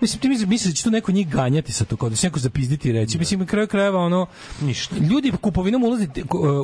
Mislim, 0.00 0.20
ti 0.20 0.28
misliš, 0.28 0.48
misliš 0.48 0.72
da 0.72 0.76
će 0.76 0.84
to 0.84 0.90
neko 0.90 1.12
njih 1.12 1.28
ganjati 1.28 1.72
sa 1.72 1.84
to, 1.84 1.96
kao 1.96 2.08
da 2.08 2.16
će 2.16 2.26
neko 2.26 2.38
zapizditi 2.38 2.88
i 2.88 2.92
reći. 2.92 3.18
Mislim, 3.18 3.40
na 3.40 3.46
kraju 3.46 3.66
krajeva, 3.68 4.00
ono, 4.00 4.26
Ništa. 4.60 4.96
ljudi 4.96 5.32
kupovinom 5.40 5.84
ulazni, 5.84 6.08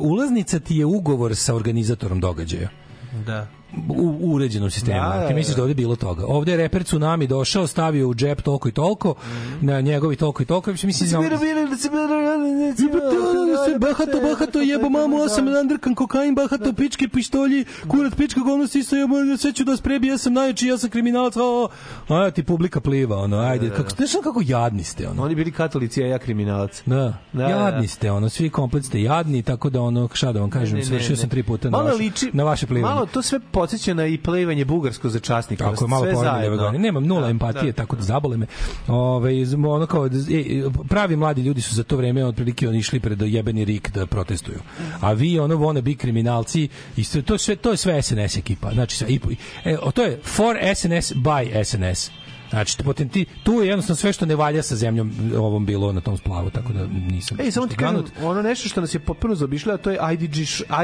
ulaznica 0.01 0.59
ti 0.59 0.75
je 0.75 0.85
ugovor 0.85 1.35
sa 1.35 1.55
organizatorom 1.55 2.19
događaja 2.19 2.69
Da. 3.25 3.47
U 3.89 4.33
uređenom 4.33 4.71
sistemu. 4.71 4.99
Da, 4.99 5.19
da, 5.19 5.27
Ti 5.27 5.33
misliš 5.33 5.55
da. 5.55 5.59
da 5.59 5.63
ovde 5.63 5.73
bilo 5.73 5.95
toga. 5.95 6.25
Ovde 6.27 6.51
je 6.51 6.57
reper 6.57 6.83
Tsunami 6.83 7.27
došao, 7.27 7.67
stavio 7.67 8.07
u 8.07 8.15
džep 8.15 8.41
toliko 8.41 8.69
i 8.69 8.71
toliko, 8.71 9.15
na 9.61 9.81
njegovi 9.81 10.15
toliko 10.15 10.43
i 10.43 10.45
toliko. 10.45 10.71
Mislim, 10.71 10.87
mislim, 10.87 11.09
se 13.65 13.79
bahato, 13.79 14.21
bahato, 14.21 14.61
jebo 14.61 14.89
mamu, 14.89 15.19
ja 15.19 15.29
sam 15.29 15.45
nadrkan 15.45 15.95
kokain, 15.95 16.35
bahato, 16.35 16.73
pičke, 16.73 17.07
pištolji, 17.07 17.65
kurat, 17.87 18.15
pička, 18.17 18.39
govno, 18.39 18.67
sisa, 18.67 18.95
jebo, 18.95 19.15
sve 19.37 19.53
ću 19.53 19.63
da 19.63 19.71
vas 19.71 19.81
prebi, 19.81 20.07
ja 20.07 20.17
sam 20.17 20.33
najjači, 20.33 20.67
ja 20.67 20.77
sam 20.77 20.89
kriminalac, 20.89 21.37
a, 21.37 21.67
a, 22.09 22.25
a 22.27 22.31
ti 22.31 22.43
publika 22.43 22.79
pliva, 22.79 23.17
ono, 23.17 23.37
ajde, 23.37 23.69
kako, 23.69 23.89
znaš 23.89 24.11
kako 24.23 24.41
jadni 24.45 24.83
ste, 24.83 25.09
ono. 25.09 25.23
Oni 25.23 25.35
bili 25.35 25.51
katolici, 25.51 26.03
a 26.03 26.07
ja 26.07 26.19
kriminalac. 26.19 26.83
Da, 26.85 27.13
Da, 27.33 27.43
jadni 27.43 27.81
da. 27.81 27.87
ste, 27.87 28.11
ono, 28.11 28.29
svi 28.29 28.49
komplet 28.49 28.85
ste 28.85 29.01
jadni, 29.01 29.43
tako 29.43 29.69
da 29.69 29.81
ono, 29.81 30.09
šta 30.13 30.31
da 30.31 30.39
vam 30.39 30.49
kažem, 30.49 30.83
svršio 30.83 31.15
sam 31.15 31.29
tri 31.29 31.43
puta 31.43 31.69
na 32.33 32.43
vaše 32.43 32.67
plivanje. 32.67 32.93
Malo 32.95 33.05
to 33.05 33.21
sve 33.21 33.39
podsjeća 33.55 33.93
na 33.93 34.05
i 34.05 34.17
plivanje 34.17 34.65
bugarsko 34.65 35.09
za 35.09 35.19
časnika. 35.19 35.63
Tako 35.63 35.85
je, 35.85 35.87
malo 35.87 36.05
poredne. 36.13 36.79
Nemam 36.79 37.03
nula 37.03 37.21
Da, 37.21 37.29
empatije, 37.29 37.71
da. 37.71 37.75
tako 37.75 37.95
da 37.95 38.01
zabole 38.01 38.37
me. 38.37 38.45
Ove, 38.87 39.31
ono 39.67 39.85
kao, 39.85 40.05
e, 40.05 40.09
pravi 40.89 41.15
mladi 41.15 41.41
ljudi 41.41 41.61
su 41.61 41.75
za 41.75 41.83
to 41.83 41.97
vreme 41.97 42.25
otprilike 42.25 42.69
oni 42.69 42.77
išli 42.77 42.99
pred 42.99 43.21
jebeni 43.21 43.65
rik 43.65 43.91
da 43.91 44.05
protestuju. 44.05 44.59
A 45.01 45.13
vi 45.13 45.39
ono 45.39 45.55
vone 45.55 45.81
bi 45.81 45.95
kriminalci 45.95 46.67
i 46.97 47.03
sve, 47.03 47.21
to 47.21 47.37
sve 47.37 47.55
to 47.55 47.71
je 47.71 47.77
sve 47.77 48.01
SNS 48.01 48.37
ekipa. 48.37 48.71
Znači 48.73 48.97
sve, 48.97 49.07
i, 49.09 49.19
e, 49.65 49.77
to 49.93 50.03
je 50.03 50.19
for 50.23 50.57
SNS 50.75 51.13
by 51.13 51.63
SNS. 51.63 52.24
Znači, 52.49 52.77
potenti, 52.79 53.25
tu 53.43 53.53
je 53.53 53.67
jednostavno 53.67 53.95
sve 53.95 54.13
što 54.13 54.25
ne 54.25 54.35
valja 54.35 54.63
sa 54.63 54.75
zemljom 54.75 55.11
ovom 55.35 55.65
bilo 55.65 55.91
na 55.91 56.01
tom 56.01 56.17
splavu, 56.17 56.49
tako 56.49 56.73
da 56.73 56.87
nisam... 56.87 57.37
Ej, 57.39 57.51
samo 57.51 57.67
ti 57.67 57.75
kažem, 57.75 58.03
ono 58.21 58.41
nešto 58.41 58.69
što 58.69 58.81
nas 58.81 58.93
je 58.93 58.99
potpuno 58.99 59.35
zaobišlo, 59.35 59.73
a 59.73 59.77
to 59.77 59.91
je 59.91 59.99
IDG, 60.13 60.35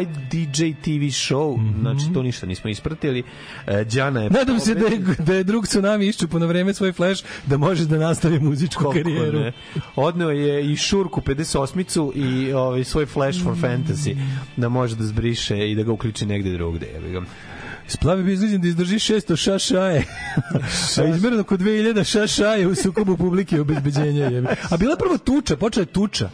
IDJ 0.01 0.73
TV 0.73 0.89
show, 1.11 1.57
Mhm. 1.57 1.79
znači 1.81 2.13
to 2.13 2.23
ništa 2.23 2.45
nismo 2.45 2.69
ispratili. 2.69 3.23
E, 3.67 3.83
Đana 3.85 4.21
je... 4.21 4.29
Nadam 4.29 4.59
se 4.59 4.75
da 4.75 4.85
je, 4.85 4.97
da 5.19 5.33
je 5.33 5.43
drug 5.43 5.67
tsunami 5.67 6.07
iščupo 6.07 6.39
na 6.39 6.45
vreme 6.45 6.73
svoj 6.73 6.91
flash 6.91 7.23
da 7.45 7.57
može 7.57 7.85
da 7.85 7.97
nastavi 7.97 8.39
muzičku 8.39 8.83
Koliko 8.83 9.09
karijeru. 9.09 9.39
ne. 9.39 9.51
Odneo 9.95 10.29
je 10.29 10.71
i 10.71 10.75
Šurku 10.75 11.21
58-icu 11.21 12.11
i 12.15 12.53
ovaj, 12.53 12.83
svoj 12.83 13.05
Flash 13.05 13.43
for 13.43 13.55
Fantasy 13.55 14.15
da 14.57 14.69
može 14.69 14.95
da 14.95 15.03
zbriše 15.03 15.71
i 15.71 15.75
da 15.75 15.83
ga 15.83 15.91
uključi 15.91 16.25
negde 16.25 16.51
drugde. 16.51 16.87
ga. 17.11 17.21
Splavi 17.91 18.23
bi 18.23 18.33
izliđen 18.33 18.61
da 18.61 18.67
izdrži 18.67 18.95
600 18.95 19.35
šašaje. 19.35 20.05
A 20.97 21.05
izmereno 21.15 21.43
kod 21.43 21.59
2000 21.59 22.03
šašaje 22.03 22.67
u 22.67 22.75
sukobu 22.75 23.17
publike 23.17 23.55
i 23.55 23.59
obezbeđenja. 23.59 24.25
Jebe. 24.25 24.55
A 24.69 24.77
bila 24.77 24.95
prvo 24.95 25.17
tuča, 25.17 25.57
počela 25.57 25.81
je 25.81 25.93
tuča. 25.93 26.29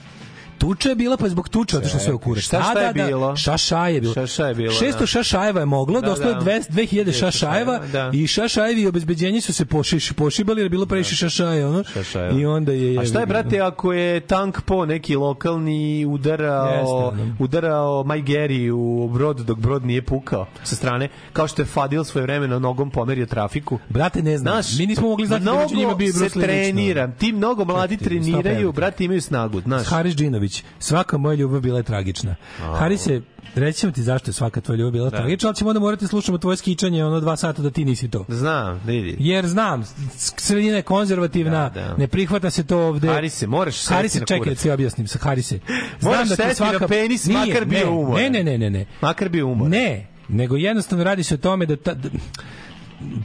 Tuča 0.57 0.89
je 0.89 0.95
bila, 0.95 1.17
pa 1.17 1.25
je 1.25 1.29
zbog 1.29 1.49
tuče 1.49 1.77
otišlo 1.77 1.99
sve 1.99 2.13
u 2.13 2.19
kurac. 2.19 2.43
Šta- 2.43 2.61
šta 2.61 2.73
Da, 2.73 2.79
je 2.79 2.87
da, 2.87 2.93
da. 2.95 3.07
bilo? 3.07 3.35
Šašaj 3.35 3.93
je 3.93 4.01
bilo. 4.01 4.13
Šašaj 4.13 4.49
je 4.49 4.55
bilo, 4.55 4.73
600 4.73 4.99
da. 4.99 5.05
šašajeva 5.05 5.59
je 5.59 5.65
moglo, 5.65 6.01
Da, 6.01 6.07
je 6.07 6.15
da. 6.15 6.41
200 6.41 6.69
2000 6.69 7.11
šašajeva 7.13 7.79
da. 7.87 8.09
i 8.13 8.27
šašajevi 8.27 8.81
i 8.81 8.87
obezbeđenje 8.87 9.41
su 9.41 9.53
se 9.53 9.65
pošiš, 9.65 10.11
pošibali 10.11 10.59
jer 10.59 10.65
je 10.65 10.69
bilo 10.69 10.85
previše 10.85 11.15
šašaja, 11.15 11.67
ono. 11.69 11.83
Šašajeva. 11.83 12.39
I 12.39 12.45
onda 12.45 12.71
je... 12.71 12.99
A 12.99 13.05
šta 13.05 13.19
je, 13.19 13.25
brate, 13.25 13.59
ako 13.59 13.93
je 13.93 14.19
tank 14.19 14.61
po 14.61 14.85
neki 14.85 15.15
lokalni 15.15 16.05
udarao, 16.05 16.67
Jeste, 17.11 17.33
udarao 17.39 18.03
Majgeri 18.03 18.71
u 18.71 19.09
brod 19.13 19.37
dok 19.37 19.59
brod 19.59 19.85
nije 19.85 20.01
pukao 20.01 20.45
sa 20.63 20.75
strane, 20.75 21.09
kao 21.33 21.47
što 21.47 21.61
je 21.61 21.65
Fadil 21.65 22.03
svoje 22.03 22.23
vremeno 22.23 22.59
nogom 22.59 22.89
pomerio 22.89 23.25
trafiku. 23.25 23.79
Brate, 23.89 24.21
ne 24.21 24.37
znam. 24.37 24.53
Znaš, 24.53 24.77
mi 24.79 24.85
nismo 24.85 25.07
mogli 25.07 25.27
znati 25.27 25.45
da 25.45 25.53
među 25.53 25.75
njima 25.75 25.95
bio 25.95 26.05
i 26.05 26.11
se 26.11 26.19
Bruce 26.19 26.39
Lee 26.39 26.47
lično. 26.47 26.63
trenira. 26.63 27.07
Ti 27.09 27.31
mnogo 27.31 27.65
mladi 27.65 27.97
treniraju, 27.97 28.71
brate, 28.71 29.03
imaju 29.03 29.21
snagu, 29.21 29.61
znaš. 29.61 29.87
Haris 29.87 30.15
Džinović. 30.15 30.46
Svaka 30.79 31.17
moja 31.17 31.35
ljubav 31.35 31.61
bila 31.61 31.77
je 31.77 31.83
tragična. 31.83 32.35
Haris 32.57 33.07
je 33.07 33.21
Reći 33.55 33.79
ćemo 33.79 33.91
ti 33.91 34.03
zašto 34.03 34.29
je 34.29 34.33
svaka 34.33 34.61
tvoja 34.61 34.77
ljubav 34.77 34.91
bila 34.91 35.09
tragična, 35.09 35.49
ali 35.49 35.55
ćemo 35.55 35.69
onda 35.69 35.79
morati 35.79 36.07
slušamo 36.07 36.37
tvoje 36.37 36.57
skičanje 36.57 37.05
ono 37.05 37.19
dva 37.19 37.37
sata 37.37 37.61
da 37.61 37.69
ti 37.69 37.85
nisi 37.85 38.09
to. 38.09 38.25
Znam, 38.27 38.81
vidi. 38.85 39.15
Jer 39.19 39.47
znam, 39.47 39.83
sredina 40.17 40.75
je 40.75 40.81
konzervativna, 40.81 41.69
Da, 41.69 41.81
da. 41.81 41.97
ne 41.97 42.07
prihvata 42.07 42.49
se 42.49 42.63
to 42.63 42.79
ovde. 42.79 43.07
Harise, 43.07 43.47
moraš 43.47 43.75
sesti 43.75 43.93
Harise, 43.93 44.19
na 44.19 44.25
čekaj 44.25 44.55
da 44.63 44.73
objasnim 44.73 45.07
sa 45.07 45.19
Harise. 45.19 45.59
Moraš 46.01 46.29
ti 46.29 46.35
sesti 46.35 46.63
na 46.63 46.87
penis, 46.87 47.27
makar 47.27 47.65
bio 47.65 47.85
ne, 47.85 47.91
umoran. 47.91 48.23
Ne, 48.23 48.29
ne, 48.29 48.43
ne, 48.43 48.57
ne, 48.57 48.69
ne. 48.69 48.85
Makar 49.01 49.29
bio 49.29 49.47
umoran. 49.47 49.71
Ne, 49.71 50.07
nego 50.27 50.55
jednostavno 50.55 51.03
radi 51.03 51.23
se 51.23 51.33
o 51.33 51.37
tome 51.37 51.65
da, 51.65 51.75
ta, 51.75 51.93
da 51.93 52.09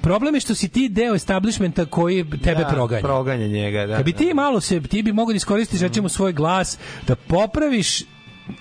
problem 0.03 0.35
je 0.35 0.41
što 0.41 0.55
si 0.55 0.69
ti 0.69 0.89
deo 0.89 1.15
establishmenta 1.15 1.85
koji 1.85 2.25
tebe 2.25 2.63
da, 2.63 2.69
proganja. 2.69 3.03
Proganja 3.03 3.47
njega, 3.47 3.87
da. 3.87 3.97
Kad 3.97 4.05
bi 4.05 4.13
da. 4.13 4.19
ti 4.19 4.35
malo 4.35 4.61
se, 4.61 4.81
ti 4.81 5.03
bi 5.03 5.13
mogao 5.13 5.33
da 5.33 5.37
iskoristiš 5.37 5.81
recimo 5.81 6.09
svoj 6.09 6.33
glas, 6.33 6.79
da 7.07 7.15
popraviš 7.15 8.03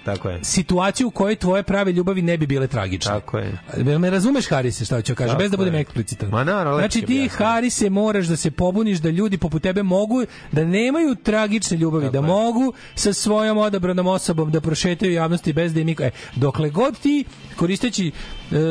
Tako 0.06 0.30
je. 0.30 0.40
situaciju 0.44 1.08
u 1.08 1.12
kojoj 1.12 1.36
tvoje 1.36 1.64
prave 1.64 1.92
ljubavi 1.92 2.22
ne 2.22 2.38
bi 2.38 2.48
bile 2.48 2.68
tragične. 2.68 3.12
Tako 3.12 3.38
je. 3.38 3.58
Jel 3.86 4.00
me 4.00 4.10
razumeš 4.10 4.50
Harise 4.50 4.86
šta 4.86 4.96
hoću 4.96 5.16
kažem, 5.16 5.32
Tako 5.32 5.40
bez 5.40 5.52
da 5.52 5.58
budem 5.58 5.74
je. 5.74 5.82
eksplicitan. 5.82 6.30
Ma 6.30 6.44
naravno, 6.44 6.80
Znači 6.80 7.02
ti. 7.02 7.28
Harise 7.28 7.90
moraš 7.90 8.26
da 8.26 8.36
se 8.36 8.52
pobuniš 8.52 8.98
da 8.98 9.10
ljudi 9.10 9.38
poput 9.38 9.62
tebe 9.64 9.84
mogu 9.84 10.24
da 10.52 10.66
nemaju 10.66 11.16
tragične 11.16 11.78
ljubavi, 11.78 12.10
da 12.10 12.22
mogu 12.22 12.74
sa 12.96 13.14
svojom 13.14 13.58
odabranom 13.58 14.08
osobom 14.08 14.52
da 14.52 14.62
prošetaju 14.62 15.14
javnosti 15.14 15.54
bez 15.54 15.74
da 15.74 15.80
im 15.80 15.86
niko... 15.86 16.04
E, 16.04 16.12
dokle 16.36 16.70
god 16.70 17.00
ti 17.00 17.26
koristeći 17.56 18.12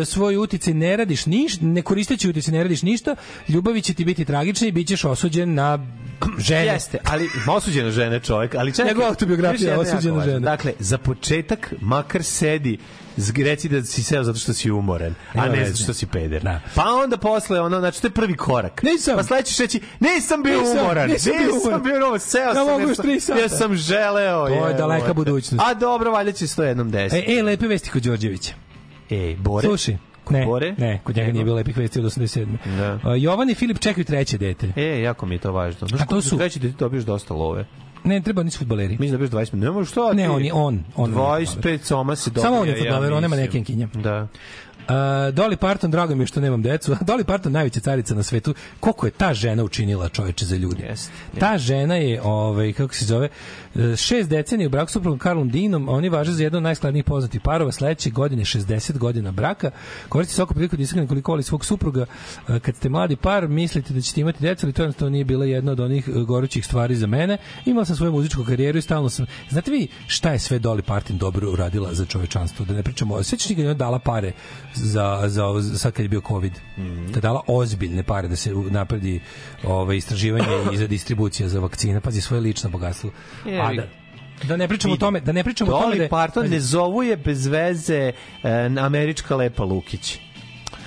svoj 0.05 0.37
uticaj 0.37 0.75
ne 0.75 0.97
radiš 0.97 1.27
ništa, 1.27 1.65
ne 1.67 1.83
koristeći 1.83 2.31
uticaj 2.31 2.53
ne 2.53 2.63
radiš 2.63 2.83
ništa, 2.83 3.17
ljubavi 3.49 3.83
će 3.83 3.95
ti 3.95 4.05
biti 4.05 4.25
tragične 4.25 4.69
i 4.69 4.73
bit 4.73 4.89
ćeš 4.89 5.05
osuđen 5.05 5.55
na 5.55 5.79
žene. 6.39 6.73
Jeste, 6.73 6.99
ali 7.05 7.29
osuđena 7.49 7.91
žena 7.91 8.15
je 8.15 8.21
čovjek, 8.21 8.55
ali 8.55 8.73
čekaj. 8.73 8.91
Njegova 8.91 9.09
autobiografija, 9.09 9.81
osuđena 9.81 10.17
važno. 10.17 10.33
žena. 10.33 10.51
Dakle, 10.51 10.73
za 10.79 10.99
početak 10.99 11.73
makar 11.81 12.23
sedi 12.23 12.79
reci 13.45 13.69
da 13.69 13.85
si 13.85 14.03
seo 14.03 14.25
zato 14.25 14.39
što 14.39 14.53
si 14.53 14.71
umoran, 14.71 15.15
a 15.35 15.49
ne 15.49 15.65
zato 15.67 15.83
što 15.83 15.95
si 15.95 16.07
peder. 16.07 16.43
Da. 16.43 16.61
Pa 16.75 16.85
onda 17.05 17.17
posle 17.17 17.61
ono, 17.61 17.79
znači 17.79 18.01
to 18.01 18.07
je 18.07 18.11
prvi 18.11 18.37
korak. 18.37 18.83
Nisam. 18.83 19.17
Pa 19.17 19.23
sledeći 19.23 19.49
ćeš 19.49 19.59
reći, 19.59 19.81
nisam 20.01 20.43
bio 20.43 20.61
Nisam, 20.61 20.79
umoran, 20.79 21.11
nisam 21.11 21.33
bio 21.39 21.57
umoran. 21.63 21.83
bio 21.83 21.97
umoran, 21.97 22.21
seo 22.21 22.41
Ja 22.49 22.55
sam, 22.55 22.67
mogu 22.67 22.95
tri 22.95 23.21
sata. 23.21 23.39
jer 23.39 23.51
sam 23.51 23.77
želeo. 23.77 24.47
To 24.47 24.49
je 24.49 24.55
jebote. 24.57 24.75
daleka 24.75 25.13
budućnost. 25.13 25.65
A 25.67 25.75
dobro, 25.75 26.11
valjda 26.11 26.33
će 26.33 26.47
se 26.47 26.57
to 26.57 26.63
jednom 26.63 26.91
desiti. 26.91 27.33
E, 27.33 27.39
e, 27.39 27.43
lepe 27.43 27.67
vesti 27.67 27.91
kod 27.91 28.03
Đorđevića. 28.03 28.53
E, 29.11 29.37
Bore? 29.39 29.67
Slušaj, 29.67 29.97
ne, 30.31 30.45
Bore? 30.47 30.75
ne, 30.79 31.01
kod 31.05 31.17
njega 31.17 31.33
nije 31.33 31.45
bilo 31.45 31.57
lepih 31.57 31.77
vesti 31.77 31.99
od 31.99 32.05
87. 32.05 32.47
Da. 32.79 32.95
Uh, 32.95 33.23
Jovan 33.23 33.51
i 33.51 33.55
Filip 33.55 33.79
čekaju 33.79 34.05
treće 34.05 34.39
dete. 34.39 34.73
E, 34.77 35.01
jako 35.01 35.27
mi 35.27 35.35
je 35.35 35.39
to 35.39 35.53
važno. 35.53 35.89
Znaš, 35.89 36.01
A 36.01 36.05
to 36.05 36.23
su- 36.23 36.39
Treći 36.39 36.59
da 36.59 36.69
ti 36.69 36.75
dobiješ 36.79 37.05
dosta 37.05 37.35
love. 37.35 37.67
Ne, 38.05 38.21
treba, 38.21 38.43
nisu 38.43 38.59
futbaleri. 38.59 38.97
Mislim 39.01 39.21
da 39.21 39.27
20 39.27 39.53
minuta. 39.53 39.57
Ne 39.57 39.71
možeš 39.71 39.91
što? 39.91 40.13
Ne, 40.13 40.31
on 40.31 40.45
je 40.45 40.53
on. 40.53 40.85
on 40.97 41.15
25 41.15 41.79
soma 41.83 42.17
se 42.17 42.31
dobija. 42.31 42.43
Samo 42.43 42.61
on 42.61 42.69
je 42.69 42.73
ja 42.73 42.79
fudbaler, 42.79 43.13
on 43.13 43.23
nema 43.23 43.37
nekenkinja. 43.37 43.89
Da. 43.95 44.29
Uh, 44.81 44.97
Dolly 45.35 45.57
Parton, 45.57 45.91
drago 45.91 46.15
mi 46.15 46.23
je 46.23 46.27
što 46.27 46.41
nemam 46.41 46.63
decu. 46.63 46.93
Dolly 47.09 47.25
Parton, 47.25 47.53
najveća 47.53 47.81
carica 47.81 48.15
na 48.15 48.23
svetu. 48.23 48.55
Koliko 48.81 49.07
je 49.07 49.11
ta 49.11 49.35
žena 49.35 49.65
učinila 49.65 50.09
čoveče 50.09 50.45
za 50.45 50.57
ljude? 50.57 50.85
Jeste, 50.85 51.13
Ta 51.39 51.59
žena 51.59 51.97
je, 51.97 52.23
ovaj, 52.23 52.73
kako 52.73 52.95
se 52.95 53.05
zove, 53.05 53.29
šest 53.97 54.31
decenija 54.31 54.67
u 54.67 54.71
braku 54.71 54.91
s 54.93 54.97
upravo 54.97 55.17
Karlom 55.19 55.49
Dinom, 55.49 55.89
a 55.89 55.93
oni 55.93 56.09
važe 56.09 56.33
za 56.33 56.43
jedno 56.43 56.57
od 56.57 56.63
najskladnijih 56.63 57.05
poznatih 57.05 57.41
parova. 57.41 57.73
Sledeće 57.73 58.11
godine 58.11 58.45
60 58.45 58.99
godina 58.99 59.33
braka. 59.33 59.71
Koristi 60.09 60.35
svaku 60.35 60.55
priliku 60.55 60.77
da 60.77 60.83
iskreno 60.83 61.07
koliko 61.09 61.33
voli 61.33 61.43
svog 61.43 61.65
supruga. 61.65 62.07
E, 62.49 62.59
Kad 62.61 62.77
ste 62.77 62.89
mladi 62.89 63.17
par, 63.17 63.49
mislite 63.49 63.95
da 63.95 64.01
ćete 64.01 64.21
imati 64.21 64.43
decu, 64.43 64.67
ali 64.67 64.73
to 64.73 64.83
jednostavno 64.83 65.11
nije 65.11 65.25
bila 65.25 65.45
jedna 65.45 65.73
od 65.73 65.81
onih 65.81 66.09
e, 66.09 66.13
gorućih 66.13 66.65
stvari 66.65 66.97
za 66.97 67.07
mene. 67.07 67.37
Imala 67.67 67.85
sam 67.85 67.97
svoju 67.97 68.13
muzičku 68.13 68.45
karijeru 68.45 68.79
i 68.79 68.83
stalno 68.83 69.09
sam... 69.09 69.27
Znate 69.51 69.71
vi 69.71 69.89
šta 70.07 70.33
je 70.33 70.39
sve 70.39 70.59
Dolly 70.59 70.83
Parton 70.83 71.19
dobro 71.19 71.51
uradila 71.53 71.95
za 71.95 72.05
čovečanstvo? 72.07 72.65
Da 72.65 72.75
ne 72.75 72.83
pričamo, 72.83 73.23
sećaš 73.23 73.47
ti 73.49 73.57
kad 73.57 73.65
je 73.65 73.75
dala 73.75 73.99
pare 73.99 74.33
za, 74.75 75.23
za, 75.27 75.47
ovo- 75.47 75.63
sad 75.63 75.93
kad 75.93 76.05
je 76.05 76.09
bio 76.09 76.21
COVID? 76.29 76.53
Kad 77.07 77.17
je 77.17 77.21
dala 77.21 77.41
ozbiljne 77.47 78.03
pare 78.03 78.29
da 78.29 78.37
se 78.37 78.51
napredi 78.71 79.21
ove, 79.65 79.97
istraživanje 79.97 80.47
i 80.73 80.77
za 80.77 80.87
distribucija 80.87 81.49
za 81.49 81.61
vakcine, 81.61 82.01
pazi 82.01 82.21
svoje 82.21 82.41
lično 82.41 82.71
bogatstvo. 82.71 83.11
Je, 83.47 83.60
A 83.61 83.75
da, 83.75 83.83
da 84.49 84.57
ne 84.57 84.69
pričamo 84.69 84.95
o 84.95 84.97
tome, 84.97 85.21
da 85.21 85.33
ne 85.33 85.45
pričamo 85.45 85.77
o 85.77 85.81
tome 85.83 85.97
da 85.97 86.09
Parton 86.09 86.47
ne 86.47 86.61
zovu 86.61 87.03
je 87.03 87.17
bez 87.17 87.47
veze 87.47 88.13
e, 88.43 88.71
američka 88.81 89.37
lepa 89.37 89.65
Lukić. 89.65 90.19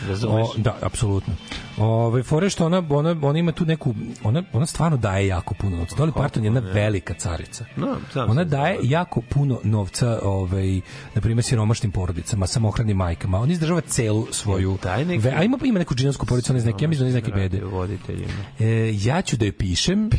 Razumeš? 0.07 0.47
O, 0.47 0.53
da, 0.57 0.77
apsolutno. 0.81 1.33
Ove 1.77 2.23
fore 2.23 2.49
što 2.49 2.65
ona 2.65 2.83
ona 2.89 3.15
ona 3.21 3.39
ima 3.39 3.51
tu 3.51 3.65
neku 3.65 3.93
ona 4.23 4.43
ona 4.53 4.65
stvarno 4.65 4.97
daje 4.97 5.27
jako 5.27 5.53
puno 5.53 5.77
novca. 5.77 5.95
Dolly 5.95 6.11
Parton 6.13 6.43
je 6.43 6.47
jedna 6.47 6.59
velika 6.59 7.13
carica. 7.13 7.65
No, 7.75 7.97
znam 8.13 8.29
ona 8.29 8.41
sam 8.41 8.49
daje 8.49 8.77
jako 8.83 9.21
puno 9.21 9.59
novca, 9.63 10.19
ovaj 10.23 10.81
na 11.15 11.21
primer 11.21 11.43
siromašnim 11.43 11.91
porodicama, 11.91 12.47
samohranim 12.47 12.97
majkama. 12.97 13.39
On 13.39 13.51
izdržava 13.51 13.81
celu 13.81 14.27
svoju 14.31 14.77
Daj 14.83 15.05
neki- 15.05 15.23
ve- 15.23 15.33
a 15.35 15.43
ima 15.43 15.57
ima 15.63 15.79
neku 15.79 15.95
džinovsku 15.95 16.25
porodicu, 16.25 16.51
ona 16.51 16.57
iz 16.57 16.65
neke, 16.65 16.85
ja 16.85 16.89
mislim 16.89 17.05
da 17.05 17.09
iz 17.09 17.15
neke 17.15 17.31
bede. 17.31 17.61
E, 18.59 18.93
ja 18.95 19.21
ću 19.21 19.37
da 19.37 19.45
je 19.45 19.51
pišem, 19.51 20.09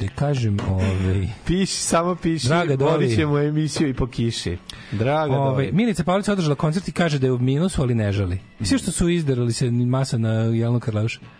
da 0.00 0.08
kažem, 0.08 0.56
ovaj 0.68 1.28
Piši, 1.46 1.74
samo 1.74 2.14
piši. 2.14 2.46
Draga 2.46 2.76
Dolly. 2.76 3.16
Ćemo 3.16 3.38
emisiju 3.38 3.88
i 3.88 3.94
po 3.94 4.06
kiši. 4.06 4.56
Draga 4.92 5.34
Dolly. 5.34 5.72
Milica 5.72 6.04
Pavlić 6.04 6.28
održala 6.28 6.54
koncert 6.54 6.88
i 6.88 6.92
kaže 6.92 7.18
da 7.18 7.26
je 7.26 7.32
u 7.32 7.38
minusu, 7.38 7.82
ali 7.82 7.94
ne 7.94 8.12
žali. 8.12 8.38
Sve 8.60 8.78
što 8.78 8.92
su 8.92 9.08
izdarali 9.08 9.52
se 9.52 9.70
masa 9.70 10.18
na 10.18 10.30
Jelenu 10.30 10.80
Karleuša. 11.18 11.34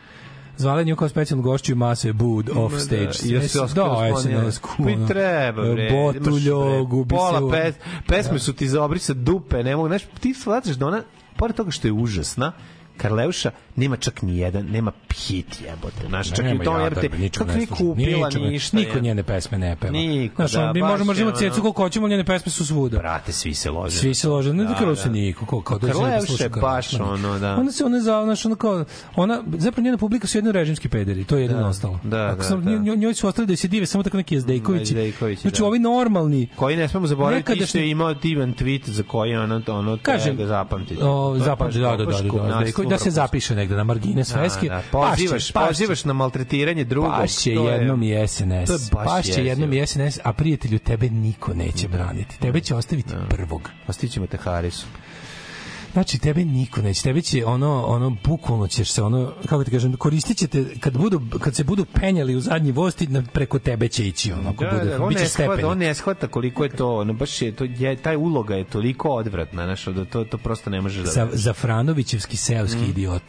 Zvala 0.57 0.83
nju 0.83 0.97
kao 0.97 1.09
specijalnu 1.09 1.43
gošću 1.43 1.77
mase 1.77 2.13
Bud 2.13 2.51
off 2.57 2.75
Ma 2.75 2.81
stage. 2.81 3.03
Da, 3.23 3.35
jesu 3.35 3.69
se 3.69 3.75
da, 3.75 4.13
SNS, 4.21 4.61
Pa 4.85 4.91
i 4.91 4.97
treba, 5.09 5.63
bre. 5.63 5.91
Botuljogu, 5.91 6.97
Imaš, 6.97 7.05
bre, 7.05 7.05
bi 7.05 7.15
se... 7.15 7.17
Pola 7.17 7.45
u- 7.45 7.51
pes, 7.51 7.75
pesme 8.07 8.39
su 8.39 8.53
ti 8.53 8.69
za 8.69 8.83
obrisat 8.83 9.17
dupe, 9.17 9.63
ne 9.63 9.77
mogu, 9.77 9.89
znaš, 9.89 10.03
ti 10.21 10.35
shvataš 10.35 10.77
da 10.77 10.87
ona, 10.87 11.03
pored 11.37 11.57
toga 11.57 11.71
što 11.71 11.89
je 11.89 11.93
užasna, 11.93 12.53
Karleuša 12.97 13.51
nema 13.77 13.97
čak 13.97 14.23
ni 14.23 14.39
jedan, 14.39 14.67
nema 14.67 14.93
hit 15.17 15.61
jebote. 15.63 16.07
Znaš, 16.09 16.29
čak 16.29 16.39
i 16.39 16.43
ja, 16.43 16.49
jebote, 16.49 17.09
da, 17.09 17.17
ničeg 17.17 17.33
čak 17.33 17.47
ne 17.49 17.57
ni 17.57 17.67
slušam. 17.67 17.87
kupila 17.87 18.27
Ničeg 18.27 18.43
ne- 18.43 18.49
ništa. 18.49 18.77
Niko 18.77 19.01
njene 19.01 19.23
pesme 19.23 19.59
ne 19.59 19.77
peva. 19.77 19.93
Niko, 19.93 20.35
Znaš, 20.37 20.53
da, 20.53 20.73
mi 20.73 20.81
možemo 20.81 21.05
možemo 21.05 21.31
cecu 21.33 21.61
koliko 21.61 21.83
hoćemo, 21.83 22.09
njene 22.09 22.25
pesme 22.25 22.53
su 22.53 22.67
svuda. 22.67 22.99
Brate, 22.99 23.33
svi 23.33 23.55
se 23.55 23.71
lože. 23.71 23.99
Svi 23.99 24.15
se 24.15 24.29
lože, 24.29 24.53
ne 24.53 24.65
da, 24.65 24.71
Da, 24.71 24.75
da, 24.87 24.95
da. 25.05 25.11
niko, 25.11 25.47
kao, 25.47 25.61
kao 25.61 25.79
da 25.79 25.87
Karleuša 25.87 26.21
sluša 26.21 26.49
baš 26.51 26.95
ono, 26.95 27.39
da. 27.39 27.55
Ona 27.55 27.73
se 27.73 27.85
ona 27.85 28.01
za 28.01 28.23
znaš, 28.25 28.45
ona 28.47 28.57
kao 28.57 28.85
ona 29.17 29.43
zapravo 29.49 29.85
njena 29.85 29.99
publika 29.99 30.27
su 30.27 30.39
jedno 30.39 30.53
režimski 30.53 30.89
pederi, 30.89 31.25
to 31.25 31.37
je 31.37 31.43
jedino 31.43 31.61
Da, 31.61 31.67
ostalo. 31.67 32.01
da, 32.05 32.27
Ako 32.27 32.37
da, 32.37 32.43
sam, 32.43 32.65
da. 32.65 32.71
njoj- 32.73 32.97
njoj 32.97 33.15
su 33.15 33.29
ostali 33.29 33.47
da 33.47 33.57
se 33.57 33.69
dive 33.69 33.87
samo 33.87 34.03
tako 34.05 34.17
neki 34.17 34.35
Jezdejkovići. 34.35 34.95
Znači 35.35 35.61
da. 35.61 35.67
ovi 35.67 35.79
normalni 35.79 36.49
koji 36.57 36.77
ne 36.77 36.89
smemo 36.89 37.07
zaboraviti 37.07 37.43
Nekadašnji- 37.45 37.67
što 37.67 37.79
je 37.79 37.91
imao 37.91 38.15
divan 38.15 38.55
tweet 38.55 38.89
za 38.89 39.03
koji 39.03 39.37
ono 39.37 39.63
ono 39.69 39.97
treba 39.97 40.33
ga 40.35 40.47
zapamtiti. 40.47 40.95
O, 40.97 41.07
To 41.07 41.35
je 41.35 41.41
zapamti, 41.41 41.65
baš 41.67 41.75
da, 41.75 41.81
da, 41.81 41.97
da, 41.97 42.05
da, 42.05 42.13
da, 42.61 42.83
da, 42.83 42.89
da 42.89 42.99
se 42.99 43.11
zapiše 43.11 43.55
negde 43.65 43.77
na 43.77 43.85
margine 43.85 44.25
sveske. 44.25 44.69
Da, 44.69 44.75
da, 44.75 44.83
pozivaš, 44.93 45.53
Pašće, 45.53 45.69
pozivaš 45.69 46.05
na 46.05 46.13
maltretiranje 46.13 46.85
drugog. 46.85 47.11
Pašće 47.13 47.51
je- 47.53 47.63
jednom 47.63 48.01
to 48.01 48.07
je 48.07 48.29
SNS. 48.29 48.91
baš 48.93 49.05
Pašće 49.07 49.45
jednom 49.45 49.73
i 49.73 49.87
SNS, 49.87 50.19
a 50.25 50.33
prijatelju 50.33 50.79
tebe 50.79 51.11
niko 51.11 51.55
neće 51.55 51.89
braniti. 51.89 52.39
Tebe 52.39 52.61
će 52.61 52.75
ostaviti 52.75 53.15
prvog. 53.29 53.71
Ostićemo 53.89 54.27
te 54.27 54.37
Harisu. 54.37 54.87
Znači 55.95 56.19
tebe 56.19 56.45
niko 56.45 56.83
neće, 56.83 57.03
tebe 57.03 57.23
će 57.23 57.47
ono 57.47 57.85
ono 57.87 58.17
bukvalno 58.25 58.67
ćeš 58.69 58.91
se 58.91 59.03
ono 59.03 59.33
kako 59.49 59.65
ti 59.65 59.71
kažem 59.71 59.97
koristićete 59.97 60.65
kad 60.81 60.99
budu 60.99 61.21
kad 61.41 61.55
se 61.55 61.65
budu 61.65 61.85
penjali 61.85 62.37
u 62.37 62.41
zadnji 62.41 62.73
voz 62.73 62.95
ti 62.95 63.07
na- 63.07 63.23
preko 63.33 63.59
tebe 63.59 63.89
će 63.89 64.07
ići 64.09 64.33
ono 64.33 64.51
ako 64.51 64.65
Da, 64.65 64.71
bude 64.71 64.85
da, 64.85 65.03
on, 65.03 65.09
biće 65.09 65.21
ne 65.21 65.29
shvata, 65.29 65.69
on 65.69 65.79
ne 65.79 65.95
shvata 65.95 66.29
koliko 66.29 66.65
je 66.65 66.71
to, 66.71 66.97
ono, 66.97 67.13
baš 67.13 67.43
je, 67.43 67.53
to 67.53 67.65
je, 67.65 67.97
taj 67.97 68.17
uloga 68.17 68.55
je 68.55 68.65
toliko 68.65 69.09
odvratna, 69.09 69.65
znaš, 69.65 69.85
da 69.85 70.05
to, 70.05 70.25
to 70.25 70.39
prosto 70.39 70.71
ne 70.71 70.81
može 70.81 71.03
da... 71.03 71.11
Za, 71.11 71.29
za 71.33 71.53
Franovićevski 71.53 72.37
seoski 72.37 72.85
idiot. 72.89 73.23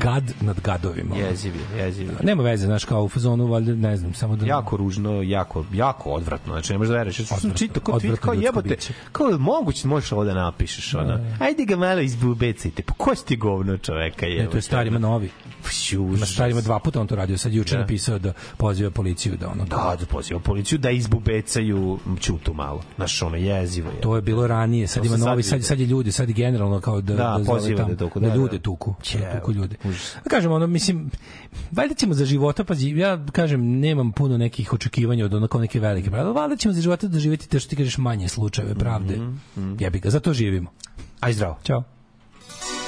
Gad 0.00 0.32
nad 0.40 0.60
gadovima. 0.60 1.14
ono. 1.14 1.24
Jezivi, 1.24 1.58
jezivi. 1.78 2.10
Nema 2.22 2.42
veze, 2.42 2.66
znaš, 2.66 2.84
kao 2.84 3.04
u 3.04 3.08
fazonu, 3.08 3.46
valjda, 3.46 3.74
ne 3.74 3.96
znam, 3.96 4.14
samo 4.14 4.36
da... 4.36 4.46
jako 4.46 4.76
ružno, 4.76 5.22
jako, 5.22 5.64
jako 5.72 6.10
odvratno. 6.10 6.52
Znači, 6.52 6.72
ne 6.72 6.78
možeš 6.78 6.90
da 6.90 6.96
veruješ. 6.96 7.16
Čitao 7.56 7.82
kao 7.82 8.00
kao 8.20 8.34
jebote, 8.34 8.76
kao 9.12 9.38
moguće 9.38 9.88
možeš 9.88 10.12
ovo 10.12 10.24
da 10.24 10.34
napišeš, 10.34 10.94
ona. 10.94 11.20
Ajde 11.40 11.57
ga 11.64 11.76
malo 11.76 12.00
izbubecajte. 12.00 12.82
Pa 12.82 12.94
ko 12.94 13.14
si 13.14 13.26
ti 13.26 13.36
govno 13.36 13.78
čoveka, 13.78 14.26
Ne, 14.26 14.32
jebote? 14.32 14.50
to 14.50 14.58
je 14.58 14.62
starima 14.62 14.98
novi. 14.98 15.28
Ima 16.06 16.26
stvari, 16.26 16.52
ima 16.52 16.60
dva 16.60 16.78
puta 16.78 17.00
on 17.00 17.06
to 17.06 17.16
radio, 17.16 17.38
sad 17.38 17.52
juče 17.52 17.74
Da. 17.74 17.80
napisao 17.80 18.18
da 18.18 18.32
poziva 18.56 18.90
policiju 18.90 19.36
da 19.36 19.48
ono... 19.48 19.64
Da, 19.64 19.96
da 20.00 20.06
poziva 20.06 20.40
policiju 20.40 20.78
da 20.78 20.90
izbubecaju 20.90 21.98
ćutu 22.20 22.54
malo. 22.54 22.82
Znaš, 22.96 23.22
ono 23.22 23.36
jezivo 23.36 23.90
je. 23.90 24.00
To 24.00 24.16
je 24.16 24.22
bilo 24.22 24.46
ranije, 24.46 24.86
sad 24.86 25.02
To 25.02 25.06
ima 25.06 25.16
novi, 25.18 25.42
sad, 25.42 25.64
sad 25.64 25.80
je 25.80 25.86
ljudi, 25.86 26.12
sad 26.12 26.28
je 26.28 26.34
generalno 26.34 26.80
kao 26.80 27.00
da, 27.00 27.14
Da, 27.14 27.36
da, 27.38 27.44
poziva 27.46 27.84
da 27.84 27.96
tuku, 27.96 28.20
da 28.20 28.28
da, 28.28 28.34
ljude 28.34 28.56
da. 28.56 28.62
tuku, 28.62 28.90
da 28.90 29.04
Ćeo, 29.04 29.34
tuku 29.34 29.52
ljude. 29.52 29.76
užas. 29.84 30.16
Da 30.24 30.30
kažem, 30.30 30.52
ono, 30.52 30.66
mislim, 30.66 31.10
valjda 31.70 31.94
ćemo 31.94 32.14
za 32.14 32.24
života, 32.24 32.64
pazi, 32.64 32.88
ja 32.88 33.26
kažem, 33.26 33.78
nemam 33.78 34.12
puno 34.12 34.38
nekih 34.38 34.72
očekivanja 34.72 35.24
od 35.24 35.34
onako 35.34 35.60
neke 35.60 35.80
velike 35.80 36.10
pravde, 36.10 36.32
valjda 36.32 36.56
ćemo 36.56 36.74
za 36.74 36.80
života 36.80 37.08
doživjeti 37.08 37.48
te 37.48 37.58
što 37.58 37.70
ti 37.70 37.76
kažeš 37.76 37.98
manje 37.98 38.28
slučajeve 38.28 38.74
pravde. 38.74 39.16
Mm 39.16 39.40
Mhm, 39.56 39.74
Jebi 39.80 39.98
ga, 39.98 40.10
zato 40.10 40.32
živimo. 40.32 40.70
Aj 41.20 41.32
zdravo. 41.32 41.58
Ćao. 41.64 41.97